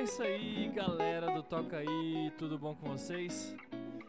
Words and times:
é 0.00 0.02
isso 0.04 0.22
aí, 0.22 0.68
galera 0.68 1.30
do 1.32 1.42
Toca 1.42 1.76
aí, 1.78 2.32
tudo 2.38 2.58
bom 2.58 2.74
com 2.74 2.88
vocês? 2.90 3.54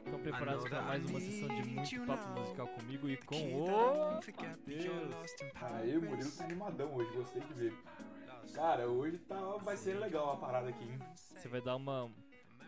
Estão 0.05 0.19
preparados 0.19 0.67
para 0.67 0.81
mais 0.81 1.03
uma 1.09 1.19
sessão 1.19 1.47
de 1.49 1.67
muito 1.69 2.05
papo 2.05 2.39
musical 2.39 2.67
comigo 2.67 3.09
e 3.09 3.17
com 3.17 3.35
o 3.35 4.15
Matheus? 4.15 5.35
Aí 5.61 5.97
o 5.97 6.01
Murilo 6.01 6.31
tá 6.31 6.43
animadão 6.45 6.93
hoje, 6.95 7.11
gostei 7.13 7.41
de 7.41 7.53
ver. 7.53 7.73
Cara, 8.53 8.87
hoje 8.87 9.17
tá, 9.19 9.39
vai 9.57 9.77
ser 9.77 9.99
legal 9.99 10.31
a 10.31 10.37
parada 10.37 10.69
aqui, 10.69 10.83
hein? 10.83 10.99
Você 11.15 11.47
vai 11.47 11.61
dar 11.61 11.75
uma. 11.75 12.11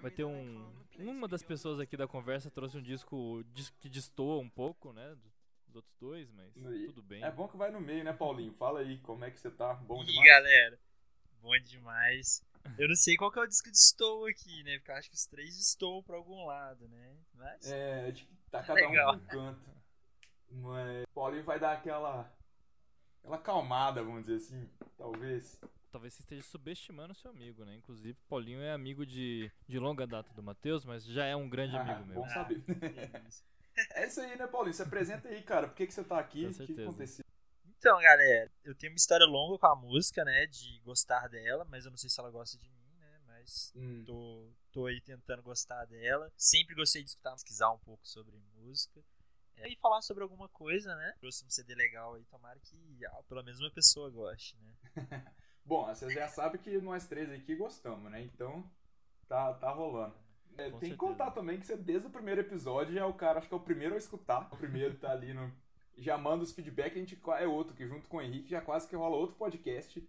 Vai 0.02 0.12
ter 0.12 0.24
um. 0.24 0.66
Uma 1.00 1.28
das 1.28 1.42
pessoas 1.42 1.80
aqui 1.80 1.98
da 1.98 2.08
conversa 2.08 2.52
trouxe 2.52 2.78
um 2.78 2.82
disco 2.82 3.44
dis- 3.54 3.72
que 3.80 3.90
destoa 3.90 4.40
um 4.42 4.50
pouco, 4.50 4.94
né? 4.94 5.16
Dos 5.68 5.78
outros 5.78 5.96
dois, 6.00 6.30
mas 6.32 6.56
E- 6.56 6.86
tudo 6.88 7.02
bem. 7.02 7.24
É 7.24 7.32
bom 7.32 7.48
que 7.48 7.58
vai 7.58 7.72
no 7.72 7.82
meio, 7.82 8.04
né, 8.04 8.14
Paulinho? 8.14 8.54
Fala 8.54 8.80
aí, 8.82 8.98
como 9.00 9.26
é 9.26 9.32
que 9.32 9.40
você 9.40 9.50
tá? 9.50 9.74
Bom 9.74 10.02
E 10.04 10.06
demais? 10.06 10.28
galera, 10.30 10.80
bom 11.44 11.60
demais. 11.60 12.42
Eu 12.78 12.88
não 12.88 12.96
sei 12.96 13.16
qual 13.18 13.30
que 13.32 13.38
é 13.38 13.42
o 13.42 13.48
disco 13.48 13.70
de 13.70 13.78
Stow 13.78 14.26
aqui, 14.26 14.64
né? 14.64 14.78
Porque 14.78 14.92
eu 14.92 14.96
acho 14.96 15.10
que 15.10 15.16
os 15.16 15.26
três 15.26 15.58
estouam 15.60 16.02
pra 16.02 16.16
algum 16.16 16.46
lado, 16.46 16.88
né? 16.88 17.18
Mas. 17.36 17.70
É, 17.70 18.08
acho 18.10 18.26
que 18.26 18.34
tá 18.50 18.64
cada 18.64 18.88
um 18.88 18.90
Legal. 18.90 19.16
num 19.18 19.26
canto. 19.26 19.70
Mas 20.50 21.06
Paulinho 21.14 21.44
vai 21.44 21.60
dar 21.60 21.74
aquela. 21.74 22.32
aquela 23.22 23.38
calmada, 23.38 24.02
vamos 24.02 24.26
dizer 24.26 24.38
assim, 24.38 24.70
talvez. 24.98 25.60
Talvez 25.92 26.14
você 26.14 26.22
esteja 26.22 26.42
subestimando 26.44 27.14
seu 27.14 27.30
amigo, 27.30 27.64
né? 27.66 27.76
Inclusive, 27.76 28.18
Paulinho 28.28 28.62
é 28.62 28.72
amigo 28.72 29.06
de, 29.06 29.52
de 29.68 29.78
longa 29.78 30.08
data 30.08 30.34
do 30.34 30.42
Matheus, 30.42 30.86
mas 30.86 31.04
já 31.06 31.26
é 31.26 31.36
um 31.36 31.48
grande 31.50 31.76
Ah, 31.76 31.82
amigo 31.82 32.06
meu. 32.08 32.16
bom 32.16 32.30
saber. 32.30 32.64
isso. 33.28 33.44
É 33.96 34.06
isso 34.06 34.22
aí, 34.22 34.36
né, 34.38 34.46
Paulinho? 34.46 34.72
Se 34.76 34.84
apresenta 34.84 35.28
aí, 35.30 35.42
cara. 35.42 35.68
Por 35.68 35.76
que, 35.76 35.88
que 35.88 35.94
você 35.94 36.04
tá 36.04 36.20
aqui? 36.20 36.46
Com 36.46 36.64
O 36.64 36.68
que, 36.68 36.82
aconteceu? 36.84 37.26
Então, 37.84 38.00
galera, 38.00 38.50
eu 38.64 38.74
tenho 38.74 38.94
uma 38.94 38.98
história 38.98 39.26
longa 39.26 39.60
com 39.60 39.68
a 39.68 39.76
música, 39.76 40.24
né? 40.24 40.46
De 40.46 40.80
gostar 40.86 41.28
dela, 41.28 41.66
mas 41.66 41.84
eu 41.84 41.92
não 41.92 41.98
sei 41.98 42.10
se 42.10 42.18
ela 42.18 42.32
gosta 42.32 42.58
de 42.58 42.70
mim, 42.70 42.96
né? 42.98 43.20
Mas 43.28 43.74
Hum, 43.76 44.06
tô, 44.06 44.54
tô 44.72 44.86
aí 44.86 45.02
tentando 45.02 45.44
gostar 45.44 45.84
dela. 45.84 46.32
Sempre 46.38 46.76
gostei 46.76 47.04
de 47.04 47.10
escutar, 47.10 47.34
pesquisar 47.34 47.70
um 47.72 47.80
pouco 47.80 48.08
sobre 48.08 48.38
música. 48.56 49.04
É, 49.58 49.68
e 49.68 49.76
falar 49.76 50.02
sobre 50.02 50.24
alguma 50.24 50.48
coisa, 50.48 50.96
né? 50.96 51.14
Trouxe 51.20 51.46
um 51.46 51.50
CD 51.50 51.76
legal 51.76 52.14
aí, 52.14 52.24
tomara 52.24 52.58
que 52.62 53.06
ah, 53.06 53.22
pelo 53.28 53.44
menos 53.44 53.60
uma 53.60 53.70
pessoa 53.70 54.10
goste, 54.10 54.58
né? 54.62 54.74
Bom, 55.66 55.86
vocês 55.86 56.14
já 56.14 56.30
sabem 56.30 56.62
que 56.62 56.80
nós 56.80 57.06
três 57.06 57.30
aqui 57.34 57.54
gostamos, 57.54 58.10
né? 58.10 58.22
Então, 58.22 58.64
tá, 59.28 59.56
tá 59.56 59.70
rolando. 59.70 60.16
É, 60.58 60.72
tem 60.72 60.92
que 60.92 60.96
contar 60.96 61.32
também 61.32 61.60
que 61.60 61.66
você, 61.66 61.76
desde 61.76 62.08
o 62.08 62.12
primeiro 62.12 62.40
episódio, 62.40 62.94
já 62.94 63.02
é 63.02 63.06
o 63.06 63.14
cara, 63.14 63.40
acho 63.40 63.50
que 63.50 63.54
é 63.54 63.58
o 63.58 63.60
primeiro 63.60 63.96
a 63.96 63.98
escutar. 63.98 64.48
O 64.54 64.56
primeiro 64.56 64.96
tá 64.96 65.12
ali 65.12 65.34
no. 65.34 65.52
Já 65.98 66.18
manda 66.18 66.44
os 66.44 66.52
feedback, 66.52 66.94
a 66.94 67.00
gente 67.00 67.20
é 67.38 67.48
outro, 67.48 67.76
que 67.76 67.88
junto 67.88 68.08
com 68.08 68.18
o 68.18 68.22
Henrique 68.22 68.50
já 68.50 68.62
quase 68.62 68.88
que 68.88 68.96
rola 68.96 69.16
outro 69.16 69.36
podcast. 69.36 70.04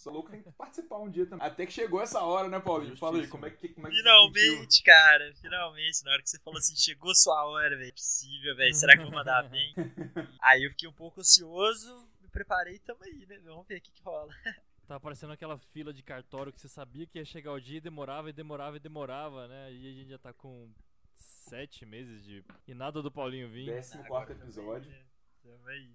Sou 0.00 0.12
louco, 0.14 0.30
tem 0.30 0.42
que 0.42 0.50
participar 0.52 0.98
um 0.98 1.10
dia 1.10 1.26
também. 1.26 1.46
Até 1.46 1.66
que 1.66 1.72
chegou 1.72 2.00
essa 2.00 2.22
hora, 2.22 2.48
né, 2.48 2.58
Paulinho? 2.58 2.96
Fala 2.96 3.18
aí, 3.18 3.28
como 3.28 3.44
é 3.44 3.50
que, 3.50 3.68
como 3.68 3.86
é 3.86 3.90
que? 3.90 3.96
Finalmente, 3.96 4.82
cara, 4.82 5.34
finalmente, 5.38 6.02
na 6.04 6.12
hora 6.12 6.22
que 6.22 6.30
você 6.30 6.38
falou 6.38 6.58
assim, 6.58 6.74
chegou 6.74 7.14
sua 7.14 7.44
hora, 7.44 7.76
velho, 7.76 7.90
é 7.90 7.92
possível, 7.92 8.56
velho, 8.56 8.74
será 8.74 8.94
que 8.94 9.00
eu 9.00 9.06
vou 9.06 9.14
mandar 9.14 9.42
bem? 9.50 9.74
aí 10.40 10.64
eu 10.64 10.70
fiquei 10.70 10.88
um 10.88 10.92
pouco 10.94 11.20
ansioso, 11.20 12.08
me 12.22 12.28
preparei 12.28 12.76
e 12.76 12.78
tamo 12.78 13.04
aí, 13.04 13.26
né, 13.26 13.38
vamos 13.44 13.66
ver 13.66 13.76
o 13.76 13.80
que 13.82 13.92
que 13.92 14.02
rola. 14.02 14.32
Tava 14.88 15.00
parecendo 15.00 15.34
aquela 15.34 15.58
fila 15.58 15.92
de 15.92 16.02
cartório 16.02 16.50
que 16.50 16.60
você 16.60 16.68
sabia 16.68 17.06
que 17.06 17.18
ia 17.18 17.24
chegar 17.24 17.52
o 17.52 17.60
dia 17.60 17.76
e 17.76 17.80
demorava 17.80 18.30
e 18.30 18.32
demorava 18.32 18.76
e 18.76 18.80
demorava, 18.80 19.46
né? 19.46 19.72
E 19.72 19.86
a 19.86 19.92
gente 19.92 20.08
já 20.08 20.18
tá 20.18 20.32
com 20.32 20.68
sete 21.14 21.86
meses 21.86 22.24
de. 22.24 22.44
E 22.66 22.74
nada 22.74 23.00
do 23.00 23.08
Paulinho 23.08 23.48
vir. 23.48 23.66
Décimo 23.66 24.02
quarto 24.04 24.32
episódio. 24.32 24.90
também, 24.90 24.98
né, 24.98 25.09
Tamo 25.42 25.66
aí. 25.68 25.90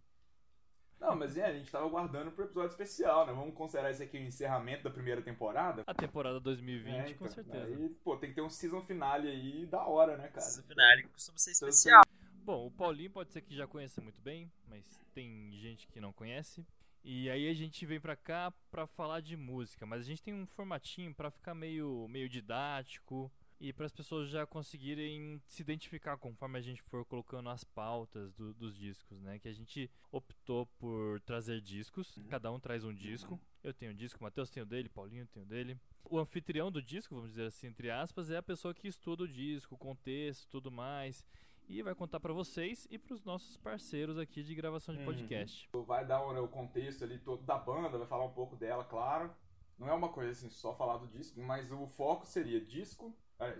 Não, 0.99 1.15
mas 1.15 1.37
é, 1.37 1.45
a 1.45 1.53
gente 1.53 1.69
tava 1.69 1.85
aguardando 1.85 2.31
pro 2.31 2.45
episódio 2.45 2.71
especial, 2.71 3.27
né? 3.27 3.33
Vamos 3.33 3.53
considerar 3.53 3.91
esse 3.91 4.01
aqui 4.01 4.17
o 4.17 4.21
encerramento 4.21 4.83
da 4.83 4.89
primeira 4.89 5.21
temporada. 5.21 5.83
A 5.85 5.93
temporada 5.93 6.39
2020, 6.39 6.93
É, 6.95 7.03
com 7.03 7.25
então, 7.25 7.27
certeza. 7.27 7.65
Aí, 7.65 7.89
pô, 8.03 8.17
tem 8.17 8.29
que 8.29 8.35
ter 8.35 8.41
um 8.41 8.49
season 8.49 8.81
finale 8.81 9.27
aí 9.27 9.65
da 9.65 9.85
hora, 9.85 10.17
né, 10.17 10.29
cara? 10.29 10.47
Esse 10.47 10.63
finale 10.63 11.03
costuma 11.03 11.37
ser 11.37 11.51
Então, 11.51 11.69
especial. 11.69 12.03
Bom, 12.43 12.67
o 12.67 12.71
Paulinho 12.71 13.11
pode 13.11 13.31
ser 13.31 13.41
que 13.41 13.55
já 13.55 13.67
conheça 13.67 14.01
muito 14.01 14.21
bem, 14.21 14.51
mas 14.67 14.85
tem 15.13 15.51
gente 15.57 15.87
que 15.87 15.99
não 15.99 16.13
conhece. 16.13 16.65
E 17.03 17.29
aí 17.29 17.49
a 17.49 17.53
gente 17.53 17.85
vem 17.85 17.99
pra 17.99 18.15
cá 18.15 18.51
pra 18.71 18.87
falar 18.87 19.19
de 19.21 19.35
música, 19.37 19.85
mas 19.85 20.01
a 20.01 20.03
gente 20.03 20.23
tem 20.23 20.33
um 20.33 20.45
formatinho 20.47 21.13
pra 21.13 21.29
ficar 21.29 21.53
meio, 21.53 22.07
meio 22.07 22.27
didático 22.29 23.31
e 23.59 23.71
para 23.71 23.85
as 23.85 23.91
pessoas 23.91 24.29
já 24.29 24.45
conseguirem 24.45 25.41
se 25.47 25.61
identificar 25.61 26.17
conforme 26.17 26.57
a 26.59 26.61
gente 26.61 26.81
for 26.81 27.05
colocando 27.05 27.49
as 27.49 27.63
pautas 27.63 28.33
do- 28.33 28.53
dos 28.53 28.77
discos, 28.77 29.21
né? 29.21 29.39
Que 29.39 29.47
a 29.47 29.53
gente 29.53 29.89
optou 30.11 30.65
por 30.77 31.19
trazer 31.21 31.61
discos, 31.61 32.19
cada 32.29 32.51
um 32.51 32.59
traz 32.59 32.83
um 32.83 32.93
disco. 32.93 33.39
Eu 33.63 33.73
tenho 33.73 33.91
um 33.91 33.95
disco, 33.95 34.19
o 34.19 34.23
Matheus 34.23 34.49
tem 34.49 34.61
o 34.61 34.65
dele, 34.65 34.89
Paulinho 34.89 35.25
tem 35.27 35.41
o 35.41 35.45
dele. 35.45 35.79
O 36.03 36.19
anfitrião 36.19 36.71
do 36.71 36.81
disco, 36.81 37.15
vamos 37.15 37.31
dizer 37.31 37.47
assim, 37.47 37.67
entre 37.67 37.89
aspas, 37.89 38.29
é 38.29 38.37
a 38.37 38.43
pessoa 38.43 38.73
que 38.73 38.87
estuda 38.87 39.23
o 39.23 39.27
disco, 39.27 39.75
o 39.75 39.77
contexto, 39.77 40.47
tudo 40.49 40.69
mais 40.71 41.25
e 41.67 41.81
vai 41.81 41.95
contar 41.95 42.19
pra 42.19 42.31
vocês 42.31 42.87
e 42.91 42.97
pros 42.99 43.23
nossos 43.23 43.57
parceiros 43.57 44.19
aqui 44.19 44.43
de 44.43 44.53
gravação 44.53 44.93
de 44.93 44.99
Uhum. 44.99 45.05
podcast. 45.07 45.67
Vai 45.87 46.05
dar 46.05 46.19
né, 46.31 46.39
o 46.39 46.47
contexto 46.47 47.03
ali 47.03 47.17
todo 47.17 47.41
da 47.41 47.57
banda, 47.57 47.97
vai 47.97 48.05
falar 48.05 48.23
um 48.25 48.33
pouco 48.33 48.55
dela, 48.55 48.83
claro. 48.83 49.33
Não 49.79 49.89
é 49.89 49.93
uma 49.93 50.09
coisa 50.09 50.29
assim, 50.31 50.47
só 50.47 50.75
falar 50.75 50.97
do 50.97 51.07
disco, 51.07 51.41
mas 51.41 51.71
o 51.71 51.87
foco 51.87 52.23
seria 52.27 52.61
disco, 52.63 53.11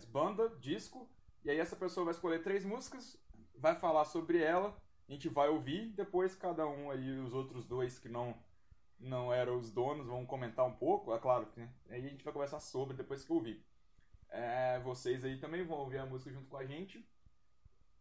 banda, 0.08 0.50
disco, 0.60 1.10
e 1.44 1.50
aí 1.50 1.60
essa 1.60 1.76
pessoa 1.76 2.06
vai 2.06 2.14
escolher 2.14 2.42
três 2.42 2.66
músicas, 2.66 3.18
vai 3.56 3.76
falar 3.76 4.06
sobre 4.06 4.42
ela, 4.42 4.76
a 5.08 5.12
gente 5.12 5.30
vai 5.30 5.50
ouvir, 5.50 5.94
depois 5.94 6.36
cada 6.36 6.68
um 6.68 6.90
aí, 6.90 7.20
os 7.20 7.34
outros 7.34 7.66
dois 7.66 8.00
que 8.00 8.10
não 8.10 8.36
não 8.98 9.32
eram 9.34 9.58
os 9.58 9.72
donos, 9.72 10.08
vão 10.08 10.26
comentar 10.26 10.66
um 10.66 10.76
pouco, 10.76 11.14
é 11.14 11.20
claro 11.20 11.48
que 11.48 11.60
né? 11.60 11.70
aí 11.90 12.06
a 12.06 12.10
gente 12.10 12.24
vai 12.24 12.34
conversar 12.34 12.60
sobre 12.60 12.96
depois 12.96 13.24
que 13.26 13.32
ouvir. 13.32 13.64
É, 14.30 14.80
vocês 14.80 15.24
aí 15.24 15.38
também 15.38 15.66
vão 15.66 15.80
ouvir 15.80 15.98
a 15.98 16.06
música 16.06 16.32
junto 16.32 16.48
com 16.48 16.58
a 16.58 16.66
gente. 16.66 17.06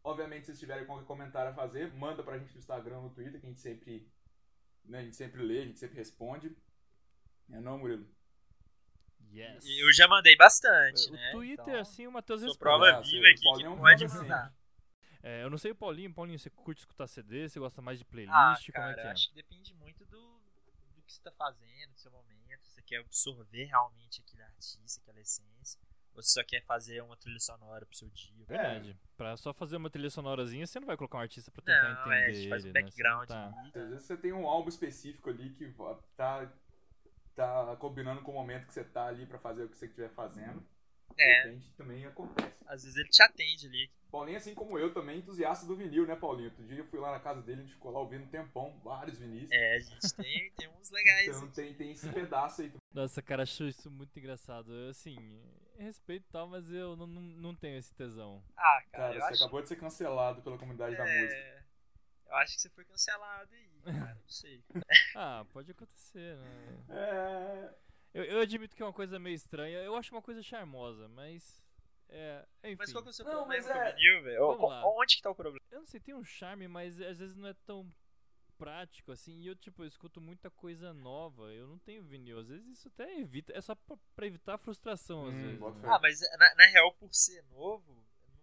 Obviamente, 0.03 0.47
se 0.47 0.59
tiverem 0.59 0.87
qualquer 0.87 1.07
comentário 1.07 1.51
a 1.51 1.55
fazer, 1.55 1.93
manda 1.95 2.23
pra 2.23 2.39
gente 2.39 2.53
no 2.53 2.59
Instagram, 2.59 3.01
no 3.01 3.11
Twitter, 3.11 3.41
que 3.41 3.47
a 3.47 3.49
gente 3.49 3.61
sempre, 3.61 4.11
né, 4.84 4.99
a 4.99 5.03
gente 5.03 5.17
sempre 5.17 5.43
lê, 5.43 5.61
a 5.61 5.65
gente 5.67 5.79
sempre 5.79 5.97
responde. 5.97 6.57
É 7.51 7.61
não, 7.61 7.79
Murilo? 7.79 8.07
Yes. 9.34 9.65
Eu 9.67 9.93
já 9.93 10.06
mandei 10.09 10.37
bastante, 10.37 11.09
o 11.09 11.12
né? 11.12 11.31
Twitter, 11.33 11.65
então, 11.69 11.81
assim, 11.81 12.06
o 12.06 12.12
Matheus 12.12 12.41
responde. 12.43 12.59
prova 12.59 12.89
Ah, 12.99 13.00
viva 13.00 13.22
você- 13.22 13.31
aqui 13.33 13.43
Paulinho 13.45 13.59
que 13.59 13.65
é 13.67 13.71
um 13.71 13.77
pode 13.83 14.05
manda 14.06 14.19
mandar. 14.22 14.55
É, 15.22 15.43
eu 15.43 15.50
não 15.50 15.56
sei 15.59 15.71
o 15.71 15.75
Paulinho, 15.75 16.12
Paulinho, 16.12 16.39
você 16.39 16.50
curte 16.50 16.81
escutar 16.81 17.06
CD, 17.06 17.49
você 17.49 17.59
gosta 17.59 17.81
mais 17.81 17.99
de 17.99 18.05
playlist, 18.05 18.34
Ah, 18.37 18.56
como 18.59 18.72
cara, 18.75 18.93
é 18.93 18.95
que 18.95 19.00
é? 19.09 19.11
acho 19.11 19.28
que 19.31 19.34
depende 19.34 19.75
muito 19.75 20.05
do, 20.05 20.21
do 20.95 21.03
que 21.03 21.12
você 21.12 21.22
tá 21.22 21.33
fazendo, 21.33 21.93
do 21.93 21.99
seu 21.99 22.11
momento. 22.12 22.34
Se 22.62 22.75
você 22.75 22.83
quer 22.83 22.99
absorver 23.00 23.65
realmente 23.65 24.21
aquele 24.21 24.43
artista, 24.43 25.00
aquela 25.00 25.21
essência. 25.21 25.81
Ou 26.15 26.22
se 26.22 26.33
só 26.33 26.45
quer 26.45 26.62
fazer 26.65 27.03
uma 27.03 27.16
trilha 27.16 27.41
sonora 27.41 27.84
pro 27.84 27.97
seu 27.97 28.09
dia. 28.11 28.45
Verdade. 28.47 28.97
Pra 29.16 29.37
só 29.37 29.53
fazer 29.53 29.77
uma 29.78 29.91
trilha 29.91 30.09
sonorazinha, 30.11 30.65
você 30.66 30.78
não 30.78 30.87
vai 30.87 30.97
colocar 30.97 31.19
um 31.19 31.22
artista 31.22 31.51
pra 31.51 31.61
tentar 31.62 31.83
Não, 31.83 32.01
entender 32.03 32.15
é, 32.15 32.27
a 32.27 32.33
gente 32.33 32.49
faz 32.51 32.65
um 32.65 32.69
ele, 32.69 32.72
né? 32.75 32.81
Você 32.83 32.84
background 32.84 33.28
não 33.31 33.53
tá-. 33.53 33.81
Às 33.81 33.89
vezes 33.91 34.05
você 34.05 34.16
tem 34.16 34.33
um 34.33 34.47
álbum 34.47 34.69
específico 34.69 35.28
ali 35.31 35.51
que 35.55 35.75
tá, 36.16 36.53
tá 37.34 37.77
combinando 37.77 38.22
com 38.22 38.31
o 38.33 38.34
momento 38.34 38.67
que 38.67 38.75
você 38.75 38.84
tá 38.84 39.06
ali 39.06 39.27
pra 39.27 39.39
fazer 39.39 39.65
o 39.65 39.69
que 39.69 39.77
você 39.77 39.87
estiver 39.87 40.11
fazendo. 40.11 40.61
De 41.17 41.22
É, 41.22 41.43
repente 41.43 41.72
também 41.75 42.05
acontece. 42.06 42.65
às 42.67 42.83
vezes 42.83 42.97
ele 42.99 43.09
te 43.09 43.22
atende 43.22 43.67
ali. 43.69 43.91
Paulinho, 44.11 44.37
assim 44.37 44.55
como 44.55 44.78
eu, 44.78 44.93
também 44.95 45.19
entusiasta 45.19 45.67
do 45.67 45.77
vinil, 45.77 46.06
né, 46.06 46.15
Paulinho? 46.17 46.49
Outro 46.50 46.65
dia 46.67 46.78
eu 46.78 46.87
fui 46.87 46.99
lá 47.00 47.11
na 47.12 47.21
casa 47.21 47.43
dele, 47.43 47.61
a 47.61 47.65
gente 47.65 47.75
ficou 47.75 47.91
lá 47.93 48.00
ouvindo 48.00 48.25
um 48.25 48.28
tempão, 48.28 48.78
vários 48.83 49.19
vinis. 49.19 49.49
É, 49.53 49.75
a 49.77 49.81
gente 49.81 50.15
tem, 50.15 50.50
tem 50.56 50.69
uns 50.69 50.91
legais. 50.91 51.28
Então 51.28 51.50
tem, 51.50 51.75
tem 51.75 51.93
esse 51.93 52.09
pedaço 52.12 52.62
aí 52.62 52.69
também. 52.69 52.81
Nossa, 52.93 53.21
cara, 53.22 53.43
acho 53.43 53.65
isso 53.65 53.91
muito 53.91 54.16
engraçado. 54.19 54.72
Eu, 54.72 54.91
assim, 54.91 55.16
respeito 55.77 56.25
e 56.28 56.33
tal, 56.33 56.49
mas 56.49 56.71
eu 56.71 56.97
não, 56.97 57.06
não, 57.09 57.21
não 57.22 57.55
tenho 57.56 57.77
esse 57.77 57.93
tesão. 57.95 58.43
Ah, 58.56 58.83
cara, 58.91 58.91
Cara, 58.93 59.15
eu 59.16 59.21
você 59.21 59.34
acho. 59.34 59.43
acabou 59.45 59.62
de 59.62 59.69
ser 59.69 59.77
cancelado 59.77 60.43
pela 60.43 60.59
comunidade 60.59 60.97
da 60.97 61.05
música. 61.05 61.34
É, 61.34 61.62
eu 62.28 62.37
acho 62.37 62.55
que 62.55 62.62
você 62.62 62.71
foi 62.71 62.84
cancelado 62.84 63.53
aí, 63.53 63.74
cara. 63.93 64.15
Não 64.15 64.28
sei. 64.28 64.62
Ah, 65.17 65.45
pode 65.53 65.71
acontecer, 65.71 66.37
né? 66.37 66.84
É. 66.89 67.75
Eu, 68.13 68.25
eu 68.25 68.41
admito 68.41 68.75
que 68.75 68.83
é 68.83 68.86
uma 68.86 68.92
coisa 68.92 69.19
meio 69.19 69.34
estranha. 69.34 69.78
Eu 69.78 69.95
acho 69.97 70.15
uma 70.15 70.22
coisa 70.22 70.42
charmosa, 70.42 71.09
mas. 71.09 71.63
É. 72.09 72.45
Enfim. 72.65 72.77
Mas 72.78 72.92
qual 72.92 73.03
que 73.03 73.09
é 73.09 73.10
o 73.10 73.13
seu 73.15 73.25
Não, 73.25 73.33
problema 73.45 73.69
é- 73.72 73.92
o 73.92 73.97
vinil, 73.97 74.22
velho? 74.22 74.42
Onde 74.98 75.16
que 75.16 75.22
tá 75.22 75.31
o 75.31 75.34
problema? 75.34 75.65
Eu 75.71 75.81
não 75.81 75.86
sei, 75.86 76.01
tem 76.01 76.15
um 76.15 76.25
charme, 76.25 76.66
mas 76.69 77.01
às 77.01 77.19
vezes 77.19 77.34
não 77.36 77.48
é 77.48 77.54
tão 77.66 77.89
prático 78.59 79.10
assim. 79.13 79.33
E 79.41 79.47
eu, 79.48 79.57
tipo, 79.57 79.83
eu 79.83 79.86
escuto 79.89 80.21
muita 80.21 80.51
coisa 80.51 80.92
nova. 80.92 81.53
Eu 81.53 81.66
não 81.66 81.78
tenho 81.78 82.03
vinil. 82.04 82.39
Às 82.39 82.48
vezes 82.48 82.66
isso 82.78 82.89
até 82.89 83.19
evita. 83.19 83.53
É 83.53 83.60
só 83.60 83.75
pra, 83.75 83.97
pra 84.15 84.27
evitar 84.27 84.54
a 84.54 84.59
frustração, 84.59 85.27
às 85.27 85.34
Hum, 85.34 85.42
vezes. 85.42 85.60
né? 85.60 85.89
Ah, 85.92 85.98
mas 86.01 86.21
na, 86.39 86.54
na 86.54 86.66
real, 86.66 86.92
por 86.95 87.13
ser 87.15 87.42
novo, 87.51 87.92
não, 88.22 88.41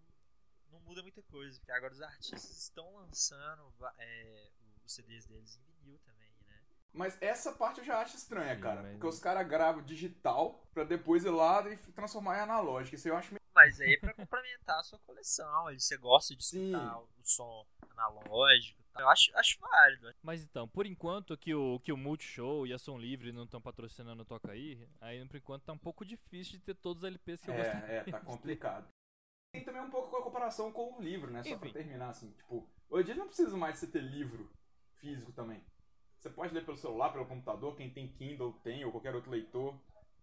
não 0.73 0.79
muda 0.81 1.01
muita 1.01 1.21
coisa. 1.23 1.57
Porque 1.59 1.71
agora 1.71 1.93
os 1.93 2.01
artistas 2.01 2.49
estão 2.57 2.93
lançando 2.95 3.73
é, 3.99 4.49
os 4.91 4.95
CDs 4.95 5.25
deles 5.25 5.57
em 5.57 5.61
vinil 5.83 5.99
também, 5.99 6.27
né? 6.47 6.59
Mas 6.93 7.17
essa 7.21 7.53
parte 7.53 7.79
eu 7.79 7.85
já 7.85 7.99
acho 8.01 8.17
estranha, 8.17 8.55
Sim, 8.55 8.61
cara. 8.61 8.81
mas- 8.81 8.91
Porque 8.93 9.07
os 9.07 9.19
caras 9.19 9.47
gravam 9.47 9.81
digital 9.83 10.61
pra 10.73 10.83
depois 10.83 11.23
ir 11.23 11.29
lá 11.29 11.67
e 11.71 11.77
transformar 11.93 12.37
em 12.37 12.41
analógico. 12.41 12.95
Isso 12.95 13.07
eu 13.07 13.15
acho 13.15 13.31
meio. 13.33 13.41
mas 13.55 13.79
aí 13.81 13.93
é 13.93 13.97
pra 13.99 14.13
complementar 14.15 14.79
a 14.79 14.83
sua 14.83 14.99
coleção. 14.99 15.67
Aí 15.67 15.79
você 15.79 15.97
gosta 15.97 16.35
de 16.35 16.43
escutar 16.43 16.95
Sim. 16.95 17.05
o 17.19 17.23
som 17.23 17.65
analógico. 17.91 18.81
e 18.81 18.85
tal. 18.93 19.01
Eu 19.03 19.09
acho, 19.09 19.31
acho 19.37 19.59
válido. 19.59 20.13
Mas 20.21 20.43
então, 20.43 20.67
por 20.67 20.85
enquanto 20.85 21.37
que 21.37 21.53
o, 21.55 21.79
que 21.79 21.93
o 21.93 21.97
Multishow 21.97 22.67
e 22.67 22.73
a 22.73 22.77
Som 22.77 22.97
Livre 22.97 23.31
não 23.31 23.43
estão 23.43 23.61
patrocinando 23.61 24.23
o 24.23 24.25
Toca 24.25 24.51
aí, 24.51 24.85
aí 24.99 25.25
por 25.27 25.37
enquanto 25.37 25.63
tá 25.63 25.71
um 25.73 25.77
pouco 25.77 26.03
difícil 26.03 26.53
de 26.59 26.65
ter 26.65 26.75
todos 26.75 27.03
os 27.03 27.07
LPs 27.07 27.41
que 27.41 27.49
eu 27.49 27.55
gosto. 27.55 27.75
É, 27.85 27.97
é, 27.97 28.03
tá 28.03 28.19
complicado. 28.21 28.87
Tem 29.53 29.63
também 29.63 29.81
um 29.81 29.89
pouco 29.89 30.09
com 30.09 30.17
a 30.17 30.23
comparação 30.23 30.71
com 30.71 30.97
o 30.97 31.01
livro, 31.01 31.29
né? 31.31 31.43
Só 31.43 31.57
pra 31.57 31.69
terminar, 31.69 32.09
assim, 32.09 32.31
tipo, 32.31 32.67
hoje 32.89 33.03
em 33.03 33.13
dia 33.13 33.15
não 33.15 33.27
precisa 33.27 33.55
mais 33.57 33.77
você 33.79 33.87
ter 33.87 34.01
livro 34.01 34.49
físico 35.01 35.31
também. 35.33 35.61
Você 36.19 36.29
pode 36.29 36.53
ler 36.53 36.63
pelo 36.63 36.77
celular, 36.77 37.09
pelo 37.11 37.25
computador, 37.25 37.75
quem 37.75 37.89
tem 37.89 38.07
Kindle 38.07 38.53
tem, 38.63 38.85
ou 38.85 38.91
qualquer 38.91 39.15
outro 39.15 39.31
leitor, 39.31 39.75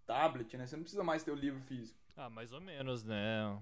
tablet, 0.06 0.56
né? 0.56 0.66
Você 0.66 0.76
não 0.76 0.84
precisa 0.84 1.02
mais 1.02 1.24
ter 1.24 1.32
o 1.32 1.34
livro 1.34 1.60
físico. 1.62 1.98
Ah, 2.16 2.30
mais 2.30 2.52
ou 2.52 2.60
menos, 2.60 3.02
né? 3.02 3.60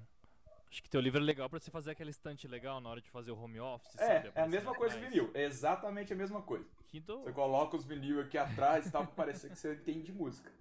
Acho 0.71 0.83
que 0.83 0.91
teu 0.91 1.01
livro 1.01 1.19
é 1.21 1.25
legal 1.25 1.49
pra 1.49 1.59
você 1.59 1.71
fazer 1.71 1.93
aquela 1.93 2.11
estante 2.11 2.47
legal 2.47 2.81
na 2.81 2.91
hora 2.91 3.01
de 3.01 3.09
fazer 3.09 3.31
o 3.31 3.39
home 3.39 3.59
office. 3.59 3.93
sabe? 3.93 4.29
É, 4.29 4.33
é 4.35 4.43
a 4.43 4.47
mesma 4.49 4.71
mais. 4.71 4.79
coisa 4.79 4.99
do 4.99 5.07
vinil. 5.09 5.31
É 5.33 5.45
exatamente 5.45 6.13
a 6.13 6.17
mesma 6.17 6.43
coisa. 6.43 6.69
Kindle- 6.89 7.23
Você 7.25 7.33
coloca 7.33 7.77
os 7.77 7.85
vinil 7.85 8.21
aqui 8.21 8.37
atrás 8.37 8.87
e 8.87 8.91
tal, 8.91 9.07
pra 9.07 9.15
parecer 9.15 9.51
que 9.51 9.57
você 9.59 9.75
entende 9.75 10.03
de 10.05 10.13
música. 10.13 10.53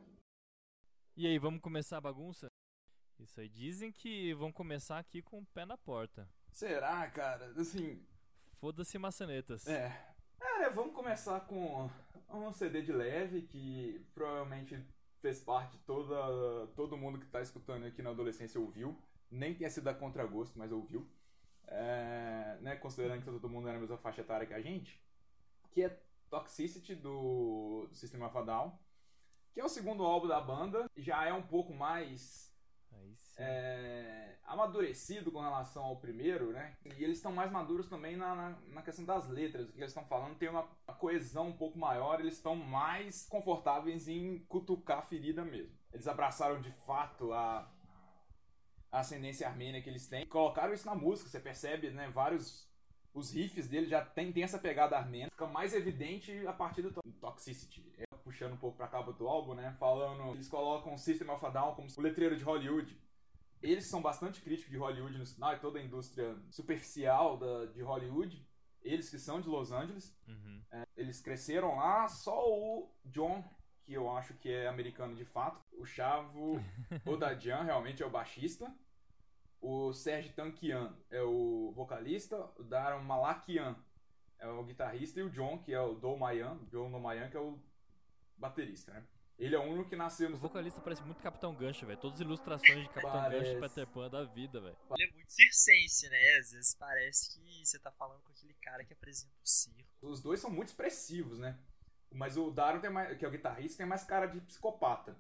E 1.18 1.28
aí, 1.28 1.38
vamos 1.38 1.62
começar 1.62 1.98
a 1.98 2.02
bagunça? 2.02 2.48
Isso 3.20 3.40
aí, 3.40 3.50
dizem 3.50 3.92
que 3.92 4.34
vão 4.34 4.52
começar 4.52 5.00
aqui 5.00 5.22
com 5.22 5.40
o 5.40 5.46
pé 5.48 5.66
na 5.66 5.78
porta. 5.78 6.30
Será, 6.52 7.10
cara? 7.10 7.54
Assim, 7.60 8.02
Foda-se 8.60 8.98
maçanetas. 8.98 9.68
É. 9.68 10.15
É, 10.40 10.70
vamos 10.70 10.94
começar 10.94 11.42
com 11.42 11.90
um 12.30 12.52
CD 12.52 12.82
de 12.82 12.92
leve 12.92 13.44
que 13.44 14.06
provavelmente 14.14 14.78
fez 15.22 15.40
parte 15.40 15.78
toda, 15.80 16.68
todo 16.76 16.98
mundo 16.98 17.20
que 17.20 17.26
tá 17.28 17.42
escutando 17.42 17.86
aqui 17.86 18.02
na 18.02 18.12
adolescência 18.12 18.60
ouviu. 18.60 18.96
Nem 19.32 19.56
tenha 19.56 19.70
sido 19.70 19.88
a 19.88 19.94
contragosto, 19.94 20.58
mas 20.58 20.72
ouviu. 20.72 21.08
É, 21.68 22.58
né, 22.62 22.76
considerando 22.76 23.20
que 23.20 23.26
todo 23.26 23.50
mundo 23.50 23.68
era 23.68 23.78
a 23.78 23.82
mesma 23.82 23.98
faixa 23.98 24.22
etária 24.22 24.46
que 24.46 24.54
a 24.54 24.62
gente. 24.62 25.02
Que 25.72 25.84
é 25.84 26.00
Toxicity 26.30 26.96
do, 26.96 27.88
do 27.90 27.96
System 27.96 28.22
of 28.24 28.38
a 28.38 28.42
Down. 28.42 28.80
Que 29.54 29.62
é 29.62 29.66
o 29.66 29.70
segundo 29.70 30.04
álbum 30.04 30.28
da 30.28 30.40
banda. 30.40 30.90
Já 30.96 31.26
é 31.26 31.34
um 31.34 31.42
pouco 31.42 31.74
mais. 31.74 32.55
É, 33.38 34.38
amadurecido 34.46 35.32
com 35.32 35.42
relação 35.42 35.84
ao 35.84 35.98
primeiro, 35.98 36.52
né? 36.52 36.76
E 36.86 37.04
eles 37.04 37.18
estão 37.18 37.32
mais 37.32 37.52
maduros 37.52 37.88
também 37.90 38.16
na, 38.16 38.34
na, 38.36 38.50
na 38.68 38.82
questão 38.82 39.04
das 39.06 39.28
letras. 39.30 39.70
O 39.70 39.74
que 39.74 39.80
eles 39.80 39.92
estão 39.92 40.06
falando 40.06 40.38
tem 40.38 40.50
uma, 40.50 40.64
coesão 40.98 41.50
um 41.50 41.58
pouco 41.58 41.78
maior, 41.78 42.20
eles 42.20 42.36
estão 42.36 42.56
mais 42.56 43.26
confortáveis 43.28 44.08
em 44.08 44.40
cutucar 44.48 45.00
a 45.00 45.02
ferida 45.02 45.44
mesmo. 45.44 45.78
Eles 45.92 46.08
abraçaram 46.08 46.62
de 46.62 46.72
fato 46.72 47.32
a, 47.34 47.70
a 48.92 49.00
ascendência 49.00 49.48
armênia 49.48 49.82
que 49.82 49.90
eles 49.90 50.08
têm 50.08 50.26
colocaram 50.26 50.74
isso 50.74 50.86
na 50.86 50.96
música. 50.96 51.30
Você 51.30 51.40
percebe, 51.40 51.90
né? 51.92 52.10
Vários. 52.10 52.74
Os 53.14 53.32
riffs 53.34 53.68
dele 53.70 53.86
já 53.88 54.04
tem, 54.04 54.32
tem 54.34 54.44
essa 54.44 54.60
pegada 54.60 54.98
armênia. 54.98 55.30
Fica 55.30 55.48
mais 55.48 55.74
evidente 55.74 56.46
a 56.46 56.52
partir 56.52 56.82
do 56.82 56.92
to- 56.92 57.02
Toxicity. 57.22 57.82
É, 58.26 58.30
puxando 58.30 58.54
um 58.54 58.58
pouco 58.58 58.78
pra 58.78 58.88
cabo 58.88 59.14
do 59.14 59.28
álbum, 59.28 59.54
né? 59.54 59.76
Falando. 59.80 60.34
Eles 60.34 60.48
colocam 60.48 60.94
o 60.94 60.98
System 60.98 61.30
of 61.30 61.46
a 61.46 61.50
Down 61.50 61.76
como 61.76 61.88
o 61.96 62.02
letreiro 62.02 62.36
de 62.36 62.44
Hollywood. 62.44 63.00
Eles 63.62 63.90
são 63.90 64.02
bastante 64.02 64.42
críticos 64.42 64.72
de 64.72 64.78
Hollywood 64.78 65.18
no 65.18 65.26
sinal 65.26 65.54
e 65.54 65.60
toda 65.60 65.80
a 65.80 65.84
indústria 65.84 66.36
superficial 66.50 67.38
da, 67.38 67.66
de 67.66 67.82
Hollywood. 67.82 68.46
Eles 68.82 69.10
que 69.10 69.18
são 69.18 69.42
de 69.42 69.48
Los 69.48 69.72
Angeles. 69.72 70.16
Uhum. 70.28 70.62
Eles 70.96 71.22
cresceram 71.22 71.76
lá, 71.76 72.08
só 72.08 72.48
o 72.48 72.92
John, 73.06 73.44
que 73.84 73.94
eu 73.94 74.10
acho 74.16 74.36
que 74.36 74.52
é 74.52 74.68
americano 74.68 75.16
de 75.16 75.26
fato. 75.26 75.60
O 75.74 75.86
Chavo 75.86 76.60
Odadjian 77.06 77.64
realmente 77.64 78.04
é 78.04 78.06
o 78.06 78.12
baixista. 78.12 78.72
O 79.60 79.94
Serge 79.94 80.30
Tankian 80.30 80.96
é 81.10 81.24
o 81.24 81.72
vocalista. 81.76 82.38
O 82.58 82.64
Daron 82.64 83.04
Malakian 83.04 83.76
é 84.38 84.48
o 84.48 84.64
guitarrista. 84.64 85.20
E 85.20 85.24
o 85.24 85.30
John, 85.32 85.58
que 85.58 85.74
é 85.74 85.82
o 85.82 85.96
Domayan, 85.96 86.60
John 86.70 86.92
Domayan, 86.92 87.30
que 87.30 87.38
é 87.38 87.40
o 87.40 87.60
baterista, 88.38 88.94
né? 88.94 89.06
Ele 89.38 89.54
é 89.54 89.60
o 89.60 89.64
único 89.64 89.90
que 89.90 89.96
nasceu 89.96 90.30
O 90.30 90.32
no 90.32 90.38
vocalista 90.38 90.80
parece 90.80 91.02
muito 91.04 91.22
Capitão 91.22 91.54
Gancho, 91.54 91.86
velho. 91.86 92.00
Todas 92.00 92.20
as 92.20 92.26
ilustrações 92.26 92.84
de 92.84 92.90
Capitão 92.90 93.12
Parece. 93.12 93.44
Gancho 93.44 93.58
e 93.58 93.70
Peter 93.70 93.88
Pan 93.88 94.10
da 94.10 94.24
vida, 94.24 94.62
velho. 94.62 94.78
Ele 94.92 95.10
é 95.10 95.14
muito 95.14 95.30
circense, 95.30 96.10
né? 96.10 96.38
Às 96.40 96.52
vezes 96.52 96.76
parece 96.76 97.36
que 97.36 97.66
você 97.66 97.78
tá 97.78 97.92
falando 97.92 98.22
com 98.22 98.32
aquele 98.32 98.54
cara 98.56 98.86
que 98.86 98.94
apresenta 98.94 99.34
o 99.44 99.48
circo. 99.48 99.90
Os 100.02 100.22
dois 100.22 100.40
são 100.40 100.50
muito 100.50 100.70
expressivos, 100.70 101.38
né? 101.38 101.60
Mas 102.12 102.38
o 102.38 102.50
Daron, 102.50 102.80
tem 102.80 102.90
mais, 102.90 103.18
que 103.18 103.26
é 103.26 103.28
o 103.28 103.32
guitarrista, 103.32 103.80
tem 103.80 103.86
mais 103.86 104.06
cara 104.06 104.26
de 104.28 104.40
psicopata. 104.40 105.18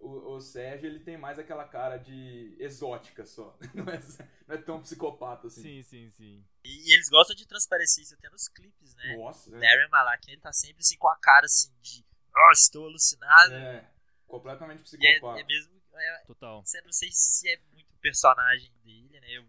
O, 0.00 0.34
o 0.34 0.40
Sérgio, 0.40 0.86
ele 0.88 1.00
tem 1.00 1.18
mais 1.18 1.38
aquela 1.38 1.68
cara 1.68 1.98
de 1.98 2.56
exótica 2.58 3.26
só. 3.26 3.56
Não 3.74 3.84
é, 3.84 4.00
não 4.48 4.54
é 4.56 4.58
tão 4.58 4.80
psicopata 4.80 5.46
assim. 5.46 5.62
Sim, 5.62 5.82
sim, 5.82 6.10
sim. 6.10 6.44
E, 6.64 6.88
e 6.88 6.94
eles 6.94 7.08
gostam 7.08 7.36
de 7.36 7.46
transparecer 7.46 8.02
isso 8.02 8.14
até 8.14 8.28
nos 8.30 8.48
clipes, 8.48 8.94
né? 8.96 9.16
Nossa, 9.16 9.54
é. 9.54 9.60
Darren 9.60 9.88
Malakian, 9.90 10.32
ele 10.32 10.40
tá 10.40 10.52
sempre 10.52 10.80
assim 10.80 10.96
com 10.96 11.08
a 11.08 11.16
cara 11.16 11.44
assim 11.44 11.70
de 11.80 12.02
oh, 12.36 12.50
estou 12.52 12.86
alucinado. 12.86 13.54
É, 13.54 13.90
completamente 14.26 14.78
E 14.78 15.06
é, 15.06 15.12
psicopata. 15.12 15.40
é 15.40 15.44
mesmo. 15.44 15.72
É, 15.94 16.24
Total. 16.26 16.64
você 16.64 16.80
não 16.80 16.92
sei 16.92 17.10
se 17.12 17.48
é 17.50 17.58
muito 17.72 17.92
personagem 18.00 18.72
dele, 18.82 19.20
né? 19.20 19.30
Eu 19.30 19.44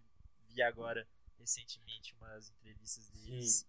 vi 0.50 0.62
agora 0.62 1.08
recentemente 1.40 2.14
umas 2.16 2.50
entrevistas 2.50 3.08
deles. 3.10 3.66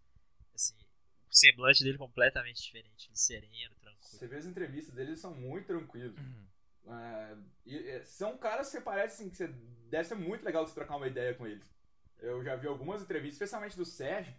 Assim, 0.54 0.74
o 0.74 1.34
semblante 1.36 1.82
dele 1.82 1.98
completamente 1.98 2.62
diferente, 2.62 3.10
sereno, 3.12 3.74
tranquilo. 3.80 4.00
Você 4.18 4.26
vê 4.26 4.36
as 4.36 4.44
entrevistas 4.46 4.94
deles, 4.94 5.08
eles 5.10 5.20
são 5.20 5.34
muito 5.34 5.66
tranquilos. 5.66 6.16
Uhum. 6.18 6.46
É, 6.86 7.36
e, 7.64 7.88
é, 7.90 8.04
são 8.04 8.36
caras 8.36 8.70
que 8.70 8.80
parece 8.80 9.14
assim, 9.22 9.30
que 9.30 9.36
você, 9.36 9.48
deve 9.88 10.04
ser 10.04 10.14
muito 10.16 10.44
legal 10.44 10.66
você 10.66 10.74
trocar 10.74 10.96
uma 10.96 11.08
ideia 11.08 11.34
com 11.34 11.46
eles. 11.46 11.64
Eu 12.18 12.42
já 12.44 12.56
vi 12.56 12.66
algumas 12.66 13.02
entrevistas, 13.02 13.34
especialmente 13.34 13.76
do 13.76 13.84
Sérgio, 13.84 14.34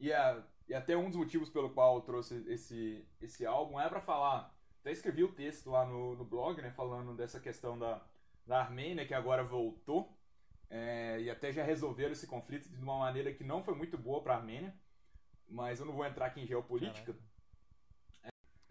e, 0.00 0.12
a- 0.12 0.42
e 0.68 0.74
até 0.74 0.96
um 0.96 1.08
dos 1.08 1.16
motivos 1.16 1.50
pelo 1.50 1.70
qual 1.70 1.96
eu 1.96 2.02
trouxe 2.02 2.44
esse, 2.48 3.06
esse 3.20 3.44
álbum 3.44 3.80
é 3.80 3.88
pra 3.88 4.00
falar. 4.00 4.54
Até 4.80 4.92
escrevi 4.92 5.24
o 5.24 5.32
texto 5.32 5.70
lá 5.70 5.84
no, 5.84 6.14
no 6.16 6.24
blog, 6.24 6.60
né, 6.60 6.70
falando 6.70 7.14
dessa 7.14 7.40
questão 7.40 7.78
da, 7.78 8.02
da 8.46 8.60
Armênia, 8.60 9.06
que 9.06 9.14
agora 9.14 9.42
voltou, 9.42 10.16
é, 10.68 11.20
e 11.20 11.30
até 11.30 11.52
já 11.52 11.62
resolveram 11.62 12.12
esse 12.12 12.26
conflito 12.26 12.68
de 12.68 12.82
uma 12.82 12.98
maneira 12.98 13.32
que 13.32 13.44
não 13.44 13.62
foi 13.62 13.74
muito 13.74 13.96
boa 13.96 14.22
pra 14.22 14.36
Armênia, 14.36 14.74
mas 15.48 15.80
eu 15.80 15.86
não 15.86 15.94
vou 15.94 16.04
entrar 16.04 16.26
aqui 16.26 16.40
em 16.40 16.46
geopolítica. 16.46 17.14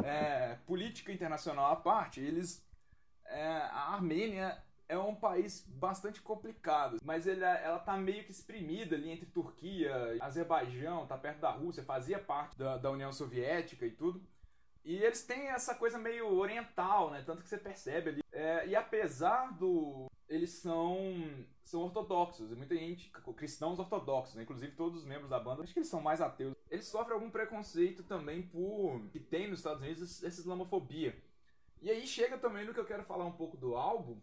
É, 0.03 0.55
política 0.65 1.13
internacional 1.13 1.71
à 1.71 1.75
parte, 1.75 2.19
eles 2.19 2.67
é, 3.25 3.43
a 3.43 3.93
Armênia 3.93 4.61
é 4.87 4.97
um 4.97 5.15
país 5.15 5.65
bastante 5.67 6.21
complicado, 6.21 6.97
mas 7.03 7.25
ele, 7.25 7.43
ela 7.43 7.79
tá 7.79 7.97
meio 7.97 8.23
que 8.23 8.31
exprimida 8.31 8.95
ali 8.95 9.09
entre 9.09 9.25
Turquia, 9.25 10.17
Azerbaijão, 10.19 11.07
tá 11.07 11.17
perto 11.17 11.39
da 11.39 11.51
Rússia, 11.51 11.83
fazia 11.83 12.19
parte 12.19 12.57
da, 12.57 12.77
da 12.77 12.91
União 12.91 13.11
Soviética 13.11 13.85
e 13.85 13.91
tudo. 13.91 14.21
E 14.83 14.97
eles 14.97 15.23
têm 15.23 15.47
essa 15.47 15.73
coisa 15.73 15.97
meio 15.97 16.33
oriental, 16.33 17.09
né? 17.09 17.23
Tanto 17.25 17.41
que 17.41 17.47
você 17.47 17.57
percebe 17.57 18.09
ali. 18.09 18.23
É, 18.31 18.67
e 18.67 18.75
apesar 18.75 19.53
do. 19.57 20.07
Eles 20.27 20.51
são, 20.51 20.95
são 21.63 21.81
ortodoxos, 21.81 22.49
muita 22.57 22.75
gente, 22.75 23.11
cristãos 23.35 23.77
ortodoxos, 23.77 24.35
né? 24.35 24.43
Inclusive 24.43 24.71
todos 24.73 24.99
os 24.99 25.05
membros 25.05 25.29
da 25.29 25.39
banda, 25.39 25.63
acho 25.63 25.73
que 25.73 25.79
eles 25.79 25.89
são 25.89 26.01
mais 26.01 26.21
ateus. 26.21 26.55
Eles 26.69 26.87
sofrem 26.87 27.13
algum 27.13 27.29
preconceito 27.29 28.03
também 28.03 28.41
por. 28.41 29.07
que 29.09 29.19
tem 29.19 29.47
nos 29.47 29.59
Estados 29.59 29.81
Unidos 29.81 30.23
essa 30.23 30.41
islamofobia. 30.41 31.15
E 31.81 31.89
aí 31.89 32.07
chega 32.07 32.37
também 32.37 32.65
no 32.65 32.73
que 32.73 32.79
eu 32.79 32.85
quero 32.85 33.03
falar 33.03 33.25
um 33.25 33.33
pouco 33.33 33.57
do 33.57 33.75
álbum, 33.75 34.19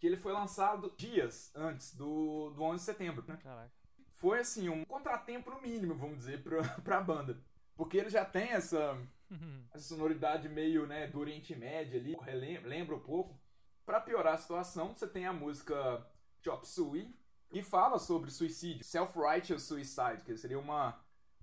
que 0.00 0.06
ele 0.06 0.16
foi 0.16 0.32
lançado 0.32 0.92
dias 0.96 1.52
antes 1.54 1.94
do, 1.94 2.50
do 2.50 2.62
11 2.62 2.78
de 2.78 2.84
setembro, 2.84 3.24
né? 3.28 3.38
Caraca. 3.42 3.70
Foi 4.08 4.40
assim, 4.40 4.68
um 4.70 4.84
contratempo 4.84 5.50
no 5.50 5.60
mínimo, 5.60 5.94
vamos 5.94 6.18
dizer, 6.18 6.42
pra, 6.42 6.62
pra 6.80 7.00
banda. 7.00 7.38
Porque 7.76 7.98
ele 7.98 8.08
já 8.08 8.24
tem 8.24 8.50
essa, 8.50 8.98
essa 9.72 9.84
sonoridade 9.84 10.48
meio, 10.48 10.86
né, 10.86 11.06
do 11.06 11.20
Oriente 11.20 11.54
Médio 11.54 12.00
ali, 12.00 12.58
lembra 12.64 12.96
um 12.96 13.00
pouco. 13.00 13.38
Pra 13.84 14.00
piorar 14.00 14.34
a 14.34 14.38
situação, 14.38 14.94
você 14.94 15.06
tem 15.06 15.26
a 15.26 15.32
música 15.32 16.06
Chop 16.42 16.66
Suey, 16.66 17.14
que 17.50 17.62
fala 17.62 17.98
sobre 17.98 18.30
suicídio, 18.30 18.84
self-righteous 18.84 19.64
suicide, 19.64 20.22
que 20.24 20.36
seria 20.36 20.58
uma 20.58 20.92
um 20.92 21.00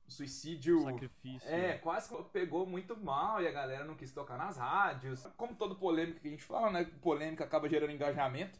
suicídio 0.08 0.82
Sacrifício. 0.82 1.50
é, 1.50 1.78
quase 1.78 2.10
que 2.16 2.24
pegou 2.32 2.66
muito 2.66 2.96
mal 2.98 3.42
e 3.42 3.48
a 3.48 3.52
galera 3.52 3.84
não 3.84 3.96
quis 3.96 4.12
tocar 4.12 4.38
nas 4.38 4.58
rádios. 4.58 5.26
Como 5.38 5.56
todo 5.56 5.76
polêmica 5.76 6.20
que 6.20 6.28
a 6.28 6.32
gente 6.32 6.44
fala, 6.44 6.72
né? 6.72 6.86
Polêmica 7.02 7.44
acaba 7.44 7.68
gerando 7.70 7.92
engajamento. 7.92 8.60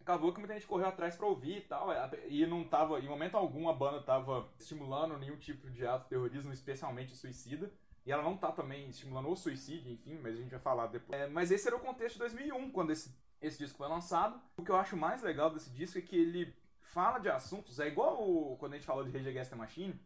Acabou 0.00 0.32
que 0.32 0.38
muita 0.38 0.54
gente 0.54 0.66
correu 0.66 0.86
atrás 0.86 1.16
pra 1.16 1.26
ouvir 1.26 1.58
e 1.58 1.60
tal. 1.62 1.88
E 2.28 2.46
não 2.46 2.64
tava, 2.64 2.98
em 3.00 3.06
momento 3.08 3.36
algum, 3.36 3.68
a 3.68 3.72
banda 3.74 4.00
tava 4.02 4.48
estimulando 4.58 5.18
nenhum 5.18 5.36
tipo 5.36 5.68
de 5.70 5.86
ato 5.86 6.04
de 6.04 6.08
terrorismo, 6.10 6.52
especialmente 6.52 7.14
suicida. 7.14 7.70
E 8.06 8.12
ela 8.12 8.22
não 8.22 8.36
tá 8.38 8.50
também 8.50 8.88
estimulando 8.88 9.28
o 9.28 9.36
suicídio, 9.36 9.92
enfim, 9.92 10.18
mas 10.22 10.34
a 10.34 10.38
gente 10.40 10.50
vai 10.50 10.60
falar 10.60 10.86
depois. 10.86 11.20
É, 11.20 11.26
mas 11.26 11.50
esse 11.50 11.66
era 11.66 11.76
o 11.76 11.80
contexto 11.80 12.14
de 12.14 12.20
2001, 12.20 12.70
quando 12.70 12.90
esse, 12.90 13.14
esse 13.42 13.58
disco 13.58 13.76
foi 13.76 13.86
lançado. 13.88 14.40
O 14.56 14.62
que 14.64 14.70
eu 14.70 14.76
acho 14.76 14.96
mais 14.96 15.20
legal 15.22 15.50
desse 15.50 15.68
disco 15.68 15.98
é 15.98 16.00
que 16.00 16.16
ele 16.16 16.56
fala 16.80 17.18
de 17.18 17.28
assuntos, 17.28 17.78
é 17.78 17.86
igual 17.86 18.22
o- 18.26 18.56
quando 18.56 18.72
a 18.72 18.76
gente 18.76 18.86
falou 18.86 19.04
de 19.04 19.10
Rage 19.10 19.28
Against 19.28 19.50
the 19.50 19.56
Machine, 19.56 20.00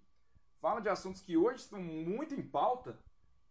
fala 0.62 0.80
de 0.80 0.88
assuntos 0.88 1.20
que 1.20 1.36
hoje 1.36 1.64
estão 1.64 1.82
muito 1.82 2.34
em 2.34 2.42
pauta, 2.48 2.98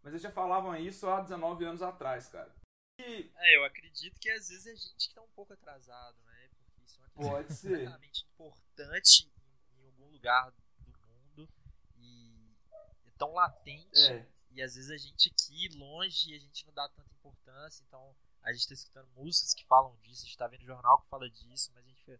mas 0.01 0.13
eles 0.13 0.21
já 0.23 0.31
falavam 0.31 0.75
isso 0.75 1.07
há 1.07 1.21
19 1.21 1.63
anos 1.65 1.81
atrás, 1.83 2.27
cara. 2.29 2.51
E 2.97 3.29
É, 3.35 3.57
eu 3.57 3.63
acredito 3.65 4.19
que 4.19 4.29
às 4.31 4.47
vezes 4.49 4.65
é 4.65 4.75
gente 4.75 5.09
que 5.09 5.13
tá 5.13 5.21
um 5.21 5.29
pouco 5.35 5.53
atrasado, 5.53 6.17
né? 6.23 6.49
Porque 6.57 6.81
isso 6.85 6.99
é 6.99 7.03
uma 7.03 7.29
Pode 7.31 7.47
questão 7.49 7.69
ser. 7.69 7.77
completamente 7.77 8.23
importante 8.33 9.31
em, 9.77 9.81
em 9.83 9.85
algum 9.87 10.07
lugar 10.09 10.51
do 10.51 10.63
mundo 11.35 11.49
e 11.97 12.55
é 13.05 13.11
tão 13.17 13.33
latente 13.33 13.99
É. 14.11 14.25
e 14.51 14.61
às 14.61 14.75
vezes 14.75 14.89
a 14.89 14.97
gente 14.97 15.29
aqui 15.29 15.67
longe 15.77 16.33
a 16.33 16.39
gente 16.39 16.65
não 16.65 16.73
dá 16.73 16.87
tanta 16.89 17.13
importância, 17.13 17.83
então 17.87 18.15
a 18.41 18.51
gente 18.53 18.67
tá 18.69 18.73
escutando 18.73 19.07
músicas 19.15 19.53
que 19.53 19.65
falam 19.67 19.95
disso, 19.97 20.23
a 20.23 20.25
gente 20.25 20.37
tá 20.37 20.47
vendo 20.47 20.63
jornal 20.65 20.99
que 21.01 21.09
fala 21.09 21.29
disso, 21.29 21.71
mas 21.75 21.83
a 21.85 21.87
gente 21.87 21.99
fica, 21.99 22.19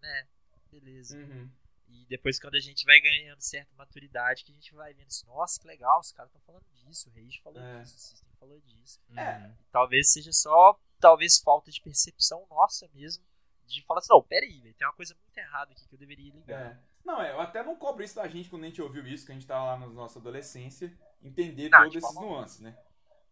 né, 0.00 0.28
beleza. 0.70 1.16
Uhum. 1.16 1.50
E 1.88 2.06
depois 2.06 2.38
quando 2.38 2.54
a 2.54 2.60
gente 2.60 2.84
vai 2.84 3.00
ganhando 3.00 3.40
certa 3.40 3.74
maturidade, 3.76 4.44
que 4.44 4.52
a 4.52 4.54
gente 4.54 4.74
vai 4.74 4.94
vendo 4.94 5.08
assim, 5.08 5.26
nossa, 5.26 5.60
que 5.60 5.66
legal, 5.66 6.00
os 6.00 6.12
caras 6.12 6.30
estão 6.30 6.40
falando 6.42 6.64
disso, 6.72 7.08
o 7.10 7.12
Rage 7.12 7.40
falou 7.42 7.60
É. 7.62 7.80
disso, 7.80 7.96
o 7.96 8.00
System 8.00 8.32
falou 8.38 8.60
disso. 8.60 9.00
É. 9.16 9.50
Talvez 9.70 10.12
seja 10.12 10.32
só, 10.32 10.78
talvez 11.00 11.38
falta 11.38 11.70
de 11.70 11.80
percepção 11.80 12.46
nossa 12.50 12.88
mesmo, 12.94 13.24
de 13.66 13.82
falar 13.84 14.00
assim, 14.00 14.12
não, 14.12 14.22
peraí, 14.22 14.74
tem 14.74 14.86
uma 14.86 14.92
coisa 14.92 15.14
muito 15.14 15.38
errada 15.38 15.72
aqui 15.72 15.86
que 15.86 15.94
eu 15.94 15.98
deveria 15.98 16.32
ligar. 16.32 16.72
É. 16.72 16.78
Não, 17.04 17.20
é, 17.20 17.32
eu 17.32 17.40
até 17.40 17.62
não 17.62 17.76
cobro 17.76 18.04
isso 18.04 18.14
da 18.14 18.28
gente 18.28 18.48
quando 18.48 18.64
a 18.64 18.66
gente 18.66 18.80
ouviu 18.80 19.06
isso, 19.06 19.26
que 19.26 19.32
a 19.32 19.34
gente 19.34 19.46
tava 19.46 19.64
lá 19.64 19.78
na 19.78 19.86
nossa 19.88 20.18
adolescência, 20.18 20.92
entender 21.22 21.68
Não, 21.68 21.84
esses 21.86 22.14
nuances, 22.14 22.60
né? 22.60 22.76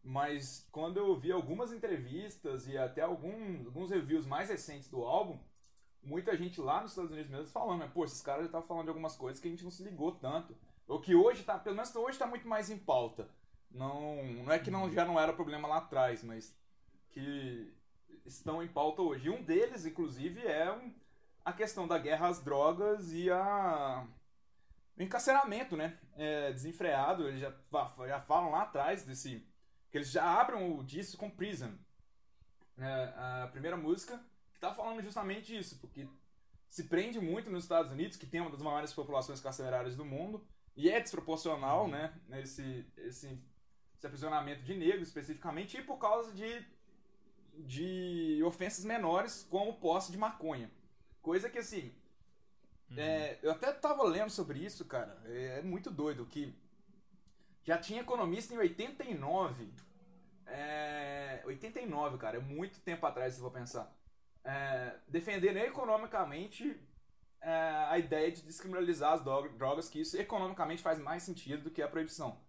Mas 0.02 0.66
quando 0.72 0.96
eu 0.96 1.14
vi 1.18 1.30
algumas 1.30 1.72
entrevistas 1.72 2.66
e 2.66 2.76
até 2.78 3.02
algum, 3.02 3.66
alguns 3.66 3.90
reviews 3.90 4.26
mais 4.26 4.48
recentes 4.48 4.88
do 4.88 5.04
álbum, 5.04 5.38
muita 6.02 6.36
gente 6.36 6.60
lá 6.60 6.80
nos 6.80 6.92
Estados 6.92 7.10
Unidos 7.10 7.30
mesmo 7.30 7.46
falando, 7.48 7.80
né? 7.80 7.90
Pô, 7.92 8.04
esses 8.04 8.22
caras 8.22 8.42
já 8.42 8.46
estavam 8.46 8.66
falando 8.66 8.84
de 8.84 8.90
algumas 8.90 9.16
coisas 9.16 9.40
que 9.40 9.48
a 9.48 9.50
gente 9.50 9.64
não 9.64 9.70
se 9.70 9.82
ligou 9.82 10.12
tanto. 10.12 10.56
Ou 10.86 11.00
que 11.00 11.14
hoje 11.14 11.42
tá, 11.42 11.58
pelo 11.58 11.76
menos 11.76 11.94
hoje 11.94 12.18
tá 12.18 12.26
muito 12.26 12.48
mais 12.48 12.70
em 12.70 12.78
pauta. 12.78 13.28
Não, 13.70 14.22
não 14.24 14.52
é 14.52 14.58
que 14.58 14.70
não, 14.70 14.90
já 14.90 15.04
não 15.04 15.18
era 15.18 15.32
problema 15.32 15.68
lá 15.68 15.78
atrás, 15.78 16.24
mas 16.24 16.56
que 17.10 17.72
estão 18.24 18.62
em 18.62 18.68
pauta 18.68 19.02
hoje. 19.02 19.26
E 19.26 19.30
um 19.30 19.42
deles, 19.42 19.86
inclusive, 19.86 20.44
é 20.44 20.72
um, 20.72 20.92
a 21.44 21.52
questão 21.52 21.86
da 21.86 21.98
guerra 21.98 22.28
às 22.28 22.42
drogas 22.42 23.12
e 23.12 23.30
a 23.30 24.06
o 25.00 25.02
encarceramento, 25.02 25.76
né? 25.76 25.98
É, 26.14 26.52
desenfreado, 26.52 27.26
eles 27.26 27.40
já, 27.40 27.54
já 28.06 28.20
falam 28.20 28.50
lá 28.50 28.62
atrás 28.62 29.02
desse. 29.02 29.46
que 29.90 29.96
eles 29.96 30.10
já 30.10 30.40
abrem 30.40 30.78
o 30.78 30.82
disco 30.82 31.16
com 31.16 31.30
Prison. 31.30 31.72
É, 32.76 33.42
a 33.44 33.48
primeira 33.50 33.78
música 33.78 34.20
que 34.60 34.66
tá 34.66 34.74
falando 34.74 35.00
justamente 35.02 35.56
isso, 35.56 35.78
porque 35.80 36.06
se 36.68 36.84
prende 36.84 37.18
muito 37.18 37.50
nos 37.50 37.64
Estados 37.64 37.90
Unidos, 37.90 38.16
que 38.18 38.26
tem 38.26 38.40
uma 38.42 38.50
das 38.50 38.60
maiores 38.60 38.92
populações 38.92 39.40
carcerárias 39.40 39.96
do 39.96 40.04
mundo, 40.04 40.46
e 40.76 40.90
é 40.90 41.00
desproporcional, 41.00 41.88
né? 41.88 42.14
Esse, 42.32 42.86
esse, 42.98 43.26
esse 43.96 44.06
aprisionamento 44.06 44.62
de 44.62 44.74
negros 44.76 45.08
especificamente, 45.08 45.78
e 45.78 45.82
por 45.82 45.96
causa 45.98 46.30
de, 46.32 46.62
de 47.58 48.42
ofensas 48.44 48.84
menores, 48.84 49.46
como 49.50 49.80
posse 49.80 50.12
de 50.12 50.18
maconha. 50.18 50.70
Coisa 51.22 51.48
que 51.48 51.58
assim, 51.58 51.92
Uhum. 52.90 52.98
é, 52.98 53.38
eu 53.42 53.52
até 53.52 53.72
tava 53.72 54.02
lendo 54.02 54.30
sobre 54.30 54.58
isso, 54.58 54.84
cara. 54.84 55.16
É, 55.26 55.60
é 55.60 55.62
muito 55.62 55.90
doido 55.90 56.26
que 56.26 56.52
já 57.62 57.78
tinha 57.78 58.00
economista 58.02 58.52
em 58.54 58.58
89. 58.58 59.72
É, 60.46 61.42
89, 61.46 62.18
cara, 62.18 62.36
é 62.38 62.40
muito 62.40 62.80
tempo 62.80 63.06
atrás, 63.06 63.34
se 63.34 63.40
for 63.40 63.50
pensar. 63.52 63.94
É, 64.44 64.96
defendendo 65.08 65.58
economicamente 65.58 66.80
é, 67.40 67.50
a 67.88 67.98
ideia 67.98 68.30
de 68.32 68.42
descriminalizar 68.42 69.14
as 69.14 69.22
dro- 69.22 69.48
drogas, 69.56 69.88
que 69.88 70.00
isso 70.00 70.16
economicamente 70.18 70.82
faz 70.82 70.98
mais 70.98 71.22
sentido 71.22 71.64
do 71.64 71.70
que 71.70 71.82
a 71.82 71.88
proibição. 71.88 72.40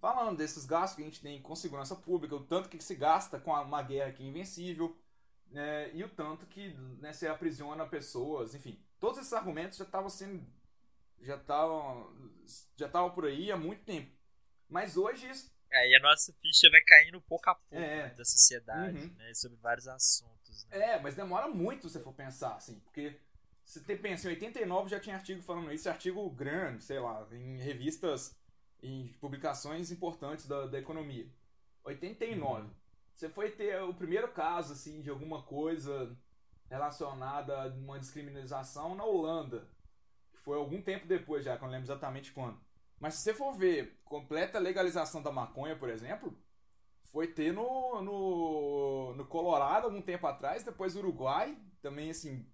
Falando 0.00 0.38
desses 0.38 0.64
gastos 0.66 0.96
que 0.96 1.02
a 1.02 1.04
gente 1.04 1.20
tem 1.22 1.40
com 1.42 1.54
segurança 1.56 1.96
pública, 1.96 2.34
o 2.36 2.44
tanto 2.44 2.68
que 2.68 2.82
se 2.82 2.94
gasta 2.94 3.38
com 3.40 3.52
uma 3.52 3.82
guerra 3.82 4.12
que 4.12 4.22
é 4.22 4.26
invencível, 4.26 4.96
né, 5.50 5.94
e 5.94 6.04
o 6.04 6.08
tanto 6.08 6.46
que 6.46 6.74
né, 7.00 7.12
se 7.12 7.26
aprisiona 7.28 7.86
pessoas, 7.86 8.54
enfim. 8.54 8.80
Todos 8.98 9.18
esses 9.18 9.32
argumentos 9.32 9.78
já 9.78 9.84
estavam 9.84 10.08
sendo. 10.10 10.46
já 11.20 11.36
estavam. 11.36 12.12
já 12.76 12.86
estavam 12.86 13.10
por 13.12 13.26
aí 13.26 13.50
há 13.52 13.56
muito 13.56 13.84
tempo. 13.84 14.10
Mas 14.68 14.96
hoje 14.96 15.28
isso. 15.30 15.50
Aí 15.72 15.94
a 15.94 16.00
nossa 16.00 16.32
ficha 16.40 16.68
vai 16.70 16.80
caindo 16.80 17.20
pouco 17.20 17.48
a 17.48 17.54
pouco 17.54 17.74
É. 17.74 18.08
né, 18.08 18.14
da 18.14 18.24
sociedade, 18.24 18.98
Uhum. 18.98 19.14
né, 19.16 19.32
sobre 19.34 19.56
vários 19.58 19.86
assuntos. 19.86 20.66
Né? 20.66 20.78
É, 20.94 21.00
mas 21.00 21.14
demora 21.14 21.48
muito 21.48 21.88
se 21.88 21.94
você 21.94 22.00
for 22.00 22.12
pensar, 22.12 22.54
assim, 22.56 22.78
porque. 22.80 23.18
Se 23.64 23.78
você 23.78 23.94
pensa, 23.94 24.26
em 24.26 24.30
89 24.32 24.88
já 24.90 24.98
tinha 24.98 25.14
artigo 25.14 25.40
falando 25.42 25.72
isso, 25.72 25.88
artigo 25.88 26.28
grande, 26.30 26.82
sei 26.82 26.98
lá, 26.98 27.24
em 27.30 27.56
revistas, 27.58 28.34
em 28.82 29.06
publicações 29.20 29.92
importantes 29.92 30.46
da, 30.48 30.66
da 30.66 30.76
economia. 30.78 31.28
89. 31.84 32.68
Você 33.14 33.28
foi 33.28 33.50
ter 33.52 33.80
o 33.82 33.94
primeiro 33.94 34.26
caso, 34.32 34.72
assim, 34.72 35.00
de 35.02 35.08
alguma 35.10 35.42
coisa 35.44 36.16
relacionada 36.68 37.62
a 37.62 37.66
uma 37.68 37.98
descriminalização 37.98 38.94
na 38.96 39.04
Holanda. 39.04 39.68
Que 40.32 40.38
foi 40.38 40.56
algum 40.56 40.80
tempo 40.82 41.06
depois 41.06 41.44
já, 41.44 41.56
que 41.56 41.62
eu 41.62 41.66
não 41.66 41.72
lembro 41.72 41.86
exatamente 41.86 42.32
quando. 42.32 42.60
Mas 43.00 43.14
se 43.14 43.22
você 43.22 43.34
for 43.34 43.52
ver 43.52 43.98
completa 44.04 44.58
legalização 44.58 45.22
da 45.22 45.32
maconha, 45.32 45.74
por 45.74 45.88
exemplo, 45.88 46.38
foi 47.04 47.26
ter 47.26 47.52
no, 47.52 48.02
no, 48.02 49.14
no 49.14 49.26
Colorado 49.26 49.86
algum 49.86 50.02
tempo 50.02 50.26
atrás, 50.26 50.62
depois 50.62 50.94
Uruguai, 50.94 51.58
também 51.80 52.10
assim, 52.10 52.46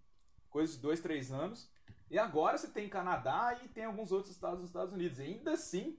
coisa 0.49 0.73
de 0.73 0.79
dois, 0.79 1.00
três 1.00 1.33
anos. 1.33 1.69
E 2.09 2.17
agora 2.19 2.57
você 2.57 2.69
tem 2.69 2.88
Canadá 2.88 3.59
e 3.65 3.69
tem 3.69 3.85
alguns 3.85 4.12
outros 4.12 4.33
estados 4.33 4.61
dos 4.61 4.69
Estados 4.69 4.95
Unidos. 4.95 5.19
E 5.19 5.23
ainda 5.23 5.53
assim, 5.53 5.99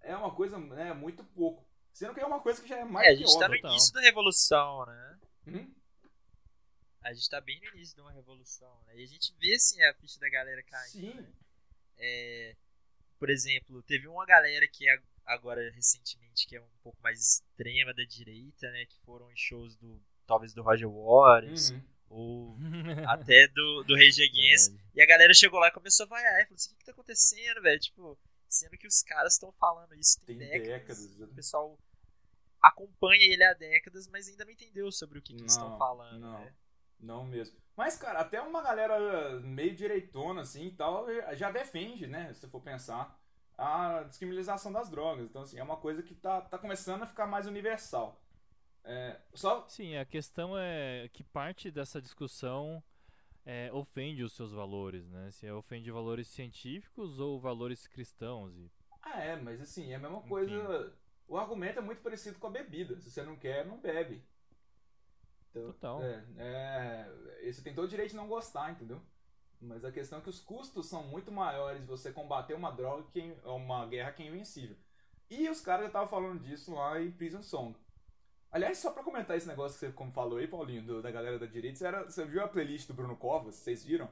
é 0.00 0.16
uma 0.16 0.34
coisa 0.34 0.58
né, 0.58 0.92
muito 0.92 1.22
pouco. 1.22 1.64
Sendo 1.92 2.12
que 2.12 2.20
é 2.20 2.26
uma 2.26 2.40
coisa 2.40 2.60
que 2.60 2.68
já 2.68 2.78
é 2.78 2.84
mais 2.84 3.06
É, 3.06 3.10
a 3.10 3.14
gente 3.14 3.38
tá 3.38 3.48
no 3.48 3.54
total. 3.54 3.70
início 3.70 3.94
da 3.94 4.00
revolução, 4.00 4.86
né? 4.86 5.18
Uhum. 5.46 5.74
A 7.02 7.12
gente 7.12 7.30
tá 7.30 7.40
bem 7.40 7.60
no 7.60 7.68
início 7.76 7.94
de 7.94 8.00
uma 8.00 8.10
revolução, 8.10 8.82
né? 8.86 8.98
E 8.98 9.04
a 9.04 9.06
gente 9.06 9.32
vê, 9.38 9.54
assim, 9.54 9.80
a 9.84 9.94
ficha 9.94 10.18
da 10.18 10.28
galera 10.28 10.62
caindo. 10.64 10.90
Sim. 10.90 11.14
né? 11.14 11.32
É, 11.96 12.56
por 13.24 13.30
exemplo, 13.30 13.82
teve 13.84 14.06
uma 14.06 14.26
galera 14.26 14.68
que 14.68 14.86
é 14.86 14.98
agora, 15.24 15.70
recentemente, 15.70 16.46
que 16.46 16.54
é 16.56 16.60
um 16.60 16.68
pouco 16.82 17.00
mais 17.02 17.18
extrema 17.18 17.94
da 17.94 18.04
direita, 18.04 18.70
né? 18.70 18.84
Que 18.84 18.98
foram 19.00 19.32
em 19.32 19.36
shows 19.36 19.74
do, 19.76 19.98
talvez, 20.26 20.52
do 20.52 20.62
Roger 20.62 20.86
Waters, 20.90 21.70
Uhum. 21.70 21.82
ou 22.10 22.56
até 23.08 23.48
do, 23.48 23.82
do 23.84 23.94
Rage 23.94 24.22
Against. 24.22 24.74
E 24.94 25.00
a 25.02 25.06
galera 25.06 25.32
chegou 25.32 25.58
lá 25.58 25.68
e 25.68 25.72
começou 25.72 26.04
a 26.04 26.08
vaiar. 26.10 26.40
E 26.42 26.44
falou 26.44 26.54
assim, 26.56 26.68
o 26.68 26.72
que, 26.74 26.78
que 26.80 26.84
tá 26.84 26.92
acontecendo, 26.92 27.62
velho? 27.62 27.80
Tipo, 27.80 28.18
sendo 28.46 28.76
que 28.76 28.86
os 28.86 29.02
caras 29.02 29.32
estão 29.32 29.50
falando 29.52 29.94
isso 29.94 30.20
tem, 30.26 30.36
Tem 30.36 30.46
décadas. 30.46 30.98
décadas, 31.00 31.16
já. 31.16 31.24
O 31.24 31.34
pessoal 31.34 31.78
acompanha 32.60 33.24
ele 33.24 33.42
há 33.44 33.54
décadas, 33.54 34.06
mas 34.08 34.28
ainda 34.28 34.44
não 34.44 34.52
entendeu 34.52 34.92
sobre 34.92 35.18
o 35.18 35.22
que, 35.22 35.32
que 35.34 35.40
eles 35.40 35.52
estão 35.52 35.70
Não, 35.70 35.78
falando, 35.78 36.20
não. 36.20 36.38
né? 36.44 36.54
Não 37.00 37.24
mesmo. 37.26 37.56
Mas, 37.76 37.96
cara, 37.96 38.20
até 38.20 38.40
uma 38.40 38.62
galera 38.62 39.40
meio 39.40 39.74
direitona, 39.74 40.42
assim, 40.42 40.66
e 40.66 40.70
tal, 40.70 41.06
já 41.34 41.50
defende, 41.50 42.06
né, 42.06 42.32
se 42.32 42.46
for 42.48 42.60
pensar, 42.60 43.18
a 43.58 44.02
descriminalização 44.04 44.72
das 44.72 44.88
drogas. 44.88 45.24
Então, 45.24 45.42
assim, 45.42 45.58
é 45.58 45.62
uma 45.62 45.76
coisa 45.76 46.02
que 46.02 46.14
tá, 46.14 46.40
tá 46.40 46.56
começando 46.58 47.02
a 47.02 47.06
ficar 47.06 47.26
mais 47.26 47.46
universal. 47.46 48.20
É, 48.84 49.18
só... 49.32 49.66
Sim, 49.68 49.96
a 49.96 50.04
questão 50.04 50.56
é 50.56 51.08
que 51.12 51.24
parte 51.24 51.70
dessa 51.70 52.00
discussão 52.00 52.82
é, 53.44 53.70
ofende 53.72 54.22
os 54.22 54.34
seus 54.34 54.52
valores, 54.52 55.08
né? 55.08 55.30
Se 55.30 55.50
ofende 55.50 55.90
valores 55.90 56.28
científicos 56.28 57.18
ou 57.18 57.40
valores 57.40 57.86
cristãos. 57.86 58.54
E, 58.56 58.70
Ah, 59.02 59.20
é, 59.20 59.36
mas 59.36 59.60
assim, 59.60 59.92
é 59.92 59.96
a 59.96 59.98
mesma 59.98 60.20
coisa... 60.22 60.92
O 61.26 61.38
argumento 61.38 61.78
é 61.78 61.82
muito 61.82 62.02
parecido 62.02 62.38
com 62.38 62.46
a 62.46 62.50
bebida. 62.50 63.00
Se 63.00 63.10
você 63.10 63.22
não 63.22 63.34
quer, 63.34 63.64
não 63.66 63.78
bebe. 63.78 64.22
Então, 65.54 65.72
Total. 65.72 66.02
É, 66.02 66.24
é, 66.38 67.52
você 67.52 67.62
tem 67.62 67.74
todo 67.74 67.84
o 67.84 67.88
direito 67.88 68.10
de 68.10 68.16
não 68.16 68.26
gostar, 68.26 68.70
entendeu? 68.72 69.00
Mas 69.60 69.84
a 69.84 69.92
questão 69.92 70.18
é 70.18 70.22
que 70.22 70.28
os 70.28 70.40
custos 70.40 70.86
são 70.86 71.04
muito 71.04 71.30
maiores 71.30 71.80
de 71.80 71.86
você 71.86 72.12
combater 72.12 72.54
uma 72.54 72.70
droga, 72.72 73.04
que 73.12 73.20
é 73.20 73.48
uma 73.48 73.86
guerra 73.86 74.12
que 74.12 74.22
é 74.22 74.26
invencível. 74.26 74.76
E 75.30 75.48
os 75.48 75.60
caras 75.60 75.82
já 75.82 75.86
estavam 75.86 76.08
falando 76.08 76.40
disso 76.42 76.74
lá 76.74 77.00
em 77.00 77.10
Prison 77.10 77.40
Song. 77.42 77.74
Aliás, 78.50 78.78
só 78.78 78.90
pra 78.90 79.02
comentar 79.02 79.36
esse 79.36 79.48
negócio 79.48 79.78
que 79.78 79.86
você 79.86 79.92
como 79.92 80.12
falou 80.12 80.38
aí, 80.38 80.46
Paulinho, 80.46 80.82
do- 80.82 81.02
da 81.02 81.10
galera 81.10 81.38
da 81.38 81.46
direita, 81.46 81.78
você, 81.78 81.86
era- 81.86 82.04
você 82.04 82.24
viu 82.24 82.42
a 82.44 82.48
playlist 82.48 82.86
do 82.88 82.94
Bruno 82.94 83.16
Covas? 83.16 83.54
Vocês 83.54 83.84
viram? 83.84 84.08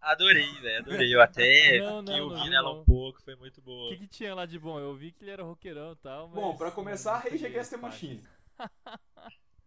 Adorei, 0.00 0.50
velho, 0.60 0.78
adorei. 0.78 1.14
Eu 1.14 1.20
até 1.20 1.78
Não, 1.80 2.00
não, 2.00 2.28
ouvindo 2.28 2.54
ela 2.54 2.72
um 2.72 2.84
pouco, 2.84 3.20
foi 3.20 3.34
muito 3.34 3.58
O 3.58 3.62
boa. 3.62 3.90
que, 3.90 3.98
que 3.98 4.06
tinha 4.06 4.34
lá 4.34 4.46
de 4.46 4.58
bom? 4.58 4.78
Eu 4.78 4.94
vi 4.94 5.10
que 5.10 5.24
ele 5.24 5.32
era 5.32 5.42
roqueirão 5.42 5.92
e 5.92 5.96
tal, 5.96 6.28
mas... 6.28 6.36
Bom, 6.36 6.56
pra 6.56 6.70
começar, 6.70 7.18
Rage 7.18 7.44
Against 7.44 7.70
the. 7.70 7.76
Machine. 7.76 8.22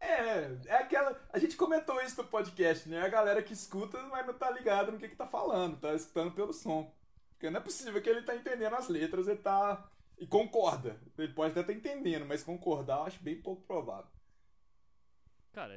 É, 0.01 0.58
é 0.65 0.77
aquela. 0.77 1.22
A 1.31 1.38
gente 1.38 1.55
comentou 1.55 2.01
isso 2.01 2.20
no 2.22 2.27
podcast, 2.27 2.89
né? 2.89 3.01
A 3.01 3.08
galera 3.08 3.43
que 3.43 3.53
escuta, 3.53 4.01
mas 4.08 4.25
não 4.25 4.34
tá 4.34 4.50
ligado 4.50 4.91
no 4.91 4.98
que, 4.98 5.08
que 5.08 5.15
tá 5.15 5.27
falando, 5.27 5.79
tá 5.79 5.93
escutando 5.93 6.34
pelo 6.34 6.51
som. 6.51 6.91
Porque 7.34 7.51
não 7.51 7.60
é 7.60 7.63
possível 7.63 8.01
que 8.01 8.10
ele 8.10 8.24
tá 8.24 8.36
entendendo 8.36 8.75
as 8.75 8.89
letras, 8.89 9.27
ele 9.27 9.38
tá. 9.38 9.88
E 10.17 10.25
concorda. 10.25 11.00
Ele 11.17 11.34
pode 11.34 11.51
até 11.51 11.62
estar 11.62 11.74
entendendo, 11.74 12.25
mas 12.25 12.43
concordar 12.43 12.98
eu 12.98 13.03
acho 13.03 13.24
bem 13.24 13.39
pouco 13.39 13.63
provável. 13.63 14.12
Cara, 15.51 15.74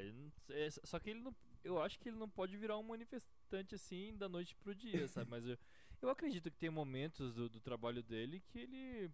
é, 0.50 0.70
só 0.70 0.98
que 0.98 1.10
ele 1.10 1.20
não. 1.20 1.34
Eu 1.62 1.80
acho 1.80 1.98
que 1.98 2.08
ele 2.08 2.18
não 2.18 2.28
pode 2.28 2.56
virar 2.56 2.78
um 2.78 2.82
manifestante 2.82 3.74
assim 3.74 4.16
da 4.16 4.28
noite 4.28 4.56
pro 4.56 4.74
dia, 4.74 5.06
sabe? 5.08 5.30
Mas 5.30 5.46
eu, 5.46 5.58
eu 6.00 6.08
acredito 6.08 6.50
que 6.50 6.58
tem 6.58 6.70
momentos 6.70 7.34
do, 7.34 7.48
do 7.48 7.60
trabalho 7.60 8.02
dele 8.02 8.42
que 8.48 8.58
ele 8.58 9.10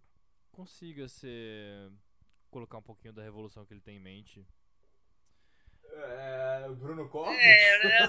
consiga 0.51 1.07
ser. 1.09 1.91
colocar 2.49 2.77
um 2.77 2.83
pouquinho 2.83 3.13
da 3.13 3.23
revolução 3.23 3.65
que 3.65 3.73
ele 3.73 3.81
tem 3.81 3.97
em 3.97 4.01
mente. 4.01 4.45
É, 5.93 6.69
Bruno 6.69 7.07
Covas? 7.09 7.35
É, 7.35 7.83
né, 7.83 8.07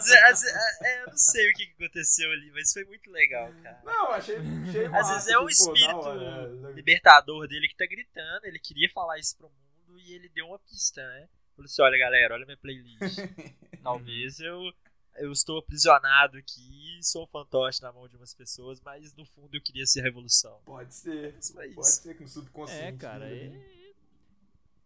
é, 0.82 1.02
eu 1.02 1.06
não 1.08 1.16
sei 1.16 1.50
o 1.50 1.54
que 1.54 1.72
aconteceu 1.76 2.30
ali, 2.30 2.50
mas 2.52 2.72
foi 2.72 2.84
muito 2.84 3.10
legal, 3.10 3.52
cara. 3.62 3.82
Não, 3.84 4.10
achei, 4.12 4.36
achei 4.36 4.86
Às 4.86 5.10
vezes 5.10 5.26
é 5.28 5.38
o 5.38 5.46
tipo, 5.46 5.50
espírito 5.50 5.96
hora, 5.96 6.70
é, 6.70 6.72
libertador 6.72 7.46
dele 7.48 7.68
que 7.68 7.76
tá 7.76 7.86
gritando, 7.86 8.44
ele 8.44 8.58
queria 8.58 8.88
falar 8.90 9.18
isso 9.18 9.36
pro 9.36 9.50
mundo 9.50 9.98
e 9.98 10.14
ele 10.14 10.28
deu 10.28 10.46
uma 10.46 10.58
pista, 10.58 11.06
né? 11.06 11.28
Falou 11.54 11.66
assim, 11.66 11.82
olha 11.82 11.98
galera, 11.98 12.34
olha 12.34 12.46
minha 12.46 12.56
playlist. 12.56 12.98
Talvez 13.82 14.40
eu, 14.40 14.72
eu 15.16 15.32
estou 15.32 15.58
aprisionado 15.58 16.38
aqui, 16.38 16.98
sou 17.02 17.24
um 17.24 17.26
fantoche 17.26 17.82
na 17.82 17.92
mão 17.92 18.08
de 18.08 18.16
umas 18.16 18.32
pessoas, 18.32 18.80
mas 18.80 19.14
no 19.14 19.26
fundo 19.26 19.54
eu 19.54 19.60
queria 19.60 19.84
ser 19.84 20.00
a 20.00 20.04
revolução. 20.04 20.60
Pode 20.64 20.94
ser. 20.94 21.34
É 21.58 21.68
Pode 21.74 21.88
ser 21.88 22.14
que 22.14 22.22
no 22.22 22.28
subconsciente. 22.28 22.94
É, 22.94 22.96
cara, 22.96 23.26
é- 23.28 23.81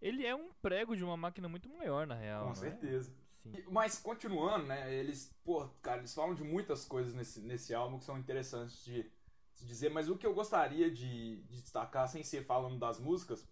ele 0.06 0.26
é 0.26 0.34
um 0.34 0.50
prego 0.62 0.96
de 0.96 1.04
uma 1.04 1.16
máquina 1.16 1.48
muito 1.48 1.68
maior, 1.68 2.06
na 2.06 2.14
real. 2.14 2.40
Com 2.40 2.46
não 2.46 2.52
é? 2.52 2.54
certeza. 2.70 3.14
E- 3.52 3.64
Mas 3.70 3.98
continuando, 3.98 4.66
né? 4.66 4.92
Eles, 4.92 5.32
pô, 5.44 5.68
cara, 5.82 5.98
eles 5.98 6.14
falam 6.14 6.34
de 6.34 6.42
muitas 6.44 6.84
coisas 6.84 7.14
nesse, 7.14 7.40
nesse 7.40 7.75
álbum 7.75 7.98
que 7.98 8.04
são 8.04 8.18
interessantes 8.18 8.84
de 8.84 9.10
se 9.54 9.64
dizer, 9.64 9.90
mas 9.90 10.08
o 10.08 10.16
que 10.18 10.26
eu 10.26 10.34
gostaria 10.34 10.90
de, 10.90 11.36
de 11.44 11.62
destacar, 11.62 12.08
sem 12.08 12.22
ser 12.22 12.44
falando 12.44 12.78
das 12.78 12.98
músicas, 12.98 13.48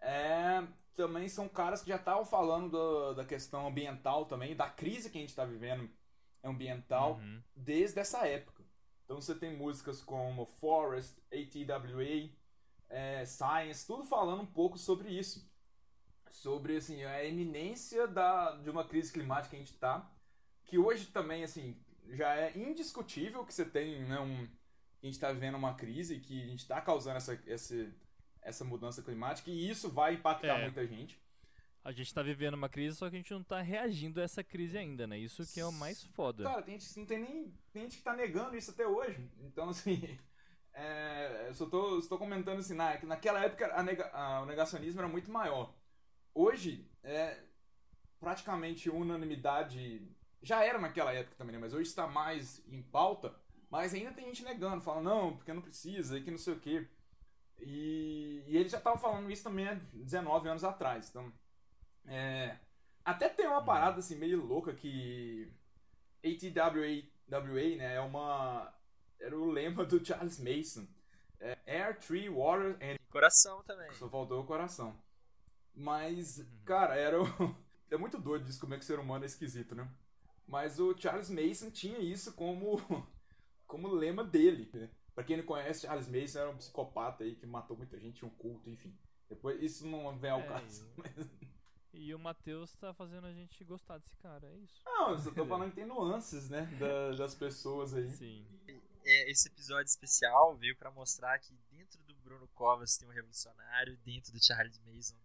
é 0.00 0.66
também 0.94 1.26
são 1.28 1.48
caras 1.48 1.80
que 1.82 1.88
já 1.88 1.96
estavam 1.96 2.24
falando 2.24 2.68
do- 2.70 3.14
da 3.14 3.24
questão 3.24 3.66
ambiental 3.66 4.26
também, 4.26 4.54
da 4.54 4.68
crise 4.68 5.08
que 5.08 5.16
a 5.16 5.20
gente 5.20 5.30
está 5.30 5.44
vivendo 5.44 5.88
ambiental 6.44 7.14
Uhum. 7.14 7.42
desde 7.54 7.98
essa 8.00 8.26
época. 8.26 8.62
Então 9.04 9.20
você 9.20 9.34
tem 9.34 9.56
músicas 9.56 10.02
como 10.02 10.44
Forest, 10.44 11.16
ATWA, 11.32 12.30
é, 12.90 13.24
Science, 13.24 13.86
tudo 13.86 14.04
falando 14.04 14.42
um 14.42 14.46
pouco 14.46 14.76
sobre 14.76 15.08
isso. 15.10 15.50
Sobre 16.32 16.76
assim, 16.78 17.04
a 17.04 17.22
eminência 17.24 18.08
da, 18.08 18.52
de 18.56 18.70
uma 18.70 18.84
crise 18.88 19.12
climática 19.12 19.50
que 19.50 19.56
a 19.56 19.58
gente 19.58 19.72
está, 19.74 20.10
que 20.64 20.78
hoje 20.78 21.06
também 21.06 21.44
assim, 21.44 21.76
já 22.08 22.34
é 22.34 22.56
indiscutível 22.58 23.44
que 23.44 23.52
você 23.52 23.66
tem 23.66 24.02
né, 24.04 24.18
um, 24.18 24.42
a 25.02 25.06
gente 25.06 25.14
está 25.14 25.30
vivendo 25.30 25.56
uma 25.56 25.74
crise, 25.74 26.18
que 26.20 26.42
a 26.42 26.46
gente 26.46 26.60
está 26.60 26.80
causando 26.80 27.18
essa, 27.18 27.38
essa, 27.46 27.74
essa 28.40 28.64
mudança 28.64 29.02
climática 29.02 29.50
e 29.50 29.68
isso 29.70 29.90
vai 29.90 30.14
impactar 30.14 30.58
É. 30.58 30.62
muita 30.62 30.86
gente. 30.86 31.20
A 31.84 31.92
gente 31.92 32.14
tá 32.14 32.22
vivendo 32.22 32.54
uma 32.54 32.68
crise, 32.68 32.96
só 32.96 33.10
que 33.10 33.16
a 33.16 33.18
gente 33.18 33.32
não 33.34 33.42
tá 33.42 33.60
reagindo 33.60 34.18
a 34.20 34.22
essa 34.24 34.42
crise 34.42 34.78
ainda, 34.78 35.04
né? 35.06 35.18
Isso 35.18 35.44
que 35.52 35.60
é 35.60 35.66
o 35.66 35.72
mais 35.72 36.02
foda. 36.02 36.44
Cara, 36.44 36.62
tem 36.62 36.78
gente, 36.78 36.98
não 36.98 37.06
tem 37.06 37.18
nem 37.18 37.52
tem 37.72 37.82
gente 37.82 37.96
que 37.98 38.02
tá 38.04 38.14
negando 38.14 38.56
isso 38.56 38.70
até 38.70 38.86
hoje. 38.86 39.28
Então, 39.40 39.68
assim, 39.68 40.16
é, 40.72 41.46
eu 41.48 41.54
só 41.54 41.66
tô 41.66 42.16
comentando 42.18 42.60
assim, 42.60 42.74
na, 42.74 42.96
que 42.96 43.04
naquela 43.04 43.44
época 43.44 43.70
a 43.74 43.82
nega- 43.82 44.10
a- 44.14 44.42
o 44.42 44.46
negacionismo 44.46 45.00
era 45.00 45.08
muito 45.08 45.30
maior. 45.30 45.74
Hoje, 46.34 46.88
é 47.02 47.38
praticamente 48.20 48.88
unanimidade. 48.88 50.08
Já 50.42 50.64
era 50.64 50.78
naquela 50.78 51.12
época 51.12 51.36
também, 51.36 51.54
né? 51.54 51.58
Mas 51.60 51.74
hoje 51.74 51.88
está 51.88 52.06
mais 52.06 52.62
em 52.68 52.82
pauta. 52.82 53.34
Mas 53.70 53.94
ainda 53.94 54.12
tem 54.12 54.26
gente 54.26 54.44
negando, 54.44 54.82
falando, 54.82 55.04
não, 55.04 55.36
porque 55.36 55.52
não 55.52 55.62
precisa, 55.62 56.18
e 56.18 56.22
que 56.22 56.30
não 56.30 56.38
sei 56.38 56.54
o 56.54 56.60
quê. 56.60 56.86
E, 57.58 58.44
e 58.46 58.56
ele 58.56 58.68
já 58.68 58.80
tava 58.80 58.98
falando 58.98 59.30
isso 59.30 59.44
também 59.44 59.66
há 59.66 59.74
19 59.74 60.48
anos 60.48 60.64
atrás. 60.64 61.08
Então, 61.08 61.32
é, 62.06 62.58
até 63.04 63.28
tem 63.28 63.46
uma 63.46 63.64
parada 63.64 64.00
assim 64.00 64.16
meio 64.16 64.44
louca 64.44 64.74
que 64.74 65.50
ATWA, 66.22 67.76
né, 67.76 67.94
é 67.94 68.00
uma 68.00 68.72
era 69.18 69.38
o 69.38 69.50
lema 69.50 69.84
do 69.84 70.04
Charles 70.04 70.38
Mason. 70.38 70.86
É, 71.40 71.58
Air, 71.66 71.98
Tree, 71.98 72.28
Water 72.28 72.76
and 72.80 72.96
Coração 73.10 73.62
também. 73.64 73.92
só 73.94 74.08
faltou 74.08 74.40
o 74.40 74.46
coração. 74.46 74.96
Mas, 75.74 76.44
cara, 76.64 76.94
era 76.96 77.22
o... 77.22 77.26
é 77.90 77.96
muito 77.96 78.18
doido 78.18 78.48
isso 78.48 78.60
como 78.60 78.74
é 78.74 78.78
que 78.78 78.84
o 78.84 78.86
ser 78.86 78.98
humano 78.98 79.24
é 79.24 79.26
esquisito, 79.26 79.74
né? 79.74 79.88
Mas 80.46 80.78
o 80.78 80.96
Charles 80.96 81.30
Mason 81.30 81.70
tinha 81.70 81.98
isso 81.98 82.32
como 82.34 82.76
como 83.66 83.88
lema 83.88 84.22
dele. 84.24 84.68
Né? 84.72 84.90
Pra 85.14 85.24
quem 85.24 85.36
não 85.36 85.44
conhece, 85.44 85.82
Charles 85.86 86.08
Mason 86.08 86.38
era 86.40 86.50
um 86.50 86.56
psicopata 86.56 87.24
aí 87.24 87.34
que 87.34 87.46
matou 87.46 87.76
muita 87.76 87.98
gente, 87.98 88.16
tinha 88.18 88.28
um 88.28 88.34
culto, 88.34 88.68
enfim. 88.68 88.94
Depois 89.28 89.62
isso 89.62 89.86
não 89.86 90.16
vem 90.18 90.30
ao 90.30 90.40
É, 90.40 90.46
caso. 90.46 90.86
E 91.92 92.14
o 92.14 92.18
Matheus 92.20 92.74
tá 92.74 92.92
fazendo 92.92 93.26
a 93.26 93.32
gente 93.32 93.64
gostar 93.64 93.96
desse 93.98 94.14
cara, 94.16 94.46
é 94.46 94.56
isso. 94.58 94.82
Não, 94.84 95.10
eu 95.12 95.18
só 95.18 95.30
tô 95.30 95.46
falando 95.46 95.70
que 95.70 95.76
tem 95.76 95.86
nuances, 95.86 96.50
né, 96.50 96.66
da- 96.78 97.12
das 97.12 97.34
pessoas 97.34 97.94
aí. 97.94 98.10
Sim. 98.10 98.46
É, 99.04 99.30
esse 99.30 99.48
episódio 99.48 99.86
especial 99.88 100.54
veio 100.56 100.76
pra 100.76 100.90
mostrar 100.90 101.38
que 101.38 101.54
dentro 101.70 102.02
do 102.04 102.14
Bruno 102.16 102.46
Covas 102.54 102.96
tem 102.98 103.08
um 103.08 103.12
revolucionário, 103.12 103.96
dentro 104.04 104.32
do 104.32 104.44
Charles 104.44 104.78
Mason 104.84 105.16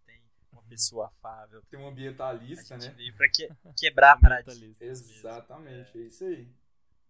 pessoa 0.68 1.08
afável. 1.08 1.62
Tem 1.70 1.80
um 1.80 1.86
A 1.88 1.90
ambientalista, 1.90 2.80
gente 2.80 2.90
né? 2.90 2.96
veio 2.98 3.16
pra 3.16 3.28
que- 3.30 3.50
quebrar. 3.78 4.18
Ambientalista. 4.24 4.84
Exatamente, 4.86 5.98
é 5.98 6.02
isso 6.02 6.24
aí. 6.26 6.48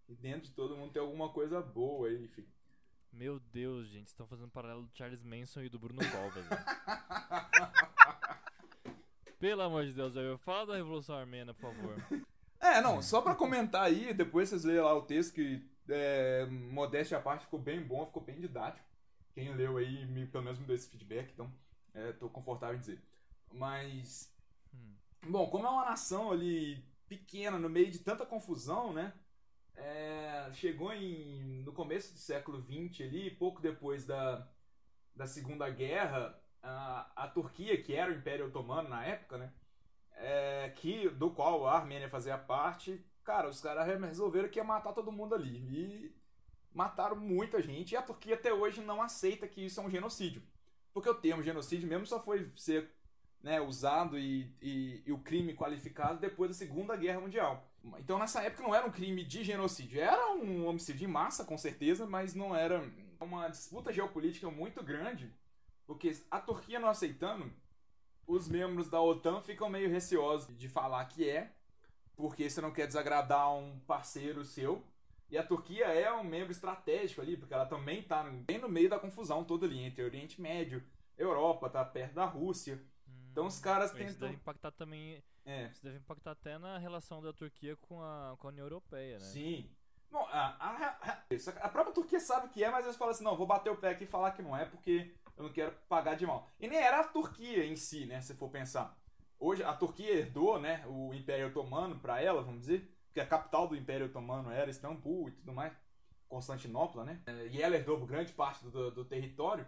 E 0.10 0.16
dentro 0.16 0.44
de 0.44 0.52
todo 0.52 0.76
mundo 0.78 0.92
tem 0.94 1.02
alguma 1.02 1.30
coisa 1.34 1.62
boa 1.62 2.08
aí, 2.08 2.28
filho. 2.30 2.48
Meu 3.12 3.40
Deus, 3.40 3.88
gente, 3.88 4.08
estão 4.08 4.28
fazendo 4.28 4.48
um 4.48 4.52
paralelo 4.52 4.84
do 4.84 4.92
Charles 4.96 5.24
Manson 5.24 5.62
e 5.62 5.70
do 5.70 5.80
Bruno 5.80 6.00
Covas. 6.12 6.46
velho. 6.46 6.62
Pelo 9.40 9.62
amor 9.62 9.86
de 9.86 9.94
Deus, 9.94 10.14
velho. 10.16 10.38
Fala 10.40 10.66
da 10.68 10.76
Revolução 10.76 11.16
Armênia, 11.16 11.54
por 11.54 11.74
favor. 11.74 11.96
É, 12.60 12.82
não, 12.82 13.02
só 13.02 13.22
pra 13.22 13.36
comentar 13.36 13.84
aí, 13.84 14.14
depois 14.14 14.50
vocês 14.50 14.64
lerem 14.64 14.82
lá 14.82 14.94
o 14.96 15.04
texto 15.04 15.34
que, 15.36 15.64
é, 15.90 16.46
modéstia 16.46 17.18
à 17.18 17.22
parte, 17.22 17.46
ficou 17.46 17.60
bem 17.60 17.82
bom, 17.82 18.06
ficou 18.08 18.22
bem 18.24 18.40
didático. 18.40 18.86
Quem 19.34 19.54
leu 19.56 19.78
aí, 19.78 20.06
me- 20.08 20.26
pelo 20.26 20.44
menos 20.44 20.60
me 20.60 20.66
deu 20.66 20.76
esse 20.76 20.90
feedback, 20.90 21.32
então 21.32 21.52
é, 21.94 22.12
tô 22.14 22.28
confortável 22.30 22.76
em 22.76 22.80
dizer. 22.80 23.00
Mas, 23.52 24.34
Hum. 24.74 24.96
bom, 25.30 25.50
como 25.50 25.66
é 25.68 25.70
uma 25.70 25.86
nação 25.86 26.32
ali 26.32 26.84
pequena, 27.08 27.58
no 27.58 27.70
meio 27.70 27.92
de 27.92 28.00
tanta 28.00 28.26
confusão, 28.26 28.94
né? 28.94 29.14
é, 29.76 30.50
chegou 30.54 30.94
em, 30.94 31.62
no 31.64 31.72
começo 31.74 32.14
do 32.14 32.20
século 32.20 32.62
XX 32.62 33.02
ali, 33.08 33.32
pouco 33.32 33.62
depois 33.62 34.06
da, 34.06 34.48
da 35.16 35.28
Segunda 35.28 35.70
Guerra, 35.70 36.40
a, 36.64 37.26
a 37.26 37.28
Turquia, 37.30 37.82
que 37.82 37.94
era 37.96 38.12
o 38.12 38.16
Império 38.16 38.48
Otomano 38.48 38.90
na 38.90 39.06
época, 39.06 39.38
né? 39.38 39.54
é, 40.16 40.70
que, 40.76 41.10
do 41.10 41.32
qual 41.32 41.68
a 41.68 41.76
Armênia 41.78 42.10
fazia 42.10 42.38
parte, 42.38 43.04
cara, 43.24 43.50
os 43.50 43.62
caras 43.62 43.88
resolveram 44.02 44.50
que 44.50 44.60
ia 44.60 44.64
matar 44.64 44.94
todo 44.94 45.12
mundo 45.12 45.36
ali. 45.36 45.58
E 45.58 46.16
mataram 46.74 47.16
muita 47.16 47.62
gente. 47.62 47.94
E 47.94 47.98
a 47.98 48.02
Turquia 48.02 48.36
até 48.36 48.54
hoje 48.54 48.82
não 48.82 49.02
aceita 49.02 49.48
que 49.48 49.66
isso 49.66 49.80
é 49.80 49.84
um 49.84 49.90
genocídio. 49.90 50.44
Porque 50.94 51.10
o 51.10 51.16
termo 51.16 51.44
genocídio 51.44 51.88
mesmo 51.88 52.06
só 52.06 52.20
foi 52.20 52.52
ser 52.56 52.92
né, 53.42 53.62
usado 53.62 54.18
e, 54.18 54.52
e, 54.62 55.04
e 55.06 55.12
o 55.12 55.20
crime 55.20 55.54
qualificado 55.54 56.20
depois 56.20 56.50
da 56.50 56.56
Segunda 56.56 56.96
Guerra 56.96 57.22
Mundial. 57.22 57.68
Então 58.00 58.20
nessa 58.20 58.42
época 58.42 58.64
não 58.64 58.76
era 58.76 58.86
um 58.86 58.92
crime 58.92 59.24
de 59.24 59.44
genocídio. 59.44 60.02
Era 60.02 60.34
um 60.34 60.68
homicídio 60.68 61.08
em 61.08 61.12
massa, 61.12 61.46
com 61.46 61.58
certeza, 61.58 62.06
mas 62.06 62.34
não 62.34 62.56
era 62.56 62.84
uma 63.20 63.48
disputa 63.48 63.94
geopolítica 63.94 64.50
muito 64.50 64.84
grande. 64.84 65.34
Porque 65.86 66.12
a 66.30 66.40
Turquia 66.40 66.80
não 66.80 66.90
aceitando, 66.90 67.52
os 68.28 68.48
membros 68.50 68.90
da 68.90 69.02
OTAN 69.02 69.42
ficam 69.42 69.70
meio 69.70 69.90
receosos 69.90 70.56
de 70.58 70.68
falar 70.68 71.06
que 71.06 71.30
é, 71.30 71.54
porque 72.16 72.50
você 72.50 72.60
não 72.60 72.72
quer 72.72 72.88
desagradar 72.88 73.56
um 73.56 73.80
parceiro 73.88 74.44
seu. 74.44 74.84
E 75.30 75.38
a 75.38 75.44
Turquia 75.44 75.86
é 75.86 76.12
um 76.12 76.24
membro 76.24 76.52
estratégico 76.52 77.22
ali, 77.22 77.38
porque 77.38 77.54
ela 77.54 77.66
também 77.66 78.00
está 78.00 78.24
bem 78.24 78.58
no 78.58 78.70
meio 78.70 78.90
da 78.90 79.00
confusão 79.00 79.44
toda 79.44 79.66
ali, 79.66 79.80
entre 79.82 80.04
Oriente 80.04 80.42
Médio, 80.42 80.84
Europa, 81.18 81.70
tá 81.70 81.84
perto 81.84 82.14
da 82.14 82.26
Rússia. 82.26 82.82
Então 83.38 83.46
os 83.46 83.60
caras 83.60 83.92
Isso 83.92 83.98
tentam. 84.00 84.20
deve 84.22 84.34
impactar 84.34 84.72
também. 84.72 85.24
É, 85.46 85.68
Isso 85.68 85.84
deve 85.84 85.98
impactar 85.98 86.32
até 86.32 86.58
na 86.58 86.80
relação 86.80 87.22
da 87.22 87.32
Turquia 87.32 87.76
com 87.76 88.02
a, 88.02 88.36
com 88.40 88.48
a 88.48 88.50
União 88.50 88.66
Europeia, 88.66 89.20
né? 89.20 89.26
sim. 89.26 89.70
Bom, 90.10 90.26
a, 90.32 90.56
a, 90.60 91.12
a- 91.12 91.24
isso, 91.30 91.52
a 91.52 91.70
própria 91.70 91.94
Turquia 91.94 92.20
sabe 92.20 92.50
que 92.50 92.64
é, 92.64 92.72
mas 92.72 92.86
eles 92.86 92.98
falam 92.98 93.14
assim: 93.14 93.24
não, 93.24 93.38
vou 93.38 93.46
bater 93.46 93.70
o 93.70 93.78
pé 93.78 93.90
aqui 93.90 94.06
e 94.06 94.08
falar 94.08 94.32
que 94.32 94.42
não 94.42 94.58
é, 94.58 94.66
porque 94.66 95.14
eu 95.38 95.44
não 95.44 95.52
quero 95.54 95.72
pagar 95.88 96.16
de 96.16 96.26
mal. 96.26 96.50
E 96.60 96.68
nem 96.68 96.80
era 96.80 97.02
a 97.02 97.08
Turquia 97.08 97.64
em 97.64 97.76
si, 97.76 98.08
né, 98.08 98.22
se 98.22 98.34
for 98.34 98.50
pensar. 98.50 98.98
Hoje 99.40 99.64
a 99.64 99.74
Turquia 99.74 100.12
herdou, 100.12 100.60
né, 100.60 100.84
o 100.88 101.14
Império 101.14 101.48
Otomano 101.50 102.00
para 102.00 102.20
ela, 102.20 102.42
vamos 102.42 102.62
dizer, 102.62 102.92
porque 103.06 103.20
a 103.20 103.28
capital 103.28 103.68
do 103.68 103.76
Império 103.76 104.08
Otomano 104.08 104.50
era 104.50 104.72
Istambul 104.72 105.30
e 105.30 105.34
tudo 105.34 105.54
mais, 105.54 105.78
Constantinopla, 106.28 107.04
né? 107.06 107.22
E 107.52 107.62
ela 107.62 107.76
herdou 107.76 108.04
grande 108.08 108.34
parte 108.34 108.64
do, 108.66 108.90
do 108.90 109.06
território, 109.06 109.68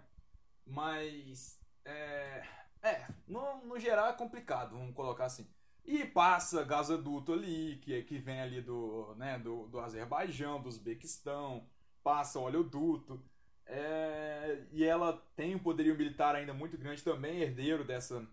mas 0.65 1.59
é, 1.85 2.43
é 2.81 3.07
no, 3.27 3.65
no 3.65 3.79
geral 3.79 4.09
é 4.09 4.13
complicado, 4.13 4.77
vamos 4.77 4.95
colocar 4.95 5.25
assim. 5.25 5.47
E 5.85 6.05
passa 6.05 6.63
gasoduto 6.63 7.33
ali, 7.33 7.77
que, 7.77 8.01
que 8.03 8.17
vem 8.17 8.41
ali 8.41 8.61
do, 8.61 9.15
né, 9.15 9.39
do, 9.39 9.67
do 9.67 9.79
Azerbaijão, 9.79 10.61
do 10.61 10.69
Uzbequistão, 10.69 11.67
passa 12.03 12.39
oleoduto. 12.39 13.21
É, 13.65 14.65
e 14.71 14.83
ela 14.83 15.13
tem 15.35 15.55
um 15.55 15.59
poderio 15.59 15.95
militar 15.95 16.35
ainda 16.35 16.53
muito 16.53 16.77
grande 16.77 17.03
também, 17.03 17.41
herdeiro 17.41 17.83
dessa, 17.83 18.27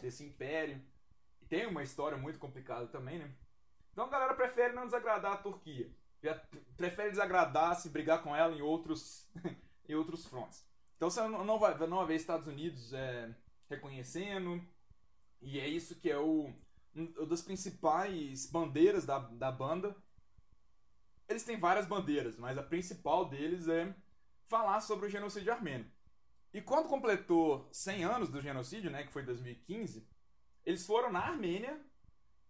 desse 0.00 0.24
império. 0.24 0.82
E 1.40 1.46
tem 1.46 1.66
uma 1.66 1.82
história 1.82 2.16
muito 2.16 2.38
complicada 2.38 2.86
também, 2.86 3.18
né? 3.18 3.30
Então 3.92 4.04
a 4.04 4.10
galera 4.10 4.34
prefere 4.34 4.72
não 4.72 4.86
desagradar 4.86 5.32
a 5.32 5.38
Turquia. 5.38 5.90
Prefere 6.76 7.10
desagradar, 7.10 7.76
se 7.76 7.88
brigar 7.88 8.22
com 8.22 8.34
ela 8.34 8.54
em 8.54 8.62
outros, 8.62 9.28
em 9.88 9.94
outros 9.94 10.26
fronts. 10.26 10.64
Então 10.96 11.10
você 11.10 11.20
não 11.22 11.44
não 11.44 11.58
vai, 11.58 11.76
não 11.86 11.98
vai 11.98 12.06
ver 12.06 12.16
Estados 12.16 12.46
Unidos 12.46 12.92
é, 12.92 13.34
reconhecendo. 13.70 14.62
E 15.40 15.58
é 15.58 15.66
isso 15.66 15.94
que 15.94 16.10
é 16.10 16.18
o, 16.18 16.52
uma 16.94 17.26
das 17.26 17.42
principais 17.42 18.46
bandeiras 18.46 19.04
da, 19.06 19.18
da 19.18 19.50
banda. 19.50 19.96
Eles 21.28 21.44
têm 21.44 21.58
várias 21.58 21.86
bandeiras, 21.86 22.36
mas 22.36 22.58
a 22.58 22.62
principal 22.62 23.28
deles 23.28 23.68
é 23.68 23.94
falar 24.46 24.80
sobre 24.80 25.06
o 25.06 25.10
genocídio 25.10 25.52
armênio. 25.52 25.90
E 26.52 26.60
quando 26.60 26.88
completou 26.88 27.68
100 27.72 28.04
anos 28.04 28.28
do 28.28 28.40
genocídio, 28.40 28.90
né, 28.90 29.04
que 29.04 29.12
foi 29.12 29.22
em 29.22 29.26
2015, 29.26 30.06
eles 30.66 30.84
foram 30.84 31.12
na 31.12 31.20
Armênia 31.20 31.80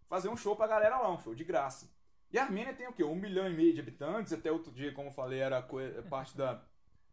fazer 0.08 0.28
um 0.28 0.36
show 0.36 0.56
pra 0.56 0.66
galera 0.66 0.98
lá, 0.98 1.12
um 1.12 1.18
show 1.18 1.34
de 1.34 1.44
graça. 1.44 1.94
E 2.32 2.38
a 2.38 2.44
Armênia 2.44 2.74
tem 2.74 2.88
o 2.88 2.92
quê? 2.92 3.04
Um 3.04 3.14
milhão 3.14 3.46
e 3.46 3.54
meio 3.54 3.74
de 3.74 3.80
habitantes, 3.80 4.32
até 4.32 4.50
outro 4.50 4.72
dia, 4.72 4.92
como 4.94 5.08
eu 5.08 5.12
falei, 5.12 5.40
era 5.40 5.62
parte 6.08 6.36
da, 6.36 6.64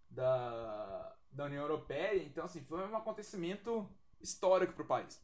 da, 0.09 1.16
da 1.31 1.45
União 1.45 1.61
Europeia. 1.61 2.23
Então, 2.23 2.45
assim, 2.45 2.61
foi 2.61 2.87
um 2.87 2.95
acontecimento 2.95 3.89
histórico 4.19 4.73
pro 4.73 4.85
país. 4.85 5.21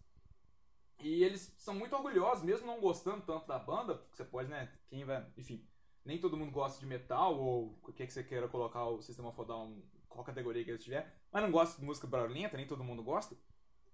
E 0.99 1.23
eles 1.23 1.53
são 1.57 1.73
muito 1.73 1.95
orgulhosos, 1.95 2.43
mesmo 2.43 2.67
não 2.67 2.79
gostando 2.79 3.25
tanto 3.25 3.47
da 3.47 3.59
banda, 3.59 3.95
porque 3.95 4.15
você 4.15 4.23
pode, 4.23 4.49
né? 4.49 4.71
Quem 4.87 5.03
vai. 5.03 5.25
Enfim, 5.35 5.67
nem 6.05 6.19
todo 6.19 6.37
mundo 6.37 6.51
gosta 6.51 6.79
de 6.79 6.85
metal, 6.85 7.37
ou 7.37 7.79
o 7.83 7.91
que, 7.91 8.05
que 8.05 8.13
você 8.13 8.23
queira 8.23 8.47
colocar 8.47 8.85
o 8.85 9.01
sistema 9.01 9.31
fodal, 9.31 9.71
qual 10.07 10.23
categoria 10.23 10.63
que 10.63 10.69
eles 10.69 10.83
tiver, 10.83 11.13
mas 11.31 11.43
não 11.43 11.51
gosta 11.51 11.79
de 11.79 11.85
música 11.85 12.07
barulhenta, 12.07 12.55
nem 12.55 12.67
todo 12.67 12.83
mundo 12.83 13.03
gosta. 13.03 13.35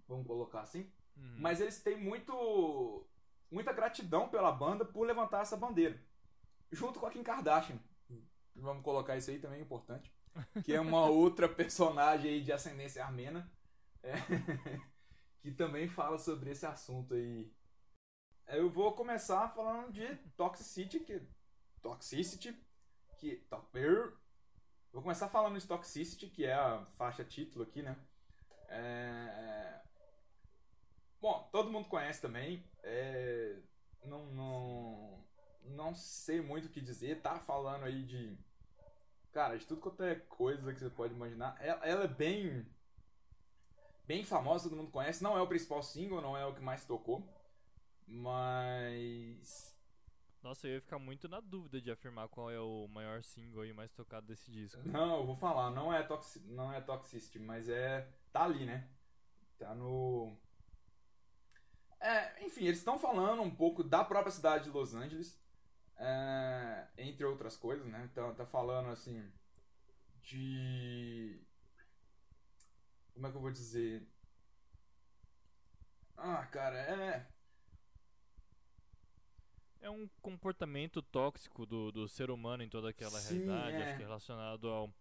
Vamos 0.07 0.27
colocar 0.27 0.61
assim. 0.61 0.91
Uhum. 1.15 1.35
Mas 1.39 1.61
eles 1.61 1.81
têm 1.81 1.97
muito 1.97 3.07
muita 3.51 3.73
gratidão 3.73 4.29
pela 4.29 4.51
banda 4.51 4.85
por 4.85 5.05
levantar 5.05 5.41
essa 5.41 5.57
bandeira. 5.57 5.99
Junto 6.71 6.99
com 6.99 7.05
a 7.07 7.09
Kim 7.09 7.23
Kardashian. 7.23 7.79
Vamos 8.55 8.83
colocar 8.83 9.17
isso 9.17 9.31
aí 9.31 9.39
também 9.39 9.59
é 9.59 9.63
importante. 9.63 10.13
Que 10.63 10.73
é 10.73 10.81
uma 10.81 11.05
outra 11.05 11.47
personagem 11.47 12.31
aí 12.31 12.41
de 12.41 12.51
ascendência 12.51 13.03
armena. 13.03 13.49
É, 14.01 14.13
que 15.41 15.51
também 15.51 15.87
fala 15.87 16.17
sobre 16.17 16.51
esse 16.51 16.65
assunto 16.65 17.13
aí. 17.13 17.51
Eu 18.47 18.69
vou 18.69 18.93
começar 18.93 19.49
falando 19.49 19.91
de 19.91 20.15
Toxicity, 20.35 20.99
que. 20.99 21.21
Toxicity, 21.81 22.57
que. 23.17 23.45
Vou 24.91 25.03
começar 25.03 25.29
falando 25.29 25.59
de 25.59 25.67
Toxicity, 25.67 26.27
que 26.27 26.45
é 26.45 26.53
a 26.53 26.85
faixa 26.97 27.23
título 27.23 27.63
aqui, 27.63 27.81
né? 27.81 27.95
É... 28.69 29.81
Bom, 31.21 31.47
todo 31.51 31.71
mundo 31.71 31.89
conhece 31.89 32.21
também. 32.21 32.63
É, 32.81 33.57
não, 34.05 34.25
não, 34.27 35.25
não 35.63 35.93
sei 35.93 36.41
muito 36.41 36.65
o 36.65 36.69
que 36.69 36.81
dizer. 36.81 37.21
Tá 37.21 37.39
falando 37.39 37.83
aí 37.83 38.03
de. 38.03 38.37
Cara, 39.31 39.57
de 39.57 39.65
tudo 39.65 39.81
quanto 39.81 40.03
é 40.03 40.15
coisa 40.15 40.73
que 40.73 40.79
você 40.79 40.89
pode 40.89 41.13
imaginar. 41.13 41.55
Ela, 41.59 41.85
ela 41.85 42.03
é 42.03 42.07
bem. 42.07 42.65
Bem 44.05 44.23
famosa, 44.23 44.67
todo 44.67 44.77
mundo 44.77 44.91
conhece. 44.91 45.23
Não 45.23 45.37
é 45.37 45.41
o 45.41 45.47
principal 45.47 45.83
single, 45.83 46.21
não 46.21 46.35
é 46.35 46.45
o 46.45 46.53
que 46.53 46.61
mais 46.61 46.83
tocou. 46.83 47.23
Mas. 48.07 49.77
Nossa, 50.41 50.67
eu 50.67 50.75
ia 50.75 50.81
ficar 50.81 50.97
muito 50.97 51.27
na 51.27 51.39
dúvida 51.39 51.81
de 51.81 51.91
afirmar 51.91 52.27
qual 52.29 52.49
é 52.49 52.59
o 52.59 52.87
maior 52.87 53.21
single 53.21 53.65
e 53.65 53.73
mais 53.73 53.91
tocado 53.91 54.25
desse 54.25 54.49
disco. 54.49 54.81
Não, 54.85 55.17
eu 55.19 55.25
vou 55.25 55.35
falar, 55.35 55.69
não 55.69 55.93
é, 55.93 56.01
toxi 56.01 56.39
não 56.47 56.73
é 56.73 56.79
Toxicity, 56.81 57.39
mas 57.39 57.69
é. 57.69 58.07
Tá 58.31 58.45
ali, 58.45 58.65
né? 58.65 58.87
Tá 59.59 59.75
no. 59.75 60.35
É, 61.99 62.45
enfim, 62.45 62.63
eles 62.63 62.79
estão 62.79 62.97
falando 62.97 63.41
um 63.41 63.53
pouco 63.53 63.83
da 63.83 64.03
própria 64.03 64.31
cidade 64.31 64.63
de 64.63 64.69
Los 64.69 64.95
Angeles, 64.95 65.37
é, 65.99 66.87
entre 66.97 67.25
outras 67.25 67.57
coisas, 67.57 67.85
né? 67.85 68.07
Então, 68.11 68.33
tá 68.33 68.45
falando 68.45 68.89
assim 68.89 69.29
de. 70.23 71.39
Como 73.13 73.27
é 73.27 73.31
que 73.31 73.37
eu 73.37 73.41
vou 73.41 73.51
dizer? 73.51 74.07
Ah, 76.17 76.45
cara, 76.47 76.77
é. 76.77 77.27
É 79.81 79.89
um 79.89 80.09
comportamento 80.21 81.01
tóxico 81.01 81.65
do, 81.65 81.91
do 81.91 82.07
ser 82.07 82.29
humano 82.29 82.63
em 82.63 82.69
toda 82.69 82.89
aquela 82.89 83.19
Sim, 83.19 83.45
realidade, 83.45 83.75
é. 83.77 83.83
acho 83.83 83.97
que 83.97 84.03
relacionado 84.03 84.67
ao, 84.67 84.93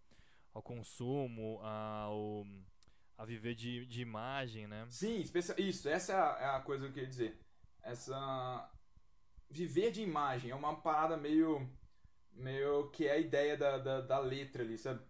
ao 0.53 0.63
consumo, 0.63 1.59
ao 1.61 2.45
a 3.17 3.25
viver 3.25 3.53
de, 3.53 3.85
de 3.85 4.01
imagem, 4.01 4.65
né? 4.65 4.87
Sim, 4.89 5.21
isso, 5.57 5.89
essa 5.89 6.13
é 6.13 6.15
a, 6.15 6.37
é 6.39 6.55
a, 6.55 6.61
coisa 6.61 6.85
que 6.85 6.89
eu 6.89 6.93
queria 6.93 7.09
dizer. 7.09 7.37
Essa. 7.83 8.71
Viver 9.49 9.91
de 9.91 10.01
imagem 10.01 10.51
é 10.51 10.55
uma 10.55 10.81
parada 10.81 11.17
meio. 11.17 11.69
meio 12.33 12.89
que 12.91 13.07
é 13.07 13.13
a 13.13 13.17
ideia 13.17 13.57
da, 13.57 13.77
da, 13.77 14.01
da 14.01 14.19
letra 14.19 14.63
ali, 14.63 14.77
sabe? 14.77 15.01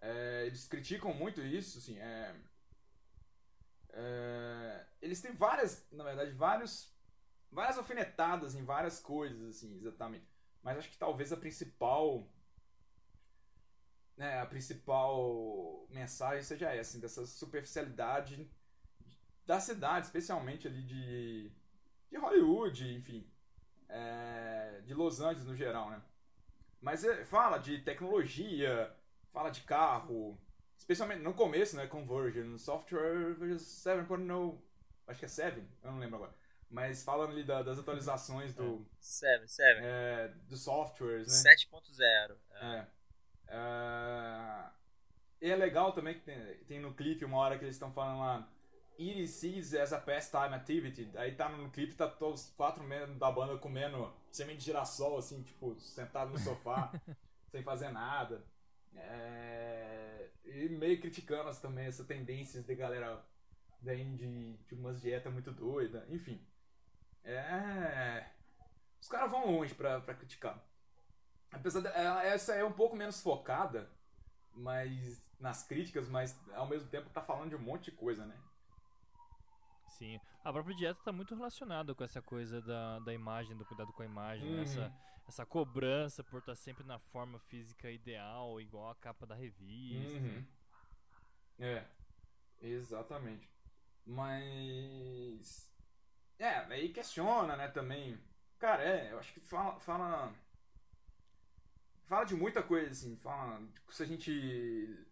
É, 0.00 0.44
eles 0.46 0.66
criticam 0.68 1.12
muito 1.12 1.40
isso, 1.40 1.78
assim, 1.78 1.98
é, 1.98 2.34
é, 3.90 4.86
eles 5.02 5.20
têm 5.20 5.32
várias, 5.32 5.86
na 5.90 6.04
verdade, 6.04 6.30
vários, 6.32 6.94
várias 7.50 7.78
alfinetadas 7.78 8.54
em 8.54 8.64
várias 8.64 9.00
coisas, 9.00 9.56
assim, 9.56 9.76
exatamente. 9.76 10.26
Mas 10.62 10.78
acho 10.78 10.90
que 10.90 10.98
talvez 10.98 11.32
a 11.32 11.36
principal 11.36 12.28
né, 14.16 14.40
a 14.40 14.46
principal 14.46 15.86
mensagem 15.90 16.42
seja 16.42 16.70
essa, 16.70 16.90
assim, 16.90 17.00
dessa 17.00 17.24
superficialidade 17.26 18.50
da 19.46 19.60
cidade, 19.60 20.06
especialmente 20.06 20.66
ali 20.66 20.82
de, 20.82 21.52
de 22.10 22.16
Hollywood, 22.16 22.94
enfim, 22.94 23.28
é, 23.88 24.80
de 24.84 24.94
Los 24.94 25.20
Angeles 25.20 25.46
no 25.46 25.54
geral, 25.54 25.90
né? 25.90 26.02
Mas 26.80 27.04
é, 27.04 27.24
fala 27.24 27.58
de 27.58 27.78
tecnologia, 27.80 28.94
fala 29.32 29.50
de 29.50 29.62
carro, 29.62 30.38
especialmente 30.76 31.22
no 31.22 31.34
começo, 31.34 31.76
né, 31.76 31.86
Conversion, 31.86 32.56
Software 32.56 33.36
7.0, 33.38 34.58
acho 35.06 35.18
que 35.18 35.24
é 35.24 35.28
7, 35.28 35.62
eu 35.82 35.90
não 35.90 35.98
lembro 35.98 36.16
agora. 36.16 36.34
Mas 36.70 37.02
falando 37.02 37.30
ali 37.30 37.44
da, 37.44 37.62
das 37.62 37.78
atualizações 37.78 38.54
do... 38.54 38.86
7, 39.00 39.48
7. 39.50 39.80
É, 39.82 40.28
dos 40.46 40.62
softwares, 40.62 41.44
né? 41.44 41.54
7.0. 41.54 42.36
É. 42.52 42.86
é. 43.48 44.78
E 45.40 45.50
é 45.50 45.56
legal 45.56 45.92
também 45.92 46.14
que 46.14 46.20
tem, 46.20 46.56
tem, 46.64 46.80
no 46.80 46.92
clipe 46.92 47.24
uma 47.24 47.38
hora 47.38 47.58
que 47.58 47.64
eles 47.64 47.76
estão 47.76 47.92
falando 47.92 48.18
lá 48.18 48.48
Seeds 49.26 49.74
as 49.74 49.92
a 49.92 49.98
pastime 50.00 50.54
activity. 50.54 51.08
Aí 51.16 51.32
tá 51.32 51.48
no 51.48 51.70
clipe, 51.70 51.94
tá 51.94 52.08
todos 52.08 52.44
os 52.44 52.50
quatro 52.50 52.82
membros 52.82 53.16
da 53.16 53.30
banda 53.30 53.56
comendo 53.56 54.12
semente 54.32 54.58
de 54.58 54.64
girassol, 54.64 55.18
assim, 55.18 55.42
tipo, 55.42 55.78
sentado 55.78 56.32
no 56.32 56.38
sofá, 56.38 56.92
sem 57.50 57.62
fazer 57.62 57.90
nada. 57.90 58.44
É... 58.96 60.28
E 60.44 60.68
meio 60.70 61.00
criticando 61.00 61.54
também 61.60 61.86
essa 61.86 62.04
tendências 62.04 62.64
de 62.64 62.74
galera 62.74 63.24
vem 63.80 64.16
de, 64.16 64.56
de 64.56 64.74
umas 64.74 65.00
dietas 65.00 65.32
muito 65.32 65.52
doidas, 65.52 66.02
enfim. 66.10 66.44
É. 67.24 68.26
Os 69.00 69.08
caras 69.08 69.30
vão 69.30 69.46
longe 69.46 69.74
pra, 69.74 70.00
pra 70.00 70.14
criticar. 70.14 70.60
Apesar 71.52 71.80
de, 71.80 71.88
é, 71.88 72.28
essa 72.28 72.54
é 72.54 72.64
um 72.64 72.72
pouco 72.72 72.96
menos 72.96 73.20
focada, 73.20 73.88
mas 74.52 75.22
nas 75.38 75.62
críticas, 75.62 76.08
mas 76.08 76.36
ao 76.52 76.66
mesmo 76.66 76.88
tempo 76.88 77.10
tá 77.10 77.22
falando 77.22 77.50
de 77.50 77.56
um 77.56 77.60
monte 77.60 77.90
de 77.90 77.92
coisa, 77.92 78.26
né? 78.26 78.36
Sim. 79.98 80.20
A 80.44 80.52
própria 80.52 80.76
dieta 80.76 81.00
tá 81.04 81.12
muito 81.12 81.34
relacionada 81.34 81.94
com 81.94 82.04
essa 82.04 82.22
coisa 82.22 82.62
da, 82.62 83.00
da 83.00 83.12
imagem, 83.12 83.56
do 83.56 83.64
cuidado 83.64 83.92
com 83.92 84.02
a 84.02 84.06
imagem, 84.06 84.48
uhum. 84.48 84.62
essa, 84.62 84.92
essa 85.26 85.44
cobrança 85.44 86.22
por 86.22 86.38
estar 86.38 86.52
tá 86.52 86.56
sempre 86.56 86.84
na 86.84 86.98
forma 86.98 87.38
física 87.40 87.90
ideal, 87.90 88.60
igual 88.60 88.90
a 88.90 88.94
capa 88.94 89.26
da 89.26 89.34
revista. 89.34 90.18
Uhum. 90.18 90.46
É, 91.58 91.84
exatamente. 92.60 93.50
Mas. 94.06 95.68
É, 96.38 96.58
aí 96.72 96.90
questiona, 96.90 97.56
né, 97.56 97.66
também. 97.66 98.16
Cara, 98.58 98.82
é, 98.84 99.12
eu 99.12 99.18
acho 99.18 99.32
que 99.34 99.40
fala, 99.40 99.80
fala 99.80 100.32
fala 102.08 102.24
de 102.24 102.34
muita 102.34 102.62
coisa, 102.62 102.90
assim. 102.90 103.16
Fala 103.16 103.60
tipo, 103.74 103.92
se 103.92 104.02
a 104.02 104.06
gente. 104.06 105.06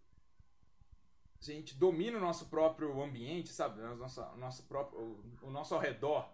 Gente 1.47 1.75
domina 1.75 2.19
o 2.19 2.21
nosso 2.21 2.47
próprio 2.47 3.01
ambiente, 3.01 3.51
sabe? 3.51 3.81
O 3.81 3.97
nosso, 3.97 4.21
o 4.21 4.37
nosso 4.37 4.63
próprio. 4.65 4.99
O, 4.99 5.47
o 5.47 5.51
nosso 5.51 5.75
ao 5.75 5.81
redor. 5.81 6.29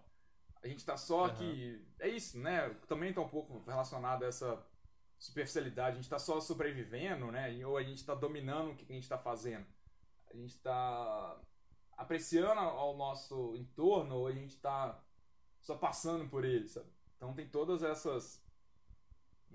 A 0.61 0.67
gente 0.67 0.85
tá 0.85 0.97
só 0.97 1.27
uhum. 1.27 1.35
que. 1.35 1.85
É 1.99 2.07
isso, 2.07 2.39
né? 2.39 2.69
Também 2.87 3.13
tá 3.13 3.21
um 3.21 3.29
pouco 3.29 3.63
relacionado 3.67 4.23
a 4.23 4.27
essa 4.27 4.65
superficialidade. 5.19 5.97
A 5.97 6.01
gente 6.01 6.09
tá 6.09 6.19
só 6.19 6.39
sobrevivendo, 6.39 7.31
né? 7.31 7.65
Ou 7.65 7.77
a 7.77 7.83
gente 7.83 8.03
tá 8.03 8.15
dominando 8.15 8.71
o 8.71 8.75
que 8.75 8.91
a 8.91 8.95
gente 8.95 9.07
tá 9.07 9.17
fazendo. 9.17 9.65
A 10.31 10.35
gente 10.35 10.57
tá 10.59 11.39
apreciando 11.95 12.59
ao 12.59 12.97
nosso 12.97 13.55
entorno 13.55 14.15
ou 14.15 14.27
a 14.27 14.31
gente 14.31 14.57
tá 14.57 14.99
só 15.61 15.77
passando 15.77 16.27
por 16.27 16.43
ele, 16.43 16.67
sabe? 16.67 16.87
Então 17.15 17.33
tem 17.33 17.47
todas 17.47 17.83
essas 17.83 18.43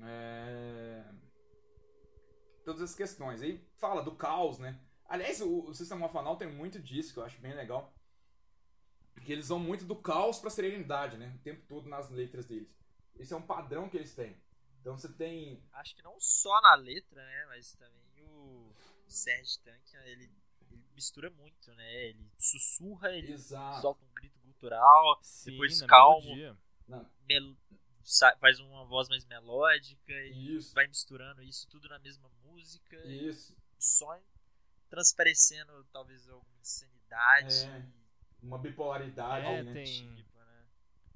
é... 0.03 1.05
Todas 2.65 2.83
as 2.83 2.95
questões. 2.95 3.43
Aí 3.43 3.67
fala 3.77 4.03
do 4.03 4.15
caos, 4.15 4.59
né? 4.59 4.79
Aliás, 5.09 5.41
o, 5.41 5.61
o 5.65 5.75
Sistema 5.75 6.09
Fanal 6.09 6.37
tem 6.37 6.47
muito 6.53 6.79
disso 6.79 7.13
que 7.15 7.19
eu 7.19 7.25
acho 7.25 7.41
bem 7.41 7.55
legal. 7.55 7.93
Porque 9.15 9.33
eles 9.33 9.49
vão 9.49 9.59
muito 9.59 9.85
do 9.85 9.97
caos 9.97 10.39
pra 10.39 10.51
serenidade, 10.51 11.17
né? 11.17 11.35
O 11.35 11.39
tempo 11.43 11.67
todo 11.67 11.89
nas 11.89 12.09
letras 12.11 12.47
deles. 12.47 12.69
Esse 13.17 13.33
é 13.33 13.37
um 13.37 13.43
padrão 13.43 13.89
que 13.89 13.97
eles 13.97 14.15
têm. 14.15 14.41
Então 14.81 14.97
você 14.97 15.09
tem. 15.13 15.61
Acho 15.73 15.97
que 15.97 16.03
não 16.03 16.15
só 16.21 16.61
na 16.61 16.75
letra, 16.77 17.25
né? 17.25 17.47
Mas 17.49 17.73
também 17.73 18.23
o 18.23 18.73
Serge 19.09 19.59
Tank, 19.61 19.83
ele, 20.05 20.31
ele 20.71 20.81
mistura 20.95 21.31
muito, 21.31 21.75
né? 21.75 22.05
Ele 22.05 22.31
sussurra, 22.39 23.11
ele 23.13 23.33
Exato. 23.33 23.81
solta 23.81 24.05
um 24.05 24.15
grito 24.15 24.39
gutural, 24.45 25.19
Sim, 25.23 25.51
depois 25.51 25.83
calmo. 25.83 26.37
mel- 27.29 27.57
faz 28.41 28.61
uma 28.61 28.85
voz 28.85 29.09
mais 29.09 29.25
melódica 29.25 30.13
e 30.13 30.57
Isso. 30.57 30.75
vai 30.75 30.87
misturando 30.87 31.43
isso 31.43 31.67
tudo 31.69 31.89
na 31.89 31.99
mesma 31.99 32.29
música. 32.45 32.97
Isso. 33.07 33.57
só 33.79 34.17
transparecendo 34.89 35.85
talvez 35.93 36.29
alguma 36.29 36.59
insanidade. 36.61 37.65
É. 37.67 37.83
Uma 38.43 38.59
bipolaridade, 38.59 39.47
É, 39.47 39.63
né? 39.63 39.73
tem- 39.73 40.15
Tipo, 40.15 40.39
né? 40.39 40.65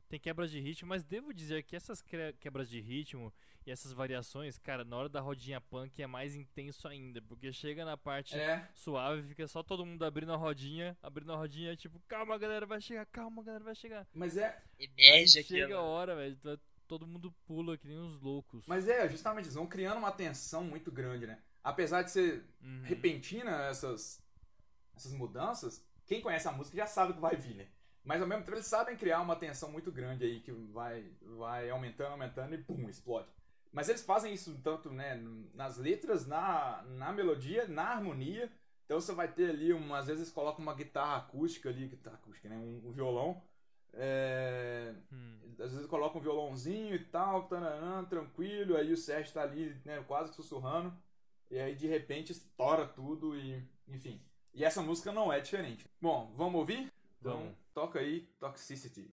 Tem 0.08 0.20
quebras 0.20 0.50
de 0.50 0.61
ritmo, 0.61 0.88
mas 0.88 1.04
devo 1.04 1.32
dizer 1.32 1.62
que 1.62 1.74
essas 1.76 2.02
quebras 2.40 2.68
de 2.68 2.80
ritmo 2.80 3.32
e 3.64 3.70
essas 3.70 3.92
variações, 3.92 4.58
cara, 4.58 4.85
na 4.85 4.96
hora 4.96 5.08
da 5.08 5.20
rodinha 5.20 5.61
punk 5.61 6.02
é 6.02 6.06
mais 6.06 6.35
intenso 6.35 6.88
ainda, 6.88 7.22
porque 7.22 7.52
chega 7.52 7.85
na 7.85 7.96
parte 7.96 8.35
É. 8.37 8.68
suave, 8.74 9.22
fica 9.28 9.46
só 9.46 9.62
todo 9.62 9.87
mundo 9.87 10.04
abrindo 10.04 10.32
a 10.32 10.37
rodinha, 10.37 10.98
abrindo 11.00 11.32
a 11.32 11.37
rodinha, 11.37 11.76
tipo, 11.76 12.00
calma 12.08 12.37
galera, 12.37 12.66
vai 12.66 12.80
chegar, 12.80 13.06
calma 13.06 13.42
galera, 13.42 13.62
vai 13.64 13.74
chegar. 13.76 14.06
Mas 14.12 14.37
é, 14.37 14.61
Emerge 14.78 15.44
chega 15.44 15.62
a 15.62 15.66
aquela. 15.66 15.82
hora, 15.82 16.16
velho, 16.16 16.37
tá- 16.37 16.58
todo 16.88 17.06
mundo 17.06 17.32
pula 17.46 17.78
que 17.78 17.87
nem 17.87 17.98
uns 17.98 18.20
loucos. 18.20 18.66
mas 18.66 18.88
é, 18.88 19.08
justamente, 19.08 19.44
eles 19.46 19.54
vão 19.54 19.66
criando 19.66 19.96
uma 19.98 20.12
tensão 20.12 20.64
muito 20.64 20.90
grande, 20.90 21.26
né? 21.26 21.40
Apesar 21.62 22.03
de 22.03 22.11
ser 22.11 22.44
Uhum. 22.62 22.83
repentina 22.85 23.64
essas, 23.66 24.22
essas 24.96 25.12
mudanças, 25.12 25.85
quem 26.07 26.20
conhece 26.20 26.48
a 26.48 26.53
música 26.53 26.77
já 26.77 26.87
sabe 26.87 27.12
o 27.12 27.14
que 27.14 27.20
vai 27.20 27.37
vir, 27.37 27.55
né? 27.57 27.68
Mas 28.05 28.20
ao 28.20 28.27
mesmo 28.27 28.42
tempo 28.44 28.57
eles 28.57 28.66
sabem 28.66 28.96
criar 28.96 29.20
uma 29.20 29.37
tensão 29.37 29.70
muito 29.70 29.92
grande 29.92 30.25
aí 30.25 30.40
que 30.40 30.51
vai, 30.53 31.09
vai 31.38 31.70
aumentando, 31.70 32.11
aumentando 32.12 32.55
e 32.55 32.59
pum, 32.59 32.88
explode. 32.88 33.29
Mas 33.72 33.88
eles 33.88 34.03
fazem 34.05 34.35
isso 34.35 34.61
tanto 34.62 34.90
né, 34.90 35.14
nas 35.55 35.79
letras, 35.79 36.27
na, 36.27 36.83
na 36.83 37.12
melodia, 37.12 37.66
na 37.68 37.85
harmonia. 37.85 38.51
Então 38.85 39.01
você 39.01 39.12
vai 39.12 39.29
ter 39.33 39.51
ali, 39.51 39.72
uma, 39.72 39.98
às 39.98 40.07
vezes 40.09 40.31
coloca 40.31 40.61
uma 40.61 40.75
guitarra 40.75 41.16
acústica 41.18 41.68
ali, 41.68 41.87
guitarra 41.87 42.16
acústica, 42.16 42.48
né? 42.48 42.57
Um, 42.57 42.88
um 42.88 42.92
violão. 42.92 43.40
É, 43.94 44.94
Hum. 45.12 45.38
às 45.61 45.72
vezes 45.72 45.87
coloca 45.87 46.18
um 46.18 46.20
violãozinho 46.20 46.94
e 46.94 47.05
tal, 47.05 47.46
tananã, 47.46 48.05
tranquilo, 48.05 48.77
aí 48.77 48.92
o 48.92 48.96
Sérgio 48.96 49.33
tá 49.35 49.42
ali, 49.42 49.77
né, 49.85 50.03
quase 50.09 50.31
que 50.31 50.37
sussurrando, 50.37 50.92
e 51.52 51.60
aí 51.60 51.74
de 51.74 51.86
repente 51.86 52.32
estoura 52.32 52.86
tudo 52.86 53.36
e, 53.36 53.62
enfim. 53.86 54.18
E 54.54 54.64
essa 54.64 54.80
música 54.80 55.12
não 55.12 55.30
é 55.30 55.38
diferente. 55.38 55.84
Bom, 56.00 56.32
vamos 56.34 56.54
ouvir? 56.54 56.90
Então, 57.20 57.36
Vamos. 57.36 57.54
toca 57.74 57.98
aí 57.98 58.22
Toxicity. 58.40 59.12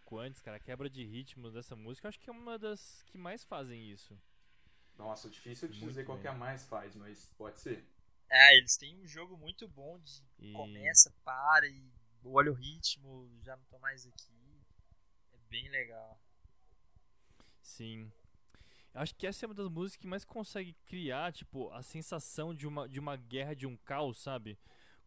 Pouco 0.00 0.18
antes, 0.18 0.40
cara, 0.40 0.56
a 0.56 0.60
quebra 0.60 0.90
de 0.90 1.04
ritmos 1.04 1.52
dessa 1.54 1.76
música, 1.76 2.06
eu 2.06 2.08
acho 2.08 2.18
que 2.18 2.28
é 2.28 2.32
uma 2.32 2.58
das 2.58 3.02
que 3.04 3.16
mais 3.18 3.44
fazem 3.44 3.90
isso. 3.90 4.18
Nossa, 4.96 5.28
difícil 5.30 5.68
de 5.68 5.74
Muito 5.78 5.88
dizer 5.88 6.04
qual 6.04 6.18
que 6.18 6.26
é 6.26 6.30
a 6.30 6.34
mais 6.34 6.64
faz, 6.64 6.94
mas 6.94 7.26
pode 7.36 7.58
ser. 7.60 7.84
É, 8.28 8.56
eles 8.56 8.76
têm 8.76 8.96
um 8.98 9.06
jogo 9.06 9.36
muito 9.36 9.66
bom 9.68 9.98
de 10.00 10.22
E 10.38 10.52
começa, 10.52 11.12
para 11.24 11.68
e 11.68 11.92
olha 12.24 12.50
o 12.52 12.54
ritmo, 12.54 13.30
já 13.42 13.56
não 13.56 13.64
tô 13.64 13.78
mais 13.78 14.06
aqui. 14.06 14.64
É 15.32 15.38
bem 15.48 15.68
legal. 15.70 16.20
sim. 17.62 18.10
Eu 18.94 19.00
acho 19.02 19.14
que 19.14 19.26
essa 19.26 19.44
é 19.44 19.48
uma 19.48 19.54
das 19.54 19.68
músicas 19.68 20.00
que 20.00 20.06
mais 20.06 20.24
consegue 20.24 20.74
criar, 20.86 21.32
tipo, 21.32 21.70
a 21.72 21.82
sensação 21.82 22.54
de 22.54 22.66
uma, 22.66 22.88
de 22.88 22.98
uma 23.00 23.16
guerra, 23.16 23.54
de 23.54 23.66
um 23.66 23.76
caos, 23.76 24.18
sabe? 24.18 24.58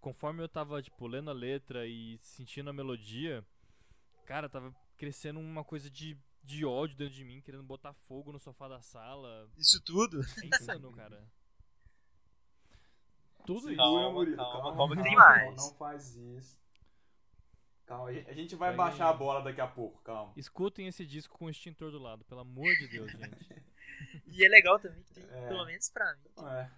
Conforme 0.01 0.43
eu 0.43 0.49
tava, 0.49 0.81
tipo, 0.81 1.07
lendo 1.07 1.29
a 1.29 1.33
letra 1.33 1.85
e 1.87 2.17
sentindo 2.19 2.69
a 2.69 2.73
melodia, 2.73 3.45
cara, 4.25 4.49
tava 4.49 4.75
crescendo 4.97 5.39
uma 5.39 5.63
coisa 5.63 5.89
de, 5.89 6.17
de 6.43 6.65
ódio 6.65 6.95
dentro 6.97 7.13
de 7.13 7.23
mim, 7.23 7.41
querendo 7.41 7.63
botar 7.63 7.93
fogo 7.93 8.31
no 8.31 8.39
sofá 8.39 8.67
da 8.67 8.81
sala. 8.81 9.49
Isso 9.57 9.81
tudo? 9.83 10.21
É 10.43 10.45
insano, 10.47 10.91
cara. 10.95 11.25
Tudo 13.45 13.67
isso. 13.69 13.77
Calma, 13.77 14.11
Murilo, 14.11 14.37
calma, 14.37 14.75
calma 14.75 14.95
que 14.95 15.03
tem 15.03 15.15
calma, 15.15 15.35
mais. 15.35 15.55
Não 15.57 15.73
faz 15.75 16.15
isso. 16.15 16.57
Calma, 17.85 18.09
a 18.09 18.33
gente- 18.33 18.55
vai 18.55 18.69
Vai 18.73 18.77
baixar 18.89 19.09
a 19.09 19.13
bola 19.13 19.41
daqui 19.43 19.59
a 19.59 19.67
pouco, 19.67 20.01
calma. 20.01 20.31
Escutem 20.37 20.87
esse 20.87 21.05
disco 21.05 21.37
com 21.37 21.45
o 21.45 21.49
extintor 21.49 21.91
do 21.91 21.99
lado, 21.99 22.23
pelo 22.23 22.39
amor 22.41 22.73
de 22.75 22.87
Deus, 22.87 23.11
gente. 23.11 23.63
E 24.27 24.43
é 24.43 24.49
legal 24.49 24.79
também 24.79 25.03
que 25.03 25.13
tem, 25.13 25.23
É. 25.23 25.47
pelo 25.47 25.65
menos 25.65 25.87
pra 25.89 26.15
mim, 26.15 26.23
tem 26.35 26.47
É. 26.47 26.71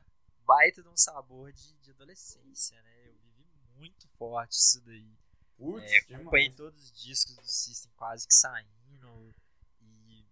baita 0.46 0.82
de 0.84 0.90
um 0.90 0.98
sabor 0.98 1.52
de, 1.54 1.74
de 1.78 1.92
adolescência, 1.92 2.80
né? 2.82 3.08
Eu 3.10 3.14
vivi 3.14 3.48
muito 3.78 4.08
forte 4.18 4.52
isso 4.54 4.84
daí. 4.84 5.10
Putz, 5.58 5.92
É, 5.92 5.98
acompanhei 6.00 6.50
demais. 6.50 6.56
todos 6.58 6.84
os 6.92 7.04
discos 7.04 7.36
do 7.36 7.44
System 7.48 7.92
quase 7.96 8.28
que 8.28 8.34
saindo. 8.34 9.34
E 9.82 10.26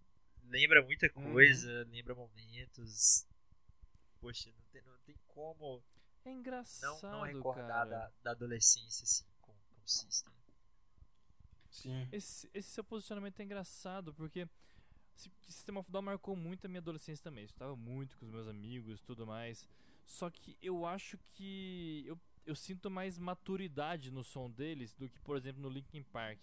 lembra 0.44 0.82
muita 0.82 1.06
Uhum. 1.16 1.32
coisa, 1.32 1.84
lembra 1.90 2.14
momentos. 2.14 3.26
Poxa, 4.20 4.50
não 4.52 4.64
tem, 4.72 4.82
não 4.82 4.98
tem 5.00 5.16
como 5.28 5.82
É 6.24 6.30
não, 6.30 6.38
engraçado, 6.38 7.02
não 7.02 7.22
recordar 7.22 7.66
cara. 7.68 7.90
da, 7.90 8.12
da 8.22 8.30
adolescência 8.32 9.04
assim 9.04 9.24
com, 9.40 9.52
com 9.52 9.80
o 9.82 9.88
System. 9.88 10.32
Sim. 11.70 12.08
Esse, 12.12 12.48
esse 12.54 12.70
seu 12.70 12.84
posicionamento 12.84 13.40
é 13.40 13.44
engraçado, 13.44 14.14
porque 14.14 14.48
Sy- 15.16 15.32
System 15.42 15.76
of 15.78 15.88
a 15.88 15.92
Down 15.92 16.02
marcou 16.02 16.36
muito 16.36 16.64
a 16.66 16.68
minha 16.68 16.80
adolescência 16.80 17.22
também. 17.22 17.44
Eu 17.44 17.48
estava 17.48 17.74
muito 17.76 18.16
com 18.16 18.26
os 18.26 18.30
meus 18.32 18.46
amigos 18.46 19.00
e 19.00 19.02
tudo 19.04 19.26
mais. 19.26 19.68
Só 20.06 20.30
que 20.30 20.56
eu 20.62 20.86
acho 20.86 21.18
que 21.32 22.04
eu, 22.06 22.18
eu 22.46 22.54
sinto 22.54 22.90
mais 22.90 23.18
maturidade 23.18 24.10
no 24.10 24.22
som 24.24 24.50
deles 24.50 24.92
do 24.94 25.08
que, 25.08 25.18
por 25.20 25.36
exemplo, 25.36 25.62
no 25.62 25.68
Linkin 25.68 26.02
Park. 26.02 26.40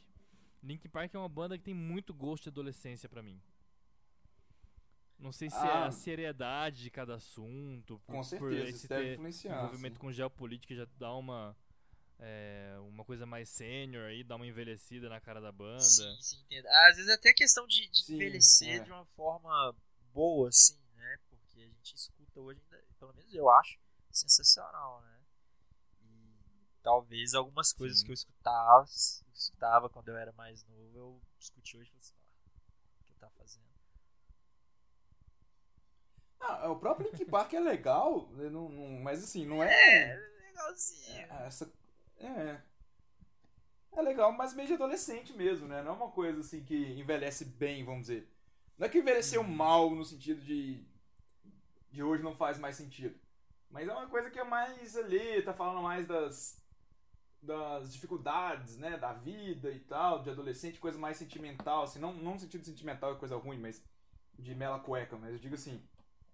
Linkin 0.63 0.89
Park 0.89 1.13
é 1.13 1.17
uma 1.17 1.29
banda 1.29 1.57
que 1.57 1.63
tem 1.63 1.73
muito 1.73 2.13
gosto 2.13 2.43
de 2.43 2.49
adolescência 2.49 3.07
pra 3.09 3.21
mim. 3.23 3.41
Não 5.17 5.31
sei 5.31 5.49
se 5.49 5.55
é 5.57 5.59
Ah. 5.59 5.85
a 5.85 5.91
seriedade 5.91 6.81
de 6.81 6.89
cada 6.89 7.15
assunto, 7.15 7.99
por, 7.99 8.13
Com 8.13 8.21
por 8.21 8.25
certeza, 8.25 8.63
esse 8.63 8.77
isso 8.77 8.87
deve 8.87 9.17
ter 9.31 9.47
envolvimento 9.51 9.95
sim. 9.95 10.01
com 10.01 10.11
geopolítica 10.11 10.73
já 10.75 10.87
dá 10.97 11.13
uma 11.13 11.55
é, 12.23 12.75
uma 12.81 13.03
coisa 13.03 13.25
mais 13.25 13.49
sênior 13.49 14.05
aí, 14.05 14.23
dá 14.23 14.35
uma 14.35 14.45
envelhecida 14.45 15.09
na 15.09 15.19
cara 15.19 15.41
da 15.41 15.51
banda. 15.51 15.81
Sim, 15.81 16.15
sim, 16.21 16.39
entendo. 16.41 16.67
Às 16.67 16.97
vezes 16.97 17.11
até 17.11 17.33
questão 17.33 17.65
de, 17.65 17.87
de 17.89 18.03
Sim, 18.03 18.13
envelhecer 18.13 18.79
é. 18.81 18.83
de 18.83 18.91
uma 18.91 19.05
forma 19.15 19.75
boa, 20.13 20.47
assim, 20.49 20.77
né? 20.95 21.17
Porque 21.31 21.61
a 21.61 21.65
gente 21.67 21.95
escuta 21.95 22.39
hoje, 22.39 22.61
ainda, 22.71 22.83
pelo 22.99 23.11
menos 23.15 23.33
eu 23.33 23.49
acho, 23.49 23.79
sensacional, 24.11 25.01
né? 25.01 25.19
Talvez 26.83 27.33
algumas 27.33 27.73
coisas 27.73 27.99
Sim. 27.99 28.05
que 28.05 28.11
eu 28.11 28.15
escutava, 28.15 28.85
escutava 29.33 29.89
quando 29.89 30.09
eu 30.09 30.17
era 30.17 30.31
mais 30.33 30.63
novo, 30.65 30.97
eu 30.97 31.21
escute 31.39 31.77
hoje 31.77 31.89
e 31.89 31.91
falei 31.91 32.01
assim, 32.01 32.15
ah, 32.17 33.01
o 33.01 33.05
que 33.05 33.15
tá 33.15 33.29
fazendo? 33.37 33.71
Ah, 36.39 36.69
o 36.71 36.75
próprio 36.79 37.07
Linkin 37.07 37.25
Park 37.29 37.53
é 37.53 37.59
legal, 37.59 38.27
né, 38.33 38.49
não- 38.49 38.69
não- 38.69 38.99
mas 39.01 39.23
assim, 39.23 39.45
não 39.45 39.63
É, 39.63 39.69
é. 39.69 40.15
legalzinho. 40.47 41.27
é 41.29 41.47
essa, 41.47 41.71
é. 42.19 42.61
É 43.93 44.01
legal, 44.01 44.31
mas 44.31 44.53
meio 44.53 44.67
de 44.67 44.73
adolescente 44.75 45.33
mesmo, 45.33 45.67
né? 45.67 45.81
Não 45.81 45.91
é 45.91 45.95
uma 45.95 46.11
coisa 46.11 46.39
assim 46.39 46.63
que 46.63 46.75
envelhece 46.93 47.45
bem, 47.45 47.83
vamos 47.83 48.01
dizer. 48.07 48.27
Não 48.77 48.87
é 48.87 48.89
que 48.89 48.97
envelheceu 48.99 49.43
mal 49.43 49.89
no 49.93 50.03
sentido 50.05 50.41
de. 50.41 50.83
de 51.91 52.03
hoje 52.03 52.23
não 52.23 52.33
faz 52.33 52.57
mais 52.57 52.75
sentido. 52.75 53.19
Mas 53.69 53.87
é 53.87 53.91
uma 53.93 54.07
coisa 54.07 54.29
que 54.29 54.39
é 54.39 54.43
mais 54.43 54.95
ali, 54.97 55.41
tá 55.41 55.53
falando 55.53 55.81
mais 55.81 56.07
das. 56.07 56.60
Das 57.41 57.91
dificuldades, 57.93 58.77
né? 58.77 58.97
Da 58.97 59.13
vida 59.13 59.71
e 59.71 59.79
tal, 59.79 60.21
de 60.21 60.29
adolescente, 60.29 60.79
coisa 60.79 60.97
mais 60.97 61.17
sentimental, 61.17 61.83
assim, 61.83 61.99
não, 61.99 62.13
não 62.13 62.33
no 62.33 62.39
sentido 62.39 62.63
sentimental 62.65 63.13
é 63.13 63.15
coisa 63.17 63.35
ruim, 63.37 63.57
mas 63.59 63.83
de 64.37 64.53
mela 64.55 64.79
cueca, 64.79 65.17
mas 65.17 65.33
eu 65.33 65.39
digo 65.39 65.55
assim, 65.55 65.83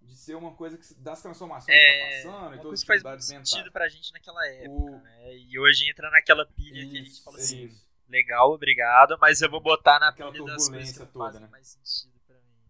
de 0.00 0.14
ser 0.16 0.34
uma 0.36 0.54
coisa 0.54 0.78
que, 0.78 0.94
das 0.94 1.20
transformações 1.22 1.76
que 1.76 1.86
É, 1.86 1.98
tá 2.00 2.06
passando 2.06 2.54
e 2.54 2.60
todas 2.60 2.80
as 2.80 2.84
que 2.84 2.86
dificuldades 2.86 3.28
mentais. 3.28 3.48
sentido 3.50 3.72
pra 3.72 3.88
gente 3.88 4.12
naquela 4.12 4.46
época, 4.46 4.70
O- 4.70 5.00
né? 5.02 5.36
E 5.36 5.58
hoje 5.58 5.88
entra 5.90 6.10
naquela 6.10 6.46
pilha 6.46 6.86
que 6.86 6.98
a 6.98 7.02
gente 7.02 7.10
Isso, 7.10 7.24
fala 7.24 7.36
assim, 7.36 7.64
isso. 7.64 7.86
legal, 8.08 8.52
obrigado, 8.52 9.18
mas 9.20 9.40
eu 9.42 9.50
vou 9.50 9.60
botar 9.60 9.98
na 9.98 10.08
Aquela 10.08 10.30
pilha 10.32 10.44
das 10.44 10.68
coisas 10.68 10.92
que 10.92 11.06
toda, 11.06 11.24
fazem 11.24 11.40
né? 11.42 11.48
mais 11.50 11.66
sentido 11.68 12.18
pra 12.26 12.36
mim. 12.36 12.68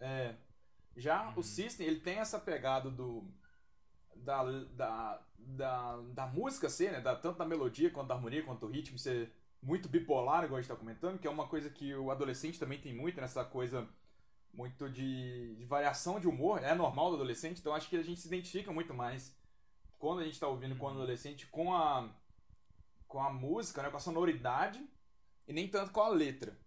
É. 0.00 0.34
Já 0.96 1.28
Uhum. 1.28 1.34
o 1.36 1.42
System, 1.42 1.86
ele 1.86 2.00
tem 2.00 2.18
essa 2.18 2.38
pegada 2.40 2.90
do. 2.90 3.24
Da, 4.24 4.42
da, 4.76 5.22
da, 5.38 5.96
da 6.12 6.26
música 6.26 6.68
ser, 6.68 6.92
né? 6.92 7.00
Da, 7.00 7.16
tanto 7.16 7.38
da 7.38 7.44
melodia 7.44 7.90
quanto 7.90 8.08
da 8.08 8.14
harmonia, 8.14 8.42
quanto 8.42 8.66
do 8.66 8.72
ritmo 8.72 8.98
ser 8.98 9.32
muito 9.62 9.88
bipolar, 9.88 10.44
igual 10.44 10.58
a 10.58 10.60
gente 10.60 10.70
tá 10.70 10.76
comentando, 10.76 11.18
que 11.18 11.26
é 11.26 11.30
uma 11.30 11.48
coisa 11.48 11.68
que 11.70 11.94
o 11.94 12.10
adolescente 12.10 12.58
também 12.58 12.80
tem 12.80 12.94
muito, 12.94 13.20
nessa 13.20 13.44
coisa 13.44 13.88
muito 14.52 14.88
de, 14.90 15.56
de 15.56 15.64
variação 15.64 16.20
de 16.20 16.28
humor, 16.28 16.62
é 16.62 16.74
normal 16.74 17.10
do 17.10 17.16
adolescente, 17.16 17.60
então 17.60 17.74
acho 17.74 17.88
que 17.88 17.96
a 17.96 18.02
gente 18.02 18.20
se 18.20 18.28
identifica 18.28 18.72
muito 18.72 18.94
mais 18.94 19.36
quando 19.98 20.20
a 20.20 20.24
gente 20.24 20.38
tá 20.38 20.46
ouvindo 20.46 20.76
quando 20.76 20.96
Uhum. 20.96 21.02
adolescente 21.02 21.46
com 21.46 21.74
a 21.74 22.08
com 23.06 23.22
a 23.22 23.32
música, 23.32 23.82
né, 23.82 23.90
com 23.90 23.96
a 23.96 24.00
sonoridade 24.00 24.86
e 25.46 25.52
nem 25.52 25.66
tanto 25.68 25.92
com 25.92 26.00
a 26.02 26.08
letra. 26.08 26.58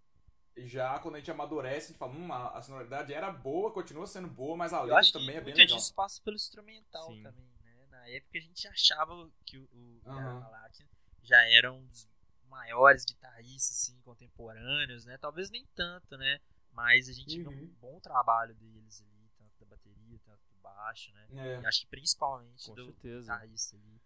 E 0.56 0.68
já 0.68 1.00
quando 1.00 1.16
a 1.16 1.18
gente 1.20 1.32
amadurece, 1.32 1.86
a 1.86 1.88
gente 1.90 1.98
fala, 1.98 2.12
hum, 2.12 2.32
a, 2.32 2.58
a 2.58 2.62
sonoridade 2.62 3.14
era 3.14 3.32
boa, 3.32 3.72
continua 3.72 4.06
sendo 4.06 4.28
boa, 4.28 4.56
mas 4.58 4.74
a 4.74 4.82
Eu 4.82 4.84
letra 4.84 4.98
acho 4.98 5.14
também 5.14 5.36
que 5.36 5.38
é 5.38 5.42
bem 5.42 5.56
legal. 5.56 5.78
disso 5.80 5.94
passa 5.94 6.22
pelo 6.24 6.36
instrumental 6.36 7.08
Sim. 7.08 7.24
também, 7.24 7.52
né? 7.64 7.88
Na 7.90 8.08
época 8.10 8.38
a 8.38 8.42
gente 8.42 8.68
achava 8.68 9.30
que 9.46 9.58
o, 9.58 9.68
o 9.72 10.02
Malakian 10.06 10.88
já 11.24 11.42
era 11.50 11.72
um 11.72 11.86
dos 11.88 12.10
maiores 12.50 13.06
guitarristas 13.06 13.78
assim, 13.82 14.00
contemporâneos, 14.02 15.06
né? 15.06 15.18
Talvez 15.18 15.50
nem 15.50 15.66
tanto, 15.76 16.18
né? 16.18 16.40
Mas 16.74 17.08
a 17.10 17.14
gente 17.14 17.40
viu 17.40 17.50
um 17.52 17.54
Uhum. 17.54 17.76
bom 17.80 18.00
trabalho 18.00 18.54
deles 18.56 19.02
ali, 19.02 19.30
tanto 19.38 19.54
da 19.60 19.66
bateria, 19.66 20.20
tanto 20.26 20.42
do 20.50 20.56
baixo, 20.62 21.12
né? 21.14 21.28
É. 21.34 21.62
E 21.62 21.66
acho 21.66 21.82
que 21.82 21.88
principalmente 21.88 22.68
Com 22.68 22.76
do 22.76 22.86
certeza. 22.86 23.22
guitarrista 23.32 23.76
ali. 23.78 24.02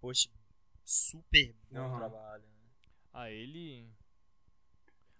Poxa, 0.00 0.30
super 0.84 1.54
bom 1.70 1.76
Aham. 1.78 1.98
trabalho, 1.98 2.44
né? 2.46 2.66
Ah, 3.12 3.30
ele. 3.30 3.88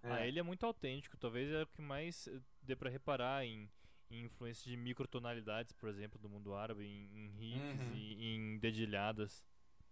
É. 0.03 0.11
Ah, 0.11 0.27
ele 0.27 0.39
é 0.39 0.43
muito 0.43 0.65
autêntico. 0.65 1.17
Talvez 1.17 1.51
é 1.51 1.63
o 1.63 1.67
que 1.67 1.81
mais 1.81 2.27
eh, 2.27 2.39
dê 2.61 2.75
pra 2.75 2.89
reparar 2.89 3.45
em, 3.45 3.69
em 4.09 4.23
influências 4.25 4.65
de 4.65 4.77
microtonalidades, 4.77 5.73
por 5.73 5.89
exemplo, 5.89 6.19
do 6.19 6.29
mundo 6.29 6.53
árabe, 6.55 6.85
em, 6.85 7.09
em 7.13 7.29
riffs 7.37 7.79
Uhum. 7.87 7.93
e 7.95 8.35
em 8.35 8.59
dedilhadas. 8.59 9.43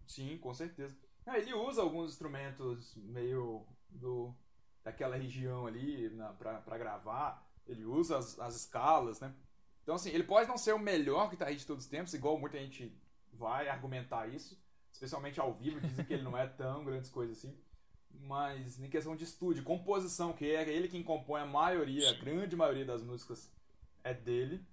Sim, 0.05 0.37
com 0.37 0.53
certeza. 0.53 0.95
É, 1.25 1.39
ele 1.39 1.53
usa 1.53 1.81
alguns 1.81 2.11
instrumentos 2.11 2.95
meio 2.97 3.65
do 3.89 4.34
daquela 4.84 5.15
região 5.15 5.65
ali 5.65 6.11
pra 6.38 6.77
gravar. 6.77 7.43
Ele 7.65 7.84
usa 7.84 8.19
as, 8.19 8.39
as 8.39 8.55
escalas, 8.55 9.19
né? 9.19 9.34
Então, 9.82 9.95
assim, 9.95 10.11
ele 10.11 10.23
pode 10.23 10.47
não 10.47 10.57
ser 10.57 10.73
o 10.73 10.80
melhor 10.80 11.30
guitarrista 11.32 11.61
de 11.61 11.67
todos 11.67 11.86
os 11.86 11.89
tempos, 11.89 12.13
igual 12.13 12.38
muita 12.39 12.59
gente 12.59 12.95
vai 13.34 13.67
argumentar 13.67 14.27
isso, 14.27 14.59
especialmente 14.91 15.39
ao 15.39 15.53
vivo, 15.55 15.80
dizem 15.82 16.05
que 16.05 16.13
ele 16.13 16.21
não 16.23 16.38
é 16.38 16.45
tão 16.47 16.86
grandes 16.86 17.09
coisas 17.09 17.38
assim. 17.39 17.57
Mas 18.22 18.80
em 18.80 18.89
questão 18.89 19.16
de 19.16 19.24
estúdio, 19.24 19.63
composição, 19.63 20.34
que 20.34 20.45
é 20.45 20.68
ele 20.68 20.88
quem 20.88 21.03
compõe 21.03 21.41
a 21.41 21.45
maioria, 21.45 22.09
a 22.09 22.13
grande 22.13 22.55
maioria 22.55 22.86
das 22.86 23.03
músicas 23.03 23.51
é 24.03 24.13
dele. 24.13 24.66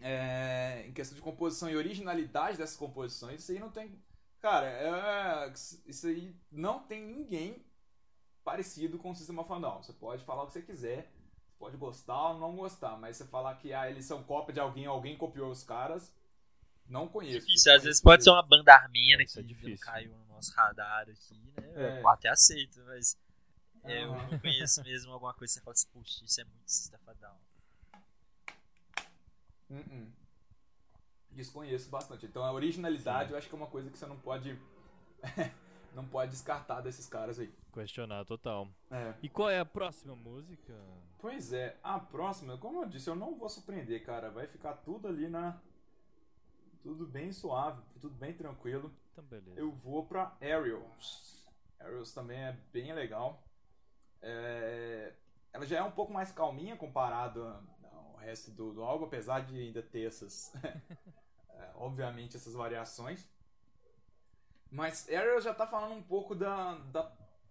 É, 0.00 0.84
em 0.86 0.92
questão 0.92 1.14
de 1.14 1.22
composição 1.22 1.70
e 1.70 1.76
originalidade 1.76 2.58
dessas 2.58 2.76
composições, 2.76 3.40
isso 3.40 3.52
aí 3.52 3.58
não 3.58 3.70
tem. 3.70 3.98
Cara, 4.40 4.66
é, 4.66 5.52
isso 5.86 6.06
aí 6.06 6.34
não 6.50 6.80
tem 6.80 7.02
ninguém 7.02 7.64
parecido 8.44 8.98
com 8.98 9.10
o 9.10 9.14
System 9.14 9.38
of 9.38 9.50
a 9.50 9.58
Down. 9.58 9.82
Você 9.82 9.92
pode 9.92 10.22
falar 10.24 10.42
o 10.42 10.46
que 10.46 10.52
você 10.52 10.62
quiser, 10.62 11.10
pode 11.58 11.76
gostar 11.76 12.30
ou 12.30 12.38
não 12.38 12.54
gostar, 12.54 12.98
mas 12.98 13.16
você 13.16 13.24
falar 13.24 13.54
que 13.54 13.72
ah, 13.72 13.88
eles 13.88 14.04
são 14.04 14.22
cópia 14.22 14.52
de 14.52 14.60
alguém, 14.60 14.84
alguém 14.84 15.16
copiou 15.16 15.50
os 15.50 15.64
caras, 15.64 16.14
não 16.86 17.08
conheço. 17.08 17.46
Difícil, 17.46 17.74
às 17.74 17.84
vezes 17.84 18.02
pode 18.02 18.22
ser 18.22 18.30
uma 18.30 18.42
banda 18.42 18.74
armênia 18.74 19.22
Isso 19.22 19.34
que 19.34 19.40
é 19.40 19.42
difícil. 19.42 19.86
caiu 19.86 20.14
radar 20.52 21.08
aqui, 21.08 21.34
né? 21.34 21.52
É. 21.74 22.00
Eu 22.00 22.08
até 22.08 22.28
aceito, 22.28 22.82
mas 22.84 23.16
é, 23.84 24.04
eu 24.04 24.14
não 24.14 24.38
conheço 24.38 24.82
mesmo 24.82 25.12
alguma 25.12 25.34
coisa 25.34 25.52
que 25.52 25.60
você 25.60 25.64
fala 25.64 25.72
assim, 25.72 25.88
puxa, 25.92 26.24
isso 26.24 26.40
é 26.40 26.44
muito 26.44 26.70
System 26.70 27.00
of 27.06 27.20
Down. 27.20 27.36
Uh-uh. 29.70 30.12
Desconheço 31.30 31.90
bastante. 31.90 32.26
Então 32.26 32.44
a 32.44 32.52
originalidade 32.52 33.32
eu 33.32 33.38
acho 33.38 33.48
que 33.48 33.54
é 33.54 33.58
uma 33.58 33.66
coisa 33.66 33.90
que 33.90 33.98
você 33.98 34.06
não 34.06 34.18
pode. 34.18 34.58
não 35.94 36.06
pode 36.06 36.30
descartar 36.30 36.80
desses 36.80 37.06
caras 37.06 37.38
aí. 37.38 37.52
Questionar 37.72 38.24
total. 38.24 38.68
É. 38.90 39.14
E 39.22 39.28
qual 39.28 39.50
é 39.50 39.58
a 39.58 39.64
próxima 39.64 40.14
música? 40.14 40.72
Pois 41.18 41.52
é, 41.52 41.76
a 41.82 41.98
próxima, 41.98 42.58
como 42.58 42.82
eu 42.82 42.88
disse, 42.88 43.08
eu 43.08 43.14
não 43.14 43.36
vou 43.36 43.48
surpreender, 43.48 44.04
cara. 44.04 44.30
Vai 44.30 44.46
ficar 44.46 44.74
tudo 44.74 45.08
ali 45.08 45.28
na. 45.28 45.60
Tudo 46.84 47.06
bem 47.06 47.32
suave, 47.32 47.82
tudo 47.98 48.14
bem 48.14 48.34
tranquilo. 48.34 48.94
Então, 49.10 49.24
beleza. 49.24 49.58
Eu 49.58 49.72
vou 49.72 50.04
pra 50.04 50.36
Aerials. 50.38 51.48
Aerials 51.80 52.12
também 52.12 52.38
é 52.38 52.52
bem 52.74 52.92
legal. 52.92 53.42
É, 54.20 55.14
Ela 55.50 55.64
já 55.64 55.78
é 55.78 55.82
um 55.82 55.90
pouco 55.90 56.12
mais 56.12 56.30
calminha 56.30 56.76
comparado 56.76 57.42
ao 57.90 58.16
resto 58.16 58.50
do, 58.50 58.74
do 58.74 58.82
álbum, 58.82 59.06
apesar 59.06 59.40
de 59.40 59.58
ainda 59.58 59.82
ter 59.82 60.06
essas. 60.06 60.54
é, 61.48 61.70
obviamente, 61.76 62.36
essas 62.36 62.52
variações. 62.52 63.26
Mas 64.70 65.08
Aerials 65.08 65.44
já 65.44 65.54
tá 65.54 65.66
falando 65.66 65.94
um 65.94 66.02
pouco 66.02 66.34
da, 66.34 66.74
da 66.74 67.04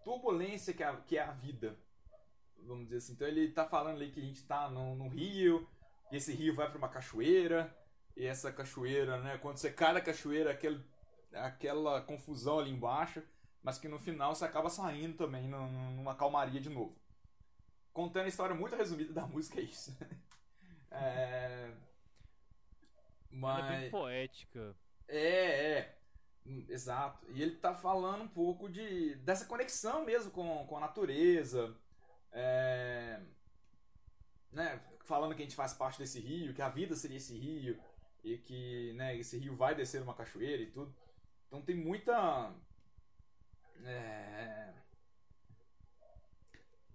turbulência 0.03 0.75
que 0.75 0.83
é, 0.83 0.87
a, 0.87 0.95
que 0.97 1.17
é 1.17 1.23
a 1.23 1.31
vida. 1.31 1.75
Vamos 2.59 2.83
dizer 2.83 2.97
assim. 2.97 3.13
Então 3.13 3.27
ele 3.27 3.51
tá 3.51 3.65
falando 3.65 3.95
ali 3.95 4.11
que 4.11 4.19
a 4.19 4.23
gente 4.23 4.43
tá 4.43 4.69
no, 4.69 4.95
no 4.95 5.07
rio, 5.07 5.67
e 6.11 6.17
esse 6.17 6.31
rio 6.33 6.53
vai 6.53 6.69
pra 6.69 6.77
uma 6.77 6.87
cachoeira, 6.87 7.75
e 8.15 8.25
essa 8.25 8.51
cachoeira, 8.51 9.19
né? 9.21 9.37
Quando 9.39 9.57
você 9.57 9.71
cai 9.71 9.93
da 9.93 10.01
cachoeira, 10.01 10.51
aquele 10.51 10.83
aquela 11.33 12.01
confusão 12.01 12.59
ali 12.59 12.71
embaixo, 12.71 13.23
mas 13.63 13.77
que 13.79 13.87
no 13.87 13.99
final 13.99 14.35
você 14.35 14.45
acaba 14.45 14.69
saindo 14.69 15.17
também 15.17 15.47
num- 15.47 15.91
numa 15.95 16.15
calmaria 16.15 16.61
de 16.61 16.69
novo. 16.69 16.95
Contando 17.93 18.25
a 18.25 18.29
história 18.29 18.55
muito 18.55 18.75
resumida 18.75 19.13
da 19.13 19.25
música, 19.27 19.59
é 19.59 19.63
isso. 19.63 19.95
é... 20.91 21.71
Ela 23.45 23.59
é 23.59 23.63
bem 23.63 23.79
Mas. 23.79 23.89
poética. 23.89 24.75
É, 25.07 25.77
é. 25.79 25.99
Exato. 26.67 27.25
E 27.31 27.41
ele 27.41 27.55
tá 27.57 27.73
falando 27.73 28.23
um 28.23 28.27
pouco 28.27 28.69
de 28.69 29.15
dessa 29.17 29.45
conexão 29.45 30.03
mesmo 30.05 30.31
com, 30.31 30.65
com 30.67 30.77
a 30.77 30.81
natureza. 30.81 31.75
É, 32.31 33.19
né, 34.51 34.79
falando 35.03 35.35
que 35.35 35.41
a 35.41 35.45
gente 35.45 35.55
faz 35.55 35.73
parte 35.73 35.99
desse 35.99 36.19
rio, 36.19 36.53
que 36.53 36.61
a 36.61 36.69
vida 36.69 36.95
seria 36.95 37.17
esse 37.17 37.37
rio, 37.37 37.79
e 38.23 38.37
que 38.37 38.93
né, 38.93 39.15
esse 39.17 39.37
rio 39.37 39.55
vai 39.55 39.75
descer 39.75 40.01
uma 40.01 40.13
cachoeira 40.13 40.61
e 40.61 40.71
tudo. 40.71 40.95
Então 41.47 41.61
tem 41.61 41.75
muita. 41.75 42.53
É, 43.83 44.73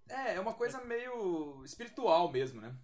é, 0.08 0.34
é 0.34 0.40
uma 0.40 0.54
coisa 0.54 0.82
meio 0.84 1.62
espiritual 1.64 2.30
mesmo, 2.32 2.60
né? 2.60 2.74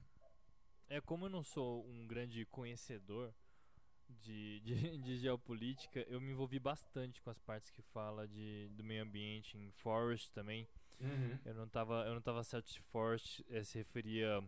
É 0.88 1.00
como 1.00 1.24
eu 1.24 1.30
não 1.30 1.42
sou 1.42 1.84
um 1.86 2.06
grande 2.06 2.44
conhecedor 2.46 3.34
de, 4.08 4.60
de, 4.60 4.98
de 4.98 5.16
geopolítica, 5.16 6.00
eu 6.08 6.20
me 6.20 6.32
envolvi 6.32 6.58
bastante 6.58 7.22
com 7.22 7.30
as 7.30 7.38
partes 7.38 7.70
que 7.70 7.82
fala 7.82 8.28
de, 8.28 8.68
do 8.72 8.84
meio 8.84 9.02
ambiente 9.02 9.56
em 9.56 9.70
Forest 9.72 10.32
também. 10.32 10.68
Uhum. 11.00 11.38
Eu 11.44 11.54
não 11.54 11.68
tava, 11.68 12.04
eu 12.06 12.14
não 12.14 12.22
tava 12.22 12.44
certo 12.44 12.70
se 12.70 12.80
Forest 12.80 13.44
eh, 13.50 13.64
se 13.64 13.78
referia 13.78 14.42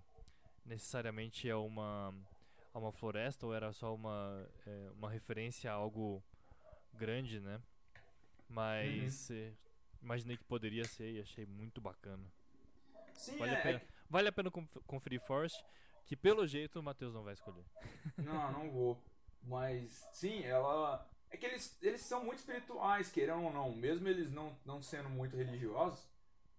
necessariamente 0.65 1.51
a 1.51 1.59
uma, 1.59 2.15
a 2.77 2.79
uma 2.79 2.93
floresta 2.93 3.47
ou 3.47 3.55
era 3.55 3.73
só 3.73 3.95
uma, 3.95 4.47
eh, 4.67 4.91
uma 4.99 5.09
referência 5.09 5.71
a 5.73 5.75
algo 5.75 6.23
grande, 6.93 7.41
né? 7.41 7.59
Mas 8.51 9.31
eh, 9.31 9.55
imaginei 10.03 10.37
que 10.37 10.45
poderia 10.45 10.85
ser 10.85 11.11
e 11.11 11.21
achei 11.21 11.47
muito 11.47 11.81
bacana. 11.81 12.23
Sim, 13.15 13.39
Vale 13.39 13.55
é, 13.55 13.59
a 13.59 13.63
pena, 13.63 13.83
vale 14.11 14.29
a 14.29 14.33
pena 14.33 14.51
conf- 14.51 14.77
conferir 14.87 15.21
Forest, 15.23 15.65
que 16.05 16.15
pelo 16.15 16.47
jeito 16.47 16.79
o 16.79 16.83
Matheus 16.83 17.15
não 17.15 17.25
vai 17.25 17.33
escolher. 17.33 17.65
Não, 18.19 18.53
não 18.53 18.71
vou. 18.71 19.03
Mas, 19.43 20.07
sim, 20.13 20.43
ela. 20.43 21.09
É 21.31 21.37
que 21.37 21.47
eles, 21.47 21.79
eles 21.83 22.03
são 22.03 22.25
muito 22.25 22.41
espirituais, 22.41 23.11
queiram 23.11 23.45
ou 23.45 23.53
não. 23.53 23.73
Mesmo 23.75 24.07
eles 24.07 24.31
não, 24.31 24.57
não 24.65 24.83
sendo 24.83 25.09
muito 25.09 25.37
religiosos, 25.37 26.07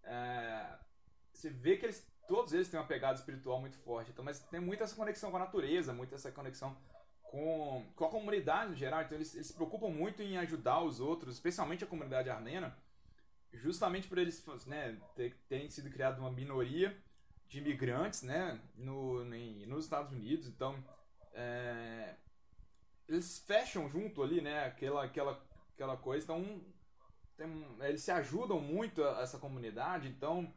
é, 0.03 0.78
você 1.32 1.49
vê 1.49 1.78
que 1.78 1.86
eles, 1.86 2.05
todos 2.28 2.53
eles 2.53 2.69
têm 2.69 2.80
uma 2.80 2.86
pegada 2.88 3.17
espiritual 3.17 3.59
muito 3.59 3.78
forte. 3.78 4.11
Então, 4.11 4.23
mas 4.23 4.39
tem 4.39 4.59
muita 4.59 4.84
essa 4.84 4.95
conexão 4.95 5.32
com 5.32 5.38
a 5.38 5.41
natureza, 5.41 5.93
muita 5.93 6.15
essa 6.15 6.32
conexão 6.32 6.75
com, 7.23 7.86
com 7.95 8.05
a 8.05 8.09
comunidade 8.09 8.71
no 8.71 8.75
geral. 8.75 9.01
Então, 9.01 9.17
eles, 9.17 9.34
eles 9.36 9.47
se 9.47 9.53
preocupam 9.53 9.89
muito 9.89 10.21
em 10.21 10.38
ajudar 10.38 10.82
os 10.82 10.99
outros, 10.99 11.36
especialmente 11.36 11.84
a 11.84 11.88
comunidade 11.88 12.30
armena, 12.30 12.78
justamente 13.53 14.07
por 14.07 14.17
eles 14.17 14.43
né, 14.65 14.97
ter- 15.15 15.36
terem 15.47 15.69
sido 15.69 15.89
criado 15.89 16.19
uma 16.19 16.32
minoria 16.32 16.95
de 17.47 17.59
imigrantes 17.59 18.21
né, 18.23 18.59
no, 18.75 19.23
em- 19.34 19.65
nos 19.65 19.86
Estados 19.86 20.11
Unidos. 20.11 20.47
Então, 20.47 20.84
é, 21.34 22.15
eles 23.07 23.39
fecham 23.47 23.89
junto 23.89 24.21
ali, 24.21 24.41
né? 24.41 24.65
Aquela, 24.65 25.05
aquela, 25.05 25.41
aquela 25.73 25.95
coisa. 25.97 26.23
Então, 26.25 26.61
tem 27.38 27.47
eles 27.82 28.01
se 28.01 28.11
ajudam 28.11 28.59
muito 28.59 29.03
a- 29.03 29.21
essa 29.21 29.38
comunidade. 29.39 30.07
Então, 30.07 30.51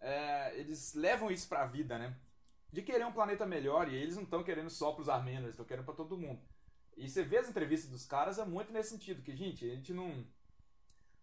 é, 0.00 0.58
eles 0.58 0.94
levam 0.94 1.30
isso 1.30 1.48
pra 1.48 1.66
vida, 1.66 1.98
né? 1.98 2.16
De 2.72 2.82
querer 2.82 3.06
um 3.06 3.12
planeta 3.12 3.46
melhor. 3.46 3.88
E 3.88 3.94
eles 3.96 4.16
não 4.16 4.24
estão 4.24 4.42
querendo 4.44 4.70
só 4.70 4.92
pros 4.92 5.08
armenos, 5.08 5.42
eles 5.44 5.54
estão 5.54 5.66
querendo 5.66 5.84
pra 5.84 5.94
todo 5.94 6.18
mundo. 6.18 6.40
E 6.96 7.08
você 7.08 7.22
vê 7.22 7.38
as 7.38 7.48
entrevistas 7.48 7.90
dos 7.90 8.06
caras, 8.06 8.38
é 8.38 8.44
muito 8.44 8.72
nesse 8.72 8.90
sentido. 8.90 9.22
Que, 9.22 9.34
gente, 9.36 9.64
a 9.70 9.74
gente 9.74 9.92
não. 9.92 10.24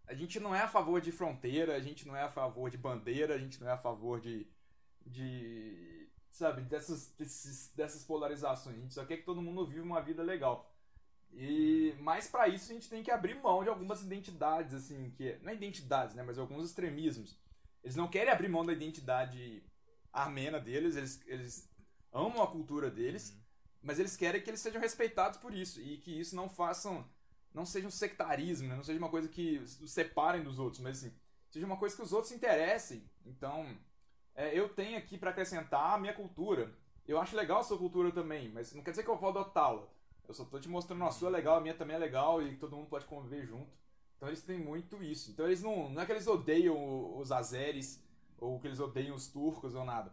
A 0.06 0.14
gente 0.14 0.38
não 0.38 0.54
é 0.54 0.60
a 0.60 0.68
favor 0.68 1.00
de 1.00 1.10
fronteira, 1.12 1.74
a 1.74 1.80
gente 1.80 2.06
não 2.06 2.14
é 2.14 2.22
a 2.22 2.28
favor 2.30 2.70
de 2.70 2.76
bandeira, 2.76 3.34
a 3.34 3.38
gente 3.38 3.60
não 3.60 3.68
é 3.68 3.72
a 3.72 3.76
favor 3.78 4.20
de. 4.20 4.46
de 5.06 6.08
sabe, 6.30 6.62
dessas, 6.62 7.08
desses- 7.18 7.72
dessas 7.74 8.04
polarizações. 8.04 8.76
A 8.76 8.80
gente 8.80 8.94
só 8.94 9.04
quer 9.04 9.18
que 9.18 9.22
todo 9.24 9.40
mundo 9.42 9.66
viva 9.66 9.84
uma 9.84 10.02
vida 10.02 10.22
legal. 10.22 10.70
E 11.32 11.94
mas 12.00 12.28
pra 12.28 12.48
isso 12.48 12.70
a 12.70 12.74
gente 12.74 12.88
tem 12.88 13.02
que 13.02 13.10
abrir 13.10 13.34
mão 13.34 13.62
de 13.62 13.68
algumas 13.68 14.02
identidades 14.02 14.72
assim, 14.74 15.10
que 15.16 15.36
não 15.42 15.50
é 15.50 15.54
identidades, 15.54 16.14
né, 16.14 16.22
mas 16.22 16.38
alguns 16.38 16.64
extremismos. 16.66 17.36
Eles 17.84 17.94
não 17.94 18.08
querem 18.08 18.32
abrir 18.32 18.48
mão 18.48 18.64
da 18.64 18.72
identidade 18.72 19.62
armena 20.12 20.58
deles, 20.58 20.96
eles, 20.96 21.22
eles 21.26 21.70
amam 22.12 22.42
a 22.42 22.46
cultura 22.50 22.90
deles, 22.90 23.30
Uhum. 23.30 23.40
mas 23.82 23.98
eles 24.00 24.16
querem 24.16 24.40
que 24.42 24.50
eles 24.50 24.60
sejam 24.60 24.80
respeitados 24.80 25.38
por 25.38 25.54
isso 25.54 25.80
e 25.80 25.98
que 25.98 26.18
isso 26.18 26.34
não 26.34 26.48
façam 26.48 27.06
não 27.52 27.64
seja 27.64 27.86
um 27.86 27.90
sectarismo, 27.90 28.66
né? 28.68 28.74
não 28.74 28.82
seja 28.82 28.98
uma 28.98 29.08
coisa 29.08 29.28
que 29.28 29.58
os 29.58 29.92
separem 29.92 30.42
dos 30.42 30.58
outros, 30.58 30.82
mas 30.82 30.98
assim, 30.98 31.14
seja 31.48 31.64
uma 31.64 31.76
coisa 31.76 31.94
que 31.94 32.02
os 32.02 32.12
outros 32.12 32.30
se 32.30 32.34
interessem. 32.34 33.08
Então, 33.24 33.76
é, 34.34 34.58
eu 34.58 34.68
tenho 34.68 34.98
aqui 34.98 35.16
pra 35.16 35.30
acrescentar 35.30 35.94
a 35.94 35.98
minha 35.98 36.12
cultura. 36.12 36.74
Eu 37.06 37.20
acho 37.20 37.36
legal 37.36 37.60
a 37.60 37.62
sua 37.62 37.78
cultura 37.78 38.10
também, 38.10 38.48
mas 38.48 38.74
não 38.74 38.82
quer 38.82 38.90
dizer 38.90 39.04
que 39.04 39.10
eu 39.10 39.16
vou 39.16 39.28
adotá-la. 39.28 39.86
Eu 40.26 40.34
só 40.34 40.44
tô 40.44 40.58
te 40.58 40.68
mostrando 40.68 41.04
a 41.04 41.12
sua 41.12 41.28
é 41.28 41.32
legal, 41.32 41.58
a 41.58 41.60
minha 41.60 41.74
também 41.74 41.94
é 41.94 41.98
legal 41.98 42.42
e 42.42 42.56
todo 42.56 42.74
mundo 42.74 42.88
pode 42.88 43.04
conviver 43.04 43.46
junto. 43.46 43.70
Então 44.24 44.30
eles 44.30 44.42
têm 44.42 44.58
muito 44.58 45.02
isso. 45.02 45.30
Então 45.30 45.44
eles 45.44 45.62
não. 45.62 45.90
Não 45.90 46.00
é 46.00 46.06
que 46.06 46.12
eles 46.12 46.26
odeiam 46.26 47.18
os 47.18 47.30
azeres 47.30 48.02
ou 48.38 48.58
que 48.58 48.66
eles 48.66 48.80
odeiam 48.80 49.14
os 49.14 49.28
turcos 49.28 49.74
ou 49.74 49.84
nada. 49.84 50.10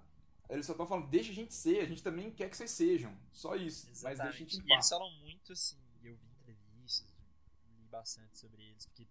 Eles 0.49 0.65
só 0.65 0.73
estão 0.73 0.85
falando, 0.85 1.07
deixa 1.07 1.31
a 1.31 1.33
gente 1.33 1.53
ser, 1.53 1.79
a 1.79 1.85
gente 1.85 2.03
também 2.03 2.29
quer 2.29 2.49
que 2.49 2.57
vocês 2.57 2.71
sejam. 2.71 3.17
Só 3.31 3.55
isso. 3.55 3.87
Mas 3.87 4.01
deixa 4.01 4.07
a 4.09 4.11
Exatamente. 4.11 4.37
gente 4.39 4.65
em 4.65 4.69
E 4.69 4.73
eles 4.73 4.89
falam 4.89 5.09
muito 5.19 5.53
assim, 5.53 5.77
eu 6.03 6.13
vi 6.17 6.27
entrevistas, 6.41 7.07
li 7.79 7.87
bastante 7.87 8.37
sobre 8.37 8.61
eles, 8.61 8.85
porque 8.85 9.07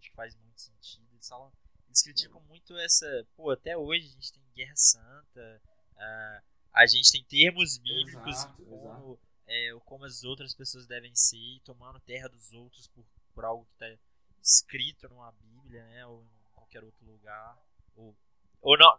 acho 0.00 0.08
que 0.08 0.16
faz 0.16 0.34
muito 0.34 0.62
sentido. 0.62 1.06
Eles 1.12 1.28
falam. 1.28 1.52
Eles 1.86 2.02
criticam 2.02 2.40
muito 2.48 2.74
essa. 2.78 3.06
Pô, 3.36 3.50
até 3.50 3.76
hoje 3.76 4.06
a 4.06 4.12
gente 4.12 4.32
tem 4.32 4.42
guerra 4.54 4.76
santa, 4.76 5.62
ah, 5.98 6.42
a 6.72 6.86
gente 6.86 7.12
tem 7.12 7.22
termos 7.24 7.76
bíblicos 7.76 8.34
Exato, 8.34 8.64
como, 8.64 9.20
é, 9.46 9.78
como 9.84 10.04
as 10.06 10.24
outras 10.24 10.54
pessoas 10.54 10.86
devem 10.86 11.14
ser, 11.14 11.60
tomando 11.64 12.00
terra 12.00 12.30
dos 12.30 12.54
outros 12.54 12.86
por, 12.88 13.04
por 13.34 13.44
algo 13.44 13.66
que 13.66 13.72
está 13.74 14.05
escrito 14.46 15.08
numa 15.08 15.32
Bíblia, 15.32 15.84
né? 15.86 16.06
Ou 16.06 16.22
em 16.22 16.28
qualquer 16.54 16.84
outro 16.84 17.04
lugar. 17.04 17.58
Ou, 17.96 18.16
ou 18.62 18.78
não, 18.78 18.98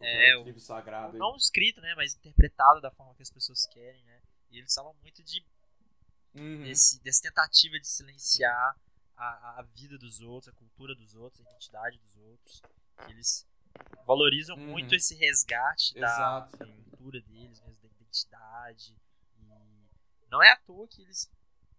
é, 0.00 0.34
outro 0.36 0.46
livro 0.46 0.60
sagrado. 0.60 1.16
não 1.18 1.36
escrito, 1.36 1.80
né? 1.80 1.94
Mas 1.94 2.14
interpretado 2.14 2.80
da 2.80 2.90
forma 2.90 3.14
que 3.14 3.22
as 3.22 3.30
pessoas 3.30 3.66
querem, 3.66 4.02
né? 4.04 4.22
E 4.50 4.58
eles 4.58 4.72
falam 4.74 4.94
muito 5.02 5.22
de 5.22 5.44
Uhum. 6.34 6.64
desse, 6.64 7.00
dessa 7.02 7.22
tentativa 7.22 7.78
de 7.80 7.88
silenciar 7.88 8.76
a, 9.16 9.60
a 9.60 9.62
vida 9.62 9.96
dos 9.96 10.20
outros, 10.20 10.52
a 10.54 10.58
cultura 10.58 10.94
dos 10.94 11.14
outros, 11.14 11.40
a 11.40 11.50
identidade 11.50 11.98
dos 11.98 12.14
outros. 12.16 12.62
Eles 13.08 13.46
valorizam 14.06 14.56
Uhum. 14.56 14.66
muito 14.66 14.94
esse 14.94 15.14
resgate 15.14 15.94
da, 15.94 16.40
da 16.40 16.66
cultura 16.66 17.20
deles, 17.22 17.60
mesmo 17.62 17.82
da 17.82 17.88
identidade. 17.88 18.94
E 19.38 19.88
não 20.30 20.42
é 20.42 20.50
à 20.52 20.56
toa 20.56 20.86
que 20.88 21.00
eles 21.02 21.30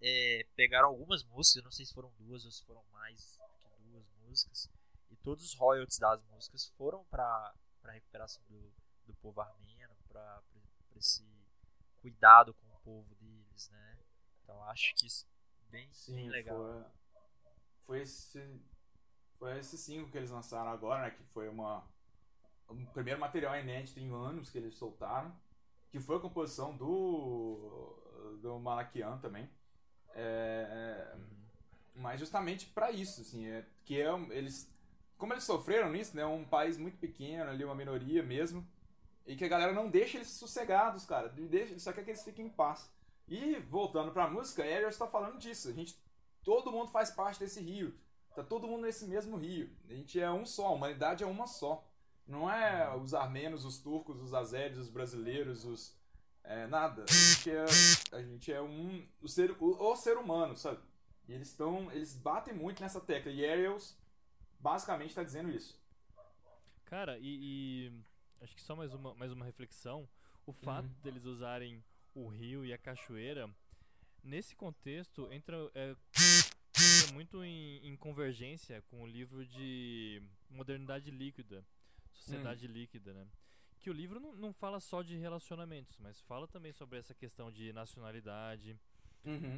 é, 0.01 0.45
pegaram 0.55 0.89
algumas 0.89 1.23
músicas, 1.23 1.63
não 1.63 1.71
sei 1.71 1.85
se 1.85 1.93
foram 1.93 2.11
duas 2.19 2.45
ou 2.45 2.51
se 2.51 2.63
foram 2.63 2.83
mais 2.91 3.37
do 3.37 3.69
que 3.69 3.81
duas 3.83 4.05
músicas, 4.21 4.69
e 5.09 5.15
todos 5.17 5.45
os 5.45 5.53
royalties 5.55 5.99
das 5.99 6.23
músicas 6.23 6.67
foram 6.77 7.03
para 7.05 7.53
a 7.83 7.91
recuperação 7.91 8.43
do, 8.49 8.71
do 9.05 9.13
povo 9.15 9.41
armeno, 9.41 9.95
para 10.07 10.41
esse 10.95 11.25
cuidado 12.01 12.53
com 12.53 12.67
o 12.67 12.79
povo 12.83 13.15
deles, 13.15 13.69
né? 13.69 13.97
Então 14.43 14.63
acho 14.65 14.93
que 14.95 15.07
isso 15.07 15.25
é 15.25 15.71
bem, 15.71 15.91
Sim, 15.91 16.15
bem 16.15 16.29
legal. 16.29 16.57
Foi, 16.57 16.83
foi 17.85 18.01
esse. 18.01 18.61
Foi 19.37 19.59
esse 19.59 19.77
single 19.77 20.09
que 20.09 20.17
eles 20.17 20.31
lançaram 20.31 20.71
agora, 20.71 21.03
né? 21.03 21.11
Que 21.11 21.23
foi 21.25 21.47
uma. 21.47 21.85
Um 22.69 22.85
primeiro 22.85 23.19
material 23.19 23.57
inédito 23.57 23.99
em 23.99 24.11
anos 24.11 24.49
que 24.49 24.57
eles 24.57 24.75
soltaram. 24.75 25.37
Que 25.89 25.99
foi 25.99 26.17
a 26.17 26.19
composição 26.19 26.75
do. 26.75 28.37
do 28.41 28.59
Malaquian 28.59 29.17
também. 29.19 29.49
É, 30.13 31.15
mas 31.95 32.19
justamente 32.19 32.65
para 32.67 32.91
isso, 32.91 33.21
assim, 33.21 33.47
é, 33.47 33.65
que 33.85 33.99
é, 33.99 34.07
eles, 34.29 34.71
como 35.17 35.33
eles 35.33 35.43
sofreram 35.43 35.91
nisso, 35.91 36.15
né, 36.15 36.25
um 36.25 36.45
país 36.45 36.77
muito 36.77 36.97
pequeno, 36.97 37.49
ali 37.49 37.63
uma 37.63 37.75
minoria 37.75 38.23
mesmo, 38.23 38.67
e 39.25 39.35
que 39.35 39.43
a 39.43 39.47
galera 39.47 39.73
não 39.73 39.89
deixa 39.89 40.17
eles 40.17 40.29
sossegados, 40.29 41.05
cara, 41.05 41.29
deixa, 41.29 41.77
só 41.79 41.91
quer 41.91 42.03
que 42.03 42.11
eles 42.11 42.23
fiquem 42.23 42.45
em 42.45 42.49
paz. 42.49 42.89
E 43.27 43.55
voltando 43.69 44.11
pra 44.11 44.29
música, 44.29 44.63
Ariel 44.63 44.89
está 44.89 45.07
falando 45.07 45.37
disso, 45.37 45.69
a 45.69 45.73
gente, 45.73 45.99
todo 46.43 46.71
mundo 46.71 46.91
faz 46.91 47.11
parte 47.11 47.39
desse 47.39 47.59
rio, 47.59 47.93
tá 48.35 48.43
todo 48.43 48.67
mundo 48.67 48.83
nesse 48.83 49.05
mesmo 49.05 49.35
rio, 49.35 49.69
a 49.89 49.93
gente 49.93 50.19
é 50.19 50.31
um 50.31 50.45
só, 50.45 50.67
a 50.67 50.71
humanidade 50.71 51.23
é 51.23 51.27
uma 51.27 51.47
só. 51.47 51.83
Não 52.27 52.51
é 52.51 52.93
os 52.93 53.13
armenos, 53.13 53.63
os 53.63 53.77
turcos, 53.79 54.21
os 54.21 54.33
azérios, 54.33 54.77
os 54.77 54.89
brasileiros, 54.89 55.63
os 55.63 55.96
é, 56.47 56.67
nada. 56.67 57.05
A 57.07 57.13
gente 57.13 57.49
é, 57.51 57.65
a 58.17 58.21
gente 58.23 58.51
é 58.51 58.61
um 58.61 59.05
o 59.21 59.27
ser 59.27 59.51
o, 59.59 59.91
o 59.91 59.95
ser 59.95 60.17
humano, 60.17 60.55
sabe? 60.57 60.79
E 61.27 61.33
eles 61.33 61.49
estão 61.49 61.91
eles 61.91 62.15
batem 62.15 62.53
muito 62.53 62.81
nessa 62.81 62.99
tecla. 63.01 63.31
E 63.31 63.45
Ariels 63.45 63.95
basicamente 64.59 65.09
está 65.09 65.23
dizendo 65.23 65.49
isso. 65.51 65.79
Cara, 66.85 67.17
e, 67.19 67.91
e 67.91 68.43
acho 68.43 68.55
que 68.55 68.61
só 68.61 68.75
mais 68.75 68.93
uma, 68.93 69.13
mais 69.15 69.31
uma 69.31 69.45
reflexão. 69.45 70.07
O 70.45 70.53
fato 70.53 70.85
Uhum. 70.87 70.95
deles 71.03 71.25
usarem 71.25 71.83
o 72.15 72.27
rio 72.29 72.63
e 72.65 72.71
a 72.73 72.77
cachoeira, 72.77 73.49
nesse 74.23 74.55
contexto, 74.55 75.27
entra, 75.31 75.57
é, 75.75 75.93
entra 76.73 77.13
muito 77.13 77.43
em, 77.43 77.85
em 77.85 77.95
convergência 77.97 78.81
com 78.83 79.03
o 79.03 79.05
livro 79.07 79.45
de 79.45 80.21
Modernidade 80.49 81.11
Líquida, 81.11 81.65
Sociedade 82.13 82.65
Líquida, 82.65 83.13
né? 83.13 83.27
Que 83.79 83.89
o 83.89 83.93
livro 83.93 84.19
não, 84.19 84.35
não 84.35 84.53
fala 84.53 84.79
só 84.79 85.01
de 85.01 85.15
relacionamentos, 85.17 85.97
mas 85.99 86.19
fala 86.21 86.47
também 86.47 86.71
sobre 86.73 86.97
essa 86.99 87.13
questão 87.13 87.51
de 87.51 87.71
nacionalidade, 87.73 88.77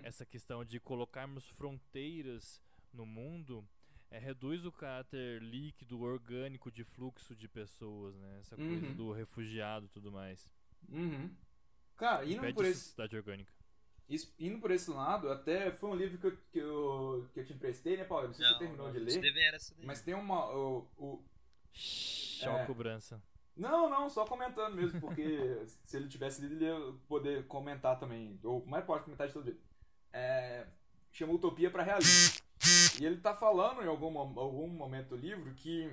essa 0.04 0.26
questão 0.26 0.64
de 0.66 0.80
colocarmos 0.80 1.48
fronteiras 1.50 2.62
no 2.92 3.06
mundo 3.06 3.68
é, 4.12 4.18
reduz 4.18 4.66
o 4.66 4.72
caráter 4.72 5.42
líquido, 5.42 6.02
orgânico 6.02 6.72
de 6.72 6.84
fluxo 6.84 7.36
de 7.36 7.48
pessoas, 7.48 8.16
né? 8.16 8.40
Essa 8.40 8.56
coisa 8.56 8.88
Uhum. 8.88 8.96
do 8.96 9.12
refugiado 9.12 9.86
e 9.86 9.90
tudo 9.90 10.12
mais. 10.12 10.50
Uhum. 10.90 11.30
Cara, 11.96 12.26
indo 12.26 12.38
Impede 12.38 12.54
por, 12.56 12.66
esse, 12.66 12.80
sociedade 12.82 13.16
orgânica. 13.16 13.54
isso- 14.10 14.34
indo 14.40 14.60
por 14.60 14.72
esse 14.72 14.90
lado, 14.90 15.30
até 15.30 15.72
foi 15.72 15.90
um 15.92 15.96
livro 15.96 16.18
que 16.18 16.26
eu, 16.26 16.38
que 16.52 16.58
eu, 16.60 17.30
que 17.34 17.40
eu 17.42 17.46
te 17.46 17.54
emprestei, 17.54 17.98
né, 17.98 18.04
Paulo? 18.06 18.28
Não 18.28 18.34
sei 18.34 18.46
se 18.46 18.52
você 18.54 18.58
terminou 18.60 18.92
de 18.92 18.98
ler. 19.00 19.76
Mas 19.84 20.02
tem 20.02 20.16
uma. 20.16 20.50
O, 20.56 20.88
o- 20.98 21.24
Só 21.72 22.58
É. 22.58 22.66
cobrança. 22.66 23.22
Não, 23.60 23.90
não, 23.90 24.10
só 24.10 24.26
comentando 24.26 24.74
mesmo, 24.74 25.02
porque 25.02 25.66
se 25.84 25.98
ele 25.98 26.08
tivesse 26.08 26.42
lido, 26.42 26.56
ele 26.56 26.66
ia 26.66 26.94
poder 27.10 27.46
comentar 27.46 28.00
também. 28.00 28.40
Ou, 28.42 28.66
mas 28.66 28.86
pode 28.86 29.04
comentar 29.04 29.28
de 29.28 29.34
todo 29.34 29.44
jeito. 29.44 29.62
É, 30.14 30.66
chama 31.12 31.34
Utopia 31.34 31.70
para 31.70 31.84
Realismo. 31.84 32.42
E 33.00 33.06
ele 33.06 33.18
tá 33.18 33.36
falando 33.36 33.84
em 33.84 33.88
algum, 33.88 34.18
algum 34.18 34.68
momento 34.68 35.10
do 35.10 35.18
livro 35.18 35.54
que 35.56 35.92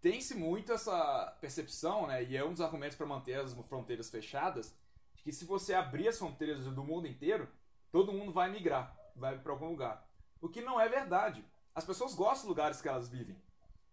tem-se 0.00 0.36
muito 0.36 0.72
essa 0.72 1.36
percepção, 1.40 2.06
né? 2.06 2.22
E 2.22 2.36
é 2.36 2.44
um 2.44 2.52
dos 2.52 2.60
argumentos 2.60 2.96
para 2.96 3.06
manter 3.06 3.34
as 3.34 3.52
fronteiras 3.68 4.08
fechadas, 4.08 4.72
de 5.16 5.22
que 5.24 5.32
se 5.32 5.44
você 5.44 5.74
abrir 5.74 6.06
as 6.06 6.18
fronteiras 6.18 6.64
do 6.64 6.84
mundo 6.84 7.08
inteiro, 7.08 7.48
todo 7.90 8.12
mundo 8.12 8.32
vai 8.32 8.48
migrar, 8.48 8.96
vai 9.16 9.36
para 9.36 9.52
algum 9.52 9.70
lugar. 9.70 10.08
O 10.40 10.48
que 10.48 10.62
não 10.62 10.80
é 10.80 10.88
verdade. 10.88 11.44
As 11.74 11.84
pessoas 11.84 12.14
gostam 12.14 12.42
dos 12.42 12.48
lugares 12.48 12.80
que 12.80 12.88
elas 12.88 13.08
vivem. 13.08 13.36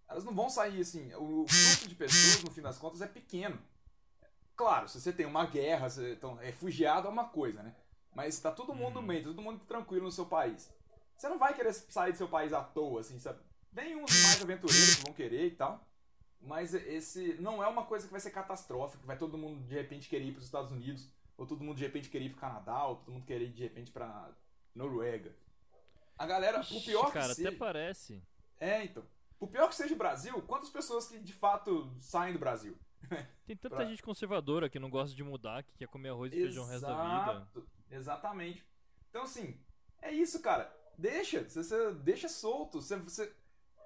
Elas 0.08 0.24
não 0.24 0.34
vão 0.36 0.50
sair 0.50 0.82
assim. 0.82 1.14
O 1.16 1.46
fluxo 1.48 1.88
de 1.88 1.96
pessoas, 1.96 2.44
no 2.44 2.52
fim 2.52 2.62
das 2.62 2.78
contas, 2.78 3.02
é 3.02 3.08
pequeno. 3.08 3.60
Claro, 4.56 4.88
se 4.88 5.02
você 5.02 5.12
tem 5.12 5.26
uma 5.26 5.46
guerra, 5.46 5.90
você, 5.90 6.14
então, 6.14 6.36
refugiado 6.36 7.08
é 7.08 7.12
uma 7.12 7.28
coisa, 7.28 7.62
né? 7.62 7.76
Mas 8.14 8.40
tá 8.40 8.52
todo 8.52 8.74
mundo 8.74 9.00
Uhum. 9.00 9.08
bem, 9.08 9.22
tá 9.22 9.28
todo 9.30 9.42
mundo 9.42 9.60
tranquilo 9.66 10.06
no 10.06 10.12
seu 10.12 10.26
país. 10.26 10.72
Você 11.18 11.28
não 11.28 11.38
vai 11.38 11.54
querer 11.54 11.74
sair 11.74 12.12
do 12.14 12.18
seu 12.18 12.28
país 12.30 12.54
à 12.54 12.62
toa, 12.64 13.02
assim, 13.02 13.20
sabe? 13.20 13.40
Nem 13.74 13.96
uns 13.96 14.12
mais 14.24 14.42
aventureiros 14.42 14.96
que 14.96 15.04
vão 15.04 15.14
querer 15.14 15.48
e 15.48 15.52
tal. 15.52 15.86
Mas 16.42 16.74
esse 16.74 17.34
não 17.40 17.62
é 17.64 17.68
uma 17.68 17.86
coisa 17.86 18.06
que 18.06 18.12
vai 18.12 18.22
ser 18.22 18.32
catastrófica, 18.32 19.02
que 19.02 19.08
vai 19.08 19.18
todo 19.18 19.38
mundo 19.38 19.66
de 19.68 19.74
repente 19.74 20.08
querer 20.08 20.26
ir 20.26 20.32
para 20.32 20.40
os 20.40 20.46
Estados 20.46 20.72
Unidos, 20.72 21.10
ou 21.36 21.46
todo 21.46 21.64
mundo 21.64 21.78
de 21.78 21.84
repente 21.84 22.10
querer 22.10 22.26
ir 22.26 22.30
pro 22.30 22.40
Canadá, 22.40 22.86
ou 22.86 22.98
todo 22.98 23.12
mundo 23.12 23.26
querer 23.26 23.46
ir 23.46 23.54
de 23.54 23.64
repente 23.64 23.92
pra 23.92 24.30
Noruega. 24.74 25.36
A 26.18 26.26
galera, 26.26 26.60
o 26.60 26.62
Ixi, 26.62 26.86
pior 26.86 27.12
cara, 27.12 27.30
que 27.30 27.36
seja... 27.36 27.50
até 27.50 27.58
parece. 27.58 28.24
É, 28.60 28.84
então. 28.86 29.04
Por 29.40 29.50
pior 29.50 29.68
que 29.68 29.76
seja 29.76 29.94
o 29.94 29.98
Brasil, 29.98 30.42
quantas 30.44 30.70
pessoas 30.70 31.08
que 31.08 31.20
de 31.20 31.34
fato 31.34 31.94
saem 32.00 32.34
do 32.34 32.40
Brasil? 32.40 32.78
Tem 33.46 33.56
tanta 33.56 33.76
Pra- 33.76 33.86
gente 33.86 34.02
conservadora 34.02 34.70
que 34.70 34.80
não 34.80 34.90
gosta 34.90 35.16
de 35.16 35.24
mudar, 35.24 35.64
que 35.64 35.74
quer 35.78 35.88
comer 35.88 36.10
arroz 36.10 36.32
e 36.34 36.36
feijão 36.38 36.64
o 36.64 36.68
resto 36.68 36.88
da 36.88 37.04
vida. 37.04 37.32
Exato, 37.32 37.68
Exatamente. 37.92 38.66
Então, 39.10 39.24
assim, 39.24 39.60
é 40.02 40.12
isso, 40.12 40.42
cara. 40.42 40.74
Deixa, 40.98 41.44
você, 41.44 41.62
você 41.64 41.94
deixa 41.96 42.28
solto. 42.30 42.82
Você, 42.82 42.96
você- 42.98 43.34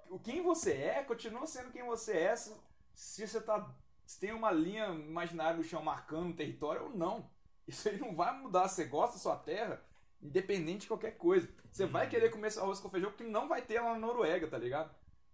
o 0.09 0.19
quem 0.19 0.41
você 0.41 0.73
é, 0.73 1.03
continua 1.03 1.45
sendo 1.45 1.71
quem 1.71 1.83
você 1.83 2.17
é. 2.17 2.35
Se, 2.35 2.53
se 2.93 3.27
você 3.27 3.41
tá. 3.41 3.69
Se 4.05 4.19
tem 4.19 4.31
uma 4.31 4.51
linha 4.51 4.87
imaginária 4.87 5.57
no 5.57 5.63
chão 5.63 5.83
marcando 5.83 6.31
o 6.31 6.35
território 6.35 6.85
ou 6.85 6.89
não. 6.95 7.29
Isso 7.67 7.87
aí 7.89 7.99
não 7.99 8.15
vai 8.15 8.35
mudar. 8.39 8.67
Você 8.67 8.85
gosta 8.85 9.17
da 9.17 9.21
sua 9.21 9.35
terra, 9.35 9.83
independente 10.21 10.81
de 10.81 10.87
qualquer 10.87 11.11
coisa. 11.17 11.47
Você 11.71 11.85
vai 11.85 12.05
Uhum. 12.05 12.09
querer 12.09 12.29
comer 12.31 12.57
arroz 12.57 12.79
com 12.79 12.89
feijão 12.89 13.11
que 13.11 13.23
não 13.23 13.47
vai 13.47 13.61
ter 13.61 13.79
lá 13.81 13.93
na 13.93 13.99
Noruega, 13.99 14.47
tá 14.47 14.57
ligado? 14.57 14.89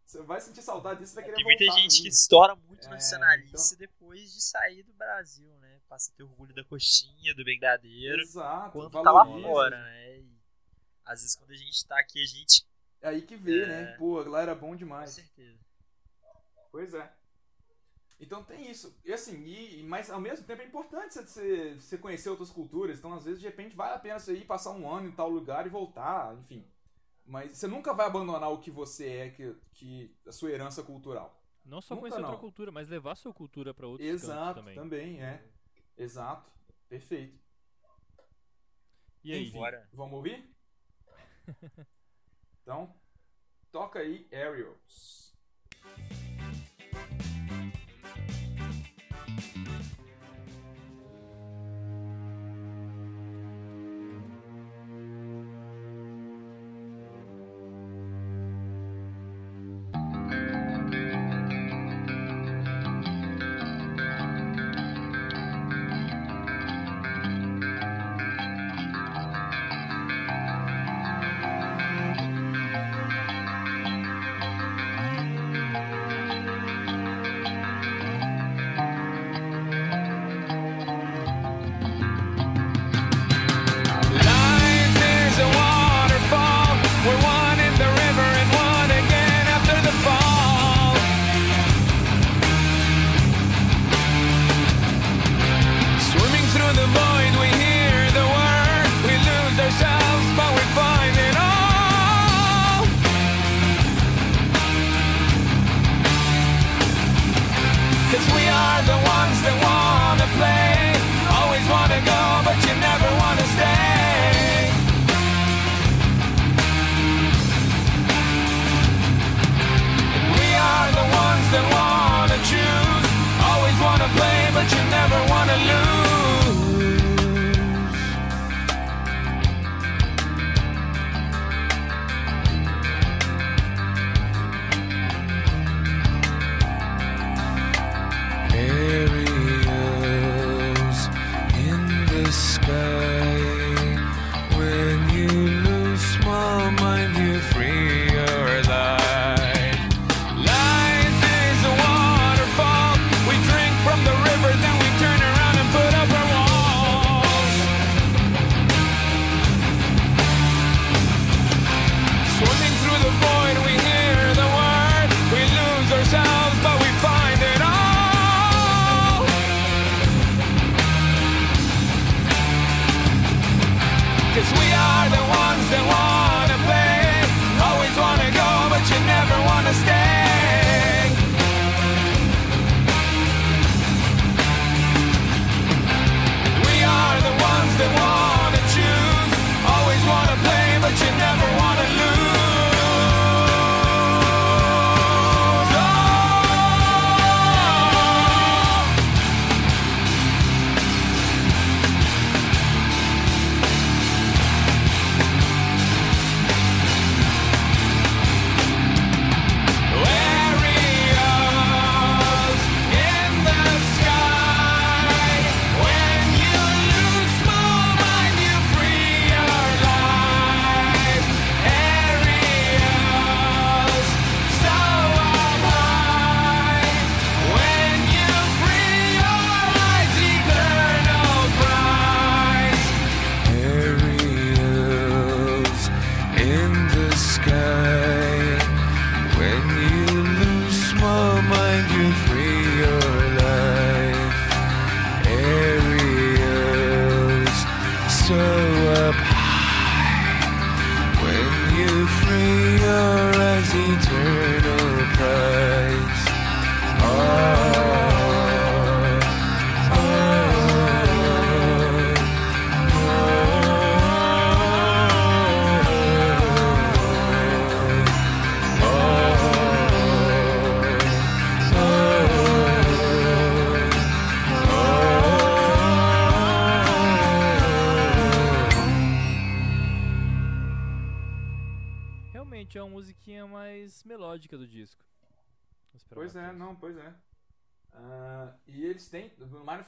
Você 0.05 0.21
vai 0.21 0.39
sentir 0.39 0.61
saudade 0.61 0.99
disso, 0.99 1.15
vai 1.15 1.23
querer 1.23 1.35
Tem 1.35 1.43
muita 1.43 1.65
voltar 1.65 1.81
gente 1.81 2.01
que 2.01 2.07
estoura 2.07 2.55
muito 2.55 2.85
É, 2.85 2.89
nacionalista 2.89 3.75
depois 3.75 4.33
de 4.33 4.41
sair 4.41 4.83
do 4.83 4.93
Brasil, 4.93 5.51
né? 5.57 5.79
Passa 5.89 6.11
a 6.11 6.13
ter 6.15 6.23
orgulho 6.23 6.53
da 6.53 6.63
coxinha, 6.63 7.33
do 7.35 7.43
brigadeiro, 7.43 8.21
Exato. 8.21 8.71
quando 8.71 8.91
tá 8.91 9.01
lá 9.01 9.23
valoriza. 9.23 9.47
fora, 9.47 9.81
né? 9.83 10.19
E 10.19 10.35
às 11.03 11.21
vezes 11.21 11.35
quando 11.35 11.51
a 11.51 11.55
gente 11.57 11.85
tá 11.87 11.99
aqui, 11.99 12.21
a 12.21 12.25
gente. 12.25 12.65
É 13.01 13.09
aí 13.09 13.21
que 13.23 13.35
vê, 13.35 13.63
É. 13.63 13.67
né? 13.67 13.85
Pô, 13.97 14.21
lá 14.21 14.41
era 14.41 14.53
bom 14.55 14.69
Com 14.69 14.75
demais. 14.75 15.11
certeza. 15.11 15.59
Pois 16.71 16.93
é. 16.93 17.11
Então 18.19 18.43
tem 18.43 18.69
isso. 18.71 18.95
E 19.03 19.11
assim, 19.11 19.43
e, 19.43 19.83
mas 19.83 20.09
ao 20.09 20.21
mesmo 20.21 20.45
tempo 20.45 20.61
é 20.61 20.65
importante 20.65 21.13
você, 21.15 21.23
você, 21.25 21.73
você 21.75 21.97
conhecer 21.97 22.29
outras 22.29 22.49
culturas. 22.49 22.97
Então, 22.97 23.13
às 23.13 23.25
vezes, 23.25 23.39
de 23.41 23.45
repente, 23.45 23.75
vale 23.75 23.93
a 23.95 23.99
pena 23.99 24.19
você 24.19 24.33
ir 24.33 24.45
passar 24.45 24.71
um 24.71 24.89
ano 24.89 25.07
em 25.09 25.11
tal 25.11 25.29
lugar 25.29 25.65
e 25.65 25.69
voltar, 25.69 26.33
enfim. 26.37 26.65
Mas 27.25 27.57
você 27.57 27.67
nunca 27.67 27.93
vai 27.93 28.05
abandonar 28.05 28.51
o 28.51 28.59
que 28.59 28.69
você 28.69 29.09
é, 29.09 29.29
que, 29.31 29.55
que 29.73 30.15
a 30.27 30.31
sua 30.31 30.51
herança 30.51 30.83
cultural. 30.83 31.41
Não 31.65 31.81
só 31.81 31.95
Nunca 31.95 32.01
conhecer 32.01 32.19
outra 32.19 32.33
não. 32.33 32.39
cultura, 32.39 32.71
mas 32.71 32.87
levar 32.87 33.15
sua 33.15 33.33
cultura 33.33 33.73
pra 33.73 33.87
outros 33.87 34.07
Exato, 34.07 34.59
também. 34.59 34.75
também, 34.75 35.23
é. 35.23 35.43
Exato. 35.97 36.51
Perfeito. 36.87 37.39
E 39.23 39.33
aí? 39.33 39.47
Enfim, 39.47 39.57
Bora. 39.57 39.89
Vamos 39.91 40.13
ouvir? 40.13 40.55
então, 42.61 42.95
toca 43.71 43.99
aí 43.99 44.27
Aerials. 44.31 45.33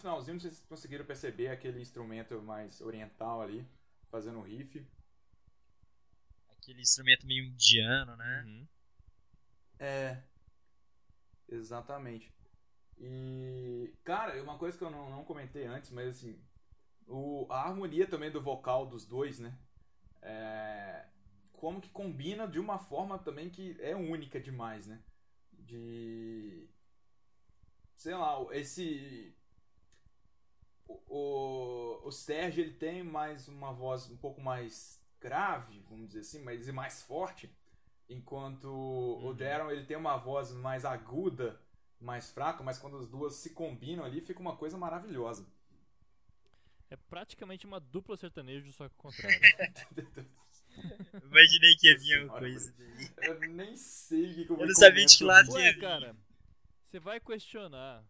Finalzinho, 0.07 0.35
não 0.35 0.39
sei 0.39 0.51
se 0.51 0.57
vocês 0.57 0.69
conseguiram 0.69 1.05
perceber 1.05 1.49
aquele 1.49 1.81
instrumento 1.81 2.41
mais 2.41 2.79
oriental 2.79 3.41
ali, 3.41 3.67
fazendo 4.09 4.39
o 4.39 4.41
riff. 4.41 4.85
Aquele 6.57 6.81
instrumento 6.81 7.27
meio 7.27 7.45
indiano, 7.45 8.15
né? 8.15 8.43
Uhum. 8.45 8.67
É. 9.79 10.23
Exatamente. 11.49 12.33
E, 12.97 13.93
cara, 14.03 14.41
uma 14.41 14.57
coisa 14.57 14.77
que 14.77 14.83
eu 14.83 14.89
não, 14.89 15.09
não 15.09 15.23
comentei 15.25 15.65
antes, 15.65 15.91
mas 15.91 16.07
assim, 16.09 16.39
o, 17.05 17.45
a 17.49 17.63
harmonia 17.63 18.07
também 18.07 18.31
do 18.31 18.41
vocal 18.41 18.85
dos 18.85 19.05
dois, 19.05 19.39
né? 19.39 19.57
É, 20.21 21.05
como 21.53 21.79
que 21.79 21.89
combina 21.89 22.47
de 22.47 22.59
uma 22.59 22.79
forma 22.79 23.19
também 23.19 23.49
que 23.49 23.77
é 23.79 23.95
única 23.95 24.39
demais, 24.39 24.87
né? 24.87 25.01
De. 25.51 26.67
Sei 27.95 28.15
lá, 28.15 28.35
esse. 28.51 29.36
O, 30.87 31.99
o, 32.03 32.11
Sérgio 32.11 32.63
ele 32.63 32.73
tem 32.73 33.03
mais 33.03 33.47
uma 33.47 33.73
voz 33.73 34.09
um 34.09 34.17
pouco 34.17 34.39
mais 34.41 35.01
grave, 35.19 35.83
vamos 35.89 36.07
dizer 36.07 36.21
assim, 36.21 36.41
mas 36.43 36.67
e 36.67 36.71
mais 36.71 37.03
forte. 37.03 37.49
Enquanto 38.09 38.65
o 38.65 39.33
Darren 39.33 39.69
ele 39.69 39.85
tem 39.85 39.97
uma 39.97 40.15
voz 40.15 40.51
mais 40.53 40.85
aguda, 40.85 41.59
mais 41.99 42.31
fraca, 42.31 42.63
mas 42.63 42.77
quando 42.77 42.97
as 42.97 43.07
duas 43.07 43.35
se 43.35 43.49
combinam 43.49 44.05
ali 44.05 44.21
fica 44.21 44.39
uma 44.39 44.55
coisa 44.55 44.77
maravilhosa. 44.77 45.45
É 46.89 46.95
praticamente 46.95 47.65
uma 47.65 47.81
dupla 47.81 48.15
sertanejo, 48.15 48.71
só 48.71 48.87
que 48.87 48.95
o 48.95 48.97
contrário. 49.01 49.39
Imaginei 51.23 51.75
que 51.75 51.87
ia 51.87 51.97
vir 51.97 52.19
senhora, 52.19 52.39
coisa 52.39 52.73
daí. 52.77 53.11
Eu 53.23 53.39
nem 53.49 53.75
sei 53.75 54.31
o 54.31 54.35
que, 54.35 54.45
que 54.45 54.51
eu 54.51 54.55
vou 54.55 54.63
Eu 54.63 54.67
não 54.67 54.75
sabia 54.75 55.05
de 55.05 55.17
que 55.17 55.23
lado 55.23 55.49
cara, 55.79 56.15
você 56.85 56.99
vai 56.99 57.19
questionar. 57.19 58.05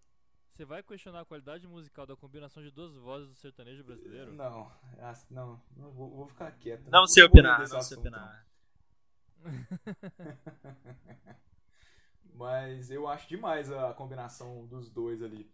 Você 0.57 0.65
vai 0.65 0.81
questionar 0.81 1.19
a 1.21 1.25
qualidade 1.25 1.67
musical 1.67 2.07
da 2.07 2.15
combinação 2.15 2.63
de 2.63 2.71
duas 2.71 2.91
vozes 2.95 3.29
do 3.29 3.35
sertanejo 3.35 3.83
brasileiro? 3.83 4.33
Não, 4.33 4.71
não, 5.29 5.61
não 5.77 5.91
vou, 5.91 6.09
vou 6.09 6.27
ficar 6.27 6.51
quieto. 6.53 6.89
Não 6.89 7.05
sei 7.05 7.23
opinar, 7.23 7.69
não 7.69 7.79
sei 7.79 7.95
opinar. 7.97 8.43
Mas 12.33 12.91
eu 12.91 13.07
acho 13.07 13.27
demais 13.27 13.71
a 13.71 13.93
combinação 13.93 14.65
dos 14.67 14.89
dois 14.89 15.21
ali. 15.23 15.49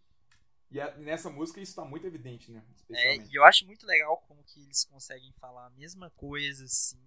E 0.71 0.81
a- 0.81 0.95
nessa 0.97 1.29
música 1.29 1.61
isso 1.61 1.75
tá 1.75 1.85
muito 1.85 2.07
evidente, 2.07 2.51
né? 2.51 2.63
É, 2.91 3.17
e 3.17 3.35
eu 3.35 3.43
acho 3.43 3.65
muito 3.65 3.85
legal 3.85 4.17
como 4.27 4.43
que 4.43 4.61
eles 4.61 4.85
conseguem 4.85 5.31
falar 5.33 5.65
a 5.67 5.69
mesma 5.71 6.09
coisa, 6.11 6.65
assim, 6.65 6.99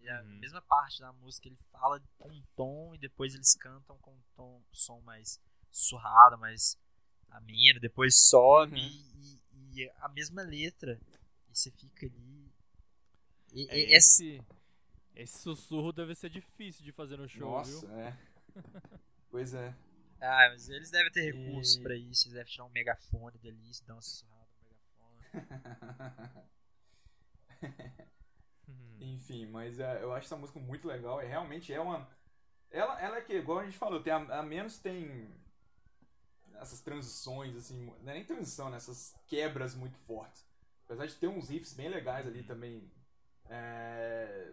e 0.00 0.08
a 0.08 0.22
Uhum. 0.22 0.38
mesma 0.38 0.60
parte 0.62 1.00
da 1.00 1.12
música, 1.12 1.48
ele 1.48 1.58
fala 1.70 2.00
com 2.18 2.28
um 2.30 2.42
tom 2.56 2.94
e 2.94 2.98
depois 2.98 3.34
eles 3.34 3.54
cantam 3.54 3.98
com 3.98 4.12
um 4.12 4.22
tom, 4.34 4.62
som 4.72 5.00
mais 5.00 5.40
surrado, 5.70 6.38
mais 6.38 6.78
ameno, 7.36 7.80
depois 7.80 8.16
sobe 8.28 8.80
Uhum. 8.80 9.38
e, 9.74 9.82
e 9.82 9.90
a 10.00 10.08
mesma 10.08 10.42
letra. 10.42 11.00
E 11.50 11.56
você 11.58 11.70
fica 11.70 12.06
ali. 12.06 12.52
E- 13.52 13.66
É, 13.70 13.78
e- 13.78 13.94
esse, 13.94 14.42
esse 15.14 15.38
sussurro 15.38 15.92
deve 15.92 16.14
ser 16.14 16.30
difícil 16.30 16.84
de 16.84 16.92
fazer 16.92 17.16
no 17.16 17.28
show, 17.28 17.50
Nossa, 17.50 17.86
viu? 17.86 17.96
é. 17.98 18.18
Pois 19.30 19.52
é. 19.54 19.74
Ah, 20.20 20.48
mas 20.52 20.68
eles 20.68 20.90
devem 20.90 21.10
ter 21.12 21.32
recursos 21.32 21.76
E- 21.76 21.82
pra 21.82 21.94
isso, 21.96 22.24
eles 22.28 22.34
devem 22.34 22.50
tirar 22.52 22.64
um 22.64 22.70
megafone 22.70 23.36
dali, 23.38 23.70
dar 23.84 23.94
uma 23.94 24.02
sussurrada 24.02 24.48
no 24.56 24.62
megafone. 24.62 26.34
Uhum. 28.68 28.96
Enfim, 29.00 29.46
mas 29.46 29.78
é, 29.78 30.02
eu 30.02 30.12
acho 30.12 30.26
essa 30.26 30.36
música 30.36 30.58
muito 30.60 30.86
legal. 30.88 31.22
E 31.22 31.26
realmente 31.26 31.72
é 31.72 31.80
uma. 31.80 32.08
Ela, 32.70 33.00
ela 33.00 33.16
é 33.18 33.20
que, 33.20 33.34
igual 33.34 33.58
a 33.60 33.64
gente 33.64 33.76
falou, 33.76 34.02
tem 34.02 34.12
a, 34.12 34.38
a 34.38 34.42
menos 34.42 34.78
tem 34.78 35.28
essas 36.64 36.80
transições, 36.80 37.56
assim. 37.56 37.86
Não 38.02 38.10
é 38.12 38.14
nem 38.14 38.24
transição, 38.24 38.70
né? 38.70 38.76
Essas 38.78 39.14
quebras 39.26 39.74
muito 39.74 39.98
fortes. 40.00 40.44
Apesar 40.84 41.06
de 41.06 41.14
ter 41.16 41.28
uns 41.28 41.48
riffs 41.50 41.72
bem 41.74 41.88
legais 41.88 42.26
ali 42.26 42.42
também. 42.42 42.90
é, 43.48 44.52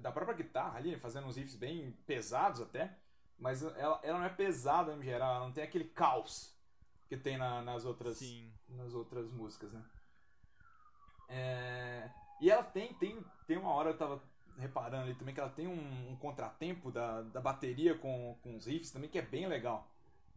da 0.00 0.12
própria 0.12 0.36
guitarra 0.36 0.78
ali, 0.78 0.96
fazendo 0.98 1.26
uns 1.26 1.36
riffs 1.36 1.56
bem 1.56 1.92
pesados 2.06 2.60
até. 2.60 2.96
Mas 3.38 3.62
ela, 3.62 4.00
ela 4.02 4.18
não 4.18 4.26
é 4.26 4.30
pesada 4.30 4.94
no 4.96 5.02
geral, 5.02 5.36
ela 5.36 5.46
não 5.46 5.52
tem 5.52 5.64
aquele 5.64 5.84
caos 5.86 6.54
que 7.08 7.16
tem 7.16 7.36
na- 7.38 7.62
nas 7.62 7.84
outras 7.84 8.18
Sim. 8.18 8.52
nas 8.68 8.94
outras 8.94 9.30
músicas, 9.30 9.72
né? 9.72 9.82
É, 11.28 12.10
E 12.40 12.50
ela 12.50 12.62
tem, 12.62 12.94
tem, 12.94 13.22
tem 13.46 13.56
uma 13.58 13.70
hora 13.70 13.90
eu 13.90 13.98
tava 13.98 14.22
reparando 14.58 15.04
ali 15.04 15.14
também 15.14 15.34
que 15.34 15.40
ela 15.40 15.50
tem 15.50 15.66
um, 15.66 16.10
um 16.12 16.16
contratempo 16.16 16.90
da, 16.90 17.22
da 17.22 17.40
bateria 17.40 17.96
com, 17.98 18.36
com 18.42 18.56
os 18.56 18.66
riffs 18.66 18.90
também 18.90 19.08
que 19.10 19.18
é 19.18 19.22
bem 19.22 19.46
legal. 19.46 19.88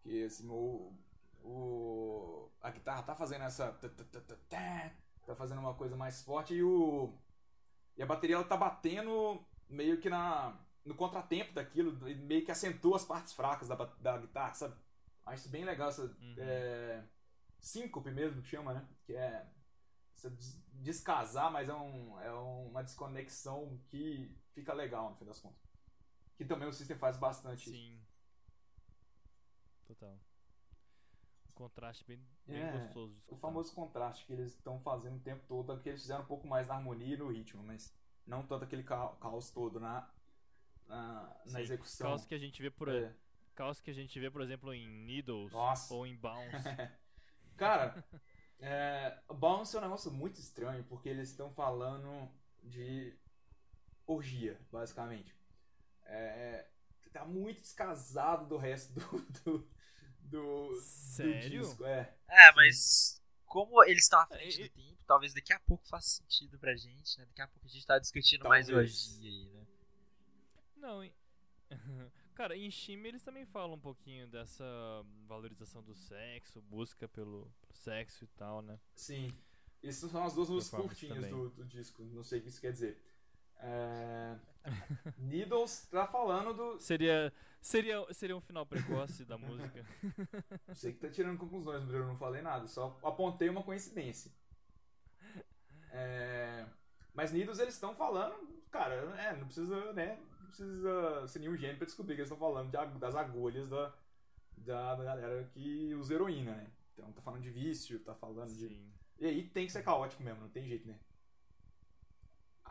Que 0.04 0.24
assim, 0.26 0.48
o, 0.50 0.94
o, 1.44 2.50
a 2.62 2.72
guitarra 2.72 3.04
tá 3.04 3.16
fazendo 3.16 3.44
essa. 3.44 3.72
tá- 3.74 5.36
fazendo 5.36 5.60
uma 5.60 5.74
coisa 5.76 5.96
mais 5.96 6.24
forte 6.24 6.54
e 6.54 6.64
o. 6.64 7.14
E 7.96 8.02
a 8.02 8.06
bateria 8.06 8.38
ela 8.38 8.46
tá 8.46 8.58
batendo 8.58 9.46
meio 9.70 10.00
que 10.00 10.10
na, 10.10 10.58
no 10.84 10.96
contratempo 10.96 11.54
daquilo, 11.54 12.10
e 12.10 12.16
meio 12.16 12.44
que 12.44 12.52
acentua 12.52 12.96
as 12.96 13.06
partes 13.06 13.34
fracas 13.34 13.68
da, 13.68 13.76
da 13.76 14.18
guitarra, 14.18 14.54
sabe? 14.54 14.76
Acho 15.26 15.50
bem 15.50 15.64
legal 15.64 15.90
essa. 15.90 16.04
Uhum. 16.04 16.36
É, 16.38 17.04
síncope 17.60 18.12
mesmo 18.12 18.42
que 18.42 18.50
chama, 18.50 18.74
né? 18.74 18.88
Que 19.06 19.16
é 19.16 19.48
descasar, 20.74 21.52
mas 21.52 21.70
é, 21.70 21.74
um, 21.74 22.20
é 22.22 22.32
uma 22.32 22.84
desconexão 22.84 23.80
que 23.88 24.34
fica 24.54 24.74
legal 24.74 25.10
no 25.10 25.16
fim 25.16 25.26
das 25.26 25.40
contas. 25.40 25.62
Que 26.38 26.46
também 26.46 26.68
o 26.68 26.74
System 26.74 26.98
faz 26.98 27.18
bastante. 27.18 27.70
Sim. 27.70 28.02
Total. 29.86 30.20
Contraste 31.54 32.04
bem, 32.06 32.20
bem 32.46 32.58
É, 32.58 32.72
gostoso 32.72 33.16
O 33.30 33.36
famoso 33.38 33.74
contraste 33.74 34.26
que 34.26 34.34
eles 34.34 34.54
estão 34.54 34.80
fazendo 34.82 35.18
o 35.18 35.22
tempo 35.22 35.44
todo, 35.48 35.80
que 35.82 35.90
eles 35.90 36.02
fizeram 36.02 36.24
um 36.24 36.28
pouco 36.28 36.48
mais 36.48 36.68
na 36.68 36.76
harmonia 36.76 37.16
e 37.16 37.18
no 37.18 37.32
ritmo, 37.32 37.64
mas 37.64 37.94
não 38.26 38.46
tanto 38.46 38.64
aquele 38.66 38.84
ca- 38.84 39.16
caos 39.20 39.50
todo 39.52 39.80
na, 39.80 40.10
na, 40.88 41.36
na 41.46 41.62
Sim, 41.62 41.64
execução. 41.64 42.08
Caos 42.08 42.26
que 42.26 42.36
a 42.36 42.38
gente 42.38 42.62
vê 42.62 42.70
por 42.72 42.90
É. 42.90 43.14
caos 43.56 43.80
que 43.80 43.92
a 43.92 43.94
gente 43.94 44.20
vê, 44.20 44.30
por 44.32 44.42
exemplo, 44.42 44.74
em 44.74 44.88
Needles 44.88 45.52
Nossa. 45.54 45.94
ou 45.94 46.06
em 46.08 46.16
Bounce. 46.16 46.52
Cara, 47.58 48.04
é, 48.60 49.18
Bounce 49.30 49.76
é 49.76 49.80
um 49.80 49.84
negócio 49.84 50.12
muito 50.12 50.40
estranho, 50.40 50.84
porque 50.86 51.10
eles 51.10 51.30
estão 51.30 51.52
falando 51.54 52.30
de 52.64 53.16
orgia, 54.08 54.60
basicamente. 54.72 55.36
É, 56.06 56.68
tá 57.12 57.26
muito 57.26 57.62
descasado 57.62 58.48
do 58.48 58.58
resto 58.58 58.94
do, 58.94 59.20
do, 59.44 59.68
do, 60.30 60.70
do 60.70 60.82
Sério? 60.82 61.62
disco. 61.62 61.86
É. 61.86 62.14
É, 62.28 62.52
mas 62.54 63.22
como 63.46 63.84
eles 63.84 64.04
estão 64.04 64.20
à 64.20 64.26
frente 64.28 64.62
É, 64.62 64.68
do 64.68 64.70
tempo, 64.74 65.04
talvez 65.06 65.34
daqui 65.34 65.54
a 65.54 65.60
pouco 65.60 65.88
faça 65.88 66.08
sentido 66.22 66.58
pra 66.58 66.76
gente, 66.76 67.18
né? 67.18 67.26
Daqui 67.26 67.42
a 67.42 67.48
pouco 67.48 67.68
a 67.68 67.70
gente 67.70 67.86
tá 67.86 68.00
discutindo 68.00 68.48
mais 68.48 68.68
Talvez. 68.68 68.92
orgia 68.92 69.30
aí, 69.30 69.50
né? 69.50 69.68
Não, 70.78 71.04
em... 71.04 71.14
Cara, 72.34 72.58
em 72.58 72.70
Shime 72.72 73.08
eles 73.10 73.22
também 73.22 73.46
falam 73.46 73.76
um 73.76 73.80
pouquinho 73.80 74.28
dessa 74.28 74.66
valorização 75.28 75.84
do 75.84 75.94
sexo, 75.94 76.62
busca 76.64 77.08
pelo 77.08 77.52
sexo 77.72 78.24
e 78.24 78.28
tal, 78.30 78.62
né? 78.64 78.80
Sim. 78.96 79.32
Essas 79.84 80.10
são 80.12 80.24
as 80.24 80.34
duas 80.34 80.50
músicas 80.50 80.82
curtinhas 80.82 81.28
do, 81.30 81.50
do 81.50 81.66
disco. 81.66 82.04
Não 82.06 82.24
sei 82.24 82.40
o 82.40 82.42
que 82.42 82.50
isso 82.50 82.60
quer 82.60 82.72
dizer. 82.72 83.00
É... 83.64 84.36
Needles 85.18 85.88
tá 85.90 86.06
falando 86.06 86.54
do. 86.54 86.80
Seria 86.80 87.32
seria 87.62 88.06
seria 88.14 88.36
um 88.36 88.42
final 88.42 88.66
precoce 88.66 89.24
da 89.26 89.38
música. 89.38 89.86
Sei 90.74 90.94
que 90.94 91.00
tá 91.00 91.10
tirando 91.10 91.38
conclusões, 91.38 91.84
mas 91.84 91.94
eu 91.94 92.06
não 92.06 92.18
falei 92.18 92.42
nada. 92.42 92.68
Só 92.68 92.98
apontei 93.04 93.50
uma 93.50 93.64
coincidência. 93.64 94.32
É... 95.92 96.66
Mas 97.14 97.32
Needles 97.32 97.60
eles 97.60 97.74
estão 97.74 97.96
falando. 97.96 98.36
Cara, 98.70 98.96
é, 99.18 99.36
não 99.36 99.46
precisa, 99.46 99.94
né? 99.94 100.20
Não 100.42 100.48
precisa 100.48 101.28
ser 101.28 101.40
nenhum 101.40 101.56
gênio 101.56 101.78
pra 101.78 101.86
descobrir 101.86 102.16
que 102.16 102.22
eles 102.22 102.32
estão 102.32 102.40
falando 102.40 102.70
de 102.70 103.00
das 103.00 103.16
agulhas 103.16 103.70
da, 103.70 103.94
da, 104.58 104.96
da 104.96 105.04
galera 105.04 105.44
que 105.54 105.94
usa 105.96 106.16
heroína, 106.16 106.56
né? 106.56 106.68
Então 106.94 107.12
tá 107.12 107.22
falando 107.22 107.42
de 107.44 107.50
vício, 107.50 108.00
tá 108.00 108.14
falando 108.16 108.54
de. 108.54 108.68
Sim. 108.68 108.94
E 109.20 109.26
aí 109.26 109.48
tem 109.48 109.66
que 109.66 109.72
ser 109.72 109.84
caótico 109.84 110.24
mesmo, 110.24 110.42
não 110.42 110.50
tem 110.50 110.68
jeito, 110.68 110.88
né? 110.88 111.00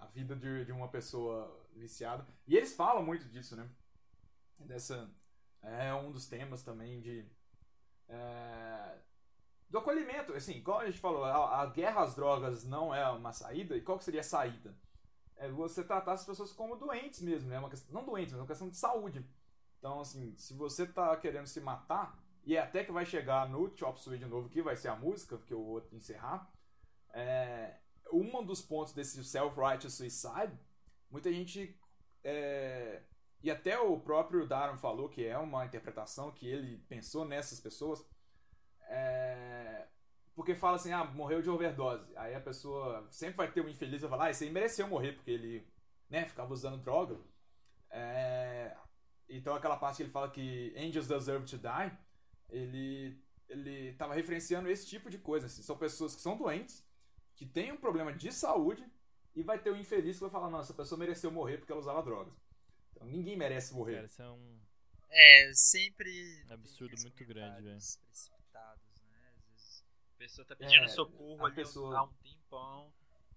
A 0.02 0.06
vida 0.06 0.34
de, 0.34 0.64
de 0.64 0.72
uma 0.72 0.88
pessoa 0.88 1.64
viciada. 1.76 2.26
E 2.46 2.56
eles 2.56 2.74
falam 2.74 3.04
muito 3.04 3.24
disso, 3.28 3.56
né? 3.56 3.68
Dessa. 4.58 5.08
É 5.62 5.94
um 5.94 6.10
dos 6.10 6.26
temas 6.26 6.62
também 6.64 7.00
de. 7.00 7.24
é, 8.08 8.98
do 9.70 9.78
acolhimento. 9.78 10.34
Assim, 10.34 10.54
igual 10.54 10.80
a 10.80 10.86
gente 10.86 10.98
falou, 10.98 11.24
a, 11.24 11.62
a 11.62 11.66
guerra 11.66 12.02
às 12.02 12.14
drogas 12.14 12.64
não 12.64 12.92
é 12.92 13.08
uma 13.10 13.32
saída. 13.32 13.76
E 13.76 13.80
qual 13.80 14.00
seria 14.00 14.20
a 14.20 14.24
saída? 14.24 14.76
É 15.36 15.48
você 15.48 15.84
tratar 15.84 16.12
as 16.12 16.24
pessoas 16.24 16.52
como 16.52 16.76
doentes 16.76 17.22
mesmo, 17.22 17.48
né? 17.48 17.58
Uma 17.58 17.70
questão, 17.70 17.94
não 17.94 18.04
doentes, 18.04 18.32
mas 18.32 18.40
uma 18.40 18.46
questão 18.46 18.68
de 18.68 18.76
saúde. 18.76 19.24
Então, 19.78 20.00
assim, 20.00 20.36
se 20.36 20.54
você 20.54 20.86
tá 20.86 21.16
querendo 21.16 21.46
se 21.46 21.60
matar, 21.60 22.20
e 22.44 22.56
é 22.56 22.60
até 22.60 22.84
que 22.84 22.92
vai 22.92 23.06
chegar 23.06 23.48
no 23.48 23.76
Chop 23.76 24.00
Suey 24.00 24.18
de 24.18 24.26
novo, 24.26 24.48
que 24.48 24.62
vai 24.62 24.76
ser 24.76 24.88
a 24.88 24.96
música, 24.96 25.38
que 25.38 25.54
eu 25.54 25.64
vou 25.64 25.88
encerrar, 25.92 26.52
é, 27.12 27.76
um 28.12 28.44
dos 28.44 28.60
pontos 28.62 28.92
desse 28.92 29.22
self-righteous 29.24 29.94
suicide, 29.94 30.52
muita 31.10 31.32
gente. 31.32 31.78
é, 32.24 33.02
e 33.42 33.50
até 33.50 33.78
o 33.78 33.98
próprio 34.00 34.46
Darren 34.46 34.78
falou 34.78 35.08
que 35.08 35.24
é 35.26 35.36
uma 35.36 35.66
interpretação 35.66 36.30
que 36.30 36.46
ele 36.46 36.78
pensou 36.88 37.24
nessas 37.24 37.60
pessoas. 37.60 38.04
é, 38.88 39.86
porque 40.34 40.54
fala 40.54 40.76
assim, 40.76 40.92
ah, 40.92 41.04
morreu 41.04 41.42
de 41.42 41.50
overdose. 41.50 42.06
Aí 42.16 42.34
a 42.34 42.40
pessoa 42.40 43.06
sempre 43.10 43.36
vai 43.36 43.50
ter 43.52 43.60
um 43.64 43.68
infeliz 43.68 43.96
que 43.96 44.06
vai 44.06 44.10
falar, 44.10 44.24
ah, 44.26 44.30
esse 44.30 44.44
aí 44.44 44.50
mereceu 44.50 44.88
morrer, 44.88 45.12
porque 45.12 45.30
ele 45.30 45.66
né, 46.08 46.24
ficava 46.26 46.52
usando 46.52 46.82
droga. 46.82 47.18
É, 47.90 48.74
então 49.28 49.54
aquela 49.54 49.76
parte 49.76 49.96
que 49.98 50.02
ele 50.04 50.10
fala 50.10 50.30
que 50.30 50.74
angels 50.76 51.08
deserve 51.08 51.46
to 51.46 51.58
die, 51.58 51.98
ele 52.48 53.22
ele 53.48 53.90
estava 53.90 54.14
referenciando 54.14 54.68
esse 54.70 54.86
tipo 54.86 55.10
de 55.10 55.18
coisa. 55.18 55.46
Assim. 55.46 55.62
São 55.62 55.76
pessoas 55.76 56.14
que 56.14 56.22
são 56.22 56.36
doentes, 56.36 56.84
que 57.42 57.46
têm 57.52 57.72
um 57.72 57.76
problema 57.76 58.12
de 58.12 58.30
saúde, 58.32 58.88
e 59.34 59.42
vai 59.42 59.58
ter 59.58 59.72
um 59.72 59.76
infeliz 59.76 60.16
que 60.16 60.20
vai 60.22 60.30
falar, 60.30 60.48
não, 60.48 60.60
essa 60.60 60.72
pessoa 60.74 60.96
mereceu 60.98 61.28
morrer 61.30 61.58
porque 61.58 61.72
ela 61.72 61.80
usava 61.80 62.00
drogas. 62.02 62.32
Então 62.92 63.06
ninguém 63.08 63.36
merece 63.36 63.74
morrer. 63.74 63.94
Cara, 63.96 64.06
isso 64.06 64.22
é 64.22 64.30
um 64.30 64.60
É, 65.10 65.52
sempre. 65.54 66.44
tem 66.44 66.52
Absurdo 66.52 66.94
muito 67.02 67.24
grande, 67.24 67.56
comentários 67.56 67.96
Precipitados, 67.96 69.02
né? 69.02 69.32
Às 69.36 69.44
vezes 69.48 69.84
a 70.14 70.18
pessoa 70.18 70.46
tá 70.46 70.54
pedindo 70.56 70.84
É, 70.84 70.88
socorro 70.88 71.42
a 71.44 71.46
ali 71.46 71.56
pessoa- 71.56 71.98
há 71.98 72.02
um 72.04 72.12
tempão 72.22 72.92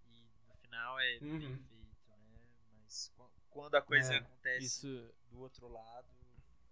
e 0.05 0.29
no 0.47 0.55
final 0.57 0.99
é 0.99 1.17
Uhum. 1.21 1.39
perfeito, 1.39 2.09
né? 2.19 2.39
Mas 2.73 3.09
qu- 3.15 3.31
quando 3.49 3.75
a 3.75 3.81
coisa 3.81 4.13
É, 4.13 4.17
acontece 4.17 4.65
isso 4.65 5.15
do 5.31 5.39
outro 5.39 5.67
lado, 5.67 6.07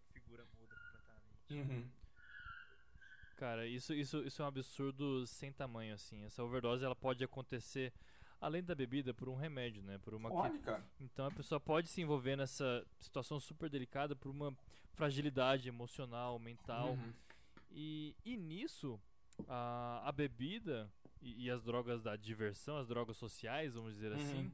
a 0.10 0.14
figura 0.14 0.46
muda 0.60 0.76
completamente. 0.76 1.54
Uhum. 1.54 1.92
Cara, 3.36 3.66
isso, 3.68 3.94
isso, 3.94 4.20
isso 4.24 4.42
é 4.42 4.46
um 4.46 4.48
absurdo 4.48 5.26
sem 5.28 5.52
tamanho, 5.52 5.94
assim. 5.96 6.24
Essa 6.24 6.44
overdose 6.44 6.84
ela 6.86 6.96
pode 6.96 7.24
acontecer 7.24 7.92
além 8.40 8.64
da 8.64 8.76
bebida 8.76 9.14
por 9.14 9.28
um 9.30 9.36
remédio, 9.36 9.82
né? 9.82 9.98
Por 10.00 10.14
uma 10.14 10.30
cara. 10.60 10.86
Então 11.00 11.26
a 11.26 11.32
pessoa 11.32 11.60
pode 11.60 11.88
se 11.90 12.02
envolver 12.02 12.36
nessa 12.36 12.86
situação 13.00 13.40
super 13.40 13.70
delicada 13.70 14.16
por 14.16 14.30
uma 14.30 14.56
fragilidade 14.94 15.68
emocional, 15.68 16.38
mental. 16.40 16.92
Uhum. 16.92 17.14
E, 17.72 18.16
e 18.24 18.38
nisso, 18.38 19.00
a, 19.48 20.02
a 20.08 20.12
bebida 20.12 20.92
e, 21.22 21.46
e 21.46 21.50
as 21.50 21.64
drogas 21.64 22.04
da 22.04 22.16
diversão, 22.16 22.78
as 22.78 22.88
drogas 22.88 23.18
sociais, 23.18 23.74
vamos 23.74 23.94
dizer 23.94 24.12
assim, 24.14 24.44
Uhum. 24.44 24.52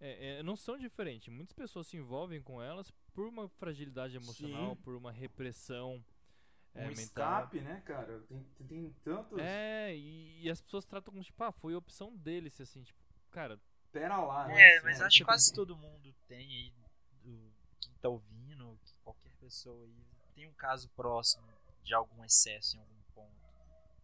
é- 0.00 0.38
é, 0.38 0.42
não 0.42 0.56
são 0.56 0.78
diferentes. 0.78 1.28
Muitas 1.32 1.52
pessoas 1.52 1.86
se 1.86 1.96
envolvem 1.96 2.40
com 2.40 2.62
elas 2.62 2.90
por 3.12 3.26
uma 3.26 3.48
fragilidade 3.48 4.16
emocional, 4.16 4.74
Sim. 4.76 4.82
por 4.82 4.94
uma 4.94 5.12
repressão 5.12 6.02
é, 6.74 6.84
um 6.84 6.88
mental. 6.88 7.02
escape, 7.02 7.60
né, 7.60 7.82
cara? 7.84 8.20
Tem, 8.28 8.42
tem- 8.56 8.66
tem 8.66 8.90
tantos. 9.04 9.38
É, 9.38 9.94
e, 9.94 10.42
e 10.42 10.50
as 10.50 10.60
pessoas 10.60 10.84
tratam 10.86 11.12
como, 11.12 11.22
tipo, 11.24 11.42
ah, 11.44 11.52
foi 11.52 11.74
a 11.74 11.78
opção 11.78 12.16
deles, 12.16 12.60
assim, 12.60 12.82
tipo, 12.82 12.98
cara, 13.30 13.58
Pera 13.92 14.16
lá, 14.16 14.46
né? 14.48 14.58
É, 14.58 14.76
Assim, 14.78 14.86
mas 14.86 15.00
acho 15.02 15.08
que 15.10 15.18
tipo, 15.18 15.26
quase 15.26 15.52
todo 15.52 15.76
mundo 15.76 16.14
tem 16.26 16.38
aí, 16.48 16.72
do, 17.22 17.52
quem 17.78 17.92
tá 18.00 18.08
ouvindo, 18.08 18.78
que 18.84 18.94
qualquer 19.04 19.32
pessoa 19.38 19.84
aí, 19.84 19.94
tem 20.34 20.46
um 20.46 20.54
caso 20.54 20.88
próximo 20.90 21.46
de 21.84 21.92
algum 21.92 22.24
excesso 22.24 22.76
em 22.76 22.80
algum 22.80 23.02
ponto. 23.14 23.36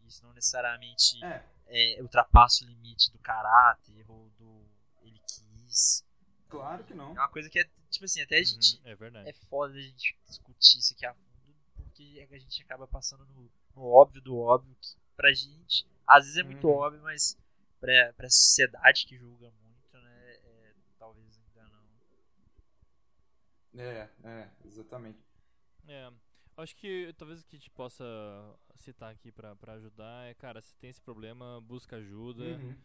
Isso 0.06 0.22
não 0.24 0.32
necessariamente 0.34 1.24
É, 1.24 1.42
é, 1.68 2.02
ultrapassa 2.02 2.64
o 2.64 2.68
limite 2.68 3.10
do 3.12 3.18
caráter 3.18 4.04
ou 4.10 4.28
do 4.38 4.66
ele 5.02 5.18
quis. 5.26 6.04
claro 6.48 6.84
que 6.84 6.92
não. 6.92 7.10
É 7.16 7.20
uma 7.20 7.28
coisa 7.30 7.48
que 7.48 7.58
é, 7.58 7.64
tipo 7.90 8.04
assim, 8.04 8.20
até 8.20 8.36
a 8.38 8.42
gente. 8.42 8.76
uhum, 8.76 8.90
é 8.90 8.94
verdade. 8.94 9.28
É 9.30 9.32
foda 9.32 9.74
a 9.74 9.80
gente 9.80 10.18
discutir 10.26 10.78
isso 10.80 10.92
aqui 10.92 11.06
a 11.06 11.14
fundo, 12.06 12.20
porque 12.20 12.34
a 12.34 12.38
gente 12.38 12.62
acaba 12.62 12.86
passando 12.86 13.26
no, 13.26 13.50
no 13.74 13.82
óbvio 13.84 14.20
do 14.22 14.36
óbvio, 14.38 14.74
que 14.80 14.96
pra 15.16 15.32
gente, 15.32 15.86
às 16.06 16.24
vezes 16.24 16.38
é 16.38 16.42
muito 16.42 16.66
Uhum. 16.68 16.74
óbvio, 16.74 17.02
mas 17.02 17.36
pra, 17.80 18.12
pra 18.14 18.28
sociedade 18.30 19.06
que 19.06 19.16
julga 19.16 19.50
muito, 19.62 19.98
né, 19.98 20.34
é, 20.44 20.74
talvez 20.98 21.38
ainda 21.38 21.68
não. 21.70 21.88
É, 23.82 24.08
é, 24.24 24.50
exatamente. 24.64 25.18
É, 25.86 26.10
acho 26.56 26.76
que 26.76 27.12
talvez 27.16 27.40
o 27.40 27.46
que 27.46 27.56
a 27.56 27.58
gente 27.58 27.70
possa 27.70 28.04
citar 28.76 29.12
aqui 29.12 29.30
pra, 29.32 29.54
pra 29.56 29.74
ajudar 29.74 30.26
é, 30.28 30.34
cara, 30.34 30.60
se 30.60 30.74
tem 30.76 30.90
esse 30.90 31.00
problema, 31.00 31.60
busca 31.60 31.96
ajuda. 31.96 32.44
Uhum. 32.44 32.76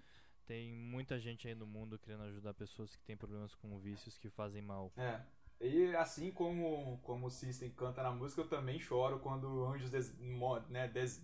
Tem 0.46 0.74
muita 0.74 1.20
gente 1.20 1.48
aí 1.48 1.56
no 1.56 1.66
mundo 1.66 1.98
querendo 1.98 2.24
ajudar 2.24 2.54
pessoas 2.54 2.96
que 2.96 3.04
têm 3.06 3.16
problemas 3.16 3.56
com 3.56 3.80
vícios 3.80 4.18
que 4.18 4.30
fazem 4.30 4.62
mal. 4.62 4.92
É. 4.98 5.22
E 5.60 5.96
assim 5.96 6.32
como, 6.32 7.00
como 7.04 7.28
o 7.28 7.32
System 7.32 7.70
canta 7.72 8.04
na 8.04 8.12
música, 8.12 8.42
eu 8.42 8.50
também 8.50 8.80
choro 8.80 9.20
quando 9.20 9.66
anjos 9.66 9.90
des, 9.90 10.14
né, 10.70 10.88
des, 10.90 11.22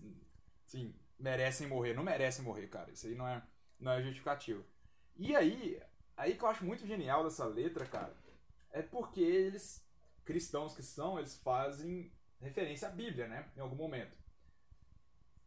sim, 0.65 0.95
merecem 1.17 1.67
morrer. 1.67 1.93
Não 1.93 2.03
merecem 2.03 2.43
morrer, 2.43 2.67
cara. 2.67 2.91
Isso 2.91 3.07
aí 3.07 3.15
não 3.15 3.27
é, 3.27 3.43
não 3.79 3.91
é 3.91 4.01
justificativo. 4.01 4.63
E 5.17 5.35
aí, 5.35 5.81
aí 6.15 6.35
que 6.37 6.43
eu 6.43 6.47
acho 6.47 6.63
muito 6.65 6.85
genial 6.87 7.23
dessa 7.23 7.45
letra, 7.45 7.85
cara, 7.85 8.15
é 8.71 8.81
porque 8.81 9.19
eles, 9.21 9.85
cristãos 10.23 10.73
que 10.75 10.83
são, 10.83 11.17
eles 11.19 11.35
fazem 11.37 12.11
referência 12.39 12.87
à 12.87 12.91
Bíblia, 12.91 13.27
né? 13.27 13.51
Em 13.57 13.59
algum 13.59 13.75
momento. 13.75 14.17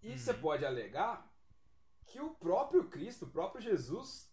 E 0.02 0.10
Uhum. 0.10 0.18
você 0.18 0.34
pode 0.34 0.66
alegar 0.66 1.32
que 2.06 2.20
o 2.20 2.34
próprio 2.34 2.88
Cristo, 2.90 3.24
o 3.24 3.30
próprio 3.30 3.62
Jesus, 3.62 4.30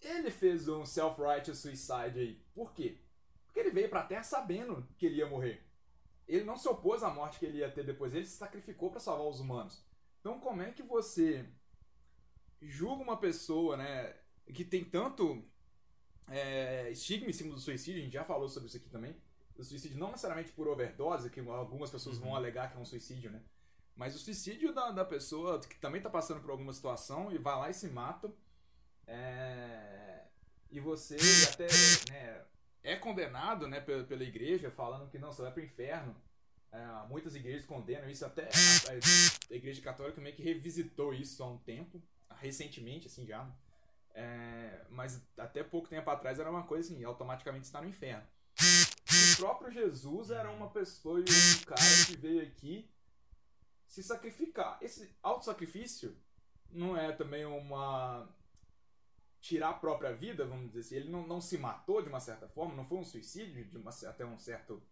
ele 0.00 0.30
fez 0.30 0.68
um 0.68 0.84
self-righteous 0.84 1.58
suicide 1.58 2.18
aí. 2.18 2.34
Por 2.54 2.74
quê? 2.74 3.00
Porque 3.54 3.60
ele 3.60 3.70
veio 3.70 3.88
pra 3.88 4.02
terra 4.02 4.24
sabendo 4.24 4.84
que 4.98 5.06
ele 5.06 5.18
ia 5.18 5.28
morrer. 5.28 5.64
Ele 6.26 6.42
não 6.42 6.56
se 6.56 6.68
opôs 6.68 7.04
à 7.04 7.08
morte 7.10 7.38
que 7.38 7.46
ele 7.46 7.58
ia 7.58 7.70
ter 7.70 7.84
depois, 7.86 8.12
ele 8.12 8.26
se 8.26 8.36
sacrificou 8.36 8.90
pra 8.90 8.98
salvar 8.98 9.28
os 9.28 9.38
humanos. 9.38 9.80
Então, 10.18 10.40
como 10.40 10.60
é 10.60 10.72
que 10.72 10.82
você 10.82 11.48
julga 12.60 13.00
uma 13.04 13.16
pessoa, 13.16 13.76
né, 13.76 14.16
que 14.52 14.64
tem 14.64 14.82
tanto 14.84 15.44
é, 16.26 16.90
estigma 16.90 17.30
em 17.30 17.32
cima 17.32 17.54
do 17.54 17.60
suicídio? 17.60 18.00
A 18.00 18.04
gente 18.04 18.14
já 18.14 18.24
falou 18.24 18.48
sobre 18.48 18.66
isso 18.66 18.76
aqui 18.76 18.88
também. 18.88 19.14
O 19.56 19.62
suicídio 19.62 19.98
não 19.98 20.08
necessariamente 20.10 20.50
por 20.50 20.66
overdose, 20.66 21.30
que 21.30 21.38
algumas 21.38 21.90
pessoas 21.92 22.18
vão 22.18 22.30
Uhum. 22.30 22.36
alegar 22.36 22.72
que 22.72 22.76
é 22.76 22.80
um 22.80 22.84
suicídio, 22.84 23.30
né? 23.30 23.40
Mas 23.94 24.16
o 24.16 24.18
suicídio 24.18 24.74
da, 24.74 24.90
da 24.90 25.04
pessoa 25.04 25.60
que 25.60 25.78
também 25.78 26.02
tá 26.02 26.10
passando 26.10 26.40
por 26.40 26.50
alguma 26.50 26.72
situação 26.72 27.30
e 27.30 27.38
vai 27.38 27.54
lá 27.56 27.70
e 27.70 27.74
se 27.74 27.86
mata. 27.88 28.32
é, 29.06 30.24
E 30.72 30.80
você 30.80 31.16
até 31.52 31.68
né, 32.10 32.44
é 32.84 32.94
condenado 32.94 33.66
né, 33.66 33.80
pela, 33.80 34.04
pela 34.04 34.22
igreja, 34.22 34.70
falando 34.70 35.10
que 35.10 35.18
não, 35.18 35.32
você 35.32 35.42
vai 35.42 35.50
pro 35.50 35.64
inferno. 35.64 36.14
É, 36.70 37.08
muitas 37.08 37.34
igrejas 37.34 37.64
condenam 37.64 38.08
isso, 38.10 38.24
até 38.26 38.42
a, 38.42 39.50
a 39.50 39.54
Igreja 39.54 39.80
Católica 39.80 40.20
meio 40.20 40.36
que 40.36 40.42
revisitou 40.42 41.14
isso 41.14 41.42
há 41.42 41.48
um 41.48 41.58
tempo, 41.58 42.02
recentemente, 42.36 43.06
assim 43.06 43.24
já. 43.26 43.48
É, 44.12 44.84
mas 44.90 45.20
até 45.38 45.64
pouco 45.64 45.88
tempo 45.88 46.08
atrás 46.10 46.38
era 46.38 46.50
uma 46.50 46.64
coisa 46.64 46.92
assim, 46.92 47.02
automaticamente 47.02 47.64
está 47.64 47.80
no 47.80 47.88
inferno. 47.88 48.26
O 48.60 49.36
próprio 49.36 49.72
Jesus 49.72 50.30
era 50.30 50.50
uma 50.50 50.68
pessoa 50.70 51.18
e 51.18 51.22
um 51.22 51.64
cara 51.64 51.80
que 52.06 52.16
veio 52.16 52.42
aqui 52.42 52.88
se 53.86 54.02
sacrificar. 54.02 54.78
Esse 54.80 55.14
auto-sacrifício 55.22 56.16
não 56.70 56.96
é 56.96 57.12
também 57.12 57.44
uma. 57.44 58.28
Tirar 59.44 59.68
a 59.68 59.74
própria 59.74 60.10
vida, 60.10 60.46
vamos 60.46 60.68
dizer 60.68 60.80
assim. 60.80 60.96
Ele 60.96 61.10
não, 61.10 61.26
não 61.26 61.38
se 61.38 61.58
matou 61.58 62.00
de 62.00 62.08
uma 62.08 62.18
certa 62.18 62.48
forma, 62.48 62.74
não 62.74 62.84
foi 62.84 62.98
um 62.98 63.04
suicídio 63.04 63.62
de 63.66 63.76
uma, 63.76 63.90
até 63.90 64.24
um 64.24 64.38
certo. 64.38 64.82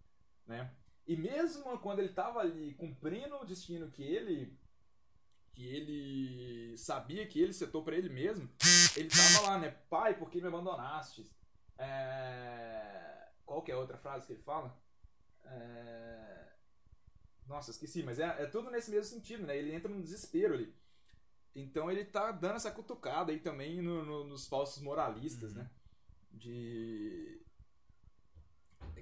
Né? 0.46 0.70
E 1.07 1.16
mesmo 1.16 1.78
quando 1.78 2.00
ele 2.00 2.11
estava 2.11 2.40
ali 2.40 2.74
cumprindo 2.74 3.34
o 3.36 3.46
destino 3.46 3.90
que 3.90 4.03
ele. 4.03 4.59
que 5.55 5.66
ele 5.66 6.76
sabia 6.76 7.26
que 7.26 7.40
ele 7.40 7.55
setou 7.55 7.82
para 7.82 7.96
ele 7.96 8.11
mesmo, 8.11 8.48
ele 8.94 9.09
tava 9.09 9.46
lá, 9.46 9.59
né? 9.59 9.70
Pai, 9.88 10.18
por 10.18 10.30
que 10.30 10.40
me 10.40 10.48
abandonaste? 10.48 11.34
É... 11.78 13.30
Qual 13.46 13.62
que 13.62 13.72
é 13.72 13.74
a 13.74 13.78
outra 13.78 13.96
frase 13.96 14.26
que 14.26 14.34
ele 14.34 14.42
fala? 14.42 14.78
É... 15.44 16.53
Nossa, 17.46 17.70
esqueci, 17.70 18.03
mas 18.03 18.18
é, 18.18 18.42
é 18.42 18.46
tudo 18.46 18.70
nesse 18.70 18.90
mesmo 18.90 19.07
sentido, 19.07 19.46
né? 19.46 19.57
Ele 19.57 19.74
entra 19.74 19.90
num 19.90 20.03
desespero 20.03 20.55
ali. 20.55 20.74
Então 21.55 21.90
ele 21.90 22.05
tá 22.05 22.32
dando 22.32 22.57
essa 22.57 22.70
cutucada 22.70 23.30
aí 23.32 23.38
também 23.38 23.82
no- 23.82 24.05
no- 24.05 24.24
nos 24.24 24.46
falsos 24.46 24.82
moralistas, 24.82 25.53
Uhum. 25.53 25.59
né? 25.62 25.70
De. 26.32 27.40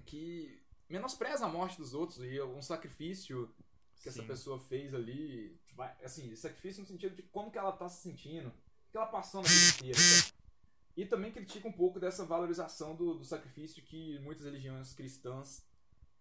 Que 0.06 0.60
menospreza 0.88 1.44
a 1.46 1.48
morte 1.48 1.76
dos 1.78 1.94
outros 1.94 2.18
e 2.24 2.40
um 2.42 2.60
sacrifício 2.62 3.52
que 4.02 4.08
essa 4.08 4.22
Sim. 4.22 4.26
pessoa 4.26 4.58
fez 4.58 4.92
ali. 4.94 5.56
Assim, 6.02 6.34
sacrifício 6.34 6.82
no 6.82 6.88
sentido 6.88 7.14
de 7.14 7.22
como 7.22 7.50
que 7.50 7.58
ela 7.58 7.72
tá 7.72 7.88
se 7.88 8.02
sentindo, 8.02 8.48
o 8.48 8.90
que 8.90 8.96
ela 8.96 9.06
passou 9.06 9.40
na 9.42 9.48
vida 9.48 9.76
inteira. 9.78 9.98
sabe? 9.98 10.34
E 10.96 11.06
também 11.06 11.30
critica 11.32 11.68
um 11.68 11.72
pouco 11.72 12.00
dessa 12.00 12.24
valorização 12.24 12.96
do, 12.96 13.14
do 13.14 13.24
sacrifício 13.24 13.82
que 13.82 14.18
muitas 14.18 14.44
religiões 14.44 14.92
cristãs 14.92 15.64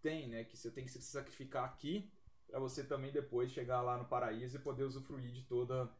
têm, 0.01 0.29
né? 0.29 0.43
Que 0.43 0.55
você 0.55 0.69
tem 0.69 0.85
que 0.85 0.91
se 0.91 1.01
sacrificar 1.01 1.65
aqui 1.65 2.09
para 2.47 2.59
você 2.59 2.83
também 2.83 3.11
depois 3.11 3.51
chegar 3.51 3.81
lá 3.81 3.97
no 3.97 4.05
paraíso 4.05 4.57
e 4.57 4.59
poder 4.61 4.83
usufruir 4.83 5.31
de 5.31 5.43
toda 5.43 5.91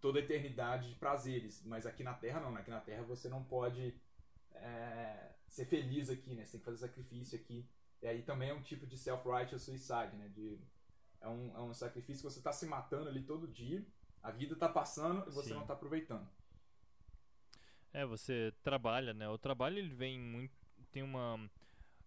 toda 0.00 0.18
a 0.18 0.22
eternidade 0.22 0.88
de 0.90 0.94
prazeres. 0.96 1.62
Mas 1.64 1.86
aqui 1.86 2.02
na 2.02 2.14
Terra 2.14 2.40
não, 2.40 2.52
né? 2.52 2.60
Aqui 2.60 2.70
na 2.70 2.80
Terra 2.80 3.02
você 3.02 3.28
não 3.28 3.42
pode 3.44 3.94
é, 4.52 5.32
ser 5.48 5.66
feliz 5.66 6.10
aqui, 6.10 6.34
né? 6.34 6.44
Você 6.44 6.52
tem 6.52 6.60
que 6.60 6.64
fazer 6.64 6.78
sacrifício 6.78 7.38
aqui. 7.38 7.68
E 8.02 8.06
aí 8.06 8.22
também 8.22 8.50
é 8.50 8.54
um 8.54 8.62
tipo 8.62 8.86
de 8.86 8.98
self-righteous 8.98 9.62
suicide, 9.62 10.16
né? 10.16 10.28
De, 10.28 10.58
é, 11.20 11.28
um, 11.28 11.56
é 11.56 11.60
um 11.60 11.74
sacrifício 11.74 12.26
que 12.26 12.34
você 12.34 12.42
tá 12.42 12.52
se 12.52 12.66
matando 12.66 13.08
ali 13.08 13.22
todo 13.22 13.48
dia, 13.48 13.84
a 14.22 14.30
vida 14.30 14.54
tá 14.56 14.68
passando 14.68 15.28
e 15.28 15.32
você 15.32 15.50
Sim. 15.50 15.54
não 15.54 15.66
tá 15.66 15.74
aproveitando. 15.74 16.28
É, 17.92 18.04
você 18.04 18.52
trabalha, 18.62 19.14
né? 19.14 19.28
O 19.28 19.38
trabalho 19.38 19.78
ele 19.78 19.94
vem 19.94 20.18
muito. 20.18 20.54
tem 20.92 21.02
uma 21.02 21.50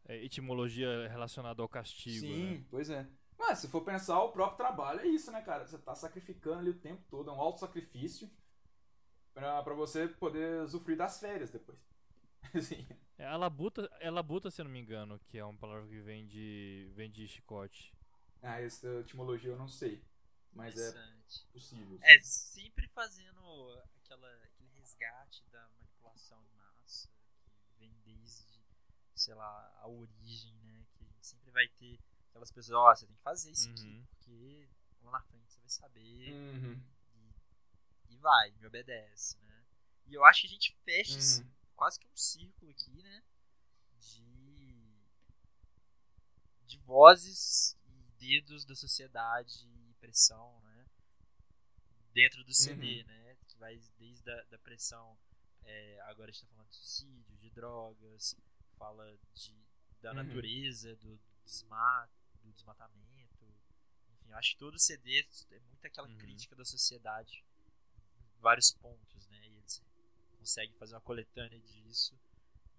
é, 0.05 0.23
etimologia 0.23 1.07
relacionada 1.07 1.61
ao 1.61 1.69
castigo, 1.69 2.19
Sim, 2.19 2.57
né? 2.57 2.65
pois 2.69 2.89
é. 2.89 3.07
Mas 3.39 3.57
se 3.59 3.67
for 3.69 3.81
pensar, 3.83 4.21
o 4.21 4.31
próprio 4.31 4.57
trabalho 4.57 4.99
é 4.99 5.07
isso, 5.07 5.31
né, 5.31 5.41
cara? 5.41 5.65
Você 5.65 5.77
tá 5.79 5.95
sacrificando 5.95 6.59
ali 6.59 6.69
o 6.69 6.79
tempo 6.79 7.03
todo, 7.09 7.29
é 7.31 7.33
um 7.33 7.41
auto-sacrifício 7.41 8.29
pra, 9.33 9.63
pra 9.63 9.73
você 9.73 10.07
poder 10.07 10.61
usufruir 10.63 10.97
das 10.97 11.19
férias 11.19 11.49
depois. 11.49 11.79
Assim, 12.53 12.85
É 13.17 13.25
a 13.25 13.37
labuta, 13.37 13.89
é 13.99 14.09
labuta, 14.09 14.49
se 14.49 14.61
eu 14.61 14.65
não 14.65 14.71
me 14.71 14.79
engano, 14.79 15.19
que 15.27 15.37
é 15.37 15.43
uma 15.45 15.57
palavra 15.57 15.87
que 15.87 15.99
vem 16.01 16.25
de 16.27 16.89
vem 16.95 17.11
de 17.11 17.27
chicote. 17.27 17.93
ah, 18.41 18.61
essa 18.61 18.87
etimologia 19.01 19.51
eu 19.51 19.57
não 19.57 19.67
sei, 19.67 20.01
mas 20.53 20.77
é 20.77 20.93
possível. 21.51 21.99
É, 22.01 22.19
sempre 22.21 22.87
fazendo 22.89 23.41
aquela, 23.97 24.27
aquele 24.43 24.69
resgate 24.79 25.43
da 25.51 25.67
manipulação 25.77 26.41
em 26.45 26.55
massa, 26.57 27.09
que 27.65 27.73
vem 27.79 27.93
desde, 28.05 28.63
sei 29.15 29.33
lá, 29.35 29.79
a 29.81 29.87
origem, 29.87 30.53
né? 30.63 30.85
Que 30.93 31.03
a 31.03 31.07
gente 31.07 31.27
sempre 31.27 31.51
vai 31.51 31.67
ter 31.67 31.99
aquelas 32.29 32.51
pessoas, 32.51 32.77
ó, 32.77 32.95
você 32.95 33.05
tem 33.07 33.15
que 33.15 33.21
fazer 33.23 33.51
isso 33.51 33.69
aqui, 33.69 33.97
Uhum. 33.97 34.05
porque 34.09 34.69
lá 35.01 35.11
na 35.11 35.21
frente 35.23 35.51
você 35.51 35.59
vai 35.61 35.69
saber 35.69 36.33
Uhum, 36.33 36.81
e, 37.15 38.13
e 38.13 38.17
vai, 38.17 38.51
me 38.51 38.65
obedece, 38.67 39.37
né? 39.39 39.65
E 40.05 40.13
eu 40.13 40.23
acho 40.25 40.41
que 40.41 40.47
a 40.47 40.49
gente 40.51 40.73
fecha 40.83 41.17
esse- 41.17 41.41
uhum. 41.41 41.51
quase 41.75 41.99
que 41.99 42.07
um 42.07 42.15
círculo 42.15 42.71
aqui, 42.71 43.01
né? 43.03 43.23
De, 43.99 44.99
de 46.65 46.77
vozes 46.79 47.75
e 47.85 48.01
dedos 48.17 48.65
da 48.65 48.75
sociedade 48.75 49.65
e 49.67 49.93
pressão, 49.99 50.59
né? 50.61 50.85
Dentro 52.13 52.43
do 52.43 52.53
CD, 52.53 53.03
né? 53.03 53.37
Que 53.47 53.57
vai 53.57 53.77
desde 53.97 54.29
a 54.31 54.43
da 54.45 54.57
pressão. 54.59 55.17
é, 55.63 55.99
agora 56.07 56.31
a 56.31 56.33
gente 56.33 56.45
tá 56.47 56.47
falando 56.53 56.69
de 56.69 56.75
suicídio, 56.77 57.37
de 57.37 57.49
drogas, 57.51 58.35
fala 58.77 59.15
de, 59.35 59.53
da 60.01 60.09
Uhum. 60.11 60.15
natureza, 60.15 60.95
do, 60.95 61.19
desma, 61.45 62.09
do 62.49 62.55
desmatamento. 62.55 62.99
Enfim, 63.17 63.53
eu 64.29 64.37
acho 64.37 64.51
que 64.51 64.57
todo 64.57 64.79
CD 64.79 65.25
é 65.51 65.59
muito 65.59 65.85
aquela 65.85 66.07
Uhum. 66.07 66.17
crítica 66.17 66.55
da 66.55 66.65
sociedade 66.65 67.43
em 68.37 68.39
vários 68.41 68.71
pontos, 68.71 69.27
né? 69.27 69.47
E 69.47 69.57
eles 69.57 69.81
consegue 70.37 70.73
fazer 70.75 70.95
uma 70.95 71.01
coletânea 71.01 71.59
disso 71.59 72.15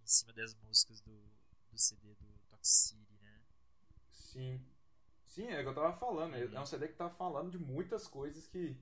em 0.02 0.06
cima 0.06 0.32
das 0.32 0.54
músicas 0.54 1.00
do, 1.00 1.12
do 1.70 1.78
CD 1.78 2.14
do 2.14 2.26
Toxicity, 2.48 3.14
né? 3.20 3.40
Sim. 4.10 4.60
Sim, 5.26 5.46
é 5.48 5.60
o 5.60 5.62
que 5.62 5.68
eu 5.68 5.74
tava 5.74 5.92
falando. 5.96 6.34
É- 6.34 6.44
Uhum. 6.44 6.56
É 6.56 6.60
um 6.60 6.66
CD 6.66 6.88
que 6.88 6.94
tá 6.94 7.08
falando 7.10 7.50
de 7.50 7.58
muitas 7.58 8.06
coisas 8.08 8.46
que. 8.46 8.76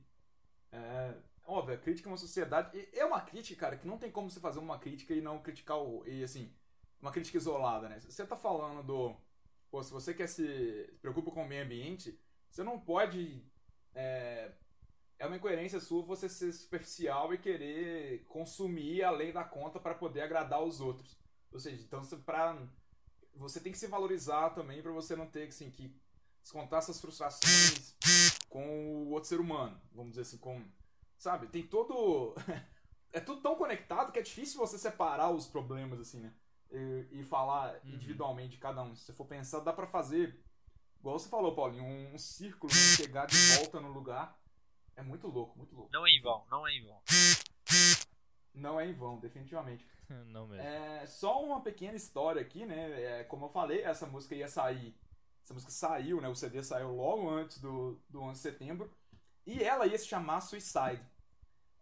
É, 0.72 1.14
óbvio, 1.44 1.74
a 1.74 1.78
crítica 1.78 2.08
é 2.08 2.12
uma 2.12 2.18
sociedade. 2.18 2.76
E 2.78 2.98
é 2.98 3.04
uma 3.04 3.20
crítica, 3.20 3.60
cara, 3.60 3.76
que 3.78 3.86
não 3.86 3.98
tem 3.98 4.10
como 4.10 4.30
você 4.30 4.40
fazer 4.40 4.58
uma 4.58 4.78
crítica 4.78 5.14
e 5.14 5.20
não 5.20 5.42
criticar 5.42 5.78
o. 5.78 6.06
E 6.06 6.22
assim, 6.24 6.52
uma 7.00 7.12
crítica 7.12 7.38
isolada, 7.38 7.88
né? 7.88 8.00
Você 8.00 8.26
tá 8.26 8.36
falando 8.36 8.82
do. 8.86 9.16
Pô, 9.70 9.82
se 9.82 9.92
você 9.92 10.14
quer 10.14 10.26
se. 10.26 10.86
se 10.86 10.98
preocupa 11.00 11.30
com 11.30 11.42
o 11.42 11.48
meio 11.48 11.64
ambiente, 11.64 12.18
você 12.50 12.62
não 12.62 12.78
pode. 12.78 13.44
É, 13.94 14.52
é 15.18 15.26
uma 15.26 15.36
incoerência 15.36 15.80
sua 15.80 16.02
você 16.02 16.28
ser 16.28 16.52
superficial 16.52 17.34
e 17.34 17.38
querer 17.38 18.24
consumir 18.26 19.02
além 19.02 19.32
da 19.32 19.44
conta 19.44 19.80
para 19.80 19.94
poder 19.94 20.22
agradar 20.22 20.62
os 20.62 20.80
outros. 20.80 21.18
Ou 21.52 21.58
seja, 21.58 21.82
então 21.82 22.02
você, 22.02 22.16
pra, 22.16 22.56
você 23.34 23.60
tem 23.60 23.72
que 23.72 23.78
se 23.78 23.86
valorizar 23.86 24.50
também 24.50 24.82
para 24.82 24.92
você 24.92 25.16
não 25.16 25.26
ter 25.26 25.48
assim, 25.48 25.70
que 25.70 25.94
descontar 26.42 26.78
essas 26.78 27.00
frustrações 27.00 27.96
com 28.48 29.04
o 29.04 29.10
outro 29.10 29.28
ser 29.28 29.40
humano, 29.40 29.80
vamos 29.92 30.12
dizer 30.12 30.22
assim, 30.22 30.38
com 30.38 30.64
sabe, 31.16 31.48
tem 31.48 31.66
todo 31.66 32.34
é 33.12 33.20
tudo 33.20 33.42
tão 33.42 33.56
conectado 33.56 34.12
que 34.12 34.18
é 34.18 34.22
difícil 34.22 34.58
você 34.58 34.78
separar 34.78 35.30
os 35.30 35.46
problemas 35.46 36.00
assim, 36.00 36.20
né? 36.20 36.32
E, 36.70 37.06
e 37.12 37.24
falar 37.24 37.74
Uhum. 37.84 37.90
individualmente 37.94 38.50
de 38.50 38.58
cada 38.58 38.82
um. 38.82 38.94
Se 38.94 39.04
você 39.04 39.12
for 39.12 39.24
pensar, 39.26 39.60
dá 39.60 39.72
pra 39.72 39.86
fazer 39.86 40.38
igual 41.00 41.18
você 41.18 41.28
falou, 41.28 41.54
Paulinho, 41.54 41.84
um, 41.84 42.14
um 42.14 42.18
círculo, 42.18 42.72
né? 42.72 42.78
chegar 42.96 43.26
de 43.26 43.36
volta 43.56 43.80
no 43.80 43.88
lugar. 43.90 44.38
É 44.96 45.02
muito 45.02 45.28
louco, 45.28 45.56
muito 45.56 45.74
louco. 45.74 45.90
Não 45.92 46.06
é 46.06 46.10
em 46.10 46.20
vão, 46.20 46.44
não 46.50 46.66
é 46.66 46.72
em 46.74 46.84
vão. 46.84 47.00
Não 48.52 48.80
é 48.80 48.86
em 48.86 48.92
vão, 48.92 49.18
definitivamente. 49.18 49.86
não 50.26 50.46
mesmo. 50.48 50.62
É, 50.66 51.06
só 51.06 51.42
uma 51.42 51.60
pequena 51.60 51.96
história 51.96 52.42
aqui, 52.42 52.66
né? 52.66 53.20
É, 53.20 53.24
como 53.24 53.46
eu 53.46 53.50
falei, 53.50 53.82
essa 53.82 54.06
música 54.06 54.34
ia 54.34 54.48
sair. 54.48 54.94
Essa 55.44 55.54
música 55.54 55.72
saiu, 55.72 56.20
né? 56.20 56.28
O 56.28 56.34
CD 56.34 56.62
saiu 56.62 56.94
logo 56.94 57.30
antes 57.30 57.60
do, 57.60 57.98
do 58.08 58.20
11 58.20 58.32
de 58.34 58.38
setembro. 58.42 58.92
E 59.46 59.62
ela 59.62 59.86
ia 59.86 59.96
se 59.96 60.06
chamar 60.06 60.40
Suicide. 60.40 61.00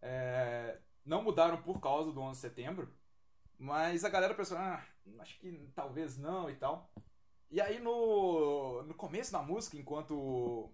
É, 0.03 0.79
não 1.05 1.23
mudaram 1.23 1.61
por 1.63 1.81
causa 1.81 2.13
do 2.13 2.21
11 2.21 2.33
de 2.39 2.41
setembro. 2.49 2.95
Mas 3.59 4.05
a 4.05 4.09
galera 4.09 4.35
pensou, 4.35 4.59
ah, 4.59 4.85
acho 5.21 5.39
que 5.39 5.71
talvez 5.75 6.19
não 6.19 6.51
e 6.51 6.57
tal. 6.57 6.91
E 7.51 7.61
aí 7.61 7.79
no, 7.81 8.83
no 8.83 8.95
começo 8.95 9.33
da 9.33 9.43
música, 9.43 9.77
enquanto 9.77 10.71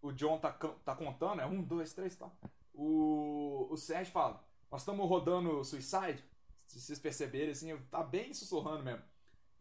o, 0.00 0.12
John 0.12 0.38
tá, 0.38 0.52
tá 0.52 0.94
contando, 0.94 1.40
é 1.40 1.46
um, 1.46 1.62
dois, 1.62 1.92
três 1.92 2.14
e 2.14 2.18
tal. 2.18 2.36
O, 2.74 3.66
o 3.70 3.76
Sérgio 3.76 4.12
fala, 4.12 4.44
nós 4.70 4.82
estamos 4.82 5.08
rodando 5.08 5.64
Suicide. 5.64 6.22
Se 6.66 6.80
vocês 6.80 6.98
perceberem, 6.98 7.50
assim, 7.50 7.76
tá 7.90 8.02
bem 8.02 8.32
sussurrando 8.32 8.82
mesmo. 8.82 9.02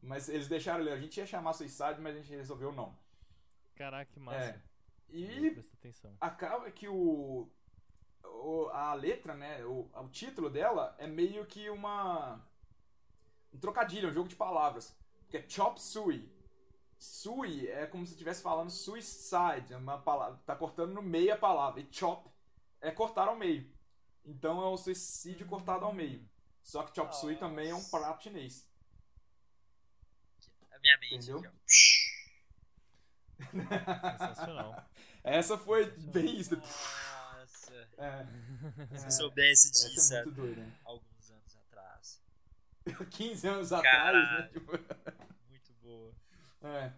Mas 0.01 0.29
eles 0.29 0.47
deixaram 0.47 0.81
ali, 0.81 0.91
a 0.91 0.99
gente 0.99 1.17
ia 1.17 1.25
chamar 1.25 1.53
Suicide, 1.53 1.99
mas 1.99 2.15
a 2.15 2.19
gente 2.19 2.35
resolveu 2.35 2.71
não. 2.71 2.97
Caraca, 3.75 4.11
que 4.11 4.19
massa. 4.19 4.37
É. 4.37 4.61
E 5.09 5.55
acaba 6.19 6.71
que 6.71 6.87
o, 6.87 7.49
o- 8.23 8.69
a 8.69 8.93
letra, 8.93 9.35
né, 9.35 9.63
o, 9.65 9.89
o 9.93 10.09
título 10.09 10.49
dela 10.49 10.95
é 10.97 11.05
meio 11.05 11.45
que 11.45 11.69
uma 11.69 12.41
um 13.53 13.59
trocadilho, 13.59 14.09
um 14.09 14.13
jogo 14.13 14.29
de 14.29 14.35
palavras, 14.35 14.95
que 15.29 15.37
é 15.37 15.45
chop 15.47 15.81
suey. 15.81 16.29
Sui 16.97 17.67
é 17.67 17.87
como 17.87 18.05
se 18.05 18.11
estivesse 18.13 18.43
falando 18.43 18.69
suicide, 18.69 19.73
é 19.73 19.77
uma 19.77 19.97
palavra, 19.99 20.39
tá 20.45 20.55
cortando 20.55 20.93
no 20.93 21.01
meio 21.01 21.33
a 21.33 21.37
palavra. 21.37 21.81
E 21.81 21.87
chop 21.91 22.29
é 22.79 22.91
cortar 22.91 23.27
ao 23.27 23.35
meio. 23.35 23.67
Então 24.23 24.61
é 24.61 24.65
o 24.67 24.77
suicídio 24.77 25.47
cortado 25.47 25.83
ao 25.83 25.93
meio. 25.93 26.29
Só 26.61 26.83
que 26.83 26.95
chop 26.95 27.15
suey 27.15 27.35
também 27.37 27.69
é 27.71 27.75
um 27.75 27.83
prato 27.89 28.23
chinês. 28.23 28.67
A 30.71 30.79
minha 30.79 30.97
mente 30.99 31.31
Entendeu? 31.31 31.51
Sensacional. 33.51 34.85
Essa 35.23 35.57
foi 35.57 35.85
bem 35.91 36.39
isso. 36.39 36.55
Nossa. 36.55 37.89
É, 37.97 38.25
Se 38.97 39.03
É, 39.03 39.07
eu 39.07 39.11
soubesse 39.11 39.69
essa 39.71 39.89
disso 39.89 40.13
é 40.13 40.23
muito 40.23 40.35
doida. 40.35 40.61
né? 40.61 40.71
atrás. 40.83 41.01
15 43.11 43.47
anos 43.47 43.71
atrás, 43.73 44.13
né? 44.15 44.21
Caralho. 44.21 44.49
Tipo, 44.51 44.71
Muito 45.49 45.73
boa. 45.81 46.13
é. 46.63 46.93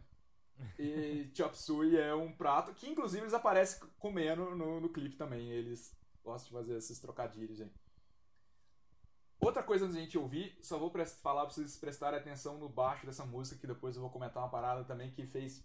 E 0.79 1.29
chop 1.35 1.57
suey 1.57 1.97
é 1.97 2.13
um 2.15 2.31
prato 2.31 2.73
que, 2.73 2.87
inclusive, 2.87 3.23
eles 3.23 3.33
aparecem 3.33 3.85
comendo 3.99 4.55
no, 4.55 4.79
no 4.79 4.89
clipe 4.89 5.15
também. 5.15 5.49
Eles 5.49 5.95
gostam 6.23 6.47
de 6.49 6.53
fazer 6.65 6.77
esses 6.77 6.99
trocadilhos 6.99 7.59
aí. 7.61 7.71
Outra 9.39 9.61
coisa 9.61 9.83
antes 9.83 9.95
de 9.95 10.01
a 10.01 10.05
gente 10.05 10.17
ouvir, 10.17 10.57
só 10.61 10.77
vou 10.79 10.89
falar 11.21 11.41
pra 11.45 11.53
vocês 11.53 11.75
prestarem 11.77 12.17
atenção 12.17 12.57
no 12.57 12.69
baixo 12.69 13.05
dessa 13.05 13.25
música, 13.25 13.59
que 13.59 13.67
depois 13.67 13.95
eu 13.95 14.01
vou 14.01 14.09
comentar 14.09 14.41
uma 14.41 14.49
parada 14.49 14.85
também 14.85 15.11
que 15.11 15.25
fez 15.27 15.61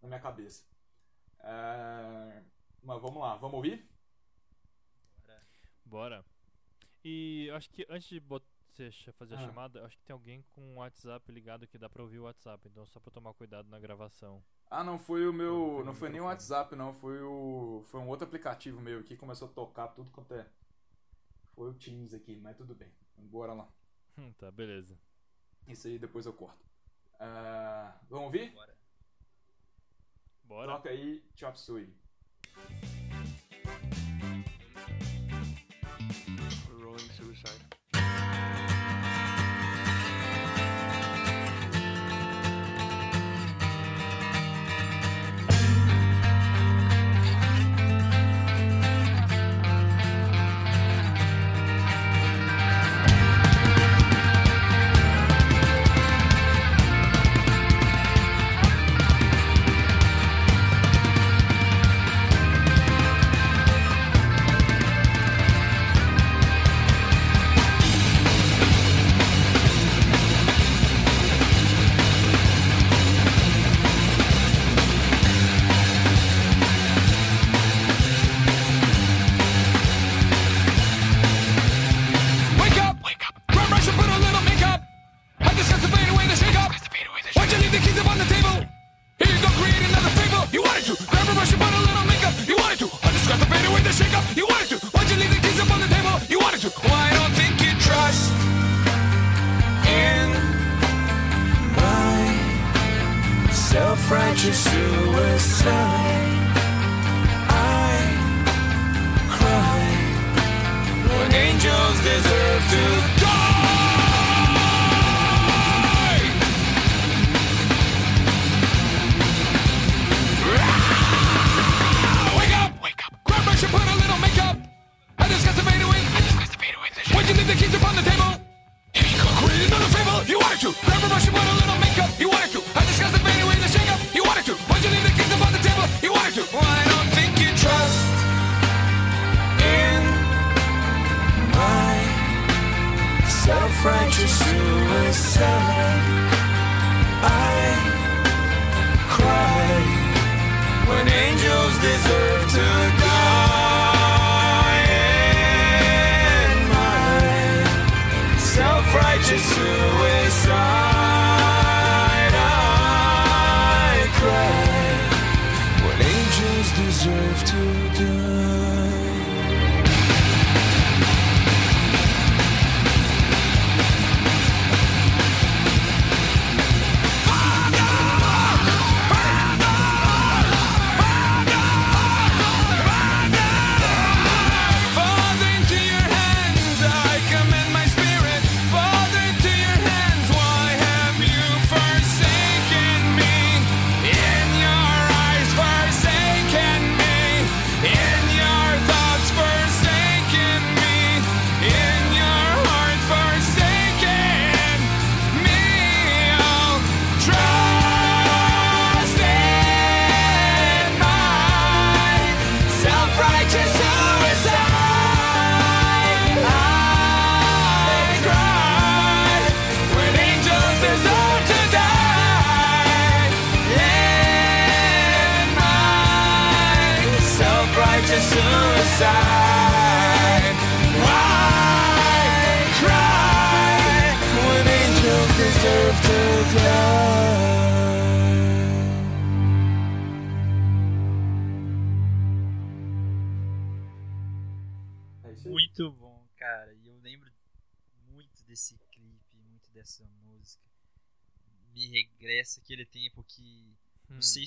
na 0.00 0.08
minha 0.08 0.20
cabeça. 0.20 0.64
É, 1.40 2.42
Mas 2.82 3.02
vamos 3.02 3.20
lá, 3.20 3.36
vamos 3.36 3.56
ouvir? 3.56 3.86
Bora. 5.84 6.24
E 7.04 7.46
eu 7.48 7.56
acho 7.56 7.68
que 7.70 7.86
antes 7.90 8.08
de 8.08 8.18
bot- 8.18 8.46
você 8.74 9.12
fazer 9.12 9.34
a 9.36 9.38
Ah. 9.38 9.46
chamada, 9.46 9.84
acho 9.84 9.96
que 9.96 10.04
tem 10.04 10.12
alguém 10.14 10.42
com 10.54 10.74
o 10.74 10.78
WhatsApp 10.78 11.30
ligado 11.32 11.66
que 11.66 11.78
dá 11.78 11.88
pra 11.88 12.02
ouvir 12.02 12.18
o 12.18 12.24
WhatsApp. 12.24 12.66
Então 12.68 12.84
só 12.86 12.98
pra 13.00 13.10
tomar 13.12 13.32
cuidado 13.34 13.68
na 13.68 13.78
gravação. 13.78 14.42
Ah, 14.70 14.82
não 14.82 14.98
foi 14.98 15.22
o 15.26 15.32
Não, 15.32 15.38
meu. 15.38 15.84
Não 15.84 15.92
um 15.92 15.94
foi 15.94 16.08
nem 16.08 16.20
o. 16.20 16.24
WhatsApp, 16.24 16.74
não. 16.74 16.92
Foi 16.92 17.20
o. 17.22 17.82
Foi 17.86 18.00
um 18.00 18.08
outro 18.08 18.26
aplicativo 18.26 18.80
meu 18.80 19.00
aqui 19.00 19.10
que 19.10 19.16
começou 19.16 19.48
a 19.48 19.52
tocar 19.52 19.88
tudo 19.88 20.10
quanto 20.10 20.34
é. 20.34 20.48
Foi 21.54 21.70
o 21.70 21.74
Teams 21.74 22.12
aqui, 22.14 22.36
mas 22.40 22.56
tudo 22.56 22.74
bem. 22.74 22.92
Bora 23.16 23.52
lá. 23.52 23.68
Hum, 24.18 24.32
tá, 24.32 24.50
beleza. 24.50 24.98
Isso 25.68 25.86
aí 25.86 25.98
depois 25.98 26.26
eu 26.26 26.32
corto. 26.32 26.64
Ah, 27.20 27.98
vamos 28.10 28.26
ouvir? 28.26 28.50
Bora. 28.52 28.74
Bora. 30.44 30.72
Toca 30.72 30.88
aí 30.90 31.24
Chop 31.36 31.58
Suey. 31.58 31.94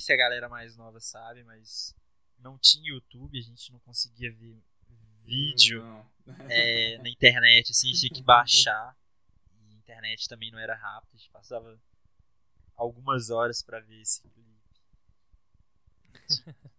Se 0.08 0.14
a 0.14 0.16
galera 0.16 0.48
mais 0.48 0.78
nova 0.78 1.02
sabe, 1.02 1.44
mas 1.44 1.94
não 2.40 2.58
tinha 2.58 2.94
YouTube, 2.94 3.38
a 3.38 3.42
gente 3.42 3.74
não 3.74 3.80
conseguia 3.80 4.32
ver 4.32 4.58
vídeo 5.26 5.84
é, 6.50 6.98
na 7.00 7.10
internet, 7.10 7.72
assim, 7.72 7.92
tinha 7.92 8.10
que 8.10 8.24
baixar. 8.24 8.96
E 9.52 9.74
a 9.74 9.76
internet 9.76 10.30
também 10.30 10.50
não 10.50 10.60
era 10.60 10.76
rápida, 10.76 11.12
a 11.14 11.18
gente 11.18 11.30
passava 11.30 11.78
algumas 12.78 13.30
horas 13.30 13.62
pra 13.62 13.82
ver 13.82 14.00
esse 14.00 14.22
clipe. 14.22 14.48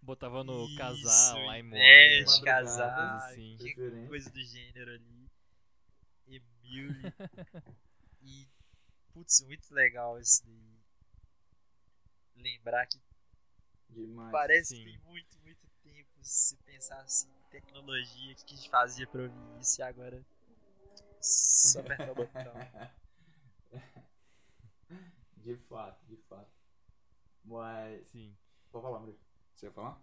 Botava 0.00 0.44
no 0.44 0.66
Isso, 0.68 0.76
casar, 0.76 1.38
lá 1.46 1.58
em 1.58 1.74
é, 1.74 2.22
de 2.22 2.42
casar, 2.42 2.94
coisa 2.94 3.26
assim. 3.26 4.06
coisa 4.06 4.30
do 4.30 4.44
gênero 4.44 4.92
ali. 4.92 5.28
Emily. 6.28 7.02
e, 8.22 8.46
putz, 9.12 9.40
muito 9.40 9.74
legal 9.74 10.20
isso 10.20 10.44
daí. 10.44 10.63
Lembrar 12.44 12.86
que 12.86 13.00
Demais. 13.88 14.30
parece 14.30 14.76
sim. 14.76 14.84
que 14.84 14.90
tem 14.90 14.98
muito, 14.98 15.38
muito 15.40 15.66
tempo 15.82 16.10
se 16.22 16.56
pensar 16.58 17.00
assim, 17.00 17.32
tecnologia, 17.50 18.32
o 18.32 18.36
que 18.36 18.44
que 18.44 18.52
a 18.52 18.56
gente 18.58 18.68
fazia 18.68 19.06
pra 19.06 19.22
ouvir 19.22 19.60
isso 19.60 19.80
e 19.80 19.82
agora 19.82 20.22
só 21.22 21.80
apertar 21.80 22.12
o 22.12 22.14
botão. 22.14 22.54
De 25.38 25.56
fato, 25.68 26.06
de 26.06 26.16
fato. 26.28 26.50
Mas. 27.44 28.08
Sim. 28.08 28.34
Pode 28.72 28.82
falar, 28.82 29.00
Maria. 29.00 29.18
Você 29.54 29.66
ia 29.66 29.72
falar? 29.72 30.02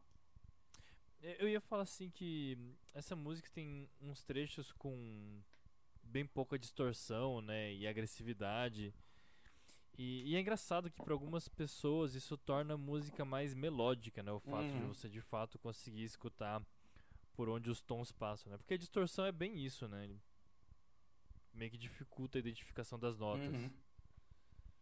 Eu 1.20 1.50
ia 1.50 1.62
falar 1.62 1.84
assim 1.84 2.12
que 2.12 2.58
essa 2.94 3.16
música 3.16 3.50
tem 3.52 3.90
uns 4.00 4.24
trechos 4.24 4.72
com 4.72 5.42
bem 6.04 6.26
pouca 6.28 6.60
distorção, 6.60 7.42
né, 7.42 7.74
e 7.74 7.88
agressividade. 7.88 8.94
E, 10.04 10.32
e 10.32 10.36
é 10.36 10.40
engraçado 10.40 10.90
que 10.90 11.00
para 11.00 11.14
algumas 11.14 11.48
pessoas 11.48 12.16
isso 12.16 12.36
torna 12.36 12.74
a 12.74 12.78
música 12.78 13.24
mais 13.24 13.54
melódica, 13.54 14.24
né, 14.24 14.32
o 14.32 14.40
fato 14.40 14.66
de 14.66 14.80
Uhum. 14.80 14.88
você 14.88 15.08
de 15.08 15.22
fato 15.22 15.60
conseguir 15.60 16.04
escutar 16.04 16.66
por 17.36 17.48
onde 17.48 17.70
os 17.70 17.84
tons 17.84 18.12
passam, 18.12 18.52
né? 18.52 18.58
Porque 18.58 18.74
a 18.74 18.78
distorção 18.80 19.26
é 19.26 19.32
bem 19.32 19.64
isso, 19.64 19.88
né? 19.88 20.06
Ele 20.06 20.20
meio 21.54 21.70
que 21.70 21.78
dificulta 21.78 22.40
a 22.40 22.40
identificação 22.40 22.98
das 22.98 23.16
notas. 23.16 23.46
Uhum. 23.46 23.70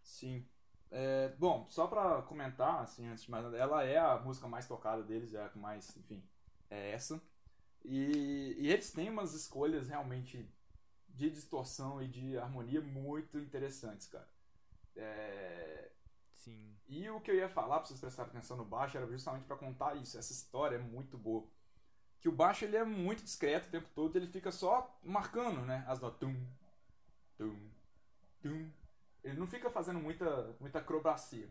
Sim. 0.01 0.47
É, 0.89 1.35
bom, 1.37 1.67
só 1.67 1.85
pra 1.85 2.21
comentar, 2.21 2.81
assim, 2.81 3.05
antes 3.07 3.25
de 3.25 3.31
mais 3.31 3.43
nada, 3.43 3.57
ela 3.57 3.83
é 3.83 3.97
a 3.97 4.17
música 4.19 4.47
mais 4.47 4.67
tocada 4.67 5.03
deles, 5.03 5.33
é 5.33 5.43
a 5.43 5.49
que 5.49 5.59
mais, 5.59 5.97
enfim, 5.97 6.23
é 6.69 6.91
essa. 6.91 7.21
E, 7.83 8.55
e 8.57 8.69
eles 8.71 8.91
têm 8.93 9.09
umas 9.09 9.33
escolhas 9.33 9.89
realmente 9.89 10.49
de 11.09 11.29
distorção 11.29 12.01
e 12.01 12.07
de 12.07 12.37
harmonia 12.37 12.79
muito 12.79 13.37
interessantes, 13.37 14.07
cara. 14.07 14.38
É, 14.95 15.89
Sim. 16.39 16.75
E 16.87 17.09
o 17.09 17.19
que 17.19 17.29
eu 17.29 17.35
ia 17.35 17.49
falar 17.49 17.79
pra 17.79 17.85
vocês 17.85 17.99
prestarem 17.99 18.31
atenção 18.31 18.55
no 18.55 18.63
baixo 18.65 18.97
era 18.97 19.05
justamente 19.07 19.45
pra 19.45 19.57
contar 19.57 19.95
isso. 19.95 20.17
Essa 20.17 20.31
história 20.31 20.77
é 20.77 20.79
muito 20.79 21.17
boa. 21.17 21.45
Que 22.19 22.29
o 22.29 22.31
baixo 22.31 22.65
ele 22.65 22.77
é 22.77 22.83
muito 22.83 23.23
discreto 23.23 23.67
o 23.67 23.71
tempo 23.71 23.89
todo, 23.93 24.15
ele 24.15 24.27
fica 24.27 24.51
só 24.51 24.97
marcando, 25.03 25.61
né? 25.61 25.83
As 25.87 25.99
notas. 25.99 26.19
Tum, 26.19 26.35
tum, 27.37 27.69
tum. 28.41 28.71
Ele 29.23 29.37
não 29.37 29.47
fica 29.47 29.69
fazendo 29.69 29.99
muita, 29.99 30.55
muita 30.59 30.79
acrobacia. 30.79 31.49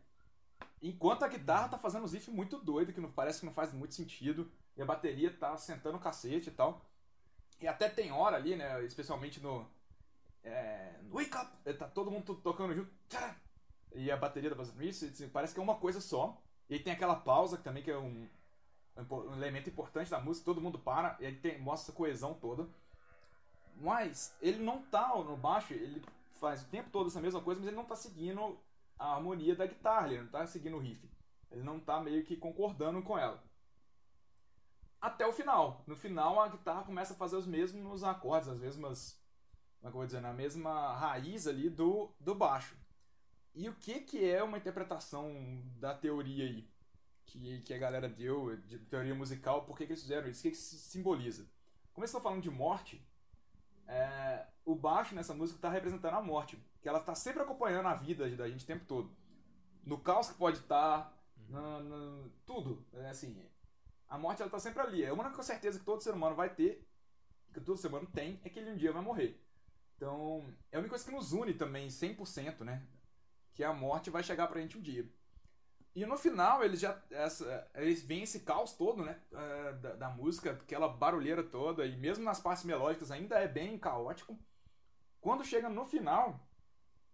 Enquanto 0.80 1.24
a 1.24 1.28
guitarra 1.28 1.68
tá 1.68 1.78
fazendo 1.78 2.04
uns 2.04 2.12
riffs 2.12 2.34
muito 2.34 2.58
doido, 2.58 2.92
que 2.92 3.00
não, 3.00 3.10
parece 3.10 3.40
que 3.40 3.46
não 3.46 3.52
faz 3.52 3.72
muito 3.72 3.94
sentido. 3.94 4.50
E 4.76 4.82
a 4.82 4.86
bateria 4.86 5.30
tá 5.30 5.56
sentando 5.56 5.98
o 5.98 6.00
cacete 6.00 6.48
e 6.48 6.52
tal. 6.52 6.84
E 7.60 7.68
até 7.68 7.88
tem 7.88 8.10
hora 8.10 8.36
ali, 8.36 8.56
né? 8.56 8.82
Especialmente 8.84 9.40
no. 9.40 9.68
É, 10.48 11.00
Wake 11.10 11.36
Up! 11.36 11.74
Tá 11.74 11.88
todo 11.88 12.10
mundo 12.10 12.34
tocando 12.36 12.74
junto. 12.74 12.90
E 13.94 14.10
a 14.10 14.16
bateria 14.16 14.50
tá 14.50 14.56
fazendo 14.56 14.82
isso. 14.82 15.04
e, 15.04 15.08
assim, 15.08 15.28
parece 15.28 15.54
que 15.54 15.60
é 15.60 15.62
uma 15.62 15.76
coisa 15.76 16.00
só. 16.00 16.40
E 16.68 16.78
tem 16.78 16.92
aquela 16.92 17.16
pausa 17.16 17.56
que 17.56 17.64
também 17.64 17.82
que 17.82 17.90
é 17.90 17.98
um, 17.98 18.28
um 18.96 19.34
elemento 19.34 19.70
importante 19.70 20.10
da 20.10 20.20
música. 20.20 20.44
Todo 20.44 20.60
mundo 20.60 20.78
para. 20.78 21.16
E 21.20 21.26
aí 21.26 21.34
tem, 21.36 21.58
mostra 21.58 21.90
essa 21.90 21.96
coesão 21.96 22.34
toda. 22.34 22.68
Mas 23.80 24.36
ele 24.42 24.62
não 24.62 24.82
tá 24.82 25.14
no 25.16 25.36
baixo, 25.36 25.72
ele 25.72 26.02
faz 26.40 26.62
o 26.62 26.68
tempo 26.68 26.90
todo 26.90 27.08
essa 27.08 27.20
mesma 27.20 27.40
coisa, 27.40 27.60
mas 27.60 27.68
ele 27.68 27.76
não 27.76 27.84
tá 27.84 27.94
seguindo 27.94 28.58
a 28.98 29.14
harmonia 29.14 29.54
da 29.54 29.66
guitarra, 29.66 30.08
ele 30.08 30.22
não 30.22 30.28
tá 30.28 30.46
seguindo 30.46 30.76
o 30.76 30.80
riff. 30.80 31.08
Ele 31.50 31.62
não 31.62 31.78
tá 31.78 32.00
meio 32.00 32.24
que 32.24 32.36
concordando 32.36 33.02
com 33.02 33.16
ela. 33.16 33.42
Até 35.00 35.26
o 35.26 35.32
final. 35.32 35.84
No 35.86 35.96
final 35.96 36.40
a 36.40 36.48
guitarra 36.48 36.82
começa 36.82 37.14
a 37.14 37.16
fazer 37.16 37.36
os 37.36 37.46
mesmos 37.46 38.02
acordes, 38.02 38.48
as 38.48 38.58
mesmas. 38.58 39.17
Como 39.80 39.88
é 39.88 39.90
que 39.90 39.96
eu 39.96 40.00
vou 40.00 40.06
dizer? 40.06 40.20
Na 40.20 40.32
mesma 40.32 40.94
raiz 40.96 41.46
ali 41.46 41.70
do, 41.70 42.10
do 42.20 42.34
baixo. 42.34 42.76
E 43.54 43.68
o 43.68 43.74
que, 43.74 44.00
que 44.00 44.24
é 44.28 44.42
uma 44.42 44.58
interpretação 44.58 45.62
da 45.78 45.94
teoria 45.94 46.44
aí? 46.46 46.68
Que, 47.26 47.60
que 47.62 47.74
a 47.74 47.78
galera 47.78 48.08
deu, 48.08 48.56
de 48.58 48.78
teoria 48.80 49.14
musical, 49.14 49.64
por 49.64 49.76
que, 49.76 49.86
que 49.86 49.92
eles 49.92 50.02
fizeram 50.02 50.28
isso? 50.28 50.40
O 50.40 50.42
que, 50.44 50.50
que 50.52 50.56
simboliza? 50.56 51.46
Como 51.92 52.04
eles 52.04 52.10
estão 52.10 52.22
falando 52.22 52.42
de 52.42 52.50
morte, 52.50 53.02
é, 53.86 54.46
o 54.64 54.74
baixo 54.74 55.14
nessa 55.14 55.34
música 55.34 55.58
está 55.58 55.70
representando 55.70 56.14
a 56.14 56.22
morte, 56.22 56.58
que 56.82 56.88
ela 56.88 56.98
está 57.00 57.14
sempre 57.14 57.42
acompanhando 57.42 57.86
a 57.88 57.94
vida 57.94 58.28
da 58.36 58.48
gente 58.48 58.64
o 58.64 58.66
tempo 58.66 58.84
todo. 58.86 59.10
No 59.84 59.98
caos 59.98 60.28
que 60.30 60.38
pode 60.38 60.58
estar, 60.58 61.12
no- 61.48 62.30
tudo, 62.46 62.84
é 62.94 63.10
assim, 63.10 63.36
a 64.08 64.18
morte 64.18 64.42
ela 64.42 64.50
tá 64.50 64.58
sempre 64.58 64.82
ali. 64.82 65.04
É 65.04 65.08
a 65.10 65.14
única 65.14 65.42
certeza 65.42 65.78
que 65.78 65.84
todo 65.84 66.02
ser 66.02 66.14
humano 66.14 66.36
vai 66.36 66.50
ter, 66.54 66.86
que 67.54 67.60
todo 67.60 67.78
ser 67.78 67.88
humano 67.88 68.08
tem, 68.12 68.40
é 68.44 68.48
que 68.50 68.58
ele 68.58 68.72
um 68.72 68.76
dia 68.76 68.92
vai 68.92 69.02
morrer. 69.02 69.40
Então, 69.98 70.54
é 70.70 70.76
a 70.76 70.80
única 70.80 70.90
coisa 70.90 71.04
que 71.04 71.10
nos 71.10 71.32
une 71.32 71.54
também 71.54 71.90
100%, 71.90 72.64
né? 72.64 72.86
Que 73.54 73.64
a 73.64 73.72
morte 73.74 74.10
vai 74.10 74.22
chegar 74.22 74.46
pra 74.48 74.60
gente 74.60 74.78
um 74.78 74.82
dia. 74.82 75.10
E 75.94 76.06
no 76.06 76.16
final, 76.18 76.64
eles 76.64 76.80
já. 76.80 77.02
Essa, 77.10 77.70
eles 77.74 78.02
veem 78.02 78.22
esse 78.24 78.40
caos 78.40 78.74
todo, 78.74 79.04
né? 79.04 79.20
eh, 79.32 79.72
Da, 79.74 79.94
da 79.96 80.10
música, 80.10 80.52
aquela 80.52 80.88
barulheira 80.88 81.42
toda, 81.44 81.86
e 81.86 81.96
mesmo 81.96 82.24
nas 82.24 82.40
partes 82.40 82.64
melódicas 82.64 83.10
ainda 83.10 83.38
é 83.38 83.48
bem 83.48 83.78
caótico. 83.78 84.38
Quando 85.20 85.44
chega 85.44 85.68
no 85.68 85.86
final, 85.86 86.48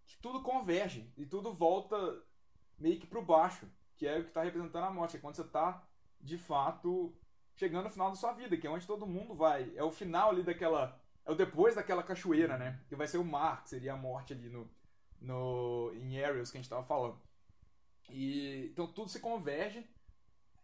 que 0.06 0.18
tudo 0.18 0.42
converge 0.42 1.12
e 1.16 1.26
tudo 1.26 1.52
volta 1.54 1.96
meio 2.78 3.00
que 3.00 3.06
pro 3.06 3.22
baixo, 3.24 3.68
que 3.96 4.06
é 4.06 4.18
o 4.20 4.24
que 4.24 4.32
tá 4.32 4.42
representando 4.42 4.84
a 4.86 4.90
morte. 4.92 5.16
É 5.16 5.20
quando 5.20 5.36
você 5.36 5.44
tá, 5.44 5.82
de 6.20 6.38
fato, 6.38 7.16
chegando 7.56 7.84
no 7.84 7.90
final 7.90 8.10
da 8.10 8.16
sua 8.16 8.32
vida, 8.32 8.56
que 8.56 8.66
é 8.66 8.70
onde 8.70 8.86
todo 8.86 9.06
mundo 9.06 9.34
vai. 9.34 9.72
É 9.76 9.84
o 9.84 9.92
final 9.92 10.30
ali 10.30 10.42
daquela. 10.42 11.00
É 11.24 11.30
o 11.30 11.34
depois 11.34 11.74
daquela 11.74 12.02
cachoeira, 12.02 12.58
né? 12.58 12.80
Que 12.88 12.96
vai 12.96 13.06
ser 13.06 13.18
o 13.18 13.24
mar, 13.24 13.62
que 13.62 13.70
seria 13.70 13.94
a 13.94 13.96
morte 13.96 14.32
ali 14.32 14.48
no. 14.48 14.68
no 15.20 15.92
em 15.94 16.18
Aerials 16.22 16.50
que 16.50 16.58
a 16.58 16.60
gente 16.60 16.70
tava 16.70 16.84
falando. 16.84 17.18
E, 18.10 18.68
então 18.72 18.86
tudo 18.86 19.08
se 19.10 19.20
converge. 19.20 19.88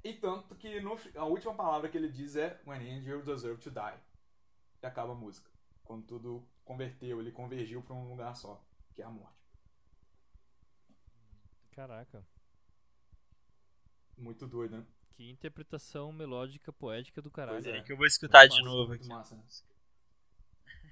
E 0.03 0.15
tanto 0.15 0.55
que 0.55 0.81
no, 0.81 0.99
a 1.17 1.25
última 1.25 1.55
palavra 1.55 1.89
que 1.89 1.97
ele 1.97 2.09
diz 2.09 2.37
é 2.37 2.61
When 2.67 2.99
angels 2.99 3.25
deserve 3.25 3.61
to 3.63 3.71
die. 3.71 4.01
E 4.83 4.87
acaba 4.87 5.13
a 5.13 5.17
música. 5.17 5.51
Quando 5.85 6.07
tudo 6.07 6.47
converteu, 6.65 7.21
ele 7.21 7.33
convergiu 7.33 7.83
pra 7.83 7.95
um 7.95 8.09
lugar 8.09 8.35
só, 8.37 8.63
que 8.95 9.03
é 9.03 9.05
a 9.05 9.11
morte. 9.11 9.41
Caraca. 11.73 12.25
Muito 14.17 14.47
doido, 14.47 14.79
né? 14.79 14.87
Que 15.15 15.29
interpretação 15.31 16.13
melódica, 16.13 16.73
poética 16.73 17.21
do 17.21 17.31
caralho. 17.31 17.57
Pois 17.57 17.67
é. 17.67 17.71
Peraí 17.71 17.85
que 17.85 17.93
eu 17.93 17.97
vou 17.97 18.07
escutar 18.07 18.47
de 18.47 18.57
Massa, 18.59 18.65
novo 18.65 18.89
Muito 18.89 19.01
aqui. 19.01 19.09
massa, 19.09 19.35
né? 19.35 19.43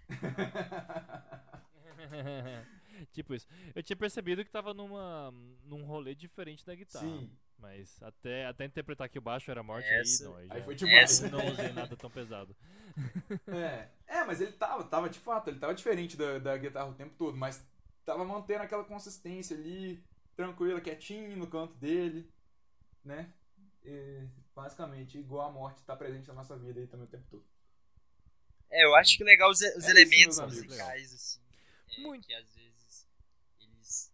tipo 3.12 3.35
isso. 3.35 3.47
Eu 3.74 3.82
tinha 3.82 3.97
percebido 3.97 4.44
que 4.44 4.51
tava 4.51 4.72
numa, 4.74 5.32
num 5.64 5.85
rolê 5.85 6.14
diferente 6.14 6.64
da 6.64 6.74
guitarra. 6.74 7.06
Sim. 7.06 7.30
Mas 7.59 8.01
até, 8.02 8.47
até 8.47 8.64
interpretar 8.64 9.09
que 9.09 9.18
o 9.18 9.22
baixo 9.22 9.51
era 9.51 9.62
morte 9.64 9.89
Essa- 9.89 10.24
aí, 10.24 10.30
não. 10.30 10.36
Aí, 10.36 10.48
Aí 10.51 10.59
já- 10.60 10.64
foi 10.64 10.74
demais. 10.76 11.10
Essa 11.22 11.28
não 11.28 11.39
usei 11.52 11.72
nada 11.72 11.97
tão 11.97 12.10
pesado. 12.10 12.55
É, 13.47 13.89
é, 14.06 14.24
mas 14.24 14.40
ele 14.40 14.52
tava, 14.52 14.85
tava 14.85 15.09
de 15.09 15.18
fato, 15.18 15.48
ele 15.51 15.59
tava 15.59 15.74
diferente 15.74 16.16
da, 16.16 16.39
da 16.39 16.56
guitarra 16.56 16.89
o 16.90 16.94
tempo 16.94 17.14
todo, 17.16 17.36
mas 17.36 17.64
tava 18.05 18.24
mantendo 18.24 18.62
aquela 18.64 18.85
consistência 18.85 19.56
ali, 19.56 20.02
tranquila, 20.35 20.80
quietinho 20.80 21.36
no 21.36 21.47
canto 21.47 21.74
dele, 21.74 22.28
né? 23.05 23.32
E, 23.85 24.26
basicamente, 24.55 25.18
igual 25.18 25.48
a 25.48 25.52
morte 25.52 25.82
tá 25.85 25.94
presente 25.94 26.26
na 26.28 26.35
nossa 26.35 26.56
vida 26.56 26.80
aí 26.80 26.86
também 26.86 27.06
o 27.06 27.10
tempo 27.10 27.24
todo. 27.30 27.44
É, 28.70 28.85
eu 28.85 28.95
acho 28.97 29.16
que 29.16 29.24
legal 29.24 29.51
os, 29.51 29.61
os 29.61 29.77
isso, 29.77 29.90
elementos 29.90 30.39
musicais, 30.39 31.12
assim. 31.12 31.40
é, 31.97 32.01
Muito. 32.01 32.27
Que 32.27 32.35
às 32.35 32.55
vezes 32.55 33.07
eles 33.61 34.12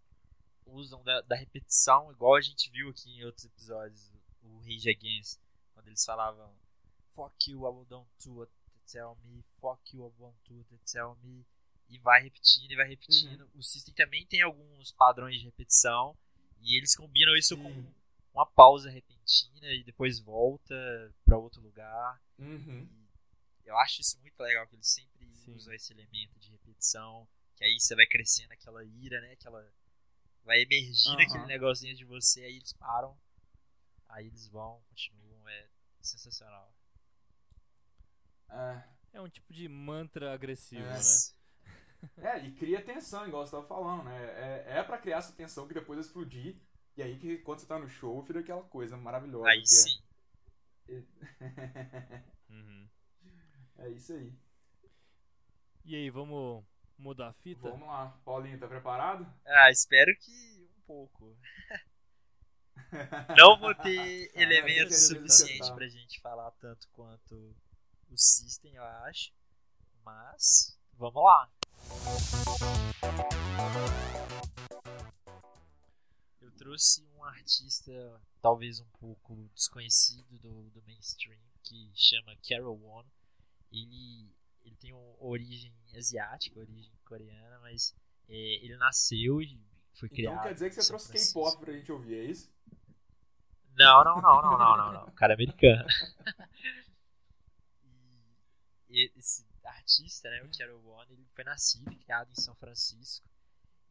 usam 0.66 1.02
da, 1.02 1.20
da 1.22 1.36
repetição, 1.36 2.10
igual 2.12 2.36
a 2.36 2.40
gente 2.40 2.70
viu 2.70 2.89
aqui 2.90 3.10
em 3.10 3.24
outros 3.24 3.44
episódios, 3.44 4.12
o 4.43 4.59
Rage 4.60 4.90
Against, 4.90 5.39
quando 5.72 5.89
eles 5.89 6.05
falavam 6.05 6.55
Fuck 7.14 7.51
you, 7.51 7.60
I 7.60 7.70
will 7.70 7.85
don't 7.85 8.09
do 8.24 8.35
what 8.39 8.52
they 8.66 9.01
tell 9.01 9.16
me, 9.24 9.44
fuck 9.60 9.81
you, 9.97 10.05
I 10.05 10.12
won't 10.20 10.36
do 10.48 10.56
what 10.56 10.68
they 10.68 10.78
tell 10.85 11.16
me, 11.22 11.47
e 11.89 11.98
vai 11.98 12.22
repetindo 12.22 12.72
e 12.72 12.76
vai 12.76 12.89
repetindo. 12.89 13.43
Uhum. 13.43 13.51
O 13.55 13.62
System 13.62 13.94
também 13.94 14.26
tem 14.26 14.43
alguns 14.43 14.90
padrões 14.93 15.39
de 15.39 15.44
repetição, 15.44 16.16
e 16.60 16.76
eles 16.76 16.97
combinam 16.97 17.36
isso 17.36 17.56
com 17.56 17.72
Sim. 17.72 17.86
uma 18.32 18.47
pausa 18.47 18.90
repentina 18.90 19.72
e 19.72 19.85
depois 19.85 20.18
volta 20.18 20.74
pra 21.24 21.39
outro 21.39 21.60
lugar. 21.60 22.20
Uhum. 22.39 22.89
E 22.90 23.03
eu 23.65 23.77
acho 23.78 24.01
isso 24.01 24.19
muito 24.20 24.39
legal, 24.41 24.66
que 24.66 24.77
eles 24.77 24.89
sempre 24.89 25.27
Sim. 25.32 25.53
usam 25.55 25.74
esse 25.74 25.93
elemento 25.93 26.39
de 26.39 26.51
repetição, 26.51 27.27
que 27.57 27.65
aí 27.65 27.78
você 27.78 27.95
vai 27.95 28.07
crescendo 28.07 28.53
aquela 28.53 28.85
ira, 28.85 29.20
né? 29.20 29.32
Aquela 29.32 29.66
vai 30.45 30.61
emergir 30.62 31.11
Aham. 31.11 31.16
naquele 31.19 31.47
negocinho 31.47 31.97
de 31.97 32.05
você, 32.05 32.43
aí 32.43 32.57
eles 32.57 32.73
param, 32.73 33.16
aí 34.09 34.27
eles 34.27 34.49
vão, 34.49 34.82
continuam, 34.91 35.49
é 35.49 35.66
sensacional. 36.03 36.74
É, 38.51 38.82
É 39.15 39.20
um 39.20 39.28
tipo 39.28 39.53
de 39.53 39.69
mantra 39.69 40.35
agressivo, 40.35 40.82
É. 40.82 41.03
né? 41.03 41.23
É, 42.16 42.39
e 42.47 42.53
cria 42.53 42.82
tensão, 42.82 43.27
igual 43.27 43.45
você 43.45 43.53
tava 43.53 43.66
falando, 43.66 44.05
né? 44.05 44.16
É, 44.66 44.78
é 44.78 44.82
pra 44.82 44.99
criar 44.99 45.19
essa 45.19 45.32
tensão 45.32 45.66
que 45.66 45.74
depois 45.74 45.99
vai 45.99 46.07
explodir. 46.07 46.57
E 46.97 47.03
aí 47.03 47.19
que 47.19 47.39
quando 47.39 47.59
você 47.61 47.66
tá 47.66 47.78
no 47.78 47.89
show, 47.89 48.23
vira 48.23 48.41
aquela 48.41 48.62
coisa 48.62 48.97
maravilhosa. 48.97 49.49
Aí 49.49 49.61
que 49.62 49.66
sim. 49.69 50.01
Uhum. 52.51 52.89
É, 53.78 53.88
isso 53.90 54.12
aí. 54.12 54.32
E 55.84 55.94
aí, 55.96 56.10
vamos 56.10 56.64
mudar 56.98 57.28
a 57.28 57.32
fita? 57.34 57.68
Vamos 57.70 57.86
lá. 57.86 58.16
Paulinho, 58.24 58.59
tá 58.59 58.66
preparado? 58.66 59.26
Ah, 59.46 59.70
espero 59.70 60.10
que 60.18 60.68
um 60.78 60.80
pouco. 60.86 61.36
Não 63.36 63.59
vou 63.59 63.74
ter 63.74 64.30
Ah, 64.34 64.42
elementos 64.42 65.09
suficientes 65.09 65.59
tentar. 65.66 65.74
pra 65.74 65.88
gente 65.88 66.20
falar 66.20 66.51
tanto 66.52 66.88
quanto 66.90 67.55
o 68.10 68.16
System, 68.16 68.74
eu 68.74 68.84
acho. 68.84 69.32
Mas, 70.05 70.78
vamos 70.94 71.22
lá. 71.22 71.51
Eu 76.40 76.51
trouxe 76.52 77.02
um 77.16 77.24
artista 77.24 78.20
talvez 78.40 78.80
um 78.80 78.86
pouco 79.01 79.34
desconhecido 79.55 80.38
do, 80.38 80.70
do 80.70 80.82
mainstream, 80.82 81.40
que 81.62 81.90
chama 81.94 82.36
Carol 82.48 82.78
Won. 82.78 83.05
Ele, 83.73 84.32
ele 84.65 84.77
tem 84.77 84.93
origem 85.19 85.74
asiática, 85.97 86.61
origem 86.61 86.93
coreana, 87.05 87.59
mas 87.61 87.95
é, 88.28 88.65
ele 88.65 88.77
nasceu 88.77 89.41
e 89.43 89.61
foi 89.93 90.09
criado. 90.09 90.35
Então 90.35 90.45
quer 90.45 90.55
dizer 90.55 90.69
que 90.70 90.77
você 90.77 90.89
trouxe. 90.89 91.12
K-pop 91.12 91.59
pra 91.59 91.73
gente 91.73 91.93
ouvir, 91.93 92.15
é 92.15 92.24
isso? 92.24 92.53
Não, 93.77 94.05
não, 94.05 94.16
não, 94.20 94.43
não, 94.43 94.59
não, 94.59 94.77
não, 94.77 94.93
não. 94.93 95.07
O 95.07 95.12
cara 95.12 95.32
é 95.32 95.35
americano. 95.35 95.85
E 98.95 99.11
esse 99.16 99.45
artista, 99.65 100.31
né, 100.31 100.41
o 100.45 100.57
Carol 100.57 100.86
One, 100.86 101.15
ele 101.15 101.27
foi 101.32 101.43
nascido 101.43 101.93
e 101.93 101.97
criado 101.97 102.31
em 102.31 102.41
São 102.41 102.55
Francisco. 102.55 103.28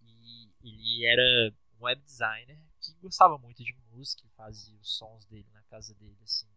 E 0.02 0.50
ele 0.62 1.06
era 1.06 1.54
um 1.78 1.84
web 1.84 2.02
designer 2.04 2.58
que 2.80 2.94
gostava 3.02 3.38
muito 3.38 3.62
de 3.62 3.76
música 3.92 4.24
fazia 4.38 4.78
os 4.80 4.96
sons 4.96 5.26
dele 5.26 5.50
na 5.54 5.62
casa 5.64 5.94
dele, 5.96 6.18
assim, 6.24 6.48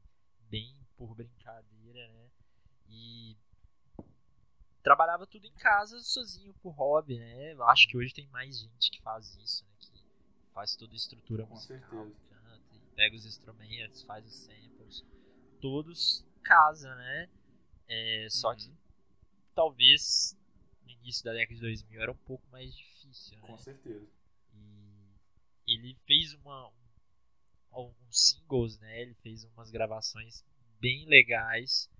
bem 0.48 0.76
por 0.96 1.14
brincadeira, 1.14 2.06
né? 2.08 2.30
E 2.88 3.36
trabalhava 4.82 5.26
tudo 5.26 5.46
em 5.46 5.52
casa 5.54 6.00
sozinho 6.00 6.54
por 6.54 6.70
hobby, 6.70 7.18
né? 7.18 7.52
Eu 7.52 7.64
acho 7.64 7.88
que 7.88 7.96
hoje 7.96 8.14
tem 8.14 8.26
mais 8.28 8.58
gente 8.60 8.90
que 8.90 9.00
faz 9.02 9.34
isso, 9.36 9.64
né? 9.64 9.70
Que 9.80 10.04
faz 10.52 10.76
toda 10.76 10.92
a 10.92 10.96
estrutura 10.96 11.44
Com 11.44 11.50
musical, 11.54 12.06
certeza. 12.06 12.16
canta 12.28 12.60
pega 12.94 13.14
os 13.14 13.26
instrumentos, 13.26 14.02
faz 14.04 14.24
os 14.24 14.34
samples, 14.34 15.04
todos 15.60 16.24
em 16.38 16.40
casa, 16.42 16.94
né? 16.94 17.28
É, 17.88 18.26
só 18.30 18.50
Uhum. 18.50 18.56
que 18.56 18.72
talvez 19.54 20.36
no 20.82 20.90
início 20.90 21.24
da 21.24 21.32
década 21.32 21.54
de 21.54 21.60
2000 21.60 22.00
era 22.00 22.10
um 22.12 22.16
pouco 22.16 22.46
mais 22.50 22.74
difícil, 22.74 23.36
né? 23.38 23.46
Com 23.46 23.58
certeza. 23.58 24.06
E 24.54 25.74
ele 25.74 25.94
fez 26.06 26.32
uma 26.34 26.68
um, 26.68 26.72
alguns 27.70 28.28
singles, 28.28 28.78
né? 28.78 29.02
Ele 29.02 29.14
fez 29.14 29.44
umas 29.44 29.70
gravações 29.70 30.44
bem 30.80 31.06
legais 31.06 31.90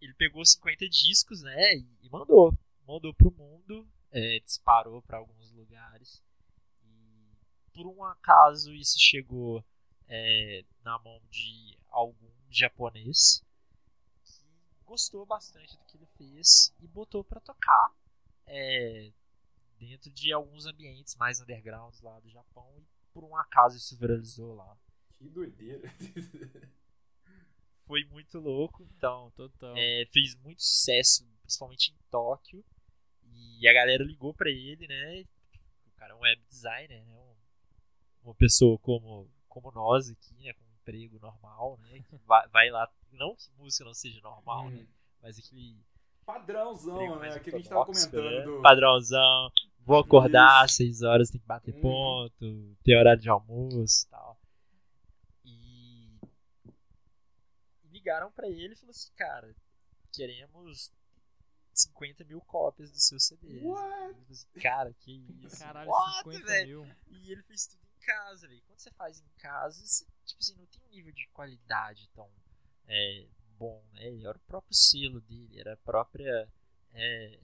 ele 0.00 0.14
pegou 0.14 0.44
50 0.44 0.88
discos, 0.88 1.42
né? 1.42 1.76
E, 2.02 2.08
mandou, 2.10 2.56
mandou 2.86 3.14
pro 3.14 3.30
mundo, 3.30 3.86
é, 4.10 4.40
disparou 4.40 5.02
para 5.02 5.18
alguns 5.18 5.50
lugares 5.52 6.22
e 6.82 7.36
por 7.72 7.86
um 7.86 8.04
acaso 8.04 8.72
isso 8.72 8.98
chegou 8.98 9.64
é, 10.08 10.64
na 10.82 10.98
mão 10.98 11.20
de 11.30 11.76
algum 11.90 12.30
japonês 12.48 13.44
que 14.24 14.44
gostou 14.84 15.26
bastante 15.26 15.76
do 15.76 15.84
que 15.84 15.96
ele 15.96 16.06
fez 16.16 16.72
e 16.80 16.86
botou 16.86 17.24
pra 17.24 17.40
tocar 17.40 17.92
é, 18.46 19.10
dentro 19.78 20.10
de 20.10 20.32
alguns 20.32 20.66
ambientes 20.66 21.16
mais 21.16 21.40
undergrounds 21.40 22.00
lá 22.00 22.18
do 22.20 22.30
Japão 22.30 22.72
e 22.78 22.86
por 23.12 23.24
um 23.24 23.36
acaso 23.36 23.76
isso 23.76 23.96
viralizou 23.96 24.54
lá. 24.54 24.76
Que 25.18 25.28
doideira. 25.28 25.90
Foi 27.86 28.04
muito 28.06 28.38
louco, 28.40 28.86
então 28.96 29.30
Total. 29.36 29.74
é, 29.76 30.06
fez 30.12 30.34
muito 30.42 30.62
sucesso, 30.62 31.24
principalmente 31.42 31.92
em 31.92 31.96
Tóquio. 32.10 32.64
E 33.58 33.66
a 33.68 33.72
galera 33.72 34.02
ligou 34.04 34.34
pra 34.34 34.50
ele, 34.50 34.86
né? 34.88 35.24
O 35.86 35.90
cara 35.96 36.12
é 36.12 36.16
um 36.16 36.20
web 36.20 36.42
designer, 36.48 37.04
né? 37.04 37.14
Um- 37.14 37.36
uma 38.24 38.34
pessoa 38.34 38.76
como, 38.78 39.30
como 39.48 39.70
nós 39.70 40.10
aqui, 40.10 40.34
né? 40.42 40.52
Com 40.54 40.64
um 40.64 40.74
emprego 40.80 41.18
normal, 41.20 41.78
né? 41.82 42.00
Que 42.08 42.16
vai, 42.26 42.48
vai 42.48 42.70
lá, 42.70 42.90
não 43.12 43.34
que 43.36 43.48
música 43.56 43.84
não 43.84 43.94
seja 43.94 44.20
normal, 44.20 44.68
né? 44.70 44.80
Hum. 44.82 44.86
Mas 45.22 45.38
aquele 45.38 45.76
Padrãozão, 46.24 47.20
né? 47.20 47.38
que 47.38 47.50
a 47.50 47.56
gente 47.56 47.68
tava 47.68 47.86
comentando. 47.86 48.24
né? 48.30 48.42
Do... 48.42 48.60
Padrãozão. 48.62 49.50
Vou 49.84 49.98
acordar 50.00 50.64
às 50.64 50.72
Isso. 50.72 50.78
6 50.78 51.02
horas, 51.02 51.30
tem 51.30 51.40
que 51.40 51.46
bater 51.46 51.72
Uhum. 51.76 51.80
ponto, 51.80 52.76
ter 52.82 52.96
horário 52.98 53.22
de 53.22 53.28
almoço 53.28 54.04
e 54.04 54.10
tal. 54.10 54.40
E 55.44 56.18
e 57.92 57.95
ligaram 58.06 58.30
pra 58.30 58.48
ele 58.48 58.74
e 58.74 58.76
falou 58.76 58.92
assim, 58.92 59.10
cara, 59.16 59.54
queremos 60.12 60.92
50 61.74 62.24
mil 62.24 62.40
cópias 62.42 62.90
do 62.92 63.00
seu 63.00 63.18
CD. 63.18 63.60
What? 63.62 64.16
assim, 64.30 64.46
cara, 64.60 64.94
que 64.94 65.12
isso? 65.42 65.58
Caralho, 65.58 65.90
What, 65.90 66.18
50 66.18 66.46
velho? 66.46 66.84
mil. 66.84 66.96
E 67.08 67.32
ele 67.32 67.42
fez 67.42 67.66
tudo 67.66 67.82
em 67.82 68.06
casa, 68.06 68.46
velho. 68.46 68.62
Quando 68.62 68.78
você 68.78 68.90
faz 68.92 69.20
em 69.20 69.28
casa, 69.38 69.84
você, 69.84 70.06
tipo 70.24 70.40
assim, 70.40 70.54
não 70.54 70.66
tem 70.66 70.80
um 70.84 70.88
nível 70.88 71.12
de 71.12 71.26
qualidade 71.28 72.08
tão 72.14 72.30
é, 72.86 73.26
bom, 73.58 73.84
né? 73.92 74.06
Ele 74.06 74.24
Era 74.24 74.38
o 74.38 74.40
próprio 74.42 74.74
selo 74.74 75.20
dele, 75.22 75.58
era 75.58 75.74
a 75.74 75.78
própria 75.78 76.48
é, 76.94 77.40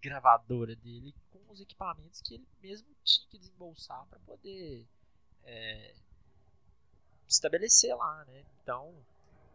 gravadora 0.00 0.74
dele 0.74 1.14
com 1.30 1.52
os 1.52 1.60
equipamentos 1.60 2.22
que 2.22 2.34
ele 2.34 2.48
mesmo 2.62 2.88
tinha 3.04 3.28
que 3.28 3.38
desembolsar 3.38 4.06
para 4.06 4.18
poder 4.20 4.86
é, 5.44 5.94
estabelecer 7.28 7.94
lá, 7.94 8.24
né? 8.24 8.44
Então, 8.62 9.04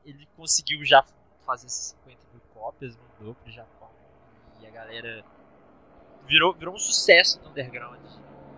ele 0.06 0.28
conseguiu 0.36 0.84
já 0.84 1.04
fazer 1.46 1.68
essas 1.68 1.98
50 2.06 2.20
mil 2.32 2.42
cópias, 2.54 2.98
mandou 2.98 3.36
pro 3.36 3.52
Japão 3.52 3.90
e 4.60 4.68
a 4.68 4.70
galera 4.70 5.26
virou, 6.26 6.54
virou 6.54 6.76
um 6.76 6.80
sucesso 6.80 7.42
no 7.42 7.50
underground 7.50 8.00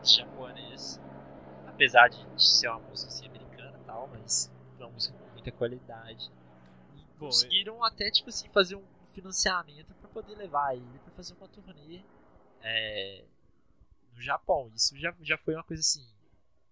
japonês 0.03 0.99
apesar 1.73 2.07
de 2.07 2.17
ser 2.41 2.69
uma 2.69 2.79
música 2.79 3.09
assim, 3.09 3.27
americana 3.27 3.77
e 3.77 3.85
tal, 3.85 4.07
mas 4.07 4.51
é 4.79 4.83
uma 4.83 4.91
música 4.91 5.17
com 5.17 5.29
muita 5.31 5.51
qualidade. 5.51 6.31
E 6.95 7.01
Bom, 7.17 7.25
conseguiram 7.25 7.83
até, 7.83 8.09
tipo 8.09 8.29
assim, 8.29 8.47
fazer 8.49 8.75
um 8.75 8.85
financiamento 9.13 9.93
pra 9.95 10.09
poder 10.09 10.35
levar 10.35 10.75
ele 10.75 10.99
pra 10.99 11.11
fazer 11.13 11.33
uma 11.33 11.47
turnê 11.47 12.03
é, 12.61 13.23
no 14.13 14.21
Japão. 14.21 14.71
Isso 14.75 14.97
já, 14.97 15.13
já 15.21 15.37
foi 15.37 15.55
uma 15.55 15.63
coisa 15.63 15.81
assim, 15.81 16.05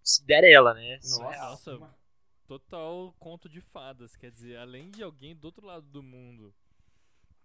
Cinderela, 0.04 0.74
né? 0.74 1.00
Surreal. 1.02 1.52
Nossa. 1.52 2.01
Total 2.52 3.14
conto 3.18 3.48
de 3.48 3.62
fadas. 3.62 4.14
Quer 4.18 4.30
dizer, 4.30 4.58
além 4.58 4.92
de 4.92 5.02
alguém 5.02 5.34
do 5.34 5.46
outro 5.46 5.66
lado 5.66 5.86
do 5.88 6.04
mundo 6.04 6.54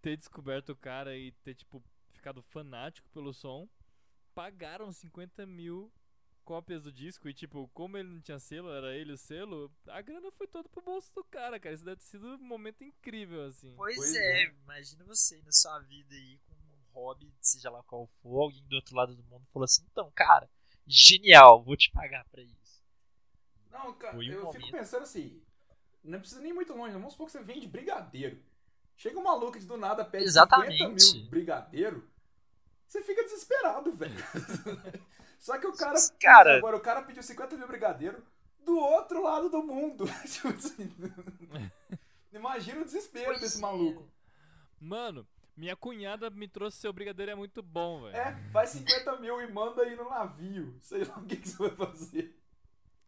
ter 0.03 0.17
descoberto 0.17 0.71
o 0.71 0.77
cara 0.77 1.17
e 1.17 1.31
ter, 1.45 1.55
tipo, 1.55 1.81
ficado 2.09 2.43
fanático 2.43 3.09
pelo 3.11 3.33
som, 3.33 3.69
pagaram 4.35 4.91
50 4.91 5.47
mil 5.47 5.93
cópias 6.45 6.83
do 6.83 6.93
disco 6.93 7.29
e, 7.29 7.35
tipo, 7.35 7.69
como 7.69 7.97
ele 7.97 8.09
não 8.09 8.21
tinha 8.21 8.41
selo, 8.41 8.69
era 8.73 8.97
ele 8.97 9.13
o 9.13 9.17
selo, 9.17 9.73
a 9.87 10.03
grana 10.03 10.33
foi 10.33 10.49
toda 10.49 10.69
pro 10.69 10.83
bolso 10.83 11.15
do 11.15 11.23
cara, 11.23 11.61
cara. 11.61 11.77
Isso 11.77 11.85
deve 11.85 11.99
ter 11.99 12.07
sido 12.07 12.27
um 12.27 12.39
momento 12.39 12.83
incrível, 12.83 13.45
assim. 13.45 13.77
Pois, 13.77 13.95
Pois 13.95 14.13
é, 14.13 14.43
é. 14.43 14.55
imagina 14.65 15.05
você 15.05 15.41
na 15.43 15.53
sua 15.53 15.79
vida 15.83 16.17
aí 16.17 16.41
com 16.49 16.55
um 16.57 16.93
hobby, 16.95 17.33
seja 17.41 17.71
lá 17.71 17.81
qual 17.85 18.09
for, 18.21 18.43
alguém 18.43 18.65
do 18.65 18.75
outro 18.75 18.97
lado 18.97 19.15
do 19.15 19.23
mundo 19.23 19.47
falou 19.53 19.67
assim, 19.67 19.85
então, 19.89 20.11
cara, 20.17 20.51
genial, 20.85 21.63
vou 21.63 21.77
te 21.77 21.93
pagar 21.93 22.25
pra 22.25 22.43
isso. 22.43 22.66
Não, 23.71 23.93
cara, 23.95 24.17
um 24.17 24.23
eu 24.23 24.53
fico 24.53 24.71
pensando 24.71 25.03
assim. 25.03 25.41
Não 26.03 26.21
precisa 26.21 26.41
nem 26.41 26.53
muito 26.53 26.73
longe, 26.73 26.93
vamos 26.93 27.13
supor 27.13 27.27
que 27.27 27.33
você 27.33 27.43
vende 27.43 27.67
brigadeiro. 27.67 28.39
Chega 28.97 29.19
um 29.19 29.23
maluco 29.25 29.59
de 29.59 29.67
do 29.67 29.77
nada, 29.77 30.05
pede 30.05 30.25
Exatamente. 30.25 30.79
50 31.03 31.19
mil 31.19 31.31
brigadeiro. 31.31 32.09
Você 32.87 33.03
fica 33.03 33.23
desesperado, 33.25 33.93
velho. 33.93 34.15
Só 35.39 35.59
que 35.59 35.67
o 35.67 35.73
cara. 35.73 35.99
Cara- 36.21 36.57
Agora, 36.59 36.77
o 36.77 36.81
cara 36.81 37.03
pediu 37.03 37.23
50 37.23 37.57
mil 37.57 37.67
brigadeiro 37.67 38.25
do 38.65 38.79
outro 38.79 39.23
lado 39.23 39.51
do 39.51 39.63
mundo. 39.63 40.05
Tipo 40.27 40.49
assim, 40.49 40.91
Imagina 42.33 42.81
o 42.81 42.85
desespero 42.85 43.27
Pois 43.27 43.41
desse 43.41 43.59
é. 43.59 43.61
maluco. 43.61 44.09
Mano, 44.81 45.27
minha 45.57 45.75
cunhada 45.77 46.29
me 46.31 46.47
trouxe 46.47 46.79
seu 46.79 46.93
brigadeiro 46.93 47.33
é 47.33 47.35
muito 47.35 47.63
bom, 47.63 48.03
velho. 48.03 48.17
É, 48.17 48.33
vai 48.53 48.67
50 48.67 49.17
mil 49.21 49.41
e 49.41 49.51
manda 49.53 49.83
aí 49.83 49.97
no 49.97 50.09
navio. 50.09 50.77
Sei 50.81 51.05
lá 51.05 51.17
o 51.19 51.25
que, 51.25 51.37
que 51.37 51.49
você 51.49 51.69
vai 51.69 51.71
fazer. 51.89 52.36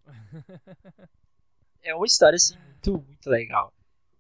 é 1.82 1.94
uma 1.94 2.06
história 2.06 2.36
assim 2.36 2.56
muito, 2.58 3.00
muito 3.02 3.30
legal. 3.30 3.72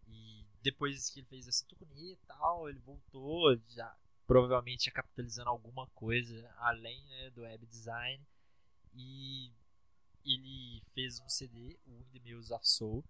E 0.06 0.44
depois 0.62 1.10
que 1.10 1.20
ele 1.20 1.26
fez 1.26 1.48
essa 1.48 1.64
turnê 1.66 2.12
e 2.12 2.18
tal, 2.26 2.68
ele 2.68 2.78
voltou, 2.80 3.56
já 3.68 3.96
provavelmente 4.26 4.90
é 4.90 4.92
capitalizando 4.92 5.48
alguma 5.48 5.86
coisa 5.88 6.48
além 6.58 7.02
né, 7.06 7.30
do 7.30 7.42
web 7.42 7.66
design. 7.66 8.22
E 8.94 9.50
ele 10.24 10.82
fez 10.92 11.18
um 11.20 11.28
CD, 11.28 11.78
o 11.86 11.98
In 12.00 12.04
the 12.12 12.20
Mills 12.20 12.52
of 12.52 12.68
Soul, 12.68 13.04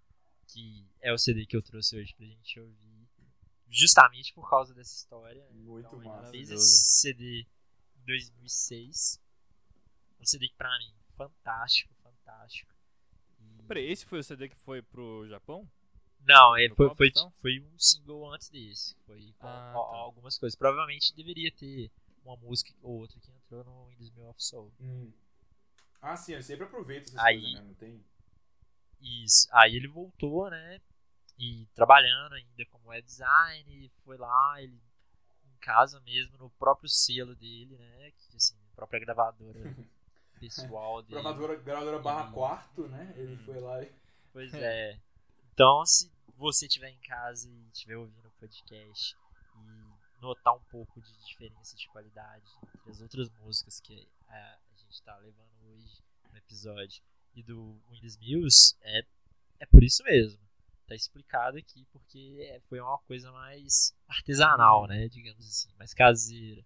que 0.46 0.86
é 1.00 1.12
o 1.12 1.18
CD 1.18 1.44
que 1.44 1.56
eu 1.56 1.62
trouxe 1.62 1.98
hoje 1.98 2.14
pra 2.14 2.24
gente 2.24 2.60
ouvir, 2.60 3.08
justamente 3.68 4.32
por 4.32 4.48
causa 4.48 4.72
dessa 4.72 4.94
história. 4.94 5.44
Muito 5.50 5.86
então, 5.86 6.00
ele 6.00 6.08
massa. 6.08 6.30
fez 6.30 6.48
Maravilhoso. 6.48 6.54
esse 6.54 7.00
CD 7.00 7.40
em 7.96 8.04
2006. 8.06 9.20
Um 10.20 10.24
CD 10.24 10.48
que 10.48 10.56
pra 10.56 10.78
mim, 10.78 10.94
fantástico, 11.16 11.92
fantástico. 12.28 12.72
E- 13.40 13.62
Peraí, 13.66 13.90
esse 13.90 14.04
foi 14.06 14.18
o 14.20 14.24
CD 14.24 14.48
que 14.48 14.56
foi 14.56 14.82
pro 14.82 15.26
Japão? 15.28 15.68
Não, 16.26 16.52
No 16.68 16.74
foi, 16.74 16.94
foi, 16.94 17.08
então? 17.08 17.30
foi 17.32 17.60
um 17.60 17.78
single 17.78 18.32
antes 18.32 18.50
desse. 18.50 18.94
Foi 19.06 19.32
com 19.38 19.46
Ah, 19.46 19.72
tá. 19.72 19.78
algumas 19.96 20.36
coisas. 20.38 20.56
Provavelmente 20.56 21.14
deveria 21.14 21.50
ter 21.52 21.90
uma 22.24 22.36
música 22.36 22.72
ou 22.82 22.98
outra 23.00 23.18
que 23.20 23.30
entrou 23.30 23.64
no 23.64 23.86
Windows 23.86 24.10
Mill 24.10 24.28
of 24.28 24.42
Soul. 24.42 24.72
Hum. 24.80 25.12
Ah, 26.02 26.16
sim, 26.16 26.32
ele 26.34 26.42
sempre 26.42 26.64
aproveita 26.64 27.08
essas 27.08 27.18
Aí- 27.20 27.40
coisas, 27.40 27.60
né? 27.60 27.66
Não 27.66 27.74
tem. 27.74 28.04
Isso. 29.00 29.48
Aí 29.52 29.76
ele 29.76 29.88
voltou, 29.88 30.50
né? 30.50 30.80
E 31.38 31.66
trabalhando 31.74 32.34
ainda 32.34 32.66
como 32.66 32.88
web 32.88 33.06
design, 33.06 33.90
foi 34.04 34.16
lá, 34.18 34.60
ele 34.60 34.78
em 35.44 35.56
casa 35.60 36.00
mesmo, 36.00 36.36
no 36.36 36.50
próprio 36.50 36.88
selo 36.88 37.34
dele, 37.36 37.76
né? 37.76 38.10
Que 38.12 38.36
assim, 38.36 38.56
própria 38.74 39.00
gravadora 39.00 39.58
pessoal 40.38 41.02
dele. 41.02 41.20
Gravadora, 41.20 41.56
gravadora 41.56 41.98
barra 41.98 42.24
Ele- 42.24 42.32
quarto, 42.34 42.88
né? 42.88 43.12
Ele 43.16 43.34
Hum. 43.34 43.44
foi 43.44 43.60
lá 43.60 43.82
e. 43.82 43.92
Pois 44.32 44.54
é. 44.54 44.98
Então, 45.52 45.84
se 45.84 46.10
você 46.36 46.66
estiver 46.66 46.90
em 46.90 46.98
casa 47.00 47.48
e 47.48 47.68
estiver 47.72 47.96
ouvindo 47.96 48.26
o 48.28 48.30
podcast 48.32 49.16
e 49.56 50.20
notar 50.20 50.54
um 50.54 50.62
pouco 50.70 51.00
de 51.00 51.12
diferença 51.26 51.76
de 51.76 51.88
qualidade 51.88 52.46
entre 52.76 52.90
as 52.90 53.00
outras 53.00 53.30
músicas 53.40 53.80
que 53.80 54.08
é, 54.28 54.34
a 54.34 54.58
gente 54.76 54.92
está 54.92 55.16
levando 55.18 55.50
hoje 55.64 56.02
no 56.30 56.38
episódio 56.38 57.02
e 57.34 57.42
do 57.42 57.76
Windows 57.90 58.16
Mills, 58.18 58.76
é, 58.82 59.02
é 59.60 59.66
por 59.66 59.82
isso 59.82 60.02
mesmo. 60.04 60.38
Tá 60.86 60.94
explicado 60.94 61.58
aqui 61.58 61.84
porque 61.92 62.38
é- 62.40 62.60
foi 62.68 62.80
uma 62.80 62.98
coisa 63.00 63.30
mais 63.32 63.94
artesanal, 64.08 64.86
né? 64.86 65.08
Digamos 65.08 65.46
assim, 65.46 65.68
mais 65.78 65.92
caseira. 65.92 66.64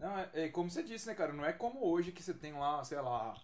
Não, 0.00 0.18
é, 0.18 0.30
é 0.34 0.48
como 0.48 0.70
você 0.70 0.82
disse, 0.82 1.06
né, 1.06 1.14
cara? 1.14 1.32
Não 1.32 1.44
é 1.44 1.52
como 1.52 1.84
hoje 1.86 2.12
que 2.12 2.22
você 2.22 2.34
tem 2.34 2.52
lá, 2.54 2.82
sei 2.84 3.00
lá, 3.00 3.34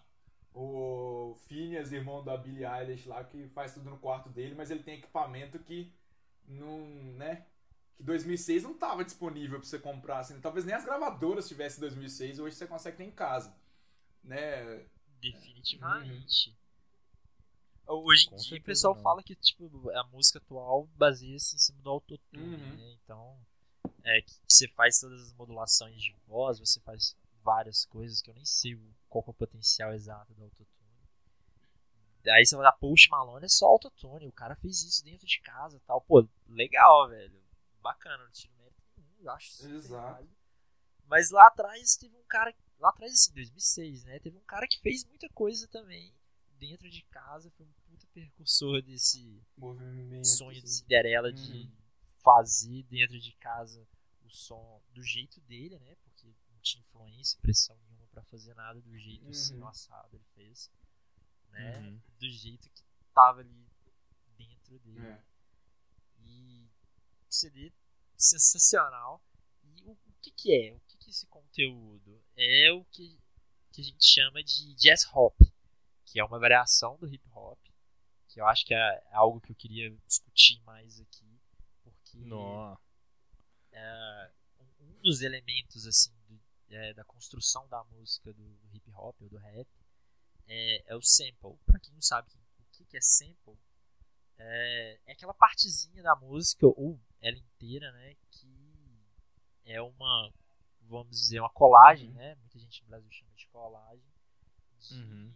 o 0.53 1.35
Phineas, 1.47 1.91
irmão 1.91 2.23
da 2.23 2.37
Billie 2.37 2.65
Eilish 2.65 3.07
lá, 3.07 3.23
que 3.23 3.47
faz 3.49 3.73
tudo 3.73 3.89
no 3.89 3.99
quarto 3.99 4.29
dele, 4.29 4.55
mas 4.55 4.71
ele 4.71 4.83
tem 4.83 4.95
equipamento 4.99 5.59
que 5.59 5.93
não, 6.47 6.79
né? 7.17 7.45
Que 7.97 8.03
2006 8.03 8.63
não 8.63 8.73
tava 8.75 9.05
disponível 9.05 9.59
pra 9.59 9.67
você 9.69 9.79
comprar, 9.79 10.19
assim. 10.19 10.39
Talvez 10.41 10.65
nem 10.65 10.75
as 10.75 10.85
gravadoras 10.85 11.47
tivessem 11.47 11.81
2006, 11.81 12.39
hoje 12.39 12.55
você 12.55 12.67
consegue 12.67 12.97
ter 12.97 13.05
em 13.05 13.11
casa, 13.11 13.55
né? 14.23 14.85
Definitivamente. 15.21 16.55
Hoje 17.87 18.27
em 18.27 18.29
Com 18.31 18.35
dia 18.35 18.59
o 18.59 18.63
pessoal 18.63 18.95
não. 18.95 19.01
fala 19.01 19.23
que 19.23 19.35
tipo, 19.35 19.89
a 19.91 20.03
música 20.05 20.39
atual 20.39 20.87
baseia-se 20.95 21.55
em 21.55 21.59
cima 21.59 21.81
do 21.81 21.89
autotune, 21.89 22.45
Uhum. 22.57 22.75
né? 22.75 22.97
Então, 23.03 23.37
é 24.03 24.21
que 24.21 24.33
você 24.47 24.67
faz 24.69 24.99
todas 24.99 25.21
as 25.21 25.33
modulações 25.33 26.01
de 26.01 26.15
voz, 26.27 26.59
você 26.59 26.79
faz 26.81 27.15
várias 27.43 27.85
coisas 27.85 28.21
que 28.21 28.29
eu 28.29 28.33
nem 28.33 28.45
sei 28.45 28.77
qual 29.07 29.23
que 29.23 29.29
é 29.29 29.31
o 29.31 29.33
potencial 29.33 29.93
exato 29.93 30.33
do 30.33 30.43
autotune. 30.43 30.77
Aí 32.29 32.45
você 32.45 32.55
vai 32.55 32.65
dar 32.65 32.73
Post 32.73 33.09
Malone 33.09 33.45
é 33.45 33.49
só 33.49 33.67
autotune, 33.67 34.27
o 34.27 34.33
cara 34.33 34.55
fez 34.57 34.81
isso 34.83 35.03
dentro 35.03 35.25
de 35.25 35.39
casa, 35.41 35.81
tal. 35.85 36.01
Pô, 36.01 36.27
legal, 36.47 37.07
velho. 37.07 37.41
Bacana, 37.81 38.23
não 38.23 38.31
tiro 38.31 38.53
mérito 38.55 38.81
nenhum, 38.97 39.15
eu 39.21 39.31
acho 39.31 39.65
Exato. 39.65 40.27
Mas 41.05 41.31
lá 41.31 41.47
atrás 41.47 41.95
teve 41.95 42.17
um 42.17 42.23
cara, 42.27 42.53
lá 42.79 42.89
atrás 42.89 43.13
assim, 43.13 43.33
2006, 43.33 44.03
né? 44.03 44.19
Teve 44.19 44.37
um 44.37 44.43
cara 44.43 44.67
que 44.67 44.79
fez 44.81 45.05
muita 45.05 45.29
coisa 45.29 45.65
também 45.69 46.13
dentro 46.59 46.89
de 46.89 47.01
casa, 47.03 47.49
foi 47.51 47.65
um 47.65 47.71
puta 47.85 48.05
percursor 48.13 48.81
desse 48.81 49.41
Movimento. 49.55 50.27
sonho 50.27 50.61
de. 50.61 50.69
Cinderela 50.69 51.31
de 51.31 51.51
Uhum. 51.51 51.71
Fazer 52.27 52.83
dentro 52.83 53.17
de 53.19 53.31
casa 53.37 53.87
o 54.25 54.29
som 54.29 54.81
do 54.93 55.01
jeito 55.01 55.39
dele, 55.41 55.79
né? 55.79 55.95
Porque 56.03 56.27
não 56.49 56.59
tinha 56.61 56.81
influência, 56.81 57.39
pressão 57.41 57.77
nenhuma 57.77 58.05
pra 58.07 58.21
fazer 58.25 58.53
nada 58.53 58.81
do 58.81 58.97
jeito 58.97 59.29
assim, 59.29 59.53
Uhum. 59.53 59.59
no 59.61 59.67
assado 59.67 60.13
ele 60.13 60.25
fez, 60.35 60.69
né? 61.51 61.79
Uhum. 61.79 62.01
Do 62.19 62.29
jeito 62.29 62.69
que 62.69 62.83
tava 63.13 63.39
ali 63.39 63.65
dentro 64.37 64.77
dele. 64.79 65.05
É. 65.07 65.23
E 66.19 66.69
CD 67.29 67.71
sensacional. 68.17 69.23
E 69.63 69.81
o, 69.83 69.91
o 69.91 70.13
que, 70.21 70.31
que 70.31 70.53
é? 70.53 70.73
O 70.75 70.79
que, 70.81 70.97
que 70.97 71.07
é 71.07 71.11
esse 71.11 71.25
conteúdo? 71.27 72.21
É 72.35 72.71
o 72.71 72.83
que, 72.85 73.17
que 73.71 73.81
a 73.81 73.83
gente 73.85 74.05
chama 74.05 74.43
de 74.43 74.73
jazz 74.75 75.05
hop, 75.13 75.35
que 76.05 76.19
é 76.19 76.25
uma 76.25 76.39
variação 76.39 76.97
do 76.97 77.07
hip 77.07 77.25
hop, 77.31 77.59
que 78.27 78.41
eu 78.41 78.47
acho 78.47 78.65
que 78.65 78.73
é 78.73 79.03
algo 79.13 79.39
que 79.39 79.51
eu 79.51 79.55
queria 79.55 79.89
discutir 80.05 80.61
mais 80.63 80.99
aqui, 80.99 81.36
Nó. 82.25 82.77
é, 83.71 84.31
um- 84.79 85.01
dos 85.01 85.21
elementos 85.21 85.85
assim 85.87 86.11
do- 86.27 86.39
é, 86.69 86.93
da 86.93 87.03
construção 87.05 87.67
da 87.69 87.83
música 87.85 88.33
do, 88.33 88.43
do 88.57 88.75
hip 88.75 88.89
hop 88.91 89.15
ou 89.21 89.29
do 89.29 89.37
rap 89.37 89.67
é, 90.47 90.83
é 90.91 90.95
o 90.95 91.01
sample. 91.01 91.57
Pra 91.65 91.79
quem 91.79 91.93
não 91.93 92.01
sabe 92.01 92.29
o 92.59 92.63
que, 92.71 92.85
que 92.85 92.97
é 92.97 93.01
sample, 93.01 93.57
é, 94.37 94.99
é 95.05 95.11
aquela 95.13 95.33
partezinha 95.33 96.01
da 96.03 96.15
música 96.15 96.65
ou 96.67 96.99
ela 97.21 97.37
inteira, 97.37 97.91
né, 97.91 98.15
que 98.31 98.99
é 99.65 99.81
uma, 99.81 100.31
vamos 100.81 101.11
dizer, 101.19 101.39
uma 101.39 101.49
colagem, 101.49 102.11
né? 102.13 102.35
Muita 102.35 102.57
gente 102.59 102.81
no 102.83 102.87
Brasil 102.89 103.11
chama 103.11 103.33
de 103.35 103.47
colagem 103.47 104.05
de 104.79 104.93
Uhum. 104.95 105.33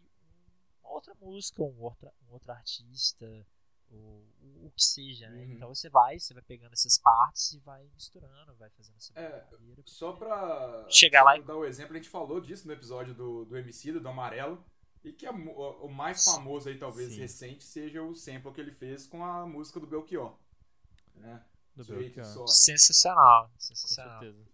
uma 0.84 0.90
outra 0.92 1.14
música, 1.16 1.62
um 1.64 1.82
outro, 1.82 2.12
um 2.28 2.32
outro 2.34 2.52
artista, 2.52 3.46
ou 3.92 4.26
o, 4.42 4.68
o 4.68 4.72
que 4.72 4.84
seja, 4.84 5.30
né? 5.30 5.46
Uhum. 5.46 5.54
Então 5.54 5.68
você 5.74 5.90
vai, 5.90 6.20
você 6.20 6.34
vai 6.34 6.44
pegando 6.44 6.74
essas 6.74 6.98
partes 6.98 7.54
e 7.54 7.60
vai 7.60 7.84
misturando, 7.94 8.56
vai 8.56 8.70
fazendo 8.72 8.96
essa 8.98 9.14
É. 9.20 9.48
Só 9.86 10.14
pra, 10.14 10.86
Chegar 10.90 11.20
só 11.20 11.26
lá 11.26 11.36
pra 11.36 11.44
dar 11.46 11.56
o 11.58 11.66
exemplo, 11.66 11.94
a 11.94 11.98
gente 11.98 12.10
falou 12.10 12.40
disso 12.40 12.66
no 12.68 12.74
episódio 12.74 13.14
do, 13.14 13.46
do 13.46 13.58
MC, 13.58 13.92
do 13.94 14.08
Amarelo, 14.08 14.64
e 15.04 15.12
que 15.12 15.26
a 15.26 15.32
o, 15.32 15.86
o 15.86 15.92
mais 15.92 16.24
famoso 16.24 16.70
aí, 16.70 16.78
talvez 16.78 17.14
Sim. 17.14 17.20
recente, 17.20 17.64
seja 17.64 18.02
o 18.04 18.14
sample 18.16 18.52
que 18.54 18.62
ele 18.62 18.72
fez 18.72 19.08
com 19.08 19.24
a 19.26 19.46
música 19.48 19.80
do 19.80 19.88
Belchior. 19.88 20.38
Né? 21.16 21.44
Do 21.76 21.84
Belchior. 21.86 22.26
Soul. 22.26 22.48
Sensacional, 22.48 23.50
Com 23.50 23.60
sensacional. 23.60 24.20
certeza. 24.20 24.46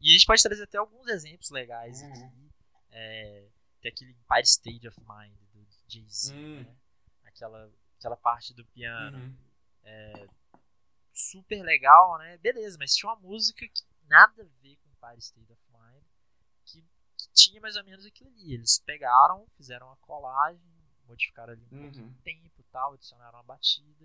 E 0.00 0.10
a 0.10 0.12
gente 0.14 0.26
pode 0.26 0.42
trazer 0.42 0.64
até 0.64 0.78
alguns 0.78 1.06
exemplos 1.08 1.50
legais 1.50 2.00
Uhum. 2.02 2.08
aqui. 2.12 2.50
É, 2.90 3.48
tem 3.80 3.90
aquele 3.92 4.10
Empire 4.10 4.42
State 4.44 4.88
of 4.88 5.00
Mind 5.00 5.36
do 5.52 5.64
Jay-Z, 5.88 6.34
Hum. 6.34 6.60
né? 6.62 6.76
Aquela, 7.24 7.72
aquela 8.02 8.16
parte 8.16 8.52
do 8.52 8.64
piano. 8.66 9.18
Uhum. 9.18 10.28
super 11.12 11.62
legal, 11.62 12.18
né? 12.18 12.36
Beleza, 12.38 12.76
mas 12.78 12.94
tinha 12.94 13.10
uma 13.12 13.20
música 13.20 13.66
que 13.68 13.82
nada 14.08 14.42
a 14.42 14.46
ver 14.62 14.76
com 14.76 14.88
Empire 14.90 15.18
State 15.20 15.52
of 15.52 15.62
Mind, 15.70 16.02
que, 16.64 16.82
que 17.16 17.28
tinha 17.32 17.60
mais 17.60 17.76
ou 17.76 17.84
menos 17.84 18.04
aquilo 18.06 18.30
ali. 18.30 18.54
Eles 18.54 18.78
pegaram, 18.84 19.46
fizeram 19.56 19.86
uma 19.86 19.96
colagem, 19.98 20.60
modificaram 21.06 21.52
ali 21.52 21.64
um 21.70 21.76
Uhum. 21.76 21.82
pouquinho 21.82 22.08
o 22.08 22.22
tempo 22.22 22.60
e 22.60 22.64
tal, 22.64 22.94
adicionaram 22.94 23.38
uma 23.38 23.44
batida 23.44 24.04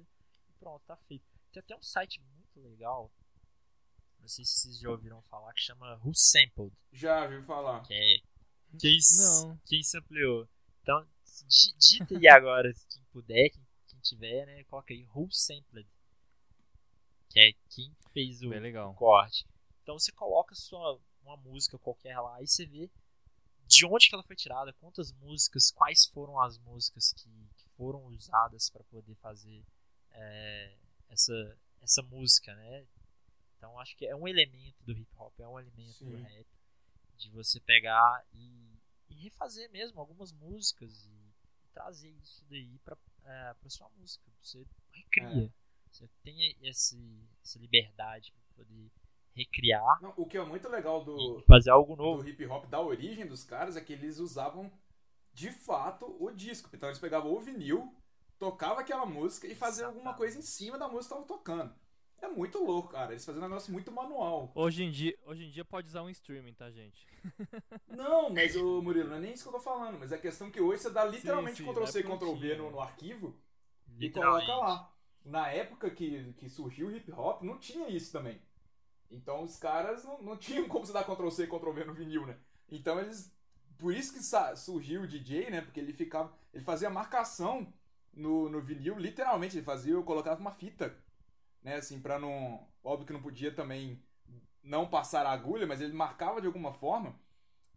e 0.49 0.53
pronto, 0.59 0.83
tá 0.85 0.95
feito. 1.07 1.25
Tem 1.51 1.59
até 1.61 1.75
um 1.75 1.81
site 1.81 2.21
muito 2.35 2.59
legal, 2.59 3.11
não 4.19 4.27
sei 4.27 4.43
se 4.45 4.59
vocês 4.59 4.79
já 4.79 4.89
ouviram 4.89 5.21
falar, 5.23 5.53
que 5.53 5.61
chama 5.61 5.95
Who 6.03 6.11
Sampled, 6.13 6.75
Já 6.91 7.23
ouvi 7.23 7.41
falar. 7.45 7.81
que 7.83 7.93
é 7.93 8.17
quem, 8.79 8.99
Não. 9.17 9.57
quem 9.65 9.81
sampleou. 9.83 10.47
Então, 10.81 11.07
di- 11.47 11.73
digita 11.77 12.17
aí 12.17 12.27
agora, 12.27 12.71
quem 12.89 13.03
puder, 13.05 13.49
quem 13.49 13.65
tiver, 14.09 14.45
né, 14.45 14.63
coloca 14.65 14.93
aí 14.93 15.07
Who 15.13 15.29
Sampled, 15.31 15.88
que 17.29 17.39
é 17.39 17.53
quem 17.69 17.95
fez 18.13 18.41
o, 18.41 18.49
corte. 18.95 19.45
Então 19.84 19.97
você 19.97 20.11
coloca 20.11 20.55
sua 20.55 20.99
uma 21.21 21.38
música 21.38 21.77
qualquer 21.77 22.17
lá 22.19 22.41
e 22.41 22.47
você 22.47 22.65
vê 22.65 22.89
de 23.65 23.85
onde 23.85 24.07
que 24.07 24.15
ela 24.15 24.23
foi 24.23 24.35
tirada, 24.35 24.71
quantas 24.73 25.11
músicas, 25.11 25.71
quais 25.71 26.05
foram 26.05 26.39
as 26.39 26.57
músicas 26.59 27.11
que, 27.11 27.29
que 27.57 27.69
foram 27.75 28.05
usadas 28.05 28.69
para 28.69 28.84
poder 28.85 29.15
fazer 29.15 29.63
é, 30.11 30.77
essa 31.09 31.57
essa 31.81 32.01
música, 32.01 32.55
né? 32.55 32.85
Então 33.57 33.77
acho 33.79 33.95
que 33.95 34.05
é 34.05 34.15
um 34.15 34.27
elemento 34.27 34.84
do 34.84 34.91
hip 34.93 35.09
hop, 35.17 35.34
é 35.39 35.47
um 35.47 35.59
elemento 35.59 36.03
do 36.05 36.17
Sim. 36.17 36.21
rap 36.23 36.47
de 37.17 37.29
você 37.31 37.59
pegar 37.59 38.25
e, 38.34 38.79
e 39.09 39.15
refazer 39.15 39.69
mesmo 39.71 39.99
algumas 39.99 40.31
músicas 40.31 41.05
e 41.05 41.34
trazer 41.73 42.09
isso 42.09 42.45
daí 42.49 42.77
para 42.79 42.95
é, 43.27 43.53
para 43.53 43.69
sua 43.69 43.89
música. 43.97 44.25
Você 44.41 44.65
recria, 44.91 45.51
você 45.91 46.09
tem 46.23 46.55
esse, 46.61 46.97
essa 47.43 47.59
liberdade 47.59 48.31
para 48.31 48.63
poder 48.63 48.91
recriar 49.35 50.01
Não, 50.01 50.13
o 50.17 50.25
que 50.25 50.37
é 50.37 50.43
muito 50.43 50.67
legal 50.67 51.03
do, 51.03 51.41
fazer 51.43 51.69
algo 51.69 51.95
novo. 51.95 52.23
do 52.23 52.29
hip 52.29 52.45
hop, 52.47 52.65
da 52.65 52.81
origem 52.81 53.27
dos 53.27 53.43
caras, 53.43 53.77
é 53.77 53.81
que 53.81 53.93
eles 53.93 54.17
usavam 54.17 54.71
de 55.33 55.51
fato 55.51 56.17
o 56.19 56.31
disco. 56.31 56.69
Então 56.73 56.89
eles 56.89 56.99
pegavam 56.99 57.31
o 57.31 57.39
vinil, 57.39 57.93
tocavam 58.39 58.79
aquela 58.79 59.05
música 59.05 59.45
e 59.47 59.53
faziam 59.53 59.89
alguma 59.89 60.13
coisa 60.15 60.39
em 60.39 60.41
cima 60.41 60.77
da 60.77 60.87
música 60.87 61.15
que 61.15 61.21
estavam 61.21 61.27
tocando. 61.27 61.75
É 62.22 62.27
muito 62.27 62.64
louco, 62.64 62.89
cara. 62.89 63.11
Eles 63.11 63.26
fazem 63.26 63.41
um 63.41 63.45
negócio 63.45 63.72
muito 63.72 63.91
manual. 63.91 64.52
Hoje 64.56 64.84
em 64.84 64.91
dia, 64.91 65.18
hoje 65.26 65.45
em 65.45 65.49
dia 65.49 65.64
pode 65.64 65.88
usar 65.88 66.02
um 66.02 66.10
streaming, 66.10 66.53
tá, 66.53 66.69
gente? 66.72 67.07
Não, 67.88 68.30
mas 68.30 68.56
o 68.56 68.81
Murilo, 68.81 69.10
não 69.10 69.18
é 69.18 69.19
nem 69.19 69.34
isso 69.34 69.44
que 69.44 69.49
eu 69.49 69.53
tô 69.53 69.60
falando, 69.60 69.98
mas 69.99 70.11
é 70.11 70.15
a 70.15 70.19
questão 70.19 70.49
que 70.49 70.61
hoje 70.61 70.84
você 70.84 70.89
dá 70.89 71.03
literalmente 71.03 71.57
sim, 71.57 71.65
Ctrl 71.65 71.85
C 71.85 71.99
e 71.99 72.03
é 72.03 72.06
Ctrl 72.06 72.35
V 72.35 72.56
no, 72.56 72.72
no 72.72 72.80
arquivo 72.80 73.35
e 73.99 74.10
coloca 74.10 74.56
lá. 74.56 74.94
Na 75.26 75.49
época 75.49 75.89
que, 75.89 76.34
que 76.34 76.48
surgiu 76.49 76.88
o 76.88 76.91
hip 76.95 77.11
hop, 77.11 77.41
não 77.41 77.57
tinha 77.57 77.89
isso 77.89 78.11
também. 78.11 78.41
Então 79.11 79.44
os 79.44 79.57
caras 79.57 80.03
não, 80.03 80.22
não 80.22 80.38
tinham 80.38 80.68
como 80.68 80.85
você 80.85 80.94
dar 80.94 81.03
Ctrl 81.03 81.30
C 81.30 81.44
e 81.44 81.48
Ctrl 81.48 81.72
V 81.72 81.85
no 81.85 81.94
vinil, 81.94 82.26
né? 82.26 82.38
Então 82.69 82.99
eles. 82.99 83.34
Por 83.77 83.94
isso 83.94 84.14
que 84.14 84.57
surgiu 84.57 85.02
o 85.03 85.07
DJ, 85.07 85.49
né? 85.49 85.61
Porque 85.61 85.80
ele 85.80 85.94
ficava. 85.94 86.34
Ele 86.53 86.64
fazia 86.64 86.89
marcação 86.89 87.72
no, 88.14 88.49
no 88.49 88.60
vinil, 88.60 88.98
literalmente, 88.98 89.56
ele 89.56 89.65
fazia, 89.65 89.94
eu 89.94 90.03
colocava 90.03 90.39
uma 90.39 90.52
fita. 90.52 90.95
Né, 91.68 91.76
assim, 91.76 91.99
pra 91.99 92.18
não. 92.18 92.65
Óbvio 92.81 93.06
que 93.06 93.11
não 93.11 93.22
podia 93.22 93.53
também 93.53 94.02
não 94.64 94.88
passar 94.88 95.26
a 95.26 95.31
agulha, 95.31 95.68
mas 95.68 95.81
ele 95.81 95.91
marcava 95.91 96.39
de 96.39 96.48
alguma 96.48 96.72
forma 96.72 97.14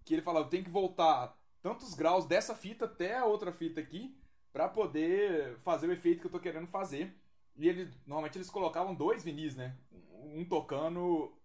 que 0.05 0.15
ele 0.15 0.23
falava, 0.23 0.47
eu 0.47 0.49
tenho 0.49 0.63
que 0.63 0.71
voltar 0.71 1.37
tantos 1.61 1.93
graus 1.93 2.25
dessa 2.25 2.55
fita 2.55 2.85
até 2.85 3.19
a 3.19 3.25
outra 3.25 3.53
fita 3.53 3.81
aqui 3.81 4.17
pra 4.53 4.69
poder 4.69 5.59
fazer 5.65 5.89
o 5.89 5.93
efeito 5.93 6.21
que 6.21 6.29
eu 6.29 6.31
tô 6.31 6.39
querendo 6.39 6.69
fazer. 6.69 7.21
E 7.57 7.69
ele, 7.69 7.93
normalmente 8.07 8.39
eles 8.39 8.49
colocavam 8.49 8.95
dois 8.95 9.25
vinis, 9.25 9.57
né? 9.57 9.77
Um 10.23 10.45
tocando, 10.45 11.37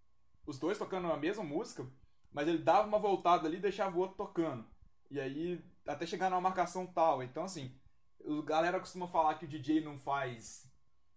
os 0.46 0.60
dois 0.60 0.78
tocando 0.78 1.12
a 1.12 1.18
mesma 1.18 1.44
música, 1.44 1.84
mas 2.32 2.48
ele 2.48 2.60
dava 2.60 2.88
uma 2.88 3.00
voltada 3.00 3.48
ali 3.48 3.58
e 3.58 3.62
deixava 3.62 3.98
o 3.98 4.02
outro 4.02 4.18
tocando. 4.18 4.64
E 5.10 5.20
aí, 5.20 5.60
até 5.88 6.06
chegar 6.06 6.30
numa 6.30 6.42
marcação 6.42 6.86
tal. 6.86 7.24
Então, 7.24 7.44
assim, 7.44 7.76
a 8.24 8.46
galera 8.46 8.80
costuma 8.80 9.08
falar 9.08 9.34
que 9.34 9.46
o 9.46 9.50
DJ 9.50 9.84
não 9.84 9.98
faz. 9.98 10.72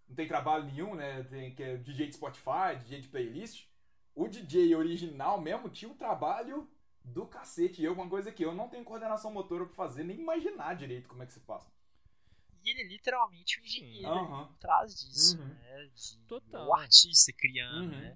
Não 0.09 0.17
tem 0.17 0.27
trabalho 0.27 0.65
nenhum, 0.65 0.95
né? 0.95 1.23
Tem 1.25 1.55
que 1.55 1.63
é 1.63 1.77
DJ 1.77 2.09
de 2.09 2.15
Spotify, 2.17 2.77
DJ 2.81 3.01
de 3.03 3.09
playlist. 3.09 3.67
O 4.15 4.27
DJ 4.27 4.75
original 4.75 5.41
mesmo 5.41 5.69
tinha 5.69 5.91
um 5.91 5.97
trabalho 5.97 6.69
do 7.05 7.27
cacete. 7.27 7.81
E 7.81 7.85
eu, 7.85 7.93
uma 7.93 8.09
coisa 8.09 8.33
que 8.33 8.45
eu 8.45 8.55
não 8.55 8.69
tenho 8.69 8.85
coordenação 8.85 9.31
motora 9.33 9.65
pra 9.67 9.75
fazer, 9.75 10.05
nem 10.05 10.19
imaginar 10.19 10.75
direito 10.75 11.09
como 11.09 11.23
é 11.23 11.27
que 11.27 11.33
se 11.33 11.41
faz. 11.41 11.65
E 12.65 12.71
ele 12.71 12.81
é 12.83 12.87
literalmente 12.89 13.61
um 13.61 13.65
engenheiro 13.65 14.09
Aham. 14.11 14.47
por 14.49 14.57
trás 14.57 14.95
disso, 14.99 15.39
Uhum. 15.39 15.47
né? 15.47 15.91
De, 15.95 16.19
Total. 16.27 16.67
O 16.67 16.75
artista 16.75 17.33
criando, 17.33 17.83
Uhum. 17.83 17.91
né? 17.91 18.15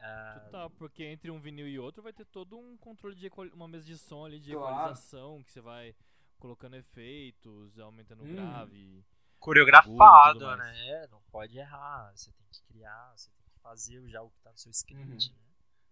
Ah, 0.00 0.40
Total, 0.44 0.70
porque 0.70 1.04
entre 1.04 1.30
um 1.30 1.40
vinil 1.40 1.68
e 1.68 1.78
outro 1.78 2.02
vai 2.02 2.12
ter 2.12 2.26
todo 2.26 2.58
um 2.58 2.76
controle 2.76 3.14
de 3.14 3.30
uma 3.54 3.68
mesa 3.68 3.84
de 3.84 3.96
som 3.96 4.24
ali 4.24 4.40
de 4.40 4.52
Claro. 4.52 4.76
equalização 4.76 5.42
que 5.44 5.50
você 5.52 5.60
vai 5.60 5.94
colocando 6.38 6.76
efeitos, 6.76 7.78
aumentando 7.78 8.22
o 8.24 8.26
Uhum. 8.26 8.32
grave. 8.34 9.04
Coreografado, 9.46 10.38
tudo 10.40 10.56
né? 10.56 11.06
Não 11.10 11.20
pode 11.30 11.58
errar. 11.58 12.12
Você 12.14 12.32
tem 12.32 12.46
que 12.50 12.62
criar, 12.64 13.12
você 13.16 13.30
tem 13.30 13.44
que 13.46 13.60
fazer 13.60 14.08
já 14.08 14.22
o 14.22 14.30
que 14.30 14.40
tá 14.40 14.50
no 14.52 14.58
seu 14.58 14.70
script, 14.70 15.30
Uhum. 15.30 15.34
né? 15.34 15.40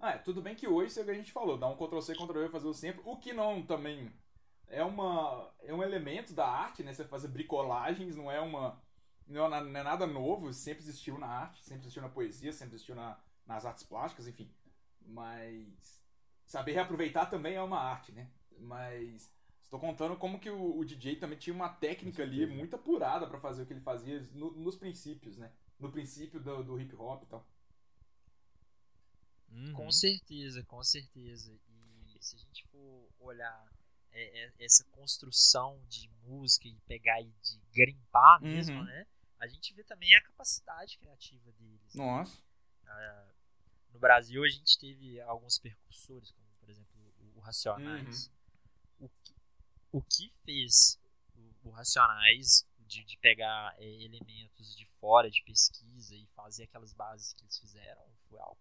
Ah, 0.01 0.11
é, 0.13 0.19
tudo 0.19 0.43
bem 0.43 0.55
que 0.55 0.67
hoje 0.69 0.89
isso 0.89 0.99
é 1.01 1.03
o 1.03 1.05
que 1.07 1.11
a 1.13 1.15
gente 1.15 1.33
falou, 1.33 1.57
dá 1.57 1.67
um 1.69 1.77
Ctrl 1.77 2.01
C, 2.01 2.15
Ctrl 2.15 2.41
V 2.41 2.49
fazer 2.51 2.67
o 2.69 2.75
sempre, 2.75 3.03
o 3.05 3.17
que 3.17 3.33
não 3.33 3.65
também 3.65 4.13
é 4.67 4.83
uma 4.85 5.51
é 5.61 5.73
um 5.73 5.83
elemento 5.83 6.33
da 6.35 6.47
arte, 6.47 6.83
né? 6.83 6.93
Você 6.93 7.05
fazer 7.05 7.29
bricolagens, 7.29 8.17
não 8.17 8.31
é 8.31 8.41
uma 8.41 8.83
não 9.27 9.47
é, 9.47 9.61
não 9.65 9.81
é 9.81 9.83
nada 9.83 10.07
novo, 10.07 10.53
sempre 10.53 10.83
existiu 10.83 11.19
na 11.19 11.27
arte, 11.27 11.63
sempre 11.65 11.83
existiu 11.85 12.03
na 12.03 12.09
poesia, 12.11 12.53
sempre 12.53 12.75
existiu 12.75 12.95
na, 12.95 13.19
nas 13.47 13.65
artes 13.65 13.83
plásticas, 13.85 14.27
enfim. 14.29 14.53
Mas 15.01 16.03
saber 16.47 16.73
reaproveitar 16.73 17.27
também 17.31 17.55
é 17.55 17.63
uma 17.63 17.79
arte, 17.81 18.13
né? 18.13 18.31
Mas 18.59 19.31
estou 19.65 19.81
contando 19.81 20.17
como 20.17 20.39
que 20.39 20.49
o, 20.51 20.79
o 20.79 20.85
DJ 20.85 21.17
também 21.17 21.39
tinha 21.39 21.55
uma 21.55 21.69
técnica 21.69 22.23
ali 22.23 22.47
muito 22.47 22.77
apurada 22.77 23.27
pra 23.27 23.39
fazer 23.41 23.63
o 23.63 23.67
que 23.67 23.73
ele 23.73 23.81
fazia 23.81 24.21
no- 24.33 24.53
nos 24.53 24.77
princípios, 24.77 25.37
né? 25.37 25.53
No 25.81 25.91
princípio 25.91 26.41
do, 26.41 26.63
do 26.63 26.81
hip 26.81 26.95
hop 26.97 27.23
e 27.25 27.27
tal. 27.27 27.47
Uhum. 29.51 29.73
Com 29.73 29.91
certeza, 29.93 30.63
com 30.65 30.83
certeza. 30.83 31.53
E 32.07 32.17
se 32.21 32.37
a 32.37 32.39
gente 32.39 32.65
for 32.69 33.09
olhar 33.21 33.69
é, 34.13 34.45
é, 34.45 34.53
essa 34.61 34.85
construção 34.93 35.81
de 35.89 36.09
música 36.25 36.69
e 36.69 36.75
pegar 36.87 37.21
e 37.21 37.33
de 37.43 37.61
grimpar 37.73 38.41
mesmo, 38.41 38.77
Uhum. 38.79 38.85
né? 38.85 39.07
A 39.41 39.47
gente 39.47 39.75
vê 39.75 39.83
também 39.85 40.15
a 40.15 40.23
capacidade 40.23 40.97
criativa 40.99 41.53
deles. 41.53 41.95
né? 41.95 42.05
Nossa. 42.05 42.43
No 43.93 43.99
Brasil 43.99 44.43
a 44.45 44.49
gente 44.49 44.79
teve 44.79 45.21
alguns 45.23 45.59
percursores, 45.59 46.31
como 46.31 46.47
por 46.61 46.69
exemplo 46.71 46.91
o 47.37 47.41
Racionais. 47.41 48.27
Uhum. 48.99 49.07
O, 49.07 49.09
que, 49.23 49.34
o 49.95 50.03
que 50.03 50.29
fez 50.45 50.99
o, 51.37 51.69
o 51.69 51.71
Racionais 51.71 52.67
de, 52.81 53.05
de 53.05 53.17
pegar 53.19 53.73
é, 53.79 53.85
elementos 54.03 54.75
de 54.77 54.85
fora 54.99 55.31
de 55.31 55.41
pesquisa 55.45 56.17
e 56.17 56.27
fazer 56.35 56.65
aquelas 56.65 56.93
bases 56.93 57.33
que 57.33 57.45
eles 57.45 57.57
fizeram 57.61 58.03
foi 58.29 58.41
algo 58.41 58.59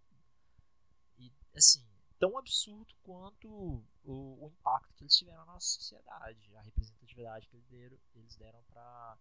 e, 1.18 1.32
assim 1.56 1.84
tão 2.20 2.38
absurdo 2.38 2.94
quanto 3.02 3.50
o, 3.50 4.46
o 4.46 4.48
impacto 4.48 4.94
que 4.94 5.04
eles 5.04 5.18
tiveram 5.18 5.40
na 5.40 5.54
nossa 5.54 5.68
sociedade, 5.68 6.56
a 6.56 6.62
representatividade 6.62 7.48
que 7.48 7.56
eles 7.58 7.68
deram, 7.68 7.98
eles 8.16 8.36
deram 8.36 8.64
para 8.70 9.18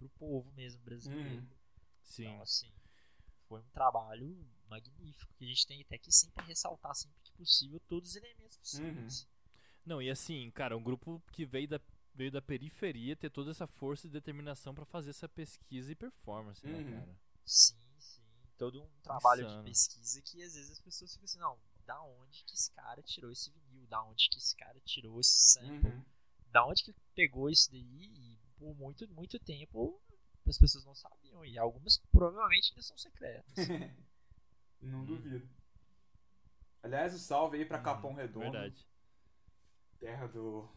o 0.00 0.08
povo 0.10 0.50
mesmo 0.52 0.80
brasileiro. 0.82 1.42
Uhum. 1.42 1.56
Sim. 2.04 2.22
Então, 2.22 2.40
assim, 2.40 2.72
foi 3.48 3.60
um 3.60 3.70
trabalho 3.70 4.34
magnífico 4.68 5.34
que 5.34 5.44
a 5.44 5.48
gente 5.48 5.66
tem 5.66 5.82
até 5.82 5.98
que 5.98 6.10
sempre 6.10 6.46
ressaltar, 6.46 6.94
sempre 6.94 7.20
que 7.22 7.32
possível, 7.32 7.80
todos 7.80 8.10
os 8.10 8.16
elementos 8.16 8.56
possíveis. 8.56 9.26
Não, 9.84 10.00
e 10.00 10.10
assim, 10.10 10.50
cara, 10.52 10.76
um 10.76 10.82
grupo 10.82 11.20
que 11.32 11.44
veio 11.44 11.68
da, 11.68 11.80
veio 12.14 12.30
da 12.30 12.40
periferia 12.42 13.16
ter 13.16 13.30
toda 13.30 13.50
essa 13.50 13.66
força 13.66 14.06
e 14.06 14.10
determinação 14.10 14.74
pra 14.74 14.84
fazer 14.84 15.10
essa 15.10 15.28
pesquisa 15.28 15.90
e 15.92 15.94
performance, 15.96 16.64
Uhum. 16.66 16.72
né, 16.84 16.92
cara? 16.98 17.16
Sim, 17.44 17.76
sim. 17.98 18.22
Todo 18.56 18.82
um 18.82 18.88
trabalho 19.02 19.44
Insano. 19.44 19.64
de 19.64 19.70
pesquisa 19.70 20.22
que 20.22 20.42
às 20.42 20.54
vezes 20.54 20.70
as 20.70 20.80
pessoas 20.80 21.12
ficam 21.12 21.24
assim, 21.24 21.38
não, 21.38 21.58
da 21.84 22.00
onde 22.00 22.44
que 22.44 22.54
esse 22.54 22.70
cara 22.70 23.02
tirou 23.02 23.32
esse 23.32 23.50
vinil? 23.50 23.86
Da 23.88 24.02
onde 24.04 24.28
que 24.30 24.38
esse 24.38 24.54
cara 24.56 24.78
tirou 24.84 25.18
esse 25.20 25.52
sample? 25.52 25.90
Uhum. 25.90 26.04
Da 26.52 26.64
onde 26.64 26.84
que 26.84 26.94
pegou 27.14 27.50
isso 27.50 27.70
daí? 27.72 27.80
E 27.82 28.38
por 28.58 28.74
muito, 28.76 29.08
muito 29.08 29.38
tempo 29.40 30.00
as 30.46 30.58
pessoas 30.58 30.84
não 30.84 30.94
sabiam. 30.94 31.44
E 31.44 31.58
algumas 31.58 31.98
provavelmente 32.12 32.70
ainda 32.70 32.82
são 32.82 32.96
secretas. 32.96 33.52
Não 34.80 35.02
Hum. 35.02 35.06
duvido. 35.06 35.48
Aliás, 36.82 37.14
o 37.14 37.18
salve 37.18 37.58
aí 37.58 37.64
pra 37.64 37.78
Uhum, 37.78 37.84
Capão 37.84 38.12
Redondo. 38.14 38.50
Verdade. 38.50 38.84
Terra 40.02 40.26
do. 40.26 40.68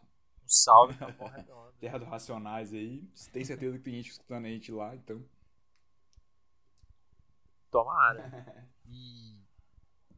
Um 0.44 0.48
salve 0.48 0.96
pra 0.96 1.12
porra 1.18 1.38
redonda. 1.38 1.74
Terra 1.80 1.98
do 1.98 2.06
Racionais 2.06 2.72
aí. 2.72 3.02
Tem 3.34 3.44
certeza 3.44 3.76
que 3.76 3.84
tem 3.84 3.96
gente 3.96 4.12
escutando 4.12 4.46
a 4.46 4.50
gente 4.50 4.72
lá, 4.72 4.96
então. 4.96 5.28
Tomara. 7.72 8.72
E, 8.88 9.44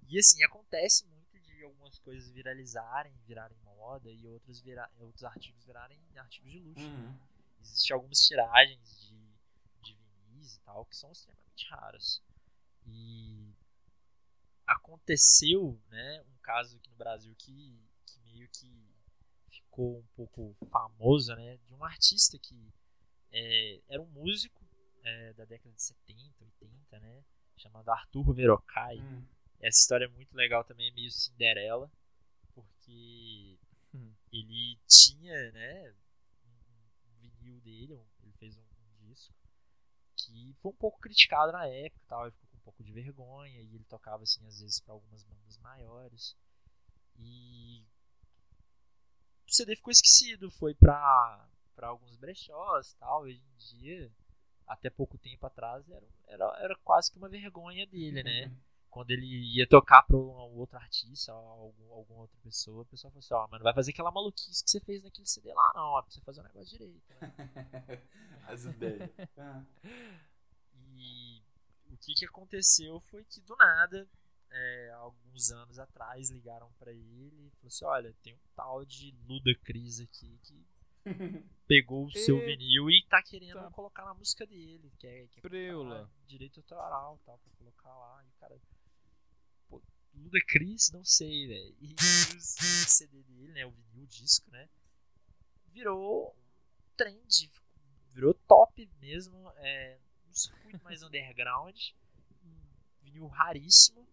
e 0.09 0.19
assim, 0.19 0.43
acontece 0.43 1.07
muito 1.07 1.39
de 1.39 1.63
algumas 1.63 1.97
coisas 1.99 2.29
viralizarem, 2.31 3.13
virarem 3.25 3.57
moda 3.63 4.11
e 4.11 4.27
outros, 4.27 4.59
vira, 4.59 4.91
outros 4.97 5.23
artigos 5.23 5.63
virarem 5.63 5.97
artigos 6.17 6.51
de 6.51 6.59
luxo. 6.59 6.85
Uhum. 6.85 7.17
Existem 7.61 7.95
algumas 7.95 8.19
tiragens 8.19 9.07
de, 9.07 9.15
de 9.81 9.95
vinis 9.95 10.57
e 10.57 10.59
tal 10.59 10.85
que 10.85 10.97
são 10.97 11.09
extremamente 11.13 11.65
raras. 11.69 12.21
E 12.85 13.55
aconteceu 14.65 15.81
né, 15.89 16.21
um 16.27 16.37
caso 16.41 16.75
aqui 16.75 16.89
no 16.89 16.97
Brasil 16.97 17.33
que, 17.37 17.81
que 18.05 18.19
meio 18.19 18.49
que 18.49 18.96
ficou 19.77 19.99
um 19.99 20.05
pouco 20.15 20.55
famoso, 20.71 21.35
né, 21.35 21.57
de 21.67 21.73
um 21.73 21.83
artista 21.83 22.37
que 22.39 22.73
é, 23.31 23.79
era 23.87 24.01
um 24.01 24.07
músico 24.07 24.65
é, 25.03 25.33
da 25.33 25.45
década 25.45 25.73
de 25.75 25.81
70, 25.81 26.43
80, 26.43 26.99
né, 26.99 27.23
chamado 27.55 27.89
Arthur 27.89 28.33
Verocai. 28.33 28.97
Uhum. 28.97 29.23
Essa 29.59 29.79
história 29.79 30.05
é 30.05 30.09
muito 30.09 30.35
legal 30.35 30.63
também, 30.63 30.89
é 30.89 30.93
meio 30.93 31.11
Cinderela, 31.11 31.91
porque 32.55 33.59
Hum. 33.93 34.13
ele 34.31 34.77
tinha, 34.87 35.51
né, 35.51 35.93
um, 36.43 37.15
vinil 37.19 37.61
dele, 37.61 37.93
ele 38.21 38.33
fez 38.33 38.57
um, 38.57 38.61
um 38.61 39.07
disco, 39.07 39.33
que 40.15 40.55
foi 40.59 40.71
um 40.71 40.75
pouco 40.75 40.99
criticado 40.99 41.51
na 41.51 41.67
época, 41.67 42.01
e 42.03 42.07
tal, 42.07 42.23
ele 42.23 42.31
ficou 42.31 42.49
com 42.49 42.57
um 42.57 42.61
pouco 42.61 42.83
de 42.83 42.91
vergonha, 42.91 43.61
e 43.61 43.75
ele 43.75 43.85
tocava, 43.85 44.23
assim, 44.23 44.45
às 44.45 44.59
vezes 44.59 44.79
para 44.79 44.93
algumas 44.93 45.23
bandas 45.23 45.57
maiores, 45.59 46.35
e 47.15 47.85
CD 49.57 49.75
ficou 49.75 49.91
esquecido, 49.91 50.51
foi 50.51 50.73
pra, 50.73 51.47
pra 51.75 51.87
alguns 51.87 52.15
brechós, 52.15 52.93
tal, 52.99 53.21
hoje 53.23 53.41
em 53.41 53.57
dia, 53.57 54.11
até 54.67 54.89
pouco 54.89 55.17
tempo 55.17 55.45
atrás, 55.45 55.89
era, 55.89 56.07
era, 56.27 56.57
era 56.59 56.75
quase 56.83 57.11
que 57.11 57.17
uma 57.17 57.29
vergonha 57.29 57.85
dele, 57.87 58.23
né, 58.23 58.51
quando 58.89 59.11
ele 59.11 59.25
ia 59.25 59.67
tocar 59.67 60.03
pra 60.03 60.15
um 60.15 60.57
outro 60.57 60.77
artista 60.77 61.31
algum, 61.31 61.91
alguma 61.91 62.21
outra 62.21 62.37
pessoa, 62.43 62.81
o 62.81 62.85
pessoal 62.85 63.11
falou 63.11 63.19
assim, 63.19 63.33
ó, 63.33 63.47
mas 63.49 63.59
não 63.59 63.63
vai 63.63 63.73
fazer 63.73 63.91
aquela 63.91 64.11
maluquice 64.11 64.63
que 64.63 64.69
você 64.69 64.79
fez 64.79 65.03
naquele 65.03 65.27
CD 65.27 65.53
lá 65.53 65.71
não, 65.75 65.83
ó, 65.83 66.01
pra 66.01 66.11
você 66.11 66.21
fazer 66.21 66.39
o 66.41 66.43
negócio 66.43 66.77
direito. 66.77 67.03
Né? 67.21 68.01
As 68.47 68.63
ideias. 68.63 69.09
E 70.99 71.43
o 71.91 71.97
que 71.97 72.13
que 72.15 72.25
aconteceu 72.25 72.99
foi 73.01 73.23
que 73.25 73.39
do 73.41 73.55
nada, 73.55 74.07
é, 74.51 74.91
alguns 74.91 75.51
anos 75.51 75.79
atrás, 75.79 76.29
ligaram 76.29 76.71
pra 76.79 76.91
ele 76.91 77.47
e 77.47 77.49
falou 77.51 77.67
assim, 77.67 77.85
olha, 77.85 78.15
tem 78.23 78.33
um 78.33 78.39
tal 78.55 78.85
de 78.85 79.13
Ludacris 79.27 79.99
aqui 79.99 80.39
que 80.43 80.65
pegou 81.67 82.05
o 82.05 82.11
seu 82.11 82.39
vinil 82.39 82.89
e 82.89 83.03
tá 83.09 83.21
querendo 83.21 83.69
colocar 83.71 84.05
na 84.05 84.13
música 84.13 84.45
dele, 84.45 84.91
que 84.97 85.07
é, 85.07 85.27
que 85.27 85.39
é 85.39 85.71
ah, 85.71 86.07
direito 86.25 86.59
autoral 86.59 87.19
e 87.21 87.25
tal, 87.25 87.37
pra 87.37 87.51
colocar 87.57 87.89
lá. 87.89 88.23
E 88.23 88.29
o 88.29 88.33
cara, 88.39 88.61
pô, 89.69 89.81
Luda 90.13 90.39
Chris, 90.47 90.91
não 90.91 91.03
sei, 91.03 91.47
velho. 91.47 91.75
E 91.79 91.93
o 91.93 92.41
CD 92.41 93.23
dele, 93.23 93.53
né, 93.53 93.65
o 93.65 93.71
vinil, 93.71 94.03
o 94.03 94.07
disco, 94.07 94.49
né, 94.51 94.67
virou 95.71 96.35
trend, 96.95 97.51
virou 98.11 98.33
top 98.33 98.89
mesmo, 98.99 99.51
é, 99.57 99.99
um 100.27 100.33
circuito 100.33 100.83
mais 100.83 101.03
underground, 101.03 101.77
um 102.43 102.55
vinil 103.03 103.27
raríssimo, 103.27 104.07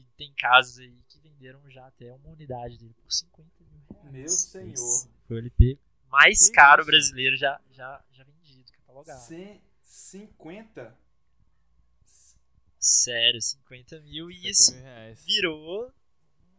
que 0.00 0.06
tem 0.16 0.32
casas 0.34 0.78
aí 0.78 1.02
que 1.08 1.18
venderam 1.20 1.68
já 1.70 1.86
até 1.86 2.12
uma 2.14 2.30
unidade 2.30 2.78
dele 2.78 2.94
por 2.94 3.12
50 3.12 3.64
mil 3.64 3.82
reais. 3.90 4.12
Meu 4.12 4.28
senhor. 4.28 4.72
Esse 4.72 5.08
Foi 5.26 5.36
o 5.36 5.38
LP 5.38 5.78
mais 6.08 6.48
Que 6.48 6.52
caro 6.54 6.82
isso? 6.82 6.90
brasileiro 6.90 7.36
já, 7.36 7.60
já, 7.70 8.04
já 8.12 8.24
vendido, 8.24 8.70
catalogado. 8.72 9.20
Cem- 9.26 9.62
50? 9.82 10.98
Sério, 12.78 13.40
50 13.40 14.00
mil 14.00 14.30
e 14.30 14.34
50 14.34 14.48
isso 14.50 14.74
mil 14.74 15.14
virou 15.24 15.92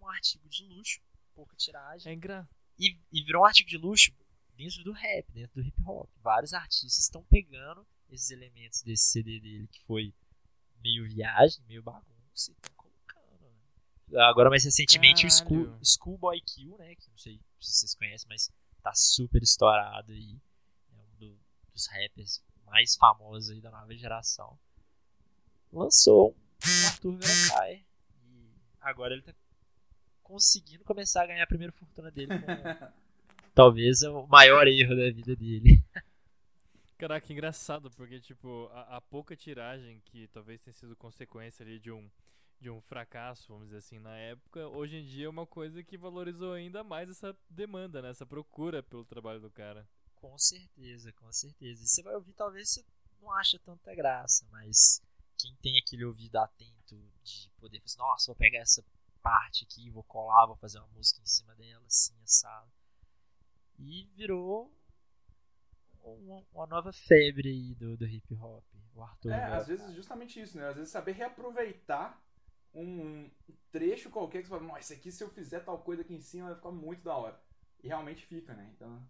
um 0.01 0.07
artigo 0.07 0.47
de 0.49 0.63
luxo, 0.65 1.01
pouca 1.35 1.55
tiragem. 1.55 2.11
É 2.11 2.15
engra... 2.15 2.47
E, 2.79 2.97
e 3.11 3.23
virou 3.23 3.43
um 3.43 3.45
artigo 3.45 3.69
de 3.69 3.77
luxo 3.77 4.11
dentro 4.55 4.83
do 4.83 4.91
rap, 4.91 5.31
dentro 5.31 5.61
do 5.61 5.67
hip 5.67 5.81
hop. 5.85 6.09
Vários 6.21 6.53
artistas 6.53 6.97
estão 6.97 7.23
pegando 7.25 7.85
esses 8.09 8.29
elementos 8.31 8.81
desse 8.83 9.05
CD 9.11 9.39
dele, 9.39 9.67
que 9.67 9.81
foi 9.85 10.13
meio 10.81 11.05
viagem, 11.07 11.61
meio 11.67 11.83
bagunça, 11.83 12.51
e 12.51 12.53
estão 12.53 12.73
colocando. 12.75 13.41
né? 13.41 13.59
Agora, 14.15 14.49
mais 14.49 14.63
recentemente, 14.63 15.25
o 15.25 15.29
School, 15.31 15.65
Caralho. 15.65 15.85
Schoolboy 15.85 16.41
Q, 16.41 16.75
né? 16.77 16.95
Que 16.95 17.09
não 17.09 17.17
sei 17.17 17.39
se 17.59 17.71
vocês 17.79 17.95
conhecem, 17.95 18.27
mas 18.29 18.51
tá 18.81 18.93
super 18.93 19.41
estourado 19.41 20.11
aí. 20.11 20.39
É 20.91 20.95
um 20.99 21.15
do- 21.19 21.39
dos 21.73 21.87
rappers 21.87 22.43
mais 22.65 22.95
famosos 22.95 23.49
aí 23.51 23.61
da 23.61 23.71
nova 23.71 23.95
geração. 23.95 24.57
Lançou 25.71 26.35
um 26.35 26.87
Arthur 26.87 27.17
Veracai. 27.17 27.85
E 28.25 28.51
agora 28.81 29.13
ele 29.13 29.23
tá 29.23 29.33
conseguindo 30.21 30.83
começar 30.83 31.23
a 31.23 31.27
ganhar 31.27 31.43
a 31.43 31.47
primeira 31.47 31.73
fortuna 31.73 32.09
dele 32.11 32.27
com 32.39 32.45
talvez 33.53 34.01
o 34.03 34.25
maior 34.27 34.67
erro 34.67 34.95
da 34.95 35.11
vida 35.11 35.35
dele. 35.35 35.83
Caraca, 36.97 37.33
engraçado, 37.33 37.91
porque, 37.91 38.19
tipo, 38.21 38.69
a, 38.71 38.97
a 38.97 39.01
pouca 39.01 39.35
tiragem 39.35 39.99
que 40.05 40.27
talvez 40.29 40.61
tenha 40.61 40.73
sido 40.73 40.95
consequência 40.95 41.63
ali 41.63 41.77
de 41.79 41.91
um, 41.91 42.09
de 42.59 42.69
um 42.69 42.81
fracasso, 42.81 43.47
vamos 43.49 43.65
dizer 43.65 43.77
assim, 43.77 43.99
na 43.99 44.15
época, 44.17 44.67
hoje 44.69 44.95
em 44.95 45.05
dia 45.05 45.25
é 45.25 45.29
uma 45.29 45.45
coisa 45.45 45.83
que 45.83 45.97
valorizou 45.97 46.53
ainda 46.53 46.83
mais 46.83 47.09
essa 47.09 47.35
demanda, 47.49 48.01
né? 48.01 48.09
Essa 48.09 48.25
procura 48.25 48.81
pelo 48.81 49.03
trabalho 49.03 49.41
do 49.41 49.51
cara. 49.51 49.87
Com 50.15 50.37
certeza, 50.37 51.11
com 51.13 51.31
certeza. 51.31 51.83
E 51.83 51.87
você 51.87 52.01
vai 52.01 52.15
ouvir, 52.15 52.33
talvez 52.33 52.69
você 52.69 52.85
não 53.21 53.31
acha 53.33 53.59
tanta 53.59 53.93
graça, 53.93 54.47
mas 54.51 55.01
quem 55.37 55.53
tem 55.57 55.77
aquele 55.77 56.05
ouvido 56.05 56.37
atento 56.37 56.95
de 57.23 57.49
poder 57.59 57.79
falar 57.79 57.85
assim, 57.85 57.99
nossa, 57.99 58.25
vou 58.27 58.35
pegar 58.35 58.59
essa 58.59 58.83
parte 59.21 59.65
aqui, 59.65 59.89
vou 59.89 60.03
colar, 60.03 60.45
vou 60.45 60.55
fazer 60.55 60.79
uma 60.79 60.87
música 60.89 61.21
em 61.21 61.25
cima 61.25 61.53
dela, 61.55 61.85
assim, 61.85 62.13
assado. 62.23 62.71
E 63.77 64.05
virou 64.15 64.71
uma, 66.01 66.45
uma 66.53 66.67
nova 66.67 66.93
febre 66.93 67.49
aí 67.49 67.75
do, 67.75 67.97
do 67.97 68.05
hip 68.05 68.35
hop. 68.35 68.63
O 68.95 69.01
Arthur. 69.01 69.31
É, 69.31 69.43
às 69.55 69.67
vezes 69.67 69.91
justamente 69.95 70.39
isso, 70.39 70.55
né? 70.55 70.67
Às 70.67 70.75
vezes 70.75 70.91
saber 70.91 71.13
reaproveitar 71.13 72.22
um 72.73 73.29
trecho 73.71 74.09
qualquer 74.09 74.41
que 74.41 74.47
você 74.47 74.55
fala, 74.55 74.63
nossa, 74.67 74.93
aqui 74.93 75.11
se 75.11 75.23
eu 75.23 75.29
fizer 75.29 75.61
tal 75.61 75.79
coisa 75.79 76.01
aqui 76.01 76.13
em 76.13 76.21
cima 76.21 76.47
vai 76.47 76.55
ficar 76.55 76.71
muito 76.71 77.03
da 77.03 77.15
hora. 77.15 77.39
E 77.83 77.87
realmente 77.87 78.25
fica, 78.25 78.53
né? 78.53 78.71
Então, 78.75 79.01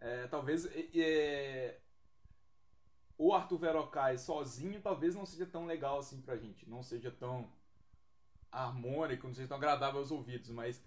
é, 0.00 0.26
talvez 0.28 0.66
é, 0.94 1.80
o 3.16 3.32
Arthur 3.34 3.58
Verocai 3.58 4.18
sozinho 4.18 4.80
talvez 4.80 5.14
não 5.14 5.24
seja 5.26 5.46
tão 5.46 5.66
legal 5.66 5.98
assim 5.98 6.20
pra 6.20 6.36
gente. 6.36 6.68
Não 6.68 6.82
seja 6.82 7.10
tão 7.10 7.48
harmônico, 8.50 9.26
não 9.26 9.34
seja 9.34 9.48
tão 9.48 9.56
agradável 9.56 10.00
aos 10.00 10.10
ouvidos, 10.10 10.50
mas 10.50 10.82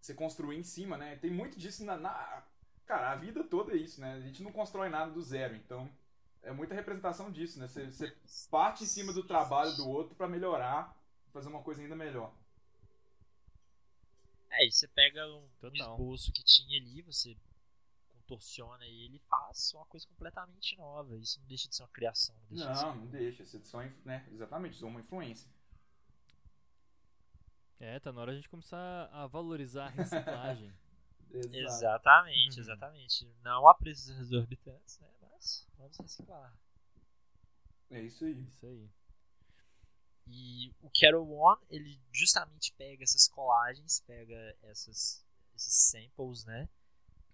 você 0.00 0.14
construir 0.14 0.58
em 0.58 0.62
cima, 0.64 0.96
né? 0.96 1.16
Tem 1.16 1.30
muito 1.30 1.58
disso 1.58 1.84
na, 1.84 1.96
na- 1.96 2.44
Cara, 2.86 3.12
a 3.12 3.16
vida 3.16 3.44
toda 3.44 3.72
é 3.72 3.76
isso, 3.76 4.00
né? 4.00 4.14
A 4.14 4.20
gente 4.20 4.42
não 4.42 4.52
constrói 4.52 4.88
nada 4.88 5.10
do 5.12 5.22
zero, 5.22 5.56
então 5.56 5.88
é 6.42 6.52
muita 6.52 6.74
representação 6.74 7.30
disso, 7.30 7.58
né? 7.60 7.68
Você, 7.68 7.90
você 7.90 8.16
parte 8.50 8.84
em 8.84 8.86
cima 8.86 9.12
do 9.12 9.24
trabalho 9.26 9.74
do 9.76 9.88
outro 9.88 10.14
pra 10.16 10.28
melhorar, 10.28 10.94
fazer 11.32 11.48
uma 11.48 11.62
coisa 11.62 11.80
ainda 11.82 11.96
melhor. 11.96 12.34
É, 14.50 14.66
e 14.66 14.70
você 14.72 14.86
pega 14.88 15.26
um, 15.26 15.48
um 15.62 15.74
esboço 15.74 16.30
que 16.32 16.42
tinha 16.44 16.78
ali, 16.78 17.00
você 17.02 17.36
contorciona 18.12 18.84
ele 18.86 19.16
e 19.16 19.20
faz 19.28 19.72
uma 19.74 19.86
coisa 19.86 20.06
completamente 20.06 20.76
nova. 20.76 21.16
Isso 21.16 21.40
não 21.40 21.46
deixa 21.46 21.68
de 21.68 21.74
ser 21.74 21.82
uma 21.82 21.88
criação. 21.88 22.36
Não, 22.50 22.56
deixa 22.56 22.70
de 22.72 22.78
ser 22.78 22.84
Não, 22.84 22.94
não 22.96 23.06
deixa. 23.06 23.44
Você 23.46 23.62
só, 23.64 23.78
né? 24.04 24.28
Exatamente, 24.30 24.76
só 24.76 24.86
uma 24.86 25.00
influência. 25.00 25.48
É, 27.80 27.98
tá 27.98 28.12
na 28.12 28.20
hora 28.20 28.30
de 28.32 28.36
a 28.38 28.40
gente 28.40 28.48
começar 28.50 29.08
a 29.12 29.26
valorizar 29.26 29.86
a 29.86 29.90
reciclagem. 29.90 30.72
Exatamente, 31.32 32.56
Uhum. 32.56 32.60
exatamente. 32.60 33.26
Não 33.42 33.66
a 33.66 33.74
preços 33.74 34.10
exorbitantes, 34.18 34.98
né? 35.00 35.08
Mas 35.22 35.66
vamos 35.78 35.96
reciclar. 35.96 36.54
É 37.90 38.02
isso 38.02 38.26
aí. 38.26 38.42
Isso 38.42 38.66
aí. 38.66 38.90
E 40.26 40.72
o 40.80 40.90
Carol 40.98 41.28
One, 41.30 41.60
ele 41.68 42.00
justamente 42.12 42.72
pega 42.74 43.02
essas 43.02 43.28
colagens, 43.28 44.00
pega 44.06 44.56
essas, 44.62 45.24
esses 45.54 45.74
samples, 45.90 46.44
né? 46.44 46.68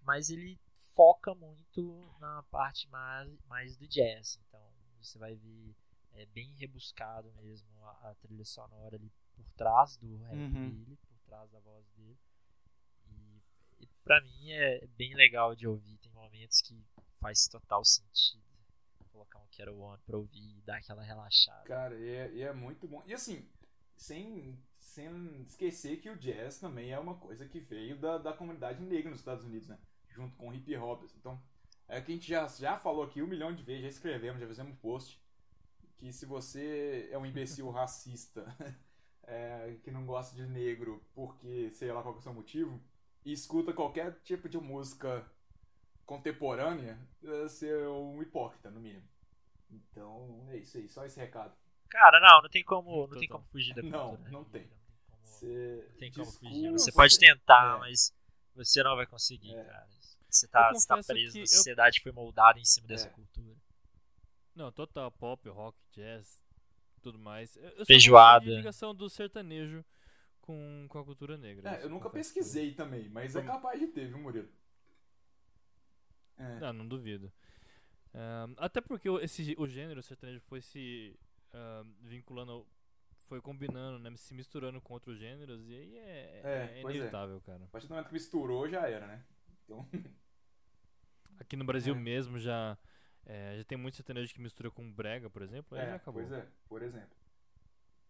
Mas 0.01 0.29
ele 0.29 0.59
foca 0.95 1.33
muito 1.35 2.11
na 2.19 2.43
parte 2.43 2.87
mais, 2.89 3.31
mais 3.45 3.77
do 3.77 3.87
jazz. 3.87 4.39
Então 4.47 4.61
você 4.99 5.17
vai 5.17 5.35
ver 5.35 5.75
é 6.13 6.25
bem 6.27 6.53
rebuscado 6.55 7.31
mesmo 7.33 7.69
a, 7.85 8.09
a 8.09 8.15
trilha 8.15 8.43
sonora 8.43 8.95
ali 8.95 9.11
por 9.35 9.45
trás 9.51 9.95
do 9.97 10.17
rap 10.17 10.35
Uhum. 10.35 10.69
dele, 10.69 10.97
por 11.07 11.17
trás 11.19 11.49
da 11.51 11.59
voz 11.59 11.87
dele. 11.91 12.17
E, 13.07 13.41
e 13.79 13.87
pra 14.03 14.19
mim 14.21 14.51
é 14.51 14.85
bem 14.97 15.13
legal 15.15 15.55
de 15.55 15.67
ouvir. 15.67 15.97
Tem 15.99 16.11
momentos 16.11 16.61
que 16.61 16.83
faz 17.19 17.47
total 17.47 17.85
sentido 17.85 18.43
colocar 19.19 19.39
um 19.39 19.47
Carol 19.55 19.79
One 19.79 20.01
pra 20.05 20.17
ouvir 20.17 20.57
e 20.57 20.61
dar 20.61 20.77
aquela 20.77 21.03
relaxada. 21.03 21.63
Cara, 21.65 21.95
e 21.95 22.09
é, 22.09 22.31
e 22.33 22.41
é 22.41 22.53
muito 22.53 22.87
bom. 22.87 23.03
E 23.05 23.13
assim, 23.13 23.45
sem, 23.95 24.57
sem 24.79 25.41
esquecer 25.41 25.99
que 25.99 26.09
o 26.09 26.17
jazz 26.17 26.59
também 26.59 26.91
é 26.91 26.99
uma 26.99 27.15
coisa 27.15 27.45
que 27.45 27.59
veio 27.59 27.97
da, 27.97 28.17
da 28.17 28.33
comunidade 28.33 28.81
negra 28.81 29.09
nos 29.09 29.19
Estados 29.19 29.43
Unidos, 29.43 29.67
né? 29.67 29.77
Junto 30.09 30.35
com 30.37 30.49
o 30.49 30.53
hip 30.53 30.75
hop. 30.77 31.03
Então, 31.17 31.41
é 31.87 31.99
que 32.01 32.11
a 32.11 32.15
gente 32.15 32.27
já, 32.27 32.47
já 32.47 32.77
falou 32.77 33.03
aqui 33.03 33.21
um 33.21 33.27
milhão 33.27 33.53
de 33.53 33.63
vezes, 33.63 33.83
já 33.83 33.89
escrevemos, 33.89 34.39
já 34.39 34.47
fizemos 34.47 34.73
um 34.73 34.77
post. 34.77 35.21
Que 35.97 36.13
se 36.13 36.25
você 36.25 37.09
é 37.11 37.17
um 37.17 37.25
imbecil 37.25 37.69
racista, 37.71 38.45
é, 39.23 39.77
que 39.83 39.91
não 39.91 40.05
gosta 40.05 40.35
de 40.35 40.45
negro 40.45 41.03
porque 41.13 41.71
sei 41.71 41.91
lá 41.91 42.01
qual 42.01 42.13
que 42.13 42.19
é 42.19 42.21
o 42.21 42.23
seu 42.23 42.33
motivo, 42.33 42.81
e 43.25 43.33
escuta 43.33 43.73
qualquer 43.73 44.17
tipo 44.21 44.47
de 44.47 44.57
música 44.57 45.29
contemporânea, 46.09 46.97
você 47.21 47.69
é 47.69 47.87
um 47.87 48.19
hipócrita, 48.21 48.71
no 48.71 48.79
mínimo. 48.79 49.07
Então, 49.69 50.47
é 50.49 50.57
isso 50.57 50.77
aí, 50.77 50.89
só 50.89 51.05
esse 51.05 51.19
recado. 51.19 51.55
Cara, 51.87 52.19
não, 52.19 52.41
não 52.41 52.49
tem 52.49 52.63
como, 52.63 53.05
não 53.07 53.17
tem 53.19 53.27
como 53.27 53.43
fugir 53.45 53.75
da 53.75 53.83
Não, 53.83 54.09
cultura. 54.15 54.31
não 54.31 54.43
tem. 54.43 54.63
Não 54.63 54.69
tem 54.69 54.81
como, 55.11 55.21
Você 55.23 55.85
não 55.91 55.97
tem 55.99 56.11
como 56.11 56.25
desculpa, 56.25 56.55
fugir. 56.55 56.71
Você 56.71 56.91
pode 56.91 57.19
tentar, 57.19 57.75
É. 57.75 57.79
mas 57.79 58.11
você 58.55 58.81
não 58.81 58.95
vai 58.95 59.05
conseguir, 59.05 59.53
É. 59.55 59.63
cara. 59.63 59.87
Você 60.27 60.47
tá, 60.47 60.69
Eu 60.69 60.75
você 60.79 60.87
tá 60.87 60.99
preso 61.03 61.35
na 61.37 61.43
eu- 61.43 61.47
sociedade 61.47 61.97
que 61.97 62.03
foi 62.03 62.11
moldada 62.11 62.59
em 62.59 62.65
cima 62.65 62.87
dessa 62.87 63.07
É. 63.07 63.11
cultura. 63.11 63.55
Não, 64.55 64.71
total, 64.71 65.11
pop, 65.11 65.47
rock, 65.49 65.77
jazz, 65.91 66.43
tudo 67.03 67.17
mais. 67.19 67.55
Eu, 67.55 67.69
eu 67.69 67.85
Feijoada. 67.85 68.45
ligação 68.45 68.93
do 68.95 69.09
sertanejo 69.09 69.85
com, 70.41 70.85
com 70.89 70.99
a 70.99 71.05
cultura 71.05 71.37
negra. 71.37 71.75
É, 71.77 71.83
eu 71.83 71.89
nunca 71.89 72.07
eu- 72.07 72.11
pesquisei 72.11 72.73
também, 72.73 73.07
mas 73.09 73.35
é 73.35 73.41
capaz 73.43 73.79
de 73.79 73.87
ter, 73.87 74.07
viu, 74.07 74.17
Murilo? 74.17 74.49
É. 76.39 76.59
Não, 76.59 76.73
não 76.73 76.87
duvido. 76.87 77.31
Ahn, 78.13 78.55
até 78.57 78.81
porque 78.81 79.09
o- 79.09 79.19
esse, 79.19 79.53
o 79.57 79.67
gênero 79.67 80.01
sertanejo 80.01 80.39
foi 80.41 80.61
se 80.61 81.15
ahn, 81.53 81.85
vinculando, 82.01 82.65
foi 83.27 83.39
combinando, 83.41 83.99
né, 83.99 84.15
se 84.17 84.33
misturando 84.33 84.81
com 84.81 84.93
outros 84.93 85.17
gêneros, 85.19 85.67
e 85.67 85.73
aí 85.75 85.97
é, 85.97 86.41
É, 86.43 86.49
é 86.73 86.77
é. 86.77 86.81
inevitável, 86.81 87.39
cara. 87.41 87.63
A 87.65 87.67
partir 87.67 87.87
do 87.87 87.91
momento 87.93 88.07
que 88.07 88.13
misturou, 88.13 88.67
já 88.67 88.87
era, 88.89 89.05
né? 89.05 89.23
Então, 89.63 89.87
Aqui 91.39 91.55
no 91.55 91.63
Brasil 91.65 91.93
É. 91.95 91.97
mesmo 91.97 92.37
já, 92.39 92.77
é, 93.25 93.57
já 93.57 93.63
tem 93.63 93.77
muito 93.77 93.95
sertanejo 93.95 94.33
que 94.33 94.41
mistura 94.41 94.69
com 94.71 94.91
brega, 94.91 95.29
por 95.29 95.41
exemplo, 95.41 95.77
aí 95.77 95.85
já 95.85 95.91
é, 95.91 95.95
acabou. 95.95 96.21
pois 96.21 96.31
é, 96.33 96.47
por 96.67 96.81
exemplo. 96.81 97.15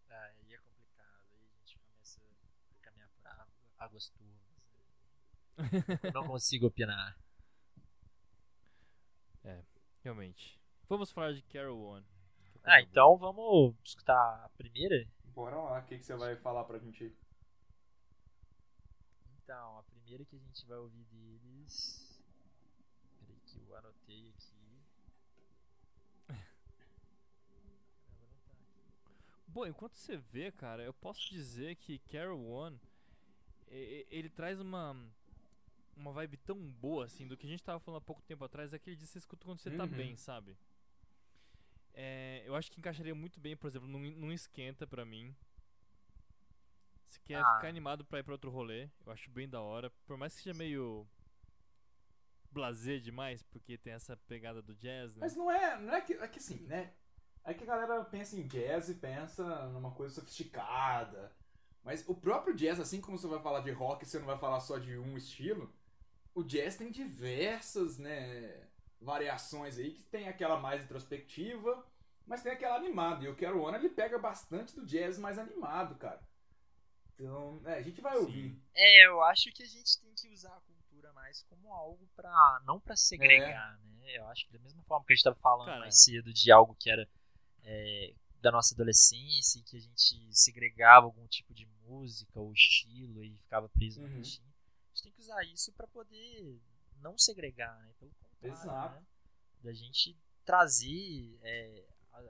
Ah, 0.08 0.24
aí 0.24 0.54
é 0.54 0.58
complicado. 0.58 1.26
Aí 1.34 1.46
a 1.46 1.58
gente 1.60 1.78
começa 1.78 2.20
a 2.20 2.82
caminhar 2.82 3.08
por 3.10 3.26
água- 3.26 3.46
águas 3.78 4.08
turvas. 4.10 4.34
né? 5.58 5.58
Não 6.14 6.26
consigo 6.26 6.66
opinar. 6.66 7.16
Realmente. 10.02 10.58
Vamos 10.88 11.10
falar 11.10 11.32
de 11.34 11.42
Carol 11.42 11.80
One. 11.80 12.06
Ah, 12.64 12.80
então 12.80 13.16
vamos 13.16 13.74
escutar 13.84 14.44
a 14.44 14.48
primeira? 14.56 15.06
Bora 15.34 15.56
lá, 15.56 15.78
o 15.78 15.84
que, 15.84 15.98
que 15.98 16.04
você 16.04 16.16
vai 16.16 16.36
falar 16.36 16.64
pra 16.64 16.78
gente 16.78 17.04
aí? 17.04 17.14
Então, 19.42 19.78
a 19.78 19.82
primeira 19.82 20.24
que 20.24 20.36
a 20.36 20.38
gente 20.38 20.66
vai 20.66 20.78
ouvir 20.78 21.04
deles 21.04 22.22
que 23.46 23.58
eu 23.58 23.76
anotei 23.76 24.28
aqui. 24.30 24.82
Bom, 29.48 29.66
enquanto 29.66 29.96
você 29.96 30.16
vê, 30.16 30.50
cara, 30.50 30.82
eu 30.82 30.94
posso 30.94 31.28
dizer 31.30 31.76
que 31.76 31.98
Carol 31.98 32.44
One 32.46 32.80
ele 33.70 34.28
traz 34.28 34.60
uma 34.60 34.96
uma 36.00 36.12
vibe 36.12 36.36
tão 36.38 36.58
boa 36.58 37.04
assim 37.04 37.26
do 37.26 37.36
que 37.36 37.46
a 37.46 37.50
gente 37.50 37.62
tava 37.62 37.78
falando 37.78 37.98
há 37.98 38.04
pouco 38.04 38.22
tempo 38.22 38.44
atrás, 38.44 38.72
aquele 38.74 38.96
de 38.96 39.06
você 39.06 39.18
escuta 39.18 39.44
quando 39.44 39.58
você 39.60 39.70
tá 39.70 39.84
Uhum. 39.84 39.90
bem, 39.90 40.16
sabe? 40.16 40.56
É, 41.94 42.42
eu 42.46 42.54
acho 42.54 42.70
que 42.70 42.78
encaixaria 42.80 43.14
muito 43.14 43.38
bem, 43.38 43.56
por 43.56 43.66
exemplo, 43.66 43.86
num, 43.88 44.10
num 44.12 44.32
esquenta 44.32 44.86
pra 44.86 45.04
mim. 45.04 45.34
Se 47.08 47.20
quer 47.20 47.42
Ah. 47.44 47.54
ficar 47.56 47.68
animado 47.68 48.04
pra 48.04 48.20
ir 48.20 48.22
pra 48.22 48.32
outro 48.34 48.50
rolê, 48.50 48.88
eu 49.04 49.12
acho 49.12 49.30
bem 49.30 49.48
da 49.48 49.60
hora. 49.60 49.90
Por 50.06 50.16
mais 50.16 50.34
que 50.34 50.42
seja 50.42 50.54
meio 50.56 51.06
blazer 52.52 53.00
demais, 53.00 53.42
porque 53.42 53.76
tem 53.78 53.92
essa 53.92 54.16
pegada 54.16 54.62
do 54.62 54.74
jazz, 54.74 55.14
né? 55.14 55.20
Mas 55.20 55.36
não 55.36 55.50
é, 55.50 55.78
não 55.80 55.94
é 55.94 56.00
que, 56.00 56.14
é 56.14 56.28
que 56.28 56.38
assim, 56.38 56.60
né? 56.66 56.92
É 57.44 57.54
que 57.54 57.64
a 57.64 57.66
galera 57.66 58.04
pensa 58.04 58.36
em 58.36 58.46
jazz 58.46 58.88
e 58.88 58.94
pensa 58.94 59.66
numa 59.68 59.90
coisa 59.92 60.14
sofisticada. 60.14 61.32
Mas 61.82 62.06
o 62.08 62.14
próprio 62.14 62.54
jazz, 62.54 62.78
assim 62.78 63.00
como 63.00 63.16
você 63.18 63.26
vai 63.26 63.40
falar 63.40 63.60
de 63.60 63.70
rock, 63.70 64.04
você 64.06 64.18
não 64.18 64.26
vai 64.26 64.38
falar 64.38 64.60
só 64.60 64.78
de 64.78 64.96
um 64.98 65.16
estilo. 65.16 65.72
O 66.34 66.42
jazz 66.42 66.76
tem 66.76 66.90
diversas, 66.90 67.98
né, 67.98 68.68
variações 69.00 69.78
aí 69.78 69.92
que 69.92 70.02
tem 70.04 70.28
aquela 70.28 70.58
mais 70.58 70.84
introspectiva, 70.84 71.84
mas 72.26 72.42
tem 72.42 72.52
aquela 72.52 72.76
animada. 72.76 73.24
E 73.24 73.28
o 73.28 73.34
Quero 73.34 73.60
One 73.60 73.76
ele 73.76 73.88
pega 73.88 74.18
bastante 74.18 74.74
do 74.74 74.86
jazz 74.86 75.18
mais 75.18 75.38
animado, 75.38 75.96
cara. 75.96 76.20
Então, 77.14 77.60
é, 77.66 77.74
a 77.74 77.82
gente 77.82 78.00
vai 78.00 78.14
Sim. 78.14 78.20
ouvir. 78.20 78.62
É, 78.74 79.06
eu 79.06 79.22
acho 79.24 79.52
que 79.52 79.62
a 79.62 79.66
gente 79.66 80.00
tem 80.00 80.14
que 80.14 80.28
usar 80.28 80.54
a 80.56 80.60
cultura 80.60 81.12
mais 81.12 81.42
como 81.42 81.72
algo 81.72 82.08
pra. 82.16 82.62
não 82.64 82.80
pra 82.80 82.96
segregar, 82.96 83.78
né? 83.78 84.16
Eu 84.16 84.26
acho 84.28 84.46
que 84.46 84.52
da 84.52 84.58
mesma 84.58 84.82
forma 84.84 85.04
que 85.04 85.12
a 85.12 85.16
gente 85.16 85.24
tava 85.24 85.36
falando 85.36 85.66
Cara. 85.66 85.80
mais 85.80 86.02
cedo 86.02 86.32
de 86.32 86.50
algo 86.50 86.74
que 86.78 86.90
era 86.90 87.06
é, 87.62 88.14
da 88.40 88.50
nossa 88.50 88.74
adolescência, 88.74 89.58
e 89.58 89.62
que 89.62 89.76
a 89.76 89.80
gente 89.80 90.28
segregava 90.32 91.06
algum 91.06 91.26
tipo 91.26 91.52
de 91.52 91.66
música 91.84 92.40
ou 92.40 92.52
estilo 92.52 93.22
e 93.22 93.36
ficava 93.38 93.68
preso 93.68 94.00
no 94.00 94.06
Uhum. 94.06 94.12
A 94.12 94.16
gente 95.00 95.02
tem 95.02 95.12
que 95.12 95.20
usar 95.20 95.42
isso 95.44 95.72
pra 95.72 95.86
poder 95.86 96.60
não 97.00 97.16
segregar, 97.16 97.76
né? 97.80 97.92
Pelo 97.98 98.12
contrário, 98.12 98.52
Exato. 98.52 98.94
né? 98.94 99.06
Da 99.62 99.72
gente 99.72 100.16
trazer 100.44 101.38
é, 101.42 101.86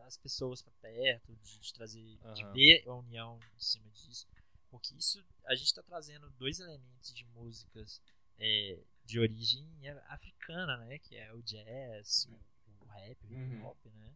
as 0.07 0.17
pessoas 0.17 0.63
pra 0.63 0.73
perto, 0.81 1.35
de, 1.37 1.59
de 1.59 1.73
trazer, 1.73 2.19
de 2.33 2.45
Aham. 2.45 2.53
ver 2.53 2.85
a 2.89 2.95
união 2.95 3.39
em 3.57 3.61
cima 3.61 3.91
disso. 3.91 4.27
Porque 4.71 4.95
isso, 4.95 5.25
a 5.47 5.55
gente 5.55 5.75
tá 5.75 5.83
trazendo 5.83 6.31
dois 6.31 6.61
elementos 6.61 7.13
de 7.13 7.25
músicas 7.27 8.01
é, 8.39 8.79
de 9.05 9.19
origem 9.19 9.67
africana, 10.09 10.77
né? 10.79 10.99
Que 10.99 11.17
é 11.17 11.33
o 11.33 11.43
jazz, 11.43 12.27
o, 12.27 12.85
o 12.85 12.87
rap, 12.87 13.19
o 13.27 13.33
hip 13.33 13.55
Uhum. 13.55 13.67
hop, 13.67 13.85
né? 13.87 14.15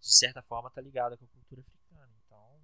De 0.00 0.14
certa 0.14 0.40
forma 0.42 0.70
tá 0.70 0.80
ligado 0.80 1.18
com 1.18 1.24
a 1.24 1.28
cultura 1.28 1.60
africana. 1.60 2.12
Então, 2.24 2.60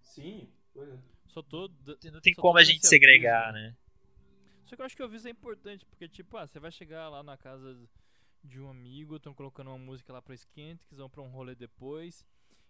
Sim, 0.00 0.52
pois 0.72 0.88
é. 0.88 0.98
Só 1.28 1.42
tô 1.42 1.68
não 2.10 2.20
tem 2.20 2.34
Só 2.34 2.40
como 2.42 2.54
tô 2.54 2.58
a 2.58 2.64
gente 2.64 2.86
segregar, 2.86 3.52
aviso, 3.52 3.58
né? 3.62 3.76
Só 4.68 4.76
que 4.76 4.82
eu 4.82 4.86
acho 4.86 4.94
que 4.94 5.02
o 5.02 5.06
aviso 5.06 5.26
é 5.26 5.30
importante, 5.30 5.86
porque, 5.86 6.06
tipo, 6.06 6.36
ah, 6.36 6.46
você 6.46 6.60
vai 6.60 6.70
chegar 6.70 7.08
lá 7.08 7.22
na 7.22 7.38
casa 7.38 7.88
de 8.44 8.60
um 8.60 8.68
amigo, 8.68 9.16
estão 9.16 9.32
colocando 9.32 9.68
uma 9.68 9.78
música 9.78 10.12
lá 10.12 10.20
pra 10.20 10.34
esquenta, 10.34 10.84
que 10.86 10.94
vão 10.94 11.08
pra 11.08 11.22
um 11.22 11.30
rolê 11.30 11.54
depois, 11.54 12.22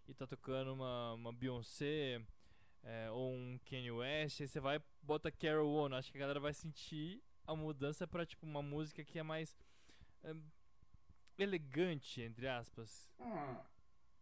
e 0.07 0.15
tá 0.15 0.25
tocando 0.25 0.73
uma, 0.73 1.15
uma 1.15 1.33
Beyoncé 1.33 2.25
é, 2.85 3.11
ou 3.11 3.33
um 3.33 3.59
Kanye 3.69 3.91
West, 3.91 4.41
aí 4.41 4.47
você 4.47 4.61
vai 4.61 4.81
bota 5.03 5.33
Carol 5.33 5.75
One, 5.75 5.97
acho 5.97 6.13
que 6.13 6.19
a 6.19 6.21
galera 6.21 6.39
vai 6.39 6.55
sentir 6.55 7.21
a 7.45 7.57
mudança 7.57 8.07
pra, 8.07 8.25
tipo, 8.25 8.47
uma 8.47 8.63
música 8.63 9.03
que 9.05 9.19
é 9.19 9.23
mais 9.25 9.57
é, 10.23 10.33
elegante, 11.37 12.23
entre 12.23 12.47
aspas. 12.47 13.09
Hum, 13.19 13.59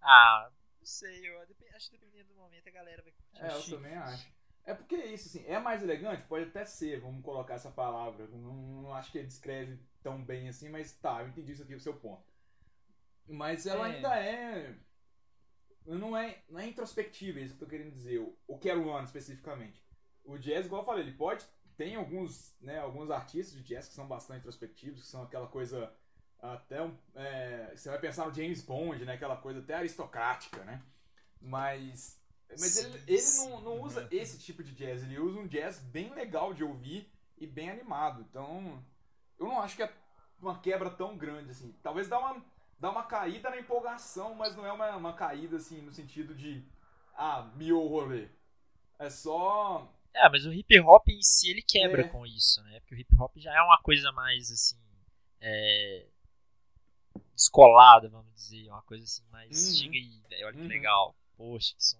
Ah, 0.00 0.50
não 0.78 0.86
sei, 0.86 1.28
eu 1.28 1.38
acho 1.74 1.90
que 1.90 1.98
dependendo 1.98 2.28
do 2.30 2.36
momento 2.36 2.68
a 2.68 2.70
galera 2.70 3.02
vai 3.02 3.12
curtir. 3.12 3.42
É, 3.42 3.54
eu 3.54 3.64
também 3.76 3.94
acho. 3.96 4.32
É 4.66 4.74
porque 4.74 4.96
é 4.96 5.06
isso, 5.06 5.28
assim, 5.28 5.46
é 5.46 5.58
mais 5.60 5.82
elegante? 5.82 6.26
Pode 6.26 6.46
até 6.46 6.64
ser, 6.64 7.00
vamos 7.00 7.24
colocar 7.24 7.54
essa 7.54 7.70
palavra. 7.70 8.26
Não, 8.26 8.82
não 8.82 8.92
acho 8.94 9.12
que 9.12 9.18
ele 9.18 9.28
descreve 9.28 9.78
tão 10.02 10.22
bem 10.22 10.48
assim, 10.48 10.68
mas 10.68 10.92
tá, 10.92 11.22
eu 11.22 11.28
entendi 11.28 11.52
isso 11.52 11.62
aqui, 11.62 11.74
o 11.74 11.80
seu 11.80 11.94
ponto. 11.94 12.24
Mas 13.28 13.64
ela 13.64 13.88
É. 13.88 13.94
ainda 13.94 14.16
é. 14.18 14.74
Não 15.86 16.16
é, 16.16 16.42
não 16.48 16.58
é 16.58 16.66
introspectiva, 16.66 17.38
é 17.38 17.42
isso 17.42 17.54
que 17.56 17.62
eu 17.62 17.66
tô 17.68 17.70
querendo 17.70 17.92
dizer. 17.92 18.18
O, 18.18 18.36
o 18.48 18.58
One, 18.88 19.04
especificamente. 19.04 19.80
O 20.24 20.36
jazz, 20.36 20.66
igual 20.66 20.82
eu 20.82 20.86
falei, 20.86 21.04
ele 21.04 21.16
pode. 21.16 21.44
Tem 21.76 21.94
alguns, 21.94 22.56
né, 22.60 22.80
alguns 22.80 23.10
artistas 23.10 23.56
de 23.56 23.62
jazz 23.62 23.86
que 23.86 23.94
são 23.94 24.08
bastante 24.08 24.40
introspectivos, 24.40 25.02
que 25.02 25.06
são 25.06 25.22
aquela 25.22 25.46
coisa. 25.46 25.92
Até 26.40 26.78
é, 27.14 27.72
você 27.74 27.88
vai 27.88 28.00
pensar 28.00 28.26
no 28.26 28.34
James 28.34 28.62
Bond, 28.62 29.04
né? 29.04 29.14
Aquela 29.14 29.36
coisa 29.36 29.60
até 29.60 29.74
aristocrática, 29.74 30.64
né? 30.64 30.82
Mas. 31.40 32.20
Mas 32.50 32.76
ele, 32.76 33.02
ele 33.06 33.22
não, 33.38 33.60
não 33.60 33.80
usa 33.82 34.08
esse 34.10 34.38
tipo 34.38 34.62
de 34.62 34.72
jazz, 34.74 35.02
ele 35.02 35.18
usa 35.18 35.38
um 35.38 35.46
jazz 35.46 35.78
bem 35.80 36.12
legal 36.14 36.54
de 36.54 36.62
ouvir 36.64 37.10
e 37.38 37.46
bem 37.46 37.70
animado. 37.70 38.24
Então, 38.28 38.82
eu 39.38 39.46
não 39.46 39.60
acho 39.60 39.76
que 39.76 39.82
é 39.82 39.92
uma 40.40 40.58
quebra 40.60 40.90
tão 40.90 41.16
grande 41.16 41.50
assim. 41.50 41.72
Talvez 41.82 42.08
dá 42.08 42.18
uma, 42.18 42.44
dá 42.78 42.90
uma 42.90 43.02
caída 43.04 43.50
na 43.50 43.58
empolgação, 43.58 44.34
mas 44.34 44.54
não 44.56 44.64
é 44.66 44.72
uma, 44.72 44.96
uma 44.96 45.12
caída 45.12 45.56
assim 45.56 45.82
no 45.82 45.92
sentido 45.92 46.34
de 46.34 46.64
ah, 47.14 47.50
miou 47.56 47.84
o 47.84 47.88
rolê. 47.88 48.28
É 48.98 49.10
só. 49.10 49.92
É, 50.14 50.28
mas 50.30 50.46
o 50.46 50.52
hip 50.52 50.80
hop 50.80 51.08
em 51.08 51.22
si 51.22 51.50
ele 51.50 51.62
quebra 51.62 52.02
É. 52.02 52.08
com 52.08 52.24
isso, 52.26 52.62
né? 52.62 52.80
Porque 52.80 52.94
o 52.94 52.98
hip 52.98 53.14
hop 53.20 53.36
já 53.36 53.54
é 53.54 53.60
uma 53.60 53.78
coisa 53.82 54.10
mais 54.12 54.50
assim. 54.50 54.78
É... 55.40 56.06
descolada, 57.34 58.08
vamos 58.08 58.32
dizer. 58.34 58.68
Uma 58.70 58.82
coisa 58.82 59.04
assim 59.04 59.22
mais. 59.30 59.50
Uhum. 59.68 59.74
Chega 59.74 59.94
aí, 59.94 60.22
velho, 60.30 60.46
olha 60.46 60.54
que 60.56 60.62
Uhum. 60.62 60.68
legal. 60.68 61.14
Poxa, 61.36 61.74
que 61.76 61.84
som. 61.84 61.98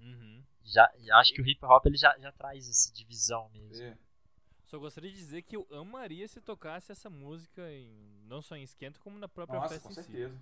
Uhum. 0.00 0.44
Já, 0.64 0.90
já 0.98 1.16
acho 1.18 1.32
que 1.32 1.40
o 1.42 1.46
hip 1.48 1.64
hop 1.64 1.84
ele 1.86 1.96
já, 1.96 2.16
já 2.18 2.30
traz 2.32 2.68
essa 2.68 2.92
divisão 2.92 3.48
mesmo. 3.50 3.84
É. 3.84 3.98
Só 4.66 4.78
gostaria 4.78 5.10
de 5.10 5.16
dizer 5.16 5.42
que 5.42 5.56
eu 5.56 5.66
amaria 5.72 6.28
se 6.28 6.40
tocasse 6.40 6.92
essa 6.92 7.10
música 7.10 7.60
em, 7.72 7.90
não 8.26 8.40
só 8.40 8.56
em 8.56 8.62
esquenta, 8.62 9.00
como 9.00 9.18
na 9.18 9.28
própria 9.28 9.58
Nossa, 9.58 9.74
festa 9.74 9.88
com 9.88 9.92
em 9.92 9.96
si. 9.96 10.02
certeza. 10.04 10.40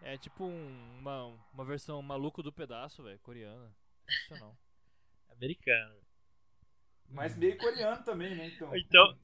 É 0.00 0.18
tipo 0.18 0.44
um- 0.44 0.98
uma, 0.98 1.26
uma 1.52 1.64
versão 1.64 2.02
maluco 2.02 2.42
do 2.42 2.52
pedaço, 2.52 3.02
velho, 3.04 3.20
coreana. 3.20 3.72
Sensacional. 4.08 4.56
Americano. 5.30 6.00
Mas 7.08 7.36
meio 7.36 7.56
coreano 7.58 8.02
também, 8.04 8.34
né? 8.34 8.46
Então, 8.48 8.74
Então, 8.76 9.18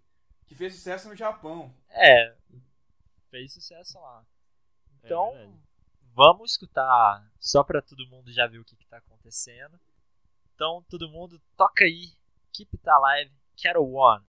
que 0.46 0.54
fez 0.54 0.74
sucesso 0.74 1.08
no 1.08 1.16
Japão. 1.16 1.74
é. 1.90 2.36
Fez 3.30 3.52
sucesso 3.52 3.98
lá. 4.00 4.24
É 5.02 5.06
Então, 5.06 5.32
verdade. 5.32 5.58
Vamos 6.18 6.50
escutar 6.50 7.24
só 7.38 7.62
pra 7.62 7.80
todo 7.80 8.08
mundo 8.08 8.32
já 8.32 8.44
ver 8.48 8.58
o 8.58 8.64
que, 8.64 8.74
que 8.74 8.84
tá 8.86 8.96
acontecendo. 8.96 9.78
Então, 10.52 10.84
todo 10.90 11.08
mundo 11.08 11.40
toca 11.56 11.84
aí. 11.84 12.12
Keep 12.52 12.76
It 12.76 12.90
Alive, 12.90 13.32
Quero 13.56 13.84
One. 13.84 14.27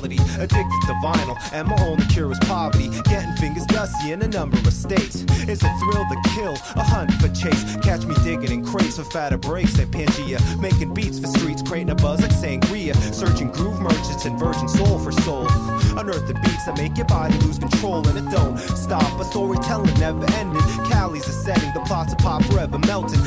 Quality. 0.00 0.18
Addicted 0.40 0.80
to 0.86 0.94
vinyl, 1.02 1.36
and 1.52 1.68
my 1.68 1.76
only 1.82 2.04
cure 2.06 2.30
is 2.32 2.38
poverty. 2.40 2.88
Getting 3.04 3.34
fingers 3.36 3.66
dusty 3.66 4.12
in 4.12 4.22
a 4.22 4.28
number 4.28 4.56
of 4.58 4.72
states. 4.72 5.24
It's 5.48 5.62
a 5.62 5.78
thrill 5.78 6.04
to 6.08 6.30
kill, 6.34 6.54
a 6.76 6.82
hunt 6.82 7.12
for 7.14 7.28
chase. 7.28 7.76
Catch 7.82 8.04
me 8.06 8.14
digging 8.22 8.50
in 8.50 8.64
crates 8.64 8.96
for 8.96 9.04
fatter 9.04 9.38
breaks 9.38 9.78
at 9.78 9.88
Pangea. 9.88 10.38
Making 10.60 10.94
beats 10.94 11.18
for 11.18 11.26
streets, 11.26 11.62
creating 11.62 11.90
a 11.90 11.94
buzz 11.94 12.20
like 12.22 12.30
sangria. 12.30 12.94
Searching 13.12 13.50
groove 13.50 13.80
merchants 13.80 14.24
and 14.24 14.38
virgin 14.38 14.68
soul 14.68 14.98
for 14.98 15.12
soul. 15.12 15.46
Unearthing 15.98 16.40
beats 16.42 16.66
that 16.66 16.76
make 16.76 16.96
your 16.96 17.06
body 17.06 17.36
lose 17.38 17.58
control, 17.58 18.06
and 18.08 18.18
it 18.18 18.30
don't 18.30 18.58
stop. 18.58 19.20
A 19.20 19.24
storytelling 19.24 19.94
never 19.98 20.24
ending. 20.34 20.62
Cali's 20.90 21.26
a 21.28 21.32
setting, 21.32 21.72
the 21.74 21.80
plots 21.80 22.12
of 22.12 22.18
pop 22.18 22.42
forever 22.44 22.78
melting. 22.78 23.20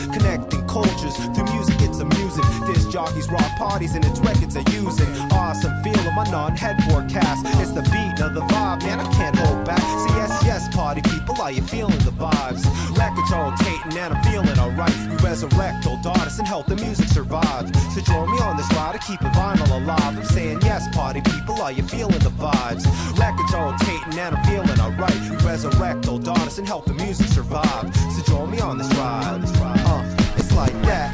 Connecting 0.64 0.68
cultures 0.68 1.15
through 1.35 1.56
music, 1.56 1.76
it's 1.81 1.99
amusing. 1.99 2.44
Disc 2.65 2.90
jockeys 2.90 3.30
rock 3.30 3.57
parties, 3.57 3.95
and 3.95 4.06
its 4.06 4.19
records 4.19 4.56
are 4.56 4.72
using. 4.72 5.07
Awesome 5.31 5.72
I'm 5.73 5.84
feeling 5.84 6.15
my 6.15 6.23
non-head 6.26 6.84
forecast. 6.84 7.45
It's 7.60 7.72
the 7.72 7.81
beat 7.84 8.22
of 8.22 8.34
the 8.34 8.41
vibe, 8.41 8.84
man, 8.84 8.99
I 8.99 9.11
can't 9.14 9.35
hold 9.38 9.65
back. 9.65 9.80
See, 9.80 10.15
yes, 10.15 10.44
yes, 10.45 10.76
party 10.76 11.02
people, 11.02 11.41
are 11.41 11.52
you 11.52 11.61
feeling 11.61 11.98
the 11.99 12.11
vibes? 12.11 12.64
Records 12.98 13.31
are 13.31 13.49
rotating 13.49 13.98
and 13.98 14.14
I'm 14.14 14.23
feeling 14.23 14.60
alright. 14.60 14.95
We 15.10 15.15
resurrect 15.18 15.88
old 15.88 16.06
artists 16.06 16.40
and 16.40 16.48
help 16.48 16.68
the 16.68 16.76
music 16.76 17.07
survive. 17.07 17.72
So 17.94 18.02
join 18.02 18.31
me 18.31 18.40
on 18.40 18.57
this 18.57 18.72
ride 18.73 18.94
to 18.94 18.99
keep 18.99 19.22
a 19.22 19.30
vinyl 19.31 19.69
alive. 19.69 20.18
I'm 20.18 20.23
saying 20.26 20.60
yes, 20.61 20.88
party 20.95 21.22
people, 21.22 21.61
are 21.61 21.72
you 21.72 21.84
feeling 21.84 22.19
the 22.19 22.31
vibes? 22.31 22.85
Records 23.18 23.53
are 23.53 23.72
rotating 23.72 24.19
and 24.19 24.35
I'm 24.35 24.44
feeling 24.45 24.80
alright. 24.80 25.19
We 25.30 25.38
resurrect 25.38 26.07
old 26.07 26.27
artists 26.27 26.60
and 26.60 26.68
help 26.68 26.85
the 26.85 26.94
music 26.94 27.27
survive. 27.27 27.95
So 27.95 28.22
join 28.23 28.52
me 28.52 28.60
on 28.60 28.77
this 28.77 28.91
ride. 28.95 29.41
Uh, 29.85 30.03
it's 30.03 30.12
like 30.55 30.71
that. 30.84 31.09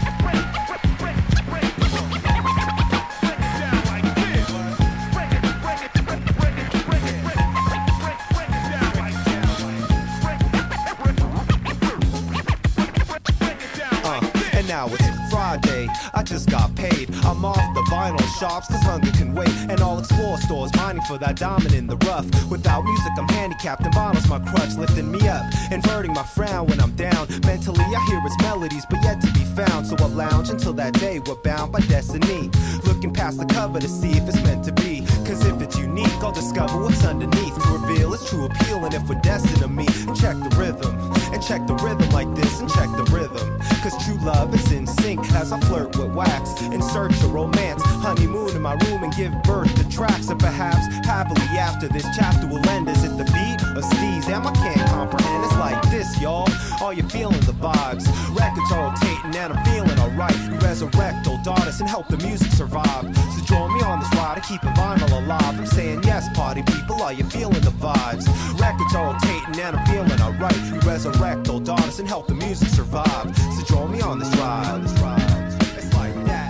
Uh, 14.03 14.31
and 14.53 14.67
now 14.67 14.87
it's 14.91 15.18
Friday. 15.49 15.87
I 16.13 16.21
just 16.21 16.47
got 16.49 16.75
paid. 16.75 17.09
I'm 17.25 17.43
off 17.43 17.73
the 17.73 17.81
vinyl 17.89 18.21
shops 18.39 18.67
cause 18.67 18.83
hunger 18.83 19.11
can 19.11 19.33
wait. 19.33 19.49
And 19.69 19.81
I'll 19.81 19.97
explore 19.97 20.37
stores 20.37 20.71
mining 20.75 21.01
for 21.03 21.17
that 21.17 21.37
diamond 21.37 21.73
in 21.73 21.87
the 21.87 21.97
rough. 22.05 22.27
Without 22.51 22.83
music, 22.83 23.11
I'm 23.17 23.27
handicapped 23.29 23.83
and 23.83 23.93
bottles 23.95 24.27
my 24.29 24.37
crutch, 24.39 24.75
lifting 24.75 25.11
me 25.11 25.27
up, 25.27 25.43
inverting 25.71 26.13
my 26.13 26.21
frown 26.21 26.67
when 26.67 26.79
I'm 26.79 26.91
down. 26.91 27.27
Mentally, 27.45 27.83
I 27.83 28.05
hear 28.05 28.21
its 28.23 28.37
melodies, 28.43 28.85
but 28.91 29.01
yet 29.01 29.21
to 29.21 29.31
be 29.33 29.43
found. 29.57 29.87
So 29.87 29.95
I 29.97 30.05
lounge 30.05 30.49
until 30.49 30.73
that 30.73 30.93
day 30.93 31.19
we're 31.19 31.41
bound 31.41 31.71
by 31.71 31.79
destiny. 31.81 32.51
Looking 32.85 33.11
past 33.11 33.39
the 33.39 33.45
cover 33.45 33.79
to 33.79 33.87
see 33.87 34.11
if 34.11 34.27
it's 34.27 34.43
meant 34.43 34.63
to 34.65 34.71
be. 34.71 35.01
Cause 35.25 35.43
if 35.45 35.59
it's 35.61 35.77
unique, 35.79 36.21
I'll 36.21 36.31
discover 36.31 36.77
what's 36.79 37.03
underneath 37.05 37.55
to 37.55 37.78
reveal 38.09 38.13
its 38.13 38.29
true 38.29 38.45
appeal. 38.45 38.85
And 38.85 38.93
if 38.93 39.07
we're 39.07 39.21
destined 39.21 39.59
to 39.59 39.67
meet, 39.67 39.89
check 40.15 40.37
the 40.37 40.53
rhythm. 40.57 40.95
And 41.33 41.43
check 41.43 41.65
the 41.67 41.75
rhythm 41.75 42.09
like 42.09 42.33
this, 42.35 42.59
and 42.59 42.69
check 42.69 42.89
the 42.97 43.03
rhythm. 43.13 43.59
Cause 43.81 43.95
true 44.05 44.17
love 44.25 44.53
is 44.53 44.71
in 44.71 44.87
sync 44.87 45.19
as 45.33 45.51
I 45.51 45.59
flirt 45.61 45.95
with 45.97 46.11
wax. 46.13 46.61
In 46.61 46.81
search 46.81 47.13
of 47.23 47.33
romance, 47.33 47.81
honeymoon 47.83 48.55
in 48.55 48.61
my 48.61 48.73
room 48.85 49.03
and 49.03 49.13
give 49.15 49.31
birth 49.43 49.73
to 49.75 49.87
tracks. 49.89 50.29
And 50.29 50.39
perhaps 50.39 50.85
happily 51.05 51.41
after 51.57 51.87
this 51.87 52.05
chapter 52.17 52.47
will 52.47 52.67
end. 52.69 52.89
Is 52.89 53.03
it 53.03 53.15
the 53.17 53.25
beat 53.25 53.61
or 53.77 53.81
steez? 53.81 54.25
Damn, 54.25 54.47
I 54.47 54.53
can't 54.53 54.89
comprehend. 54.89 55.45
It's 55.45 55.55
like 55.55 55.79
y'all. 56.21 56.47
Are 56.81 56.93
you 56.93 57.03
feeling 57.09 57.39
the 57.41 57.51
vibes? 57.51 58.07
Records 58.33 58.71
are 58.71 58.89
rotating 58.89 59.35
and 59.35 59.53
I'm 59.53 59.65
feeling 59.65 59.99
alright. 59.99 60.35
We 60.49 60.57
resurrect 60.59 61.27
old 61.27 61.45
artists 61.47 61.81
and 61.81 61.89
help 61.89 62.07
the 62.07 62.17
music 62.17 62.51
survive. 62.51 63.03
So 63.35 63.43
join 63.43 63.73
me 63.75 63.81
on 63.83 63.99
this 63.99 64.09
ride 64.15 64.35
to 64.35 64.41
keep 64.41 64.63
a 64.63 64.67
vinyl 64.67 65.11
alive. 65.11 65.59
I'm 65.59 65.65
saying 65.65 66.03
yes, 66.03 66.29
party 66.35 66.63
people. 66.63 67.01
Are 67.01 67.11
you 67.11 67.25
feeling 67.25 67.61
the 67.61 67.71
vibes? 67.71 68.25
Records 68.59 68.95
are 68.95 69.13
rotating 69.13 69.59
and 69.59 69.75
I'm 69.75 69.85
feeling 69.87 70.21
alright. 70.21 70.55
We 70.71 70.79
resurrect 70.87 71.49
old 71.49 71.67
artists 71.67 71.99
and 71.99 72.07
help 72.07 72.27
the 72.27 72.35
music 72.35 72.69
survive. 72.69 73.35
So 73.37 73.63
join 73.65 73.91
me 73.91 73.99
on 74.01 74.19
this 74.19 74.33
ride. 74.37 74.81
This 74.81 74.97
ride. 75.01 75.53
It's 75.77 75.93
like 75.93 76.15
that. 76.25 76.49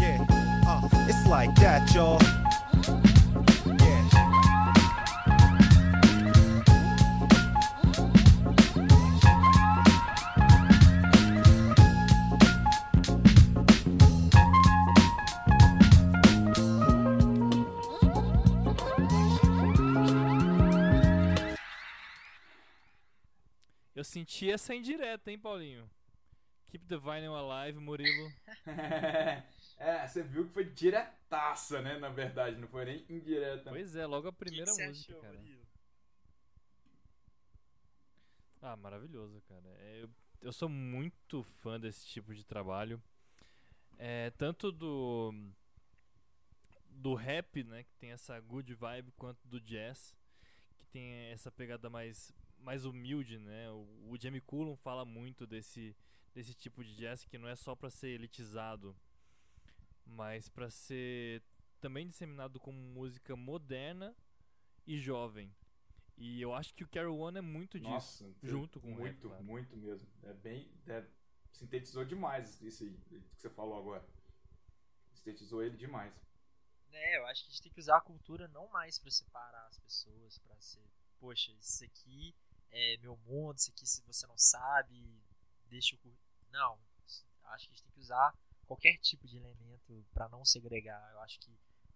Yeah. 0.00 0.26
Uh, 0.68 0.88
it's 1.08 1.26
like 1.26 1.54
that, 1.56 1.94
y'all. 1.94 2.20
Senti 24.16 24.50
essa 24.50 24.74
indireta, 24.74 25.30
hein, 25.30 25.38
Paulinho? 25.38 25.90
Keep 26.68 26.86
the 26.86 26.96
vinyl 26.96 27.34
alive, 27.36 27.78
Murilo. 27.78 28.32
é, 29.76 30.08
você 30.08 30.22
viu 30.22 30.46
que 30.46 30.54
foi 30.54 30.64
diretaça, 30.64 31.82
né? 31.82 31.98
Na 31.98 32.08
verdade, 32.08 32.56
não 32.56 32.66
foi 32.66 32.86
nem 32.86 33.06
indireta. 33.10 33.68
Pois 33.70 33.94
é, 33.94 34.06
logo 34.06 34.26
a 34.28 34.32
primeira 34.32 34.70
que 34.70 34.76
que 34.76 34.86
música, 34.86 35.12
achou, 35.12 35.22
cara. 35.22 35.38
Murilo? 35.38 35.66
Ah, 38.62 38.76
maravilhoso, 38.76 39.42
cara. 39.42 39.68
É, 39.80 40.02
Eu, 40.02 40.10
eu 40.40 40.52
sou 40.52 40.68
muito 40.68 41.42
fã 41.42 41.78
desse 41.78 42.06
tipo 42.06 42.34
de 42.34 42.42
trabalho. 42.42 43.00
É, 43.98 44.30
tanto 44.30 44.72
do 44.72 45.32
do 46.88 47.14
rap, 47.14 47.62
né, 47.62 47.84
que 47.84 47.94
tem 47.96 48.12
essa 48.12 48.40
good 48.40 48.72
vibe, 48.72 49.12
quanto 49.18 49.46
do 49.46 49.60
jazz, 49.60 50.16
que 50.78 50.86
tem 50.86 51.06
essa 51.30 51.52
pegada 51.52 51.90
mais 51.90 52.32
mais 52.58 52.84
humilde, 52.84 53.38
né? 53.38 53.70
O, 53.70 54.10
o 54.10 54.18
Jamie 54.20 54.40
Cullum 54.40 54.76
fala 54.76 55.04
muito 55.04 55.46
desse 55.46 55.96
desse 56.36 56.52
tipo 56.52 56.84
de 56.84 56.94
jazz 56.94 57.24
que 57.24 57.38
não 57.38 57.48
é 57.48 57.56
só 57.56 57.74
pra 57.74 57.88
ser 57.88 58.08
elitizado, 58.08 58.94
mas 60.04 60.50
pra 60.50 60.70
ser 60.70 61.42
também 61.80 62.06
disseminado 62.06 62.60
como 62.60 62.78
música 62.78 63.34
moderna 63.34 64.14
e 64.86 64.98
jovem. 64.98 65.50
E 66.14 66.40
eu 66.40 66.52
acho 66.52 66.74
que 66.74 66.84
o 66.84 66.88
Carol 66.88 67.18
One 67.18 67.38
é 67.38 67.40
muito 67.40 67.78
disso. 67.78 67.90
Nossa, 67.90 68.34
junto 68.42 68.80
com 68.80 68.88
o 68.88 68.96
rap, 68.96 69.00
muito, 69.00 69.28
claro. 69.28 69.44
muito 69.44 69.76
mesmo. 69.78 70.06
É 70.24 70.34
bem, 70.34 70.70
é, 70.86 71.06
sintetizou 71.52 72.04
demais 72.04 72.60
isso 72.60 72.84
aí 72.84 72.98
que 73.08 73.22
você 73.34 73.48
falou 73.48 73.78
agora. 73.78 74.06
Sintetizou 75.14 75.62
ele 75.62 75.76
demais. 75.76 76.14
É, 76.92 77.18
eu 77.18 77.26
acho 77.26 77.42
que 77.42 77.48
a 77.48 77.52
gente 77.52 77.62
tem 77.62 77.72
que 77.72 77.80
usar 77.80 77.96
a 77.96 78.00
cultura 78.00 78.46
não 78.48 78.68
mais 78.68 78.98
pra 78.98 79.10
separar 79.10 79.66
as 79.66 79.78
pessoas, 79.78 80.38
pra 80.38 80.58
ser, 80.60 80.86
poxa, 81.18 81.52
isso 81.52 81.84
aqui 81.84 82.34
é 82.78 82.96
meu 82.98 83.16
mundo, 83.26 83.56
isso 83.56 83.70
aqui 83.70 83.86
se 83.86 84.02
você 84.02 84.26
não 84.26 84.36
sabe, 84.38 84.94
deixa 85.68 85.94
eu 85.94 85.98
cur-". 86.00 86.16
Não, 86.50 86.78
acho 87.44 87.66
que 87.68 87.72
a 87.72 87.76
gente 87.76 87.82
tem 87.84 87.92
que 87.92 88.00
usar 88.00 88.34
qualquer 88.66 88.98
tipo 88.98 89.26
de 89.26 89.36
elemento 89.36 90.04
pra 90.12 90.28
não 90.28 90.44
segregar. 90.44 91.00
Eu 91.12 91.20
acho 91.20 91.38
que 91.40 91.50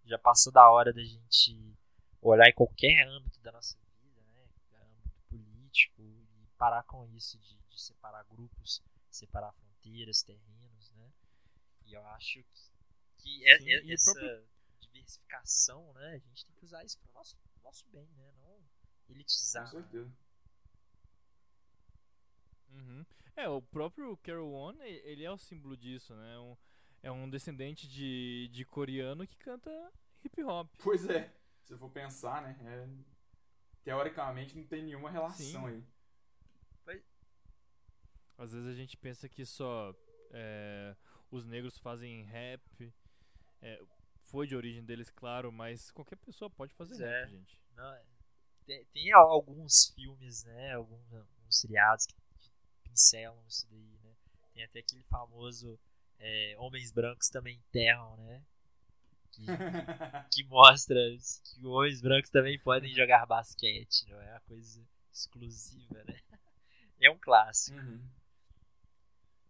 já 0.05 0.17
passou 0.17 0.51
da 0.51 0.69
hora 0.69 0.91
da 0.93 1.03
gente 1.03 1.75
olhar 2.21 2.47
em 2.47 2.53
qualquer 2.53 3.07
âmbito 3.07 3.39
da 3.41 3.51
nossa 3.51 3.77
vida, 4.01 4.21
né, 4.21 4.47
âmbito 4.73 5.21
político 5.29 6.01
e 6.01 6.47
parar 6.57 6.83
com 6.83 7.05
isso 7.07 7.37
de, 7.39 7.55
de 7.69 7.81
separar 7.81 8.23
grupos, 8.25 8.81
separar 9.09 9.51
fronteiras, 9.53 10.21
terrenos, 10.23 10.91
né? 10.91 11.11
E 11.85 11.93
eu 11.93 12.05
acho 12.07 12.43
que, 12.43 12.71
que 13.17 13.47
é- 13.49 13.57
Sim, 13.59 13.71
é- 13.71 13.81
o 13.83 13.91
essa 13.93 14.11
próprio- 14.13 14.47
diversificação, 14.79 15.93
né? 15.93 16.13
A 16.13 16.17
gente 16.19 16.45
tem 16.45 16.55
que 16.55 16.65
usar 16.65 16.83
isso 16.83 16.97
pro 16.99 17.11
nosso, 17.13 17.37
nosso 17.63 17.87
bem, 17.89 18.07
né? 18.15 18.31
Não 18.37 18.61
elitizar. 19.09 19.65
Com 19.71 19.81
certeza. 19.81 20.11
Uhum. 22.71 23.05
É, 23.35 23.47
o 23.49 23.61
próprio 23.61 24.15
Carol 24.17 24.51
One, 24.51 24.83
ele 24.83 25.23
é 25.23 25.31
o 25.31 25.37
símbolo 25.37 25.75
disso, 25.77 26.15
né? 26.15 26.37
Um- 26.39 26.57
é 27.03 27.11
um 27.11 27.29
descendente 27.29 27.87
de, 27.87 28.47
de 28.51 28.63
coreano 28.65 29.25
que 29.27 29.37
canta 29.37 29.71
hip 30.23 30.43
hop. 30.43 30.69
Pois 30.83 31.09
é, 31.09 31.33
se 31.65 31.77
for 31.77 31.89
pensar, 31.89 32.41
né? 32.41 32.57
é, 32.63 32.87
teoricamente 33.83 34.57
não 34.57 34.65
tem 34.65 34.83
nenhuma 34.83 35.09
relação 35.11 35.63
Sim. 35.63 35.67
aí. 35.67 35.83
Às 38.37 38.51
vezes 38.53 38.67
a 38.67 38.73
gente 38.73 38.97
pensa 38.97 39.29
que 39.29 39.45
só 39.45 39.93
é, 40.31 40.95
os 41.29 41.45
negros 41.45 41.77
fazem 41.77 42.23
rap. 42.23 42.93
É, 43.61 43.81
foi 44.25 44.47
de 44.47 44.55
origem 44.55 44.83
deles, 44.83 45.09
claro, 45.09 45.51
mas 45.51 45.91
qualquer 45.91 46.15
pessoa 46.17 46.49
pode 46.49 46.73
fazer 46.73 46.95
Pois 46.95 46.99
rap, 46.99 47.25
é. 47.25 47.27
gente. 47.27 47.61
Não, 47.75 47.93
é- 47.93 48.03
tem, 48.65 48.85
tem 48.87 49.11
al- 49.13 49.29
alguns 49.29 49.91
filmes, 49.95 50.43
né? 50.45 50.73
Alguns, 50.73 51.13
alguns 51.13 51.59
seriados 51.59 52.05
que 52.05 52.15
pincelam 52.91 53.43
isso 53.47 53.67
daí, 53.69 53.97
né? 54.03 54.11
Tem 54.53 54.63
até 54.63 54.79
aquele 54.79 55.03
famoso 55.03 55.79
é, 56.19 56.55
Homens 56.59 56.91
Brancos 56.91 57.29
também 57.29 57.55
enterram, 57.57 58.15
né? 58.17 58.43
Que, 59.31 59.45
que 60.31 60.43
mostra 60.43 60.99
que 61.45 61.65
homens 61.65 62.01
brancos 62.01 62.29
também 62.29 62.59
podem 62.59 62.93
jogar 62.93 63.25
basquete, 63.25 64.05
não 64.09 64.21
é 64.21 64.31
uma 64.31 64.39
coisa 64.41 64.85
exclusiva, 65.11 66.03
né? 66.03 66.19
É 67.03 67.09
um 67.09 67.17
clássico. 67.17 67.75
Uhum. 67.79 68.07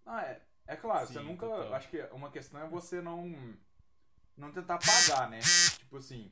Ah, 0.05 0.23
é, 0.23 0.41
é 0.67 0.75
claro, 0.77 1.05
Sim, 1.05 1.13
você 1.15 1.19
nunca. 1.19 1.45
total. 1.45 1.73
Acho 1.73 1.89
que 1.89 2.01
uma 2.13 2.31
questão 2.31 2.61
é 2.61 2.65
você 2.65 3.01
não. 3.01 3.57
Não 4.37 4.53
tentar 4.53 4.79
pagar, 4.79 5.29
né? 5.29 5.41
Tipo 5.77 5.97
assim. 5.97 6.31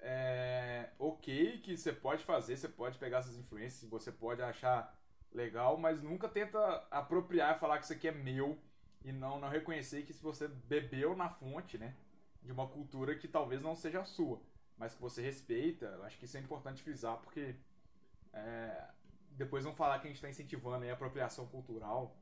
É. 0.00 0.90
Ok 0.98 1.60
que 1.60 1.76
você 1.76 1.92
pode 1.92 2.24
fazer, 2.24 2.56
você 2.56 2.68
pode 2.68 2.98
pegar 2.98 3.18
essas 3.18 3.36
influências, 3.36 3.88
você 3.88 4.10
pode 4.10 4.42
achar 4.42 4.92
legal, 5.34 5.76
mas 5.76 6.02
nunca 6.02 6.28
tenta 6.28 6.58
apropriar 6.90 7.56
e 7.56 7.60
falar 7.60 7.78
que 7.78 7.84
isso 7.84 7.92
aqui 7.92 8.08
é 8.08 8.12
meu 8.12 8.58
e 9.04 9.12
não, 9.12 9.38
não 9.40 9.48
reconhecer 9.48 10.02
que 10.04 10.12
se 10.12 10.22
você 10.22 10.48
bebeu 10.48 11.16
na 11.16 11.28
fonte, 11.28 11.78
né? 11.78 11.96
De 12.42 12.52
uma 12.52 12.68
cultura 12.68 13.16
que 13.16 13.28
talvez 13.28 13.62
não 13.62 13.74
seja 13.74 14.00
a 14.00 14.04
sua, 14.04 14.40
mas 14.76 14.94
que 14.94 15.00
você 15.00 15.22
respeita. 15.22 15.86
Eu 15.86 16.04
acho 16.04 16.18
que 16.18 16.24
isso 16.24 16.36
é 16.36 16.40
importante 16.40 16.82
frisar, 16.82 17.18
porque. 17.18 17.56
é, 18.32 18.88
depois 19.30 19.64
vão 19.64 19.74
falar 19.74 19.98
que 19.98 20.06
a 20.06 20.10
gente 20.10 20.16
está 20.16 20.28
incentivando 20.28 20.84
aí 20.84 20.90
a 20.90 20.94
apropriação 20.94 21.46
cultural, 21.48 22.16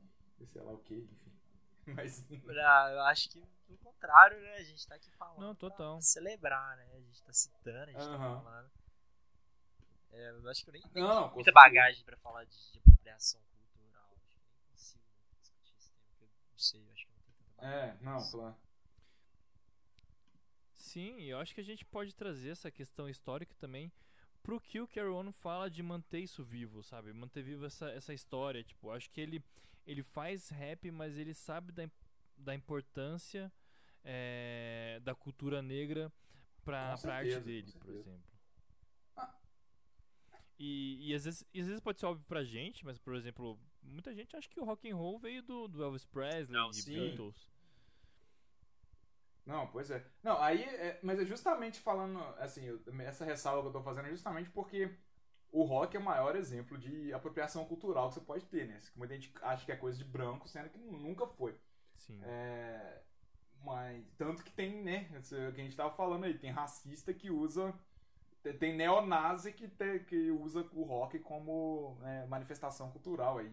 sei 0.47 0.61
lá 0.61 0.71
o 0.71 0.77
que, 0.79 0.95
enfim. 0.95 1.31
Mas. 1.95 2.25
Ah, 2.65 2.89
eu 2.91 3.01
acho 3.01 3.29
que 3.29 3.41
pelo 3.67 3.77
contrário, 3.79 4.39
né? 4.41 4.55
A 4.57 4.63
gente 4.63 4.87
tá 4.87 4.95
aqui 4.95 5.11
falando. 5.11 5.39
Não, 5.39 5.55
total. 5.55 5.93
Pra 5.93 6.01
celebrar, 6.01 6.77
né? 6.77 6.87
A 6.93 6.99
gente 6.99 7.23
tá 7.23 7.33
citando, 7.33 7.89
a 7.89 7.93
gente 7.93 8.09
tá 8.09 8.15
Aham. 8.15 8.41
falando. 8.41 8.71
É, 10.11 10.29
eu 10.31 10.49
acho 10.49 10.63
que 10.63 10.69
eu 10.69 10.73
nem 10.73 10.81
tenho 10.81 11.07
Não, 11.07 11.27
não, 11.27 11.33
muita 11.33 11.51
bagagem 11.51 12.03
pra 12.03 12.17
falar 12.17 12.43
de, 12.45 12.71
de 12.71 12.79
apropriação 12.79 13.41
cultural. 13.53 14.15
Que 14.27 14.35
eu 14.35 14.43
nem 14.43 14.55
consigo 14.71 15.03
discutir 15.39 15.73
esse 15.77 15.91
tema, 15.91 16.27
porque 16.27 16.43
eu 16.45 16.51
não 16.51 16.57
sei, 16.57 16.85
eu 16.85 16.91
acho 16.91 17.05
que 17.05 17.11
eu 17.11 17.15
não 17.15 17.23
tenho 17.23 17.37
tanta 17.37 17.61
bagagem. 17.61 17.99
É, 17.99 18.03
não, 18.03 18.31
claro. 18.31 18.55
Sim, 20.75 21.21
eu 21.21 21.39
acho 21.39 21.53
que 21.53 21.61
a 21.61 21.63
gente 21.63 21.85
pode 21.85 22.13
trazer 22.13 22.49
essa 22.49 22.69
questão 22.71 23.07
histórica 23.07 23.55
também 23.59 23.91
pro 24.43 24.59
que 24.59 24.79
o 24.79 24.87
Carry 24.87 25.09
On 25.09 25.31
fala 25.31 25.69
de 25.69 25.81
manter 25.83 26.19
isso 26.19 26.43
vivo, 26.43 26.83
sabe? 26.83 27.13
Manter 27.13 27.43
vivo 27.43 27.65
essa, 27.65 27.89
essa 27.91 28.13
história. 28.13 28.63
Tipo, 28.63 28.87
eu 28.87 28.93
acho 28.93 29.09
que 29.09 29.21
ele, 29.21 29.43
ele 29.85 30.03
faz 30.03 30.49
rap, 30.49 30.89
mas 30.91 31.17
ele 31.17 31.33
sabe 31.33 31.71
da, 31.71 31.89
da 32.35 32.55
importância 32.55 33.51
é, 34.03 34.99
da 35.03 35.13
cultura 35.13 35.61
negra 35.61 36.11
pra, 36.63 36.97
pra 36.97 37.15
arte 37.15 37.39
dele, 37.41 37.71
por 37.79 37.89
exemplo. 37.89 38.30
E, 40.63 41.09
e, 41.09 41.15
às 41.15 41.25
vezes, 41.25 41.43
e 41.51 41.59
às 41.59 41.65
vezes 41.65 41.81
pode 41.81 41.99
ser 41.99 42.05
óbvio 42.05 42.23
pra 42.27 42.43
gente, 42.43 42.85
mas, 42.85 42.99
por 42.99 43.15
exemplo, 43.15 43.59
muita 43.81 44.13
gente 44.13 44.35
acha 44.35 44.47
que 44.47 44.59
o 44.59 44.63
rock 44.63 44.87
and 44.87 44.95
roll 44.95 45.17
veio 45.17 45.41
do, 45.41 45.67
do 45.67 45.83
Elvis 45.83 46.05
Presley 46.05 46.55
Não, 46.55 46.69
e 46.69 46.75
sim. 46.75 46.93
Beatles. 46.93 47.49
Não, 49.43 49.65
pois 49.65 49.89
é. 49.89 50.05
Não, 50.21 50.39
aí, 50.39 50.61
é, 50.61 50.99
mas 51.01 51.19
é 51.19 51.25
justamente 51.25 51.79
falando, 51.79 52.19
assim, 52.37 52.79
essa 52.99 53.25
ressalva 53.25 53.63
que 53.63 53.67
eu 53.69 53.71
tô 53.71 53.81
fazendo 53.81 54.05
é 54.05 54.11
justamente 54.11 54.51
porque 54.51 54.95
o 55.51 55.63
rock 55.63 55.97
é 55.97 55.99
o 55.99 56.03
maior 56.03 56.35
exemplo 56.35 56.77
de 56.77 57.11
apropriação 57.11 57.65
cultural 57.65 58.09
que 58.09 58.13
você 58.13 58.21
pode 58.21 58.45
ter, 58.45 58.67
né? 58.67 58.79
Muita 58.95 59.15
gente 59.15 59.33
acha 59.41 59.65
que 59.65 59.71
é 59.71 59.75
coisa 59.75 59.97
de 59.97 60.05
branco, 60.05 60.47
sendo 60.47 60.69
que 60.69 60.77
nunca 60.77 61.25
foi. 61.25 61.57
Sim. 61.97 62.21
É, 62.23 63.01
mas, 63.63 64.05
tanto 64.15 64.43
que 64.43 64.51
tem, 64.51 64.83
né, 64.83 65.09
esse 65.17 65.35
que 65.53 65.59
a 65.59 65.63
gente 65.63 65.75
tava 65.75 65.89
falando 65.95 66.25
aí, 66.25 66.37
tem 66.37 66.51
racista 66.51 67.11
que 67.11 67.31
usa, 67.31 67.73
tem- 68.43 68.57
tem 68.57 68.75
neonazi 68.75 69.51
que, 69.53 69.67
te- 69.67 69.99
que 69.99 70.31
usa 70.31 70.67
o 70.73 70.83
rock 70.83 71.19
como 71.19 71.97
né, 72.01 72.25
manifestação 72.27 72.91
cultural 72.91 73.37
aí. 73.39 73.51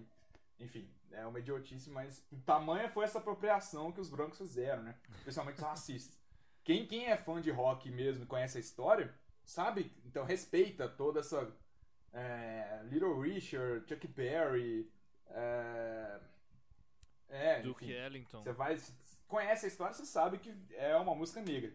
Enfim, 0.60 0.88
é 1.12 1.24
uma 1.26 1.38
idiotice, 1.38 1.88
mas 1.90 2.26
o 2.32 2.36
tamanho 2.38 2.88
foi 2.90 3.04
essa 3.04 3.18
apropriação 3.18 3.92
que 3.92 4.00
os 4.00 4.10
brancos 4.10 4.38
fizeram, 4.38 4.82
né? 4.82 4.94
Especialmente 5.18 5.56
os 5.58 5.62
racistas. 5.62 6.18
Quem, 6.64 6.86
quem 6.86 7.06
é 7.06 7.16
fã 7.16 7.40
de 7.40 7.50
rock 7.50 7.90
mesmo 7.90 8.24
e 8.24 8.26
conhece 8.26 8.58
a 8.58 8.60
história, 8.60 9.14
sabe? 9.44 9.92
Então 10.04 10.24
respeita 10.24 10.88
toda 10.88 11.20
essa. 11.20 11.50
é, 12.12 12.82
Little 12.84 13.20
Richard, 13.20 13.86
Chuck 13.88 14.06
Berry. 14.08 14.90
É, 15.30 16.20
é, 17.28 17.60
Duke 17.60 17.84
enfim. 17.84 17.94
Ellington. 17.94 18.42
Você 18.42 18.52
vai. 18.52 18.76
Conhece 19.28 19.66
a 19.66 19.68
história, 19.68 19.94
você 19.94 20.06
sabe 20.06 20.38
que 20.38 20.54
é 20.72 20.96
uma 20.96 21.14
música 21.14 21.40
negra. 21.40 21.72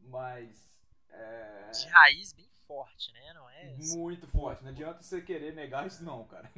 Mas. 0.00 0.72
É. 1.14 1.70
De 1.70 1.86
raiz 1.88 2.32
bem 2.32 2.48
forte, 2.66 3.12
né? 3.12 3.32
Não 3.32 3.48
é? 3.50 3.76
Muito 3.96 4.26
forte. 4.26 4.62
Não 4.62 4.70
adianta 4.70 5.02
você 5.02 5.20
querer 5.20 5.54
negar 5.54 5.86
isso, 5.86 6.04
não, 6.04 6.24
cara. 6.24 6.50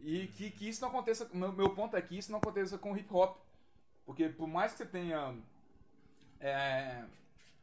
E 0.00 0.28
que, 0.28 0.50
que 0.52 0.68
isso 0.68 0.80
não 0.80 0.90
aconteça. 0.90 1.28
Meu, 1.32 1.52
meu 1.52 1.74
ponto 1.74 1.96
é 1.96 2.00
que 2.00 2.16
isso 2.16 2.30
não 2.30 2.38
aconteça 2.38 2.78
com 2.78 2.92
o 2.92 2.96
hip 2.96 3.12
hop. 3.12 3.36
Porque 4.06 4.28
por 4.28 4.46
mais 4.46 4.72
que 4.72 4.78
você 4.78 4.86
tenha. 4.86 5.36
é, 6.40 7.04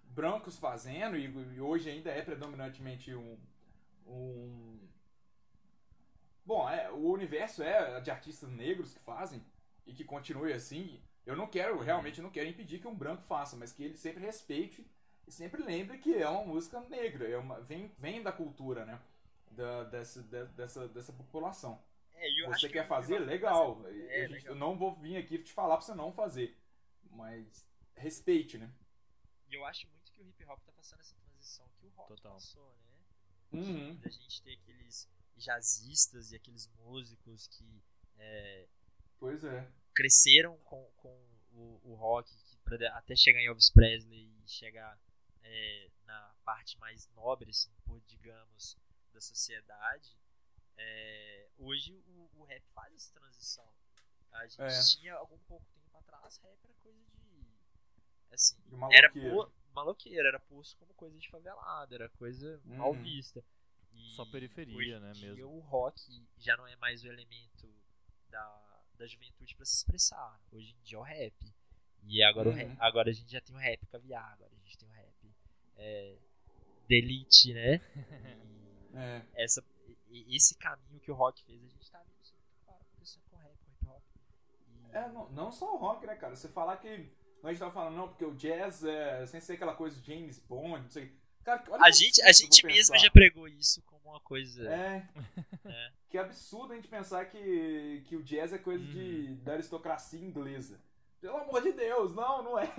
brancos 0.09 0.57
fazendo, 0.57 1.17
e, 1.17 1.25
e 1.25 1.61
hoje 1.61 1.89
ainda 1.89 2.09
é 2.11 2.21
predominantemente 2.21 3.13
um. 3.15 3.37
um 4.05 4.79
Bom, 6.45 6.69
é, 6.69 6.91
o 6.91 7.09
universo 7.09 7.63
é 7.63 7.99
de 8.01 8.11
artistas 8.11 8.49
negros 8.49 8.93
que 8.93 8.99
fazem 8.99 9.43
e 9.85 9.93
que 9.93 10.03
continue 10.03 10.53
assim. 10.53 11.01
Eu 11.25 11.35
não 11.35 11.47
quero, 11.47 11.79
realmente 11.79 12.21
não 12.21 12.29
quero 12.29 12.47
impedir 12.47 12.79
que 12.79 12.87
um 12.87 12.93
branco 12.93 13.23
faça, 13.23 13.55
mas 13.55 13.71
que 13.71 13.83
ele 13.83 13.97
sempre 13.97 14.23
respeite 14.23 14.85
e 15.27 15.31
sempre 15.31 15.63
lembre 15.63 15.97
que 15.97 16.13
é 16.15 16.27
uma 16.29 16.43
música 16.45 16.79
negra, 16.81 17.27
é 17.27 17.37
uma, 17.37 17.59
vem, 17.61 17.87
vem 17.97 18.21
da 18.21 18.31
cultura, 18.31 18.85
né? 18.85 19.01
Da, 19.51 19.83
dessa, 19.85 20.21
de- 20.21 20.45
dessa, 20.53 20.87
dessa 20.87 21.13
população. 21.13 21.81
É, 22.13 22.41
eu 22.41 22.47
Você 22.47 22.67
que 22.67 22.73
quer 22.73 22.85
o 22.85 22.87
fazer? 22.87 23.19
Legal. 23.19 23.83
A 23.85 23.89
É, 23.89 24.21
gente- 24.21 24.31
legal. 24.33 24.47
Eu 24.53 24.55
não 24.55 24.77
vou 24.77 24.95
vir 24.95 25.17
aqui 25.17 25.37
te 25.39 25.51
falar 25.53 25.77
pra 25.77 25.85
você 25.85 25.93
não 25.93 26.11
fazer. 26.13 26.57
Mas 27.11 27.65
respeite, 27.95 28.57
né? 28.57 28.69
E 29.49 29.53
eu 29.55 29.65
acho 29.65 29.87
muito 29.89 30.11
que 30.11 30.21
o 30.21 30.27
hip 30.27 30.43
hop 30.45 30.59
tá 30.65 30.71
passando 30.73 30.99
essa 31.01 31.15
transição 31.15 31.65
que 31.79 31.85
o 31.85 31.89
rock 31.91 32.09
Total. 32.15 32.33
passou, 32.33 32.75
né? 32.85 33.59
Uhum. 33.59 33.95
Da 33.97 34.09
gente 34.09 34.41
ter 34.41 34.53
aqueles 34.53 35.09
jazzistas 35.37 36.31
e 36.31 36.35
aqueles 36.35 36.67
músicos 36.79 37.47
que 37.47 37.81
é, 38.17 38.67
Pois 39.19 39.43
é. 39.43 39.67
cresceram 39.93 40.57
com, 40.59 40.83
com 40.97 41.09
o, 41.53 41.79
o 41.83 41.95
rock 41.95 42.29
que 42.65 42.85
até 42.87 43.15
chegar 43.15 43.39
em 43.39 43.45
Elvis 43.47 43.69
Presley 43.69 44.29
e 44.43 44.49
chegar 44.49 44.97
é, 45.45 45.91
na 46.05 46.35
parte 46.43 46.77
mais 46.79 47.07
nobre, 47.15 47.51
assim, 47.51 47.71
por, 47.85 48.01
digamos, 48.07 48.77
da 49.13 49.21
sociedade. 49.21 50.17
é, 50.77 51.49
hoje 51.57 51.93
o, 52.07 52.29
o 52.35 52.43
rap 52.43 52.63
faz 52.73 52.93
essa 52.95 53.13
transição. 53.13 53.69
A 54.31 54.45
gente 54.47 54.61
É. 54.61 54.83
tinha 54.97 55.13
algum 55.15 55.37
pouco 55.47 55.65
tempo 55.73 55.97
atrás, 55.97 56.37
rap 56.39 56.59
era 56.65 56.73
coisa 56.83 56.99
de. 57.05 57.55
Assim, 58.31 58.57
De 58.65 58.75
era 58.91 59.09
maloqueiro. 59.09 59.35
po- 59.35 59.53
maloqueiro, 59.73 60.27
era 60.27 60.39
posto 60.39 60.75
como 60.77 60.93
coisa 60.93 61.17
de 61.17 61.29
favelado, 61.29 61.95
era 61.95 62.09
coisa 62.09 62.61
mal 62.65 62.91
Uhum. 62.91 63.01
vista. 63.03 63.43
E 63.93 64.09
Só 64.15 64.25
periferia, 64.25 64.75
hoje 64.75 64.91
em 64.97 64.99
né, 64.99 65.13
dia 65.13 65.33
mesmo. 65.35 65.51
O 65.51 65.59
rock 65.61 66.27
já 66.37 66.57
não 66.57 66.67
é 66.67 66.75
mais 66.75 67.03
o 67.03 67.07
elemento 67.07 67.73
da, 68.29 68.81
da 68.95 69.07
juventude 69.07 69.55
pra 69.55 69.65
se 69.65 69.75
expressar. 69.75 70.41
Hoje 70.51 70.71
em 70.73 70.81
dia 70.83 70.97
é 70.97 70.99
o 70.99 71.03
rap. 71.03 71.53
E 72.03 72.21
agora, 72.23 72.49
o 72.49 72.51
Uhum. 72.51 72.57
rap- 72.57 72.77
agora 72.79 73.09
a 73.09 73.13
gente 73.13 73.31
já 73.31 73.41
tem 73.41 73.55
o 73.55 73.59
rap 73.59 73.85
caviar, 73.87 74.33
agora 74.33 74.51
a 74.53 74.57
gente 74.57 74.77
tem 74.77 74.87
o 74.87 74.91
rap 74.91 75.04
é, 75.77 76.15
delete, 76.87 77.53
né? 77.53 77.81
E 78.93 78.97
É. 78.97 79.21
essa, 79.35 79.61
esse 80.29 80.55
caminho 80.57 81.01
que 81.01 81.11
o 81.11 81.15
rock 81.15 81.43
fez, 81.43 81.61
a 81.61 81.67
gente 81.67 81.91
tá 81.91 81.99
vendo 81.99 82.23
isso 82.23 82.39
claro 82.63 82.81
acontecendo 82.81 83.23
com 83.29 83.35
o 83.35 83.39
rap, 83.39 83.57
com 83.57 83.69
o 83.69 83.73
hip 83.73 83.87
hop. 83.89 84.03
E- 84.93 84.95
É, 84.97 85.09
não, 85.09 85.29
não 85.31 85.51
só 85.51 85.73
o 85.73 85.77
rock, 85.77 86.07
né, 86.07 86.15
cara? 86.15 86.33
Você 86.35 86.47
falar 86.47 86.77
que. 86.77 86.87
A 87.43 87.49
gente 87.49 87.59
tava 87.59 87.71
falando, 87.73 87.95
não, 87.95 88.07
porque 88.07 88.23
o 88.25 88.33
jazz 88.35 88.83
é. 88.85 89.25
Sem 89.25 89.41
ser 89.41 89.53
aquela 89.53 89.75
coisa 89.75 89.99
de 89.99 90.07
James 90.07 90.39
Bond, 90.39 90.81
não 90.83 90.89
sei. 90.89 91.11
Cara, 91.43 91.61
a 91.61 91.85
que 91.91 91.93
gente, 91.93 92.21
a 92.23 92.31
gente 92.31 92.65
mesmo 92.65 92.97
já 92.97 93.11
pregou 93.11 93.47
isso 93.49 93.83
como 93.83 94.09
uma 94.11 94.19
coisa. 94.21 94.67
É. 94.73 95.07
É. 95.65 95.91
Que 96.09 96.17
absurdo 96.17 96.71
a 96.71 96.75
gente 96.77 96.87
pensar 96.87 97.25
que, 97.25 98.01
que 98.07 98.15
o 98.15 98.23
jazz 98.23 98.53
é 98.53 98.57
coisa 98.57 98.81
de, 98.85 99.27
Uhum. 99.27 99.43
da 99.43 99.53
aristocracia 99.53 100.17
inglesa. 100.21 100.79
Pelo 101.19 101.35
amor 101.35 101.61
de 101.61 101.73
Deus, 101.73 102.15
não, 102.15 102.41
não 102.41 102.57
é. 102.57 102.73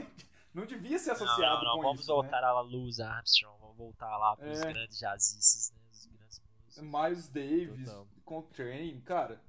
Não 0.57 0.65
devia 0.67 0.99
ser 0.99 1.09
Não, 1.11 1.17
associado 1.17 1.65
não, 1.65 1.71
não, 1.73 1.77
com 1.77 1.83
vamos 1.83 2.01
isso. 2.01 2.07
voltar 2.15 2.43
a 2.43 2.61
Louis 2.63 2.99
Armstrong, 2.99 3.61
vamos 3.61 3.77
voltar 3.77 4.17
lá 4.17 4.35
pros 4.37 4.59
É. 4.61 4.73
grandes 4.73 4.99
jazzistas, 4.99 5.71
né? 5.71 5.81
Os 5.93 6.07
grandes 6.07 6.41
músicos. 6.41 6.77
Né? 6.79 6.83
Miles 7.09 7.29
Davis, 7.29 7.89
Total. 7.91 8.09
Coltrane, 8.25 9.01
cara. 9.03 9.43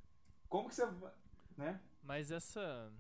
Como 0.50 0.68
que 0.68 0.76
você. 0.76 0.86
vai- 0.86 1.14
Né? 1.56 1.80
Mas 2.04 2.30
essa. 2.30 2.92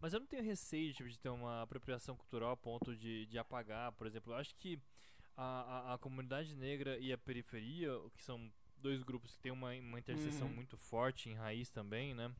Mas 0.00 0.12
eu 0.14 0.20
não 0.20 0.26
tenho 0.26 0.42
receio 0.42 0.92
tipo, 0.94 1.08
de 1.08 1.18
ter 1.18 1.28
uma 1.28 1.62
apropriação 1.62 2.16
cultural 2.16 2.52
a 2.52 2.56
ponto 2.56 2.96
de, 2.96 3.26
de 3.26 3.38
apagar, 3.38 3.92
por 3.92 4.06
exemplo. 4.06 4.32
Eu 4.32 4.36
acho 4.38 4.54
que 4.56 4.80
a, 5.36 5.42
a, 5.90 5.94
a 5.94 5.98
comunidade 5.98 6.54
negra 6.56 6.98
e 6.98 7.12
a 7.12 7.18
periferia, 7.18 7.90
que 8.14 8.22
são 8.22 8.50
dois 8.78 9.02
grupos 9.02 9.34
que 9.34 9.40
têm 9.42 9.52
uma, 9.52 9.72
uma 9.74 9.98
interseção 9.98 10.48
Uhum. 10.48 10.54
muito 10.54 10.76
forte 10.78 11.28
em 11.28 11.34
raiz 11.34 11.70
também, 11.70 12.14
né? 12.14 12.30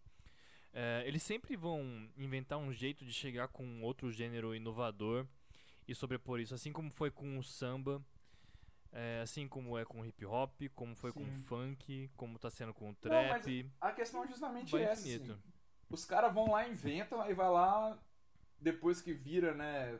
É, 0.78 1.02
eles 1.06 1.22
sempre 1.22 1.56
vão 1.56 2.06
inventar 2.18 2.58
um 2.58 2.70
jeito 2.70 3.02
de 3.02 3.10
chegar 3.12 3.48
com 3.48 3.80
outro 3.82 4.12
gênero 4.12 4.54
inovador 4.54 5.26
e 5.88 5.94
sobrepor 5.94 6.38
isso, 6.38 6.54
assim 6.54 6.70
como 6.70 6.90
foi 6.90 7.10
com 7.10 7.38
o 7.38 7.42
samba, 7.42 8.04
é, 8.92 9.20
assim 9.22 9.48
como 9.48 9.78
é 9.78 9.86
com 9.86 10.02
o 10.02 10.04
hip 10.06 10.26
hop, 10.26 10.52
como 10.74 10.94
foi 10.94 11.12
com 11.14 11.22
o 11.22 11.32
Sim. 11.32 11.42
funk, 11.44 12.10
como 12.14 12.38
tá 12.38 12.50
sendo 12.50 12.74
com 12.74 12.90
o 12.90 12.96
Não, 13.04 13.28
mas 13.28 13.42
trap. 13.42 13.70
A 13.80 13.92
questão 13.92 14.22
é 14.24 14.26
justamente 14.28 14.76
essa. 14.76 14.92
assim. 14.92 15.38
Os 15.88 16.04
caras 16.04 16.34
vão 16.34 16.50
lá, 16.50 16.68
inventam, 16.68 17.22
aí 17.22 17.32
vai 17.32 17.48
lá, 17.48 17.98
depois 18.60 19.00
que 19.00 19.14
vira, 19.14 19.54
né? 19.54 19.98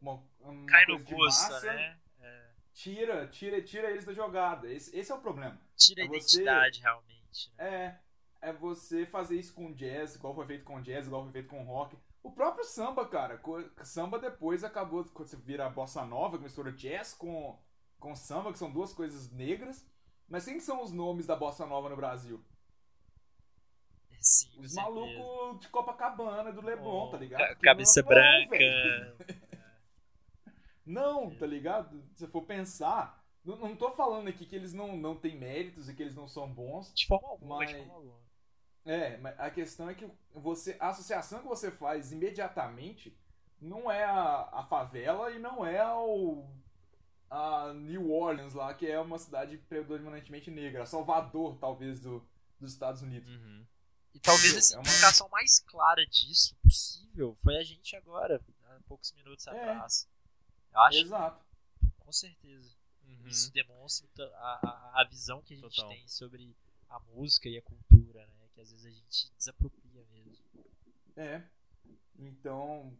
Uma, 0.00 0.20
uma 0.40 0.66
Cai 0.66 0.84
no 0.86 0.98
gosto, 0.98 1.52
massa, 1.52 1.72
né? 1.74 1.96
É. 2.20 2.50
Tira, 2.74 3.28
tira, 3.28 3.62
tira 3.62 3.88
eles 3.90 4.04
da 4.04 4.12
jogada. 4.12 4.68
Esse, 4.72 4.96
esse 4.98 5.12
é 5.12 5.14
o 5.14 5.20
problema. 5.20 5.60
Tira 5.76 6.02
a 6.02 6.06
É 6.06 6.08
você- 6.08 6.38
identidade, 6.38 6.80
realmente. 6.80 7.52
Né? 7.56 7.64
É, 7.68 8.00
é 8.42 8.52
você 8.52 9.06
fazer 9.06 9.38
isso 9.38 9.54
com 9.54 9.72
jazz, 9.72 10.16
igual 10.16 10.34
foi 10.34 10.46
feito 10.46 10.64
com 10.64 10.80
jazz, 10.82 11.06
igual 11.06 11.22
foi 11.22 11.32
feito 11.32 11.48
com 11.48 11.62
rock. 11.64 11.96
O 12.22 12.30
próprio 12.30 12.64
samba, 12.64 13.06
cara. 13.08 13.40
Samba 13.84 14.18
depois 14.18 14.62
acabou, 14.64 15.04
quando 15.06 15.28
você 15.28 15.36
vira 15.36 15.66
a 15.66 15.70
bossa 15.70 16.04
nova, 16.04 16.36
que 16.36 16.44
mistura 16.44 16.70
jazz 16.72 17.14
com, 17.14 17.58
com 17.98 18.14
samba, 18.14 18.52
que 18.52 18.58
são 18.58 18.70
duas 18.70 18.92
coisas 18.92 19.30
negras. 19.32 19.86
Mas 20.28 20.44
quem 20.44 20.60
são 20.60 20.82
os 20.82 20.92
nomes 20.92 21.26
da 21.26 21.34
bossa 21.36 21.66
nova 21.66 21.88
no 21.88 21.96
Brasil? 21.96 22.42
Sim, 24.20 24.50
com 24.56 24.60
Os 24.62 24.74
malucos 24.74 25.60
de 25.60 25.68
Copacabana, 25.68 26.52
do 26.52 26.60
Leblon, 26.62 27.06
Oh, 27.08 27.10
tá 27.10 27.18
ligado? 27.18 27.58
Cabeça 27.60 28.02
não- 28.02 28.08
não, 28.08 28.14
branca. 28.14 29.16
Não, 30.84 31.30
tá 31.36 31.46
ligado? 31.46 32.02
Se 32.16 32.26
for 32.26 32.42
pensar, 32.42 33.24
não, 33.44 33.56
não 33.56 33.76
tô 33.76 33.92
falando 33.92 34.26
aqui 34.28 34.44
que 34.44 34.56
eles 34.56 34.72
não, 34.72 34.96
não 34.96 35.14
têm 35.16 35.38
méritos 35.38 35.88
e 35.88 35.94
que 35.94 36.02
eles 36.02 36.14
não 36.16 36.26
são 36.26 36.52
bons. 36.52 36.92
De 36.92 37.06
forma 37.06 37.28
alguma, 37.28 37.58
Mas- 37.58 37.70
de 37.70 37.76
forma 37.76 37.94
alguma. 37.94 38.16
É, 38.84 39.16
mas 39.18 39.38
a 39.38 39.50
questão 39.50 39.88
é 39.88 39.94
que 39.94 40.08
você, 40.34 40.76
a 40.80 40.88
associação 40.88 41.40
que 41.40 41.46
você 41.46 41.70
faz 41.70 42.10
imediatamente 42.12 43.16
não 43.60 43.90
é 43.90 44.02
a, 44.04 44.48
a 44.52 44.64
favela 44.64 45.30
e 45.30 45.38
não 45.38 45.64
é 45.64 45.86
o, 45.94 46.44
a 47.30 47.72
New 47.74 48.10
Orleans 48.10 48.54
lá, 48.54 48.74
que 48.74 48.86
é 48.86 48.98
uma 48.98 49.18
cidade 49.18 49.56
predominantemente 49.56 50.50
negra. 50.50 50.84
Salvador, 50.84 51.56
talvez, 51.58 52.00
do, 52.00 52.26
dos 52.58 52.72
Estados 52.72 53.02
Unidos. 53.02 53.28
Uhum. 53.30 53.64
E 54.14 54.18
talvez 54.20 54.52
a 54.52 54.56
É 54.56 54.78
uma- 54.78 54.84
simplificação 54.84 55.28
mais 55.28 55.60
clara 55.60 56.04
disso 56.06 56.56
possível 56.56 57.36
foi 57.42 57.56
a 57.56 57.62
gente 57.62 57.94
agora, 57.96 58.40
há 58.68 58.80
poucos 58.88 59.12
minutos 59.12 59.46
É. 59.46 59.50
atrás. 59.50 60.08
Eu 60.72 60.80
acho 60.80 60.98
Exato. 60.98 61.44
que, 61.78 61.86
com 62.00 62.12
certeza. 62.12 62.70
Uhum. 63.06 63.26
Isso 63.28 63.52
demonstra 63.52 64.24
a, 64.36 64.58
a, 64.96 65.00
a 65.02 65.04
visão 65.04 65.40
que 65.42 65.54
a 65.54 65.56
gente 65.56 65.76
Total. 65.76 65.88
tem 65.90 66.06
sobre 66.08 66.56
a 66.90 66.98
música 66.98 67.48
e 67.48 67.56
a 67.58 67.62
cultura? 67.62 67.91
Que 68.54 68.60
às 68.60 68.70
vezes 68.70 68.86
a 68.86 68.90
gente 68.90 69.32
desapropria 69.36 70.04
mesmo. 70.12 70.32
É. 71.16 71.42
Então, 72.18 72.92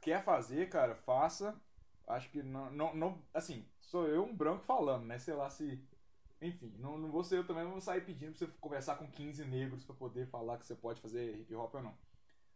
quer 0.00 0.22
fazer, 0.24 0.68
cara, 0.68 0.94
faça. 0.94 1.58
Acho 2.06 2.30
que 2.30 2.42
não, 2.42 2.70
não, 2.70 2.94
não. 2.94 3.22
Assim, 3.32 3.64
sou 3.80 4.06
eu 4.08 4.24
um 4.24 4.34
branco 4.36 4.64
falando, 4.64 5.04
né? 5.06 5.18
Sei 5.18 5.34
lá 5.34 5.48
se. 5.50 5.82
Enfim, 6.40 6.74
não, 6.78 6.98
não 6.98 7.10
vou 7.10 7.24
ser 7.24 7.38
eu 7.38 7.46
também, 7.46 7.64
não 7.64 7.70
vou 7.72 7.80
sair 7.80 8.04
pedindo 8.04 8.32
pra 8.36 8.38
você 8.46 8.46
conversar 8.60 8.96
com 8.96 9.10
15 9.10 9.44
negros 9.46 9.84
pra 9.84 9.94
poder 9.94 10.26
falar 10.26 10.58
que 10.58 10.66
você 10.66 10.74
pode 10.74 11.00
fazer 11.00 11.34
hip 11.40 11.54
hop 11.54 11.74
ou 11.74 11.82
não. 11.82 11.96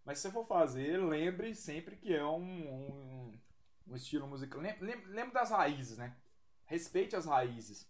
Mas 0.04 0.18
se 0.18 0.22
você 0.22 0.30
for 0.32 0.44
fazer, 0.46 0.98
lembre 0.98 1.54
sempre 1.54 1.96
que 1.96 2.12
é 2.14 2.24
um, 2.24 2.42
um, 2.42 3.38
um 3.86 3.96
estilo 3.96 4.26
musical. 4.26 4.60
Lem- 4.60 4.78
lem- 4.80 5.04
Lembre 5.06 5.32
das 5.32 5.50
raízes, 5.50 5.96
né? 5.96 6.14
Respeite 6.66 7.16
as 7.16 7.24
raízes. 7.24 7.88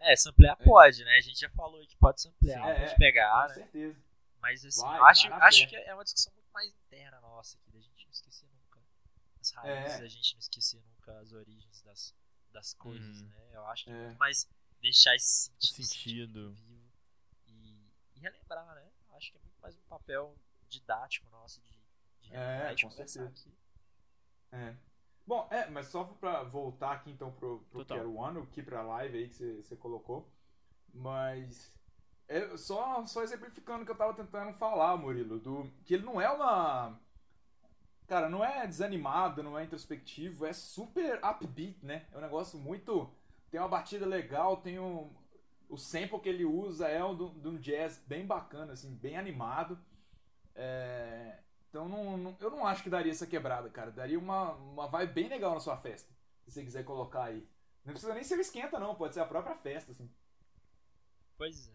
É, 0.00 0.16
samplear 0.16 0.56
É. 0.58 0.64
pode, 0.64 1.04
né? 1.04 1.16
A 1.16 1.20
gente 1.20 1.38
já 1.38 1.50
falou 1.50 1.86
que 1.86 1.96
pode 1.96 2.20
samplear, 2.20 2.58
Sim. 2.74 2.80
pode 2.80 2.92
É, 2.92 2.96
pegar, 2.96 3.42
com 3.42 3.48
né? 3.48 3.54
certeza. 3.54 4.02
Mas 4.40 4.64
assim, 4.64 4.80
Vai, 4.80 4.98
eu 4.98 5.04
acho, 5.04 5.32
acho 5.34 5.68
que 5.68 5.76
é 5.76 5.94
uma 5.94 6.02
discussão 6.04 6.32
muito 6.32 6.50
mais 6.52 6.68
interna 6.70 7.20
nossa 7.20 7.58
aqui, 7.58 7.70
da 7.70 7.80
gente 7.80 8.04
não 8.06 8.10
esquecer 8.12 8.48
nunca 8.48 8.80
as 9.40 9.50
raízes, 9.52 9.94
É. 9.94 9.98
da 10.00 10.08
gente 10.08 10.32
não 10.34 10.40
esquecer 10.40 10.82
nunca 10.82 11.18
as 11.20 11.32
origens 11.32 11.82
das, 11.82 12.14
das 12.50 12.72
coisas, 12.74 13.20
Uhum. 13.20 13.28
né? 13.28 13.48
Eu 13.52 13.66
acho 13.66 13.84
que 13.84 13.90
é 13.90 13.92
É. 13.94 14.04
muito 14.06 14.18
mais 14.18 14.48
deixar 14.80 15.14
esse 15.14 15.50
sentido, 15.60 15.84
sentido. 15.86 16.52
vivo 16.54 16.90
e, 17.46 17.90
e 18.14 18.20
relembrar, 18.20 18.74
né? 18.74 18.90
Acho 19.10 19.30
que 19.32 19.36
é 19.36 19.40
muito 19.40 19.60
mais 19.60 19.76
um 19.76 19.82
papel 19.82 20.34
didático 20.70 21.28
nosso 21.28 21.60
de, 21.60 21.78
de 22.22 22.34
É, 22.34 22.72
e 22.72 22.74
de 22.74 22.82
com 22.84 22.88
conversar 22.90 23.24
certeza. 23.24 23.40
aqui. 23.48 23.54
É. 24.52 24.74
Bom, 25.30 25.46
é, 25.48 25.70
mas 25.70 25.86
só 25.86 26.02
pra 26.02 26.42
voltar 26.42 26.90
aqui 26.90 27.08
então 27.08 27.30
pro, 27.30 27.60
pro 27.70 27.84
Total. 27.84 28.04
O 28.40 28.46
que 28.46 28.60
pra 28.60 28.82
live 28.82 29.16
aí 29.16 29.28
que 29.28 29.36
você- 29.36 29.62
você 29.62 29.76
colocou. 29.76 30.28
Mas. 30.92 31.72
É, 32.26 32.56
só, 32.56 33.06
só 33.06 33.22
exemplificando 33.22 33.82
o 33.82 33.86
que 33.86 33.92
eu 33.92 33.96
tava 33.96 34.12
tentando 34.12 34.52
falar, 34.54 34.96
Murilo, 34.96 35.38
do, 35.38 35.70
que 35.84 35.94
ele 35.94 36.04
não 36.04 36.20
é 36.20 36.28
uma. 36.28 36.98
Cara, 38.08 38.28
não 38.28 38.44
é 38.44 38.66
desanimado, 38.66 39.40
não 39.40 39.56
é 39.56 39.62
introspectivo, 39.62 40.44
é 40.44 40.52
super 40.52 41.20
upbeat, 41.24 41.78
né? 41.86 42.08
É 42.10 42.18
um 42.18 42.20
negócio 42.20 42.58
muito. 42.58 43.08
Tem 43.52 43.60
uma 43.60 43.68
batida 43.68 44.04
legal, 44.06 44.56
tem 44.56 44.80
um. 44.80 45.14
O 45.68 45.76
sample 45.76 46.18
que 46.18 46.28
ele 46.28 46.44
usa 46.44 46.88
é 46.88 47.04
um 47.04 47.16
de 47.16 47.46
um 47.46 47.56
jazz 47.56 48.02
bem 48.04 48.26
bacana, 48.26 48.72
assim, 48.72 48.92
bem 48.96 49.16
animado. 49.16 49.78
É, 50.56 51.38
então 51.70 51.88
não, 51.88 52.18
não- 52.18 52.36
eu 52.40 52.50
não 52.50 52.66
acho 52.66 52.82
que 52.84 52.90
daria 52.90 53.12
essa 53.12 53.26
quebrada, 53.26 53.70
cara. 53.70 53.92
Daria 53.92 54.18
uma, 54.18 54.52
uma 54.54 54.88
vibe 54.88 55.14
bem 55.14 55.28
legal 55.30 55.54
na 55.54 55.60
sua 55.60 55.78
festa. 55.78 56.12
Se 56.44 56.52
você 56.52 56.64
quiser 56.64 56.84
colocar 56.84 57.24
aí. 57.26 57.48
Não 57.84 57.94
precisa 57.94 58.14
nem 58.14 58.24
ser 58.24 58.38
o 58.38 58.42
esquenta, 58.42 58.78
não. 58.78 58.94
Pode 58.96 59.14
ser 59.14 59.20
a 59.20 59.26
própria 59.26 59.56
festa, 59.56 59.92
assim. 59.92 60.10
Pois 61.36 61.68
é. 61.68 61.74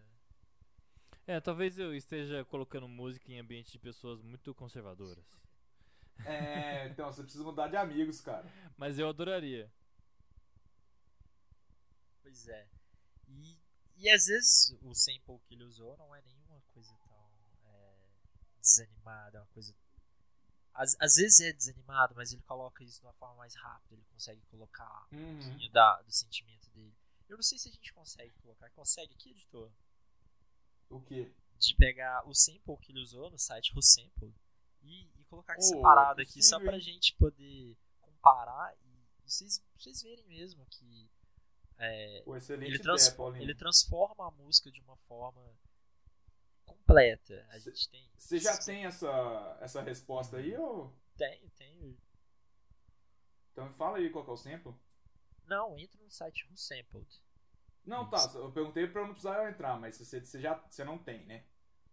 É, 1.26 1.40
talvez 1.40 1.78
eu 1.78 1.94
esteja 1.94 2.44
colocando 2.44 2.88
música 2.88 3.30
em 3.30 3.38
ambiente 3.38 3.72
de 3.72 3.78
pessoas 3.78 4.22
muito 4.22 4.54
conservadoras. 4.54 5.24
É, 6.24 6.88
então 6.88 7.12
você 7.12 7.22
precisa 7.22 7.44
mudar 7.44 7.68
de 7.68 7.76
amigos, 7.76 8.20
cara. 8.20 8.46
Mas 8.76 8.98
eu 8.98 9.08
adoraria. 9.08 9.70
Pois 12.22 12.48
é. 12.48 12.66
E, 13.28 13.58
e 13.96 14.10
às 14.10 14.26
vezes 14.26 14.76
o 14.82 14.94
sample 14.94 15.40
que 15.46 15.54
ele 15.54 15.64
usou 15.64 15.96
não 15.96 16.14
é 16.14 16.22
nenhuma 16.22 16.60
coisa 16.74 16.94
tão 17.04 17.30
é, 17.64 17.94
desanimada, 18.60 19.38
é 19.38 19.40
uma 19.40 19.46
coisa. 19.48 19.74
Às, 20.76 20.96
às 21.00 21.14
vezes 21.16 21.40
é 21.40 21.52
desanimado, 21.52 22.14
mas 22.14 22.32
ele 22.32 22.42
coloca 22.42 22.84
isso 22.84 23.00
de 23.00 23.06
uma 23.06 23.12
forma 23.14 23.36
mais 23.36 23.54
rápida, 23.54 23.94
ele 23.94 24.04
consegue 24.12 24.40
colocar 24.50 25.06
um 25.12 25.16
Uhum. 25.16 25.40
pouquinho 25.40 25.72
da, 25.72 26.02
do 26.02 26.12
sentimento 26.12 26.68
dele. 26.70 26.94
Eu 27.28 27.36
não 27.36 27.42
sei 27.42 27.58
se 27.58 27.68
a 27.68 27.72
gente 27.72 27.92
consegue 27.92 28.32
colocar. 28.42 28.70
Consegue 28.70 29.14
aqui, 29.14 29.30
editor? 29.30 29.70
O 30.88 31.00
quê? 31.00 31.32
De 31.58 31.74
pegar 31.74 32.26
o 32.28 32.34
sample 32.34 32.76
que 32.78 32.92
ele 32.92 33.00
usou 33.00 33.30
no 33.30 33.38
site 33.38 33.72
Sample 33.80 34.32
e, 34.82 35.08
e 35.18 35.24
colocar 35.24 35.54
aqui 35.54 35.62
Oh, 35.64 35.68
separado 35.68 36.20
aqui, 36.20 36.42
só 36.42 36.60
pra 36.60 36.78
gente 36.78 37.14
poder 37.14 37.76
comparar 38.00 38.74
e, 38.84 38.96
vocês, 39.24 39.60
vocês 39.76 40.02
verem 40.02 40.24
mesmo 40.26 40.64
que 40.66 41.10
é, 41.78 42.22
ele, 42.60 42.78
trans- 42.78 43.14
ele 43.40 43.54
transforma 43.54 44.28
a 44.28 44.30
música 44.30 44.70
de 44.70 44.80
uma 44.82 44.96
forma 45.08 45.42
completa. 46.66 47.46
A 47.50 47.58
gente 47.58 47.88
tem. 47.88 48.10
Você 48.18 48.38
já 48.38 48.56
tem 48.58 48.84
essa, 48.84 49.58
essa 49.60 49.80
resposta 49.82 50.36
aí, 50.36 50.56
ou... 50.56 50.92
Tem, 51.16 51.48
tem. 51.56 51.96
Então 53.52 53.72
fala 53.72 53.98
aí 53.98 54.10
qual 54.10 54.24
que 54.24 54.30
é 54.30 54.34
o 54.34 54.36
sample. 54.36 54.74
Não, 55.46 55.78
entra 55.78 56.02
no 56.02 56.10
site 56.10 56.46
Sampled. 56.54 57.06
Não, 57.84 58.08
tá. 58.10 58.18
Eu 58.34 58.50
perguntei 58.50 58.86
pra 58.88 59.00
eu 59.02 59.06
não 59.06 59.12
precisar 59.14 59.48
entrar, 59.48 59.78
mas 59.78 59.96
você, 59.96 60.20
você 60.20 60.40
já 60.40 60.54
você 60.54 60.84
não 60.84 60.98
tem, 60.98 61.24
né? 61.24 61.44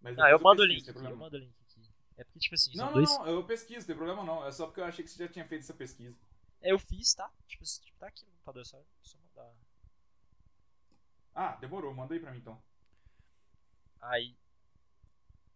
Mas 0.01 0.17
Não, 0.17 0.27
eu 0.27 0.39
mando 0.39 0.63
o 0.63 0.65
link 0.65 0.85
eu 0.87 1.15
mando 1.15 1.37
o 1.37 1.39
link 1.39 1.55
aqui. 1.61 1.81
É 2.17 2.23
porque, 2.23 2.39
tipo 2.39 2.55
assim, 2.55 2.75
Não, 2.75 2.87
não, 2.87 2.93
dois. 2.93 3.09
não, 3.09 3.27
eu 3.27 3.45
pesquiso, 3.45 3.87
tem 3.87 3.95
problema 3.95 4.23
não. 4.23 4.45
É 4.45 4.51
só 4.51 4.65
porque 4.65 4.81
eu 4.81 4.85
achei 4.85 5.05
que 5.05 5.09
você 5.11 5.23
já 5.25 5.31
tinha 5.31 5.47
feito 5.47 5.61
essa 5.61 5.73
pesquisa. 5.73 6.17
É, 6.61 6.71
Eu 6.71 6.79
fiz, 6.79 7.13
tá? 7.13 7.31
Tipo, 7.47 7.63
tipo, 7.63 7.97
tá 7.99 8.07
aqui 8.07 8.25
no 8.25 8.31
computador, 8.31 8.61
é 8.61 8.65
só, 8.65 8.83
só 9.01 9.17
mandar. 9.19 9.53
Ah, 11.35 11.55
demorou, 11.57 11.93
manda 11.93 12.13
aí 12.13 12.19
pra 12.19 12.31
mim 12.31 12.39
então. 12.39 12.61
Aí, 14.01 14.35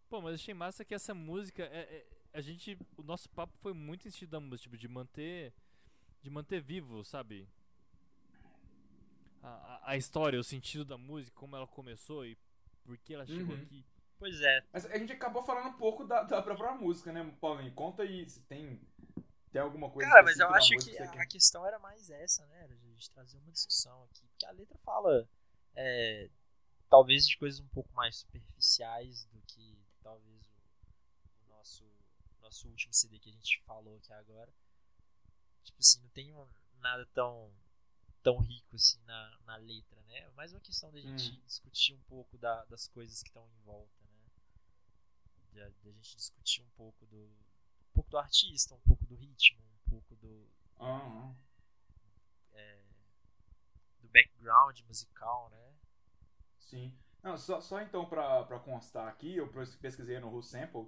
Pô, 0.10 0.22
mas 0.22 0.36
achei 0.36 0.54
massa 0.54 0.86
que 0.86 0.96
essa 0.96 1.14
música 1.14 1.64
é, 1.64 1.80
é- 1.82 2.08
a 2.34 2.42
gente, 2.42 2.78
o 2.98 3.04
nosso 3.04 3.30
papo 3.30 3.58
foi 3.58 3.74
muito 3.74 4.08
em 4.08 4.12
sentido 4.12 4.30
da 4.32 4.40
música, 4.40 4.64
tipo, 4.64 4.78
de 4.78 4.88
manter 4.88 5.54
de 6.22 6.30
manter 6.30 6.62
vivo, 6.62 7.04
sabe? 7.06 7.48
A, 9.42 9.48
a, 9.50 9.92
a 9.92 9.98
história, 9.98 10.40
o 10.40 10.44
sentido 10.44 10.84
da 10.84 10.98
música, 10.98 11.36
como 11.36 11.56
ela 11.56 11.68
começou 11.68 12.26
e 12.26 12.38
por 12.84 12.98
que 12.98 13.14
ela 13.14 13.26
chegou 13.26 13.56
Uhum. 13.56 13.64
aqui. 13.64 13.86
pois 14.20 14.42
é, 14.42 14.64
Mas 14.74 14.86
a 14.86 14.98
gente 14.98 15.14
acabou 15.14 15.44
falando 15.44 15.70
um 15.70 15.78
pouco 15.78 16.06
da, 16.06 16.24
da 16.24 16.42
própria 16.42 16.74
música, 16.74 17.12
né, 17.12 17.24
Paulinho? 17.40 17.74
Conta 17.74 18.04
aí 18.04 18.30
se 18.30 18.42
tem, 18.42 18.80
tem 19.52 19.62
alguma 19.62 19.90
coisa 19.90 20.10
Cara, 20.10 20.24
mas 20.24 20.40
eu 20.40 20.50
acho 20.50 20.70
que 20.78 20.98
a, 20.98 21.04
quer. 21.04 21.22
a 21.22 21.26
questão 21.26 21.66
era 21.66 21.80
mais 21.80 22.10
essa, 22.10 22.46
né? 22.48 22.64
Era 22.64 22.76
de 22.76 22.86
a 22.86 22.90
gente 22.90 23.10
trazer 23.12 23.38
uma 23.38 23.52
discussão 23.52 24.04
aqui. 24.04 24.28
Porque 24.28 24.46
a 24.46 24.52
letra 24.52 24.78
fala, 24.86 25.28
é, 25.76 26.30
talvez, 26.90 27.28
de 27.28 27.38
coisas 27.38 27.60
um 27.60 27.68
pouco 27.70 27.94
mais 27.94 28.18
superficiais 28.18 29.26
do 29.26 29.42
que 29.48 29.78
talvez 30.08 30.42
o, 30.48 31.44
o 31.44 31.48
nosso, 31.50 31.84
nosso 32.42 32.70
último 32.70 32.94
CD 32.94 33.20
que 33.20 33.30
a 33.30 33.34
gente 33.34 33.62
falou 33.64 33.98
aqui 33.98 34.14
agora. 34.14 34.54
Tipo 35.64 35.78
assim, 35.80 36.02
não 36.02 36.10
tem 36.10 36.34
nada 36.80 37.06
tão, 37.14 37.52
tão 38.24 38.40
rico 38.40 38.76
assim 38.76 39.00
na, 39.06 39.38
na 39.46 39.58
letra, 39.58 40.02
né? 40.04 40.20
É 40.20 40.30
mais 40.32 40.54
uma 40.54 40.62
questão 40.62 40.92
da 40.92 41.00
gente 41.02 41.34
Hum. 41.34 41.42
discutir 41.46 41.94
um 41.96 42.02
pouco 42.04 42.38
da- 42.38 42.66
das 42.66 42.88
coisas 42.90 43.22
que 43.24 43.30
estão 43.30 43.48
em 43.50 43.64
volta, 43.66 44.06
né? 44.06 44.26
Da, 45.54 45.70
da 45.84 45.92
gente 45.92 46.16
discutir 46.16 46.62
um 46.62 46.70
pouco 46.78 47.06
do, 47.08 47.18
um 47.26 47.94
pouco 47.94 48.10
do 48.10 48.18
artista, 48.18 48.76
um 48.76 48.80
pouco 48.82 49.06
do 49.06 49.16
ritmo, 49.16 49.60
um 49.62 49.90
pouco 49.90 50.16
do, 50.16 50.48
Ah, 50.80 51.34
é, 52.54 52.78
do 54.02 54.08
background 54.10 54.80
musical, 54.88 55.50
né? 55.52 55.74
sim. 56.60 56.94
Não, 57.28 57.38
só, 57.38 57.60
só 57.60 57.82
então 57.82 58.06
pra, 58.06 58.41
pra 58.45 58.58
constar 58.58 59.06
aqui, 59.10 59.36
eu 59.36 59.49
pesquisei 59.82 60.18
no 60.18 60.30
Who 60.34 60.41
Sample, 60.41 60.88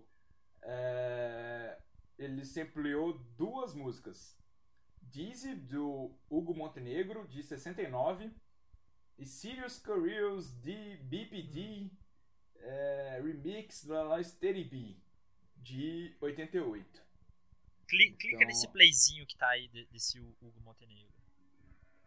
é, 0.62 1.78
ele 2.18 2.46
sampleou 2.46 3.12
duas 3.38 3.74
músicas. 3.74 4.40
Dizzy, 5.02 5.54
do 5.56 6.16
Hugo 6.30 6.54
Montenegro, 6.56 7.28
de 7.28 7.44
69, 7.44 8.32
e 9.18 9.26
Serious 9.26 9.80
Careers, 9.80 10.54
de 10.62 10.96
BPD, 11.04 11.92
é, 12.56 13.20
remix 13.22 13.84
da 13.84 14.24
Steady 14.24 14.64
B, 14.64 14.96
de 15.58 16.16
88. 16.22 17.04
Cli- 17.86 18.14
clica 18.14 18.36
Então- 18.38 18.48
nesse 18.48 18.68
playzinho 18.70 19.28
que 19.28 19.36
tá 19.36 19.50
aí 19.50 19.68
de- 19.68 19.88
desse 19.88 20.22
Hu- 20.22 20.38
Hugo 20.42 20.62
Montenegro. 20.62 21.12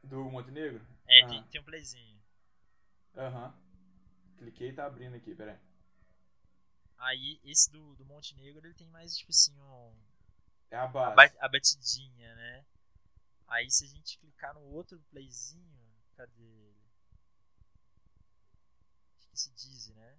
Do 0.02 0.24
Montenegro? 0.24 0.80
É, 1.06 1.22
Ah. 1.24 1.28
tem, 1.28 1.42
tem 1.48 1.60
um 1.60 1.64
playzinho. 1.64 2.18
Aham. 3.14 3.61
Cliquei 4.42 4.68
e 4.70 4.72
tá 4.74 4.84
abrindo 4.84 5.14
aqui, 5.16 5.34
peraí. 5.34 5.56
Aí 6.96 7.38
esse 7.44 7.70
do, 7.70 7.94
do 7.96 8.04
Montenegro 8.06 8.66
ele 8.66 8.72
tem 8.74 8.88
mais 8.88 9.14
tipo 9.16 9.30
assim 9.30 9.52
um, 9.60 9.92
É 10.70 10.76
a 10.76 10.86
base. 10.86 11.16
ba- 11.16 11.32
a 11.40 11.48
batidinha, 11.48 12.34
né? 12.34 12.64
Aí 13.48 13.70
se 13.70 13.84
a 13.84 13.88
gente 13.88 14.18
clicar 14.18 14.54
no 14.54 14.62
outro 14.62 15.00
playzinho, 15.10 15.94
cadê 16.16 16.42
ele? 16.42 16.82
Acho 19.16 19.26
que 19.28 19.34
esse 19.34 19.50
Dizzy, 19.54 19.94
né? 19.94 20.18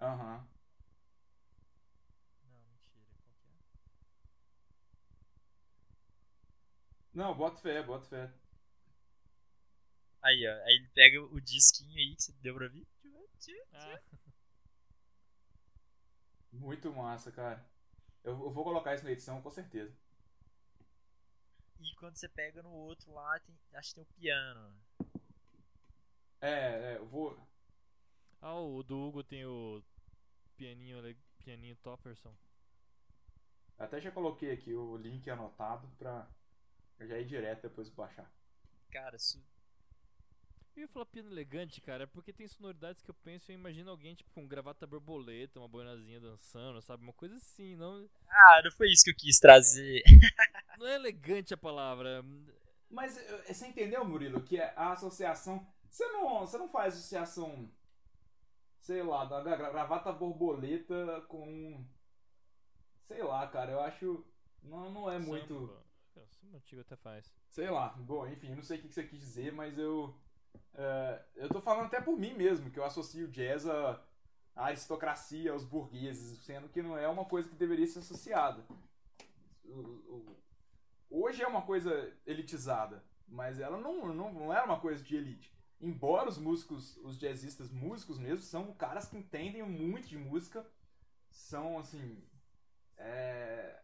Aham. 0.00 0.46
Não, 2.44 2.58
mentira, 2.66 3.06
qual 3.22 3.32
que 3.40 3.46
é? 3.48 3.58
Não, 7.12 7.34
bota 7.36 7.60
fé, 7.60 7.82
bota 7.82 8.06
fé. 8.06 8.32
Aí, 10.22 10.46
ó. 10.46 10.52
Aí 10.64 10.74
ele 10.76 10.88
pega 10.94 11.20
o 11.22 11.40
disquinho 11.40 11.96
aí 11.98 12.14
que 12.14 12.22
você 12.22 12.32
deu 12.40 12.54
pra 12.54 12.68
ver. 13.46 13.66
Ah, 13.72 14.00
Muito 16.52 16.92
massa, 16.92 17.30
cara. 17.30 17.64
Eu, 18.24 18.32
eu 18.32 18.50
vou 18.50 18.64
colocar 18.64 18.94
isso 18.94 19.04
na 19.04 19.10
edição 19.12 19.40
com 19.40 19.50
certeza. 19.50 19.96
E 21.80 21.94
quando 21.96 22.16
você 22.16 22.28
pega 22.28 22.62
no 22.62 22.70
outro 22.70 23.12
lá, 23.12 23.38
tem, 23.40 23.56
acho 23.74 23.90
que 23.90 23.94
tem 23.96 24.02
o 24.02 24.06
piano. 24.20 24.80
É, 26.40 26.94
é, 26.94 26.96
eu 26.98 27.06
vou. 27.06 27.38
ah, 28.40 28.54
o 28.54 28.82
do 28.82 28.98
Hugo 28.98 29.22
tem 29.22 29.44
o 29.44 29.82
pianinho, 30.56 30.98
pianinho 31.38 31.76
Topperson. 31.76 32.34
Até 33.78 34.00
já 34.00 34.10
coloquei 34.10 34.52
aqui 34.52 34.74
o 34.74 34.96
link 34.96 35.28
anotado 35.30 35.88
pra 35.98 36.28
eu 36.98 37.06
já 37.06 37.18
ir 37.18 37.26
direto 37.26 37.62
depois 37.62 37.88
baixar. 37.88 38.28
Cara, 38.90 39.16
isso. 39.16 39.40
Eu 40.78 40.82
ia 40.82 40.88
falar 40.88 41.06
piano 41.06 41.28
elegante, 41.28 41.80
cara, 41.80 42.04
é 42.04 42.06
porque 42.06 42.32
tem 42.32 42.46
sonoridades 42.46 43.02
que 43.02 43.10
eu 43.10 43.14
penso 43.14 43.50
e 43.50 43.52
eu 43.52 43.58
imagino 43.58 43.90
alguém, 43.90 44.14
tipo, 44.14 44.30
com 44.30 44.46
gravata 44.46 44.86
borboleta, 44.86 45.58
uma 45.58 45.66
boinazinha 45.66 46.20
dançando, 46.20 46.80
sabe? 46.80 47.02
Uma 47.02 47.12
coisa 47.12 47.34
assim, 47.34 47.74
não, 47.74 48.08
Ah, 48.30 48.60
não 48.62 48.70
foi 48.70 48.88
isso 48.92 49.02
que 49.02 49.10
eu 49.10 49.16
quis 49.16 49.40
trazer. 49.40 50.04
não 50.78 50.86
é 50.86 50.94
elegante 50.94 51.52
a 51.52 51.56
palavra. 51.56 52.24
Mas 52.90 53.16
eh, 53.18 53.52
você 53.52 53.66
entendeu, 53.66 54.04
Murilo, 54.04 54.40
que 54.42 54.56
é 54.58 54.72
a 54.76 54.92
associação. 54.92 55.66
Você 55.90 56.06
não, 56.12 56.40
você 56.40 56.56
não 56.58 56.68
faz 56.68 56.94
associação, 56.94 57.68
sei 58.80 59.02
lá, 59.02 59.24
da 59.24 59.40
gra- 59.40 59.70
gravata 59.70 60.12
borboleta 60.12 61.20
com. 61.28 61.84
Sei 63.06 63.22
lá, 63.22 63.46
cara, 63.46 63.72
eu 63.72 63.80
acho. 63.80 64.24
Não, 64.62 64.90
não 64.90 65.10
é 65.10 65.18
muito. 65.18 65.54
Samba. 65.54 65.82
É, 66.16 66.26
Samba 66.28 66.56
antigo 66.56 66.80
até 66.80 66.96
faz. 66.96 67.32
Sei 67.48 67.68
lá, 67.70 67.88
bom, 67.88 68.26
enfim, 68.26 68.50
eu 68.50 68.56
não 68.56 68.62
sei 68.62 68.78
o 68.78 68.82
que 68.82 68.88
você 68.92 69.02
quis 69.04 69.18
dizer, 69.20 69.52
mas 69.52 69.78
eu. 69.78 70.14
É, 70.74 71.22
eu 71.36 71.48
tô 71.48 71.60
falando 71.60 71.86
até 71.86 72.00
por 72.00 72.16
mim 72.16 72.34
mesmo, 72.34 72.70
que 72.70 72.78
eu 72.78 72.84
associo 72.84 73.26
o 73.26 73.30
jazz 73.30 73.66
à 73.66 74.00
aristocracia, 74.54 75.52
aos 75.52 75.64
burgueses, 75.64 76.38
sendo 76.44 76.68
que 76.68 76.82
não 76.82 76.96
é 76.96 77.08
uma 77.08 77.24
coisa 77.24 77.48
que 77.48 77.54
deveria 77.54 77.86
ser 77.86 78.00
associada. 78.00 78.64
Hoje 81.10 81.42
é 81.42 81.46
uma 81.46 81.62
coisa 81.62 82.12
elitizada, 82.26 83.04
mas 83.26 83.58
ela 83.58 83.78
não, 83.78 84.12
não, 84.12 84.32
não 84.32 84.52
era 84.52 84.64
uma 84.64 84.80
coisa 84.80 85.02
de 85.02 85.16
elite. 85.16 85.52
Embora 85.80 86.28
os 86.28 86.38
músicos, 86.38 86.96
os 86.98 87.18
jazzistas 87.18 87.70
músicos 87.70 88.18
mesmo, 88.18 88.40
são 88.40 88.72
caras 88.74 89.08
que 89.08 89.16
entendem 89.16 89.62
muito 89.62 90.08
de 90.08 90.18
música, 90.18 90.66
são 91.30 91.78
assim. 91.78 92.22
É, 92.96 93.80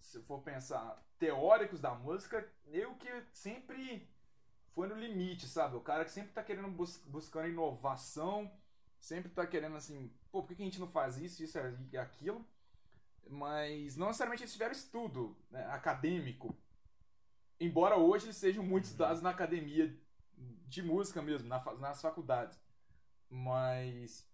se 0.00 0.16
eu 0.16 0.22
for 0.22 0.40
pensar, 0.40 1.04
teóricos 1.18 1.80
da 1.80 1.94
música, 1.94 2.48
eu 2.66 2.94
que 2.94 3.08
sempre 3.32 4.08
foi 4.78 4.86
no 4.86 4.94
limite, 4.94 5.48
sabe? 5.48 5.74
O 5.74 5.80
cara 5.80 6.04
que 6.04 6.10
sempre 6.12 6.30
tá 6.30 6.40
querendo 6.40 6.68
bus 6.68 7.02
buscando 7.04 7.48
inovação, 7.48 8.48
sempre 9.00 9.28
tá 9.28 9.44
querendo 9.44 9.74
assim, 9.74 10.08
pô, 10.30 10.40
por 10.40 10.54
que 10.54 10.62
a 10.62 10.64
gente 10.64 10.78
não 10.78 10.86
faz 10.86 11.18
isso, 11.18 11.42
isso 11.42 11.58
e 11.90 11.98
aquilo? 11.98 12.46
Mas 13.28 13.96
não 13.96 14.06
necessariamente 14.06 14.44
eles 14.44 14.52
tiveram 14.52 14.70
estudo 14.70 15.36
né, 15.50 15.66
acadêmico. 15.66 16.56
Embora 17.58 17.96
hoje 17.96 18.26
eles 18.26 18.36
sejam 18.36 18.62
muito 18.62 18.84
estudados 18.84 19.20
na 19.20 19.30
academia 19.30 19.92
de 20.68 20.80
música 20.80 21.20
mesmo, 21.20 21.48
na 21.48 21.58
nas 21.74 22.00
faculdades. 22.00 22.56
Mas 23.28 24.30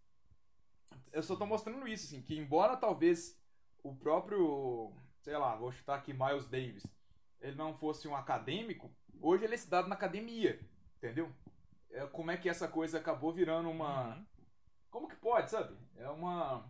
eu 1.11 1.23
só 1.23 1.37
tô 1.37 1.47
mostrando 1.47 1.89
isso, 1.89 2.05
assim, 2.05 2.21
que 2.21 2.37
embora 2.37 2.77
talvez 2.77 3.41
o 3.83 3.97
próprio, 3.97 4.93
sei 5.23 5.39
lá, 5.39 5.57
vou 5.57 5.73
chutar 5.73 5.95
aqui 5.95 6.13
Miles 6.13 6.47
Davis, 6.47 6.87
ele 7.41 7.57
não 7.57 7.73
fosse 7.73 8.07
um 8.07 8.15
acadêmico, 8.15 8.95
hoje 9.27 9.45
ele 9.45 9.55
é 9.55 9.57
estudado 9.57 9.89
na 9.89 9.95
academia, 9.95 10.61
entendeu? 10.99 11.33
É, 11.91 12.07
como 12.07 12.31
é 12.31 12.37
que 12.37 12.49
essa 12.49 12.69
coisa 12.69 12.99
acabou 12.99 13.33
virando 13.33 13.71
uma. 13.71 14.17
Uhum. 14.17 14.27
Como 14.91 15.09
que 15.09 15.17
pode, 15.17 15.51
sabe? 15.51 15.77
É 15.97 16.09
uma. 16.09 16.65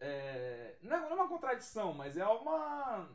É, 0.00 0.76
não, 0.82 0.96
é, 0.96 1.00
não 1.00 1.10
é 1.10 1.14
uma 1.14 1.28
contradição, 1.28 1.92
mas 1.92 2.16
é 2.16 2.26
uma. 2.26 3.08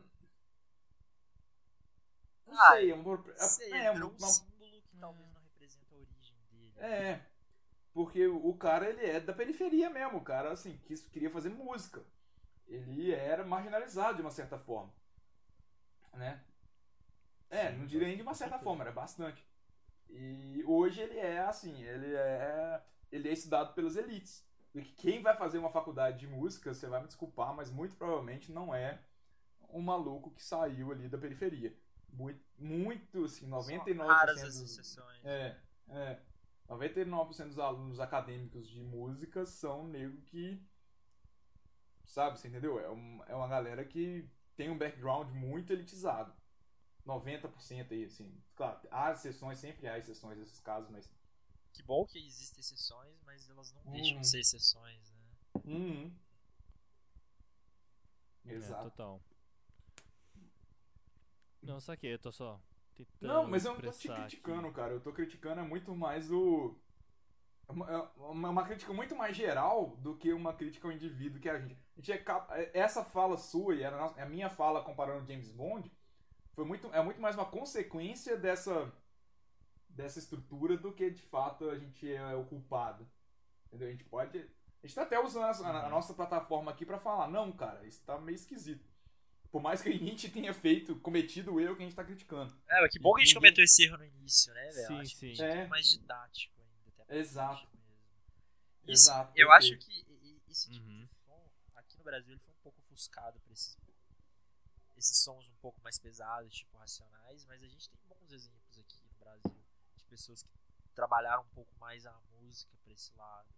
Não 2.45 2.61
Ah, 2.61 2.71
sei, 2.71 2.91
é 2.91 2.95
uma. 2.95 3.23
Sei, 3.37 3.71
é, 3.73 3.93
virou 3.93 4.11
um 4.11 4.15
uma- 4.17 4.27
símbolo 4.27 4.81
que 4.81 4.97
talvez 4.97 5.27
não 5.33 5.41
representa 5.41 5.95
a 5.95 5.97
origem 5.97 6.35
dele. 6.51 6.73
é, 6.77 7.25
porque 7.93 8.27
o 8.27 8.47
o 8.49 8.57
cara 8.57 8.89
ele 8.89 9.05
é 9.05 9.19
da 9.19 9.33
periferia 9.33 9.89
mesmo, 9.89 10.17
o 10.17 10.23
cara 10.23 10.51
assim, 10.51 10.77
quis, 10.85 11.05
queria 11.07 11.29
fazer 11.29 11.49
música. 11.49 12.03
Ele 12.67 13.11
era 13.13 13.45
marginalizado 13.45 14.15
de 14.17 14.21
uma 14.21 14.31
certa 14.31 14.57
forma. 14.57 14.91
Né? 16.13 16.41
É, 17.53 17.71
não 17.71 17.85
diria 17.85 18.07
nem 18.07 18.15
de 18.17 18.23
uma 18.23 18.33
certa 18.33 18.57
forma, 18.57 18.83
era 18.83 18.91
bastante. 18.91 19.45
E 20.09 20.63
hoje 20.65 21.01
ele 21.01 21.17
é 21.19 21.39
assim, 21.39 21.81
ele 21.83 22.13
é 22.15 22.81
ele 23.11 23.29
é 23.29 23.33
estudado 23.33 23.73
pelas 23.73 23.95
elites. 23.95 24.43
E 24.73 24.81
que 24.81 24.91
quem 24.93 25.21
vai 25.21 25.35
fazer 25.37 25.59
uma 25.59 25.69
faculdade 25.69 26.17
de 26.19 26.27
música, 26.27 26.73
você 26.73 26.87
vai 26.87 26.99
me 26.99 27.05
desculpar, 27.07 27.53
mas 27.53 27.69
muito 27.69 27.95
provavelmente 27.95 28.51
não 28.51 28.73
é 28.73 28.99
um 29.69 29.81
maluco 29.81 30.31
que 30.31 30.43
saiu 30.43 30.91
ali 30.91 31.07
da 31.07 31.17
periferia. 31.17 31.75
Muito, 32.09 32.43
muito 32.57 33.23
assim, 33.25 33.47
99% 33.47 33.95
São 33.97 34.07
raras 34.07 34.37
as 34.43 34.59
dos- 34.59 34.61
exceções. 34.79 35.23
é, 35.25 35.55
é. 35.89 36.19
99% 36.67 37.49
dos 37.49 37.59
alunos 37.59 37.99
acadêmicos 37.99 38.67
de 38.67 38.81
música 38.81 39.45
são 39.45 39.87
nego 39.87 40.19
que. 40.23 40.59
Sabe, 42.05 42.39
você 42.39 42.47
entendeu? 42.47 42.79
É, 42.79 42.89
um- 42.89 43.23
é 43.27 43.35
uma 43.35 43.47
galera 43.47 43.83
que 43.85 44.27
tem 44.55 44.69
um 44.69 44.77
background 44.77 45.29
muito 45.35 45.71
elitizado. 45.73 46.33
90% 47.05 47.91
aí, 47.91 48.05
assim. 48.05 48.41
Claro, 48.55 48.79
há 48.91 49.11
exceções, 49.11 49.59
sempre 49.59 49.87
há 49.87 49.97
exceções 49.97 50.37
nesses 50.37 50.59
casos, 50.59 50.89
mas. 50.89 51.09
Que 51.73 51.81
bom 51.83 52.05
que 52.05 52.19
existem 52.19 52.59
exceções, 52.61 53.19
mas 53.23 53.49
elas 53.49 53.71
não 53.73 53.81
deixam 53.91 54.15
Uhum. 54.15 54.21
de 54.21 54.27
ser 54.27 54.39
exceções, 54.39 55.09
né? 55.11 55.23
Uhum. 55.65 56.15
É, 58.45 58.53
Exato. 58.53 58.83
total. 58.91 59.21
Não, 61.61 61.79
saquei, 61.79 62.13
eu 62.13 62.19
tô 62.19 62.31
só 62.31 62.59
Não, 63.21 63.47
mas 63.47 63.63
eu 63.65 63.73
não 63.73 63.81
tô 63.81 63.91
te 63.91 64.07
criticando, 64.09 64.67
aqui. 64.67 64.75
cara. 64.75 64.93
Eu 64.93 65.01
tô 65.01 65.11
criticando 65.13 65.61
é 65.61 65.63
muito 65.63 65.95
mais 65.95 66.29
o. 66.31 66.77
Uma, 67.69 68.11
uma, 68.17 68.49
uma 68.49 68.65
crítica 68.65 68.91
muito 68.93 69.15
mais 69.15 69.35
geral 69.35 69.95
do 69.97 70.17
que 70.17 70.33
uma 70.33 70.53
crítica 70.53 70.85
ao 70.87 70.91
indivíduo 70.93 71.39
que 71.39 71.49
a 71.49 71.57
gente. 71.59 71.73
A 71.73 71.99
gente 71.99 72.11
é 72.11 72.17
cap- 72.17 72.51
essa 72.73 73.03
fala 73.05 73.37
sua 73.37 73.75
e 73.75 73.83
a, 73.85 73.91
nossa- 73.91 74.21
a 74.21 74.25
minha 74.25 74.49
fala 74.49 74.83
comparando 74.83 75.25
James 75.25 75.49
Bond 75.49 75.89
foi 76.53 76.65
muito, 76.65 76.87
é 76.93 77.01
muito 77.03 77.19
mais 77.21 77.35
uma 77.35 77.45
consequência 77.45 78.37
dessa, 78.37 78.91
dessa 79.89 80.19
estrutura 80.19 80.77
do 80.77 80.91
que 80.93 81.09
de 81.09 81.21
fato 81.21 81.69
a 81.69 81.77
gente 81.77 82.11
é 82.11 82.35
o 82.35 82.45
culpado. 82.45 83.07
Entendeu? 83.67 83.87
A 83.87 83.91
gente 83.91 84.03
pode. 84.05 84.37
A 84.37 84.85
gente 84.87 84.95
tá 84.95 85.03
até 85.03 85.19
usando 85.19 85.43
a, 85.45 85.67
a- 85.69 85.85
a 85.87 85.89
nossa 85.89 86.13
plataforma 86.13 86.71
aqui 86.71 86.85
pra 86.85 86.99
falar, 86.99 87.27
não, 87.29 87.51
cara, 87.51 87.85
isso 87.87 88.03
tá 88.03 88.19
meio 88.19 88.35
esquisito. 88.35 88.87
Por 89.49 89.61
mais 89.61 89.81
que 89.81 89.89
a 89.89 89.91
gente 89.97 90.29
tenha 90.29 90.53
feito, 90.53 90.95
cometido 90.99 91.53
o 91.53 91.59
erro 91.59 91.75
que 91.75 91.83
a 91.83 91.85
gente 91.85 91.95
tá 91.95 92.03
criticando. 92.03 92.53
É, 92.67 92.81
mas 92.81 92.91
que 92.91 92.99
bom 92.99 93.13
que 93.13 93.21
a 93.21 93.25
gente 93.25 93.35
Ninguém- 93.35 93.49
cometeu 93.51 93.63
esse 93.63 93.83
erro 93.83 93.97
no 93.97 94.05
início, 94.05 94.53
né, 94.53 94.69
velho? 94.71 94.87
Sim, 94.87 94.99
Acho 94.99 95.17
que 95.19 95.25
a 95.25 95.29
gente 95.29 95.37
sim. 95.37 95.43
é 95.43 95.47
um 95.47 95.51
É. 95.51 95.55
pouco 95.57 95.69
mais 95.69 95.85
didático 95.87 96.61
ainda. 96.61 97.15
Exato. 97.15 97.67
Isso, 98.85 99.09
Exato, 99.09 99.31
eu 99.35 99.51
acho 99.51 99.77
que 99.77 100.05
esse 100.49 100.69
tipo 100.71 100.85
Uhum. 100.85 101.07
de 101.07 101.15
som, 101.23 101.49
aqui 101.75 101.97
no 101.97 102.03
Brasil, 102.03 102.31
ele 102.31 102.39
foi 102.41 102.53
um 102.53 102.57
pouco 102.63 102.81
ofuscado 102.81 103.39
por 103.39 103.51
esses, 103.53 103.77
esses 105.03 105.17
sons 105.17 105.49
um 105.49 105.55
pouco 105.55 105.81
mais 105.81 105.99
pesados, 105.99 106.53
tipo 106.53 106.77
racionais, 106.77 107.45
mas 107.45 107.61
a 107.61 107.67
gente 107.67 107.89
tem 107.89 107.99
bons 108.07 108.31
exemplos 108.31 108.77
aqui 108.77 109.01
no 109.03 109.13
Brasil 109.19 109.65
de 109.97 110.05
pessoas 110.05 110.41
que 110.41 110.49
trabalharam 110.95 111.43
um 111.43 111.49
pouco 111.49 111.75
mais 111.77 112.05
a 112.05 112.17
música 112.31 112.77
pra 112.83 112.93
esse 112.93 113.13
lado. 113.15 113.49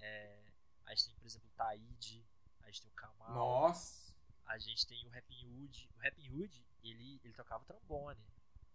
É, 0.00 0.52
a 0.84 0.94
gente 0.94 1.06
tem, 1.06 1.14
por 1.16 1.26
exemplo, 1.26 1.48
o 1.48 1.56
Taíde, 1.56 2.24
a 2.62 2.66
gente 2.66 2.82
tem 2.82 2.90
o 2.90 2.94
Kamal, 2.94 3.34
Nossa. 3.34 4.14
a 4.44 4.58
gente 4.58 4.86
tem 4.86 5.04
o 5.06 5.10
Rapping 5.10 5.44
Hood. 5.44 5.90
O 5.96 5.98
Rapping 5.98 6.30
Hood, 6.30 6.64
ele, 6.82 7.20
ele 7.24 7.34
tocava 7.34 7.64
trombone. 7.64 8.24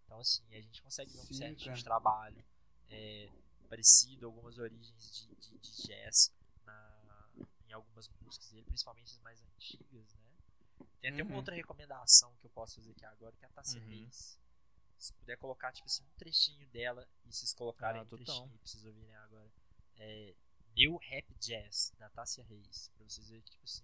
Então, 0.06 0.20
assim, 0.20 0.44
a 0.54 0.60
gente 0.60 0.82
consegue 0.82 1.14
ver 1.14 1.20
um 1.20 1.34
certo 1.34 1.58
tipo 1.58 1.76
de 1.76 1.84
trabalho 1.84 2.44
é, 2.90 3.32
parecido, 3.70 4.26
algumas 4.26 4.58
origens 4.58 5.12
de, 5.14 5.36
de, 5.36 5.58
de 5.60 5.88
jazz 5.88 6.34
na, 6.66 7.30
em 7.70 7.72
algumas 7.72 8.10
músicas 8.20 8.52
dele, 8.52 8.66
principalmente 8.66 9.14
as 9.14 9.20
mais 9.20 9.42
antigas, 9.42 10.14
né? 10.16 10.31
Tem 11.02 11.12
até 11.12 11.24
uma 11.24 11.32
Uhum. 11.32 11.38
outra 11.38 11.56
recomendação 11.56 12.36
que 12.38 12.46
eu 12.46 12.50
posso 12.52 12.76
fazer 12.76 12.92
aqui 12.92 13.06
agora, 13.06 13.36
que 13.36 13.46
é 13.46 13.48
a 13.48 13.52
Tassia 13.52 13.82
Uhum. 13.82 13.88
Reis. 13.88 14.40
Se 15.00 15.14
puder 15.14 15.36
colocar, 15.38 15.72
tipo 15.74 15.88
assim, 15.88 16.04
um 16.04 16.10
trechinho 16.18 16.68
dela 16.70 17.08
e 17.26 17.32
vocês 17.34 17.54
colocarem 17.54 18.02
Ah, 18.02 18.04
um 18.04 18.08
trechinho 18.08 18.50
pra 18.50 18.60
vocês 18.68 18.86
ouvirem 18.86 19.16
agora. 19.16 19.52
É 19.96 20.36
New 20.76 20.98
Rap 20.98 21.34
Jazz, 21.40 21.92
da 21.98 22.10
Tassia 22.10 22.44
Reis. 22.46 22.90
Pra 22.96 23.04
vocês 23.04 23.28
verem 23.28 23.42
que, 23.44 23.50
tipo 23.52 23.64
assim, 23.66 23.84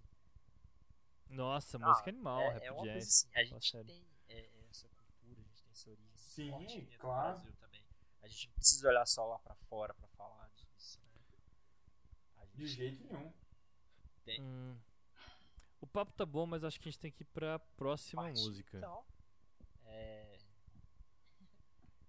Nossa, 1.29 1.77
ah, 1.77 1.87
música 1.89 2.09
animal, 2.09 2.39
é, 2.41 2.53
rap 2.59 2.63
é 2.63 2.81
jazz. 2.83 3.07
assim, 3.07 3.29
a 3.35 3.43
gente 3.43 3.69
sério. 3.71 3.87
tem 3.87 4.05
é, 4.29 4.39
é, 4.39 4.67
essa 4.69 4.87
cultura, 4.89 5.41
a 5.41 5.43
gente 5.43 5.61
tem 5.63 5.71
essa 5.71 5.89
origem 5.89 6.15
Sim, 6.17 6.49
forte 6.51 6.97
claro. 6.97 7.33
Brasil 7.33 7.53
também. 7.59 7.85
A 8.21 8.27
gente 8.27 8.47
não 8.47 8.53
precisa 8.55 8.87
olhar 8.89 9.05
só 9.05 9.25
lá 9.25 9.39
pra 9.39 9.55
fora 9.55 9.93
pra 9.93 10.07
falar 10.09 10.49
disso, 10.55 10.99
né? 11.01 11.21
A 12.37 12.45
De 12.45 12.67
gente 12.67 12.75
jeito 12.77 13.03
nenhum. 13.13 13.33
tem. 14.23 14.41
Hum. 14.41 14.77
O 15.79 15.87
papo 15.87 16.11
tá 16.13 16.25
bom, 16.25 16.45
mas 16.45 16.63
acho 16.63 16.79
que 16.79 16.89
a 16.89 16.91
gente 16.91 16.99
tem 17.01 17.11
que 17.11 17.23
ir 17.23 17.27
pra 17.27 17.59
próxima 17.77 18.23
Partir, 18.23 18.41
música. 18.41 18.77
Então, 18.77 19.03
é, 19.85 20.37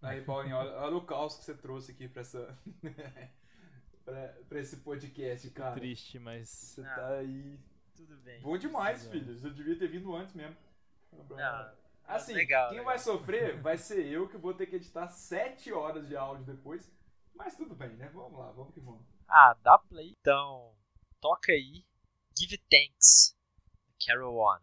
Aí, 0.00 0.22
Paulinho, 0.24 0.56
olha, 0.56 0.70
olha 0.80 0.96
o 0.96 1.04
caos 1.04 1.36
que 1.36 1.44
você 1.44 1.54
trouxe 1.54 1.90
aqui 1.92 2.08
pra 2.08 2.20
essa. 2.22 2.56
pra, 4.04 4.28
pra 4.48 4.60
esse 4.60 4.76
podcast, 4.78 5.50
cara. 5.50 5.74
Triste, 5.74 6.18
mas. 6.18 6.48
Você 6.48 6.82
Ah, 6.86 6.94
tá 6.94 7.08
aí. 7.16 7.58
tudo 7.96 8.16
bem. 8.18 8.40
Bom 8.40 8.56
demais, 8.56 9.06
Precisamos. 9.06 9.26
filho. 9.26 9.38
Você 9.40 9.50
devia 9.50 9.78
ter 9.78 9.88
vindo 9.88 10.14
antes 10.14 10.34
mesmo. 10.34 10.56
Ah, 11.38 11.74
Assim, 12.06 12.32
legal, 12.32 12.68
quem 12.68 12.78
legal. 12.78 12.86
vai 12.92 12.98
sofrer 12.98 13.60
vai 13.60 13.76
ser 13.76 14.06
eu 14.06 14.28
que 14.28 14.36
vou 14.38 14.54
ter 14.54 14.66
que 14.66 14.76
editar 14.76 15.08
7 15.08 15.72
horas 15.72 16.06
de 16.08 16.16
áudio 16.16 16.44
depois. 16.44 16.90
Mas 17.34 17.54
tudo 17.56 17.74
bem, 17.74 17.90
né? 17.96 18.08
Vamos 18.14 18.38
lá, 18.38 18.50
vamos 18.52 18.72
que 18.72 18.80
vamos. 18.80 19.04
Ah, 19.28 19.54
dá 19.62 19.78
play. 19.78 20.14
Então, 20.20 20.74
toca 21.20 21.52
aí. 21.52 21.84
Give 22.38 22.56
Thanks. 22.70 23.36
Carol 24.04 24.34
One. 24.34 24.58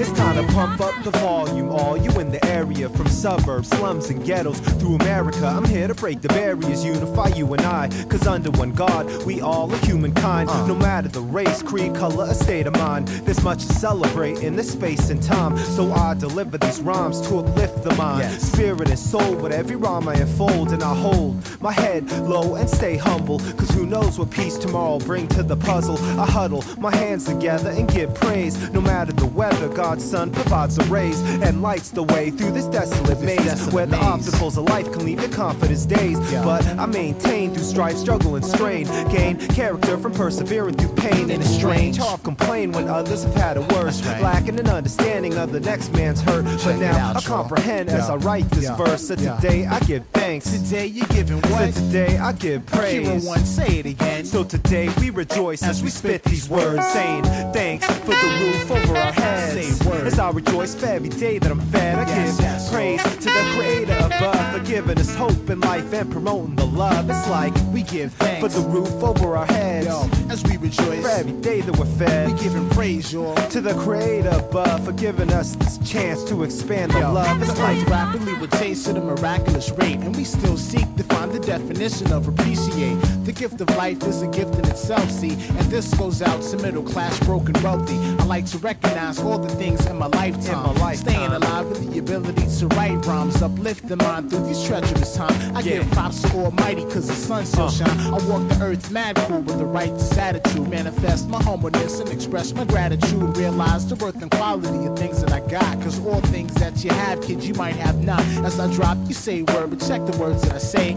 It's 0.00 0.19
to 0.40 0.52
pump 0.52 0.80
up 0.80 1.04
the 1.04 1.10
volume. 1.10 1.70
All 1.70 1.96
you 1.96 2.10
in 2.18 2.30
the 2.30 2.44
area, 2.46 2.88
from 2.88 3.08
suburbs, 3.08 3.68
slums, 3.70 4.10
and 4.10 4.24
ghettos 4.24 4.58
through 4.60 4.96
America. 4.96 5.46
I'm 5.46 5.64
here 5.64 5.88
to 5.88 5.94
break 5.94 6.20
the 6.20 6.28
barriers, 6.28 6.84
unify 6.84 7.28
you 7.28 7.52
and 7.52 7.62
I. 7.62 7.88
Cause 8.08 8.26
under 8.26 8.50
one 8.52 8.72
God, 8.72 9.24
we 9.24 9.40
all 9.40 9.72
are 9.72 9.86
humankind. 9.86 10.48
Uh. 10.50 10.66
No 10.66 10.74
matter 10.74 11.08
the 11.08 11.20
race, 11.20 11.62
creed, 11.62 11.94
color, 11.94 12.26
or 12.26 12.34
state 12.34 12.66
of 12.66 12.74
mind. 12.74 13.08
There's 13.08 13.42
much 13.42 13.66
to 13.66 13.72
celebrate 13.74 14.38
in 14.38 14.56
this 14.56 14.72
space 14.72 15.10
and 15.10 15.22
time. 15.22 15.58
So 15.58 15.92
I 15.92 16.14
deliver 16.14 16.58
these 16.58 16.80
rhymes 16.80 17.20
to 17.28 17.38
uplift 17.38 17.82
the 17.82 17.94
mind. 17.94 18.30
Spirit 18.40 18.88
and 18.88 18.98
soul, 18.98 19.34
with 19.36 19.52
every 19.52 19.76
rhyme 19.76 20.08
I 20.08 20.14
unfold. 20.14 20.72
And 20.72 20.82
I 20.82 20.94
hold 20.94 21.36
my 21.60 21.72
head 21.72 22.10
low 22.22 22.54
and 22.54 22.68
stay 22.68 22.96
humble. 22.96 23.38
Cause 23.38 23.70
who 23.70 23.86
knows 23.86 24.18
what 24.18 24.30
peace 24.30 24.56
tomorrow 24.56 24.98
bring 24.98 25.28
to 25.28 25.42
the 25.42 25.56
puzzle. 25.56 25.98
I 26.18 26.26
huddle 26.26 26.64
my 26.78 26.94
hands 26.94 27.24
together 27.24 27.70
and 27.70 27.88
give 27.88 28.14
praise. 28.14 28.70
No 28.70 28.80
matter 28.80 29.12
the 29.12 29.26
weather, 29.26 29.68
God's 29.68 30.08
Son 30.08 30.29
provides 30.32 30.78
a 30.78 30.84
rays 30.84 31.20
and 31.42 31.62
lights 31.62 31.90
the 31.90 32.02
way 32.04 32.30
through 32.30 32.52
this 32.52 32.66
desolate 32.66 33.20
maze. 33.20 33.40
where 33.72 33.86
the 33.86 33.96
obstacles 33.96 34.56
of 34.56 34.64
life 34.64 34.90
can 34.92 35.04
leave 35.04 35.20
your 35.20 35.30
confidence 35.30 35.86
days. 35.86 36.18
But 36.42 36.66
I 36.78 36.86
maintain 36.86 37.52
through 37.52 37.64
strife, 37.64 37.96
struggle, 37.96 38.36
and 38.36 38.44
strain. 38.44 38.86
Gain 39.10 39.38
character 39.48 39.98
from 39.98 40.12
persevering 40.12 40.74
through 40.74 40.94
pain. 40.94 41.30
And 41.30 41.42
it's 41.42 41.50
strange 41.50 41.98
how 41.98 42.14
I've 42.14 42.22
when 42.50 42.88
others 42.88 43.24
have 43.24 43.34
had 43.34 43.56
it 43.56 43.72
worse. 43.72 44.04
Lacking 44.20 44.58
an 44.58 44.68
understanding 44.68 45.36
of 45.36 45.52
the 45.52 45.60
next 45.60 45.92
man's 45.92 46.20
hurt. 46.20 46.44
but 46.64 46.76
now 46.76 47.12
I 47.14 47.20
comprehend 47.20 47.88
as 47.90 48.10
I 48.10 48.16
write 48.16 48.48
this 48.50 48.68
verse. 48.70 49.08
So 49.08 49.16
today 49.16 49.66
I 49.66 49.78
give 49.80 50.04
thanks. 50.12 50.50
Today 50.50 50.86
you're 50.86 51.06
giving 51.08 51.40
what? 51.42 51.74
So 51.74 51.80
today 51.80 52.18
I 52.18 52.32
give 52.32 52.66
praise. 52.66 53.06
Hero 53.06 53.20
one, 53.20 53.44
say 53.44 53.78
it 53.78 53.86
again. 53.86 54.24
So 54.24 54.44
today 54.44 54.90
we 55.00 55.10
rejoice 55.10 55.62
as 55.62 55.82
we 55.82 55.90
spit 55.90 56.22
these 56.24 56.48
words, 56.48 56.86
saying 56.88 57.24
thanks 57.52 57.86
for 57.86 58.06
the 58.06 58.40
roof 58.40 58.70
over 58.70 58.96
our 58.96 59.12
heads. 59.12 59.76
Say 59.76 59.88
word. 59.88 60.12
I 60.20 60.30
rejoice 60.30 60.74
for 60.74 60.86
every 60.86 61.08
day 61.08 61.38
that 61.38 61.50
I'm 61.50 61.60
fed, 61.72 61.98
I 61.98 62.06
Yes, 62.06 62.36
give 62.36 62.44
yes. 62.44 62.70
praise 62.70 63.02
to 63.02 63.24
the 63.24 63.52
Creator 63.56 63.96
above 64.06 64.52
for 64.52 64.60
giving 64.60 64.98
us 64.98 65.14
hope 65.14 65.48
in 65.48 65.60
life 65.60 65.92
and 65.94 66.10
promoting 66.12 66.56
the 66.56 66.66
love. 66.66 67.08
It's 67.08 67.28
like 67.30 67.54
we 67.72 67.82
give 67.82 68.12
thanks. 68.14 68.40
for 68.54 68.60
the 68.60 68.66
roof 68.68 69.02
over 69.02 69.36
our 69.36 69.46
heads, 69.46 69.86
Yo, 69.86 70.02
as 70.30 70.44
we 70.44 70.56
rejoice, 70.58 71.02
for 71.02 71.08
every 71.08 71.32
day 71.40 71.60
that 71.60 71.76
we're 71.76 71.84
fed. 71.86 72.32
we 72.32 72.38
giving 72.40 72.68
praise, 72.70 73.12
y'all. 73.12 73.34
to 73.48 73.60
the 73.60 73.74
Creator 73.74 74.28
above 74.28 74.84
for 74.84 74.92
giving 74.92 75.32
us 75.32 75.56
this 75.56 75.78
chance 75.78 76.22
to 76.24 76.44
expand 76.44 76.92
the 76.92 77.00
love. 77.00 77.42
It's 77.42 77.52
the 77.54 77.62
like 77.62 77.84
rapidly 77.88 78.34
rotates 78.34 78.86
at 78.88 78.96
a 78.96 79.00
miraculous 79.00 79.70
rate, 79.72 79.96
and 79.98 80.14
we 80.14 80.24
still 80.24 80.56
seek 80.56 80.86
to 80.96 81.02
find 81.04 81.32
the 81.32 81.40
definition 81.40 82.12
of 82.12 82.28
appreciate. 82.28 82.94
The 83.24 83.32
gift 83.32 83.60
of 83.60 83.68
life 83.76 84.02
is 84.04 84.22
a 84.22 84.28
gift 84.28 84.54
in 84.54 84.64
itself, 84.66 85.10
see, 85.10 85.32
and 85.32 85.66
this 85.70 85.92
goes 85.94 86.22
out 86.22 86.40
to 86.42 86.56
middle 86.58 86.82
class, 86.84 87.18
broken, 87.24 87.54
wealthy. 87.62 87.96
I 88.20 88.24
like 88.24 88.46
to 88.46 88.58
recognize 88.58 89.18
all 89.18 89.38
the 89.38 89.48
things 89.56 89.84
in 89.86 89.96
my 89.98 90.06
lifetime. 90.06 90.68
In 90.68 90.74
my 90.74 90.80
lifetime. 90.80 91.14
Staying 91.14 91.32
alive 91.32 91.66
with 91.66 91.92
the 91.92 91.98
ability 91.98 92.46
to 92.58 92.66
write 92.68 93.04
rhymes, 93.04 93.42
uplift 93.42 93.88
the 93.88 93.96
mind 93.96 94.30
through 94.30 94.46
these 94.46 94.62
treacherous 94.64 95.16
times. 95.16 95.36
I 95.56 95.60
Yeah. 95.60 95.78
give 95.78 95.90
props 95.90 96.22
to 96.22 96.28
Almighty, 96.36 96.84
cause 96.84 97.08
the 97.08 97.14
sun 97.14 97.44
still 97.46 97.64
Uh. 97.64 97.70
shine. 97.70 98.00
I 98.00 98.18
walk 98.28 98.48
the 98.48 98.58
earth 98.62 98.90
mad 98.92 99.16
cool 99.26 99.40
with 99.40 99.58
the 99.58 99.64
righteous 99.64 100.16
attitude. 100.20 100.68
Manifest 100.68 101.28
my 101.28 101.42
humbleness 101.42 101.98
and 101.98 102.08
express 102.10 102.52
my 102.52 102.64
gratitude. 102.64 103.36
Realize 103.36 103.88
the 103.88 103.96
worth 103.96 104.20
and 104.22 104.30
quality 104.30 104.86
of 104.86 104.96
things 104.98 105.20
that 105.22 105.32
I 105.32 105.40
got. 105.48 105.80
Cause 105.82 105.98
all 106.06 106.20
things 106.20 106.54
that 106.54 106.84
you 106.84 106.90
have, 106.90 107.20
kids, 107.22 107.48
you 107.48 107.54
might 107.54 107.76
have 107.76 108.04
not. 108.04 108.20
As 108.44 108.60
I 108.60 108.72
drop, 108.72 108.98
you 109.06 109.14
say 109.14 109.42
word, 109.42 109.70
but 109.70 109.80
check 109.80 110.04
the 110.06 110.16
words 110.18 110.42
that 110.42 110.54
I 110.54 110.58
say. 110.58 110.96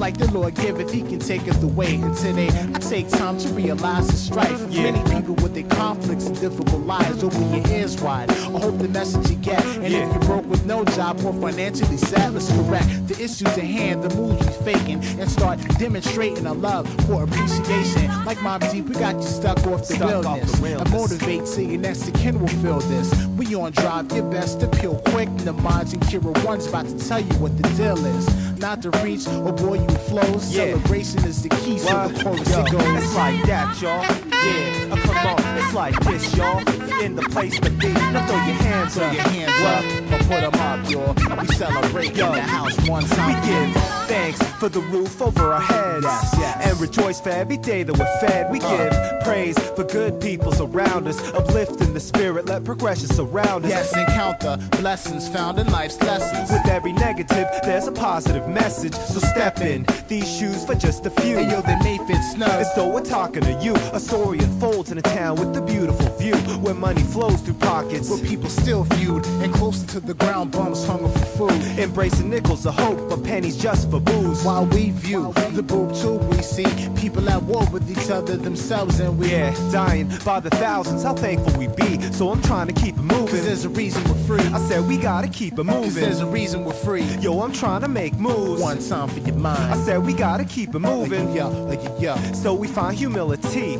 Like 0.00 0.16
the 0.16 0.30
Lord 0.32 0.54
giveth, 0.54 0.90
he 0.90 1.02
can 1.02 1.18
take 1.18 1.46
it 1.46 1.62
away. 1.62 1.96
And 1.96 2.16
today, 2.16 2.48
I 2.74 2.78
take 2.78 3.10
time 3.10 3.36
to 3.36 3.48
realize 3.50 4.06
the 4.08 4.16
strife. 4.16 4.58
Yeah. 4.70 4.90
Many 4.90 5.02
people 5.14 5.34
with 5.36 5.52
their 5.52 5.64
conflicts 5.76 6.24
and 6.26 6.40
difficult 6.40 6.86
lives. 6.86 7.22
Open 7.22 7.54
your 7.54 7.66
ears 7.68 8.00
wide. 8.00 8.30
I 8.30 8.34
hope 8.58 8.78
the 8.78 8.88
message 8.88 9.28
you 9.28 9.36
get. 9.36 9.62
And 9.76 9.84
Yeah. 9.92 10.06
if 10.06 10.14
you're 10.14 10.24
broke 10.24 10.46
with 10.46 10.64
no 10.64 10.86
job 10.86 11.22
or 11.22 11.34
financially 11.34 11.98
sad, 11.98 12.32
let's 12.32 12.50
correct 12.50 13.08
the 13.08 13.14
issues 13.22 13.42
at 13.42 13.58
hand, 13.58 14.02
the 14.02 14.14
moves 14.16 14.40
we 14.46 14.72
faking, 14.72 15.04
and 15.20 15.30
start 15.30 15.58
demonstrating 15.78 16.46
a 16.46 16.54
love 16.54 16.88
for 17.06 17.24
appreciation. 17.24 18.10
Like 18.24 18.42
Mob 18.42 18.62
Deep, 18.72 18.86
we 18.88 18.94
got 18.94 19.16
you 19.16 19.22
stuck 19.22 19.58
off 19.66 19.86
the 19.86 19.96
Stuck 19.96 20.24
off 20.24 20.24
realness. 20.24 20.52
the 20.52 20.62
realness. 20.62 20.80
And 20.80 20.98
motivate 20.98 21.46
so 21.46 21.60
your 21.60 21.78
next 21.78 22.06
to 22.06 22.12
kin 22.12 22.40
will 22.40 22.48
feel 22.64 22.80
this. 22.80 23.12
We 23.36 23.54
on 23.54 23.72
drive, 23.72 24.10
your 24.12 24.30
best 24.30 24.60
to 24.60 24.66
peel 24.66 24.96
quick. 25.12 25.28
Namaj 25.44 25.92
and 25.92 26.02
Kira 26.02 26.32
One's 26.44 26.66
about 26.66 26.86
to 26.88 26.98
tell 27.06 27.20
you 27.20 27.34
what 27.34 27.54
the 27.60 27.68
deal 27.76 28.02
is. 28.06 28.49
Not 28.60 28.82
to 28.82 28.90
reach 29.02 29.26
or 29.28 29.52
boy, 29.52 29.74
you 29.80 29.84
with 29.86 30.08
flows. 30.08 30.54
Yeah. 30.54 30.72
Celebration 30.74 31.24
is 31.24 31.42
the 31.42 31.48
key, 31.48 31.78
so 31.78 31.94
What? 31.94 32.14
the 32.14 32.22
chorus 32.22 32.50
Yo, 32.50 32.60
it 32.64 32.72
goes. 32.72 32.82
It's 33.02 33.14
like 33.14 33.42
that, 33.46 33.80
y'all. 33.80 34.02
Yeah, 34.44 34.94
come 35.22 35.34
on. 35.34 35.58
It's 35.58 35.74
like 35.74 35.98
this, 36.00 36.36
y'all. 36.36 36.62
You're 36.62 37.04
in 37.04 37.16
the 37.16 37.22
place 37.22 37.58
to 37.60 37.70
be. 37.70 37.88
Now 37.88 38.26
throw 38.26 38.36
your 38.36 38.56
hands 38.56 38.96
up. 38.98 39.12
your 39.12 39.22
hands 39.22 39.62
up 39.62 40.20
or 40.20 40.24
put 40.24 40.42
'em 40.42 40.60
up, 40.60 40.90
y'all. 40.90 41.14
We 41.40 41.46
celebrate 41.54 42.16
Yo. 42.16 42.26
in 42.28 42.32
the 42.34 42.40
house 42.42 42.76
one 42.88 43.04
time. 43.04 43.40
We 43.40 43.48
give 43.48 43.82
thanks 44.08 44.42
for 44.58 44.68
the 44.68 44.80
roof 44.80 45.22
over 45.22 45.52
our 45.52 45.60
heads. 45.60 46.04
Yes, 46.04 46.34
yes. 46.38 46.66
And 46.66 46.80
rejoice 46.80 47.20
for 47.20 47.30
every 47.30 47.56
day 47.56 47.82
that 47.82 47.96
we're 47.96 48.18
fed. 48.20 48.50
We 48.50 48.60
Uh. 48.60 48.70
give 48.76 49.20
praise 49.24 49.58
for 49.76 49.84
good 49.84 50.20
people 50.20 50.52
around 50.60 51.06
us. 51.06 51.18
Uplifting 51.34 51.94
the 51.94 52.00
spirit, 52.00 52.46
let 52.46 52.64
progression 52.64 53.08
surround 53.08 53.64
us. 53.64 53.70
Yes, 53.70 53.92
and 53.94 54.06
count 54.08 54.40
the 54.40 54.58
blessings 54.80 55.28
found 55.28 55.58
in 55.58 55.70
life's 55.70 56.00
lessons. 56.02 56.50
With 56.50 56.66
every 56.68 56.92
negative, 56.92 57.46
there's 57.62 57.86
a 57.86 57.92
positive 57.92 58.48
message. 58.48 58.94
So 58.94 59.20
step 59.20 59.60
in 59.60 59.86
these 60.08 60.28
shoes 60.28 60.64
for 60.64 60.74
just 60.74 61.06
a 61.06 61.10
few. 61.10 61.36
Hey 61.38 61.50
yo, 61.50 61.60
they 61.62 61.76
may 61.76 61.98
fit 62.06 62.22
snug. 62.34 62.50
And 62.50 62.66
so 62.74 62.88
we're 62.88 63.00
talking 63.18 63.42
to 63.42 63.52
you. 63.62 63.74
A 63.92 64.00
story 64.00 64.38
unfolds 64.40 64.90
in 64.90 64.98
a 64.98 65.02
town 65.14 65.36
with 65.36 65.52
the 65.54 65.60
beautiful 65.60 66.06
view 66.16 66.34
where 66.60 66.74
money 66.74 67.02
flows 67.02 67.40
through 67.40 67.54
pockets. 67.54 68.08
Where 68.10 68.18
people 68.22 68.48
still 68.48 68.84
feud 68.84 69.26
and 69.42 69.52
closer 69.54 69.86
to 69.88 70.00
the 70.00 70.14
ground, 70.14 70.52
bums 70.52 70.86
hunger 70.86 71.08
for 71.08 71.48
food. 71.48 71.62
Embracing 71.78 72.30
nickels 72.30 72.66
of 72.66 72.74
hope, 72.74 73.08
but 73.08 73.22
pennies 73.24 73.56
just 73.56 73.90
for 73.90 74.00
booze. 74.00 74.42
While 74.44 74.66
we 74.66 74.90
view 74.90 75.32
the 75.52 75.62
boob 75.62 75.94
tube, 75.94 76.22
we 76.34 76.42
see 76.42 76.66
people 76.96 77.28
at 77.28 77.42
war 77.42 77.64
with 77.72 77.90
each 77.90 78.10
other 78.10 78.36
themselves, 78.36 79.00
and 79.00 79.18
we 79.18 79.30
Yeah, 79.30 79.54
dying 79.72 80.10
by 80.24 80.40
the 80.40 80.50
thousands, 80.50 81.02
how 81.02 81.14
thankful 81.14 81.58
we 81.58 81.66
be. 81.68 82.00
So 82.12 82.30
I'm 82.30 82.42
trying 82.42 82.66
to 82.68 82.72
keep 82.72 82.94
it 82.96 83.08
Cause 83.08 83.20
moving. 83.20 83.44
there's 83.44 83.64
a 83.64 83.68
reason 83.68 84.02
we're 84.04 84.24
free. 84.38 84.46
I 84.54 84.58
said 84.68 84.86
we 84.86 84.96
gotta 84.96 85.28
keep 85.28 85.58
it 85.58 85.66
Cause 85.66 85.94
there's 85.94 86.20
a 86.20 86.26
reason 86.26 86.64
we're 86.64 86.72
free. 86.72 87.02
Yo, 87.20 87.40
I'm 87.40 87.52
trying 87.52 87.80
to 87.82 87.88
make 87.88 88.14
moves. 88.14 88.60
One 88.62 88.78
time 88.78 89.08
for 89.08 89.20
your 89.20 89.36
mind. 89.36 89.72
I 89.74 89.76
said 89.84 90.04
we 90.04 90.12
gotta 90.14 90.44
keep 90.44 90.70
it 90.74 90.80
Like, 90.80 90.92
moving. 90.92 91.32
yo, 91.34 91.48
like, 91.64 91.80
yo. 92.00 92.16
So 92.34 92.54
we 92.54 92.68
find 92.68 92.96
humility 92.96 93.74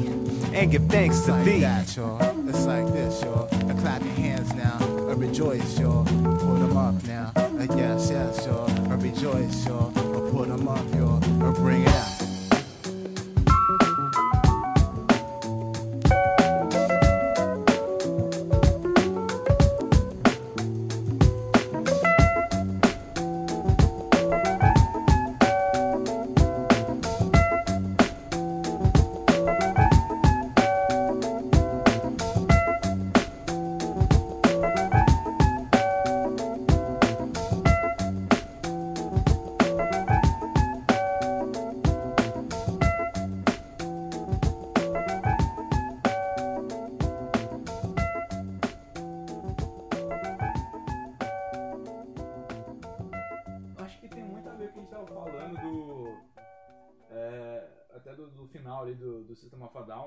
and 0.52 0.70
give 0.70 0.85
thanks 0.86 1.19
It's 1.20 1.26
to 1.26 1.32
like 1.34 1.60
that, 1.60 1.97
y'all. 1.98 2.48
It's 2.48 2.64
like 2.64 2.86
this, 2.94 3.22
y'all. 3.22 3.47
Uh, 3.52 3.74
clap 3.74 4.02
your 4.02 4.14
hands 4.14 4.55
now. 4.55 4.78
Uh, 4.80 5.14
rejoice, 5.16 5.78
y'all. 5.78 6.02
Put 6.02 6.14
them 6.14 6.74
up 6.78 6.94
now. 7.05 7.30
Uh, 7.36 7.66
yes, 7.76 8.09
yes, 8.10 8.47
y'all. 8.47 8.70
Uh, 8.90 8.97
rejoice, 8.97 9.66
y'all. 9.66 9.92
Uh, 9.98 10.30
put 10.30 10.48
them 10.48 10.66
up, 10.66 10.94
y'all. 10.94 11.22
Uh, 11.44 11.52
bring 11.52 11.82
it 11.82 11.89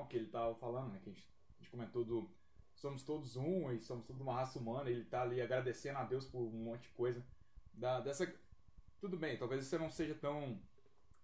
Que 0.06 0.16
ele 0.16 0.28
tava 0.28 0.54
falando, 0.56 0.92
né? 0.92 1.00
Que 1.02 1.10
a 1.10 1.12
gente, 1.12 1.28
a 1.48 1.62
gente 1.62 1.70
comentou 1.70 2.04
do 2.04 2.30
somos 2.74 3.02
todos 3.02 3.36
um 3.36 3.72
e 3.72 3.80
somos 3.80 4.04
toda 4.06 4.22
uma 4.22 4.34
raça 4.34 4.58
humana, 4.58 4.90
ele 4.90 5.04
tá 5.04 5.22
ali 5.22 5.40
agradecendo 5.40 5.98
a 5.98 6.04
Deus 6.04 6.26
por 6.26 6.42
um 6.42 6.64
monte 6.64 6.82
de 6.82 6.88
coisa. 6.90 7.24
Da, 7.72 8.00
dessa. 8.00 8.32
Tudo 9.00 9.16
bem, 9.16 9.36
talvez 9.36 9.64
você 9.64 9.78
não 9.78 9.90
seja 9.90 10.14
tão. 10.14 10.60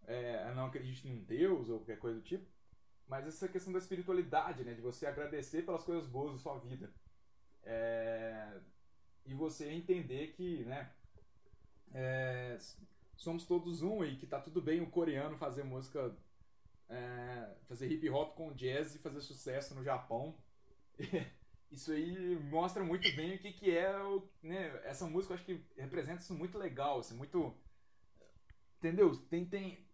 É, 0.07 0.53
não 0.55 0.67
acredite 0.67 1.07
num 1.07 1.23
Deus 1.23 1.69
ou 1.69 1.79
qualquer 1.79 1.99
coisa 1.99 2.19
do 2.19 2.25
tipo. 2.25 2.47
Mas 3.07 3.27
essa 3.27 3.49
questão 3.49 3.73
da 3.73 3.79
espiritualidade, 3.79 4.65
né? 4.65 4.75
De 4.75 4.81
você 4.81 5.07
agradecer 5.07 5.65
pelas 5.65 5.85
coisas 5.85 6.07
boas 6.07 6.33
da 6.33 6.39
sua 6.39 6.59
vida. 6.59 6.93
É, 7.63 8.61
e 9.27 9.35
você 9.35 9.71
entender 9.71 10.29
que, 10.29 10.65
né? 10.65 10.91
É, 11.93 12.57
somos 13.17 13.45
todos 13.45 13.83
um 13.83 14.05
e 14.05 14.17
que 14.17 14.27
tá 14.27 14.41
tudo 14.41 14.63
bem 14.63 14.81
o 14.81 14.91
coreano 14.91 15.37
fazer 15.37 15.65
música. 15.65 16.17
É, 16.91 17.55
fazer 17.69 17.91
hip 17.91 18.09
hop 18.11 18.37
com 18.37 18.53
jazz 18.53 18.95
e 18.95 18.99
fazer 18.99 19.21
sucesso 19.21 19.75
no 19.75 19.83
Japão. 19.83 20.37
Isso 21.71 21.93
aí 21.93 22.37
mostra 22.51 22.83
muito 22.83 23.15
bem 23.15 23.37
o 23.37 23.39
que, 23.39 23.53
que 23.53 23.71
é 23.77 23.97
o, 24.03 24.29
né, 24.43 24.81
essa 24.85 25.07
música. 25.07 25.33
Eu 25.33 25.37
acho 25.37 25.45
que 25.47 25.65
representa 25.77 26.21
isso 26.21 26.35
muito 26.35 26.59
legal, 26.59 26.99
assim, 26.99 27.15
muito. 27.15 27.55
Entendeu? 28.79 29.15
Tem, 29.29 29.45
tem, 29.47 29.87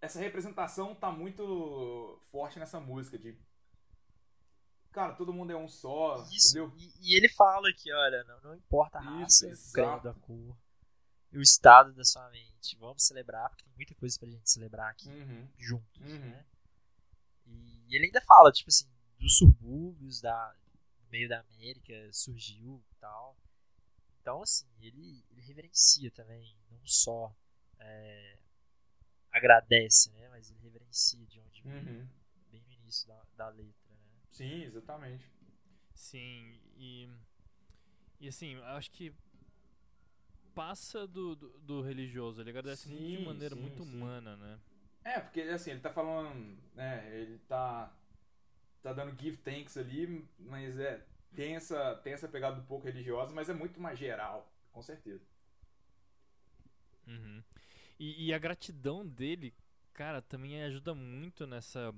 essa 0.00 0.18
representação 0.20 0.94
tá 0.94 1.10
muito 1.10 2.18
forte 2.30 2.58
nessa 2.58 2.80
música 2.80 3.18
de 3.18 3.36
cara, 4.92 5.12
todo 5.14 5.32
mundo 5.32 5.52
é 5.52 5.56
um 5.56 5.68
só, 5.68 6.30
Isso, 6.30 6.56
entendeu? 6.58 6.72
e, 6.76 6.92
e 7.00 7.16
ele 7.16 7.28
fala 7.28 7.72
que, 7.72 7.92
olha, 7.92 8.22
não, 8.24 8.40
não 8.42 8.54
importa 8.54 8.98
a 9.00 9.02
Isso, 9.22 9.44
raça, 9.44 9.46
o 9.46 9.50
exato. 9.50 10.02
credo, 10.02 10.08
a 10.08 10.14
cor, 10.14 10.56
o 11.38 11.42
estado 11.42 11.92
da 11.92 12.04
sua 12.04 12.28
mente. 12.30 12.76
Vamos 12.76 13.04
celebrar, 13.04 13.48
porque 13.50 13.64
tem 13.64 13.72
muita 13.74 13.94
coisa 13.94 14.18
pra 14.18 14.28
gente 14.28 14.50
celebrar 14.50 14.90
aqui 14.90 15.08
Uhum, 15.08 15.48
juntos, 15.58 16.00
uhum. 16.00 16.18
né? 16.30 16.44
E 17.46 17.94
ele 17.96 18.06
ainda 18.06 18.20
fala, 18.22 18.50
tipo 18.52 18.68
assim, 18.70 18.88
dos 19.18 19.36
subúrbios 19.36 20.20
da, 20.20 20.52
do 21.00 21.08
meio 21.10 21.28
da 21.28 21.40
América 21.40 21.92
surgiu 22.12 22.82
e 22.92 22.94
tal. 22.96 23.36
Então, 24.20 24.42
assim, 24.42 24.66
ele, 24.80 25.24
ele 25.30 25.40
reverencia 25.42 26.10
também, 26.10 26.56
não 26.70 26.80
só 26.86 27.34
é, 27.78 28.38
agradece, 29.30 30.10
né? 30.12 30.28
Mas 30.30 30.50
ele 30.50 30.60
reverencia 30.60 31.24
de 31.26 31.40
onde 31.40 31.62
veio, 31.62 31.74
Uhum. 31.74 32.08
bem 32.50 32.62
no 32.66 32.72
início 32.72 33.06
da, 33.06 33.22
da 33.36 33.48
letra, 33.48 33.94
né? 33.94 34.12
Sim, 34.30 34.62
exatamente. 34.62 35.30
Sim, 35.94 36.60
e. 36.76 37.08
E 38.20 38.28
assim, 38.28 38.54
eu 38.54 38.64
acho 38.64 38.90
que 38.90 39.12
passa 40.54 41.06
do, 41.06 41.34
do, 41.36 41.58
do 41.60 41.82
religioso, 41.82 42.40
ele 42.40 42.50
agradece 42.50 42.88
muito 42.88 43.08
de 43.08 43.18
Sim, 43.18 43.18
maneira 43.18 43.54
sim, 43.54 43.56
muito 43.56 43.82
sim. 43.82 43.82
humana, 43.82 44.36
né? 44.36 44.58
É, 45.04 45.20
porque 45.20 45.42
assim, 45.42 45.72
ele 45.72 45.80
tá 45.80 45.92
falando, 45.92 46.58
né, 46.74 47.08
ele 47.14 47.38
tá 47.40 47.92
tá 48.82 48.92
dando 48.92 49.20
give 49.20 49.38
thanks 49.38 49.76
ali, 49.76 50.28
mas 50.38 50.78
é 50.78 51.06
tem 51.34 51.56
essa 51.56 51.96
tem 51.98 52.12
essa 52.14 52.28
pegada 52.28 52.60
um 52.60 52.66
pouco 52.66 52.86
religiosa, 52.86 53.32
mas 53.34 53.48
é 53.50 53.54
muito 53.54 53.80
mais 53.80 53.98
geral, 53.98 54.52
com 54.72 54.82
certeza. 54.82 55.24
Uhum. 57.06 57.42
E, 57.98 58.26
e 58.28 58.34
a 58.34 58.38
gratidão 58.38 59.06
dele, 59.06 59.54
cara, 59.92 60.22
também 60.22 60.62
ajuda 60.64 60.94
muito 60.94 61.46
nessa 61.46 61.94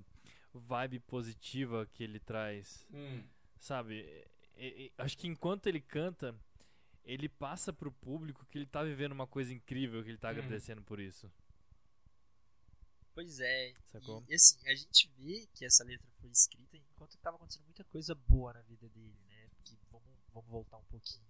vibe 0.55 1.01
positiva 1.01 1.87
que 1.95 2.03
ele 2.05 2.21
traz. 2.21 2.87
Hum, 2.93 3.29
Sabe? 3.61 4.27
E- 4.57 4.87
e- 4.87 4.93
acho 4.99 5.19
que 5.19 5.29
enquanto 5.29 5.67
ele 5.69 5.81
canta, 5.81 6.35
ele 7.07 7.29
passa 7.29 7.73
pro 7.73 7.91
público 7.93 8.45
que 8.47 8.59
ele 8.59 8.67
tá 8.67 8.83
vivendo 8.83 9.13
uma 9.13 9.27
coisa 9.27 9.55
incrível, 9.55 10.03
que 10.03 10.11
ele 10.11 10.19
tá 10.19 10.29
Uhum. 10.29 10.35
agradecendo 10.35 10.83
por 10.83 11.01
isso. 11.01 11.31
Pois 13.15 13.41
é. 13.41 13.73
Sacou? 13.93 14.23
E, 14.29 14.35
assim, 14.35 14.59
a 14.69 14.75
gente 14.75 15.09
vê 15.17 15.47
que 15.55 15.65
essa 15.65 15.83
letra 15.85 16.07
foi 16.21 16.31
escrita 16.31 16.77
enquanto 16.77 17.13
estava 17.15 17.37
acontecendo 17.37 17.65
muita 17.65 17.85
coisa 17.85 18.15
boa 18.15 18.53
na 18.53 18.61
vida 18.63 18.89
dele, 18.91 19.17
né? 19.27 19.49
Porque 19.57 19.75
vamos, 19.91 20.15
vamos 20.35 20.51
voltar 20.51 20.77
um 20.77 20.85
pouquinho. 20.85 21.25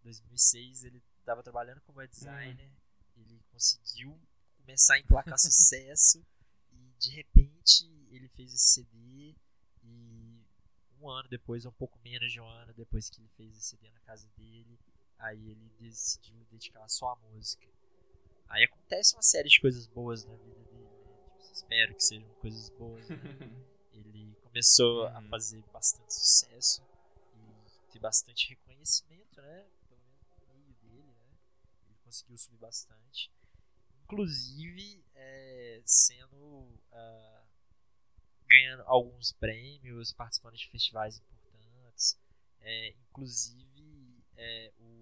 Em 0.00 0.02
2006 0.02 0.84
ele 0.84 1.02
estava 1.20 1.42
trabalhando 1.42 1.80
como 1.82 1.98
web 1.98 2.10
designer, 2.12 2.70
ele 3.16 3.40
conseguiu 3.52 4.20
começar 4.56 4.94
a 4.94 4.98
emplacar 4.98 5.38
sucesso 5.38 6.24
e 6.72 6.92
de 6.98 7.10
repente 7.10 7.86
ele 8.10 8.28
fez 8.30 8.52
esse 8.52 8.72
CD 8.74 9.34
e 9.82 10.44
um 11.00 11.08
ano 11.08 11.28
depois, 11.28 11.64
ou 11.64 11.70
um 11.70 11.74
pouco 11.74 11.98
menos 12.00 12.32
de 12.32 12.40
um 12.40 12.48
ano 12.48 12.72
depois 12.74 13.08
que 13.08 13.20
ele 13.20 13.28
fez 13.36 13.56
esse 13.56 13.68
CD 13.70 13.90
na 13.90 14.00
casa 14.00 14.28
dele, 14.36 14.78
aí 15.24 15.50
ele 15.50 15.70
decidiu 15.78 16.44
dedicar 16.50 16.88
só 16.88 17.08
à 17.10 17.16
música. 17.16 17.66
Aí 18.48 18.64
acontece 18.64 19.14
uma 19.16 19.22
série 19.22 19.48
de 19.48 19.60
coisas 19.60 19.86
boas 19.86 20.24
na 20.24 20.36
vida 20.36 20.62
dele, 20.64 20.84
né? 21.04 21.16
Tipo, 21.38 21.52
espero 21.54 21.94
que 21.94 22.04
sejam 22.04 22.32
coisas 22.34 22.68
boas. 22.70 23.08
né? 23.08 23.16
Ele 23.92 24.36
começou 24.42 25.06
a 25.08 25.18
Uhum. 25.20 25.28
fazer 25.28 25.62
bastante 25.72 26.12
sucesso 26.12 26.82
e 27.34 27.64
ter 27.92 27.98
bastante 28.00 28.48
reconhecimento, 28.48 29.40
né? 29.40 29.66
Pelo 29.88 30.00
menos 30.02 30.22
no 30.40 30.46
meio 30.48 30.74
dele, 30.82 31.14
né? 31.14 31.30
Ele 31.86 31.96
conseguiu 32.04 32.36
subir 32.36 32.58
bastante. 32.58 33.30
Inclusive, 34.02 35.04
é, 35.14 35.80
sendo. 35.84 36.68
ah, 36.92 37.42
ganhando 38.46 38.82
alguns 38.86 39.32
prêmios, 39.32 40.12
participando 40.12 40.56
de 40.56 40.68
festivais 40.68 41.18
importantes. 41.18 42.16
É, 42.60 42.94
inclusive, 43.08 44.22
é, 44.36 44.72
o 44.78 44.93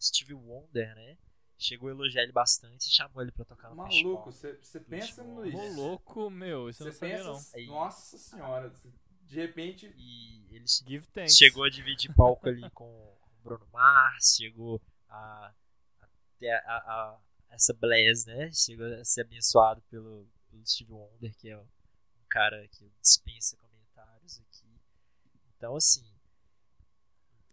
Steve 0.00 0.34
Wonder, 0.34 0.94
né? 0.94 1.16
Chegou 1.60 1.88
a 1.88 1.92
elogiar 1.92 2.22
ele 2.22 2.30
bastante 2.32 2.86
e 2.86 2.90
chamou 2.90 3.20
ele 3.20 3.32
pra 3.32 3.44
tocar 3.44 3.68
no 3.70 3.76
maluco, 3.76 4.30
festival. 4.30 4.58
você 4.62 4.80
pensa 4.80 5.24
no 5.24 5.40
Ô, 5.40 5.44
isso. 5.44 5.74
louco, 5.74 6.30
meu, 6.30 6.68
isso 6.70 6.82
eu 6.82 6.86
não 6.86 6.92
sabia 6.92 7.16
pensa, 7.16 7.28
não. 7.30 7.42
Aí- 7.54 7.66
nossa 7.66 8.16
senhora, 8.18 8.72
de 9.22 9.36
repente, 9.36 9.92
E 9.96 10.46
ele 10.54 10.64
Give 10.68 11.04
thanks. 11.08 11.36
chegou 11.36 11.64
a 11.64 11.68
dividir 11.70 12.14
palco 12.14 12.48
ali 12.48 12.70
com 12.70 12.84
o 12.88 13.18
Bruno 13.42 13.66
Mars, 13.72 14.36
chegou 14.36 14.80
a, 15.08 15.52
a 16.00 16.08
ter 16.38 16.50
a, 16.50 16.76
a- 16.76 17.20
essa 17.50 17.74
bless, 17.74 18.24
né? 18.26 18.52
Chegou 18.52 18.86
a 18.86 19.04
ser 19.04 19.22
abençoado 19.22 19.82
pelo, 19.90 20.28
pelo 20.48 20.64
Steve 20.64 20.92
Wonder, 20.92 21.34
que 21.36 21.48
é 21.50 21.58
um 21.58 21.66
cara 22.30 22.68
que 22.68 22.88
dispensa 23.02 23.56
comentários 23.56 24.38
aqui. 24.40 24.80
Então, 25.56 25.74
assim, 25.74 26.07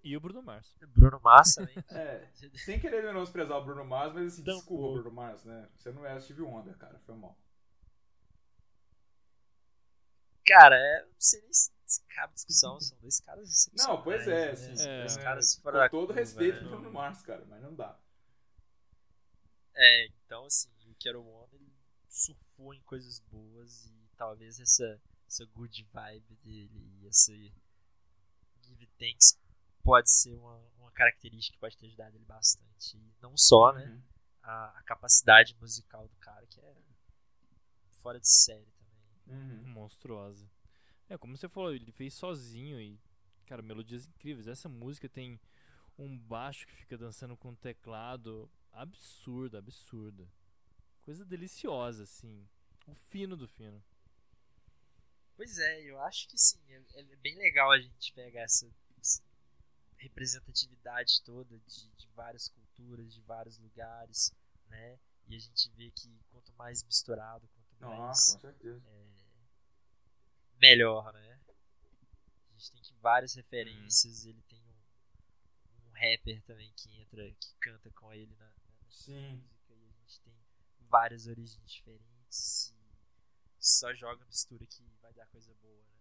E 0.06 0.16
o 0.16 0.20
Bruno 0.22 0.44
Mars. 0.44 0.72
Bruno 0.90 1.20
Mars 1.20 1.56
também. 1.56 1.74
é, 1.90 2.30
sem 2.64 2.80
querer 2.80 3.04
menosprezar 3.04 3.58
o 3.58 3.66
Bruno 3.66 3.84
Mars, 3.84 4.14
mas 4.14 4.34
assim, 4.34 4.44
Tampouco. 4.44 4.60
desculpa, 4.60 5.02
Bruno 5.02 5.12
Mars, 5.12 5.44
né? 5.44 5.68
Você 5.76 5.92
não 5.92 6.06
é 6.06 6.16
o 6.16 6.22
Steve 6.22 6.44
Wonder, 6.44 6.78
cara, 6.78 7.00
foi 7.00 7.16
mal. 7.16 7.36
Cara, 10.46 10.76
é, 10.76 11.06
não 11.06 11.16
sei 11.18 11.42
nem 11.42 11.52
se 11.52 12.04
cabe 12.08 12.36
discussão, 12.36 12.80
são 12.80 12.96
dois 13.00 13.20
caras. 13.20 13.72
Não, 13.76 14.04
pois 14.04 14.28
é, 14.28 14.46
né? 14.46 14.52
assim, 14.52 14.88
é, 14.88 15.00
dois 15.00 15.18
é, 15.18 15.22
caras 15.24 15.56
com 15.56 15.62
fora 15.64 15.80
da 15.80 15.90
todo 15.90 16.14
respeito 16.14 16.62
né? 16.62 16.70
pro 16.70 16.78
Bruno 16.78 16.92
Mars, 16.92 17.24
cara, 17.24 17.44
mas 17.46 17.64
não 17.64 17.74
dá. 17.74 18.00
É, 19.74 20.06
então 20.06 20.46
assim, 20.46 20.70
o 20.88 20.94
Quero 21.00 21.26
One 21.26 21.50
ele 21.56 21.74
surfou 22.08 22.76
em 22.76 22.82
coisas 22.84 23.20
boas 23.22 23.88
e 23.88 24.08
talvez 24.16 24.60
essa, 24.60 25.02
essa 25.28 25.46
good 25.48 25.84
vibe 25.92 26.36
dele 26.44 27.00
e 27.02 27.08
esse 27.08 27.52
give 28.62 28.88
thanks 29.00 29.36
pode 29.86 30.12
ser 30.12 30.36
uma, 30.36 30.58
uma 30.80 30.92
característica 30.92 31.54
que 31.56 31.60
pode 31.62 31.78
ter 31.78 31.86
ajudado 31.86 32.16
ele 32.18 32.26
bastante. 32.26 32.98
E 32.98 33.14
não 33.22 33.38
só, 33.38 33.72
né, 33.72 33.86
Uhum. 33.86 34.02
a, 34.44 34.80
a 34.80 34.84
capacidade 34.84 35.56
musical 35.62 36.08
do 36.08 36.16
cara, 36.18 36.46
que 36.48 36.60
é 36.60 36.76
fora 38.02 38.20
de 38.20 38.28
série 38.28 38.66
também. 39.26 39.40
Uhum. 39.40 39.68
Monstruosa. 39.68 40.50
É, 41.08 41.18
como 41.18 41.38
você 41.38 41.48
falou, 41.48 41.74
ele 41.74 41.92
fez 41.92 42.14
sozinho 42.16 42.82
e, 42.82 43.00
cara, 43.46 43.62
melodias 43.62 44.08
incríveis. 44.08 44.48
Essa 44.48 44.68
música 44.68 45.08
tem 45.08 45.40
um 45.98 46.18
baixo 46.18 46.66
que 46.68 46.76
fica 46.76 46.98
dançando 46.98 47.38
com 47.38 47.50
um 47.50 47.56
teclado 47.56 48.50
absurda, 48.72 49.60
absurda. 49.60 50.28
Coisa 51.04 51.24
deliciosa, 51.24 52.04
assim. 52.04 52.48
O 52.88 52.94
fino 52.96 53.38
do 53.38 53.48
fino. 53.48 53.84
Pois 55.36 55.58
é, 55.58 55.82
eu 55.84 56.00
acho 56.02 56.28
que 56.28 56.38
sim, 56.38 56.60
é, 56.70 56.82
é 57.02 57.16
bem 57.18 57.36
legal 57.38 57.72
a 57.72 57.80
gente 57.80 58.14
pegar 58.14 58.42
essa 58.42 58.66
essa 58.66 58.85
representatividade 59.98 61.22
toda 61.24 61.58
de, 61.60 61.90
de 61.92 62.08
várias 62.10 62.48
culturas, 62.48 63.14
de 63.14 63.22
vários 63.22 63.58
lugares, 63.58 64.34
né? 64.68 65.00
E 65.28 65.36
a 65.36 65.40
gente 65.40 65.70
vê 65.72 65.92
que 65.92 66.24
quanto 66.32 66.54
mais 66.54 66.84
misturado, 66.84 67.48
quanto 67.48 67.76
mais 67.80 68.20
certeza. 68.40 68.84
melhor, 70.60 71.12
né? 71.14 71.40
A 72.50 72.54
gente 72.54 72.72
tem 72.72 72.82
que 72.82 72.94
várias 72.96 73.34
referências, 73.36 74.26
ele 74.26 74.42
tem 74.44 74.62
um, 74.62 75.90
um 75.90 75.92
rapper 75.94 76.42
também 76.44 76.72
que 76.74 76.90
entra, 77.02 77.32
que 77.34 77.56
canta 77.60 77.90
com 77.92 78.14
ele 78.14 78.36
na, 78.36 78.48
na 78.48 78.90
Sim. 78.90 79.38
música, 79.38 79.74
e 79.74 79.88
a 79.88 79.92
gente 79.92 80.20
tem 80.22 80.34
várias 80.90 81.28
origens 81.28 81.72
diferentes 81.72 82.70
e 82.70 82.86
só 83.60 83.94
joga 83.94 84.24
mistura 84.26 84.66
que 84.66 84.84
vai 85.02 85.14
dar 85.14 85.28
coisa 85.28 85.54
boa, 85.56 85.84
né? 85.84 85.96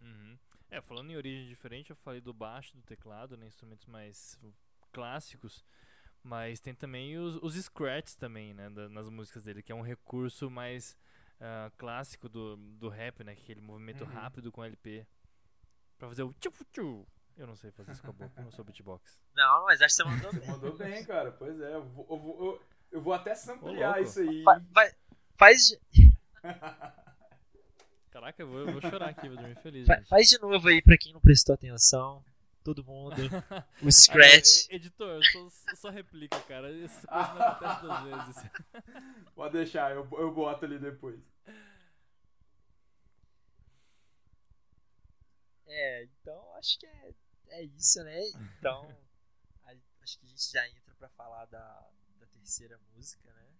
Uhum. 0.00 0.38
É, 0.70 0.80
falando 0.80 1.10
em 1.10 1.16
origem 1.16 1.46
diferente, 1.48 1.90
eu 1.90 1.96
falei 1.96 2.20
do 2.20 2.32
baixo, 2.32 2.74
do 2.76 2.82
teclado, 2.82 3.36
né, 3.36 3.46
instrumentos 3.46 3.86
mais 3.86 4.38
clássicos, 4.92 5.64
mas 6.22 6.58
tem 6.60 6.74
também 6.74 7.16
os, 7.18 7.36
os 7.42 7.54
scratches 7.54 8.16
também, 8.16 8.52
né, 8.54 8.68
da- 8.70 8.88
nas 8.88 9.08
músicas 9.08 9.44
dele, 9.44 9.62
que 9.62 9.70
é 9.70 9.74
um 9.74 9.82
recurso 9.82 10.50
mais 10.50 10.96
ah, 11.40 11.70
clássico 11.76 12.28
do, 12.28 12.56
do 12.56 12.88
rap, 12.88 13.22
né? 13.24 13.32
Aquele 13.32 13.60
movimento 13.60 14.04
Uhum. 14.04 14.10
rápido 14.10 14.50
com 14.52 14.64
LP. 14.64 15.04
Pra 15.98 16.08
fazer 16.08 16.22
o 16.22 16.32
tchu 16.34 16.50
tchu. 16.72 17.06
Eu 17.36 17.46
não 17.48 17.56
sei 17.56 17.70
fazer 17.72 17.90
isso 17.92 18.02
com 18.02 18.10
a 18.10 18.12
boca, 18.12 18.32
eu 18.40 18.44
não 18.44 18.50
sou 18.52 18.64
beatbox. 18.64 19.20
Não, 19.34 19.64
mas 19.64 19.82
acho 19.82 19.96
que 19.96 20.02
você 20.02 20.08
mandou 20.08 20.32
bem. 20.32 20.48
Mandou 20.48 20.76
bem, 20.76 21.04
cara. 21.04 21.32
Pois 21.32 21.60
é, 21.60 21.74
eu 21.74 21.84
vou, 21.84 22.06
eu 22.08 22.18
vou, 22.18 22.44
eu- 22.46 22.62
eu 22.92 23.00
vou 23.02 23.12
até 23.12 23.34
samplear 23.34 24.00
isso 24.00 24.20
aí. 24.20 24.42
Fa- 24.44 24.62
vai- 24.70 24.94
faz, 25.36 25.66
de- 25.66 25.80
Caraca, 28.14 28.40
eu 28.42 28.48
vou, 28.48 28.60
eu 28.60 28.72
vou 28.72 28.80
chorar 28.80 29.08
aqui, 29.08 29.28
vou 29.28 29.36
dormir 29.36 29.56
feliz. 29.60 29.86
fa- 29.88 29.96
gente. 29.96 30.06
faz 30.08 30.28
de 30.28 30.38
novo 30.38 30.68
aí 30.68 30.80
pra 30.80 30.96
quem 30.96 31.12
não 31.12 31.20
prestou 31.20 31.52
atenção. 31.52 32.24
Todo 32.62 32.84
mundo. 32.84 33.16
O 33.82 33.90
Scratch. 33.90 34.68
E- 34.70 34.76
editor, 34.76 35.20
eu 35.34 35.50
só, 35.50 35.74
só 35.74 35.90
replica, 35.90 36.40
cara. 36.42 36.72
Essa 36.84 37.06
coisa 37.08 37.34
não 37.34 37.42
acontece 37.42 37.80
duas 37.82 38.02
vezes. 38.04 38.50
Pode 39.34 39.52
deixar, 39.54 39.90
eu, 39.90 40.08
eu 40.12 40.32
boto 40.32 40.64
ali 40.64 40.78
depois. 40.78 41.20
É, 45.66 46.04
então 46.04 46.54
acho 46.56 46.78
que 46.78 46.86
é, 46.86 47.14
é 47.48 47.62
isso, 47.64 48.00
né? 48.04 48.20
Então, 48.58 48.88
a- 49.64 49.74
acho 50.02 50.18
que 50.20 50.26
a 50.26 50.28
gente 50.28 50.52
já 50.52 50.68
entra 50.68 50.94
pra 50.98 51.08
falar 51.10 51.46
da, 51.46 51.84
da 52.20 52.26
terceira 52.26 52.78
música, 52.94 53.28
né? 53.32 53.53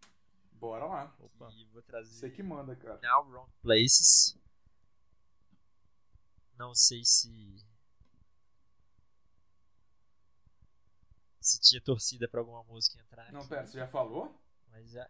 Bora 0.65 0.87
lá. 0.87 1.15
Opa. 1.19 1.51
E 1.53 1.67
vou 1.67 1.83
trazer 1.83 2.15
Você 2.15 2.31
que 2.31 2.43
manda, 2.43 2.75
cara. 2.75 2.99
Now 3.03 3.29
Wrong 3.29 3.53
Places. 3.61 4.35
Não 6.57 6.75
sei 6.75 7.05
se. 7.05 7.63
Se 11.39 11.61
tinha 11.61 11.83
torcida 11.83 12.27
pra 12.27 12.41
alguma 12.41 12.63
música 12.65 12.99
entrar. 12.99 13.31
Não, 13.31 13.41
aqui, 13.41 13.51
pera, 13.51 13.67
você 13.67 13.77
já 13.79 13.87
falou? 13.87 14.41
Mas 14.69 14.91
já. 14.91 15.07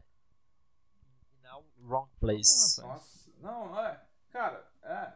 Now 1.41 1.65
Wrong 1.79 2.11
Places. 2.19 2.81
Ah. 2.81 2.87
Nossa, 2.89 3.31
não, 3.39 3.79
é. 3.79 4.05
Cara, 4.31 4.69
é. 4.83 5.13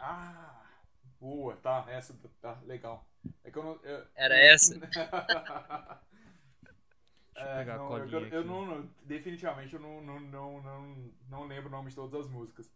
Ah, 0.00 0.70
boa, 1.18 1.56
tá. 1.56 1.86
Essa 1.88 2.12
tá 2.42 2.60
legal. 2.66 3.08
É 3.42 3.50
que 3.50 3.56
eu 3.58 3.62
não. 3.64 3.76
eu- 3.82 4.06
Era 4.14 4.36
essa? 4.36 4.74
Deixa 7.38 7.46
eu 7.46 7.50
É, 7.50 7.58
pegar 7.60 7.74
a 7.76 7.78
não, 7.78 7.96
eu, 7.96 8.04
colinha 8.04 8.18
eu, 8.18 8.26
eu 8.28 8.40
aqui. 8.40 8.46
não, 8.46 8.66
não- 8.66 8.90
definitivamente 9.04 9.74
eu 9.74 9.80
não, 9.80 10.00
não, 10.02 10.20
não, 10.20 10.62
não, 10.62 11.12
não 11.28 11.46
lembro 11.46 11.68
o 11.68 11.70
nome 11.70 11.90
de 11.90 11.96
todas 11.96 12.26
as 12.26 12.28
músicas. 12.30 12.70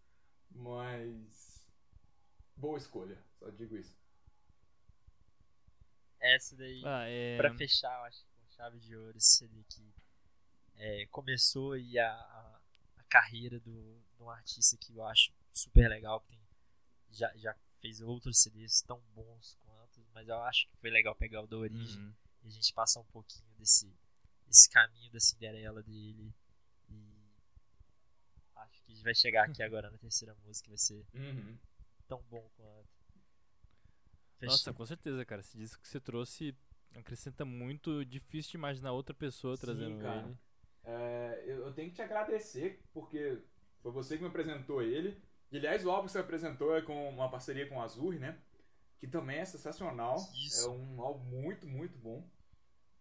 Mas. 0.51 1.67
Boa 2.57 2.79
escolha, 2.79 3.19
só 3.39 3.51
digo 3.51 3.77
isso. 3.77 3.97
Essa 6.21 6.57
daí. 6.57 6.83
Ah, 6.85 7.05
é. 7.07 7.37
Pra 7.37 7.55
fechar, 7.55 7.99
eu 7.99 8.05
acho 8.05 8.19
que 8.23 8.31
com 8.37 8.57
chave 8.57 8.79
de 8.79 8.97
ouro, 8.97 9.17
esse 9.17 9.37
CD 9.39 9.61
aqui 9.61 9.93
é, 10.77 11.07
começou 11.11 11.73
aí 11.73 11.99
a, 11.99 12.13
a, 12.13 12.61
a 12.99 13.05
carreira 13.09 13.59
do, 13.61 14.01
de 14.17 14.23
um 14.23 14.31
artista 14.31 14.77
que 14.77 14.95
eu 14.97 15.05
acho 15.07 15.33
super 15.53 15.89
legal, 15.89 16.21
que 16.21 16.29
tem, 16.29 16.41
já, 17.11 17.33
já 17.37 17.55
fez 17.81 18.01
outros 18.01 18.39
CDs 18.39 18.83
tão 18.83 19.01
bons 19.15 19.57
quanto, 19.65 20.05
mas 20.15 20.29
eu 20.29 20.41
acho 20.43 20.69
que 20.69 20.77
foi 20.79 20.91
legal 20.91 21.15
pegar 21.15 21.43
o 21.43 21.47
da 21.47 21.57
origem 21.57 22.03
Uhum. 22.03 22.13
e 22.45 22.49
a 22.49 22.51
gente 22.51 22.73
passar 22.73 23.01
um 23.01 23.07
pouquinho 23.07 23.45
desse, 23.59 23.93
desse 24.53 24.69
caminho 24.69 25.11
da 25.11 25.19
Cinderela 25.19 25.83
dele. 25.83 26.31
E 26.91 27.33
acho 28.57 28.83
que 28.83 28.93
a 28.93 28.95
gente 28.95 29.03
vai 29.05 29.15
chegar 29.15 29.45
aqui 29.49 29.63
agora 29.63 29.91
na 29.91 29.97
terceira 29.99 30.35
música, 30.45 30.69
vai 30.69 30.79
ser 30.79 31.05
Uhum. 31.15 31.57
tão 32.07 32.23
bom 32.31 32.47
quanto. 32.57 32.89
Nossa, 34.43 34.59
Fechou. 34.59 34.75
com 34.75 34.85
certeza, 34.87 35.25
cara. 35.25 35.41
Esse 35.41 35.57
disco 35.57 35.81
que 35.83 35.89
você 35.89 36.01
trouxe 36.01 36.55
acrescenta 36.97 37.45
muito. 37.45 38.05
Difícil 38.05 38.51
de 38.53 38.57
imaginar 38.59 38.93
outra 38.93 39.15
pessoa 39.15 39.57
Sim, 39.57 39.61
trazendo 39.63 39.99
cara. 40.03 40.27
ele. 40.27 40.39
É, 40.85 41.45
eu, 41.47 41.67
eu 41.67 41.73
tenho 41.73 41.89
que 41.91 41.95
te 41.97 42.03
agradecer, 42.03 42.83
porque 42.93 43.41
foi 43.81 43.93
você 43.93 44.17
que 44.17 44.23
me 44.23 44.29
apresentou 44.29 44.83
ele. 44.83 45.23
E, 45.51 45.57
aliás, 45.57 45.85
o 45.87 45.91
álbum 45.91 46.07
que 46.07 46.13
você 46.13 46.19
apresentou 46.19 46.75
é 46.77 46.83
com 46.83 47.09
uma 47.09 47.31
parceria 47.31 47.69
com 47.69 47.81
a 47.81 47.85
Azur, 47.85 48.19
né? 48.19 48.39
Que 48.99 49.07
também 49.07 49.39
é 49.39 49.45
sensacional. 49.45 50.17
Isso. 50.35 50.67
É 50.67 50.71
um 50.71 51.01
álbum 51.01 51.25
muito, 51.25 51.67
muito 51.67 51.97
bom. 51.99 52.29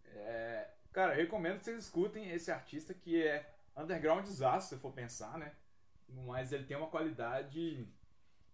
É, 0.06 0.70
cara, 0.92 1.14
eu 1.14 1.18
recomendo 1.22 1.60
que 1.60 1.66
vocês 1.66 1.84
escutem 1.86 2.30
esse 2.32 2.52
artista 2.52 2.94
que 2.94 3.22
é 3.22 3.54
underground 3.78 4.24
desastre, 4.24 4.76
se 4.78 4.82
for 4.82 4.92
pensar, 4.94 5.38
né? 5.38 5.54
Mas 6.10 6.52
ele 6.52 6.66
tem 6.66 6.76
uma 6.78 6.90
qualidade 6.90 7.88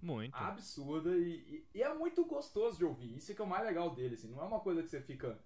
Muito. 0.01 0.35
absurda 0.35 1.09
e, 1.17 1.31
e- 1.33 1.67
e 1.79 1.83
é 1.83 1.93
muito 1.93 2.23
gostoso 2.25 2.77
de 2.77 2.85
ouvir. 2.85 3.17
Isso 3.17 3.31
é 3.31 3.35
que 3.35 3.41
é 3.41 3.45
o 3.45 3.47
mais 3.47 3.65
legal 3.65 3.93
dele, 3.95 4.13
assim. 4.15 4.29
Não 4.29 4.41
é 4.41 4.45
uma 4.45 4.59
coisa 4.59 4.83
que 4.83 4.89
você 4.89 5.01
fica. 5.01 5.39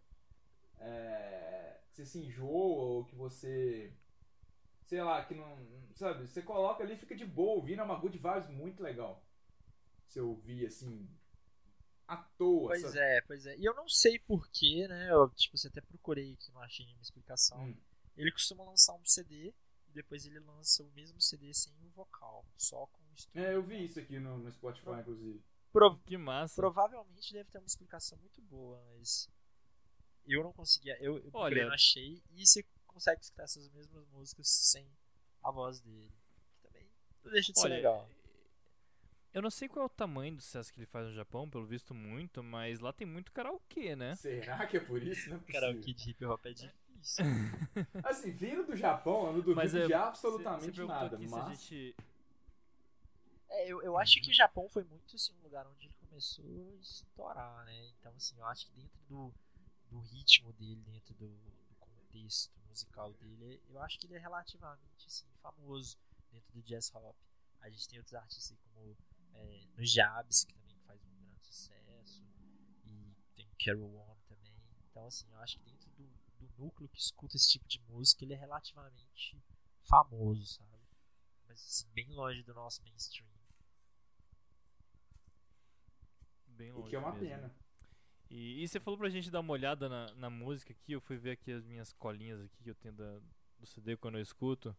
é, 0.80 1.77
que 1.89 1.95
você 1.97 2.05
se 2.05 2.19
enjoa 2.19 2.49
ou 2.84 3.05
que 3.05 3.15
você. 3.15 3.93
Sei 4.85 5.01
lá, 5.01 5.23
que 5.23 5.34
não. 5.35 5.57
Sabe? 5.95 6.27
Você 6.27 6.41
coloca 6.41 6.84
ali 6.84 6.93
e 6.93 6.97
fica 6.97 7.15
de 7.15 7.26
boa 7.26 7.55
ouvindo. 7.55 7.80
É 7.81 7.84
uma 7.84 7.95
good 7.95 8.18
vibes 8.18 8.49
muito 8.49 8.81
legal. 8.84 9.23
Você 10.07 10.19
ouvir 10.19 10.65
assim. 10.65 11.07
À 12.11 12.17
toa. 12.38 12.67
Pois 12.69 12.81
sabe? 12.81 12.97
é, 12.99 13.21
pois 13.21 13.45
é. 13.45 13.57
E 13.57 13.63
eu 13.63 13.73
não 13.73 13.88
sei 13.88 14.19
porquê, 14.19 14.85
né? 14.88 15.09
Eu, 15.11 15.29
tipo, 15.29 15.57
você 15.57 15.67
até 15.69 15.79
procurei 15.79 16.33
aqui, 16.33 16.51
não 16.51 16.61
achei 16.61 16.85
nenhuma 16.85 17.01
explicação. 17.03 17.57
Hum. 17.63 17.75
Ele 18.17 18.31
costuma 18.31 18.65
lançar 18.65 18.93
um 18.95 19.05
CD 19.05 19.53
e 19.88 19.91
depois 19.93 20.25
ele 20.25 20.39
lança 20.41 20.83
o 20.83 20.91
mesmo 20.91 21.21
CD 21.21 21.53
sem 21.53 21.73
o 21.83 21.89
vocal, 21.91 22.45
só 22.57 22.85
com 22.88 23.01
o 23.03 23.13
estúdio. 23.15 23.41
É, 23.41 23.53
eu 23.55 23.63
vi 23.63 23.85
isso 23.85 23.99
aqui 23.99 24.19
no, 24.19 24.38
no 24.38 24.51
Spotify, 24.51 24.89
inclusive. 24.99 25.41
Pro- 25.71 25.97
Que 25.99 26.17
massa. 26.17 26.55
provavelmente 26.55 27.31
deve 27.31 27.49
ter 27.49 27.59
uma 27.59 27.65
explicação 27.65 28.17
muito 28.17 28.41
boa, 28.41 28.83
mas 28.97 29.29
eu 30.25 30.43
não 30.43 30.51
conseguia. 30.51 30.97
Eu, 31.01 31.17
eu 31.17 31.29
Olha- 31.33 31.65
não 31.65 31.73
achei. 31.73 32.21
E 32.31 32.45
você 32.45 32.65
consegue 32.85 33.21
escutar 33.21 33.43
essas 33.43 33.69
mesmas 33.69 34.05
músicas 34.09 34.49
sem 34.49 34.85
a 35.41 35.49
voz 35.49 35.79
dele. 35.79 36.11
Que 36.61 36.67
também 36.67 36.89
não 37.23 37.31
deixa 37.31 37.53
de 37.53 37.59
ser 37.59 37.65
Olha, 37.67 37.75
legal. 37.75 38.09
Eu 39.33 39.41
não 39.41 39.49
sei 39.49 39.67
qual 39.67 39.83
é 39.83 39.85
o 39.85 39.89
tamanho 39.89 40.35
do 40.35 40.41
sucesso 40.41 40.71
que 40.71 40.79
ele 40.79 40.85
faz 40.85 41.07
no 41.07 41.13
Japão, 41.13 41.49
pelo 41.49 41.65
visto 41.65 41.93
muito, 41.93 42.43
mas 42.43 42.79
lá 42.79 42.91
tem 42.91 43.07
muito 43.07 43.31
karaokê, 43.31 43.95
né? 43.95 44.15
Será 44.15 44.65
que 44.67 44.77
é 44.77 44.79
por 44.79 45.01
isso? 45.01 45.29
Não 45.29 45.37
é 45.37 45.39
possível. 45.39 45.61
Karaokê 45.61 45.93
de 45.93 46.09
hip 46.09 46.25
hop 46.25 46.45
é 46.45 46.53
difícil. 46.53 47.25
Assim, 48.03 48.31
vindo 48.31 48.63
do 48.65 48.75
Japão, 48.75 49.27
eu 49.27 49.33
não 49.33 49.39
duvido 49.39 49.55
Mas 49.55 49.73
é, 49.73 49.87
de 49.87 49.93
absolutamente 49.93 50.65
você 50.65 50.71
perguntou 50.71 50.95
nada. 51.01 51.15
aqui 51.15 51.27
Mas. 51.27 51.45
a 51.45 51.49
gente 51.49 51.95
É, 53.49 53.67
eu, 53.67 53.81
eu 53.81 53.97
acho 53.97 54.21
que 54.21 54.29
o 54.29 54.33
Japão 54.33 54.69
foi 54.69 54.83
muito 54.83 55.15
assim, 55.15 55.33
um 55.39 55.43
lugar 55.43 55.65
onde 55.65 55.85
ele 55.85 55.95
começou 56.07 56.45
a 56.45 56.81
estourar, 56.81 57.65
né? 57.65 57.87
Então, 57.99 58.13
assim, 58.15 58.37
eu 58.37 58.45
acho 58.45 58.67
que 58.67 58.73
dentro 58.73 58.99
do, 59.09 59.33
do 59.89 59.99
ritmo 60.01 60.53
dele, 60.53 60.81
dentro 60.85 61.13
do, 61.15 61.27
do 61.27 61.75
contexto 61.79 62.51
musical 62.67 63.11
dele, 63.13 63.61
eu 63.69 63.81
acho 63.81 63.97
que 63.97 64.05
ele 64.05 64.15
é 64.15 64.19
relativamente 64.19 65.07
assim, 65.07 65.25
famoso 65.41 65.97
dentro 66.31 66.53
do 66.53 66.61
jazz 66.61 66.93
hop. 66.93 67.15
A 67.61 67.69
gente 67.69 67.87
tem 67.89 67.97
outros 67.99 68.13
artistas 68.15 68.51
aí 68.51 68.57
como 68.73 68.95
é, 69.35 69.61
no 69.77 69.85
Jabs, 69.85 70.43
que 70.45 70.53
também 70.53 70.77
faz 70.85 71.01
um 71.03 71.09
grande 71.19 71.45
sucesso, 71.45 72.23
e 72.85 73.15
tem 73.35 73.47
o 73.47 73.55
Carol 73.63 73.93
One 73.95 74.21
também. 74.27 74.53
Então, 74.89 75.05
assim, 75.07 75.25
eu 75.31 75.37
acho 75.39 75.57
que 75.59 75.63
dentro 75.65 75.89
do, 75.91 76.03
do 76.39 76.49
núcleo 76.57 76.89
que 76.89 76.99
escuta 76.99 77.35
esse 77.37 77.49
tipo 77.49 77.67
de 77.67 77.79
música, 77.89 78.23
ele 78.23 78.33
é 78.33 78.37
relativamente 78.37 79.41
famoso, 79.83 80.45
sabe? 80.45 80.69
Mas 81.47 81.59
assim, 81.65 81.87
bem 81.93 82.09
longe 82.13 82.43
do 82.43 82.53
nosso 82.53 82.81
mainstream. 82.83 83.27
bem 86.47 86.71
O 86.71 86.75
longe 86.77 86.89
que 86.89 86.95
é 86.95 86.99
uma 86.99 87.11
mesmo. 87.13 87.27
pena. 87.27 87.55
E, 88.29 88.63
e 88.63 88.67
você 88.67 88.79
falou 88.79 88.97
pra 88.97 89.09
gente 89.09 89.29
dar 89.31 89.41
uma 89.41 89.53
olhada 89.53 89.89
na, 89.89 90.13
na 90.15 90.29
música 90.29 90.71
aqui, 90.73 90.93
eu 90.93 91.01
fui 91.01 91.17
ver 91.17 91.31
aqui 91.31 91.51
as 91.51 91.65
minhas 91.65 91.91
colinhas 91.93 92.41
aqui 92.41 92.63
que 92.63 92.69
eu 92.69 92.75
tenho 92.75 92.93
da- 92.93 93.19
do 93.59 93.65
CD 93.65 93.97
quando 93.97 94.15
eu 94.17 94.21
escuto. 94.21 94.75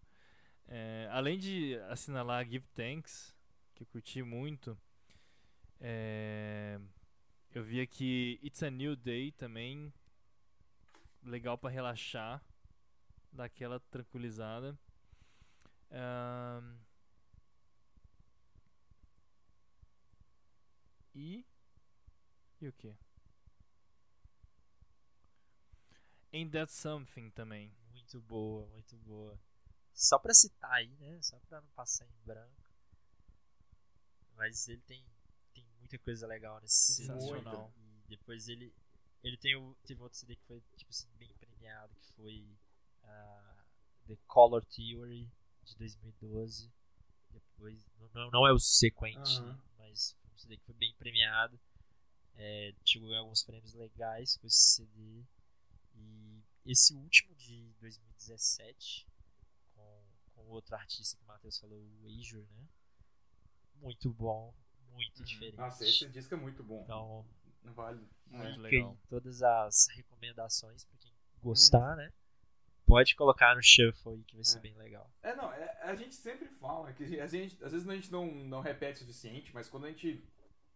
É, 0.69 1.09
além 1.13 1.39
de 1.39 1.77
assinalar 1.91 2.45
Give 2.49 2.67
Thanks, 2.69 3.35
que 3.75 3.83
eu 3.83 3.87
curti 3.87 4.23
muito, 4.23 4.79
é, 5.81 6.79
eu 7.51 7.63
vi 7.65 7.81
aqui 7.81 8.39
It's 8.43 8.63
a 8.63 8.71
New 8.71 8.97
Day 8.97 9.33
também, 9.33 9.93
legal 11.23 11.59
pra 11.59 11.71
relaxar, 11.71 12.43
dar 13.33 13.45
aquela 13.45 13.81
tranquilizada. 13.81 14.79
Ahn, 15.91 16.79
e. 21.15 21.45
E 22.61 22.69
o 22.69 22.73
que? 22.73 22.95
Ain't 26.33 26.53
That 26.53 26.73
Something 26.73 27.31
também. 27.31 27.71
Muito 27.91 28.21
boa, 28.23 28.67
muito 28.69 28.97
boa. 28.99 29.39
Só 29.93 30.19
pra 30.19 30.33
citar 30.33 30.73
aí, 30.73 30.89
né? 30.99 31.21
Só 31.21 31.39
pra 31.41 31.61
não 31.61 31.69
passar 31.71 32.07
em 32.07 32.25
branco. 32.25 32.62
Mas 34.37 34.69
ele 34.69 34.81
tem, 34.83 35.05
tem 35.55 35.65
muita 35.79 35.99
coisa 35.99 36.27
legal 36.27 36.61
nesse 36.61 36.95
CD. 36.95 37.09
Sensacional. 37.09 37.73
E 38.05 38.09
depois 38.09 38.49
ele, 38.49 38.73
ele 39.23 39.37
tem 39.37 39.57
o, 39.57 39.75
teve 39.85 40.03
outro 40.03 40.19
CD 40.19 40.37
que 40.37 40.45
foi 40.45 40.63
tipo 40.77 40.91
assim, 40.91 41.09
bem 41.19 41.33
premiado, 41.35 41.95
que 41.97 42.13
foi 42.13 42.47
ah, 43.05 43.65
The 44.07 44.17
Color 44.27 44.65
Theory 44.67 45.31
de 45.65 45.77
2012. 45.77 46.73
Depois, 47.31 47.87
não, 48.13 48.31
não 48.31 48.47
é 48.47 48.53
o 48.53 48.59
sequente, 48.59 49.39
Aham. 49.39 49.53
né, 49.53 49.61
mas 49.79 50.15
foi 50.21 50.31
um 50.33 50.37
CD 50.37 50.57
que 50.57 50.65
foi 50.65 50.75
bem 50.75 50.95
premiado. 50.95 51.59
É, 52.35 52.75
tive 52.83 53.15
alguns 53.15 53.43
prêmios 53.43 53.75
legais 53.75 54.37
com 54.37 54.47
esse 54.47 54.77
CD. 54.77 55.25
E 55.95 56.43
esse 56.67 56.95
último 56.95 57.35
de 57.35 57.73
2017, 57.81 59.07
com, 59.75 60.05
com 60.35 60.43
com 60.45 60.51
outro 60.51 60.75
artista 60.75 61.17
que 61.17 61.25
o 61.25 61.27
Matheus 61.27 61.59
falou, 61.59 61.79
o 62.03 62.09
Azure, 62.09 62.47
né? 62.53 62.69
Muito 63.81 64.11
bom, 64.13 64.55
muito 64.93 65.19
Uhum. 65.19 65.25
diferente. 65.25 65.57
Nossa, 65.57 65.85
esse 65.85 66.09
disco 66.09 66.35
é 66.35 66.37
muito 66.37 66.63
bom. 66.63 66.83
Então, 66.85 67.27
Não 67.65 67.73
vale. 67.75 68.01
Muito 68.27 68.61
legal. 68.61 68.97
todas 69.09 69.43
as 69.43 69.87
recomendações 69.95 70.85
pra 70.85 70.97
quem 70.99 71.13
gostar, 71.43 71.97
né? 71.97 72.13
Pode 72.87 73.15
colocar 73.15 73.55
no 73.55 73.63
shuffle 73.63 74.15
aí 74.15 74.25
que 74.25 74.35
vai 74.35 74.45
ser 74.45 74.59
É. 74.59 74.61
bem 74.61 74.75
legal. 74.77 75.11
É, 75.23 75.35
não, 75.37 75.53
é- 75.53 75.79
a 75.83 75.95
gente 75.95 76.15
sempre 76.15 76.47
fala 76.49 76.93
que 76.93 77.05
a 77.05 77.27
gente, 77.27 77.63
às 77.65 77.73
vezes 77.73 77.89
a 77.89 77.95
gente 77.95 78.11
não, 78.11 78.27
não 78.27 78.61
repete 78.61 78.97
o 79.03 79.07
suficiente, 79.07 79.53
mas 79.55 79.69
quando 79.69 79.85
a 79.87 79.89
gente 79.91 80.25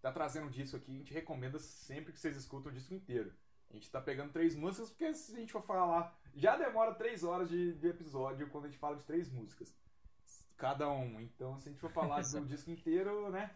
tá 0.00 0.12
trazendo 0.12 0.46
um 0.46 0.50
disco 0.50 0.76
aqui, 0.76 0.94
a 0.94 0.98
gente 0.98 1.12
recomenda 1.12 1.58
sempre 1.58 2.12
que 2.12 2.18
vocês 2.20 2.36
escutem 2.36 2.70
o 2.70 2.74
disco 2.74 2.94
inteiro. 2.94 3.32
A 3.70 3.74
gente 3.74 3.90
tá 3.90 4.00
pegando 4.00 4.32
três 4.32 4.54
músicas, 4.54 4.90
porque 4.90 5.12
se 5.14 5.32
a 5.34 5.38
gente 5.40 5.52
for 5.52 5.62
falar, 5.62 6.16
já 6.34 6.56
demora 6.56 6.94
três 6.94 7.24
horas 7.24 7.48
de, 7.48 7.72
de 7.74 7.88
episódio 7.88 8.48
quando 8.50 8.66
a 8.66 8.68
gente 8.68 8.78
fala 8.78 8.96
de 8.96 9.04
três 9.04 9.28
músicas. 9.28 9.74
Cada 10.56 10.88
um. 10.88 11.20
Então, 11.20 11.58
se 11.60 11.68
a 11.68 11.72
gente 11.72 11.80
for 11.80 11.90
falar 11.92 12.22
do 12.22 12.44
disco 12.46 12.70
inteiro, 12.70 13.30
né? 13.30 13.54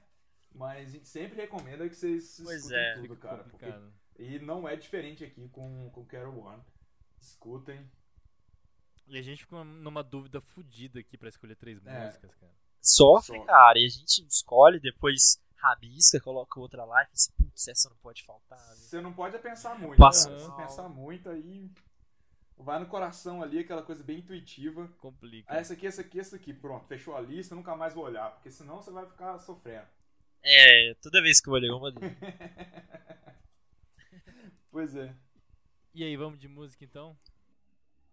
Mas 0.52 0.88
a 0.88 0.92
gente 0.92 1.08
sempre 1.08 1.36
recomenda 1.40 1.88
que 1.88 1.94
vocês 1.94 2.40
Pois 2.42 2.58
escutem 2.64 2.78
é. 2.78 2.94
tudo, 2.96 3.16
cara. 3.16 3.44
porque- 3.44 3.72
e 4.18 4.38
não 4.40 4.68
é 4.68 4.76
diferente 4.76 5.24
aqui 5.24 5.48
com, 5.48 5.88
com 5.90 6.04
Carol 6.04 6.38
One. 6.40 6.62
Escutem. 7.20 7.90
E 9.06 9.18
a 9.18 9.22
gente 9.22 9.42
ficou 9.42 9.64
numa 9.64 10.02
dúvida 10.02 10.40
fodida 10.40 11.00
aqui 11.00 11.16
pra 11.16 11.28
escolher 11.28 11.56
três 11.56 11.84
É. 11.86 12.04
músicas, 12.06 12.34
cara. 12.36 12.52
Sofre, 12.82 13.36
Sofre. 13.38 13.46
cara, 13.46 13.78
e 13.78 13.86
a 13.86 13.88
gente 13.88 14.26
escolhe, 14.26 14.78
depois 14.80 15.40
rabisca, 15.56 16.20
coloca 16.20 16.58
outra 16.60 16.84
lá 16.84 17.02
e 17.02 17.04
fala 17.04 17.12
assim, 17.14 17.32
putz, 17.36 17.68
essa 17.68 17.88
não 17.90 17.96
pode 17.98 18.24
faltar. 18.24 18.58
né? 18.58 18.74
Você 18.74 19.00
não 19.00 19.12
pode 19.12 19.38
pensar 19.38 19.78
muito. 19.78 19.98
Passa 19.98 20.30
né? 20.30 20.56
Pensar 20.56 20.88
muito, 20.88 21.28
aí 21.28 21.70
vai 22.62 22.78
no 22.78 22.86
coração 22.86 23.42
ali, 23.42 23.58
aquela 23.60 23.82
coisa 23.82 24.02
bem 24.02 24.18
intuitiva. 24.18 24.88
Complica. 24.98 25.52
Ah, 25.52 25.56
essa 25.58 25.72
aqui, 25.74 25.86
essa 25.86 26.00
aqui, 26.00 26.20
essa 26.20 26.36
aqui. 26.36 26.52
Pronto, 26.52 26.86
fechou 26.86 27.16
a 27.16 27.20
lista, 27.20 27.54
nunca 27.54 27.74
mais 27.76 27.94
vou 27.94 28.04
olhar, 28.04 28.30
porque 28.32 28.50
senão 28.50 28.76
você 28.76 28.90
vai 28.90 29.06
ficar 29.06 29.38
sofrendo. 29.38 29.86
É, 30.42 30.94
toda 31.02 31.20
vez 31.22 31.40
que 31.40 31.48
eu 31.48 31.54
olhei 31.54 31.70
uma 31.70 31.90
dele. 31.92 32.16
Pois 34.70 34.94
é. 34.94 35.14
E 35.92 36.04
aí, 36.04 36.16
vamos 36.16 36.38
de 36.38 36.46
música 36.46 36.84
então? 36.84 37.18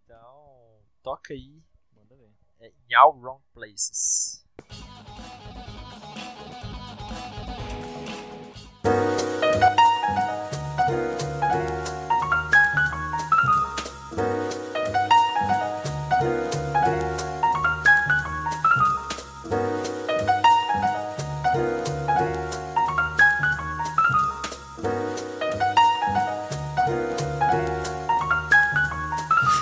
Então, 0.03 0.81
toca 1.03 1.33
aí 1.33 1.61
Manda 1.95 2.15
ver. 2.15 2.31
é, 2.59 2.73
In 2.89 2.95
All 2.95 3.15
Wrong 3.15 3.43
Places. 3.53 4.43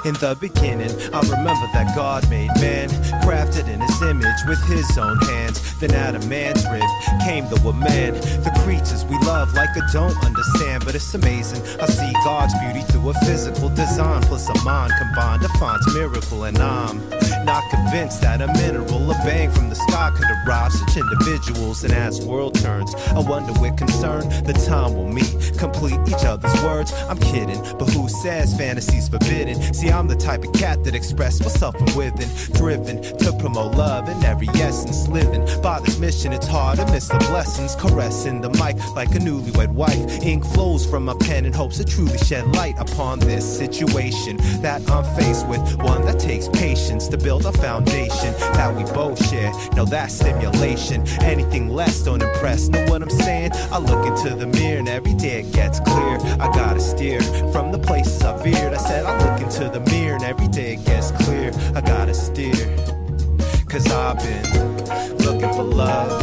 In 0.05 0.13
the 0.21 0.37
beginning, 0.39 0.91
I 1.11 1.19
remember 1.21 1.65
that 1.73 1.95
God 1.95 2.29
made 2.29 2.51
man, 2.61 2.89
crafted 3.25 3.67
in 3.67 3.81
his 3.81 4.01
image 4.03 4.37
with 4.47 4.63
his 4.67 4.85
own 4.99 5.17
hands. 5.33 5.59
Then 5.79 5.95
out 5.95 6.13
of 6.13 6.29
man's 6.29 6.63
rib 6.69 6.85
came 7.25 7.49
the 7.49 7.59
woman. 7.65 8.13
The 8.45 8.53
creatures 8.63 9.03
we 9.05 9.17
love 9.25 9.51
like 9.53 9.69
I 9.73 9.81
don't 9.91 10.15
understand, 10.23 10.85
but 10.85 10.93
it's 10.93 11.11
amazing. 11.15 11.59
I 11.81 11.87
see 11.87 12.13
God's 12.23 12.53
beauty 12.61 12.81
through 12.91 13.09
a 13.09 13.13
physical 13.25 13.69
design, 13.69 14.21
plus 14.21 14.47
a 14.47 14.63
mind 14.63 14.93
combined 14.99 15.41
defines 15.41 15.83
miracle, 15.95 16.43
and 16.43 16.59
I'm 16.59 17.01
not 17.45 17.63
convinced 17.69 18.21
that 18.21 18.41
a 18.41 18.47
mineral, 18.47 19.11
a 19.11 19.13
bang 19.23 19.51
from 19.51 19.69
the 19.69 19.75
sky 19.75 20.11
could 20.15 20.25
arrive 20.45 20.71
such 20.71 20.97
individuals. 20.97 21.83
And 21.83 21.93
as 21.93 22.25
world 22.25 22.55
turns, 22.55 22.93
I 22.95 23.19
wonder 23.19 23.53
with 23.61 23.77
concern 23.77 24.27
the 24.43 24.53
time 24.53 24.95
will 24.95 25.07
meet, 25.07 25.53
complete 25.57 25.99
each 26.07 26.25
other's 26.25 26.53
words. 26.63 26.91
I'm 27.07 27.19
kidding, 27.19 27.61
but 27.77 27.89
who 27.89 28.09
says 28.09 28.57
fantasy's 28.57 29.07
forbidden? 29.07 29.61
See, 29.73 29.89
I'm 29.89 30.07
the 30.07 30.15
type 30.15 30.43
of 30.43 30.53
cat 30.53 30.83
that 30.85 30.95
express 30.95 31.39
myself 31.39 31.77
from 31.77 31.95
within, 31.95 32.29
driven 32.53 33.01
to 33.19 33.31
promote 33.39 33.75
love 33.75 34.09
in 34.09 34.23
every 34.23 34.47
essence, 34.55 35.07
living 35.07 35.45
by 35.61 35.79
this 35.81 35.99
mission. 35.99 36.33
It's 36.33 36.47
hard 36.47 36.79
to 36.79 36.85
miss 36.91 37.07
the 37.07 37.19
blessings, 37.29 37.75
caressing 37.75 38.41
the 38.41 38.49
mic 38.49 38.77
like 38.95 39.13
a 39.13 39.19
newlywed 39.19 39.71
wife. 39.71 40.23
Ink 40.23 40.43
flows 40.45 40.85
from 40.85 41.05
my 41.05 41.15
pen 41.21 41.45
in 41.45 41.53
hopes 41.53 41.77
to 41.77 41.85
truly 41.85 42.17
shed 42.17 42.47
light 42.55 42.75
upon 42.79 43.19
this 43.19 43.45
situation 43.45 44.37
that 44.61 44.81
I'm 44.89 45.03
faced 45.15 45.47
with. 45.47 45.61
One 45.83 46.05
that 46.05 46.19
takes 46.19 46.47
patience 46.49 47.07
to 47.09 47.17
build 47.17 47.34
a 47.43 47.51
foundation 47.51 48.33
that 48.53 48.73
we 48.73 48.83
both 48.93 49.17
share. 49.27 49.51
No, 49.75 49.83
that's 49.83 50.13
stimulation. 50.13 51.05
Anything 51.21 51.67
less 51.69 52.03
don't 52.03 52.21
impress. 52.21 52.69
Know 52.69 52.85
what 52.85 53.01
I'm 53.01 53.09
saying? 53.09 53.51
I 53.71 53.79
look 53.79 54.05
into 54.05 54.35
the 54.35 54.47
mirror 54.47 54.79
and 54.79 54.87
every 54.87 55.13
day 55.15 55.41
it 55.41 55.51
gets 55.51 55.81
clear. 55.81 56.17
I 56.39 56.49
gotta 56.53 56.79
steer 56.79 57.21
from 57.51 57.71
the 57.71 57.79
places 57.79 58.21
I 58.23 58.41
veered. 58.41 58.73
I 58.73 58.77
said 58.77 59.05
I 59.05 59.17
look 59.17 59.41
into 59.41 59.67
the 59.67 59.81
mirror 59.91 60.15
and 60.15 60.23
every 60.23 60.47
day 60.47 60.75
it 60.75 60.85
gets 60.85 61.11
clear. 61.11 61.51
I 61.75 61.81
gotta 61.81 62.13
steer. 62.13 62.53
Cause 63.67 63.91
I've 63.91 64.17
been 64.19 65.17
looking 65.25 65.51
for 65.53 65.63
love, 65.63 66.21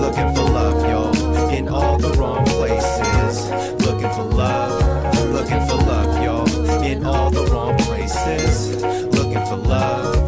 looking 0.00 0.32
for 0.36 0.42
love, 0.42 0.86
yo, 0.88 1.48
in 1.48 1.68
all 1.68 1.98
the 1.98 2.12
wrong 2.12 2.44
places. 2.44 3.50
Looking 3.84 4.10
for 4.10 4.22
love, 4.22 5.32
looking 5.32 5.60
for 5.66 5.74
love, 5.74 6.22
yo, 6.22 6.44
in 6.84 7.04
all 7.04 7.30
the 7.30 7.44
wrong 7.46 7.76
places. 7.78 8.80
Looking 9.16 9.44
for 9.46 9.56
love, 9.56 10.21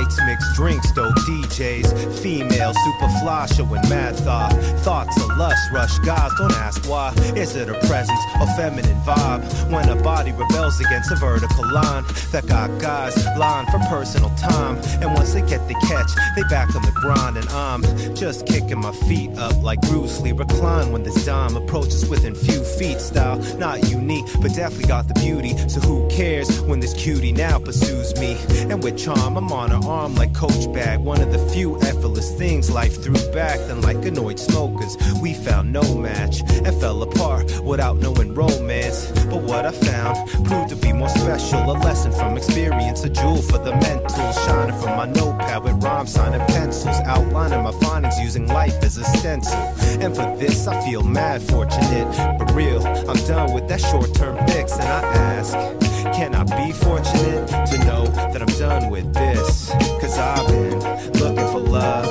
nights, 0.00 0.20
mixed 0.24 0.54
drinks, 0.54 0.92
dope 0.92 1.14
DJs. 1.14 2.20
Female, 2.22 2.72
super 2.74 3.08
fly, 3.20 3.46
showing 3.46 3.82
mad 3.88 4.16
thought. 4.16 4.52
Thoughts 4.80 5.20
of 5.22 5.36
lust, 5.36 5.70
rush 5.72 5.98
guys, 6.00 6.30
don't 6.38 6.52
ask 6.52 6.88
why. 6.88 7.12
Is 7.36 7.56
it 7.56 7.68
a 7.68 7.74
presence 7.86 8.20
or 8.40 8.46
feminine 8.56 9.00
vibe? 9.00 9.42
When 9.70 9.88
a 9.88 9.96
body 9.96 10.32
rebels 10.32 10.80
against 10.80 11.10
a 11.10 11.16
vertical 11.16 11.72
line 11.72 12.04
that 12.32 12.46
got 12.46 12.68
guys 12.80 13.16
lying 13.38 13.66
for 13.66 13.78
personal 13.88 14.30
time. 14.36 14.76
And 15.00 15.12
once 15.14 15.34
they 15.34 15.42
get 15.42 15.66
the 15.68 15.74
catch, 15.86 16.10
they 16.36 16.42
back 16.44 16.74
on 16.74 16.82
the 16.82 16.92
grind. 16.92 17.36
And 17.36 17.48
I'm 17.50 17.82
just 18.14 18.46
kicking 18.46 18.80
my 18.80 18.92
feet 18.92 19.36
up 19.38 19.62
like 19.62 19.80
Bruce 19.82 20.20
Lee. 20.20 20.32
Recline 20.32 20.92
when 20.92 21.02
this 21.02 21.24
dime 21.26 21.56
approaches 21.56 22.08
within 22.08 22.34
few 22.34 22.64
feet. 22.64 23.00
Style 23.00 23.38
not 23.58 23.88
unique, 23.90 24.26
but 24.40 24.54
definitely 24.54 24.88
got 24.88 25.08
the 25.08 25.14
beauty. 25.14 25.56
So 25.68 25.80
who 25.80 26.08
cares 26.08 26.60
when 26.62 26.80
this 26.80 26.94
cutie 26.94 27.32
now 27.32 27.58
pursues 27.58 28.18
me? 28.18 28.36
And 28.70 28.82
with 28.82 28.96
charm, 28.96 29.36
I'm 29.36 29.52
on 29.52 29.70
her 29.70 29.89
arm 29.90 30.14
like 30.14 30.32
Coach 30.32 30.72
Bag. 30.72 31.00
One 31.00 31.20
of 31.20 31.32
the 31.32 31.38
few 31.50 31.76
effortless 31.82 32.32
things 32.38 32.70
life 32.70 33.02
threw 33.02 33.18
back. 33.32 33.58
Then, 33.66 33.80
like 33.82 33.96
annoyed 34.04 34.38
smokers, 34.38 34.96
we 35.20 35.34
found 35.34 35.72
no 35.72 35.82
match 35.94 36.40
and 36.40 36.74
fell 36.80 37.02
apart 37.02 37.60
without 37.60 37.96
knowing 37.96 38.32
romance. 38.32 39.10
But 39.28 39.42
what 39.42 39.66
I 39.66 39.72
found 39.72 40.30
proved 40.46 40.68
to 40.70 40.76
be 40.76 40.92
more 40.92 41.08
special. 41.08 41.58
A 41.70 41.76
lesson 41.88 42.12
from 42.12 42.36
experience, 42.36 43.02
a 43.04 43.10
jewel 43.10 43.42
for 43.42 43.58
the 43.58 43.72
mental. 43.72 44.32
Shining 44.44 44.78
from 44.80 44.96
my 44.96 45.06
notepad 45.06 45.64
with 45.64 45.82
rhymes, 45.82 46.12
signing 46.12 46.46
pencils. 46.46 46.96
Outlining 47.06 47.62
my 47.64 47.72
findings 47.72 48.18
using 48.20 48.46
life 48.46 48.80
as 48.82 48.96
a 48.96 49.04
stencil. 49.04 49.58
And 50.02 50.14
for 50.14 50.36
this, 50.36 50.68
I 50.68 50.80
feel 50.84 51.02
mad 51.02 51.42
fortunate. 51.42 52.08
But 52.38 52.54
real, 52.54 52.86
I'm 52.86 53.20
done 53.26 53.52
with 53.52 53.66
that 53.68 53.80
short 53.80 54.14
term 54.14 54.36
fix. 54.46 54.72
And 54.78 54.88
I 54.88 55.00
ask, 55.36 55.89
can 56.14 56.34
I 56.34 56.44
be 56.44 56.72
fortunate 56.72 57.48
to 57.48 57.78
know 57.84 58.06
that 58.06 58.40
I'm 58.40 58.58
done 58.58 58.90
with 58.90 59.12
this? 59.12 59.70
Cause 60.00 60.18
I've 60.18 60.46
been 60.48 60.78
looking 61.20 61.48
for 61.48 61.60
love, 61.60 62.06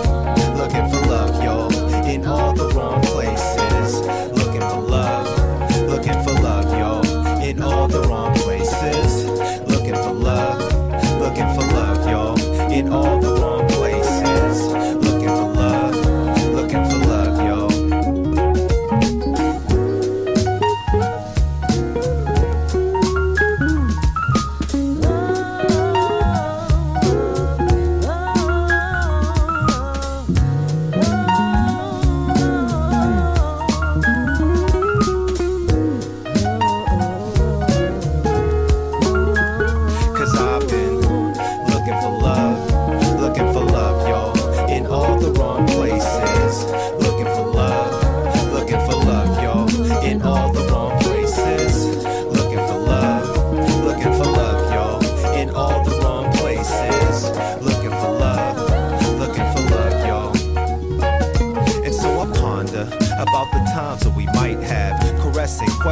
looking 0.58 0.90
for 0.90 1.02
love, 1.08 1.44
yo, 1.44 1.68
in 2.08 2.26
all 2.26 2.54
the 2.54 2.70
wrong 2.70 3.02
places. 3.02 3.39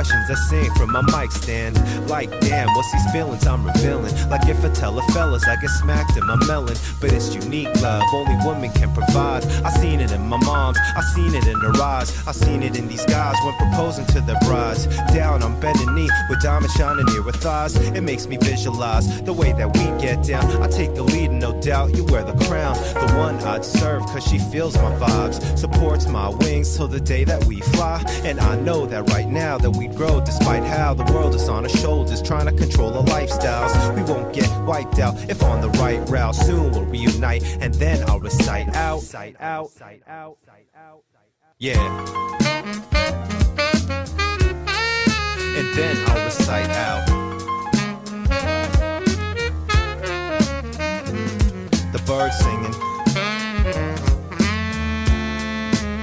That 0.09 0.37
sing 0.49 0.71
from 0.75 0.91
my 0.91 1.01
mic 1.13 1.31
stand. 1.31 1.77
Like, 2.09 2.29
damn, 2.41 2.67
what's 2.73 2.91
these 2.91 3.11
feelings 3.11 3.45
I'm 3.45 3.65
revealing? 3.65 4.13
Like 4.29 4.47
if 4.47 4.63
I 4.63 4.69
tell 4.69 4.97
a 4.97 5.01
fellas 5.13 5.47
I 5.47 5.55
get 5.55 5.69
smacked 5.69 6.17
in 6.17 6.25
my 6.25 6.35
melon, 6.47 6.75
but 6.99 7.11
it's 7.11 7.33
unique 7.33 7.69
love, 7.81 8.03
only 8.13 8.35
women 8.45 8.71
can 8.71 8.93
provide. 8.93 9.45
I 9.63 9.69
seen 9.71 9.99
it 9.99 10.11
in 10.11 10.27
my 10.27 10.37
mom's, 10.37 10.77
I 10.95 11.01
seen 11.15 11.35
it 11.35 11.47
in 11.47 11.59
her 11.59 11.81
eyes, 11.81 12.27
I 12.27 12.31
seen 12.31 12.63
it 12.63 12.77
in 12.77 12.87
these 12.87 13.05
guys 13.05 13.35
when 13.43 13.55
proposing 13.55 14.05
to 14.07 14.21
their 14.21 14.39
brides. 14.41 14.87
Down 15.13 15.43
on 15.43 15.59
bending 15.59 15.93
knee 15.95 16.09
with 16.29 16.41
diamonds 16.41 16.73
shining 16.73 17.05
near 17.07 17.23
her 17.23 17.31
thighs, 17.31 17.75
it 17.75 18.01
makes 18.01 18.27
me 18.27 18.37
visualize 18.37 19.21
the 19.23 19.33
way 19.33 19.53
that 19.53 19.67
we 19.75 19.83
get 20.01 20.23
down. 20.23 20.45
I 20.61 20.67
take 20.67 20.95
the 20.95 21.03
lead, 21.03 21.31
and 21.31 21.39
no 21.39 21.59
doubt 21.61 21.95
you 21.95 22.05
wear 22.05 22.23
the 22.23 22.45
crown, 22.45 22.75
the 22.75 23.13
one 23.17 23.35
I'd 23.43 23.65
serve, 23.65 24.05
cause 24.07 24.23
she 24.25 24.39
feels 24.39 24.75
my 24.77 24.91
vibes, 24.95 25.57
supports 25.57 26.07
my 26.07 26.29
wings 26.29 26.75
till 26.75 26.87
the 26.87 26.99
day 26.99 27.23
that 27.23 27.43
we 27.45 27.61
fly. 27.61 28.03
And 28.23 28.39
I 28.39 28.55
know 28.59 28.85
that 28.85 29.09
right 29.09 29.27
now 29.27 29.57
that 29.57 29.71
we 29.71 29.87
grow, 29.97 30.21
despite 30.23 30.63
how 30.63 30.93
the 30.93 31.03
world 31.11 31.33
is 31.33 31.49
on 31.49 31.63
our 31.63 31.69
shoulders, 31.69 32.21
trying 32.21 32.45
to 32.45 32.53
control 32.53 32.93
our 32.93 33.03
lifestyles. 33.05 33.73
We 33.95 34.03
won't 34.03 34.31
get 34.33 34.49
wiped 34.61 34.99
out 34.99 35.15
if 35.29 35.41
on 35.41 35.59
the 35.59 35.69
right 35.71 36.07
route. 36.07 36.35
Soon 36.35 36.71
we'll 36.71 36.85
reunite, 36.85 37.43
and 37.59 37.73
then 37.73 38.07
I'll 38.07 38.19
recite 38.19 38.75
out, 38.75 39.01
sight 39.01 39.35
out, 39.39 39.71
sight 39.71 40.03
out. 40.07 40.37
Yeah. 41.59 41.81
And 45.57 45.67
then 45.75 45.97
I'll 46.09 46.25
recite 46.25 46.69
out. 46.69 47.07
The 51.91 52.01
birds 52.05 52.37
singing. 52.37 52.75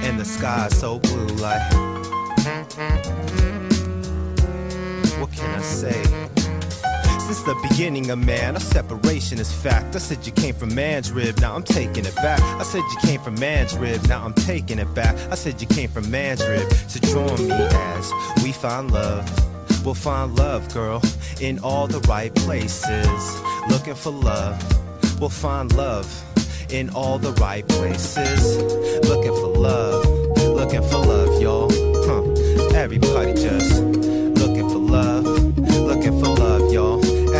And 0.03 0.19
the 0.19 0.25
sky 0.25 0.67
so 0.69 0.99
blue 0.99 1.27
like 1.37 1.61
I 5.45 5.61
say? 5.61 6.03
Since 7.25 7.41
the 7.43 7.67
beginning 7.67 8.11
of 8.11 8.19
man, 8.19 8.55
a 8.55 8.59
separation 8.59 9.39
is 9.39 9.51
fact. 9.51 9.95
I 9.95 9.99
said 9.99 10.25
you 10.25 10.31
came 10.31 10.53
from 10.53 10.75
man's 10.75 11.11
rib, 11.11 11.39
now 11.39 11.55
I'm 11.55 11.63
taking 11.63 12.05
it 12.05 12.15
back. 12.15 12.39
I 12.41 12.63
said 12.63 12.79
you 12.79 12.97
came 13.01 13.19
from 13.19 13.39
man's 13.39 13.75
rib, 13.75 14.07
now 14.07 14.23
I'm 14.23 14.33
taking 14.33 14.79
it 14.79 14.93
back. 14.93 15.15
I 15.31 15.35
said 15.35 15.59
you 15.59 15.67
came 15.67 15.89
from 15.89 16.09
man's 16.11 16.45
rib, 16.45 16.71
so 16.87 16.99
join 16.99 17.47
me 17.47 17.51
as 17.51 18.11
we 18.43 18.51
find 18.51 18.91
love. 18.91 19.25
We'll 19.83 19.93
find 19.93 20.35
love, 20.35 20.71
girl, 20.73 21.01
in 21.41 21.59
all 21.59 21.87
the 21.87 21.99
right 22.01 22.33
places. 22.33 23.41
Looking 23.69 23.95
for 23.95 24.11
love, 24.11 24.59
we'll 25.19 25.29
find 25.29 25.71
love 25.75 26.07
in 26.71 26.89
all 26.91 27.19
the 27.19 27.33
right 27.33 27.67
places. 27.67 28.57
Looking 29.07 29.33
for 29.33 29.47
love, 29.47 30.05
looking 30.37 30.81
for 30.81 30.97
love, 30.97 31.41
y'all. 31.41 31.69
Huh. 32.05 32.75
Everybody 32.75 33.33
just 33.33 34.14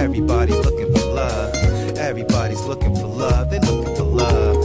Everybody 0.06 0.54
looking 0.54 0.94
for 0.94 1.06
love. 1.16 1.56
Everybody's 1.98 2.62
looking 2.62 2.94
for 2.96 3.08
love. 3.08 3.50
They 3.50 3.60
looking 3.62 3.96
for 3.96 4.04
love. 4.04 4.56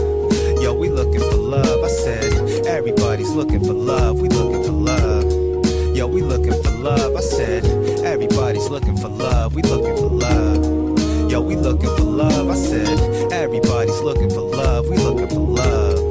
Yo, 0.63 0.75
we 0.75 0.91
looking 0.91 1.19
for 1.19 1.39
love. 1.39 1.83
I 1.83 1.89
said, 1.89 2.67
everybody's 2.67 3.31
looking 3.31 3.65
for 3.65 3.73
love. 3.73 4.21
We 4.21 4.29
looking 4.29 4.63
for 4.63 4.73
love. 4.73 5.97
Yo, 5.97 6.07
we 6.07 6.21
looking 6.21 6.63
for 6.63 6.71
love. 6.73 7.17
I 7.17 7.21
said, 7.21 7.65
everybody's 8.05 8.69
looking 8.69 8.99
for 8.99 9.09
love. 9.09 9.55
We 9.55 9.63
looking 9.63 9.97
for 9.97 10.11
love. 10.11 11.31
Yo, 11.31 11.41
we 11.41 11.57
looking 11.57 11.97
for 11.97 12.05
love. 12.05 12.51
I 12.51 12.55
said, 12.55 13.33
everybody's 13.33 14.01
looking 14.03 14.29
for 14.29 14.43
love. 14.43 14.91
We 14.91 14.99
looking 14.99 15.29
for 15.29 15.41
love. 15.41 16.10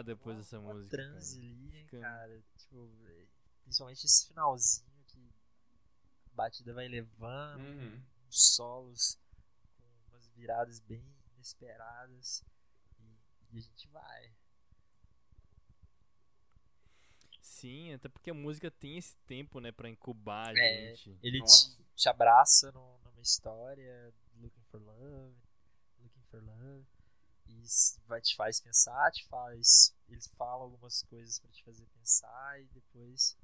Depois 0.00 0.38
dessa 0.38 0.58
música? 0.60 0.96
cara? 0.96 1.10
transe 1.10 1.38
ali, 1.38 1.86
cara. 1.90 2.42
Tipo, 2.56 2.88
principalmente 3.64 4.04
esse 4.06 4.28
finalzinho 4.28 5.04
que 5.08 5.18
a 6.30 6.34
batida 6.34 6.72
vai 6.72 6.88
levando, 6.88 7.60
Uhum. 7.60 8.02
uns 8.26 8.54
solos 8.54 9.18
com 9.76 9.84
umas 10.12 10.26
viradas 10.28 10.80
bem 10.80 11.04
inesperadas. 11.34 12.42
E, 12.98 13.02
e 13.50 13.58
a 13.58 13.60
gente 13.60 13.88
vai. 13.88 14.32
Sim, 17.40 17.92
até 17.94 18.08
porque 18.08 18.30
a 18.30 18.34
música 18.34 18.70
tem 18.70 18.96
esse 18.98 19.16
tempo, 19.26 19.60
né, 19.60 19.70
pra 19.72 19.88
incubar 19.88 20.48
a 20.48 20.58
É, 20.58 20.94
gente. 20.96 21.18
Ele 21.22 21.38
Nossa. 21.40 21.70
te, 21.76 21.84
te 21.94 22.08
abraça 22.08 22.70
no- 22.72 22.98
numa 23.04 23.20
história, 23.20 24.12
looking 24.36 24.62
for 24.64 24.80
love, 24.80 25.36
looking 26.00 26.22
for 26.30 26.42
love, 26.42 26.86
vai 28.06 28.20
te 28.20 28.34
faz 28.36 28.60
pensar, 28.60 29.10
te 29.12 29.26
faz, 29.28 29.94
eles 30.08 30.28
falam 30.36 30.62
algumas 30.64 31.02
coisas 31.04 31.38
pra 31.38 31.50
te 31.50 31.62
fazer 31.64 31.86
pensar 31.94 32.60
e 32.62 32.66
depois 32.66 33.36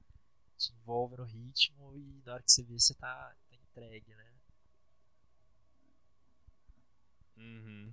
te 0.56 0.72
envolve 0.72 1.16
no 1.16 1.24
ritmo 1.24 1.97
e 1.97 2.22
na 2.24 2.34
hora 2.34 2.42
que 2.42 2.50
você 2.50 2.62
vê 2.62 2.78
você 2.78 2.94
tá, 2.94 3.34
tá 3.48 3.56
entregue, 3.56 4.14
né? 4.14 4.32
Uhum. 7.36 7.92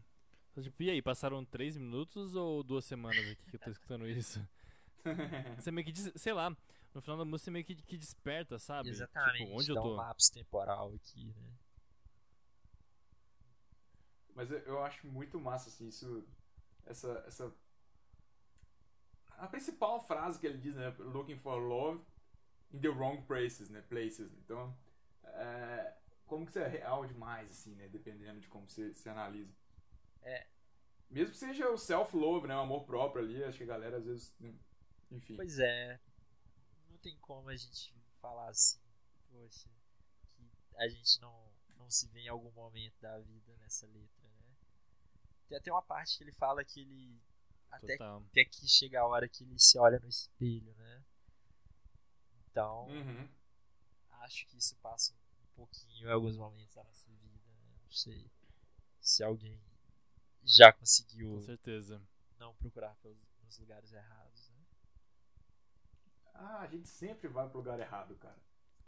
Então, 0.51 0.63
tipo, 0.63 0.81
e 0.83 0.89
aí, 0.89 1.01
passaram 1.01 1.43
três 1.45 1.75
minutos 1.77 2.35
ou 2.35 2.63
duas 2.63 2.85
semanas 2.85 3.27
aqui 3.27 3.43
que 3.49 3.55
eu 3.55 3.59
tô 3.59 3.69
escutando 3.71 4.07
isso? 4.07 4.39
Você 5.57 5.71
meio 5.71 5.85
que, 5.85 5.91
des- 5.91 6.11
sei 6.15 6.33
lá, 6.33 6.49
no 6.93 7.01
final 7.01 7.17
da 7.17 7.25
música 7.25 7.45
você 7.45 7.51
meio 7.51 7.63
que, 7.65 7.75
que 7.75 7.97
desperta, 7.97 8.57
sabe? 8.57 8.89
Exatamente, 8.89 9.39
Tipo, 9.43 9.59
onde 9.59 9.71
eu 9.71 9.75
tô? 9.75 9.93
um 9.93 9.95
lapso 9.95 10.31
temporal 10.33 10.93
aqui, 10.93 11.33
né? 11.35 11.54
Mas 14.35 14.51
eu, 14.51 14.59
eu 14.59 14.83
acho 14.83 15.07
muito 15.07 15.39
massa, 15.39 15.69
assim, 15.69 15.87
isso. 15.87 16.27
Essa, 16.85 17.23
essa. 17.25 17.55
A 19.37 19.47
principal 19.47 19.99
frase 20.05 20.39
que 20.39 20.45
ele 20.45 20.57
diz, 20.57 20.75
né? 20.75 20.89
Looking 20.99 21.37
for 21.37 21.57
love 21.57 22.03
in 22.71 22.79
the 22.79 22.89
wrong 22.89 23.21
places, 23.23 23.69
né? 23.69 23.81
Places. 23.81 24.31
Então, 24.33 24.77
é, 25.23 25.95
como 26.25 26.45
que 26.45 26.51
isso 26.51 26.59
é 26.59 26.67
real 26.67 27.05
demais, 27.05 27.49
assim, 27.49 27.73
né? 27.75 27.87
Dependendo 27.87 28.39
de 28.39 28.47
como 28.47 28.69
você, 28.69 28.93
você 28.93 29.09
analisa. 29.09 29.53
É. 30.21 30.47
Mesmo 31.09 31.31
que 31.31 31.37
seja 31.37 31.69
o 31.69 31.77
self-love, 31.77 32.47
né? 32.47 32.55
O 32.55 32.59
amor 32.59 32.85
próprio 32.85 33.23
ali, 33.23 33.43
acho 33.43 33.57
que 33.57 33.63
a 33.63 33.67
galera 33.67 33.97
às 33.97 34.05
vezes. 34.05 34.35
Enfim. 35.11 35.35
Pois 35.35 35.59
é. 35.59 35.99
Não 36.89 36.97
tem 36.97 37.17
como 37.19 37.49
a 37.49 37.55
gente 37.55 37.93
falar 38.19 38.49
assim, 38.49 38.79
poxa, 39.29 39.69
que 40.35 40.49
a 40.77 40.87
gente 40.87 41.21
não, 41.21 41.53
não 41.77 41.89
se 41.89 42.07
vê 42.07 42.21
em 42.21 42.27
algum 42.27 42.51
momento 42.51 42.99
da 42.99 43.19
vida 43.19 43.55
nessa 43.57 43.85
letra, 43.87 44.24
né? 44.24 44.24
Tem 45.47 45.57
até 45.57 45.71
uma 45.71 45.81
parte 45.81 46.17
que 46.17 46.23
ele 46.23 46.31
fala 46.33 46.63
que 46.63 46.81
ele. 46.81 47.21
Até, 47.71 47.93
Total. 47.97 48.23
até 48.31 48.45
que 48.45 48.67
chega 48.67 49.01
a 49.01 49.05
hora 49.07 49.27
que 49.27 49.43
ele 49.43 49.59
se 49.59 49.77
olha 49.77 49.99
no 49.99 50.07
espelho, 50.07 50.73
né? 50.75 51.03
Então, 52.49 52.87
Uhum. 52.87 53.27
acho 54.21 54.45
que 54.47 54.57
isso 54.57 54.75
passa 54.77 55.13
um 55.13 55.45
pouquinho 55.55 56.07
em 56.07 56.11
alguns 56.11 56.37
momentos 56.37 56.73
da 56.73 56.83
nossa 56.83 57.11
vida, 57.11 57.39
né? 57.51 57.75
Não 57.83 57.91
sei 57.91 58.29
se 59.01 59.23
alguém 59.23 59.59
já 60.43 60.71
conseguiu 60.71 61.31
Com 61.33 61.41
certeza. 61.41 62.01
não 62.39 62.55
procurar 62.55 62.95
pelos, 63.01 63.17
nos 63.43 63.57
lugares 63.59 63.91
errados, 63.91 64.49
né? 64.49 64.55
Ah, 66.33 66.59
a 66.61 66.67
gente 66.67 66.87
sempre 66.87 67.27
vai 67.27 67.47
pro 67.49 67.57
lugar 67.59 67.79
errado, 67.79 68.15
cara. 68.15 68.37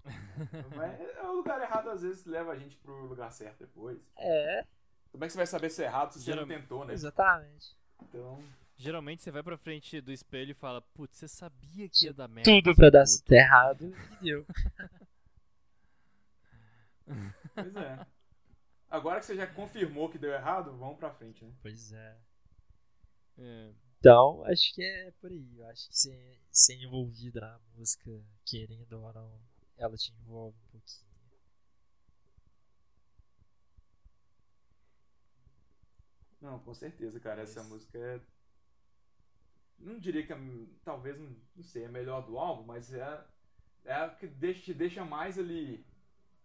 Mas 0.75 0.99
é, 0.99 1.21
o 1.23 1.33
lugar 1.33 1.61
errado 1.61 1.89
às 1.89 2.01
vezes 2.01 2.25
leva 2.25 2.51
a 2.53 2.57
gente 2.57 2.77
pro 2.77 3.05
lugar 3.05 3.31
certo 3.31 3.59
depois. 3.59 3.99
É, 4.17 4.65
Como 5.11 5.23
é 5.23 5.27
que 5.27 5.33
você 5.33 5.37
vai 5.37 5.47
saber 5.47 5.69
se 5.69 5.83
é 5.83 5.85
errado 5.85 6.11
se 6.11 6.19
você 6.19 6.29
não 6.31 6.35
Geralmente- 6.37 6.61
tentou, 6.61 6.85
né? 6.85 6.93
exatamente. 6.93 7.75
Então. 8.01 8.43
Geralmente 8.77 9.23
você 9.23 9.31
vai 9.31 9.41
pra 9.41 9.57
frente 9.57 9.99
do 10.01 10.11
espelho 10.11 10.51
e 10.51 10.53
fala, 10.53 10.81
putz, 10.81 11.17
você 11.17 11.27
sabia 11.27 11.89
que 11.89 12.05
ia 12.05 12.13
dar 12.13 12.27
merda. 12.27 12.49
Tudo 12.51 12.75
pra 12.75 12.89
dar 12.91 13.05
puto." 13.05 13.33
errado 13.33 13.93
e 14.21 14.21
deu. 14.23 14.45
Pois 17.55 17.75
é. 17.75 18.05
Agora 18.89 19.19
que 19.19 19.25
você 19.25 19.35
já 19.35 19.47
confirmou 19.47 20.09
que 20.09 20.17
deu 20.17 20.31
errado, 20.31 20.71
vamos 20.77 20.97
pra 20.97 21.11
frente, 21.13 21.43
né? 21.43 21.51
Pois 21.61 21.91
é. 21.91 22.17
É, 23.39 23.71
Então, 23.99 24.43
acho 24.45 24.73
que 24.73 24.83
é 24.83 25.11
por 25.19 25.31
aí. 25.31 25.57
Eu 25.57 25.67
acho 25.67 25.87
que 25.89 25.97
ser, 25.97 26.39
ser 26.51 26.75
envolvido 26.75 27.39
na 27.41 27.59
música, 27.75 28.09
querendo 28.45 28.93
ou 29.01 29.13
não, 29.13 29.31
ela 29.77 29.97
te 29.97 30.13
envolve 30.13 30.55
um 30.57 30.71
pouquinho. 30.71 31.06
Não, 36.41 36.59
com 36.59 36.73
certeza, 36.73 37.19
cara. 37.19 37.41
Essa 37.41 37.61
Mas- 37.61 37.69
música 37.69 37.97
é. 37.97 38.19
Não 39.79 39.99
diria 39.99 40.25
que 40.25 40.33
é. 40.33 40.37
Talvez, 40.83 41.17
não 41.55 41.63
sei, 41.63 41.83
é 41.83 41.85
a 41.87 41.91
melhor 41.91 42.25
do 42.25 42.37
álbum, 42.37 42.63
mas 42.63 42.93
é. 42.93 43.25
É 43.85 43.93
a 43.93 44.09
que 44.09 44.27
deixa, 44.27 44.61
te 44.63 44.73
deixa 44.73 45.05
mais 45.05 45.37
ali. 45.39 45.85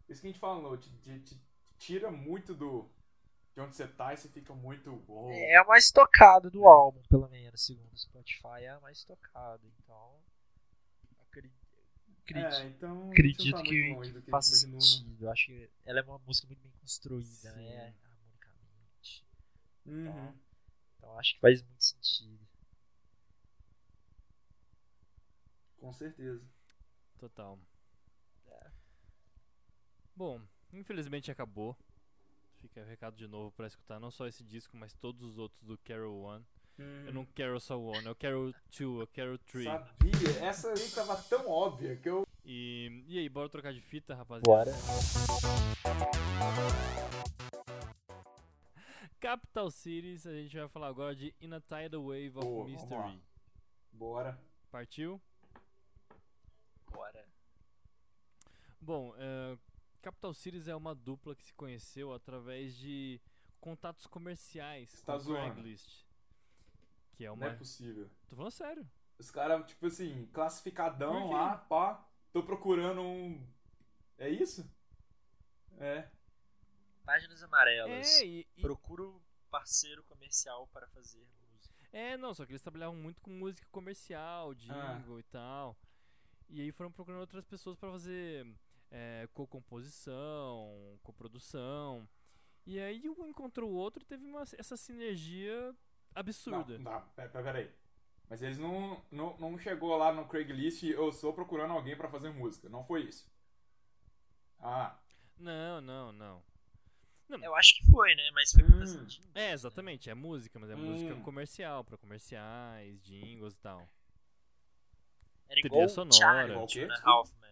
Isso 0.08 0.20
que 0.20 0.26
a 0.28 0.30
gente 0.30 0.38
falou, 0.40 0.76
te, 0.76 0.90
te- 0.98 1.20
te 1.20 1.40
tira 1.78 2.10
muito 2.10 2.54
do. 2.54 2.88
De 3.54 3.60
onde 3.60 3.74
você 3.76 3.86
tá 3.86 4.14
e 4.14 4.16
você 4.16 4.28
fica 4.28 4.54
muito. 4.54 5.02
uou. 5.08 5.30
É 5.30 5.56
a 5.56 5.64
mais 5.64 5.90
tocada 5.90 6.48
do 6.50 6.66
álbum, 6.66 7.02
pelo 7.08 7.28
menos, 7.28 7.64
segundo 7.64 7.92
o 7.92 7.98
Spotify, 7.98 8.62
é 8.62 8.70
a 8.70 8.80
mais 8.80 9.04
tocada. 9.04 9.60
Então, 9.78 10.16
acredito, 11.28 11.54
É, 12.34 12.64
então. 12.66 13.10
acredito 13.10 13.56
tá 13.56 13.62
que, 13.62 13.82
muito 13.82 13.96
longe 13.98 14.12
do 14.12 14.22
que 14.22 14.30
faça 14.30 14.52
né? 14.52 14.80
sentido. 14.80 15.24
Eu 15.26 15.30
acho 15.30 15.46
que 15.46 15.70
ela 15.84 16.00
é 16.00 16.02
uma 16.02 16.18
música 16.20 16.46
muito 16.46 16.62
bem 16.62 16.72
construída, 16.80 17.52
né? 17.52 17.60
Sim. 17.62 17.68
Harmonicamente. 17.68 18.01
Uhum. 19.86 20.34
Então, 20.98 21.18
acho 21.18 21.34
que 21.34 21.40
faz 21.40 21.62
muito 21.62 21.82
sentido. 21.82 22.38
Com 25.78 25.92
certeza. 25.92 26.44
total. 27.18 27.58
É. 28.46 28.70
Bom, 30.14 30.40
infelizmente 30.72 31.30
acabou. 31.30 31.76
Fica 32.60 32.80
o 32.80 32.84
recado 32.84 33.16
de 33.16 33.26
novo 33.26 33.50
pra 33.50 33.66
escutar 33.66 33.98
não 33.98 34.10
só 34.10 34.28
esse 34.28 34.44
disco, 34.44 34.76
mas 34.76 34.94
todos 34.94 35.22
os 35.22 35.38
outros 35.38 35.62
do 35.62 35.76
Carol 35.78 36.22
One. 36.22 36.44
Eu 37.06 37.12
não 37.12 37.24
quero 37.26 37.60
só 37.60 37.78
o 37.78 37.86
One, 37.86 38.06
eu 38.06 38.14
quero 38.14 38.54
Two, 38.70 39.00
eu 39.00 39.06
quero 39.06 39.38
Three. 39.38 39.64
Sabia, 39.64 40.44
essa 40.44 40.72
aí 40.72 40.90
tava 40.90 41.16
tão 41.22 41.48
óbvia 41.48 41.96
que 41.96 42.08
eu. 42.08 42.26
E, 42.44 43.04
e 43.06 43.18
aí, 43.18 43.28
bora 43.28 43.48
trocar 43.48 43.72
de 43.72 43.80
fita, 43.80 44.14
rapaziada? 44.14 44.72
Bora. 44.72 44.72
Capital 49.22 49.70
Cities, 49.70 50.26
a 50.26 50.32
gente 50.34 50.56
vai 50.58 50.66
falar 50.68 50.88
agora 50.88 51.14
de 51.14 51.32
In 51.40 51.52
a 51.52 51.60
Tidal 51.60 52.02
Wave 52.06 52.32
of 52.34 52.40
Boa. 52.44 52.64
Mystery. 52.64 53.22
Bora. 53.92 54.36
Partiu? 54.68 55.22
Bora. 56.90 57.24
Bom, 58.80 59.14
eh, 59.16 59.56
Capital 60.02 60.34
Cities 60.34 60.66
é 60.66 60.74
uma 60.74 60.92
dupla 60.92 61.36
que 61.36 61.44
se 61.44 61.54
conheceu 61.54 62.12
através 62.12 62.74
de 62.76 63.20
contatos 63.60 64.08
comerciais 64.08 64.90
Você 64.90 64.98
com 64.98 65.04
tá 65.12 65.18
zoando. 65.18 65.52
Craigslist. 65.52 66.04
Que 67.14 67.24
é 67.24 67.28
Não 67.28 67.34
uma. 67.36 67.46
é 67.46 67.54
possível. 67.54 68.10
Tô 68.28 68.34
falando 68.34 68.50
sério. 68.50 68.90
Os 69.20 69.30
caras, 69.30 69.64
tipo 69.68 69.86
assim, 69.86 70.26
classificadão 70.32 71.30
lá, 71.30 71.58
pá. 71.58 72.04
Tô 72.32 72.42
procurando 72.42 73.00
um. 73.02 73.40
É 74.18 74.28
isso? 74.28 74.68
É. 75.78 76.08
Páginas 77.12 77.42
amarelas. 77.42 78.20
É, 78.22 78.24
e, 78.24 78.46
e- 78.56 78.60
Procuro 78.62 79.22
parceiro 79.50 80.02
comercial 80.04 80.66
para 80.68 80.88
fazer 80.88 81.22
música. 81.52 81.74
é, 81.92 82.16
não, 82.16 82.32
só 82.32 82.46
que 82.46 82.52
eles 82.52 82.62
trabalhavam 82.62 82.96
muito 82.96 83.20
com 83.20 83.30
música 83.30 83.68
comercial, 83.70 84.54
jingle 84.54 85.20
e 85.20 85.22
tal. 85.24 85.76
E 86.48 86.62
aí 86.62 86.72
foram 86.72 86.90
procurando 86.90 87.20
outras 87.20 87.44
pessoas 87.44 87.76
pra 87.76 87.90
fazer 87.90 88.46
é, 88.90 89.28
co-composição, 89.34 90.98
coprodução. 91.02 92.08
E 92.64 92.80
aí 92.80 93.06
um 93.10 93.26
encontrou 93.26 93.70
o 93.70 93.74
outro 93.74 94.02
e 94.02 94.06
teve 94.06 94.24
uma, 94.24 94.42
essa 94.56 94.74
sinergia 94.78 95.74
absurda. 96.14 96.78
Não, 96.78 96.92
não, 96.92 97.08
pera, 97.10 97.28
pera, 97.28 97.44
peraí. 97.44 97.70
Mas 98.30 98.40
eles 98.42 98.56
não, 98.58 99.04
não, 99.10 99.36
não 99.36 99.58
chegou 99.58 99.94
lá 99.98 100.10
no 100.14 100.26
Craigslist 100.26 100.82
eu 100.84 101.10
estou 101.10 101.34
procurando 101.34 101.74
alguém 101.74 101.94
pra 101.94 102.08
fazer 102.08 102.30
música. 102.30 102.70
Não 102.70 102.82
foi 102.86 103.02
isso. 103.02 103.30
Ah, 104.58 104.98
Não, 105.36 105.78
não, 105.82 106.10
não. 106.12 106.51
Eu 107.40 107.54
acho 107.54 107.74
que 107.76 107.90
foi, 107.90 108.14
né? 108.14 108.30
Mas 108.32 108.52
foi 108.52 108.62
Hum. 108.64 109.04
jingle, 109.06 109.30
É, 109.34 109.52
exatamente, 109.52 110.10
é 110.10 110.14
música, 110.14 110.58
mas 110.58 110.70
é 110.70 110.76
Hum. 110.76 110.84
música 110.84 111.14
comercial, 111.22 111.84
pra 111.84 111.96
comerciais, 111.96 113.00
jingles 113.02 113.54
e 113.54 113.58
tal. 113.58 113.88
Era 115.48 115.60
Trilha 115.60 115.66
igual 115.66 115.84
o 115.84 115.88
sonora. 115.88 116.14
Charlie 116.16 116.50
Igual 116.50 116.58
do 116.58 116.64
o 116.64 116.66
quê? 116.66 116.86
Two 116.86 116.92
and 116.94 116.96
a. 116.96 117.10
Half 117.10 117.32
Men. 117.40 117.50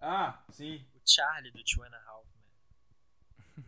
ah, 0.00 0.44
sim. 0.50 0.86
O 0.94 1.00
Charlie 1.04 1.50
do 1.50 1.62
Two 1.64 1.82
and 1.84 1.94
a 1.94 1.98
Half 2.06 2.26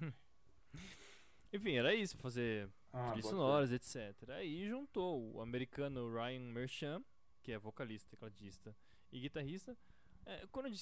Men. 0.01 0.13
Enfim, 1.53 1.73
era 1.77 1.95
isso, 1.95 2.17
fazer 2.19 2.69
Ah, 2.93 3.11
trilhas 3.11 3.27
sonoras, 3.27 3.73
etc. 3.73 4.31
Aí 4.37 4.67
juntou 4.69 5.35
o 5.35 5.41
americano 5.43 6.11
Ryan 6.13 6.41
Merchant, 6.41 7.05
que 7.43 7.53
é 7.53 7.59
vocalista, 7.59 8.09
tecladista 8.11 8.75
e 9.11 9.21
guitarrista. 9.21 9.77
É, 10.25 10.47
quando 10.51 10.67
eu 10.67 10.73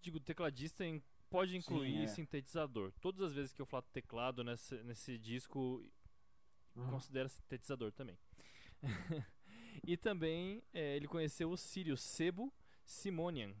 digo 0.00 0.18
tecladista, 0.18 0.84
em- 0.84 1.02
pode 1.30 1.56
incluir 1.56 2.04
é. 2.04 2.06
sintetizador. 2.06 2.92
Todas 3.00 3.22
as 3.22 3.32
vezes 3.32 3.52
que 3.52 3.60
eu 3.60 3.66
falo 3.66 3.84
teclado 3.92 4.42
nesse, 4.42 4.74
nesse 4.84 5.18
disco, 5.18 5.82
fé. 6.74 6.80
Hum. 6.80 6.90
considera 6.90 7.28
sintetizador 7.28 7.92
também. 7.92 8.18
e 9.86 9.96
também 9.96 10.62
é, 10.72 10.96
ele 10.96 11.08
conheceu 11.08 11.50
o 11.50 11.56
Sírio 11.56 11.96
Sebo 11.96 12.52
Simonian, 12.84 13.54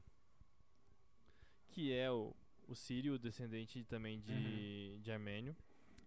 que 1.68 1.92
é 1.92 2.10
o, 2.10 2.34
o 2.66 2.74
Sírio, 2.74 3.18
descendente 3.18 3.84
também 3.84 4.20
de, 4.20 4.98
de 5.00 5.10
armênio, 5.10 5.56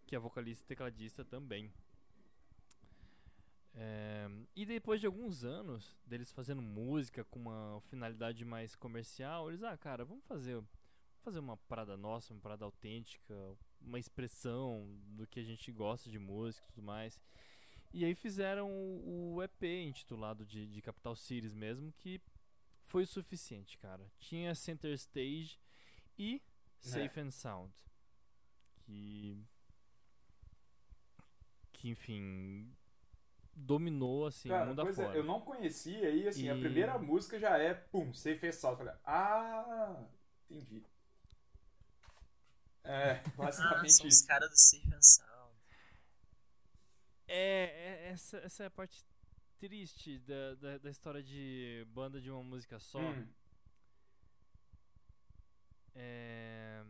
que 0.08 0.16
é 0.16 0.20
vocalista 0.20 0.64
e 0.64 0.68
tecladista 0.68 1.24
também. 1.24 1.72
É, 3.74 4.30
e 4.56 4.66
depois 4.66 5.00
de 5.00 5.08
alguns 5.08 5.46
anos 5.46 5.98
deles 6.06 6.32
fazendo 6.32 6.62
música 6.62 7.24
com 7.24 7.40
uma 7.40 7.82
finalidade 7.90 8.44
mais 8.44 8.76
comercial, 8.76 9.50
eles, 9.50 9.64
ah, 9.64 9.78
cara, 9.78 10.04
vamos 10.04 10.26
fazer, 10.26 10.62
fazer 11.22 11.40
uma 11.40 11.58
parada 11.58 11.96
nossa, 11.98 12.34
uma 12.34 12.40
parada 12.42 12.66
autêntica, 12.66 13.34
uma 13.80 14.00
expressão 14.00 14.88
do 15.16 15.26
que 15.28 15.40
a 15.40 15.44
gente 15.44 15.72
gosta 15.72 16.10
de 16.10 16.20
música 16.20 16.66
e 16.68 16.74
tudo 16.74 16.84
mais. 16.86 17.20
E 17.94 18.06
aí 18.06 18.16
fizeram 18.16 18.70
o, 18.72 19.42
EP 19.44 19.64
intitulado 19.64 20.46
de, 20.46 20.66
de 20.68 20.82
Capital 20.82 21.16
Cities 21.16 21.54
mesmo, 21.54 21.92
que 21.94 22.22
foi 22.82 23.04
o 23.04 23.08
suficiente, 23.08 23.78
cara. 23.78 24.10
Tinha 24.20 24.56
Center 24.56 24.94
Stage 24.94 25.60
e 26.18 26.42
Safe 26.80 27.20
and 27.20 27.32
Sound. 27.32 27.74
Que. 28.80 29.38
Que, 31.72 31.90
enfim. 31.90 32.74
Dominou, 33.54 34.26
assim, 34.28 34.48
o 34.48 34.52
Cara, 34.52 34.66
mundo 34.68 34.82
pois 34.82 34.98
é, 34.98 35.04
afora. 35.04 35.18
eu 35.18 35.24
não 35.26 35.42
conhecia 35.42 36.10
e 36.10 36.26
assim, 36.28 36.50
a 36.50 36.56
E- 36.56 36.60
primeira 36.62 36.98
música 36.98 37.38
já 37.38 37.58
é, 37.58 37.74
pum, 37.74 38.14
Safe 38.14 38.48
and 38.48 38.52
Sound. 38.54 38.78
Falei, 38.78 38.94
ah, 39.04 40.06
entendi. 40.50 40.82
É, 42.84 43.12
Ah, 43.12 43.30
basicamente 43.36 44.08
os 44.08 44.16
isso. 44.16 44.28
caras 44.28 44.50
do 44.50 44.58
Safe 44.58 44.94
and 44.94 45.02
Sound. 45.02 45.56
É, 47.28 48.08
é- 48.08 48.10
essa, 48.12 48.38
essa 48.40 48.64
é 48.64 48.66
a 48.68 48.72
parte 48.72 49.06
triste 49.60 50.18
da, 50.20 50.56
da, 50.56 50.78
da 50.80 50.90
história 50.90 51.22
de 51.22 51.86
banda 51.90 52.20
de 52.20 52.30
uma 52.32 52.44
música 52.44 52.80
só. 52.80 53.00
Hum, 53.00 53.28
é, 55.96 56.84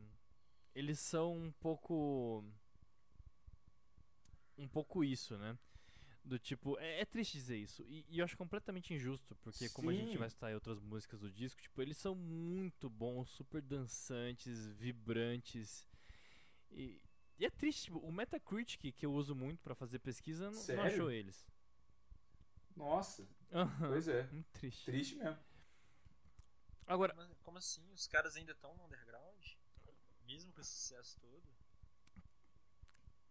eles 0.73 0.99
são 0.99 1.33
um 1.35 1.51
pouco 1.51 2.43
um 4.57 4.67
pouco 4.67 5.03
isso, 5.03 5.37
né? 5.37 5.57
Do 6.23 6.37
tipo, 6.37 6.77
é, 6.77 7.01
é 7.01 7.05
triste 7.05 7.33
dizer 7.33 7.57
isso, 7.57 7.83
e, 7.83 8.05
e 8.07 8.19
eu 8.19 8.25
acho 8.25 8.37
completamente 8.37 8.93
injusto, 8.93 9.35
porque 9.37 9.67
como 9.69 9.89
a 9.89 9.93
gente 9.93 10.11
Sim. 10.11 10.17
vai 10.19 10.29
citar 10.29 10.51
em 10.51 10.53
outras 10.53 10.79
músicas 10.79 11.19
do 11.19 11.31
disco, 11.31 11.59
tipo, 11.61 11.81
eles 11.81 11.97
são 11.97 12.13
muito 12.13 12.89
bons, 12.89 13.29
super 13.31 13.59
dançantes, 13.61 14.67
vibrantes, 14.67 15.87
e, 16.69 17.01
e 17.39 17.45
é 17.45 17.49
triste, 17.49 17.85
tipo, 17.85 17.97
o 17.97 18.11
Metacritic 18.11 18.95
que 18.95 19.05
eu 19.05 19.11
uso 19.11 19.33
muito 19.35 19.63
pra 19.63 19.73
fazer 19.73 19.97
pesquisa 19.99 20.51
não, 20.51 20.63
não 20.63 20.83
achou 20.83 21.09
eles. 21.11 21.43
Nossa, 22.75 23.27
Aham, 23.51 23.87
pois 23.89 24.07
é. 24.07 24.27
Muito 24.31 24.49
triste. 24.51 24.85
Triste 24.85 25.15
mesmo. 25.15 25.39
Agora, 26.87 27.13
Como, 27.13 27.35
como 27.43 27.57
assim? 27.57 27.81
Os 27.93 28.07
caras 28.07 28.35
ainda 28.35 28.51
estão 28.51 28.75
no 28.75 28.85
underground? 28.85 29.45
Mesmo 30.25 30.53
com 30.53 30.61
esse 30.61 30.69
sucesso 30.71 31.17
todo? 31.19 31.43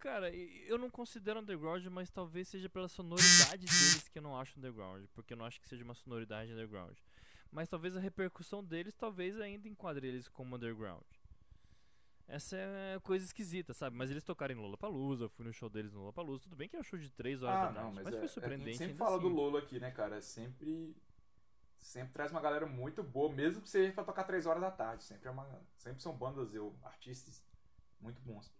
Cara, 0.00 0.34
eu 0.34 0.78
não 0.78 0.88
considero 0.88 1.40
underground, 1.40 1.84
mas 1.86 2.10
talvez 2.10 2.48
seja 2.48 2.70
pela 2.70 2.88
sonoridade 2.88 3.66
deles 3.66 4.08
que 4.08 4.18
eu 4.18 4.22
não 4.22 4.36
acho 4.38 4.58
underground, 4.58 5.04
porque 5.12 5.34
eu 5.34 5.36
não 5.36 5.44
acho 5.44 5.60
que 5.60 5.68
seja 5.68 5.84
uma 5.84 5.94
sonoridade 5.94 6.50
underground. 6.50 6.96
Mas 7.52 7.68
talvez 7.68 7.96
a 7.96 8.00
repercussão 8.00 8.64
deles 8.64 8.94
talvez 8.94 9.38
ainda 9.38 9.68
enquadre 9.68 10.08
eles 10.08 10.26
como 10.26 10.56
underground. 10.56 11.04
Essa 12.26 12.56
é 12.56 12.98
coisa 13.02 13.26
esquisita, 13.26 13.74
sabe? 13.74 13.94
Mas 13.94 14.10
eles 14.10 14.24
tocaram 14.24 14.54
em 14.54 14.58
Lollapalooza, 14.58 15.24
eu 15.24 15.28
fui 15.28 15.44
no 15.44 15.52
show 15.52 15.68
deles 15.68 15.92
no 15.92 15.98
Lollapalooza, 15.98 16.44
tudo 16.44 16.56
bem 16.56 16.68
que 16.68 16.76
é 16.76 16.78
um 16.78 16.84
show 16.84 16.98
de 16.98 17.10
3 17.10 17.42
horas 17.42 17.56
Ah, 17.56 17.66
da 17.66 17.72
tarde, 17.72 17.80
não, 17.80 17.92
mas, 17.92 18.04
mas, 18.04 18.14
é, 18.14 18.18
foi 18.18 18.26
é, 18.26 18.28
surpreendente 18.28 18.68
A 18.68 18.72
gente 18.72 18.78
sempre 18.78 18.96
fala 18.96 19.18
do 19.18 19.26
assim. 19.26 19.36
Lolo 19.36 19.56
aqui, 19.58 19.80
né, 19.80 19.90
cara? 19.90 20.22
Sempre. 20.22 20.96
Sempre 21.76 22.12
traz 22.12 22.30
uma 22.30 22.40
galera 22.40 22.66
muito 22.66 23.02
boa, 23.02 23.32
mesmo 23.32 23.60
que 23.60 23.68
seja 23.68 23.92
pra 23.92 24.04
tocar 24.04 24.24
3 24.24 24.46
horas 24.46 24.62
da 24.62 24.70
tarde. 24.70 25.02
Sempre, 25.02 25.28
é 25.28 25.30
uma, 25.30 25.60
sempre 25.76 26.00
são 26.00 26.16
bandas, 26.16 26.54
eu, 26.54 26.74
artistas 26.82 27.44
muito 28.00 28.20
bons. 28.22 28.50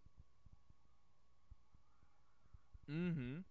Uhum. 2.91 3.45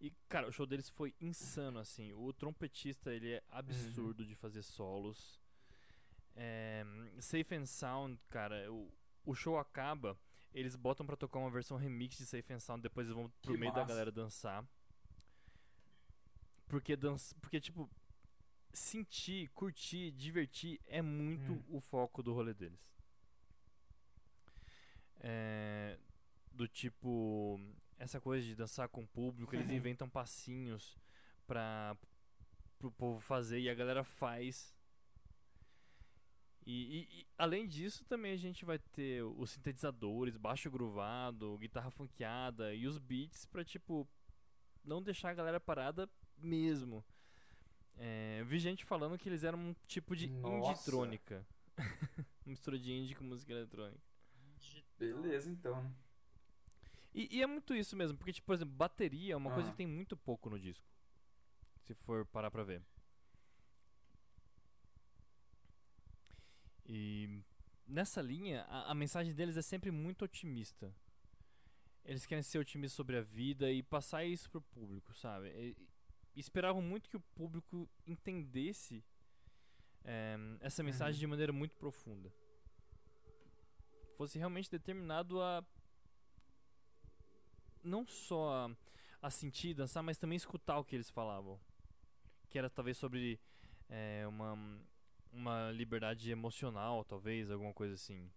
E, 0.00 0.10
cara, 0.28 0.48
o 0.48 0.52
show 0.52 0.66
deles 0.66 0.88
foi 0.88 1.14
insano, 1.20 1.78
assim. 1.78 2.12
O 2.12 2.32
trompetista, 2.32 3.12
ele 3.12 3.32
é 3.32 3.42
absurdo 3.50 4.24
de 4.26 4.34
fazer 4.34 4.62
solos. 4.62 5.40
É, 6.36 6.84
Safe 7.20 7.54
and 7.54 7.66
Sound, 7.66 8.20
cara, 8.28 8.70
o, 8.72 8.92
o 9.24 9.34
show 9.34 9.56
acaba, 9.56 10.18
eles 10.52 10.74
botam 10.76 11.06
pra 11.06 11.16
tocar 11.16 11.38
uma 11.38 11.50
versão 11.50 11.76
remix 11.76 12.18
de 12.18 12.26
Safe 12.26 12.52
and 12.52 12.58
Sound, 12.60 12.82
depois 12.82 13.06
eles 13.06 13.16
vão 13.16 13.30
pro 13.40 13.52
Que 13.52 13.58
meio 13.58 13.72
da 13.72 13.80
massa. 13.82 13.88
galera 13.88 14.10
dançar. 14.12 14.66
Porque, 16.66 16.96
dança, 16.96 17.34
porque, 17.40 17.60
tipo, 17.60 17.88
sentir, 18.72 19.48
curtir, 19.50 20.10
divertir 20.10 20.80
é 20.86 21.00
muito 21.00 21.52
Hum. 21.52 21.64
o 21.68 21.80
foco 21.80 22.20
do 22.22 22.32
rolê 22.34 22.52
deles. 22.52 22.80
É, 25.20 25.98
do 26.52 26.66
tipo, 26.68 27.58
essa 27.98 28.20
coisa 28.20 28.44
de 28.46 28.54
dançar 28.54 28.88
com 28.88 29.02
o 29.02 29.06
público, 29.08 29.54
eles 29.54 29.70
inventam 29.70 30.08
passinhos 30.08 30.96
pra 31.46 31.96
pro 32.78 32.90
povo 32.92 33.18
fazer 33.20 33.60
e 33.60 33.70
a 33.70 33.74
galera 33.74 34.04
faz. 34.04 34.74
E, 36.66 36.72
e- 36.98 37.20
e, 37.20 37.26
além 37.38 37.66
disso, 37.66 38.04
também 38.04 38.32
a 38.32 38.36
gente 38.36 38.64
vai 38.64 38.78
ter 38.78 39.22
os 39.22 39.50
sintetizadores, 39.50 40.36
baixo 40.36 40.70
groovado, 40.70 41.56
guitarra 41.58 41.90
funkeada 41.90 42.74
e 42.74 42.86
os 42.86 42.98
beats 42.98 43.44
pra, 43.46 43.64
tipo, 43.64 44.06
não 44.82 45.02
deixar 45.02 45.30
a 45.30 45.34
galera 45.34 45.60
parada 45.60 46.08
mesmo. 46.38 47.04
É, 47.96 48.38
eu 48.40 48.46
vi 48.46 48.58
gente 48.58 48.84
falando 48.84 49.16
que 49.18 49.28
eles 49.28 49.44
eram 49.44 49.58
um 49.58 49.74
tipo 49.86 50.16
de 50.16 50.26
Nossa. 50.28 50.72
indie-trônica. 50.72 51.46
Mistura 52.44 52.78
de 52.78 52.92
indie 52.92 53.14
com 53.14 53.24
música 53.24 53.52
eletrônica. 53.52 54.00
Beleza, 54.98 55.50
então. 55.50 55.94
E, 57.14 57.36
e 57.38 57.42
é 57.42 57.46
muito 57.46 57.74
isso 57.74 57.96
mesmo, 57.96 58.16
porque, 58.18 58.32
tipo, 58.32 58.46
por 58.46 58.54
exemplo, 58.54 58.74
bateria 58.74 59.34
é 59.34 59.36
uma 59.36 59.52
coisa 59.52 59.68
Ah. 59.68 59.70
que 59.72 59.76
tem 59.76 59.86
muito 59.86 60.16
pouco 60.16 60.50
no 60.50 60.58
disco. 60.58 60.86
Se 61.82 61.94
for 61.94 62.26
parar 62.26 62.50
pra 62.50 62.64
ver. 62.64 62.82
E 66.86 67.40
nessa 67.86 68.20
linha, 68.20 68.62
a, 68.68 68.90
a 68.90 68.94
mensagem 68.94 69.32
deles 69.34 69.56
é 69.56 69.62
sempre 69.62 69.90
muito 69.90 70.24
otimista. 70.24 70.94
Eles 72.04 72.26
querem 72.26 72.42
ser 72.42 72.58
otimistas 72.58 72.96
sobre 72.96 73.16
a 73.16 73.22
vida 73.22 73.70
e 73.70 73.82
passar 73.82 74.24
isso 74.24 74.50
pro 74.50 74.60
público, 74.60 75.14
sabe? 75.14 75.48
E- 75.48 75.76
esperavam 76.36 76.82
muito 76.82 77.08
que 77.08 77.16
o 77.16 77.20
público 77.20 77.88
entendesse 78.06 79.02
eh, 80.04 80.36
essa 80.60 80.82
mensagem 80.82 81.18
de 81.18 81.26
maneira 81.26 81.52
muito 81.52 81.76
profunda. 81.76 82.30
Fosse 84.18 84.36
realmente 84.38 84.70
determinado 84.70 85.40
a 85.40 85.64
não 87.84 88.06
só 88.06 88.68
a, 89.22 89.30
sentir 89.30 89.74
dançar, 89.74 90.02
mas 90.02 90.18
também 90.18 90.36
escutar 90.36 90.78
o 90.78 90.84
que 90.84 90.96
eles 90.96 91.10
falavam. 91.10 91.58
Que 92.50 92.58
era 92.58 92.70
talvez 92.70 92.96
sobre 92.98 93.40
é, 93.90 94.26
uma, 94.28 94.58
uma 95.32 95.70
liberdade 95.72 96.30
emocional, 96.30 97.04
talvez, 97.04 97.50
alguma 97.50 97.72
coisa 97.74 97.94
assim. 97.94 98.30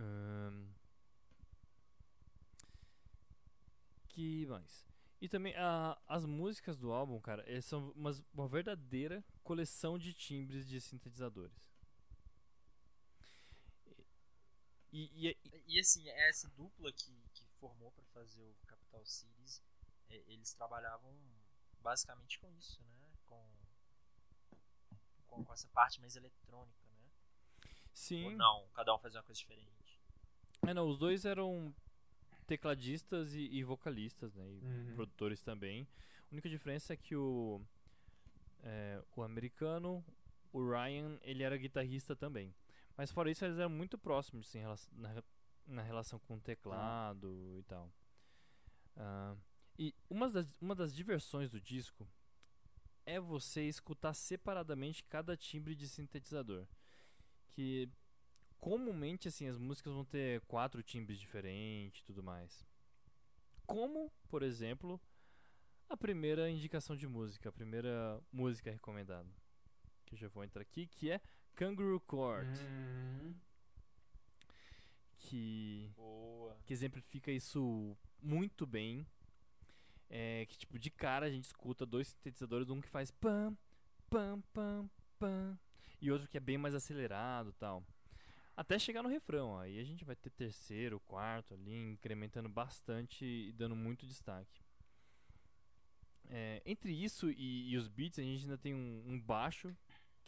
Ahn. 0.00 0.56
que 4.08 4.46
mais? 4.46 4.86
E 5.20 5.28
também 5.28 5.54
a- 5.56 5.96
as 6.08 6.24
músicas 6.26 6.76
do 6.76 6.92
álbum, 6.92 7.20
cara, 7.20 7.44
são 7.62 7.90
umas- 7.96 8.22
uma 8.34 8.48
verdadeira 8.48 9.24
coleção 9.44 9.98
de 9.98 10.12
timbres 10.12 10.66
de 10.66 10.80
sintetizadores. 10.80 11.71
E, 14.92 15.10
e, 15.28 15.36
e- 15.44 15.62
E 15.76 15.80
assim, 15.80 16.08
essa 16.10 16.48
dupla 16.50 16.92
que, 16.92 17.12
que 17.34 17.44
formou 17.58 17.90
pra 17.92 18.04
fazer 18.12 18.42
o 18.42 18.54
Capital 18.66 19.04
Cities, 19.04 19.62
é, 20.08 20.16
eles 20.28 20.52
trabalhavam 20.54 21.12
basicamente 21.80 22.38
com 22.38 22.50
isso, 22.52 22.80
né? 22.82 23.08
Com, 23.26 23.44
com, 25.26 25.42
com 25.42 25.52
essa 25.52 25.66
parte 25.68 26.00
mais 26.00 26.14
eletrônica, 26.16 26.86
né? 26.88 27.10
Ou 28.20 28.30
sim, 28.30 28.36
não, 28.36 28.66
cada 28.74 28.94
um 28.94 28.98
fazia 28.98 29.18
uma 29.20 29.24
coisa 29.24 29.38
diferente. 29.38 30.00
é, 30.66 30.72
não, 30.74 30.88
os 30.88 30.98
dois 30.98 31.24
eram 31.24 31.74
tecladistas 32.46 33.34
e, 33.34 33.40
e 33.52 33.64
vocalistas, 33.64 34.34
né? 34.34 34.44
E 34.50 34.62
Uhum. 34.62 34.94
produtores 34.94 35.42
também. 35.42 35.86
A 36.30 36.32
única 36.34 36.48
diferença 36.48 36.92
é 36.94 36.96
que 36.96 37.16
o 37.16 37.60
é, 38.62 39.02
o 39.16 39.22
americano, 39.22 40.04
o 40.52 40.68
Ryan, 40.70 41.18
ele 41.22 41.42
era 41.42 41.56
guitarrista 41.56 42.14
também. 42.16 42.54
Mas 42.96 43.10
fora 43.10 43.30
isso, 43.30 43.44
eles 43.44 43.58
eram 43.58 43.70
muito 43.70 43.96
próximos 43.98 44.48
assim, 44.48 44.62
na, 44.92 45.08
re- 45.08 45.24
na 45.66 45.82
relação 45.82 46.18
com 46.20 46.36
o 46.36 46.40
teclado 46.40 47.56
e 47.58 47.62
tal. 47.64 47.90
Ah, 48.96 49.36
e 49.78 49.94
uma 50.10 50.28
das, 50.28 50.54
uma 50.60 50.74
das 50.74 50.94
diversões 50.94 51.50
do 51.50 51.60
disco 51.60 52.06
é 53.06 53.18
você 53.18 53.62
escutar 53.64 54.14
separadamente 54.14 55.02
cada 55.04 55.36
timbre 55.36 55.74
de 55.74 55.88
sintetizador. 55.88 56.66
Que 57.48 57.88
comumente 58.58 59.28
assim 59.28 59.48
as 59.48 59.58
músicas 59.58 59.92
vão 59.92 60.04
ter 60.04 60.40
quatro 60.42 60.82
timbres 60.82 61.18
diferentes 61.18 62.02
e 62.02 62.04
tudo 62.04 62.22
mais. 62.22 62.64
Como, 63.66 64.12
por 64.28 64.42
exemplo, 64.42 65.00
a 65.88 65.96
primeira 65.96 66.48
indicação 66.50 66.96
de 66.96 67.06
música, 67.08 67.48
a 67.48 67.52
primeira 67.52 68.22
música 68.30 68.70
recomendada. 68.70 69.28
Que 70.04 70.14
eu 70.14 70.18
já 70.18 70.28
vou 70.28 70.44
entrar 70.44 70.62
aqui, 70.62 70.86
que 70.86 71.10
é 71.10 71.20
Kangaroo 71.54 72.00
Court, 72.00 72.46
Hum, 72.60 73.34
que 75.18 75.90
Boa. 75.96 76.56
que 76.64 76.72
exemplifica 76.72 77.30
isso 77.30 77.96
muito 78.20 78.66
bem. 78.66 79.06
É 80.10 80.44
que 80.46 80.58
tipo 80.58 80.78
de 80.78 80.90
cara 80.90 81.26
a 81.26 81.30
gente 81.30 81.44
escuta 81.44 81.86
dois 81.86 82.08
sintetizadores, 82.08 82.68
um 82.68 82.80
que 82.80 82.88
faz 82.88 83.10
pam 83.10 83.56
pam 84.10 84.42
pam 84.52 84.90
pam 85.18 85.58
e 86.00 86.10
outro 86.10 86.28
que 86.28 86.36
é 86.36 86.40
bem 86.40 86.58
mais 86.58 86.74
acelerado, 86.74 87.52
tal. 87.54 87.82
Até 88.54 88.78
chegar 88.78 89.02
no 89.02 89.08
refrão, 89.08 89.58
aí 89.58 89.78
a 89.80 89.84
gente 89.84 90.04
vai 90.04 90.14
ter 90.14 90.28
terceiro, 90.30 91.00
quarto 91.00 91.54
ali, 91.54 91.74
incrementando 91.92 92.48
bastante 92.50 93.24
e 93.24 93.52
dando 93.52 93.74
muito 93.74 94.06
destaque. 94.06 94.60
É, 96.28 96.60
entre 96.66 96.92
isso 96.92 97.30
e, 97.30 97.70
e 97.70 97.76
os 97.76 97.88
beats, 97.88 98.18
a 98.18 98.22
gente 98.22 98.42
ainda 98.44 98.58
tem 98.58 98.74
um, 98.74 99.02
um 99.06 99.20
baixo 99.20 99.74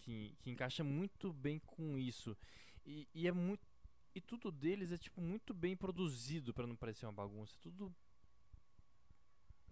que, 0.04 0.36
que 0.40 0.50
encaixa 0.50 0.84
muito 0.84 1.32
bem 1.32 1.58
com 1.60 1.98
isso. 1.98 2.36
E, 2.84 3.08
e 3.14 3.26
é 3.28 3.32
muito 3.32 3.66
e 4.14 4.20
tudo 4.20 4.52
deles 4.52 4.92
é 4.92 4.98
tipo 4.98 5.20
muito 5.20 5.52
bem 5.52 5.76
produzido 5.76 6.54
pra 6.54 6.66
não 6.66 6.76
parecer 6.76 7.04
uma 7.06 7.12
bagunça, 7.12 7.56
tudo 7.60 7.92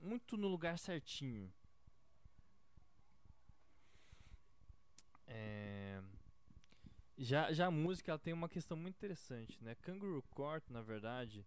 muito 0.01 0.36
no 0.36 0.49
lugar 0.49 0.78
certinho. 0.78 1.52
É, 5.27 6.02
Já, 7.17 7.52
já 7.52 7.67
a 7.67 7.70
música 7.70 8.11
ela 8.11 8.19
tem 8.19 8.33
uma 8.33 8.49
questão 8.49 8.77
muito 8.77 8.97
interessante, 8.97 9.62
né? 9.62 9.75
Kangaroo 9.77 10.23
Court, 10.31 10.65
na 10.70 10.83
verdade, 10.83 11.47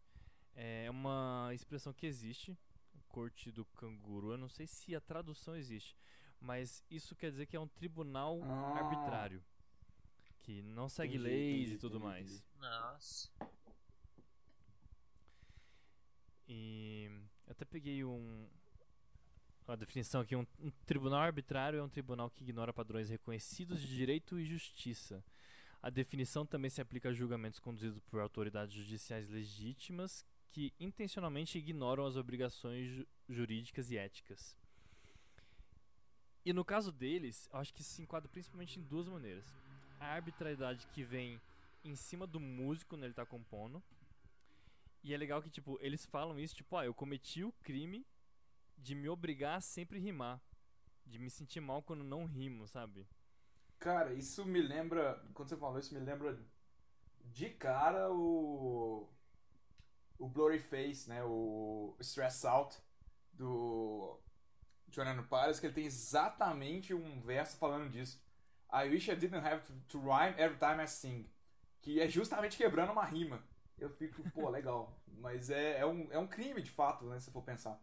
é 0.56 0.90
uma 0.90 1.50
expressão 1.54 1.94
que 1.94 2.06
existe, 2.06 2.58
corte 3.08 3.52
do 3.52 3.66
canguru. 3.66 4.32
Eu 4.32 4.38
não 4.38 4.50
sei 4.50 4.68
se 4.68 4.96
a 4.96 5.02
tradução 5.02 5.56
existe, 5.56 5.96
Mas 6.40 6.84
isso 6.92 7.16
quer 7.16 7.32
dizer 7.32 7.46
que 7.48 7.56
é 7.56 7.60
um 7.60 7.68
tribunal 7.68 8.40
Ah. 8.44 8.78
arbitrário. 8.80 9.44
Que 10.42 10.62
não 10.62 10.88
segue 10.88 11.16
Entendi, 11.16 11.30
leis 11.30 11.60
entendi, 11.62 11.74
e 11.76 11.78
tudo 11.80 11.98
entendi, 11.98 12.06
mais. 12.06 12.44
Nossa. 12.60 13.30
E 16.48 17.10
eu 17.48 17.52
até 17.52 17.66
peguei 17.66 18.04
um 18.04 18.48
a 19.68 19.76
definição 19.76 20.22
aqui, 20.22 20.36
um, 20.36 20.46
um 20.60 20.70
tribunal 20.86 21.22
arbitrário 21.22 21.80
é 21.80 21.84
um 21.84 21.90
tribunal 21.90 22.30
que 22.30 22.44
ignora 22.44 22.72
padrões 22.72 23.10
reconhecidos 23.10 23.82
de 23.82 23.88
direito 23.96 24.40
e 24.40 24.46
justiça. 24.46 25.26
A 25.82 25.90
definição 25.90 26.46
também 26.46 26.70
se 26.70 26.80
aplica 26.82 27.10
a 27.10 27.14
julgamentos 27.14 27.60
conduzidos 27.60 28.00
por 28.02 28.20
autoridades 28.20 28.76
judiciais 28.76 29.28
legítimas 29.28 30.24
que 30.52 30.72
intencionalmente 30.80 31.58
ignoram 31.58 32.06
as 32.06 32.16
obrigações 32.16 32.88
ju- 32.92 33.08
jurídicas 33.28 33.90
e 33.90 33.98
éticas. 33.98 34.56
E 36.46 36.54
no 36.54 36.64
caso 36.64 36.92
deles, 36.92 37.50
eu 37.52 37.60
acho 37.60 37.74
que 37.74 37.84
se 37.84 38.02
enquadra 38.02 38.30
principalmente 38.30 38.80
em 38.80 38.84
duas 38.84 39.08
maneiras. 39.08 39.46
A 40.00 40.06
arbitrariedade 40.06 40.86
que 40.94 41.04
vem 41.04 41.42
em 41.84 41.96
cima 41.96 42.28
do 42.28 42.40
músico 42.40 42.92
quando 42.92 43.04
ele 43.04 43.14
tá 43.14 43.26
compondo, 43.26 43.82
e 45.06 45.14
é 45.14 45.18
legal 45.18 45.40
que, 45.40 45.52
tipo, 45.52 45.78
eles 45.82 46.04
falam 46.04 46.40
isso, 46.40 46.56
tipo, 46.56 46.76
ah, 46.76 46.84
eu 46.84 46.92
cometi 46.92 47.44
o 47.44 47.52
crime 47.64 48.04
de 48.76 48.96
me 48.96 49.08
obrigar 49.08 49.58
a 49.58 49.62
sempre 49.62 50.00
rimar. 50.00 50.42
De 51.06 51.20
me 51.20 51.30
sentir 51.30 51.60
mal 51.60 51.84
quando 51.84 52.04
não 52.04 52.26
rimo, 52.26 52.68
sabe? 52.68 53.08
Cara, 53.78 54.16
isso 54.16 54.44
me 54.44 54.60
lembra. 54.60 55.24
Quando 55.36 55.50
você 55.50 55.58
falou 55.58 55.78
isso, 55.78 55.94
me 55.94 56.00
lembra 56.00 56.40
de 57.26 57.52
cara 57.52 58.12
o. 58.12 59.08
O 60.18 60.28
Blurry 60.28 60.58
Face, 60.58 61.08
né? 61.08 61.24
O 61.24 61.96
Stress 62.00 62.48
Out 62.48 62.76
do 63.34 64.20
Jonathan 64.96 65.24
Paris, 65.24 65.60
que 65.60 65.66
ele 65.66 65.74
tem 65.74 65.86
exatamente 65.86 66.94
um 66.94 67.22
verso 67.22 67.58
falando 67.58 67.90
disso. 67.90 68.24
I 68.72 68.90
wish 68.90 69.10
I 69.10 69.16
didn't 69.16 69.46
have 69.46 69.64
to, 69.64 69.74
to 69.90 70.00
rhyme 70.00 70.36
every 70.38 70.58
time 70.58 70.82
I 70.82 70.88
sing. 70.88 71.30
Que 71.82 72.00
é 72.00 72.10
justamente 72.10 72.58
quebrando 72.58 72.92
uma 72.92 73.06
rima. 73.06 73.44
Eu 73.78 73.90
fico, 73.90 74.24
pô, 74.32 74.50
legal. 74.50 74.98
Mas 75.08 75.50
é, 75.50 75.80
é, 75.80 75.86
um, 75.86 76.12
é 76.12 76.18
um 76.18 76.28
crime 76.28 76.62
de 76.62 76.72
fato, 76.72 77.06
né? 77.06 77.20
Se 77.20 77.30
for 77.30 77.44
pensar. 77.44 77.80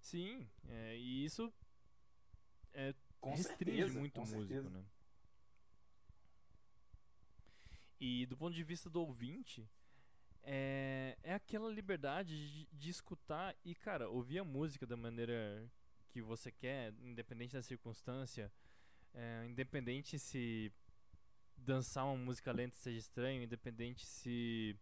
Sim, 0.00 0.48
é, 0.66 0.96
e 0.96 1.24
isso 1.24 1.52
é, 2.72 2.94
Com 3.20 3.30
restringe 3.30 3.76
certeza, 3.76 4.00
muito 4.00 4.16
o 4.16 4.20
músico, 4.20 4.40
certeza. 4.40 4.70
né? 4.70 4.84
E 8.00 8.24
do 8.26 8.36
ponto 8.36 8.54
de 8.54 8.64
vista 8.64 8.88
do 8.88 9.00
ouvinte, 9.00 9.68
é, 10.50 11.14
é 11.22 11.34
aquela 11.34 11.70
liberdade 11.70 12.34
de, 12.50 12.66
de 12.72 12.88
escutar 12.88 13.54
e, 13.62 13.74
cara, 13.74 14.08
ouvir 14.08 14.38
a 14.38 14.44
música 14.44 14.86
da 14.86 14.96
maneira 14.96 15.70
que 16.08 16.22
você 16.22 16.50
quer, 16.50 16.94
independente 17.02 17.52
da 17.52 17.62
circunstância, 17.62 18.50
é, 19.12 19.44
independente 19.46 20.18
se 20.18 20.72
dançar 21.54 22.06
uma 22.06 22.16
música 22.16 22.50
lenta 22.50 22.74
seja 22.76 22.98
estranho, 22.98 23.42
independente 23.42 24.06
se 24.06 24.74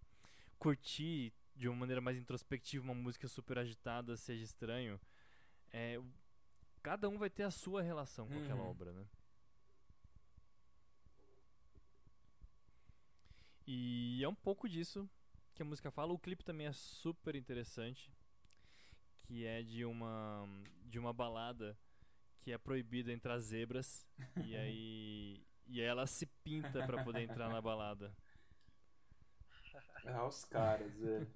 curtir 0.56 1.32
de 1.56 1.68
uma 1.68 1.76
maneira 1.76 2.00
mais 2.00 2.16
introspectiva 2.16 2.84
uma 2.84 2.94
música 2.94 3.26
super 3.26 3.58
agitada 3.58 4.16
seja 4.16 4.44
estranho. 4.44 5.00
É, 5.72 6.00
cada 6.80 7.08
um 7.08 7.18
vai 7.18 7.28
ter 7.28 7.42
a 7.42 7.50
sua 7.50 7.82
relação 7.82 8.28
com 8.28 8.38
aquela 8.38 8.62
Uhum. 8.62 8.70
obra, 8.70 8.92
né? 8.92 9.04
E 13.66 14.22
é 14.22 14.28
um 14.28 14.34
pouco 14.34 14.68
disso 14.68 15.08
que 15.56 15.62
a 15.62 15.64
música 15.64 15.90
fala. 15.90 16.12
O 16.12 16.18
clipe 16.18 16.44
também 16.44 16.66
é 16.66 16.72
super 16.72 17.34
interessante, 17.34 18.12
que 19.16 19.44
é 19.46 19.62
de 19.62 19.84
uma 19.84 20.46
de 20.84 20.98
uma 20.98 21.12
balada 21.12 21.76
que 22.42 22.52
é 22.52 22.58
proibida 22.58 23.10
entre 23.10 23.32
as 23.32 23.44
zebras 23.44 24.06
e 24.44 24.54
aí 24.54 25.46
e 25.66 25.80
ela 25.80 26.06
se 26.06 26.26
pinta 26.44 26.86
pra 26.86 27.02
poder 27.02 27.22
entrar 27.22 27.48
na 27.48 27.60
balada. 27.60 28.14
Ah, 30.04 30.24
os 30.24 30.44
caras, 30.44 30.94
velho. 30.94 31.26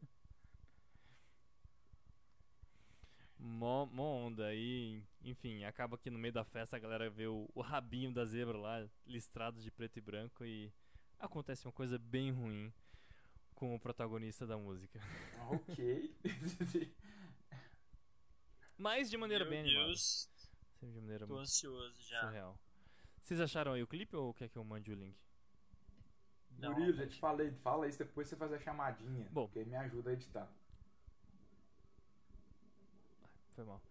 Mó, 3.36 3.86
mó 3.86 4.26
onda 4.26 4.46
aí, 4.46 5.02
enfim, 5.24 5.64
acaba 5.64 5.98
que 5.98 6.10
no 6.10 6.18
meio 6.18 6.32
da 6.32 6.44
festa 6.44 6.76
a 6.76 6.78
galera 6.78 7.08
vê 7.10 7.26
o, 7.26 7.48
o 7.54 7.62
rabinho 7.62 8.12
da 8.12 8.24
zebra 8.24 8.56
lá, 8.56 8.86
listrado 9.06 9.60
de 9.60 9.70
preto 9.70 9.96
e 9.96 10.00
branco 10.00 10.44
e 10.44 10.70
acontece 11.18 11.66
uma 11.66 11.72
coisa 11.72 11.98
bem 11.98 12.30
ruim 12.30 12.72
com 13.60 13.74
o 13.74 13.78
protagonista 13.78 14.46
da 14.46 14.56
música. 14.56 14.98
ok. 15.50 16.16
Mas 18.78 19.10
de 19.10 19.18
maneira 19.18 19.44
Meu 19.44 19.50
bem 19.50 19.60
animada. 19.60 19.84
Deus, 19.88 20.30
Sempre 20.78 20.94
de 20.94 21.00
maneira 21.02 21.26
tô 21.26 21.36
ansioso 21.36 21.94
já. 22.08 22.22
surreal. 22.22 22.58
Vocês 23.20 23.38
acharam 23.38 23.74
aí 23.74 23.82
o 23.82 23.86
clipe 23.86 24.16
ou 24.16 24.32
quer 24.32 24.48
que 24.48 24.56
eu 24.56 24.64
mande 24.64 24.90
o 24.90 24.94
link? 24.94 25.14
Não, 26.58 26.72
Murilo, 26.72 26.94
já 26.94 27.06
te 27.06 27.18
falei, 27.18 27.52
fala 27.62 27.86
isso 27.86 27.98
depois 27.98 28.28
você 28.28 28.34
faz 28.36 28.50
a 28.50 28.58
chamadinha. 28.58 29.28
Bom. 29.30 29.44
Porque 29.44 29.58
aí 29.58 29.66
me 29.66 29.76
ajuda 29.76 30.08
a 30.08 30.12
editar. 30.14 30.50
Foi 33.54 33.64
mal. 33.64 33.82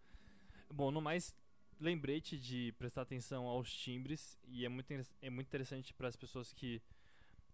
Bom, 0.71 0.89
no 0.89 0.99
mais, 0.99 1.35
lembrete 1.79 2.39
de 2.39 2.71
prestar 2.79 3.03
atenção 3.03 3.45
aos 3.45 3.71
timbres 3.71 4.35
e 4.47 4.65
é 4.65 4.69
muito, 4.69 4.91
é 5.21 5.29
muito 5.29 5.45
interessante 5.45 5.93
para 5.93 6.07
as 6.07 6.15
pessoas 6.15 6.51
que 6.51 6.81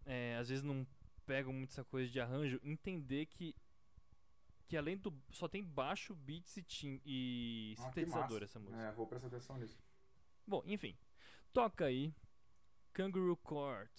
é, 0.05 0.37
às 0.37 0.47
vezes 0.47 0.63
não 0.63 0.87
pegam 1.25 1.53
muito 1.53 1.71
essa 1.71 1.83
coisa 1.83 2.11
de 2.11 2.19
arranjo, 2.19 2.59
entender 2.63 3.25
que 3.27 3.55
que 4.67 4.75
além 4.75 4.97
do 4.97 5.13
só 5.31 5.47
tem 5.47 5.63
baixo, 5.63 6.15
beats 6.15 6.57
e, 6.57 6.63
tim, 6.63 6.99
e 7.05 7.75
Ah, 7.77 7.83
sintetizador 7.83 8.41
essa 8.41 8.59
música. 8.59 8.81
É, 8.81 8.91
vou 8.93 9.05
prestar 9.05 9.27
atenção 9.27 9.57
nisso. 9.57 9.77
Bom, 10.47 10.63
enfim, 10.65 10.97
toca 11.53 11.85
aí 11.85 12.11
Kangaroo 12.91 13.37
Court. 13.37 13.91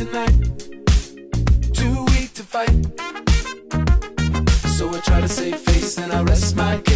Tonight. 0.00 0.32
Too 1.74 2.04
weak 2.12 2.32
to 2.32 2.42
fight. 2.42 2.70
So 4.78 4.88
I 4.88 5.00
try 5.04 5.20
to 5.20 5.28
save 5.28 5.56
face 5.56 5.98
and 5.98 6.10
I 6.10 6.22
rest 6.22 6.56
my 6.56 6.78
case. 6.78 6.89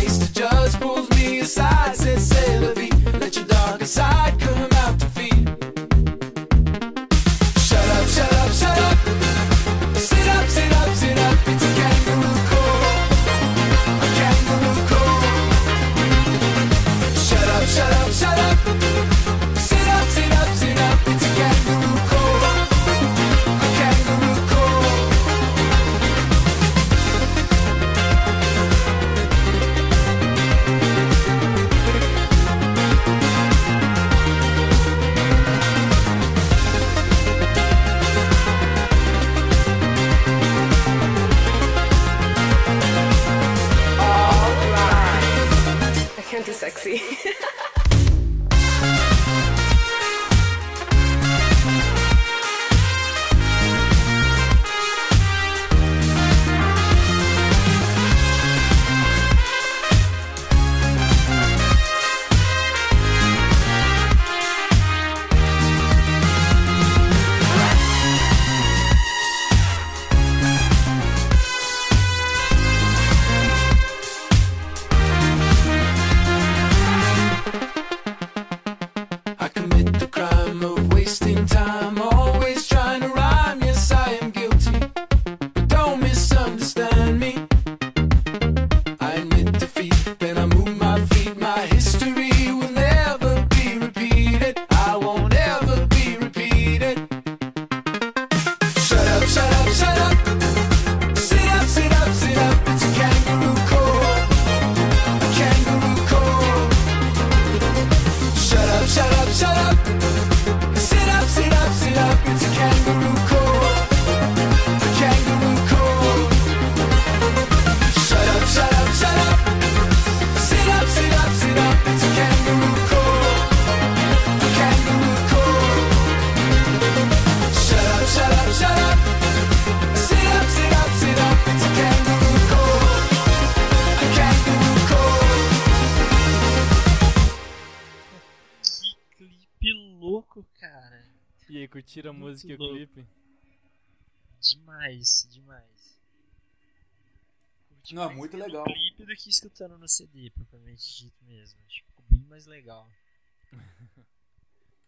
Muito 148.34 148.46
legal. 148.46 148.64
clipe 148.64 149.04
do 149.04 149.16
que 149.16 149.30
escutando 149.30 149.78
no 149.78 149.88
CD, 149.88 150.30
propriamente 150.30 150.96
dito 150.96 151.24
mesmo. 151.24 151.58
Acho 151.66 151.82
que 151.82 151.88
ficou 151.88 152.04
bem 152.08 152.24
mais 152.26 152.46
legal. 152.46 152.88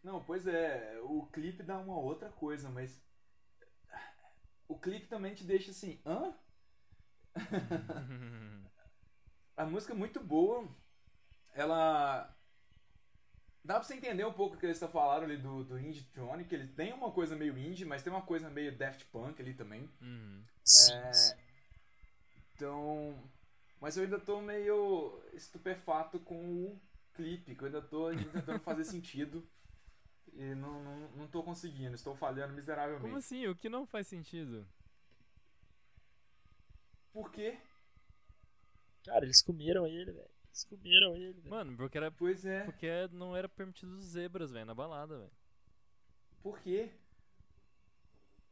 Não, 0.03 0.23
pois 0.23 0.47
é, 0.47 1.01
o 1.03 1.27
clipe 1.27 1.63
dá 1.63 1.79
uma 1.79 1.99
outra 1.99 2.31
coisa, 2.31 2.71
mas. 2.71 3.03
O 4.69 4.79
clipe 4.79 5.07
também 5.07 5.35
te 5.35 5.45
deixa 5.45 5.71
assim, 5.71 6.01
hã? 6.05 6.35
A 9.57 9.65
música 9.65 9.93
é 9.93 9.97
muito 9.97 10.21
boa. 10.23 10.69
Ela. 11.55 12.33
Dá 13.65 13.75
pra 13.75 13.83
você 13.83 13.95
entender 13.95 14.25
um 14.25 14.33
pouco 14.33 14.55
o 14.55 14.59
que 14.59 14.67
eles 14.67 14.77
estão 14.77 14.89
falando 14.89 15.25
ali 15.25 15.39
do, 15.39 15.65
do 15.65 15.79
Indie 15.79 16.05
Tronic. 16.13 16.55
Ele 16.55 16.69
tem 16.69 16.93
uma 16.93 17.11
coisa 17.11 17.35
meio 17.35 17.59
indie, 17.59 17.85
mas 17.85 18.03
tem 18.03 18.13
uma 18.13 18.23
coisa 18.23 18.49
meio 18.49 18.77
Daft 18.77 19.07
Punk 19.07 19.41
ali 19.43 19.55
também. 19.55 19.91
Uhum. 20.01 20.45
Sim, 20.63 20.95
É, 20.95 21.13
sim. 21.13 21.35
Então. 22.55 23.31
Mas 23.81 23.97
eu 23.97 24.05
ainda 24.05 24.19
tô 24.19 24.41
meio 24.41 25.23
estupefato 25.33 26.19
com 26.21 26.65
o 26.65 26.81
clipe, 27.15 27.55
que 27.55 27.63
eu 27.63 27.67
ainda 27.67 27.83
tô 27.83 28.11
tentando 28.11 28.61
fazer 28.61 28.85
sentido. 28.85 29.47
E 30.33 30.55
não, 30.55 30.83
não, 30.83 31.09
não 31.13 31.27
tô 31.29 31.43
conseguindo, 31.43 31.95
estou 31.95 32.15
falhando 32.15 32.53
miseravelmente. 32.55 33.03
Como 33.05 33.17
assim? 33.17 33.47
O 33.47 33.57
que 33.57 33.69
não 33.69 33.87
faz 33.87 34.07
sentido? 34.07 34.67
Por 37.13 37.31
quê? 37.31 37.59
Cara, 39.05 39.25
eles 39.25 39.43
comeram 39.43 39.87
ele, 39.87 40.13
velho. 40.13 40.31
Eles 40.49 40.65
comeram 40.65 41.17
ele, 41.17 41.41
velho. 41.41 41.51
Mano, 41.51 41.77
porque 41.77 41.97
era 41.97 42.11
Pois 42.11 42.45
é, 42.45 42.65
porque 42.65 43.09
não 43.13 43.35
era 43.35 43.49
permitido 43.49 43.99
zebras, 44.03 44.51
velho, 44.51 44.67
na 44.67 44.75
balada, 44.75 45.17
velho. 45.19 45.33
por 46.43 46.61
quê? 46.61 46.91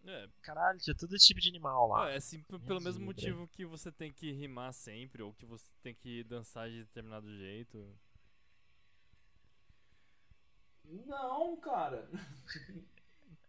É, 0.07 0.29
Caralho, 0.43 0.79
tinha 0.79 0.95
todo 0.95 1.15
esse 1.17 1.27
tipo 1.27 1.41
de 1.41 1.49
animal 1.49 1.89
lá. 1.89 2.11
É 2.11 2.17
assim, 2.17 2.43
pelo 2.43 2.81
mesmo 2.81 3.05
motivo 3.05 3.49
que 3.49 3.65
você 3.65 3.91
tem 3.91 4.13
que 4.13 4.31
rimar 4.33 4.73
sempre, 4.75 5.23
ou 5.23 5.33
que 5.33 5.47
você 5.47 5.71
tem 5.83 5.95
que 5.95 6.23
dançar 6.25 6.69
de 6.69 6.85
determinado 6.85 7.27
jeito. 7.37 7.87
Não, 10.85 11.57
cara. 11.57 12.07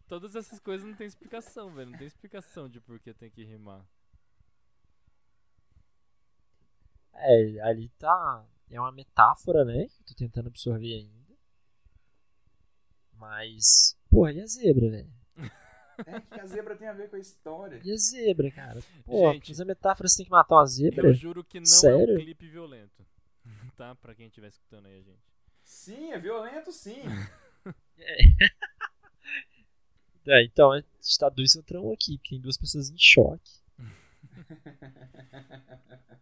Todas 0.07 0.35
essas 0.35 0.59
coisas 0.59 0.87
não 0.87 0.95
tem 0.95 1.07
explicação, 1.07 1.73
velho. 1.73 1.91
Não 1.91 1.97
tem 1.97 2.07
explicação 2.07 2.69
de 2.69 2.79
por 2.79 2.99
que 2.99 3.13
tem 3.13 3.29
que 3.29 3.43
rimar. 3.43 3.85
É, 7.13 7.59
ali 7.61 7.89
tá. 7.97 8.45
É 8.69 8.79
uma 8.79 8.91
metáfora, 8.91 9.65
né? 9.65 9.87
Que 9.87 10.01
eu 10.01 10.05
tô 10.07 10.13
tentando 10.15 10.47
absorver 10.47 10.93
ainda. 10.93 11.35
Mas. 13.13 13.97
Porra, 14.09 14.31
e 14.31 14.41
a 14.41 14.47
zebra, 14.47 14.89
velho? 14.89 15.24
É 16.05 16.19
que 16.21 16.39
a 16.39 16.45
zebra 16.45 16.75
tem 16.75 16.87
a 16.87 16.93
ver 16.93 17.09
com 17.09 17.15
a 17.15 17.19
história. 17.19 17.81
E 17.83 17.91
a 17.91 17.97
zebra, 17.97 18.51
cara? 18.51 18.79
Pô, 19.05 19.31
Gente, 19.33 19.59
a 19.61 19.65
metáfora 19.65 20.07
você 20.09 20.17
tem 20.17 20.25
que 20.25 20.31
matar 20.31 20.55
uma 20.55 20.65
zebra? 20.65 21.07
Eu 21.07 21.13
juro 21.13 21.43
que 21.43 21.59
não 21.59 21.63
é 21.63 21.67
Sério? 21.67 22.15
um 22.15 22.19
clipe 22.19 22.47
violento. 22.47 23.05
Tá? 23.75 23.93
Pra 23.95 24.15
quem 24.15 24.27
estiver 24.27 24.47
escutando 24.47 24.85
aí 24.85 24.99
a 24.99 25.01
gente. 25.01 25.19
Sim, 25.63 26.11
é 26.13 26.19
violento 26.19 26.71
sim. 26.71 27.01
É, 30.27 30.43
então, 30.43 30.71
a 30.71 30.77
gente 30.77 31.17
tá 31.19 31.29
dois 31.29 31.53
contra 31.53 31.79
um 31.79 31.93
aqui, 31.93 32.17
porque 32.17 32.29
tem 32.31 32.41
duas 32.41 32.57
pessoas 32.57 32.89
em 32.89 32.97
choque. 32.97 33.61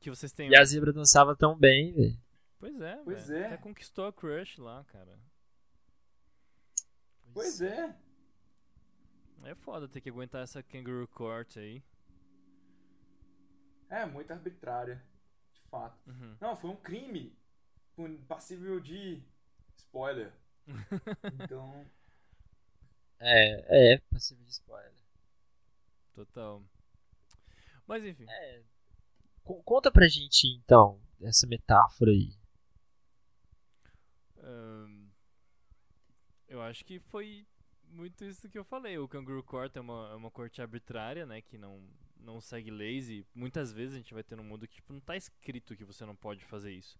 Que 0.00 0.08
vocês 0.10 0.32
têm. 0.32 0.48
E 0.50 0.56
a 0.56 0.64
zebra 0.64 0.92
dançava 0.92 1.34
tão 1.36 1.56
bem, 1.58 1.92
velho. 1.92 2.18
Pois 2.58 2.80
é, 2.80 2.96
Pois 3.04 3.28
velho. 3.28 3.42
é. 3.42 3.46
Até 3.48 3.56
conquistou 3.58 4.06
a 4.06 4.12
crush 4.12 4.58
lá, 4.60 4.82
cara. 4.84 5.18
Pois 7.34 7.60
é. 7.60 7.84
É 7.84 7.94
foda 9.54 9.88
ter 9.88 10.00
que 10.00 10.08
aguentar 10.10 10.42
essa 10.42 10.62
kangaroo 10.62 11.06
court 11.08 11.56
aí. 11.56 11.82
É 13.88 14.04
muito 14.04 14.30
arbitrária, 14.32 15.02
de 15.54 15.60
fato. 15.70 15.98
Uhum. 16.06 16.36
Não, 16.40 16.56
foi 16.56 16.70
um 16.70 16.76
crime 16.76 17.34
passível 18.28 18.78
de 18.80 19.22
spoiler. 19.76 20.32
Então, 21.42 21.86
É, 23.20 23.94
é, 23.94 23.98
passivo 24.12 24.44
de 24.44 24.50
spoiler. 24.50 24.92
Total. 26.14 26.62
Mas 27.86 28.04
enfim. 28.04 28.26
É. 28.28 28.62
Co- 29.42 29.62
Conta 29.62 29.90
pra 29.90 30.06
gente, 30.08 30.46
então, 30.46 31.00
essa 31.22 31.46
metáfora 31.46 32.10
aí. 32.10 32.36
eu 36.48 36.62
acho 36.62 36.84
que 36.84 36.98
foi 36.98 37.46
muito 37.90 38.24
isso 38.24 38.48
que 38.48 38.58
eu 38.58 38.64
falei. 38.64 38.98
O 38.98 39.08
Kangaroo 39.08 39.42
Court 39.42 39.74
é 39.76 39.80
uma, 39.80 40.10
é 40.12 40.14
uma 40.14 40.30
corte 40.30 40.60
arbitrária, 40.60 41.26
né? 41.26 41.40
Que 41.42 41.58
não, 41.58 41.80
não 42.20 42.40
segue 42.40 42.70
leis 42.70 43.08
e 43.08 43.26
muitas 43.34 43.72
vezes 43.72 43.94
a 43.94 43.98
gente 43.98 44.14
vai 44.14 44.22
ter 44.22 44.36
num 44.36 44.44
mundo 44.44 44.66
que 44.66 44.76
tipo, 44.76 44.92
não 44.92 45.00
tá 45.00 45.16
escrito 45.16 45.76
que 45.76 45.84
você 45.84 46.04
não 46.04 46.16
pode 46.16 46.44
fazer 46.44 46.72
isso. 46.72 46.98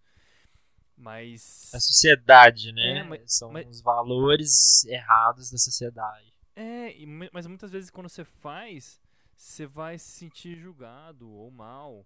Mas. 0.95 1.73
A 1.73 1.79
sociedade, 1.79 2.71
né? 2.73 2.99
É, 2.99 3.03
mas- 3.03 3.33
São 3.33 3.51
mas- 3.51 3.67
os 3.67 3.81
valores 3.81 4.83
errados 4.85 5.49
da 5.49 5.57
sociedade. 5.57 6.33
É, 6.55 6.93
mas 7.31 7.47
muitas 7.47 7.71
vezes 7.71 7.89
quando 7.89 8.09
você 8.09 8.25
faz, 8.25 8.99
você 9.35 9.65
vai 9.65 9.97
se 9.97 10.11
sentir 10.11 10.57
julgado 10.57 11.29
ou 11.29 11.49
mal. 11.49 12.05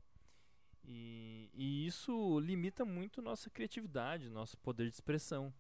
E, 0.86 1.50
e 1.54 1.88
isso 1.88 2.40
limita 2.40 2.84
muito 2.86 3.22
nossa 3.22 3.50
criatividade, 3.50 4.30
nosso 4.30 4.58
poder 4.58 4.88
de 4.90 4.94
expressão. 4.94 5.52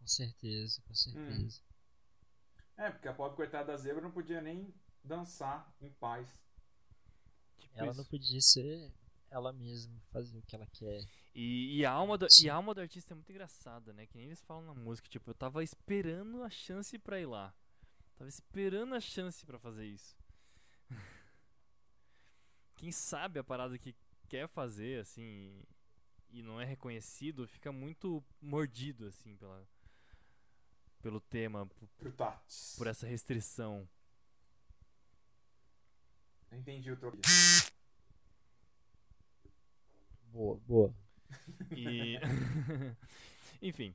Com 0.00 0.06
certeza, 0.06 0.82
com 0.82 0.94
certeza. 0.94 1.62
é, 2.76 2.90
porque 2.90 3.06
a 3.06 3.14
pobre 3.14 3.36
coitada 3.36 3.66
da 3.72 3.76
zebra 3.76 4.00
não 4.02 4.10
podia 4.10 4.40
nem 4.40 4.74
dançar 5.04 5.72
em 5.80 5.90
paz. 5.92 6.26
Tipo 7.58 7.78
Ela 7.78 7.90
isso. 7.90 7.98
não 7.98 8.04
podia 8.06 8.40
ser 8.40 8.92
ela 9.30 9.52
mesma, 9.52 10.00
fazer 10.10 10.38
o 10.38 10.42
que 10.42 10.56
ela 10.56 10.66
quer. 10.66 11.04
E, 11.34 11.78
e 11.78 11.84
a 11.84 11.92
alma 11.92 12.18
do, 12.18 12.28
Sim. 12.28 12.46
e 12.46 12.50
a 12.50 12.54
alma 12.54 12.74
do 12.74 12.80
artista 12.80 13.12
é 13.12 13.16
muito 13.16 13.30
engraçada, 13.30 13.92
né? 13.92 14.06
Que 14.06 14.16
nem 14.16 14.26
eles 14.26 14.42
falam 14.42 14.64
na 14.64 14.74
música, 14.74 15.08
tipo, 15.08 15.30
eu 15.30 15.34
tava 15.34 15.62
esperando 15.62 16.42
a 16.42 16.50
chance 16.50 16.98
pra 16.98 17.20
ir 17.20 17.26
lá. 17.26 17.54
Tava 18.16 18.28
esperando 18.28 18.94
a 18.94 19.00
chance 19.00 19.46
pra 19.46 19.58
fazer 19.58 19.86
isso. 19.86 20.16
Quem 22.74 22.90
sabe 22.90 23.38
a 23.38 23.44
parada 23.44 23.78
que 23.78 23.94
quer 24.28 24.48
fazer, 24.48 25.00
assim, 25.00 25.62
e 26.30 26.42
não 26.42 26.60
é 26.60 26.64
reconhecido, 26.64 27.46
fica 27.46 27.70
muito 27.70 28.24
mordido, 28.40 29.06
assim, 29.06 29.36
pela, 29.36 29.66
pelo 31.02 31.20
tema, 31.20 31.66
por, 31.66 31.88
por 32.76 32.86
essa 32.86 33.06
restrição. 33.06 33.88
Não 36.50 36.58
entendi 36.58 36.90
o 36.90 36.96
trocadilho. 36.96 37.70
Boa, 40.32 40.58
boa. 40.66 40.94
E. 41.76 42.16
Enfim. 43.62 43.94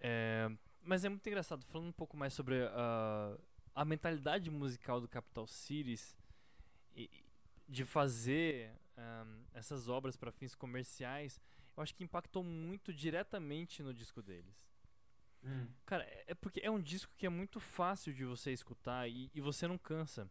é, 0.00 0.48
Mas 0.82 1.04
é 1.04 1.08
muito 1.08 1.26
engraçado. 1.26 1.64
Falando 1.66 1.88
um 1.88 1.92
pouco 1.92 2.16
mais 2.16 2.32
sobre 2.34 2.64
a, 2.66 3.36
a 3.74 3.84
mentalidade 3.84 4.50
musical 4.50 5.00
do 5.00 5.08
Capital 5.08 5.46
Cities 5.46 6.16
e- 6.94 7.10
de 7.68 7.84
fazer 7.84 8.70
ahm, 8.96 9.42
essas 9.54 9.88
obras 9.88 10.16
para 10.16 10.30
fins 10.32 10.54
comerciais, 10.54 11.40
eu 11.76 11.82
acho 11.82 11.94
que 11.94 12.04
impactou 12.04 12.42
muito 12.44 12.92
diretamente 12.92 13.82
no 13.82 13.94
disco 13.94 14.20
deles. 14.22 14.54
Hum. 15.44 15.66
Cara, 15.86 16.04
é 16.04 16.24
é 16.28 16.34
porque 16.34 16.60
é 16.62 16.70
um 16.70 16.80
disco 16.80 17.12
que 17.18 17.26
é 17.26 17.28
muito 17.28 17.60
fácil 17.60 18.12
de 18.14 18.24
você 18.24 18.52
escutar 18.52 19.08
e, 19.08 19.30
e 19.34 19.40
você 19.40 19.66
não 19.68 19.76
cansa. 19.78 20.30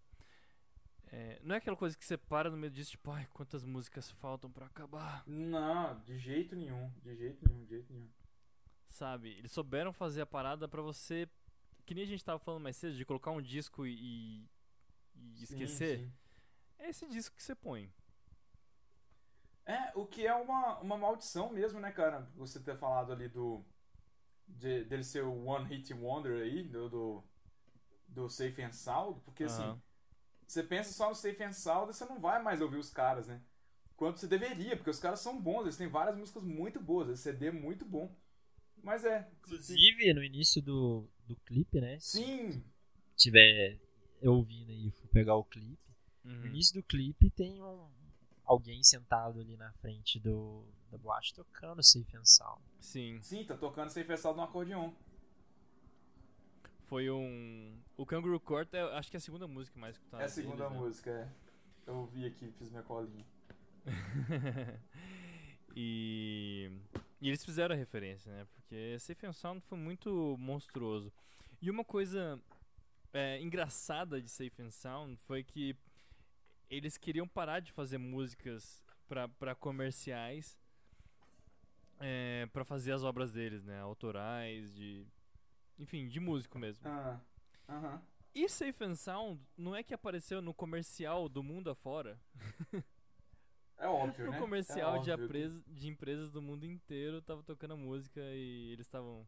É, 1.11 1.40
não 1.43 1.53
é 1.56 1.57
aquela 1.57 1.75
coisa 1.75 1.98
que 1.98 2.06
você 2.06 2.17
para 2.17 2.49
no 2.49 2.57
meio 2.57 2.72
disso, 2.72 2.91
tipo, 2.91 3.11
ai, 3.11 3.27
quantas 3.33 3.65
músicas 3.65 4.09
faltam 4.09 4.49
pra 4.49 4.65
acabar. 4.65 5.23
Não, 5.27 5.99
de 5.99 6.17
jeito 6.17 6.56
nenhum. 6.56 6.90
De 7.03 7.15
jeito 7.15 7.45
nenhum, 7.48 7.64
de 7.65 7.69
jeito 7.69 7.91
nenhum. 7.93 8.09
Sabe? 8.88 9.30
Eles 9.38 9.51
souberam 9.51 9.91
fazer 9.93 10.22
a 10.22 10.25
parada 10.25 10.67
pra 10.67 10.81
você. 10.81 11.27
Que 11.85 11.93
nem 11.93 12.03
a 12.03 12.07
gente 12.07 12.23
tava 12.23 12.40
falando 12.40 12.64
mais 12.64 12.77
cedo, 12.77 12.95
de 12.95 13.06
colocar 13.06 13.31
um 13.31 13.41
disco 13.41 13.85
e. 13.85 14.49
e 15.15 15.35
Sim, 15.35 15.43
esquecer. 15.43 15.99
sim. 15.99 16.14
É 16.80 16.90
esse 16.90 17.07
disco 17.07 17.35
que 17.35 17.43
você 17.43 17.56
põe. 17.56 17.91
É, 19.65 19.91
o 19.95 20.06
que 20.06 20.25
é 20.25 20.33
uma, 20.33 20.80
uma 20.80 20.98
maldição 20.98 21.49
mesmo, 21.51 21.80
né, 21.80 21.91
cara? 21.91 22.27
Você 22.35 22.59
ter 22.59 22.77
falado 22.77 23.11
ali 23.11 23.27
do. 23.27 23.64
De, 24.59 24.83
dele 24.85 25.03
ser 25.03 25.23
o 25.23 25.45
One 25.45 25.65
Hit 25.67 25.93
Wonder 25.93 26.43
aí, 26.43 26.63
do, 26.63 26.89
do, 26.89 27.23
do 28.07 28.30
Safe 28.30 28.61
and 28.63 28.73
Sound, 28.73 29.21
porque 29.21 29.45
assim, 29.45 29.65
Aham. 29.65 29.81
você 30.47 30.63
pensa 30.63 30.93
só 30.93 31.09
no 31.09 31.15
Safe 31.15 31.43
and 31.43 31.53
Sound 31.53 31.91
e 31.91 31.95
você 31.95 32.05
não 32.05 32.19
vai 32.19 32.41
mais 32.41 32.61
ouvir 32.61 32.77
os 32.77 32.91
caras, 32.91 33.27
né? 33.27 33.41
Quanto 33.97 34.19
você 34.19 34.27
deveria, 34.27 34.75
porque 34.77 34.89
os 34.91 34.99
caras 34.99 35.19
são 35.21 35.41
bons, 35.41 35.63
eles 35.63 35.77
têm 35.77 35.88
várias 35.88 36.17
músicas 36.17 36.43
muito 36.43 36.80
boas, 36.81 37.09
esse 37.09 37.23
CD 37.23 37.47
é 37.47 37.51
muito 37.51 37.85
bom. 37.85 38.15
Mas 38.83 39.05
é. 39.05 39.30
Inclusive, 39.39 40.13
no 40.13 40.23
início 40.23 40.61
do, 40.61 41.07
do 41.27 41.35
clipe, 41.45 41.80
né? 41.80 41.99
Se 41.99 42.23
Sim, 42.23 42.63
tiver 43.17 43.80
ouvindo 44.23 44.71
aí 44.71 44.88
e 44.88 44.91
for 44.91 45.07
pegar 45.09 45.35
o 45.35 45.43
clipe, 45.43 45.85
no 46.41 46.47
Uhum. 46.47 46.47
início 46.49 46.75
do 46.75 46.83
clipe 46.83 47.30
tem 47.31 47.61
um, 47.61 47.89
alguém 48.45 48.83
sentado 48.83 49.39
ali 49.39 49.55
na 49.57 49.71
frente 49.73 50.19
do, 50.19 50.65
da 50.91 50.97
boate 50.97 51.33
tocando 51.33 51.81
Safe 51.81 52.17
and 52.17 52.25
Sound. 52.25 52.61
Sim, 52.79 53.21
Sim, 53.21 53.45
tá 53.45 53.55
tocando 53.55 53.89
sem 53.89 54.03
festival 54.03 54.35
no 54.35 54.43
acordeon. 54.43 54.91
foi 56.87 57.09
um. 57.09 57.81
O 57.95 58.05
Kangaroo 58.05 58.39
Court, 58.39 58.67
é, 58.73 58.81
acho 58.97 59.09
que 59.09 59.17
é 59.17 59.19
a 59.19 59.21
segunda 59.21 59.47
música 59.47 59.79
mais 59.79 59.95
escutada. 59.95 60.23
é 60.23 60.25
a 60.25 60.29
segunda 60.29 60.63
deles, 60.65 60.71
né? 60.73 60.79
música, 60.79 61.09
é. 61.09 61.29
Eu 61.87 61.95
ouvi 61.95 62.25
aqui, 62.25 62.51
fiz 62.57 62.69
minha 62.69 62.83
colinha. 62.83 63.25
e, 65.75 66.69
e 67.19 67.27
eles 67.27 67.43
fizeram 67.43 67.73
a 67.73 67.77
referência, 67.77 68.31
né? 68.31 68.45
Porque 68.53 68.99
Safe 68.99 69.25
and 69.25 69.33
Sound 69.33 69.61
foi 69.61 69.77
muito 69.77 70.35
monstruoso. 70.37 71.11
E 71.61 71.69
uma 71.69 71.83
coisa 71.83 72.39
é, 73.13 73.41
engraçada 73.41 74.21
de 74.21 74.29
Safe 74.29 74.61
and 74.61 74.71
Sound 74.71 75.15
foi 75.17 75.43
que 75.43 75.75
eles 76.69 76.97
queriam 76.97 77.27
parar 77.27 77.59
de 77.59 77.71
fazer 77.71 77.97
músicas 77.97 78.81
para 79.07 79.53
comerciais 79.55 80.57
é, 82.01 82.47
para 82.51 82.65
fazer 82.65 82.91
as 82.93 83.03
obras 83.03 83.31
deles, 83.33 83.63
né? 83.63 83.80
Autorais, 83.80 84.73
de. 84.73 85.05
Enfim, 85.80 86.07
de 86.07 86.19
músico 86.19 86.59
mesmo. 86.59 86.88
Ah, 86.88 87.19
aham. 87.69 88.01
E 88.33 88.47
Safe 88.47 88.83
and 88.83 88.95
Sound 88.95 89.41
não 89.57 89.75
é 89.75 89.83
que 89.83 89.93
apareceu 89.93 90.41
no 90.41 90.53
comercial 90.53 91.27
do 91.27 91.43
mundo 91.43 91.69
afora? 91.69 92.19
É 93.77 93.88
óbvio, 93.88 94.25
No 94.25 94.31
né? 94.31 94.39
comercial 94.39 94.95
é 94.95 94.99
de, 94.99 95.11
óbvio. 95.11 95.27
de 95.67 95.88
empresas 95.88 96.31
do 96.31 96.41
mundo 96.41 96.65
inteiro 96.65 97.21
tava 97.21 97.43
tocando 97.43 97.73
a 97.73 97.77
música 97.77 98.21
e 98.21 98.71
eles 98.71 98.85
estavam 98.85 99.27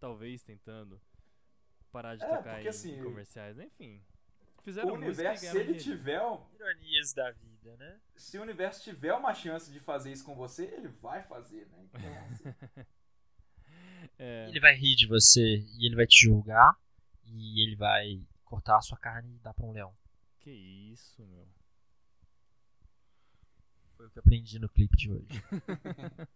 talvez 0.00 0.42
tentando 0.42 1.00
parar 1.90 2.16
de 2.16 2.24
É, 2.24 2.28
tocar 2.28 2.54
porque 2.54 2.66
em, 2.66 2.70
assim, 2.70 2.92
em 2.98 3.02
comerciais, 3.02 3.58
enfim. 3.58 4.02
O 4.62 4.64
Fizeram 4.64 4.90
e 4.90 4.92
universo, 4.92 5.44
se 5.44 5.58
ele 5.58 5.74
dinheiro. 5.74 5.82
tiver, 5.82 6.22
Ironias 6.54 7.12
da 7.12 7.30
vida, 7.32 7.76
né? 7.76 8.00
se 8.14 8.38
o 8.38 8.42
universo 8.42 8.82
tiver 8.84 9.12
uma 9.12 9.34
chance 9.34 9.70
de 9.72 9.80
fazer 9.80 10.12
isso 10.12 10.24
com 10.24 10.36
você, 10.36 10.64
ele 10.66 10.86
vai 10.88 11.20
fazer, 11.22 11.66
né? 11.66 11.84
Então, 11.84 12.00
assim, 12.30 12.86
É, 14.18 14.48
Ele 14.48 14.60
vai 14.60 14.74
rir 14.74 14.94
de 14.96 15.06
você 15.06 15.58
e 15.78 15.86
ele 15.86 15.94
vai 15.96 16.06
te 16.06 16.24
julgar 16.26 16.76
e 17.24 17.62
ele 17.64 17.74
vai 17.76 18.20
cortar 18.44 18.76
a 18.76 18.80
sua 18.80 18.98
carne 18.98 19.34
e 19.34 19.38
dar 19.38 19.54
pra 19.54 19.64
um 19.64 19.72
leão. 19.72 19.92
que 20.40 20.50
isso, 20.50 21.24
meu. 21.26 21.46
Foi 23.96 24.06
o 24.06 24.10
que 24.10 24.18
eu 24.18 24.20
aprendi 24.20 24.58
no 24.58 24.68
clipe 24.68 24.96
de 24.96 25.10
hoje. 25.12 25.28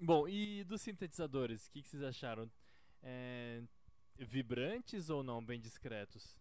Bom, 0.00 0.28
e 0.28 0.62
dos 0.64 0.82
sintetizadores, 0.82 1.66
o 1.66 1.70
que, 1.72 1.82
que 1.82 1.88
vocês 1.88 2.02
acharam? 2.02 2.50
É, 3.02 3.62
vibrantes 4.18 5.10
ou 5.10 5.22
não, 5.22 5.44
bem 5.44 5.60
discretos? 5.60 6.36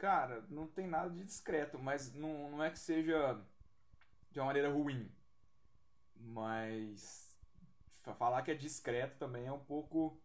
Cara, 0.00 0.42
não 0.48 0.66
tem 0.66 0.86
nada 0.86 1.10
de 1.10 1.22
discreto, 1.22 1.78
mas 1.78 2.14
não, 2.14 2.50
não 2.52 2.64
é 2.64 2.70
que 2.70 2.78
seja 2.78 3.38
de 4.32 4.40
uma 4.40 4.46
maneira 4.46 4.72
ruim. 4.72 5.12
Mas 6.16 7.38
fa- 8.02 8.14
falar 8.14 8.42
que 8.42 8.50
é 8.50 8.54
discreto 8.54 9.18
também 9.18 9.46
é 9.46 9.52
um 9.52 9.62
pouco, 9.62 10.18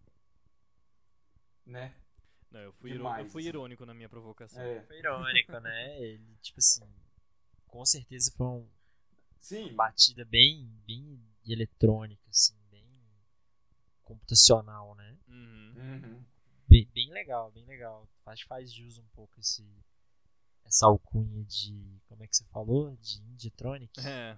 né? 1.66 1.94
Não, 2.50 2.62
eu 2.62 2.72
fui, 2.74 2.92
Demais, 2.92 3.26
eu 3.26 3.30
fui 3.30 3.44
irônico 3.44 3.86
na 3.86 3.94
minha 3.94 4.08
provocação. 4.08 4.62
É. 4.62 4.82
Foi 4.84 4.98
irônico, 4.98 5.60
né? 5.60 6.00
Ele, 6.02 6.38
tipo 6.42 6.60
assim, 6.60 6.88
com 7.68 7.86
certeza 7.86 8.32
foi 8.32 8.48
um- 8.48 8.70
Sim, 9.42 9.66
uma 9.72 9.74
batida 9.88 10.24
bem, 10.24 10.66
bem 10.88 11.22
eletrônica, 11.46 12.24
assim, 12.30 12.56
bem 12.72 12.88
computacional, 14.04 14.96
né? 14.96 15.18
Uhum. 15.28 15.74
Uhum. 15.76 16.26
Bem, 16.76 16.90
bem 16.94 17.10
legal, 17.12 17.50
bem 17.54 17.66
legal. 17.66 18.06
Acho 18.26 18.44
que 18.44 18.50
faz 18.50 18.74
jus 18.74 18.98
um 18.98 19.08
pouco 19.14 19.40
esse, 19.40 19.66
essa 20.66 20.88
alcunha 20.88 21.42
de, 21.46 22.02
como 22.06 22.22
é 22.22 22.28
que 22.28 22.36
você 22.36 22.44
falou? 22.46 22.98
De 22.98 23.22
Indietronic? 23.22 23.98
É. 24.06 24.38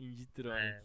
Indie 0.00 0.26
É, 0.46 0.82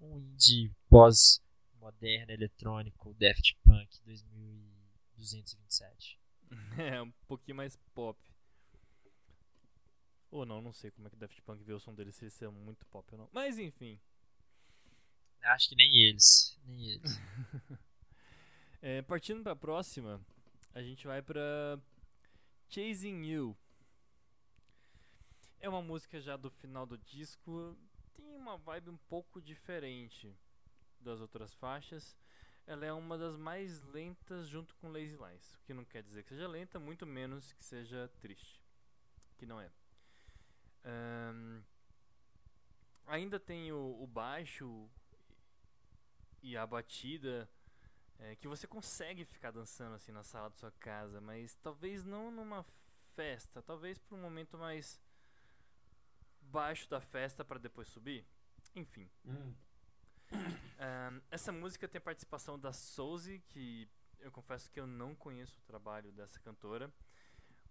um, 0.00 0.14
um 0.14 0.18
indie 0.18 0.74
pós-moderno 0.88 2.32
eletrônico 2.32 3.14
Daft 3.14 3.56
Punk 3.62 4.00
2227. 4.04 6.18
É, 6.78 7.02
um 7.02 7.10
pouquinho 7.28 7.58
mais 7.58 7.76
pop. 7.94 8.18
Ou 10.30 10.46
não, 10.46 10.62
não 10.62 10.72
sei 10.72 10.90
como 10.90 11.06
é 11.06 11.10
que 11.10 11.16
Daft 11.16 11.40
Punk 11.42 11.62
vê 11.62 11.74
o 11.74 11.78
som 11.78 11.94
deles, 11.94 12.16
se 12.16 12.24
eles 12.24 12.32
são 12.34 12.50
muito 12.50 12.86
pop 12.86 13.06
ou 13.12 13.18
não. 13.18 13.28
Mas 13.32 13.58
enfim. 13.58 14.00
Acho 15.42 15.68
que 15.68 15.76
nem 15.76 15.94
eles, 15.94 16.58
nem 16.64 16.88
eles. 16.88 17.12
É, 18.80 19.02
partindo 19.02 19.42
pra 19.42 19.56
próxima, 19.56 20.20
a 20.72 20.80
gente 20.80 21.04
vai 21.04 21.20
pra 21.20 21.80
Chasing 22.68 23.24
You. 23.24 23.56
É 25.58 25.68
uma 25.68 25.82
música 25.82 26.20
já 26.20 26.36
do 26.36 26.48
final 26.48 26.86
do 26.86 26.96
disco, 26.96 27.76
tem 28.14 28.24
uma 28.24 28.56
vibe 28.56 28.90
um 28.90 28.96
pouco 28.96 29.42
diferente 29.42 30.32
das 31.00 31.20
outras 31.20 31.52
faixas. 31.54 32.16
Ela 32.68 32.86
é 32.86 32.92
uma 32.92 33.18
das 33.18 33.36
mais 33.36 33.82
lentas 33.82 34.46
junto 34.46 34.76
com 34.76 34.92
Lazy 34.92 35.16
Lines, 35.16 35.54
o 35.54 35.64
que 35.64 35.74
não 35.74 35.84
quer 35.84 36.04
dizer 36.04 36.22
que 36.22 36.28
seja 36.28 36.46
lenta, 36.46 36.78
muito 36.78 37.04
menos 37.04 37.52
que 37.54 37.64
seja 37.64 38.08
triste, 38.20 38.62
que 39.36 39.44
não 39.44 39.60
é. 39.60 39.72
Ahn, 40.84 41.62
ainda 43.06 43.40
tem 43.40 43.72
o, 43.72 44.00
o 44.00 44.06
baixo 44.06 44.88
e 46.40 46.56
a 46.56 46.64
batida 46.64 47.50
é, 48.18 48.34
que 48.36 48.48
você 48.48 48.66
consegue 48.66 49.24
ficar 49.24 49.50
dançando 49.50 49.94
assim 49.94 50.12
na 50.12 50.22
sala 50.22 50.50
da 50.50 50.56
sua 50.56 50.70
casa, 50.72 51.20
mas 51.20 51.54
talvez 51.56 52.04
não 52.04 52.30
numa 52.30 52.64
festa, 53.14 53.62
talvez 53.62 53.98
para 53.98 54.16
um 54.16 54.20
momento 54.20 54.56
mais 54.58 55.00
baixo 56.40 56.88
da 56.88 57.00
festa 57.00 57.44
para 57.44 57.58
depois 57.58 57.88
subir. 57.88 58.24
Enfim, 58.74 59.08
Hum. 59.24 59.54
Ahn, 60.78 61.20
essa 61.30 61.50
música 61.50 61.88
tem 61.88 61.98
a 61.98 62.02
participação 62.02 62.58
da 62.58 62.72
Souzy, 62.72 63.42
que 63.48 63.88
eu 64.20 64.30
confesso 64.30 64.70
que 64.70 64.78
eu 64.78 64.86
não 64.86 65.14
conheço 65.14 65.58
o 65.58 65.62
trabalho 65.62 66.12
dessa 66.12 66.38
cantora, 66.40 66.92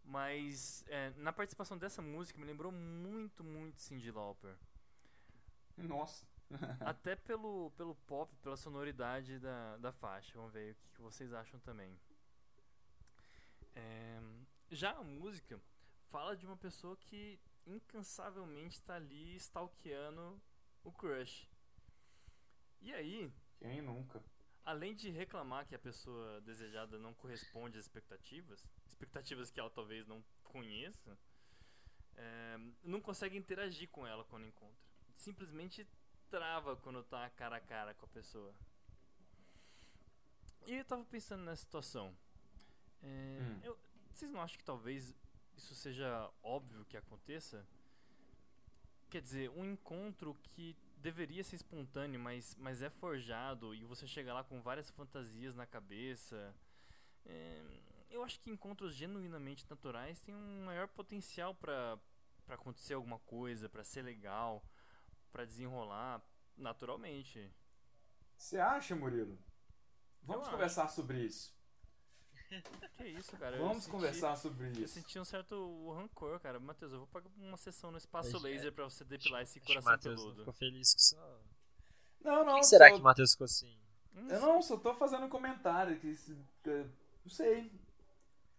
mas 0.03 0.83
é, 0.87 1.11
na 1.17 1.31
participação 1.31 1.77
dessa 1.77 2.01
música 2.01 2.39
me 2.39 2.45
lembrou 2.45 2.71
muito, 2.71 3.43
muito 3.43 3.81
Cyndi 3.81 4.11
Lauper. 4.11 4.55
Nossa. 5.77 6.25
Até 6.79 7.15
pelo, 7.15 7.71
pelo 7.71 7.95
pop, 7.95 8.33
pela 8.37 8.55
sonoridade 8.55 9.39
da, 9.39 9.77
da 9.77 9.91
faixa. 9.91 10.33
Vamos 10.35 10.53
ver 10.53 10.73
o 10.73 10.95
que, 10.95 11.01
vocês 11.01 11.33
acham 11.33 11.59
também. 11.59 11.99
É, 13.75 14.19
já 14.71 14.91
a 14.91 15.03
música 15.03 15.59
fala 16.09 16.35
de 16.35 16.45
uma 16.45 16.57
pessoa 16.57 16.95
que 16.97 17.39
incansavelmente 17.65 18.75
está 18.75 18.95
ali 18.95 19.35
stalkeando 19.35 20.41
o 20.83 20.91
crush. 20.91 21.49
E 22.81 22.93
aí, 22.93 23.31
Quem 23.59 23.81
nunca? 23.81 24.23
além 24.63 24.93
de 24.93 25.09
reclamar 25.09 25.65
que 25.65 25.75
a 25.75 25.79
pessoa 25.79 26.41
desejada 26.41 26.97
não 26.97 27.13
corresponde 27.13 27.77
às 27.77 27.85
expectativas, 27.85 28.63
expectativas 28.85 29.49
que 29.49 29.59
ela 29.59 29.69
talvez 29.69 30.05
não 30.07 30.23
conheça, 30.43 31.17
é, 32.15 32.57
não 32.83 32.99
consegue 32.99 33.37
interagir 33.37 33.89
com 33.89 34.05
ela 34.05 34.23
quando 34.25 34.45
encontra. 34.45 34.87
Simplesmente 35.15 35.87
trava 36.29 36.75
quando 36.77 37.03
tá 37.03 37.29
cara 37.31 37.57
a 37.57 37.61
cara 37.61 37.93
com 37.93 38.05
a 38.05 38.09
pessoa. 38.09 38.53
E 40.65 40.75
eu 40.75 40.85
tava 40.85 41.03
pensando 41.05 41.43
nessa 41.43 41.61
situação. 41.63 42.13
É, 43.01 43.39
Hum. 43.41 43.59
eu- 43.63 43.77
vocês 44.13 44.29
não 44.31 44.41
acham 44.41 44.57
que 44.57 44.63
talvez 44.63 45.13
isso 45.55 45.75
seja 45.75 46.29
óbvio 46.43 46.85
que 46.85 46.97
aconteça? 46.97 47.65
Quer 49.09 49.21
dizer, 49.21 49.49
um 49.51 49.63
encontro 49.63 50.35
que 50.43 50.75
deveria 50.97 51.43
ser 51.43 51.55
espontâneo, 51.55 52.19
mas, 52.19 52.55
mas 52.55 52.81
é 52.81 52.89
forjado 52.89 53.73
e 53.73 53.83
você 53.85 54.05
chega 54.05 54.33
lá 54.33 54.43
com 54.43 54.61
várias 54.61 54.89
fantasias 54.89 55.55
na 55.55 55.65
cabeça. 55.65 56.53
É, 57.25 57.63
eu 58.09 58.23
acho 58.23 58.39
que 58.39 58.49
encontros 58.49 58.93
genuinamente 58.93 59.65
naturais 59.69 60.21
têm 60.23 60.35
um 60.35 60.65
maior 60.65 60.87
potencial 60.89 61.53
pra 61.55 61.97
acontecer 62.49 62.93
alguma 62.95 63.19
coisa, 63.19 63.69
pra 63.69 63.83
ser 63.83 64.01
legal, 64.01 64.61
pra 65.37 65.45
desenrolar 65.45 66.19
naturalmente. 66.57 67.53
Você 68.35 68.57
acha, 68.57 68.95
Murilo? 68.95 69.37
Vamos 70.23 70.47
conversar 70.47 70.87
sobre 70.89 71.23
isso. 71.25 71.55
Que 72.97 73.05
isso, 73.09 73.37
cara? 73.37 73.55
eu 73.57 73.61
Vamos 73.67 73.83
senti- 73.83 73.91
conversar 73.91 74.35
sobre 74.35 74.67
Eu 74.69 74.71
isso. 74.85 74.95
senti 74.95 75.19
um 75.19 75.25
certo 75.25 75.93
rancor, 75.93 76.39
cara. 76.39 76.59
Matheus, 76.59 76.91
eu 76.91 76.99
vou 76.99 77.07
pagar 77.07 77.29
uma 77.37 77.57
sessão 77.57 77.91
no 77.91 77.99
espaço 77.99 78.29
Acho- 78.29 78.39
laser 78.39 78.73
pra 78.73 78.85
você 78.85 79.03
depilar 79.05 79.43
esse 79.43 79.59
coração 79.59 79.91
Matheus 79.91 80.15
não 80.15 80.23
peludo. 80.23 80.39
ficou 80.41 80.53
feliz 80.53 80.93
com 80.93 80.97
isso. 80.99 81.15
não. 81.15 81.39
Não, 82.21 82.45
não. 82.45 82.53
Por 82.53 82.59
que 82.61 82.65
será 82.65 82.87
só- 82.89 82.95
que 82.95 82.99
o 83.01 83.03
Matheus 83.03 83.31
ficou 83.33 83.45
assim? 83.45 83.79
Eu 84.15 84.41
não, 84.41 84.59
só 84.63 84.75
tô 84.77 84.95
fazendo 84.95 85.25
um 85.25 85.29
comentário. 85.29 85.99
Que, 85.99 86.15
é, 86.65 86.83
não 87.23 87.29
sei. 87.29 87.71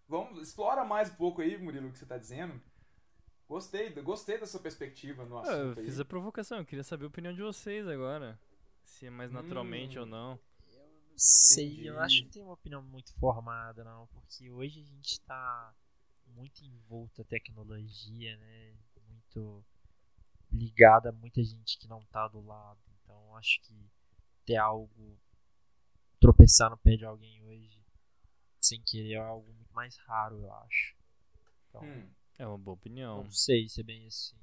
Vamos, 0.06 0.40
explora 0.40 0.84
mais 0.84 1.10
um 1.10 1.14
pouco 1.16 1.42
aí, 1.42 1.58
Murilo, 1.58 1.88
o 1.88 1.92
que 1.92 1.98
você 1.98 2.06
tá 2.06 2.16
dizendo. 2.18 2.62
Gostei, 3.48 3.90
gostei 4.02 4.38
da 4.38 4.46
sua 4.46 4.60
perspectiva 4.60 5.24
no 5.24 5.38
Ah, 5.38 5.46
eu 5.46 5.62
assunto 5.70 5.78
aí. 5.80 5.86
fiz 5.86 5.98
a 6.00 6.04
provocação, 6.04 6.58
eu 6.58 6.66
queria 6.66 6.84
saber 6.84 7.04
a 7.04 7.08
opinião 7.08 7.32
de 7.34 7.40
vocês 7.42 7.86
agora. 7.88 8.38
Se 8.84 9.06
é 9.06 9.10
mais 9.10 9.32
naturalmente 9.32 9.98
Hum. 9.98 10.02
ou 10.02 10.06
não. 10.06 10.40
Eu 10.70 10.86
não 11.08 11.14
sei, 11.16 11.66
Entendi. 11.72 11.86
eu 11.86 11.98
acho 12.00 12.16
que 12.18 12.24
não 12.24 12.30
tenho 12.30 12.44
uma 12.46 12.54
opinião 12.54 12.82
muito 12.82 13.14
formada, 13.14 13.82
não. 13.84 14.06
Porque 14.08 14.50
hoje 14.50 14.80
a 14.80 14.84
gente 14.84 15.20
tá 15.22 15.74
muito 16.26 16.62
envolto 16.62 17.22
a 17.22 17.24
tecnologia, 17.24 18.36
né? 18.36 18.76
Muito 19.08 19.64
ligada 20.52 21.08
a 21.08 21.12
muita 21.12 21.42
gente 21.42 21.78
que 21.78 21.88
não 21.88 22.04
tá 22.06 22.28
do 22.28 22.44
lado. 22.44 22.80
Então 23.02 23.34
acho 23.36 23.60
que 23.62 23.74
ter 24.44 24.56
algo 24.56 25.18
tropeçar 26.20 26.68
no 26.70 26.76
pé 26.76 26.96
de 26.96 27.04
alguém 27.04 27.42
hoje 27.44 27.82
sem 28.60 28.82
querer 28.82 29.12
é 29.14 29.16
algo 29.18 29.50
muito 29.54 29.72
mais 29.72 29.96
raro, 29.98 30.40
eu 30.42 30.52
acho. 30.52 30.94
Então, 31.68 31.82
Hum, 31.82 32.10
É 32.38 32.46
uma 32.46 32.56
boa 32.58 32.74
opinião. 32.74 33.24
não 33.24 33.30
sei 33.32 33.68
se 33.68 33.80
é 33.80 33.84
bem 33.84 34.06
assim. 34.06 34.36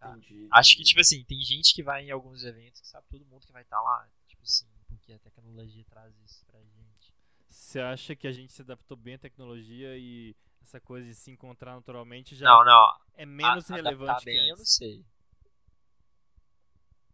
Ah, 0.00 0.16
entendi, 0.16 0.48
Acho 0.50 0.76
que, 0.76 0.82
tipo 0.82 1.00
assim, 1.00 1.22
tem 1.24 1.40
gente 1.42 1.74
que 1.74 1.82
vai 1.82 2.04
em 2.04 2.10
alguns 2.10 2.42
eventos 2.44 2.80
que 2.80 2.86
sabe 2.88 3.06
todo 3.10 3.26
mundo 3.26 3.44
que 3.46 3.52
vai 3.52 3.62
estar 3.62 3.80
lá. 3.82 4.08
Tipo 4.28 4.42
assim, 4.42 4.66
porque 4.88 5.12
a 5.12 5.18
tecnologia 5.18 5.84
traz 5.90 6.14
isso 6.24 6.44
pra 6.46 6.58
gente. 6.62 7.14
Você 7.48 7.80
acha 7.80 8.16
que 8.16 8.26
a 8.26 8.32
gente 8.32 8.52
se 8.52 8.62
adaptou 8.62 8.96
bem 8.96 9.14
à 9.14 9.18
tecnologia 9.18 9.98
e 9.98 10.34
essa 10.62 10.80
coisa 10.80 11.06
de 11.06 11.14
se 11.14 11.30
encontrar 11.30 11.74
naturalmente 11.74 12.34
já 12.36 12.46
Não, 12.46 12.64
não. 12.64 12.98
é 13.14 13.26
menos 13.26 13.70
a- 13.70 13.74
relevante 13.74 14.10
adaptar 14.10 14.20
que 14.20 14.24
bem, 14.26 14.48
eu 14.48 14.54
não 14.56 14.62
antes? 14.62 14.74
sei. 14.76 15.04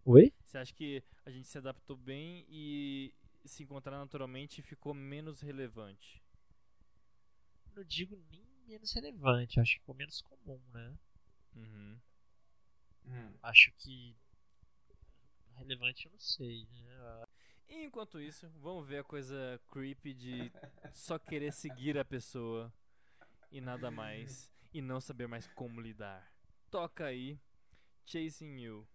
Oi? 0.05 0.33
Você 0.45 0.59
acha 0.59 0.73
que 0.73 1.03
a 1.25 1.31
gente 1.31 1.49
se 1.49 1.59
adaptou 1.59 1.97
bem 1.97 2.47
e 2.49 3.13
se 3.45 3.63
encontrar 3.65 3.99
naturalmente 3.99 4.63
ficou 4.63 4.95
menos 4.95 5.41
relevante? 5.41 6.23
Não 7.75 7.83
digo 7.83 8.17
nem 8.31 8.46
menos 8.67 8.93
relevante, 8.93 9.61
acho 9.61 9.75
que 9.75 9.81
ficou 9.81 9.95
menos 9.95 10.21
comum, 10.23 10.61
né? 10.73 10.99
Uhum. 11.55 12.01
Hum. 13.07 13.35
Acho 13.43 13.73
que 13.79 14.17
relevante 15.57 16.07
eu 16.07 16.13
não 16.13 16.21
sei, 16.21 16.67
né? 16.71 17.25
E 17.69 17.85
enquanto 17.85 18.21
isso, 18.21 18.49
vamos 18.61 18.87
ver 18.87 18.99
a 18.99 19.05
coisa 19.05 19.61
creepy 19.71 20.15
de 20.15 20.53
só 20.93 21.19
querer 21.19 21.53
seguir 21.53 21.99
a 21.99 22.05
pessoa 22.05 22.73
e 23.51 23.61
nada 23.61 23.91
mais 23.91 24.51
e 24.73 24.81
não 24.81 25.01
saber 25.01 25.27
mais 25.27 25.47
como 25.49 25.81
lidar. 25.81 26.33
Toca 26.71 27.07
aí, 27.07 27.41
Chasing 28.05 28.59
You. 28.61 28.89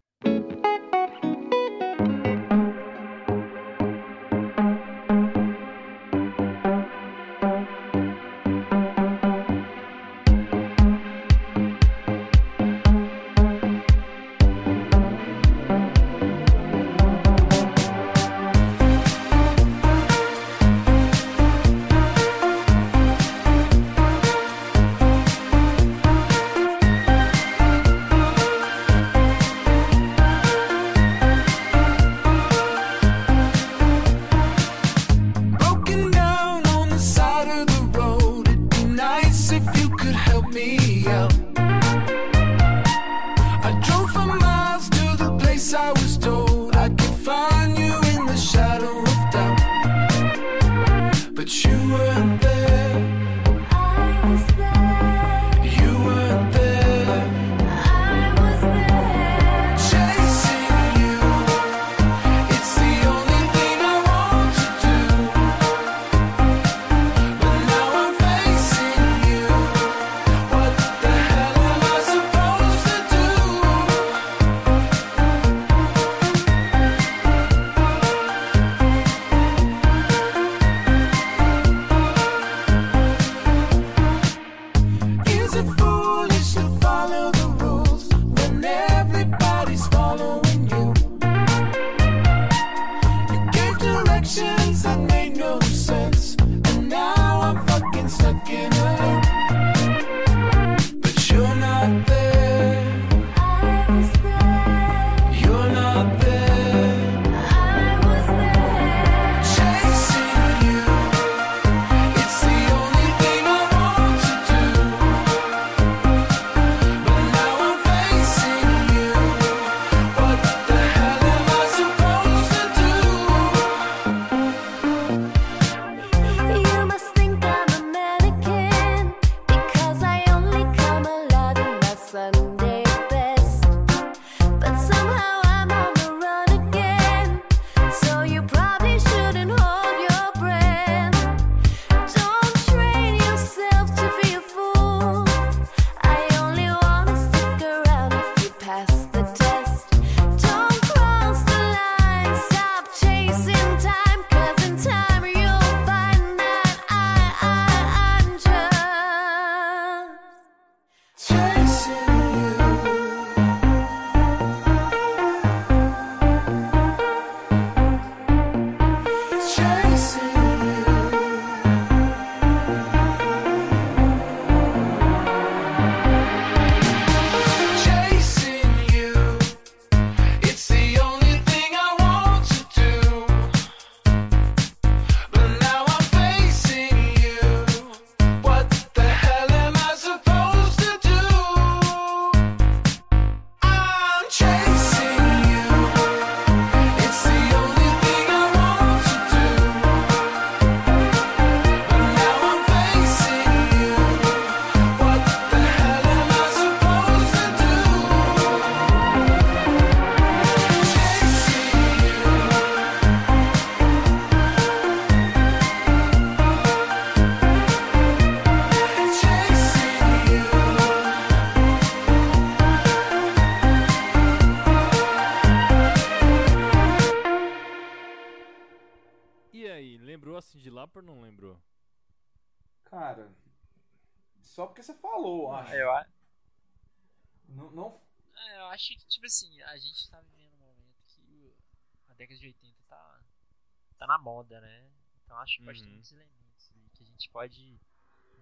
Moda, 244.21 244.59
né? 244.61 244.89
Então 245.25 245.37
acho 245.37 245.57
que 245.57 245.63
Uhum. 245.63 245.89
muitos 245.89 246.11
elementos 246.11 246.71
ali 246.75 246.89
que 246.93 247.03
a 247.03 247.05
gente 247.05 247.29
pode 247.29 247.61
ir 247.61 247.79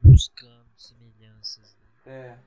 buscando 0.01 0.69
semelhanças. 0.77 1.75
Né? 1.75 1.90
É. 2.06 2.40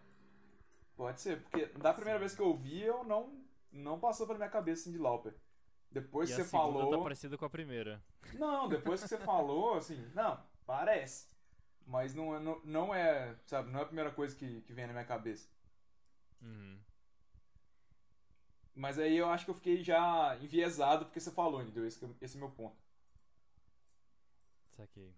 Pode 0.96 1.20
ser, 1.20 1.42
porque 1.42 1.66
da 1.66 1.92
primeira 1.94 2.18
vez 2.18 2.34
que 2.34 2.42
eu 2.42 2.46
ouvi, 2.48 2.80
eu 2.82 3.02
não, 3.04 3.44
não 3.72 3.98
passou 3.98 4.26
pela 4.26 4.38
minha 4.38 4.50
cabeça 4.50 4.84
Cindy 4.84 4.98
Lauper. 4.98 5.34
Depois 5.90 6.30
e 6.30 6.34
que 6.34 6.40
a 6.40 6.44
você 6.44 6.50
segunda 6.50 6.78
falou. 6.78 6.90
tá 6.90 7.02
parecida 7.02 7.36
com 7.38 7.44
a 7.44 7.50
primeira. 7.50 8.02
Não, 8.34 8.68
depois 8.68 9.02
que 9.02 9.08
você 9.08 9.18
falou, 9.18 9.74
assim, 9.76 9.96
não, 10.14 10.42
parece. 10.66 11.28
Mas 11.86 12.14
não, 12.14 12.34
é- 12.36 12.40
não, 12.40 12.60
não 12.64 12.94
é, 12.94 13.36
sabe, 13.46 13.70
não 13.70 13.80
é 13.80 13.82
a 13.82 13.86
primeira 13.86 14.10
coisa 14.12 14.34
que, 14.36 14.60
que 14.62 14.72
vem 14.72 14.86
na 14.86 14.92
minha 14.92 15.04
cabeça. 15.04 15.48
Uhum. 16.42 16.78
Mas 18.74 18.98
aí 18.98 19.16
eu 19.16 19.28
acho 19.28 19.44
que 19.44 19.50
eu 19.50 19.54
fiquei 19.54 19.82
já 19.82 20.36
enviesado 20.40 21.04
porque 21.04 21.20
você 21.20 21.30
falou, 21.30 21.60
entendeu? 21.62 21.86
Esse, 21.86 22.02
é- 22.04 22.08
esse 22.20 22.36
é 22.36 22.38
o 22.38 22.40
meu 22.40 22.50
ponto. 22.50 22.81
Saquei. 24.82 25.14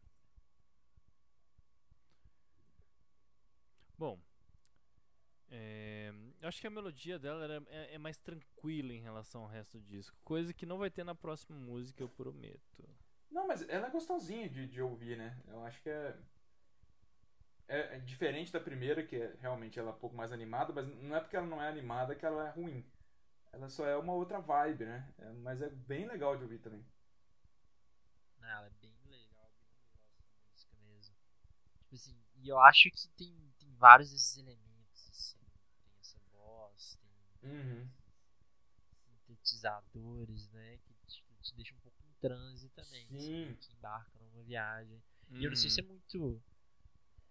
Bom, 3.98 4.18
é, 5.50 6.12
eu 6.40 6.48
acho 6.48 6.60
que 6.60 6.66
a 6.66 6.70
melodia 6.70 7.18
dela 7.18 7.44
era- 7.44 7.62
é, 7.68 7.94
é 7.94 7.98
mais 7.98 8.18
tranquila 8.18 8.92
em 8.92 9.00
relação 9.00 9.42
ao 9.42 9.48
resto 9.48 9.78
do 9.78 9.84
disco. 9.86 10.16
Coisa 10.24 10.52
que 10.52 10.66
não 10.66 10.78
vai 10.78 10.90
ter 10.90 11.04
na 11.04 11.14
próxima 11.14 11.56
música, 11.58 12.02
eu 12.02 12.08
prometo. 12.08 12.84
Não, 13.30 13.46
mas 13.46 13.68
ela 13.68 13.88
é 13.88 13.90
gostosinha 13.90 14.48
de, 14.48 14.66
de 14.66 14.80
ouvir, 14.80 15.16
né? 15.18 15.38
Eu 15.48 15.62
acho 15.64 15.80
que 15.82 15.90
é, 15.90 16.16
é. 17.68 17.96
é 17.96 17.98
diferente 18.00 18.52
da 18.52 18.60
primeira, 18.60 19.02
que 19.04 19.16
é, 19.16 19.34
realmente 19.40 19.78
ela 19.78 19.90
é 19.90 19.94
um 19.94 19.98
pouco 19.98 20.16
mais 20.16 20.32
animada, 20.32 20.72
mas 20.72 20.86
não 20.86 21.14
é 21.16 21.20
porque 21.20 21.36
ela 21.36 21.46
não 21.46 21.62
é 21.62 21.68
animada 21.68 22.14
que 22.14 22.24
ela 22.26 22.48
é 22.48 22.50
ruim. 22.50 22.84
Ela 23.52 23.68
só 23.68 23.86
é 23.86 23.96
uma 23.96 24.14
outra 24.14 24.40
vibe, 24.40 24.86
né? 24.86 25.08
É, 25.18 25.32
mas 25.34 25.62
é 25.62 25.70
bem 25.70 26.06
legal 26.06 26.36
de 26.36 26.44
ouvir 26.44 26.60
também. 26.60 26.84
Ela 28.40 28.66
é 28.66 28.70
bem 28.80 28.94
legal, 29.10 29.50
bem 29.58 29.70
legal 29.72 30.14
essa 30.22 30.38
música 30.48 30.76
mesmo. 30.84 31.16
Tipo 31.80 31.94
assim, 31.96 32.24
e 32.44 32.48
eu 32.50 32.60
acho 32.60 32.90
que 32.90 33.08
tem, 33.16 33.34
tem 33.58 33.72
vários 33.76 34.10
desses 34.12 34.36
elementos, 34.36 35.08
assim. 35.10 35.38
Tem 35.88 35.98
essa 36.00 36.18
voz, 36.32 36.98
tem 37.40 37.50
Uhum. 37.50 37.88
sintetizadores, 39.26 40.48
né? 40.50 40.78
Que 40.78 40.94
te, 41.06 41.24
te 41.42 41.54
deixa 41.54 41.74
um 41.74 41.78
pouco 41.78 41.96
em 42.02 42.12
transe 42.20 42.68
também. 42.70 43.06
Sim. 43.08 43.16
Assim, 43.16 43.56
que 43.60 43.72
embarca 43.72 44.18
numa 44.20 44.42
viagem. 44.42 45.02
E 45.30 45.44
eu 45.44 45.50
não 45.50 45.56
sei 45.56 45.70
Uhum. 45.70 45.74
se 45.74 45.80
é 45.80 45.84
muito 45.84 46.42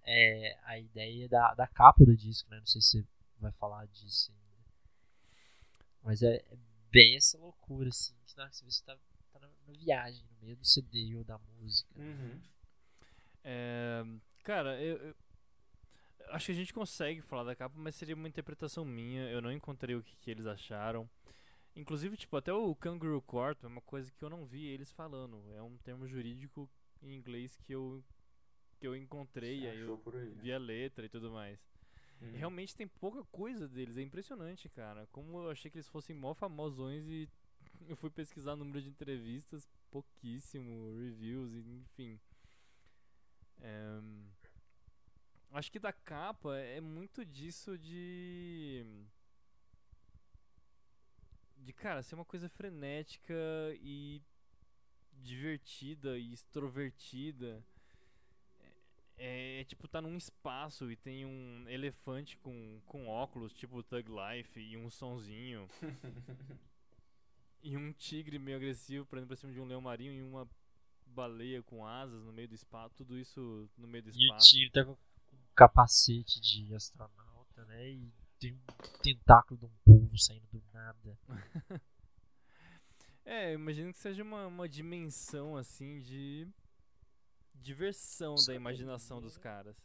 é, 0.03 0.59
a 0.63 0.79
ideia 0.79 1.29
da, 1.29 1.53
da 1.53 1.67
capa 1.67 2.03
do 2.03 2.15
disco, 2.15 2.49
né? 2.49 2.59
Não 2.59 2.65
sei 2.65 2.81
se 2.81 3.01
você 3.01 3.07
vai 3.39 3.51
falar 3.53 3.85
disso 3.87 4.31
ainda. 4.31 4.43
Mas 6.03 6.21
é, 6.21 6.35
é 6.35 6.57
bem 6.91 7.15
essa 7.15 7.37
loucura, 7.37 7.89
assim, 7.89 8.13
que 8.25 8.35
na 8.35 8.43
hora 8.43 8.51
que 8.51 8.63
você 8.63 8.83
tá, 8.83 8.97
tá 9.31 9.39
na, 9.39 9.47
na 9.67 9.73
viagem, 9.73 10.23
no 10.31 10.45
meio 10.45 10.57
do 10.57 10.65
CD 10.65 11.15
ou 11.15 11.23
da 11.23 11.37
música. 11.37 11.89
Uhum. 11.99 12.41
É, 13.43 14.03
cara, 14.43 14.81
eu, 14.81 14.97
eu- 14.97 15.15
acho 16.29 16.47
que 16.47 16.51
a 16.51 16.55
gente 16.55 16.73
consegue 16.73 17.21
falar 17.21 17.43
da 17.43 17.55
capa, 17.55 17.75
mas 17.77 17.95
seria 17.95 18.15
uma 18.15 18.27
interpretação 18.27 18.83
minha. 18.85 19.29
Eu 19.29 19.41
não 19.41 19.51
encontrei 19.51 19.95
o 19.95 20.03
que, 20.03 20.15
que 20.17 20.31
eles 20.31 20.45
acharam. 20.45 21.09
Inclusive, 21.75 22.15
tipo, 22.17 22.37
até 22.37 22.53
o 22.53 22.75
Kangaroo 22.75 23.21
Court 23.21 23.57
é 23.63 23.67
uma 23.67 23.81
coisa 23.81 24.11
que 24.11 24.23
eu 24.23 24.29
não 24.29 24.45
vi 24.45 24.65
eles 24.67 24.91
falando. 24.91 25.41
É 25.55 25.61
um 25.61 25.77
termo 25.77 26.07
jurídico 26.07 26.69
em 27.01 27.15
inglês 27.15 27.55
que 27.55 27.73
eu, 27.73 28.03
que 28.79 28.87
eu 28.87 28.95
encontrei, 28.95 29.61
Você 29.61 29.67
aí 29.67 29.79
eu 29.79 30.01
aí, 30.13 30.29
né? 30.29 30.41
vi 30.41 30.53
a 30.53 30.57
letra 30.59 31.05
e 31.05 31.09
tudo 31.09 31.31
mais. 31.31 31.59
Uhum. 32.21 32.31
Realmente 32.33 32.75
tem 32.75 32.87
pouca 32.87 33.23
coisa 33.25 33.67
deles, 33.67 33.97
é 33.97 34.01
impressionante, 34.01 34.69
cara. 34.69 35.07
Como 35.11 35.39
eu 35.41 35.49
achei 35.49 35.69
que 35.69 35.77
eles 35.77 35.89
fossem 35.89 36.15
mó 36.15 36.33
famosões 36.33 37.05
e 37.07 37.27
eu 37.89 37.97
fui 37.97 38.09
pesquisar 38.11 38.53
o 38.53 38.57
número 38.57 38.81
de 38.81 38.87
entrevistas, 38.89 39.67
pouquíssimo, 39.91 40.95
reviews, 40.99 41.53
enfim. 41.67 42.19
É, 43.63 44.01
acho 45.51 45.71
que 45.71 45.79
da 45.79 45.93
capa 45.93 46.57
é 46.57 46.81
muito 46.81 47.25
disso 47.25 47.77
de. 47.77 48.85
De, 51.57 51.71
cara, 51.71 52.03
ser 52.03 52.15
uma 52.15 52.25
coisa 52.25 52.49
frenética 52.49 53.33
e 53.81 54.21
divertida 55.13 56.17
e 56.17 56.33
extrovertida. 56.33 57.63
É, 59.17 59.61
é, 59.61 59.63
tipo, 59.63 59.87
tá 59.87 60.01
num 60.01 60.17
espaço 60.17 60.91
e 60.91 60.97
tem 60.97 61.25
um 61.25 61.63
elefante 61.69 62.35
com, 62.37 62.81
com 62.85 63.07
óculos, 63.07 63.53
tipo 63.53 63.81
Thug 63.81 64.09
Life, 64.09 64.59
e 64.59 64.75
um 64.75 64.89
sonzinho. 64.89 65.69
e 67.63 67.77
um 67.77 67.93
tigre 67.93 68.37
meio 68.37 68.57
agressivo 68.57 69.05
pra, 69.05 69.25
pra 69.25 69.37
cima 69.37 69.53
de 69.53 69.61
um 69.61 69.65
leão 69.65 69.79
marinho 69.79 70.13
e 70.13 70.21
uma 70.21 70.49
baleia 71.13 71.63
com 71.63 71.85
asas 71.85 72.23
no 72.23 72.33
meio 72.33 72.47
do 72.47 72.55
espaço. 72.55 72.95
Tudo 72.95 73.17
isso 73.17 73.69
no 73.77 73.87
meio 73.87 74.03
do 74.03 74.09
E 74.09 74.13
o 74.13 74.35
espaço. 74.35 74.71
Tá 74.71 74.85
com 74.85 74.91
um 74.91 74.97
capacete 75.55 76.41
de 76.41 76.73
astronauta, 76.73 77.65
né? 77.65 77.89
E 77.89 78.11
tem 78.39 78.53
um 78.53 78.99
tentáculo 79.01 79.59
de 79.59 79.65
um 79.65 79.71
polvo 79.85 80.17
saindo 80.17 80.47
do 80.51 80.63
nada. 80.73 81.17
É, 83.25 83.51
eu 83.51 83.53
imagino 83.53 83.93
que 83.93 83.99
seja 83.99 84.21
uma, 84.21 84.47
uma 84.47 84.67
dimensão 84.67 85.55
assim 85.55 86.01
de 86.01 86.45
diversão 87.55 88.35
da 88.45 88.53
imaginação 88.53 89.21
dos 89.21 89.37
caras. 89.37 89.77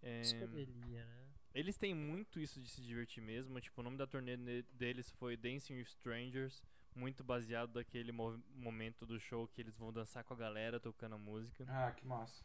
É, 0.00 0.20
Psicodelia, 0.20 1.04
né? 1.04 1.24
eles 1.54 1.76
têm 1.76 1.94
muito 1.94 2.38
isso 2.38 2.60
de 2.60 2.68
se 2.68 2.82
divertir 2.82 3.22
mesmo. 3.22 3.60
Tipo, 3.60 3.80
o 3.80 3.84
nome 3.84 3.96
da 3.96 4.06
turnê 4.06 4.36
deles 4.72 5.10
foi 5.12 5.36
Dancing 5.36 5.74
with 5.74 5.84
Strangers, 5.84 6.62
muito 6.94 7.24
baseado 7.24 7.72
daquele 7.72 8.12
mo- 8.12 8.42
momento 8.54 9.04
do 9.04 9.18
show 9.18 9.48
que 9.48 9.60
eles 9.60 9.76
vão 9.76 9.92
dançar 9.92 10.22
com 10.24 10.34
a 10.34 10.36
galera 10.36 10.78
tocando 10.80 11.14
a 11.14 11.18
música. 11.18 11.64
Ah, 11.68 11.92
que 11.92 12.06
massa. 12.06 12.44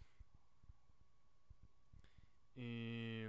E 2.55 3.27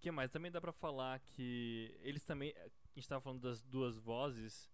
que 0.00 0.10
mais? 0.10 0.30
Também 0.30 0.50
dá 0.50 0.60
pra 0.60 0.72
falar 0.72 1.18
que 1.20 1.96
eles 2.02 2.24
também, 2.24 2.52
a 2.56 2.68
gente 2.94 3.08
tava 3.08 3.20
falando 3.20 3.40
das 3.42 3.62
duas 3.62 3.96
vozes 3.96 4.70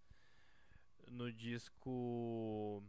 no 1.07 1.31
disco 1.31 2.83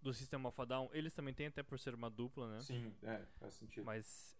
do 0.00 0.14
System 0.14 0.44
of 0.46 0.60
a 0.60 0.64
Down, 0.64 0.88
eles 0.92 1.12
também 1.14 1.34
têm 1.34 1.46
até 1.46 1.62
por 1.62 1.78
ser 1.78 1.94
uma 1.94 2.08
dupla, 2.10 2.48
né? 2.54 2.60
Sim, 2.62 2.94
é, 3.02 3.26
faz 3.38 3.54
sentido. 3.54 3.84
Mas 3.84 4.34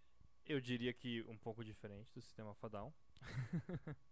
eu 0.46 0.60
diria 0.60 0.92
que 0.92 1.22
um 1.22 1.36
pouco 1.36 1.62
diferente 1.64 2.10
do 2.14 2.20
System 2.22 2.46
of 2.46 2.64
a 2.64 2.68
Down. 2.68 2.92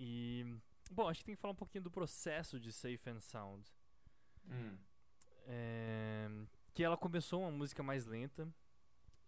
e 0.00 0.46
bom, 0.90 1.06
acho 1.08 1.20
que 1.20 1.26
tem 1.26 1.34
que 1.34 1.40
falar 1.40 1.52
um 1.52 1.56
pouquinho 1.56 1.84
do 1.84 1.90
processo 1.90 2.58
de 2.58 2.72
Safe 2.72 3.10
and 3.10 3.20
Sound. 3.20 3.70
Hum. 4.48 4.78
É, 5.46 6.28
que 6.72 6.82
ela 6.82 6.96
começou 6.96 7.42
uma 7.42 7.50
música 7.50 7.82
mais 7.82 8.06
lenta 8.06 8.48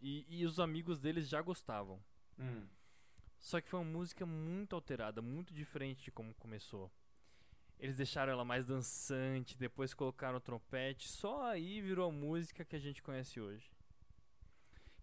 e, 0.01 0.25
e 0.28 0.47
os 0.47 0.59
amigos 0.59 0.99
deles 0.99 1.28
já 1.28 1.42
gostavam. 1.42 2.02
Hum. 2.39 2.67
Só 3.39 3.60
que 3.60 3.68
foi 3.68 3.81
uma 3.81 3.91
música 3.91 4.25
muito 4.25 4.75
alterada, 4.75 5.20
muito 5.20 5.52
diferente 5.52 6.05
de 6.05 6.10
como 6.10 6.33
começou. 6.34 6.91
Eles 7.78 7.97
deixaram 7.97 8.33
ela 8.33 8.44
mais 8.44 8.65
dançante, 8.65 9.59
depois 9.59 9.92
colocaram 9.92 10.39
o 10.39 10.41
trompete, 10.41 11.09
só 11.09 11.42
aí 11.51 11.83
virou 11.83 12.09
a 12.09 12.12
música 12.12 12.65
que 12.65 12.76
a 12.76 12.78
gente 12.78 13.02
conhece 13.02 13.41
hoje. 13.41 13.70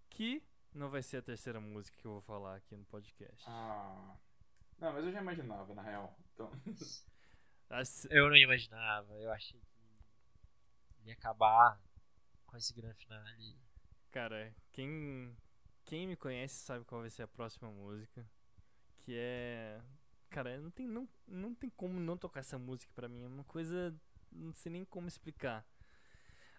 Que 0.10 0.42
não 0.74 0.90
vai 0.90 1.04
ser 1.04 1.18
a 1.18 1.22
terceira 1.22 1.60
música 1.60 1.98
que 1.98 2.08
eu 2.08 2.14
vou 2.14 2.22
falar 2.22 2.56
aqui 2.56 2.76
no 2.76 2.86
podcast. 2.86 3.46
Ah. 3.48 4.18
Não, 4.80 4.94
mas 4.94 5.06
eu 5.06 5.12
já 5.12 5.22
imaginava, 5.22 5.74
na 5.76 5.82
real. 5.82 6.18
Então, 6.34 6.52
A 7.70 7.84
se- 7.86 8.08
Eu 8.12 8.30
não 8.30 8.36
imaginava, 8.38 9.14
eu 9.20 9.32
achei 9.32 9.60
que 9.60 9.80
ia 11.06 11.14
acabar 11.14 11.80
com 12.48 12.58
esse 12.58 12.74
grande 12.74 12.98
finale. 13.06 13.56
Cara, 14.12 14.54
quem, 14.72 15.36
quem 15.86 16.08
me 16.08 16.16
conhece 16.16 16.56
sabe 16.56 16.86
qual 16.86 17.02
vai 17.02 17.10
ser 17.10 17.24
a 17.24 17.28
próxima 17.28 17.72
música. 17.72 18.26
Que 19.00 19.16
é. 19.18 19.82
Cara, 20.30 20.60
não 20.60 20.72
tem, 20.72 20.88
não, 20.88 21.10
não 21.28 21.56
tem 21.56 21.70
como 21.72 22.00
não 22.00 22.18
tocar 22.18 22.42
essa 22.42 22.58
música 22.60 22.92
pra 22.96 23.10
mim. 23.10 23.24
É 23.24 23.28
uma 23.28 23.44
coisa. 23.46 23.96
Não 24.32 24.54
sei 24.54 24.72
nem 24.72 24.86
como 24.86 25.08
explicar. 25.08 25.66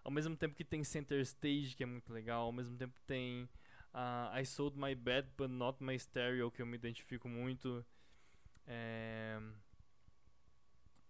Ao 0.05 0.11
mesmo 0.11 0.37
tempo 0.37 0.55
que 0.55 0.65
tem 0.65 0.83
Center 0.85 1.21
Stage, 1.21 1.75
que 1.77 1.83
é 1.83 1.87
muito 1.87 2.13
legal. 2.13 2.45
Ao 2.47 2.53
mesmo 2.53 2.77
tempo 2.77 2.99
tem 3.07 3.49
ah, 3.93 4.33
I 4.41 4.47
Sold 4.47 4.79
My 4.79 4.95
Bed 4.95 5.29
But 5.37 5.51
Not 5.51 5.83
My 5.83 5.99
Stereo, 5.99 6.51
que 6.51 6.63
eu 6.63 6.67
me 6.67 6.77
identifico 6.77 7.29
muito. 7.29 7.85
É, 8.67 9.39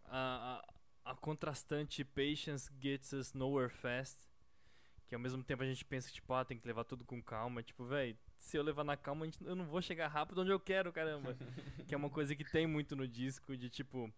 a, 0.04 0.62
a, 1.04 1.12
a 1.12 1.14
contrastante 1.16 2.04
Patience 2.04 2.70
Gets 2.80 3.12
Us 3.12 3.32
Nowhere 3.32 3.72
Fast. 3.72 4.28
Que 5.08 5.14
ao 5.14 5.20
mesmo 5.20 5.42
tempo 5.42 5.62
a 5.62 5.66
gente 5.66 5.84
pensa 5.84 6.06
que, 6.08 6.14
tipo, 6.14 6.32
ah, 6.32 6.44
tem 6.44 6.56
que 6.58 6.66
levar 6.66 6.84
tudo 6.84 7.04
com 7.04 7.20
calma. 7.20 7.62
Tipo, 7.62 7.84
velho, 7.84 8.16
se 8.38 8.56
eu 8.56 8.62
levar 8.62 8.84
na 8.84 8.96
calma, 8.96 9.24
gente- 9.24 9.44
eu 9.44 9.56
não 9.56 9.64
vou 9.66 9.82
chegar 9.82 10.06
rápido 10.06 10.40
onde 10.42 10.50
eu 10.52 10.60
quero, 10.60 10.92
caramba. 10.92 11.36
que 11.88 11.94
é 11.94 11.96
uma 11.96 12.08
coisa 12.10 12.34
que 12.34 12.44
tem 12.44 12.66
muito 12.66 12.94
no 12.94 13.08
disco, 13.08 13.56
de 13.56 13.68
tipo, 13.68 14.12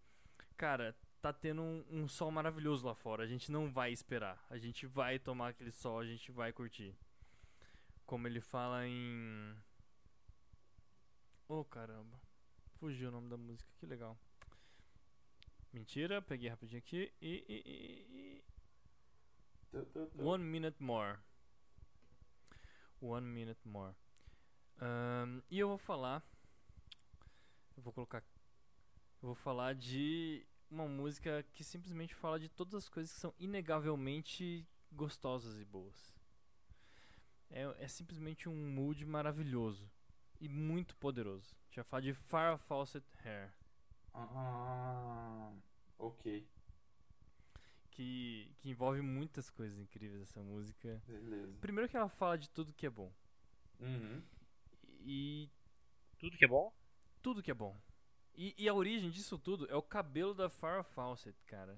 cara, 0.55 0.95
tá 1.19 1.33
tendo 1.33 1.63
um, 1.63 1.83
um 1.89 2.07
sol 2.07 2.29
maravilhoso 2.29 2.85
lá 2.85 2.93
fora. 2.93 3.23
A 3.23 3.27
gente 3.27 3.51
não 3.51 3.71
vai 3.71 3.91
esperar. 3.91 4.37
A 4.51 4.57
gente 4.57 4.85
vai 4.85 5.17
tomar 5.17 5.49
aquele 5.49 5.71
sol, 5.71 5.99
a 5.99 6.05
gente 6.05 6.31
vai 6.31 6.53
curtir. 6.53 6.95
Como 8.05 8.27
ele 8.27 8.39
fala 8.39 8.85
em. 8.85 9.55
Oh 11.47 11.63
caramba. 11.63 12.19
Fugiu 12.83 13.07
o 13.07 13.11
nome 13.13 13.29
da 13.29 13.37
música, 13.37 13.71
que 13.79 13.85
legal. 13.85 14.19
Mentira, 15.71 16.21
peguei 16.21 16.49
rapidinho 16.49 16.79
aqui 16.79 17.13
e. 17.21 17.45
e- 17.47 17.63
e- 17.65 18.43
e-. 19.71 20.21
One 20.21 20.43
Minute 20.43 20.83
More. 20.83 21.17
One 22.99 23.25
Minute 23.25 23.65
More. 23.65 23.95
Ahn, 24.81 25.39
e 25.49 25.59
eu 25.59 25.69
vou 25.69 25.77
falar. 25.77 26.21
Eu 27.77 27.83
vou 27.83 27.93
colocar. 27.93 28.21
Eu 29.21 29.27
vou 29.27 29.35
falar 29.35 29.75
de 29.75 30.45
uma 30.69 30.85
música 30.85 31.41
que 31.53 31.63
simplesmente 31.63 32.13
fala 32.13 32.37
de 32.37 32.49
todas 32.49 32.73
as 32.73 32.89
coisas 32.89 33.13
que 33.13 33.19
são 33.21 33.33
inegavelmente 33.39 34.67
gostosas 34.91 35.57
e 35.57 35.63
boas. 35.63 36.13
É, 37.49 37.61
é 37.79 37.87
simplesmente 37.87 38.49
um 38.49 38.71
mood 38.73 39.05
maravilhoso 39.05 39.89
e 40.43 40.49
muito 40.49 40.95
poderoso. 40.97 41.55
A 41.55 41.65
gente 41.65 41.75
vai 41.77 41.83
falar 41.85 42.01
de 42.01 42.13
Farrah 42.13 42.57
Fawcett 42.57 43.05
Hair. 43.23 43.53
Ah, 44.13 45.51
ok, 45.97 46.45
Que, 47.91 48.51
que 48.59 48.69
envolve 48.69 49.01
muitas 49.01 49.49
coisas 49.49 49.77
incríveis 49.79 50.21
essa 50.21 50.41
música. 50.41 51.01
beleza. 51.07 51.57
Primeiro 51.61 51.89
que 51.89 51.95
ela 51.97 52.09
fala 52.09 52.37
de 52.37 52.49
tudo 52.49 52.73
que 52.73 52.85
é 52.85 52.89
bom. 52.89 53.11
Uhum. 53.79 54.21
E 55.05 55.49
Tudo 56.19 56.37
que 56.37 56.45
é 56.45 56.47
bom? 56.47 56.71
tudo 57.21 57.41
que 57.41 57.51
é 57.51 57.53
bom. 57.53 57.75
E, 58.35 58.53
e 58.57 58.67
a 58.67 58.73
origem 58.73 59.09
disso 59.09 59.37
tudo 59.37 59.69
é 59.69 59.75
o 59.75 59.81
cabelo 59.81 60.33
da 60.33 60.49
Farrah 60.49 60.83
Fawcett, 60.83 61.37
cara. 61.45 61.77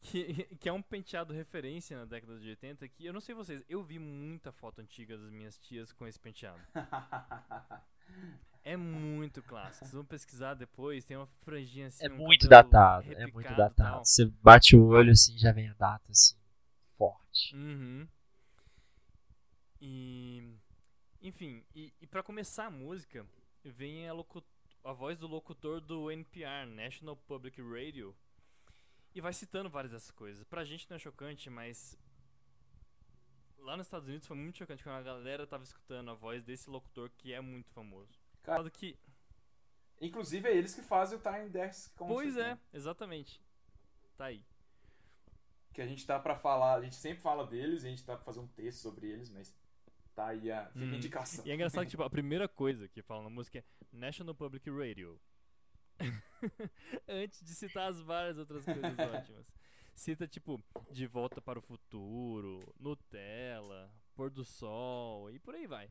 Que, 0.00 0.44
que 0.60 0.68
é 0.68 0.72
um 0.72 0.82
penteado 0.82 1.32
referência 1.32 1.96
na 1.98 2.04
década 2.04 2.38
de 2.38 2.48
80 2.50 2.88
que 2.88 3.06
eu 3.06 3.12
não 3.12 3.20
sei 3.20 3.34
vocês, 3.34 3.62
eu 3.68 3.82
vi 3.82 3.98
muita 3.98 4.52
foto 4.52 4.80
antiga 4.80 5.16
das 5.18 5.30
minhas 5.30 5.58
tias 5.58 5.92
com 5.92 6.06
esse 6.06 6.18
penteado. 6.18 6.60
É 8.62 8.76
muito 8.76 9.40
clássico. 9.42 9.84
Vocês 9.84 9.92
vão 9.92 10.04
pesquisar 10.04 10.54
depois, 10.54 11.04
tem 11.04 11.16
uma 11.16 11.28
franjinha 11.44 11.86
assim. 11.86 12.04
É 12.04 12.10
um 12.10 12.16
muito 12.16 12.48
datado, 12.48 13.12
é 13.12 13.26
muito 13.28 13.48
datado. 13.50 13.74
tal. 13.76 14.04
Você 14.04 14.24
bate 14.42 14.74
o 14.74 14.86
olho 14.86 15.12
assim, 15.12 15.38
já 15.38 15.52
vem 15.52 15.68
a 15.68 15.74
data 15.74 16.10
assim, 16.10 16.36
forte. 16.98 17.54
Uhum. 17.54 18.08
E. 19.80 20.56
Enfim, 21.22 21.64
e, 21.76 21.92
e 22.00 22.06
para 22.08 22.22
começar 22.24 22.66
a 22.66 22.70
música, 22.70 23.24
vem 23.64 24.08
a, 24.08 24.12
locu- 24.12 24.44
a 24.82 24.92
voz 24.92 25.18
do 25.18 25.28
locutor 25.28 25.80
do 25.80 26.10
NPR, 26.10 26.66
National 26.68 27.16
Public 27.16 27.60
Radio, 27.62 28.16
e 29.16 29.20
vai 29.22 29.32
citando 29.32 29.70
várias 29.70 29.92
dessas 29.92 30.10
coisas. 30.10 30.44
Pra 30.44 30.62
gente 30.62 30.88
não 30.90 30.96
é 30.96 30.98
chocante, 30.98 31.48
mas. 31.48 31.98
Lá 33.58 33.76
nos 33.76 33.86
Estados 33.86 34.08
Unidos 34.08 34.26
foi 34.28 34.36
muito 34.36 34.58
chocante 34.58 34.82
quando 34.82 34.96
a 34.96 35.02
galera 35.02 35.46
tava 35.46 35.64
escutando 35.64 36.10
a 36.10 36.14
voz 36.14 36.42
desse 36.44 36.68
locutor 36.68 37.10
que 37.16 37.32
é 37.32 37.40
muito 37.40 37.70
famoso. 37.70 38.12
Cara, 38.42 38.68
que. 38.70 38.98
Inclusive 40.00 40.46
é 40.46 40.54
eles 40.54 40.74
que 40.74 40.82
fazem 40.82 41.18
o 41.18 41.20
Time 41.22 41.48
Desk 41.48 41.94
com 41.96 42.06
Pois 42.06 42.36
é, 42.36 42.50
né? 42.50 42.58
exatamente. 42.74 43.40
Tá 44.18 44.26
aí. 44.26 44.44
Que 45.72 45.80
a 45.80 45.86
gente 45.86 46.06
tá 46.06 46.18
pra 46.20 46.36
falar, 46.36 46.74
a 46.74 46.82
gente 46.82 46.96
sempre 46.96 47.22
fala 47.22 47.46
deles, 47.46 47.84
a 47.84 47.88
gente 47.88 48.04
tá 48.04 48.14
pra 48.16 48.24
fazer 48.24 48.40
um 48.40 48.46
texto 48.48 48.80
sobre 48.80 49.06
eles, 49.08 49.30
mas 49.30 49.54
tá 50.14 50.26
aí 50.28 50.50
a 50.50 50.70
Hum. 50.76 50.94
indicação. 50.94 51.44
E 51.46 51.50
é 51.50 51.54
engraçado 51.54 51.84
que, 51.84 51.90
tipo, 51.90 52.02
a 52.02 52.10
primeira 52.10 52.46
coisa 52.46 52.86
que 52.88 53.00
fala 53.02 53.22
na 53.22 53.30
música 53.30 53.58
é 53.58 53.64
National 53.90 54.34
Public 54.34 54.68
Radio. 54.70 55.18
Antes 57.08 57.42
de 57.42 57.54
citar 57.54 57.88
as 57.90 58.00
várias 58.00 58.38
outras 58.38 58.64
coisas 58.64 58.98
ótimas. 58.98 59.46
Cita, 59.94 60.26
tipo, 60.28 60.62
De 60.90 61.06
Volta 61.06 61.40
para 61.40 61.58
o 61.58 61.62
Futuro, 61.62 62.74
Nutella, 62.78 63.90
Pôr 64.14 64.30
do 64.30 64.44
Sol 64.44 65.30
e 65.30 65.38
por 65.38 65.54
aí 65.54 65.66
vai. 65.66 65.90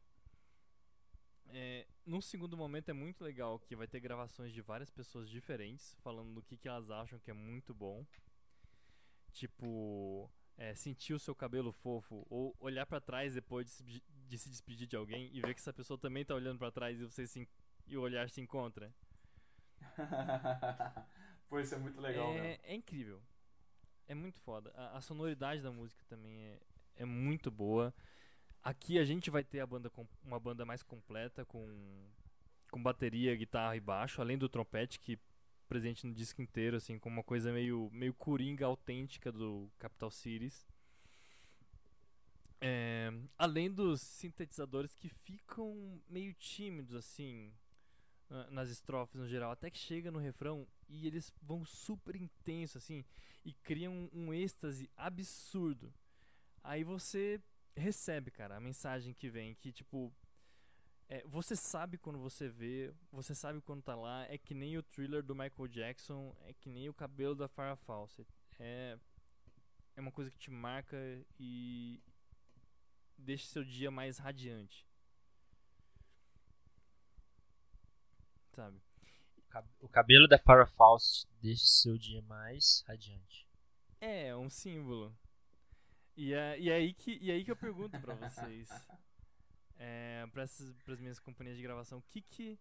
É, 1.48 1.88
num 2.06 2.22
segundo 2.22 2.58
momento 2.58 2.90
é 2.90 2.94
muito 2.94 3.24
legal 3.24 3.60
que 3.60 3.76
vai 3.76 3.88
ter 3.88 4.00
gravações 4.00 4.52
de 4.52 4.62
várias 4.62 4.90
pessoas 4.90 5.30
diferentes 5.30 5.96
falando 6.02 6.34
do 6.34 6.44
que, 6.44 6.58
que 6.58 6.68
elas 6.68 6.90
acham 6.90 7.20
que 7.20 7.32
é 7.32 7.34
muito 7.34 7.74
bom. 7.74 8.06
Tipo, 9.34 10.30
é, 10.58 10.74
sentir 10.76 11.14
o 11.14 11.20
seu 11.20 11.36
cabelo 11.36 11.72
fofo 11.72 12.26
ou 12.30 12.56
olhar 12.60 12.86
pra 12.86 13.02
trás 13.02 13.34
depois 13.34 13.66
de 13.68 13.72
se, 13.74 13.84
de- 13.84 14.38
se 14.38 14.50
despedir 14.50 14.88
de 14.88 14.96
alguém 14.96 15.30
e 15.34 15.42
ver 15.42 15.54
que 15.54 15.60
essa 15.60 15.74
pessoa 15.74 15.98
também 15.98 16.24
tá 16.24 16.34
olhando 16.34 16.58
pra 16.60 16.72
trás 16.72 17.00
e 17.00 17.04
você 17.04 17.28
se, 17.28 17.48
e 17.88 17.98
o 17.98 18.02
olhar 18.02 18.30
se 18.30 18.40
encontra. 18.42 18.94
Pô, 21.50 21.60
isso 21.60 21.76
é 21.76 21.78
muito 21.78 22.00
legal, 22.02 22.32
é, 22.34 22.60
é 22.64 22.76
incrível. 22.76 23.22
É 24.08 24.14
muito 24.14 24.40
foda. 24.40 24.72
A, 24.76 24.98
a 24.98 25.02
sonoridade 25.02 25.62
da 25.62 25.72
música 25.72 26.04
também 26.08 26.38
é, 26.40 26.60
é 26.98 27.06
muito 27.06 27.50
boa. 27.50 27.94
Aqui 28.64 28.98
a 28.98 29.06
gente 29.06 29.30
vai 29.30 29.44
ter 29.44 29.60
a 29.60 29.66
banda 29.66 29.92
uma 30.24 30.40
banda 30.40 30.66
mais 30.66 30.82
completa 30.82 31.46
com, 31.46 31.68
com 32.72 32.82
bateria, 32.82 33.36
guitarra 33.36 33.76
e 33.76 33.80
baixo, 33.80 34.22
além 34.22 34.38
do 34.38 34.50
trompete 34.50 35.00
que 35.00 35.20
presente 35.68 36.06
no 36.06 36.14
disco 36.14 36.42
inteiro, 36.42 36.78
assim, 36.78 36.98
com 36.98 37.10
uma 37.10 37.24
coisa 37.24 37.52
meio, 37.52 37.90
meio 37.92 38.14
coringa 38.14 38.66
autêntica 38.66 39.32
do 39.32 39.70
Capital 39.80 40.12
Cities. 40.12 40.68
É, 42.62 43.12
além 43.38 43.72
dos 43.72 44.02
sintetizadores 44.02 44.96
que 44.96 45.10
ficam 45.10 46.02
meio 46.10 46.34
tímidos, 46.34 46.96
assim, 46.96 47.54
nas 48.50 48.70
estrofes 48.70 49.16
no 49.16 49.28
geral, 49.28 49.52
até 49.52 49.70
que 49.70 49.78
chega 49.78 50.12
no 50.12 50.20
refrão 50.20 50.68
e 50.90 51.08
eles 51.08 51.34
vão 51.42 51.64
super 51.64 52.16
intenso, 52.16 52.78
assim, 52.78 53.04
e 53.44 53.54
criam 53.54 54.10
um, 54.14 54.34
êxtase 54.34 54.90
absurdo. 54.96 55.94
Aí 56.64 56.84
você 56.84 57.42
recebe, 57.76 58.32
cara, 58.32 58.56
a 58.56 58.60
mensagem 58.60 59.14
que 59.14 59.30
vem, 59.30 59.56
que 59.56 59.72
tipo. 59.72 60.12
é, 61.08 61.24
você 61.28 61.56
sabe 61.56 61.98
quando 61.98 62.20
você 62.20 62.50
vê, 62.50 62.94
você 63.12 63.36
sabe 63.36 63.62
quando 63.62 63.84
tá 63.84 63.96
lá, 63.96 64.26
é 64.30 64.38
que 64.38 64.54
nem 64.54 64.78
o 64.78 64.84
thriller 64.84 65.24
do 65.24 65.36
Michael 65.36 65.68
Jackson, 65.68 66.36
é 66.42 66.54
que 66.54 66.70
nem 66.70 66.90
o 66.90 66.94
cabelo 66.94 67.36
da 67.36 67.48
Farrah 67.48 67.76
Fawcett. 67.76 68.28
É, 68.60 68.98
é 69.96 70.02
uma 70.02 70.12
coisa 70.12 70.32
que 70.32 70.40
te 70.40 70.50
marca 70.50 70.98
e 71.40 72.02
deixa 73.18 73.48
seu 73.48 73.64
dia 73.64 73.92
mais 73.92 74.18
radiante. 74.18 74.85
Sabe? 78.56 78.82
O 79.38 79.42
cab- 79.50 79.70
O 79.82 79.90
cabelo 79.90 80.28
da 80.28 80.38
Farrah 80.40 80.66
Fawcett 80.66 81.28
deixa 81.42 81.66
seu 81.66 81.98
dia 81.98 82.22
mais 82.24 82.84
radiante. 82.88 83.48
É, 84.02 84.36
um 84.36 84.50
símbolo. 84.50 85.16
E 86.16 86.34
é, 86.34 86.60
e 86.60 86.70
é 86.70 86.76
aí, 86.76 86.94
que, 86.94 87.18
e 87.22 87.30
é 87.30 87.34
aí 87.36 87.44
que 87.44 87.52
eu 87.52 87.56
pergunto 87.58 88.00
pra 88.00 88.16
vocês. 88.16 88.70
É, 89.78 90.26
para 90.32 90.44
as 90.44 91.00
minhas 91.02 91.20
companhias 91.20 91.58
de 91.58 91.62
gravação, 91.64 91.98
o 91.98 92.02
que 92.04 92.22
que. 92.22 92.58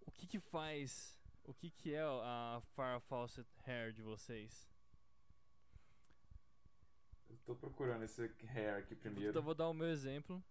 O 0.00 0.10
que 0.10 0.26
que 0.26 0.40
faz. 0.40 1.16
O 1.44 1.54
que 1.54 1.70
que 1.70 1.94
é 1.94 2.02
a 2.02 2.60
Farrah 2.74 2.98
Fawcett 2.98 3.48
Hair 3.64 3.92
de 3.92 4.02
vocês? 4.02 4.68
Eu 7.30 7.36
tô 7.44 7.54
procurando 7.54 8.02
esse 8.02 8.20
hair 8.52 8.76
aqui 8.78 8.96
primeiro. 8.96 9.30
Então 9.30 9.40
eu 9.40 9.44
vou 9.44 9.54
dar 9.54 9.68
o 9.68 9.74
meu 9.74 9.86
exemplo. 9.88 10.42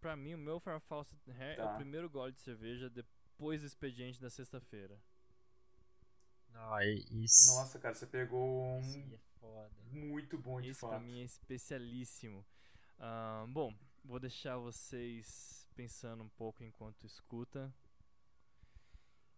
Pra 0.00 0.16
mim, 0.16 0.32
o 0.34 0.38
meu 0.38 0.58
Farrah 0.58 0.80
Fawcett 0.80 1.20
Hair 1.30 1.52
é 1.52 1.56
Tá. 1.56 1.74
o 1.74 1.76
primeiro 1.76 2.08
gole 2.08 2.32
de 2.32 2.40
cerveja 2.40 2.88
depois 2.88 3.21
do 3.60 3.66
expediente 3.66 4.20
da 4.20 4.30
sexta-feira. 4.30 4.98
Não, 6.50 6.78
é 6.78 6.90
isso. 6.92 7.54
Nossa, 7.54 7.78
cara, 7.78 7.94
você 7.94 8.06
pegou 8.06 8.78
Isso 8.80 8.98
um 8.98 9.14
é 9.14 9.18
foda. 9.40 9.70
muito 9.90 10.36
bom 10.38 10.60
de 10.60 10.68
Esse 10.70 10.80
pra 10.80 10.90
fato. 10.90 11.02
mim 11.02 11.20
é 11.20 11.24
especialíssimo. 11.24 12.44
Ah, 12.98 13.44
bom, 13.48 13.74
vou 14.04 14.20
deixar 14.20 14.56
vocês 14.58 15.66
pensando 15.74 16.22
um 16.22 16.28
pouco 16.28 16.62
enquanto 16.62 17.04
escuta. 17.06 17.74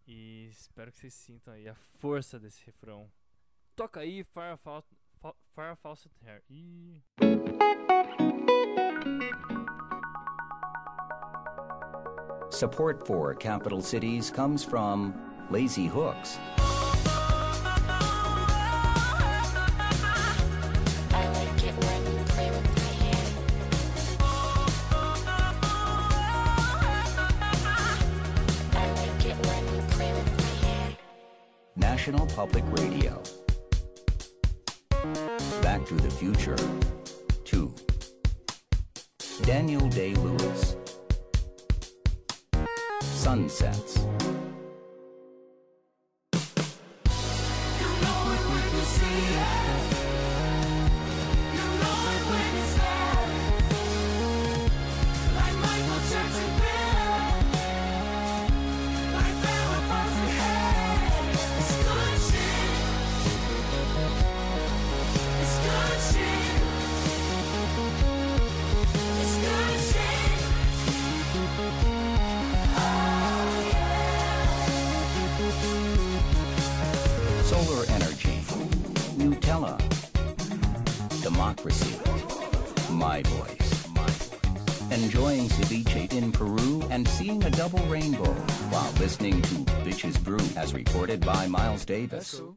E 0.05 0.47
espero 0.51 0.91
que 0.91 0.99
vocês 0.99 1.13
sintam 1.13 1.53
aí 1.53 1.67
a 1.67 1.73
força 1.75 2.39
desse 2.39 2.63
refrão. 2.65 3.11
Toca 3.75 4.01
aí, 4.01 4.23
Farrah 4.23 4.57
Faw- 4.57 4.83
Fa- 5.19 5.35
Farrah 5.53 5.75
Fawcett 5.75 6.13
Hair. 6.23 6.43
Ih. 6.49 7.01
Support 12.55 13.05
for 13.05 13.33
capital 13.33 13.81
cities 13.81 14.31
comes 14.31 14.63
from 14.63 15.13
Lazy 15.49 15.87
Hooks. 15.87 16.39
I 21.11 21.27
like 21.33 21.63
it 21.65 21.75
when 21.83 22.05
you 22.05 22.23
play 22.23 22.49
with 22.51 22.63
my 22.77 22.83
hair. 23.03 23.23
I 28.71 28.89
like 29.01 29.25
it 29.25 29.35
when 29.47 29.63
you 29.75 29.81
play 29.89 30.11
with 30.13 30.31
my 30.37 30.45
hair. 30.65 30.95
National 31.75 32.25
Public 32.27 32.63
Radio. 32.69 33.21
Back 35.61 35.85
to 35.87 35.95
the 35.95 36.09
Future 36.09 36.55
2. 37.43 37.75
Daniel 39.43 39.89
Day 39.89 40.15
Lewis. 40.15 40.77
Sunsets. 43.25 44.34
Miles 92.15 92.31
Davis. 92.31 92.41
Andre 92.41 92.54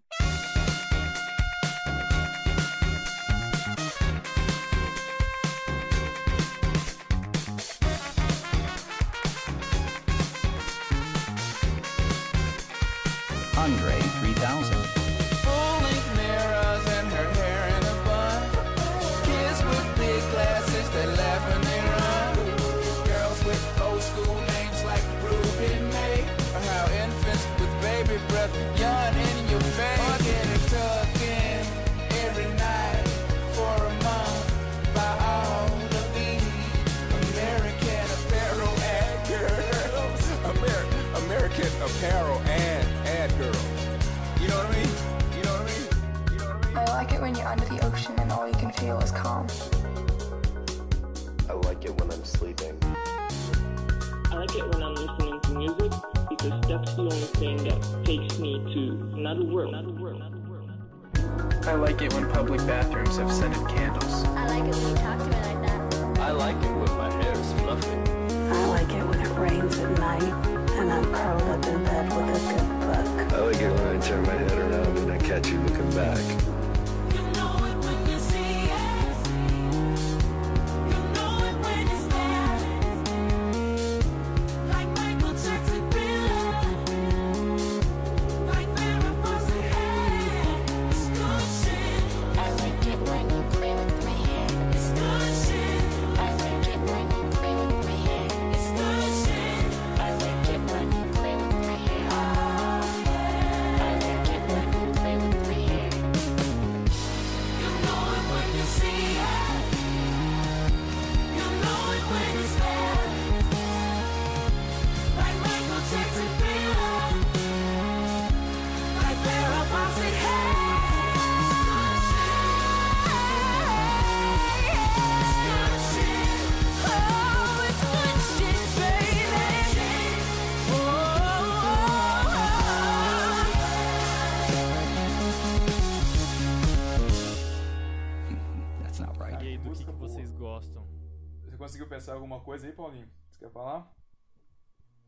coisa 142.58 142.66
aí, 142.66 142.72
Paulinho? 142.72 143.10
Você 143.30 143.38
quer 143.38 143.50
falar? 143.52 143.94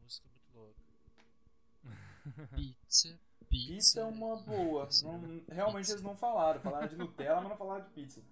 Música 0.02 0.28
muito 0.28 0.56
louca. 0.56 0.80
Pizza, 2.56 3.08
pizza. 3.08 3.18
Pizza 3.48 4.00
é 4.00 4.04
uma 4.04 4.36
boa. 4.36 4.88
Não- 5.02 5.42
realmente 5.48 5.78
Pizza. 5.82 5.92
eles 5.92 6.02
não 6.02 6.14
falaram. 6.16 6.60
Falaram 6.60 6.86
de 6.88 6.96
Nutella, 6.96 7.40
mas 7.40 7.50
não 7.50 7.56
falaram 7.56 7.84
de 7.84 7.90
pizza. 7.90 8.22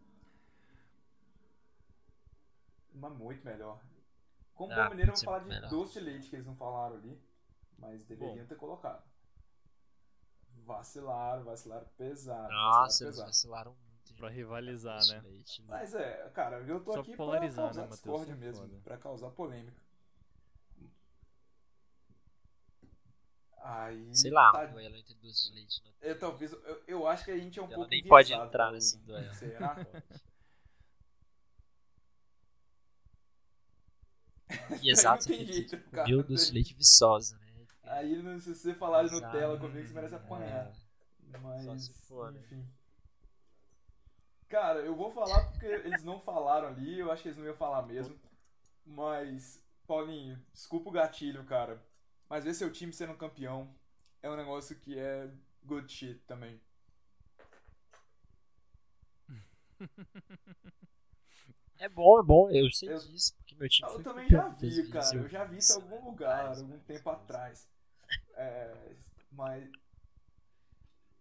Mas 2.94 3.12
muito 3.16 3.44
melhor. 3.44 3.80
Como 4.55 4.72
Ah, 4.72 4.88
mineiro, 4.90 5.12
eu 5.12 5.14
vou 5.14 5.22
é 5.22 5.24
falar 5.24 5.38
de 5.40 5.48
melhor. 5.48 5.70
doce 5.70 5.92
de 5.94 6.00
leite 6.00 6.28
que 6.30 6.36
eles 6.36 6.47
não 6.47 6.55
falaram 6.56 6.97
ali. 6.97 7.20
Mas 7.78 8.05
deveriam 8.05 8.47
ter 8.47 8.56
colocado. 8.56 9.02
Vacilaram, 10.64 11.44
vacilaram 11.44 11.86
pesado. 11.97 12.52
Nossa, 12.52 12.80
vacilaram 12.80 12.86
eles 12.86 12.98
pesado. 13.16 13.26
vacilaram 13.28 13.70
muito. 13.72 13.88
Pra 14.18 14.28
rivalizar, 14.28 14.98
né? 15.06 15.22
né? 15.22 15.44
Mas 15.68 15.94
é, 15.94 16.28
cara, 16.34 16.58
eu 16.58 16.80
tô 16.82 16.92
Só 16.92 17.00
aqui 17.00 17.16
polarizar, 17.16 17.55
pra 17.55 17.64
causar 17.66 17.82
né, 17.82 17.88
Matheus? 17.88 18.00
discórdia 18.00 18.32
é 18.32 18.36
mesmo, 18.36 18.62
foda. 18.68 18.80
pra 18.82 18.97
causar 18.98 19.30
polêmica. 19.30 19.80
Aí. 23.58 24.14
Sei 24.16 24.30
lá, 24.30 24.50
tá- 24.52 24.64
um 24.64 24.72
duelo 24.72 24.97
entre 24.97 25.14
doce 25.14 25.48
de 25.48 25.55
leite 25.55 25.82
eu 26.00 26.18
talvez. 26.18 26.52
Eu, 26.52 26.82
eu 26.86 27.06
acho 27.06 27.24
que 27.24 27.30
a 27.30 27.38
gente 27.38 27.58
é 27.58 27.62
um 27.62 27.66
Ela 27.66 27.74
pouco 27.76 27.90
nem 27.90 28.02
pode 28.05 28.32
entrar 28.32 28.72
nesse 28.72 28.98
duelo. 28.98 29.32
Será? 29.34 29.76
E 34.82 34.90
exato, 34.90 35.26
doce 36.26 36.47
de 36.48 36.52
leite 36.55 36.74
viçosa, 36.74 37.36
né? 37.36 37.66
Aí, 37.82 38.22
não- 38.22 38.38
se 38.40 38.55
você 38.55 38.74
falar 38.74 39.02
de 39.02 39.14
Exato. 39.14 39.26
Nutella 39.26 39.58
comigo, 39.58 39.86
você 39.86 39.94
merece 39.94 40.14
apanhar. 40.14 40.66
É. 41.32 41.38
Mas, 41.38 41.64
Só 41.64 41.76
se 41.78 41.92
for, 41.92 42.32
né? 42.32 42.40
Cara, 44.48 44.80
eu 44.80 44.94
vou 44.94 45.10
falar 45.10 45.44
porque 45.50 45.66
eles 45.66 46.02
não 46.04 46.18
falaram 46.20 46.68
ali, 46.68 46.98
eu 46.98 47.12
acho 47.12 47.22
que 47.22 47.28
eles 47.28 47.38
não 47.38 47.44
iam 47.44 47.54
falar 47.54 47.82
mesmo. 47.82 48.18
Mas, 48.84 49.62
Paulinho, 49.86 50.42
desculpa 50.52 50.88
o 50.88 50.92
gatilho, 50.92 51.44
cara. 51.44 51.82
Mas 52.28 52.44
ver 52.44 52.54
seu 52.54 52.72
time 52.72 52.92
sendo 52.92 53.14
campeão 53.14 53.74
é 54.22 54.30
um 54.30 54.36
negócio 54.36 54.76
que 54.78 54.98
é 54.98 55.30
good 55.64 55.90
shit 55.92 56.18
também. 56.26 56.60
É 61.80 61.88
bom, 61.88 62.18
é 62.18 62.22
bom, 62.24 62.50
eu 62.50 62.68
sei 62.72 62.92
Eu- 62.92 62.98
disso, 62.98 63.32
porque 63.36 63.54
meu 63.54 63.68
time 63.68 63.88
Eu 63.88 64.02
também 64.02 64.28
já 64.28 64.48
vi, 64.48 64.88
cara. 64.88 65.14
Eu 65.16 65.28
já 65.28 65.44
vi 65.44 65.58
isso 65.58 65.78
em 65.78 65.82
algum 65.82 66.10
lugar, 66.10 66.48
algum 66.48 66.76
tempo 66.80 67.08
atrás. 67.08 67.68
É, 68.34 68.74
mas. 69.30 69.70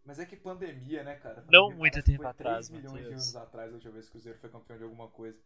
Mas 0.07 0.19
é 0.19 0.25
que 0.25 0.37
pandemia, 0.37 1.03
né, 1.03 1.15
cara? 1.17 1.45
Não 1.51 1.69
muito 1.69 2.01
tempo 2.01 2.23
foi 2.23 2.31
atrás, 2.31 2.69
3 2.69 2.81
milhões 2.81 2.97
de 3.03 3.03
Matheus. 3.09 3.23
anos 3.23 3.35
atrás, 3.35 3.71
a 3.71 3.75
última 3.75 3.91
vez 3.91 4.05
que 4.05 4.09
o 4.09 4.13
Cruzeiro 4.13 4.39
foi 4.39 4.49
campeão 4.49 4.77
de 4.77 4.83
alguma 4.85 5.09
coisa. 5.09 5.37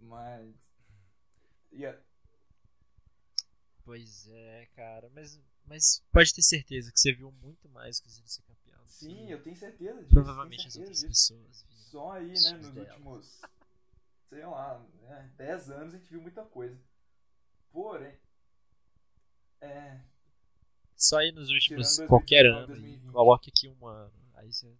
Mas. 0.00 0.52
A- 1.72 1.98
Pois 3.84 4.28
é, 4.28 4.66
cara, 4.76 5.08
mas, 5.14 5.40
mas 5.64 6.02
pode 6.12 6.32
ter 6.34 6.42
certeza 6.42 6.92
que 6.92 7.00
você 7.00 7.12
viu 7.12 7.30
muito 7.32 7.68
mais 7.68 7.98
que 7.98 8.02
o 8.06 8.10
Cruzeiro 8.10 8.28
ser 8.28 8.42
campeão. 8.42 8.80
Sim, 8.86 9.30
eu 9.30 9.42
tenho 9.42 9.56
certeza 9.56 10.00
disso. 10.02 10.10
Provavelmente 10.14 10.58
tenho 10.58 10.68
as 10.68 10.72
certeza 10.74 11.06
outras 11.06 11.10
disso. 11.10 11.34
pessoas 11.34 11.62
viram. 11.62 11.82
Só 11.90 12.12
aí, 12.12 12.26
né, 12.28 12.50
nos 12.58 12.70
dela. 12.72 12.88
últimos. 12.88 13.40
Sei 14.28 14.44
lá, 14.46 14.78
né, 15.02 15.32
10 15.36 15.70
anos 15.70 15.94
a 15.94 15.98
gente 15.98 16.10
viu 16.10 16.20
muita 16.22 16.44
coisa. 16.44 16.76
Porém. 17.72 18.16
É. 19.60 20.00
Só 21.02 21.18
aí 21.18 21.32
nos 21.32 21.50
últimos 21.50 21.96
Tirando 21.96 22.08
qualquer 22.08 22.44
2019, 22.44 22.62
ano. 22.62 22.74
aí, 22.74 22.80
2020. 22.80 23.12
Coloque 23.12 23.50
aqui 23.50 23.68
um 23.68 23.86
ano. 23.88 24.12
Aí 24.34 24.52
você. 24.52 24.72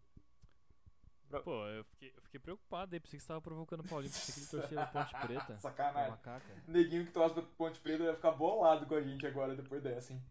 Pô, 1.42 1.66
eu 1.66 1.82
fiquei, 1.84 2.12
eu 2.16 2.22
fiquei 2.22 2.38
preocupado 2.38 2.94
aí, 2.94 3.00
pensei 3.00 3.18
que 3.18 3.24
você 3.24 3.28
tava 3.28 3.40
provocando 3.40 3.80
o 3.80 3.88
Paulinho, 3.88 4.12
pensei 4.12 4.34
que 4.34 4.40
ele 4.40 4.46
torcia 4.46 4.82
a 4.82 4.86
Ponte 4.86 5.12
Preta. 5.26 5.58
Sacanagem. 5.58 6.16
Neguinho 6.68 7.06
que 7.06 7.10
torce 7.10 7.34
pra 7.34 7.42
Ponte 7.42 7.80
Preta 7.80 8.04
vai 8.04 8.14
ficar 8.14 8.30
bolado 8.30 8.86
com 8.86 8.94
a 8.94 9.02
gente 9.02 9.26
agora 9.26 9.56
depois 9.56 9.82
dessa, 9.82 10.12
hein? 10.12 10.22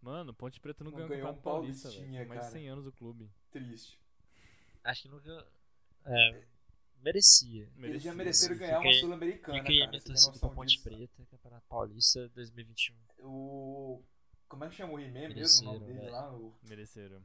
Mano, 0.00 0.32
Ponte 0.32 0.60
Preta 0.60 0.84
não, 0.84 0.92
Não 0.92 0.98
ganhou 0.98 1.10
ganhou 1.10 1.32
um 1.32 1.40
Paulista, 1.40 1.90
velho. 1.90 2.06
Mais 2.12 2.28
de 2.28 2.34
cara. 2.36 2.42
100 2.50 2.68
anos 2.68 2.86
o 2.86 2.92
clube. 2.92 3.28
Triste. 3.50 3.98
Acho 4.84 5.02
que 5.02 5.08
nunca. 5.08 5.46
É. 6.04 6.44
Merecia. 7.00 7.70
Eles 7.78 8.02
já 8.02 8.12
Merecia. 8.12 8.14
mereceram 8.14 8.56
ganhar 8.58 8.72
uma 8.78 8.82
Fica 8.82 8.88
aí- 8.94 9.00
Sul-Americana, 9.00 9.58
a 9.58 9.62
cara. 9.62 9.74
Você 9.74 9.90
tem 9.90 10.00
torcida 10.02 10.38
pra 10.38 10.48
Ponte 10.50 10.68
disso? 10.76 10.82
Preta, 10.84 11.26
Campeonato 11.30 11.66
Paulista 11.68 12.28
2021. 12.30 12.96
O... 13.20 14.02
Como 14.48 14.64
é 14.64 14.68
que 14.68 14.74
chama 14.74 14.92
o 14.94 14.98
He-Man 15.00 15.12
mesmo? 15.12 15.32
O 15.32 15.34
Mereceram, 15.36 15.72
nome 15.72 15.86
dele 15.86 15.98
velho. 16.00 16.12
lá? 16.12 16.32
O... 16.34 16.54
Mereceram. 16.68 17.22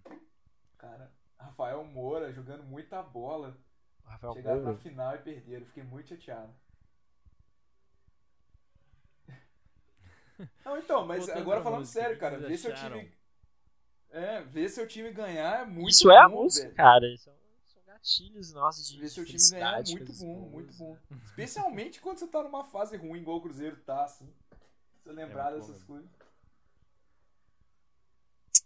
Cara... 0.78 1.12
Rafael 1.40 1.84
Moura 1.84 2.32
jogando 2.32 2.64
muita 2.64 3.02
bola. 3.04 3.58
Rafael 4.06 4.34
Chegaram 4.34 4.58
Moura. 4.62 4.72
na 4.74 4.78
final 4.80 5.16
e 5.16 5.20
perderam. 5.20 5.66
Fiquei 5.66 5.84
muito 5.84 6.08
chateado. 6.10 6.54
Não, 10.66 10.78
então, 10.78 11.06
mas 11.06 11.20
Voltando 11.26 11.42
agora 11.42 11.62
falando 11.62 11.80
música, 11.80 12.00
sério, 12.02 12.16
o 12.16 12.20
cara, 12.20 12.38
ver 12.40 12.58
seu 12.58 12.72
acharam? 12.74 13.00
time. 13.00 13.12
É, 14.10 14.42
ver 14.42 14.70
seu 14.70 14.88
time 14.88 15.12
ganhar 15.12 15.62
é 15.62 15.66
muito 15.66 15.90
Isso 15.90 16.10
é 16.12 16.18
a 16.18 16.30
bom, 16.30 16.44
música, 16.44 16.66
velho. 16.66 16.76
cara. 16.78 17.18
São, 17.18 17.34
são 17.34 17.43
gatilhos 18.04 18.52
nossos 18.52 18.88
de 18.88 19.00
Ver 19.00 19.10
seu 19.10 19.26
time 19.26 19.40
ganhar 19.50 19.80
é 19.80 19.92
muito 19.92 20.14
bom, 20.14 20.50
muito 20.50 20.74
bom. 20.78 20.98
Especialmente 21.26 22.02
quando 22.02 22.20
você 22.20 22.28
tá 22.28 22.44
numa 22.44 22.66
fase 22.66 22.98
ruim, 22.98 23.22
igual 23.22 23.38
o 23.38 23.42
Cruzeiro 23.42 23.78
tá, 23.78 24.04
assim. 24.04 24.30
Você 25.02 25.12
lembrar 25.12 25.52
bom 25.52 25.60
dessas 25.60 25.82
coisas. 25.84 26.10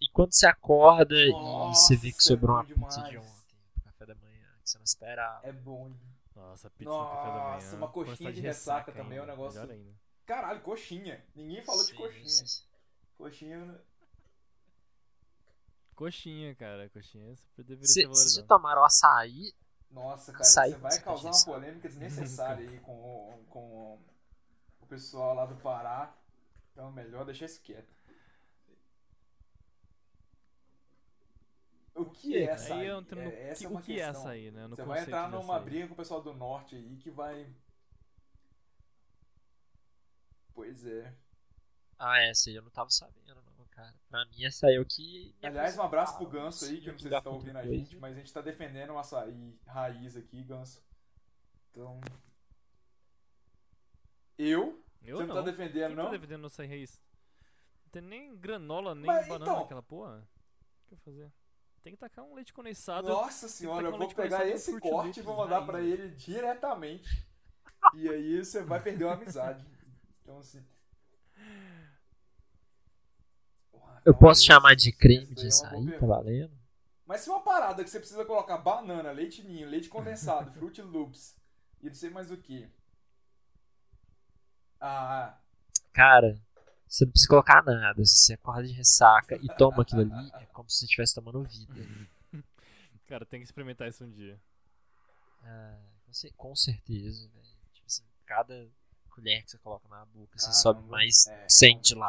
E 0.01 0.09
quando 0.11 0.33
você 0.33 0.48
acorda 0.48 1.16
e 1.16 1.32
Nossa, 1.32 1.88
você 1.88 1.95
vê 1.95 2.11
que 2.11 2.17
é 2.17 2.22
sobrou 2.22 2.56
uma 2.56 2.64
bom 2.64 2.74
pizza 2.85 3.01
de 3.03 3.09
demais. 3.11 3.32
ontem 3.32 3.57
café 3.83 4.06
da 4.06 4.16
manhã, 4.16 4.48
que 4.64 4.69
você 4.69 4.77
não 4.77 4.85
esperava. 4.85 5.48
É 5.48 5.51
bom. 5.51 5.91
Nossa, 6.35 6.69
pizza 6.72 6.91
no 6.91 7.06
café 7.09 7.27
da 7.27 7.33
manhã. 7.33 7.53
Nossa, 7.53 7.75
uma 7.75 7.88
coxinha 7.90 8.33
de 8.33 8.41
ressaca 8.41 8.91
também 8.91 9.17
é 9.17 9.24
um 9.24 9.25
negócio-. 9.25 9.88
Caralho, 10.25 10.61
coxinha. 10.61 11.24
Ninguém 11.35 11.64
falou 11.64 11.83
de 11.83 11.91
Sim, 11.91 11.95
coxinha. 11.95 12.27
sim. 12.30 12.64
Coxinha. 13.17 13.82
Coxinha, 15.98 16.56
cara. 16.56 16.90
Coxinha 16.92 17.35
super 17.35 17.64
deveria 17.66 17.85
ser 17.88 18.08
Vocês 18.08 18.35
já 18.35 18.43
tomaram 18.43 18.85
açaí? 18.85 19.53
Nossa, 19.90 20.32
cara, 20.32 20.43
Açaí 20.43 20.72
você 20.72 20.77
vai 20.77 21.00
causar 21.01 21.32
uma 21.32 21.45
polêmica 21.45 21.88
desnecessária 21.90 22.69
aí 22.69 22.80
com, 22.82 22.93
o- 22.93 23.45
com 23.50 24.00
o 24.82 24.85
pessoal 24.88 25.34
lá 25.34 25.45
do 25.45 25.56
Pará. 25.56 26.16
Então, 26.72 26.92
melhor 26.92 27.26
deixar 27.26 27.45
isso 27.48 27.61
quieto. 27.61 27.92
O 31.95 32.06
que 32.06 32.38
é 32.38 32.51
açaí? 32.51 32.72
Aí 32.82 32.85
eu 32.88 33.00
entro 33.00 33.19
no 33.24 33.32
É, 33.32 33.50
essa 33.50 33.64
é 33.66 33.67
uma 33.69 33.80
o 33.80 33.84
que 33.84 33.93
é 33.93 33.95
questão. 33.95 34.22
açaí, 34.22 34.51
né? 34.51 34.67
No 34.67 34.76
Você 34.76 34.84
vai 34.84 35.00
entrar 35.01 35.30
numa 35.32 35.56
açaí. 35.56 35.66
briga 35.66 35.88
com 35.88 35.93
o 35.93 35.98
pessoal 35.98 36.22
do 36.22 36.34
norte 36.34 36.76
aí 36.76 36.95
que 36.98 37.09
vai. 37.09 37.51
Pois 40.53 40.85
é. 40.85 41.14
Ah, 42.00 42.19
essa 42.22 42.50
aí 42.50 42.56
eu 42.56 42.61
não 42.61 42.69
tava 42.69 42.90
sabendo, 42.92 43.42
cara. 43.77 43.93
Pra 44.09 44.25
mim, 44.25 44.43
essa 44.43 44.72
é 44.72 44.80
o 44.80 44.85
que. 44.85 45.35
me 45.41 45.47
Aliás, 45.47 45.77
um 45.77 45.81
abraço 45.83 46.17
pro 46.17 46.27
Ganso 46.27 46.65
aí, 46.65 46.81
que 46.81 46.89
eu 46.89 46.93
não 46.93 46.99
sei 46.99 47.11
se 47.11 47.22
tá 47.22 47.30
ouvindo 47.30 47.57
a 47.57 47.65
gente, 47.65 47.95
mas 47.97 48.15
a 48.15 48.19
gente 48.19 48.33
tá 48.33 48.41
defendendo 48.41 48.91
o 48.91 48.97
açaí 48.97 49.57
raiz 49.67 50.17
aqui, 50.17 50.43
Ganso. 50.43 50.83
Então. 51.72 52.01
Eu? 54.38 54.83
Eu 55.03 55.17
Você 55.17 55.25
não. 55.25 55.35
não 55.35 55.43
tá 55.43 55.49
defendendo, 55.51 55.88
Quem 55.88 55.95
não? 55.95 56.06
tá 56.06 56.11
defendendo 56.11 56.47
açaí 56.47 56.67
raiz? 56.67 56.99
Não 57.85 57.91
tem 57.91 58.01
nem 58.01 58.35
granola, 58.35 58.93
nem 58.95 59.06
Mas, 59.06 59.27
banana 59.27 59.45
então- 59.51 59.61
naquela 59.61 59.83
porra. 59.83 60.17
O 60.17 60.88
que 60.88 60.93
eu 60.93 60.97
vou 60.97 61.14
fazer? 61.14 61.31
Tem 61.83 61.93
que 61.93 61.99
tacar 61.99 62.25
um 62.25 62.33
leite 62.33 62.53
condensado. 62.53 63.07
Nossa 63.07 63.47
senhora, 63.47 63.88
eu 63.88 63.97
vou 63.97 64.14
pegar 64.14 64.45
esse 64.47 64.77
corte 64.80 65.19
e 65.19 65.23
vou 65.23 65.38
mandar 65.38 65.65
pra 65.65 65.81
ele 65.81 66.09
diretamente. 66.15 67.25
E 67.93 68.09
aí 68.09 68.43
você 68.43 68.61
vai 68.64 68.81
perder 68.81 69.06
uma 69.06 69.14
amizade. 69.14 69.65
Então 70.22 70.39
assim. 70.39 70.65
Porra, 73.72 73.86
Eu 74.06 74.14
posso 74.16 74.43
chamar 74.43 74.76
de 74.76 74.92
creme 74.92 75.26
de 75.27 75.35
daí 75.35 75.45
é 75.45 75.48
açaí, 75.48 75.92
tá 76.00 76.06
valendo? 76.06 76.58
Mas 77.06 77.22
se 77.22 77.30
uma 77.30 77.42
parada 77.42 77.84
que 77.84 77.90
você 77.90 78.00
precisa 78.00 78.26
colocar 78.26 78.58
banana, 78.58 79.11
leite 79.11 79.43
ninho, 79.43 79.67
leite 79.69 79.90
condensado, 79.90 80.51
Fruit 80.59 80.82
Loops 80.82 81.35
e 81.82 81.88
não 81.88 81.93
sei 81.93 82.09
mais 82.09 82.32
o 82.32 82.38
que. 82.38 82.67
Ah, 84.80 85.38
Cara, 85.93 86.40
você 86.88 87.06
não 87.06 87.11
precisa 87.11 87.30
colocar 87.30 87.64
nada. 87.64 88.03
Se 88.06 88.17
você 88.17 88.34
acorda 88.34 88.64
de 88.67 88.74
ressaca 88.74 89.35
e 89.35 89.48
toma 89.58 89.82
aquilo 89.82 90.01
ali, 90.01 90.32
é 90.35 90.45
como 90.48 90.69
se 90.69 90.80
você 90.80 90.85
estivesse 90.85 91.16
tomando 91.16 91.43
vida. 91.43 91.74
Cara, 93.08 93.26
tem 93.26 93.40
que 93.40 93.45
experimentar 93.45 93.88
isso 93.88 94.03
um 94.03 94.11
dia. 94.11 94.40
Ah, 95.43 95.77
com 96.06 96.14
cer- 96.14 96.34
com 96.35 96.56
certeza, 96.56 97.27
velho. 97.30 97.48
Tipo 97.74 97.85
assim, 97.88 98.03
cada 98.26 98.67
colher 99.09 99.43
que 99.43 99.51
você 99.51 99.58
coloca 99.59 99.88
na 99.88 100.06
boca, 100.06 100.38
você 100.38 100.45
Caramba. 100.45 100.61
sobe 100.61 100.90
mais 100.90 101.27
É, 101.27 101.45
100 101.50 101.80
de. 101.80 101.95
Com 101.95 102.01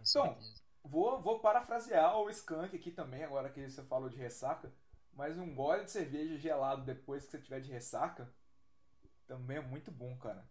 Então, 0.00 0.04
certeza. 0.04 0.65
Vou, 0.86 1.20
vou 1.20 1.40
parafrasear 1.40 2.16
o 2.16 2.30
Skank 2.30 2.76
aqui 2.76 2.90
também, 2.90 3.24
agora 3.24 3.50
que 3.50 3.68
você 3.68 3.82
falou 3.82 4.08
de 4.08 4.16
ressaca. 4.16 4.72
Mas 5.12 5.38
um 5.38 5.54
gole 5.54 5.84
de 5.84 5.90
cerveja 5.90 6.36
gelado 6.36 6.84
depois 6.84 7.24
que 7.24 7.30
você 7.30 7.38
tiver 7.38 7.60
de 7.60 7.72
ressaca 7.72 8.30
também 9.26 9.56
é 9.56 9.60
muito 9.60 9.90
bom, 9.90 10.16
cara. 10.18 10.48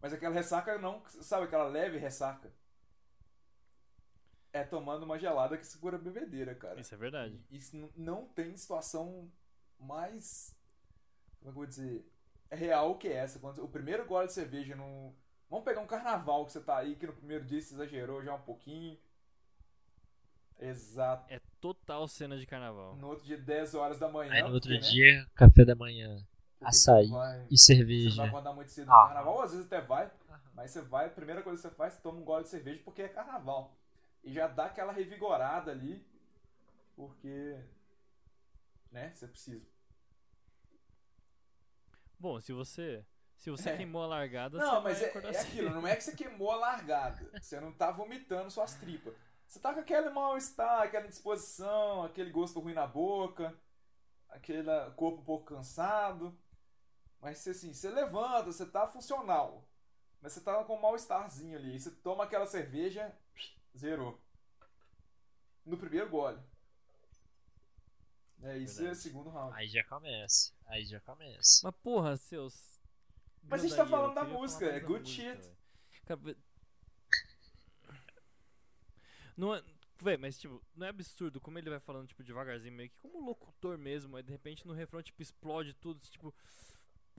Mas 0.00 0.12
aquela 0.12 0.34
ressaca 0.34 0.78
não, 0.78 1.02
sabe 1.08 1.44
aquela 1.44 1.64
leve 1.64 1.98
ressaca? 1.98 2.52
É 4.52 4.62
tomando 4.62 5.02
uma 5.02 5.18
gelada 5.18 5.56
que 5.58 5.66
segura 5.66 5.96
a 5.96 6.00
bebedeira, 6.00 6.54
cara. 6.54 6.80
Isso 6.80 6.94
é 6.94 6.98
verdade. 6.98 7.42
Isso 7.50 7.90
não 7.96 8.26
tem 8.26 8.56
situação 8.56 9.32
mais. 9.80 10.54
Como 11.38 11.40
é 11.40 11.42
que 11.42 11.48
eu 11.48 11.52
vou 11.52 11.66
dizer? 11.66 12.08
É 12.50 12.54
real 12.54 12.96
que 12.96 13.08
essa. 13.08 13.40
Quando 13.40 13.64
o 13.64 13.68
primeiro 13.68 14.06
gole 14.06 14.28
de 14.28 14.34
cerveja 14.34 14.76
no. 14.76 15.12
Vamos 15.50 15.64
pegar 15.64 15.80
um 15.80 15.86
carnaval 15.86 16.46
que 16.46 16.52
você 16.52 16.60
tá 16.60 16.76
aí, 16.76 16.94
que 16.94 17.06
no 17.06 17.12
primeiro 17.12 17.44
dia 17.44 17.60
você 17.60 17.74
exagerou 17.74 18.22
já 18.22 18.34
um 18.34 18.42
pouquinho. 18.42 18.96
Exato. 20.68 21.32
É 21.32 21.40
total 21.60 22.06
cena 22.08 22.36
de 22.38 22.46
carnaval. 22.46 22.96
No 22.96 23.08
outro 23.08 23.24
dia, 23.24 23.38
10 23.38 23.74
horas 23.74 23.98
da 23.98 24.08
manhã. 24.08 24.32
Aí 24.32 24.42
no 24.42 24.52
outro 24.54 24.70
porque, 24.70 24.84
né, 24.84 24.90
dia, 24.92 25.26
café 25.34 25.64
da 25.64 25.74
manhã, 25.74 26.16
porque 26.58 26.64
açaí 26.74 27.08
vai- 27.08 27.46
e 27.50 27.56
Você 27.58 27.72
não 27.74 27.78
cerveja. 27.78 28.16
vai 28.16 28.28
acordar 28.28 28.52
muito 28.52 28.70
cedo 28.70 28.90
Ah. 28.90 29.00
no 29.02 29.06
carnaval, 29.06 29.42
às 29.42 29.50
vezes 29.52 29.66
até 29.66 29.80
vai, 29.80 30.10
mas 30.54 30.70
você 30.70 30.80
vai, 30.82 31.06
a 31.06 31.10
primeira 31.10 31.42
coisa 31.42 31.60
que 31.62 31.68
você 31.68 31.74
faz, 31.74 31.94
você 31.94 32.00
toma 32.00 32.18
um 32.20 32.24
gole 32.24 32.44
de 32.44 32.50
cerveja 32.50 32.80
porque 32.84 33.02
é 33.02 33.08
carnaval. 33.08 33.76
E 34.22 34.32
já 34.32 34.46
dá 34.46 34.66
aquela 34.66 34.92
revigorada 34.92 35.70
ali, 35.70 36.04
porque. 36.96 37.58
Né? 38.90 39.10
Você 39.14 39.26
precisa. 39.28 39.66
Bom, 42.18 42.40
se 42.40 42.52
você. 42.52 43.04
Se 43.36 43.50
você 43.50 43.70
É. 43.70 43.76
queimou 43.76 44.02
a 44.02 44.06
largada, 44.06 44.56
Não, 44.56 44.76
você 44.76 44.82
mas 44.82 44.98
vai 45.00 45.32
é, 45.32 45.36
é 45.36 45.40
aquilo, 45.40 45.68
não 45.70 45.86
é 45.86 45.94
que 45.96 46.02
você 46.04 46.16
queimou 46.16 46.50
a 46.52 46.56
largada. 46.56 47.28
Você 47.38 47.60
não 47.60 47.72
tá 47.72 47.90
vomitando 47.90 48.50
suas 48.50 48.74
tripas. 48.76 49.12
Você 49.46 49.60
tá 49.60 49.72
com 49.72 49.80
aquele 49.80 50.10
mal-estar, 50.10 50.82
aquela 50.82 51.06
indisposição, 51.06 52.02
aquele 52.02 52.30
gosto 52.30 52.60
ruim 52.60 52.74
na 52.74 52.86
boca, 52.86 53.56
aquele 54.28 54.68
corpo 54.96 55.20
um 55.20 55.24
pouco 55.24 55.54
cansado. 55.54 56.36
Mas 57.20 57.38
você, 57.38 57.50
assim, 57.50 57.72
você 57.72 57.88
levanta, 57.90 58.52
você 58.52 58.66
tá 58.66 58.86
funcional. 58.86 59.66
Mas 60.20 60.32
você 60.32 60.40
tá 60.40 60.62
com 60.64 60.76
um 60.76 60.80
mal-estarzinho 60.80 61.58
ali. 61.58 61.72
Aí 61.72 61.80
você 61.80 61.90
toma 61.90 62.24
aquela 62.24 62.46
cerveja, 62.46 63.14
zerou. 63.76 64.20
No 65.64 65.76
primeiro 65.78 66.10
gole. 66.10 66.38
É, 68.42 68.58
isso 68.58 68.84
é 68.84 68.90
o 68.90 68.94
segundo 68.94 69.30
round. 69.30 69.56
Aí 69.56 69.66
já 69.68 69.82
começa. 69.84 70.52
Aí 70.66 70.84
já 70.84 71.00
começa. 71.00 71.60
Mas 71.64 71.74
porra, 71.82 72.16
seus. 72.16 72.80
Mas 73.42 73.60
a 73.60 73.66
gente 73.66 73.76
tá 73.76 73.86
falando 73.86 74.14
da 74.14 74.24
música, 74.24 74.66
é 74.66 74.80
good 74.80 75.00
música, 75.00 75.32
shit. 75.32 75.54
velho. 76.06 76.36
Não 79.36 79.54
é. 79.54 79.62
Véi, 80.00 80.16
mas 80.16 80.38
tipo, 80.38 80.60
não 80.74 80.86
é 80.86 80.90
absurdo 80.90 81.40
como 81.40 81.58
ele 81.58 81.70
vai 81.70 81.78
falando, 81.80 82.08
tipo, 82.08 82.22
devagarzinho, 82.22 82.74
meio 82.74 82.90
que 82.90 82.98
como 82.98 83.24
locutor 83.24 83.78
mesmo, 83.78 84.16
aí 84.16 84.22
de 84.22 84.32
repente 84.32 84.66
no 84.66 84.74
refrão, 84.74 85.02
tipo, 85.02 85.22
explode 85.22 85.72
tudo, 85.74 86.00
tipo. 86.00 86.34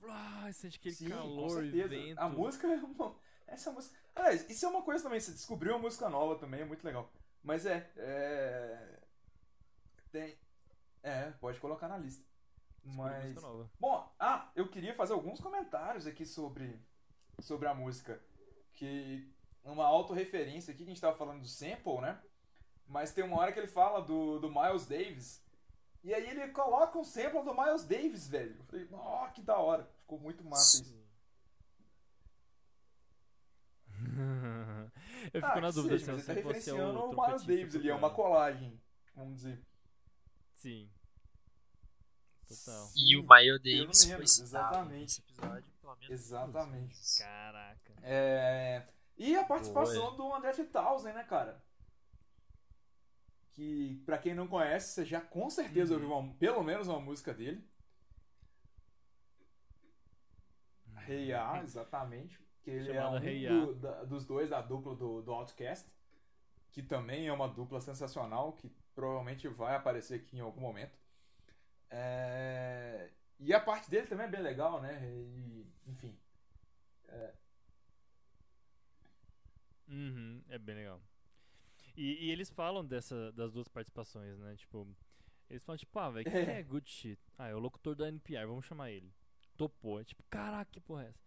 Ah, 0.03 0.49
sente 0.53 0.77
aquele 0.77 0.93
Sim, 0.93 1.09
calor 1.09 1.63
e 1.63 1.87
vento. 1.87 2.19
A 2.19 2.29
música 2.29 2.67
é 2.67 2.75
uma... 2.75 3.15
Essa 3.47 3.71
música... 3.71 3.97
Aliás, 4.13 4.47
isso 4.49 4.65
é 4.65 4.69
uma 4.69 4.83
coisa 4.83 5.03
também, 5.03 5.19
você 5.19 5.31
descobriu 5.31 5.73
uma 5.73 5.79
música 5.79 6.09
nova 6.09 6.37
também, 6.37 6.61
é 6.61 6.65
muito 6.65 6.83
legal. 6.83 7.11
Mas 7.41 7.65
é... 7.65 7.91
é... 7.95 8.99
Tem... 10.11 10.37
É, 11.01 11.31
pode 11.31 11.59
colocar 11.59 11.87
na 11.87 11.97
lista. 11.97 12.23
Descobri 12.83 13.11
Mas... 13.11 13.23
música 13.23 13.41
nova. 13.41 13.71
Bom, 13.79 14.15
ah, 14.19 14.51
eu 14.55 14.67
queria 14.67 14.93
fazer 14.93 15.13
alguns 15.13 15.39
comentários 15.39 16.05
aqui 16.05 16.25
sobre, 16.25 16.79
sobre 17.39 17.67
a 17.67 17.73
música. 17.73 18.21
Que... 18.73 19.33
Uma 19.65 19.85
autorreferência 19.85 20.71
aqui, 20.71 20.83
que 20.83 20.91
a 20.91 20.93
gente 20.93 21.01
tava 21.01 21.17
falando 21.17 21.41
do 21.41 21.47
sample, 21.47 21.99
né? 21.99 22.21
Mas 22.87 23.11
tem 23.11 23.23
uma 23.23 23.37
hora 23.39 23.51
que 23.51 23.59
ele 23.59 23.67
fala 23.67 24.01
do, 24.01 24.39
do 24.39 24.49
Miles 24.49 24.85
Davis. 24.85 25.43
E 26.03 26.13
aí 26.13 26.29
ele 26.29 26.47
coloca 26.49 26.99
um 26.99 27.03
sample 27.03 27.43
do 27.43 27.53
Miles 27.53 27.83
Davis, 27.83 28.27
velho. 28.27 28.55
Eu 28.59 28.65
falei, 28.65 28.87
ó, 28.91 29.27
que 29.29 29.41
da 29.41 29.57
hora. 29.57 29.89
Ficou 30.01 30.19
muito 30.19 30.43
massa 30.45 30.83
isso. 30.83 31.05
eu 35.33 35.41
fico 35.41 35.57
Ah, 35.57 35.61
na 35.61 35.71
dúvida 35.71 35.97
seja, 35.97 36.05
se 36.05 36.11
mas 36.11 36.23
você 36.23 36.31
ele 36.31 36.41
tá 36.41 36.47
fosse 36.47 36.59
referenciando 36.59 36.99
o 36.99 37.09
o 37.09 37.25
Miles 37.25 37.43
Davis 37.43 37.75
ali, 37.75 37.89
é 37.89 37.95
uma 37.95 38.09
colagem, 38.11 38.79
vamos 39.15 39.37
dizer. 39.37 39.59
Sim. 40.53 40.89
Total. 42.47 42.91
E 42.95 43.17
o 43.17 43.23
Miles 43.23 43.61
pelo 43.61 43.77
Davis 43.79 44.03
foi 44.03 44.13
menos, 44.13 44.39
exatamente. 44.39 45.19
episódio, 45.21 45.73
pelo 45.81 45.95
menos 45.95 46.09
Exatamente. 46.11 47.17
Caraca. 47.17 47.93
É, 48.03 48.85
E 49.17 49.35
a 49.35 49.43
participação 49.45 50.15
Boa. 50.15 50.17
do 50.17 50.33
André 50.33 50.51
3000, 50.51 51.13
né, 51.13 51.23
cara? 51.23 51.63
Que, 53.53 54.01
pra 54.05 54.17
quem 54.17 54.33
não 54.35 54.47
conhece, 54.47 54.93
você 54.93 55.05
já 55.05 55.21
com 55.21 55.49
certeza 55.49 55.93
Uhum. 55.95 56.01
ouviu 56.01 56.17
uma- 56.17 56.33
pelo 56.35 56.63
menos 56.63 56.87
uma 56.89 56.99
música 56.99 57.33
dele. 57.33 57.65
Hey 61.07 61.27
Ya, 61.29 61.61
exatamente. 61.63 62.39
Que 62.63 62.71
ele 62.71 62.93
Chamada 62.93 63.17
é 63.17 63.19
um 63.19 63.23
Hey 63.23 63.47
do- 63.47 63.75
da- 63.75 64.03
dos 64.03 64.25
dois 64.25 64.49
da 64.49 64.61
dupla 64.61 64.95
do, 64.95 65.21
do 65.21 65.31
Outcast. 65.31 65.89
Que 66.71 66.81
também 66.81 67.27
é 67.27 67.31
uma 67.33 67.47
dupla 67.47 67.79
sensacional, 67.79 68.53
que 68.53 68.69
provavelmente 68.93 69.47
vai 69.47 69.75
aparecer 69.75 70.15
aqui 70.19 70.37
em 70.37 70.41
algum 70.41 70.61
momento. 70.61 70.97
É, 71.89 73.11
E 73.39 73.53
a 73.53 73.59
parte 73.59 73.89
dele 73.89 74.07
também 74.07 74.25
é 74.25 74.29
bem 74.29 74.41
legal, 74.41 74.81
né? 74.81 74.99
E, 75.05 75.65
enfim. 75.87 76.17
Uhum, 79.87 80.41
é 80.49 80.57
bem 80.57 80.75
legal. 80.75 81.01
E, 81.95 82.25
e 82.27 82.31
eles 82.31 82.49
falam 82.49 82.83
dessa, 82.85 83.31
das 83.31 83.51
duas 83.53 83.67
participações, 83.67 84.37
né? 84.39 84.55
Tipo, 84.57 84.87
eles 85.49 85.63
falam, 85.63 85.77
tipo, 85.77 85.97
ah, 85.99 86.09
velho, 86.09 86.25
quem 86.29 86.39
É. 86.41 86.59
é 86.59 86.63
good 86.63 86.89
shit? 86.89 87.19
Ah, 87.37 87.47
é 87.47 87.55
o 87.55 87.59
locutor 87.59 87.95
da 87.95 88.07
NPR, 88.07 88.45
vamos 88.47 88.65
chamar 88.65 88.91
ele. 88.91 89.13
Topou. 89.57 89.99
É 90.01 90.03
tipo, 90.03 90.23
caraca, 90.29 90.69
que 90.71 90.79
porra 90.81 91.03
é 91.05 91.09
essa? 91.09 91.23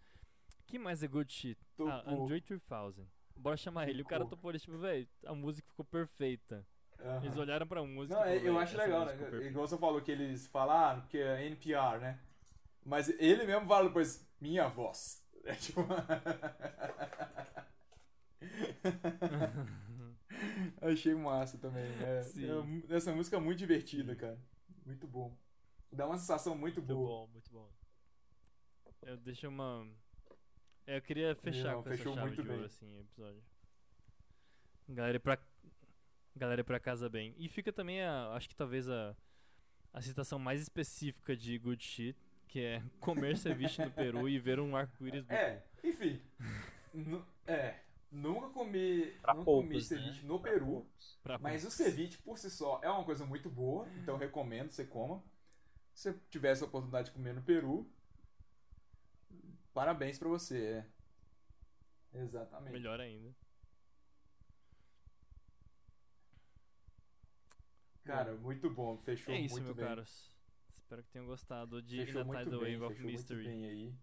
Quem 0.67 0.79
mais 0.79 1.03
é 1.03 1.09
good 1.09 1.33
shit? 1.33 1.59
Ah, 1.81 2.01
Topou. 2.03 2.25
Andre 2.25 2.41
3000. 2.43 3.07
Bora 3.37 3.57
chamar 3.57 3.89
ele. 3.89 4.03
O 4.03 4.05
cara 4.05 4.27
Topou. 4.27 4.51
ele, 4.51 4.59
tipo, 4.59 4.77
velho, 4.79 5.09
a 5.25 5.35
música 5.35 5.67
ficou 5.69 5.85
perfeita. 5.85 6.67
Aham. 7.01 7.25
Eles 7.25 7.37
olharam 7.37 7.67
pra 7.67 7.83
música 7.85 8.17
Não, 8.19 8.25
é- 8.25 8.37
eu 8.39 8.55
"Véi, 8.55 8.63
acho 8.65 8.77
legal, 8.77 9.07
né? 9.07 9.17
perfeita." 9.17 9.45
Igual 9.47 9.67
você 9.69 9.79
falou 9.79 10.01
que 10.03 10.11
eles 10.11 10.47
falaram, 10.49 11.01
que 11.07 11.17
é 11.17 11.47
NPR, 11.47 12.01
né? 12.01 12.19
Mas 12.85 13.09
ele 13.09 13.45
mesmo 13.45 13.67
fala 13.67 13.87
depois, 13.89 14.27
minha 14.41 14.69
voz. 14.69 15.25
É 15.45 15.55
tipo. 15.55 15.81
Achei 20.81 21.15
massa 21.15 21.59
também. 21.59 21.85
É, 22.03 22.23
Sim. 22.23 22.51
é 22.51 22.55
mu- 22.63 22.85
essa 22.91 23.13
música 23.13 23.37
é 23.37 23.41
muito 23.41 23.59
divertida, 23.59 24.15
cara. 24.15 24.39
Muito 24.85 25.07
bom. 25.07 25.37
Dá 25.93 26.07
uma 26.07 26.19
sensação 26.19 26.57
muito, 26.57 26.81
Muito 26.81 26.95
boa. 26.95 27.27
bom, 27.27 27.33
muito 27.33 27.51
bom. 27.51 27.71
Eu 29.03 29.17
deixo 29.17 29.49
uma. 29.49 29.87
É, 30.87 30.97
eu 30.99 31.03
queria 31.03 31.35
fechar 31.37 31.75
Não, 31.75 31.83
com 31.83 31.91
essa 31.91 32.03
chave 32.03 32.21
muito 32.21 32.43
de 32.43 32.51
ouro, 32.51 32.65
assim, 32.65 32.97
o 32.97 33.01
episódio. 33.01 33.43
Galera 34.89 35.17
ir 35.17 35.21
pra. 35.21 35.39
Galera 36.37 36.61
ir 36.61 36.65
pra 36.65 36.81
casa 36.81 37.09
bem. 37.09 37.35
E 37.39 37.49
fica 37.49 37.73
também 37.73 38.03
a. 38.03 38.33
Acho 38.35 38.49
que 38.49 38.57
talvez 38.57 38.89
a. 38.89 39.15
A 39.93 40.03
citação 40.03 40.39
mais 40.39 40.61
específica 40.61 41.35
de 41.35 41.57
Good 41.59 41.83
Shit, 41.83 42.19
que 42.47 42.61
é 42.61 42.83
comer 43.01 43.37
ceviche 43.39 43.83
no 43.83 43.91
Peru 43.91 44.29
e 44.29 44.39
ver 44.39 44.61
um 44.61 44.77
arco-íris 44.77 45.25
do. 45.25 45.33
É, 45.33 45.65
enfim. 45.83 46.21
Nu- 46.93 47.25
é. 47.47 47.81
Nunca 48.11 48.49
comi, 48.51 49.07
Pra 49.21 49.35
nunca 49.35 49.45
comi 49.45 49.69
poucos, 49.69 49.91
né? 49.91 49.97
ceviche 49.99 50.25
no 50.27 50.41
Pra 50.41 50.51
Peru. 50.53 50.67
poucos. 50.67 51.19
Mas 51.41 51.65
o 51.65 51.71
ceviche 51.71 52.17
por 52.19 52.39
si 52.39 52.51
só 52.51 52.81
é 52.83 52.91
uma 52.91 53.05
coisa 53.05 53.25
muito 53.27 53.51
boa, 53.51 53.87
então 53.97 54.15
eu 54.15 54.19
recomendo 54.19 54.69
que 54.69 54.75
você 54.75 54.87
coma. 54.87 55.23
Se 55.95 56.13
você 56.13 56.19
tivesse 56.31 56.63
a 56.63 56.67
oportunidade 56.67 57.09
de 57.09 57.15
comer 57.15 57.35
no 57.35 57.43
Peru, 57.43 57.91
parabéns 59.75 60.19
pra 60.19 60.29
você. 60.29 60.85
É. 62.15 62.19
Exatamente. 62.23 62.73
Melhor 62.73 62.99
ainda. 63.01 63.35
Cara, 68.05 68.35
muito 68.37 68.71
bom. 68.71 68.97
Fechou 68.99 69.35
é 69.35 69.41
isso, 69.41 69.55
muito 69.55 69.67
meu 69.67 69.75
bem. 69.75 69.85
caros. 69.85 70.31
Espero 70.75 71.03
que 71.03 71.11
tenham 71.11 71.27
gostado 71.27 71.83
de 71.83 71.99
Fechou 72.07 72.25
Tidal 72.25 72.61
bem, 72.61 72.79
Wave 72.79 72.85
of 72.85 72.95
fechou 72.95 73.11
muito 73.11 73.13
Mystery. 73.19 73.45
bem 73.45 73.65
aí. 73.67 73.95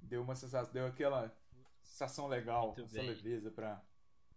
Deu 0.00 0.22
uma 0.22 0.34
sensação, 0.34 0.72
deu 0.72 0.86
aquela 0.86 1.32
sensação 1.88 2.28
legal, 2.28 2.66
Muito 2.68 2.82
essa 2.82 2.94
bem. 2.96 3.08
leveza 3.08 3.50
pra 3.50 3.82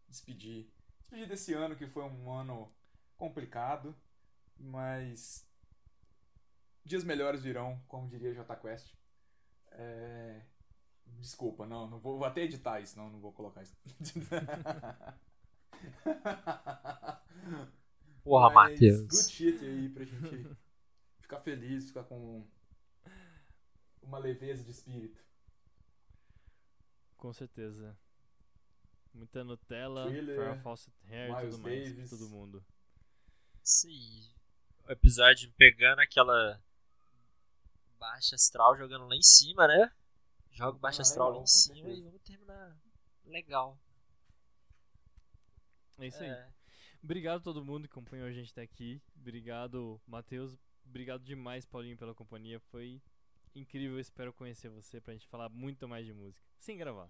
despedir. 0.07 0.71
Despedir 0.99 1.27
desse 1.27 1.53
ano 1.53 1.75
que 1.75 1.87
foi 1.87 2.03
um 2.03 2.31
ano 2.31 2.71
complicado, 3.17 3.95
mas 4.57 5.45
dias 6.83 7.03
melhores 7.03 7.43
virão, 7.43 7.79
como 7.87 8.07
diria 8.07 8.33
J 8.33 8.55
Quest. 8.55 8.93
É, 9.73 10.41
Desculpa, 11.19 11.67
não, 11.67 11.87
não 11.87 11.99
vou, 11.99 12.17
vou 12.17 12.27
até 12.27 12.41
editar 12.41 12.81
isso, 12.81 12.97
não, 12.97 13.09
não 13.09 13.19
vou 13.19 13.31
colocar 13.31 13.61
isso. 13.61 13.75
Porra, 18.23 18.49
Matheus. 18.51 19.01
Good 19.01 19.31
shit 19.31 19.63
aí 19.63 19.89
pra 19.89 20.03
gente 20.03 20.47
ficar 21.21 21.39
feliz, 21.41 21.87
ficar 21.87 22.03
com 22.03 22.43
uma 24.01 24.17
leveza 24.17 24.63
de 24.63 24.71
espírito. 24.71 25.23
Com 27.21 27.31
certeza. 27.31 27.95
Muita 29.13 29.43
Nutella, 29.43 30.07
Thriller, 30.07 30.37
Farrah 30.37 30.61
Fawcett 30.63 30.97
Hair 31.07 31.29
e 31.29 31.35
Miles 31.35 31.55
tudo 31.55 31.63
mais. 31.63 31.93
Davis. 31.95 32.09
Todo 32.09 32.29
mundo. 32.29 32.65
Sim. 33.61 34.33
O 34.87 34.91
episódio 34.91 35.53
pegando 35.53 35.99
aquela 35.99 36.59
baixa 37.99 38.33
astral, 38.33 38.75
jogando 38.75 39.05
lá 39.07 39.15
em 39.15 39.21
cima, 39.21 39.67
né? 39.67 39.91
Joga 40.49 40.79
baixa 40.79 41.03
Ah, 41.03 41.03
astral 41.03 41.27
legal, 41.27 41.37
lá 41.37 41.43
em 41.43 41.47
cima 41.47 41.75
certeza. 41.75 41.99
e 41.99 42.03
vamos 42.03 42.21
terminar 42.23 42.77
legal. 43.25 43.79
É 45.99 46.07
isso 46.07 46.23
aí. 46.23 46.29
É. 46.29 46.49
Obrigado 47.03 47.41
a 47.41 47.43
todo 47.43 47.63
mundo 47.63 47.87
que 47.87 47.91
acompanhou 47.93 48.25
a 48.27 48.31
gente 48.31 48.51
até 48.51 48.63
aqui. 48.63 48.99
Obrigado, 49.15 50.01
Matheus. 50.07 50.57
Obrigado 50.85 51.23
demais, 51.23 51.67
Paulinho, 51.67 51.97
pela 51.97 52.15
companhia. 52.15 52.59
Foi 52.71 52.99
incrível. 53.59 53.99
Espero 53.99 54.33
conhecer 54.33 54.69
você 54.69 54.99
pra 55.01 55.13
gente 55.13 55.27
falar 55.27 55.49
muito 55.49 55.87
mais 55.87 56.05
de 56.05 56.13
música. 56.13 56.45
Sem 56.59 56.77
gravar. 56.77 57.09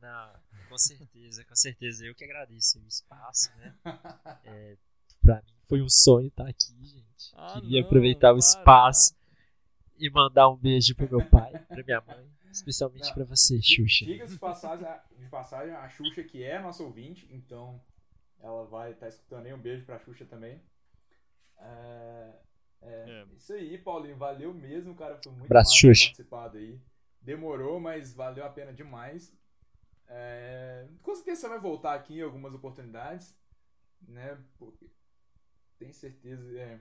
Não, 0.00 0.32
com 0.68 0.78
certeza, 0.78 1.44
com 1.44 1.54
certeza. 1.54 2.04
Eu 2.06 2.14
que 2.14 2.24
agradeço 2.24 2.78
o 2.80 2.86
espaço, 2.88 3.50
né? 3.58 3.74
É, 4.44 4.76
pra 5.22 5.42
mim 5.42 5.54
foi 5.68 5.82
um 5.82 5.88
sonho 5.88 6.28
estar 6.28 6.48
aqui, 6.48 6.72
gente. 6.84 7.30
Ah, 7.34 7.60
Queria 7.60 7.80
não, 7.80 7.86
aproveitar 7.86 8.30
o 8.32 8.36
para. 8.36 8.38
espaço 8.38 9.14
e 9.98 10.08
mandar 10.10 10.48
um 10.48 10.56
beijo 10.56 10.94
pro 10.94 11.08
meu 11.10 11.28
pai, 11.28 11.52
pra 11.66 11.82
minha 11.84 12.00
mãe, 12.00 12.26
especialmente 12.50 13.06
Não, 13.08 13.14
pra 13.14 13.24
você, 13.24 13.60
Xuxa. 13.60 14.06
Diga-se 14.06 14.32
de 14.32 14.38
passagem, 14.38 14.86
a- 14.86 15.04
de 15.18 15.26
passagem, 15.28 15.74
a 15.74 15.86
Xuxa 15.90 16.24
que 16.24 16.42
é 16.42 16.58
nossa 16.58 16.82
ouvinte, 16.82 17.28
então 17.30 17.78
ela 18.38 18.64
vai 18.64 18.92
estar 18.92 19.08
escutando 19.08 19.44
aí. 19.44 19.52
Um 19.52 19.60
beijo 19.60 19.84
pra 19.84 19.98
Xuxa 19.98 20.24
também. 20.24 20.62
É, 21.58 22.32
é, 22.82 23.10
É. 23.10 23.26
Isso 23.36 23.52
aí, 23.52 23.78
Paulinho. 23.78 24.16
Valeu 24.16 24.52
mesmo, 24.54 24.94
cara. 24.94 25.16
Foi 25.22 25.32
muito 25.32 25.46
Abraço, 25.46 25.86
massa 25.86 26.04
participado 26.04 26.58
aí. 26.58 26.80
Demorou, 27.20 27.78
mas 27.78 28.14
valeu 28.14 28.44
a 28.44 28.50
pena 28.50 28.72
demais. 28.72 29.32
É, 30.08 30.88
com 31.02 31.14
certeza 31.14 31.42
você 31.42 31.48
vai 31.48 31.60
voltar 31.60 31.94
aqui 31.94 32.18
em 32.18 32.22
algumas 32.22 32.52
oportunidades, 32.52 33.36
né? 34.08 34.42
Porque 34.58 34.90
tem 35.78 35.92
certeza. 35.92 36.58
É. 36.58 36.80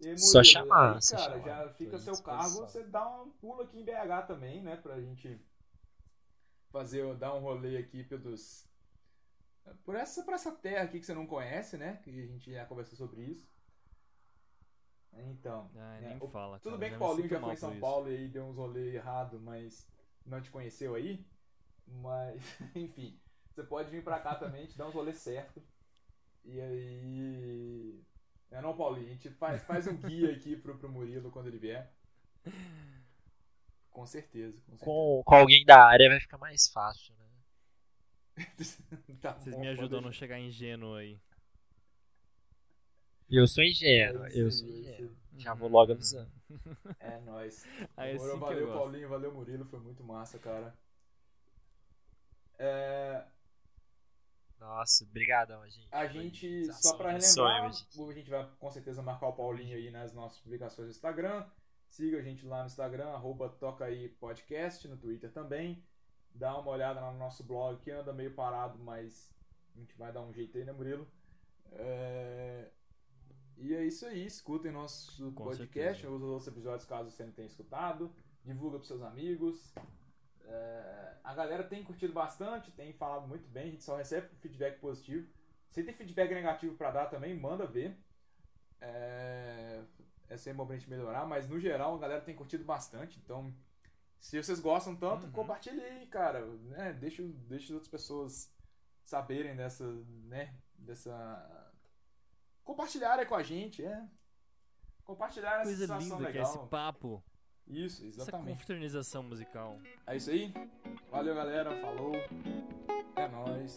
E, 0.00 0.18
Só 0.18 0.38
Murilo, 0.38 0.44
chamar, 0.44 0.94
aí, 0.96 1.02
só 1.02 1.16
cara, 1.16 1.32
chamar. 1.32 1.44
já 1.46 1.68
fica 1.74 1.98
seu 1.98 2.22
cargo, 2.22 2.60
você 2.60 2.84
dá 2.84 3.08
um 3.22 3.30
pulo 3.30 3.62
aqui 3.62 3.78
em 3.78 3.84
BH 3.84 4.26
também, 4.26 4.62
né? 4.62 4.76
Pra 4.76 5.00
gente 5.00 5.40
fazer, 6.70 7.14
dar 7.16 7.34
um 7.34 7.40
rolê 7.40 7.78
aqui 7.78 8.04
pelos. 8.04 8.66
Por 9.82 9.96
essa, 9.96 10.22
por 10.22 10.34
essa 10.34 10.52
terra 10.52 10.84
aqui 10.84 11.00
que 11.00 11.06
você 11.06 11.14
não 11.14 11.26
conhece, 11.26 11.76
né? 11.76 11.98
Que 12.04 12.10
a 12.10 12.26
gente 12.26 12.52
já 12.52 12.64
conversou 12.66 12.96
sobre 12.96 13.22
isso. 13.22 13.48
Então. 15.30 15.70
Né, 15.74 16.00
nem 16.02 16.18
o- 16.20 16.28
fala, 16.28 16.58
Tudo 16.58 16.70
cara, 16.76 16.78
bem 16.78 16.90
que 16.90 16.96
o 16.96 17.00
Paulinho 17.00 17.28
já 17.28 17.40
foi 17.40 17.52
em 17.52 17.56
São 17.56 17.70
isso. 17.72 17.80
Paulo 17.80 18.10
e 18.10 18.16
aí 18.16 18.28
deu 18.28 18.44
uns 18.44 18.56
rolês 18.56 18.94
errado, 18.94 19.40
mas 19.40 19.86
não 20.24 20.40
te 20.40 20.50
conheceu 20.50 20.94
aí. 20.94 21.24
Mas, 21.86 22.42
enfim, 22.74 23.18
você 23.54 23.62
pode 23.62 23.90
vir 23.90 24.02
pra 24.02 24.20
cá 24.20 24.34
também, 24.34 24.62
gente 24.62 24.76
dá 24.78 24.86
uns 24.86 24.94
rolês 24.94 25.16
certo. 25.18 25.62
E 26.44 26.60
aí. 26.60 28.00
É 28.50 28.60
não, 28.60 28.76
Paulinho, 28.76 29.06
a 29.08 29.10
gente 29.10 29.30
faz, 29.30 29.62
faz 29.64 29.86
um 29.86 29.96
guia 29.96 30.32
aqui 30.32 30.56
pro, 30.56 30.78
pro 30.78 30.88
Murilo 30.88 31.30
quando 31.30 31.48
ele 31.48 31.58
vier. 31.58 31.92
Com 33.90 34.06
certeza, 34.06 34.60
com 34.62 34.76
certeza. 34.76 34.84
Com, 34.84 35.22
com 35.24 35.34
alguém 35.34 35.64
da 35.64 35.84
área 35.84 36.08
vai 36.08 36.20
ficar 36.20 36.38
mais 36.38 36.68
fácil, 36.68 37.14
né? 37.16 37.26
Tá 39.20 39.32
Vocês 39.38 39.54
bom, 39.54 39.60
me 39.60 39.68
ajudam 39.68 39.98
a 39.98 40.02
não 40.02 40.12
chegar 40.12 40.38
ingênuo 40.38 40.94
aí. 40.94 41.18
Eu 43.30 43.46
sou 43.46 43.64
ingênuo, 43.64 44.26
isso 44.28 44.38
eu 44.38 44.50
sou 44.50 44.68
ingênuo. 44.68 45.10
aí. 45.10 45.16
Já 45.36 45.54
vou 45.54 45.68
logo 45.68 45.92
avisando. 45.92 46.30
É 47.00 47.20
nóis. 47.20 47.68
Aí 47.96 48.10
é 48.10 48.12
Demorou, 48.12 48.36
assim 48.36 48.40
valeu. 48.40 48.72
Paulinho, 48.72 49.08
valeu, 49.08 49.32
Murilo, 49.34 49.64
foi 49.64 49.80
muito 49.80 50.02
massa, 50.04 50.38
cara. 50.38 50.76
É, 52.58 53.26
Nossa, 54.58 55.04
brigadão, 55.06 55.68
gente. 55.68 55.88
A 55.90 56.08
Foi 56.08 56.08
gente, 56.08 56.46
realização 56.48 56.92
só 56.92 56.96
pra 56.96 57.20
sonho, 57.20 57.46
relembrar, 57.48 58.10
a 58.10 58.12
gente 58.14 58.30
vai 58.30 58.50
com 58.58 58.70
certeza 58.70 59.02
marcar 59.02 59.28
o 59.28 59.32
Paulinho 59.34 59.76
aí 59.76 59.90
nas 59.90 60.12
nossas 60.14 60.38
publicações 60.40 60.88
do 60.88 60.92
Instagram. 60.92 61.46
Siga 61.88 62.18
a 62.18 62.22
gente 62.22 62.46
lá 62.46 62.60
no 62.60 62.66
Instagram, 62.66 63.08
arroba 63.08 63.48
Toca 63.48 63.84
aí 63.84 64.08
Podcast, 64.08 64.86
no 64.88 64.96
Twitter 64.96 65.30
também. 65.32 65.82
Dá 66.34 66.56
uma 66.58 66.70
olhada 66.70 67.00
lá 67.00 67.12
no 67.12 67.18
nosso 67.18 67.44
blog, 67.44 67.80
que 67.80 67.90
anda 67.90 68.12
meio 68.12 68.34
parado, 68.34 68.78
mas 68.78 69.30
a 69.74 69.78
gente 69.78 69.94
vai 69.96 70.12
dar 70.12 70.22
um 70.22 70.32
jeito 70.32 70.56
aí, 70.56 70.64
né, 70.64 70.72
Murilo? 70.72 71.06
É, 71.72 72.70
E 73.58 73.74
é 73.74 73.84
isso 73.84 74.04
aí, 74.06 74.26
escutem 74.26 74.70
nosso 74.70 75.32
Com 75.32 75.44
podcast, 75.44 76.02
certeza. 76.02 76.10
os 76.10 76.22
outros 76.22 76.46
episódios 76.48 76.84
caso 76.84 77.10
você 77.10 77.24
não 77.24 77.32
tenha 77.32 77.46
escutado. 77.46 78.12
Divulga 78.44 78.76
pros 78.78 78.88
seus 78.88 79.02
amigos. 79.02 79.74
É, 80.44 81.16
A 81.24 81.34
galera 81.34 81.64
tem 81.64 81.82
curtido 81.82 82.12
bastante, 82.12 82.70
tem 82.70 82.92
falado 82.92 83.26
muito 83.26 83.48
bem, 83.48 83.64
a 83.68 83.70
gente 83.70 83.82
só 83.82 83.96
recebe 83.96 84.28
feedback 84.36 84.78
positivo. 84.78 85.26
Se 85.70 85.82
tem 85.82 85.92
feedback 85.92 86.32
negativo 86.32 86.76
pra 86.76 86.90
dar 86.92 87.06
também, 87.06 87.34
manda 87.38 87.66
ver. 87.66 87.96
É, 88.80 89.82
é 90.28 90.36
sempre 90.36 90.58
bom 90.58 90.66
pra 90.66 90.76
gente 90.76 90.88
melhorar, 90.90 91.26
mas 91.26 91.48
no 91.48 91.58
geral 91.58 91.94
a 91.94 91.98
galera 91.98 92.20
tem 92.20 92.34
curtido 92.36 92.64
bastante, 92.64 93.18
então 93.18 93.52
se 94.20 94.40
vocês 94.42 94.60
gostam 94.60 94.94
tanto, 94.94 95.26
Uhum. 95.26 95.32
compartilhe 95.32 95.80
aí, 95.80 96.06
cara, 96.06 96.44
né? 96.46 96.92
Deixa, 96.92 97.22
deixa 97.22 97.64
as 97.66 97.70
outras 97.70 97.90
pessoas 97.90 98.52
saberem 99.04 99.56
dessa, 99.56 99.84
né, 100.28 100.54
dessa 100.78 101.65
compartilharem 102.66 103.24
com 103.26 103.34
a 103.36 103.42
gente, 103.42 103.82
é. 103.84 104.04
compartilhar 105.04 105.54
essa 105.60 105.62
Coisa 105.64 105.86
sensação 105.86 106.18
linda 106.18 106.30
que 106.32 106.38
é 106.38 106.42
legal. 106.42 106.54
esse 106.54 106.66
papo. 106.68 107.24
Isso, 107.68 108.06
Essa 108.06 108.22
exatamente. 108.22 108.48
confraternização 108.50 109.22
musical. 109.24 109.78
É 110.06 110.16
isso 110.16 110.30
aí. 110.30 110.52
Valeu, 111.10 111.34
galera. 111.34 111.80
Falou. 111.80 112.12
É 113.16 113.28
nóis. 113.28 113.74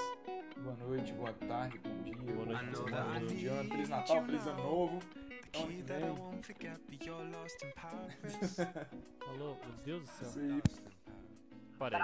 Boa 0.57 0.75
noite, 0.75 1.13
boa 1.13 1.33
tarde, 1.33 1.79
bom 1.79 2.01
dia. 2.03 2.15
Boa 2.17 2.45
noite, 2.45 2.65
bom 2.65 2.71
boa 2.83 2.91
tarde. 2.91 3.27
feliz 3.29 3.47
ano, 3.47 3.69
Feliz 3.69 3.89
Natal, 3.89 4.25
feliz 4.25 4.47
ano 4.47 4.63
novo. 4.63 4.99
Falou, 9.25 9.57
meu 9.63 9.73
Deus 9.83 10.03
do 10.03 10.11
Isso 10.11 10.25
céu. 10.25 10.41
aí. 10.43 10.61
Parei. 11.79 11.99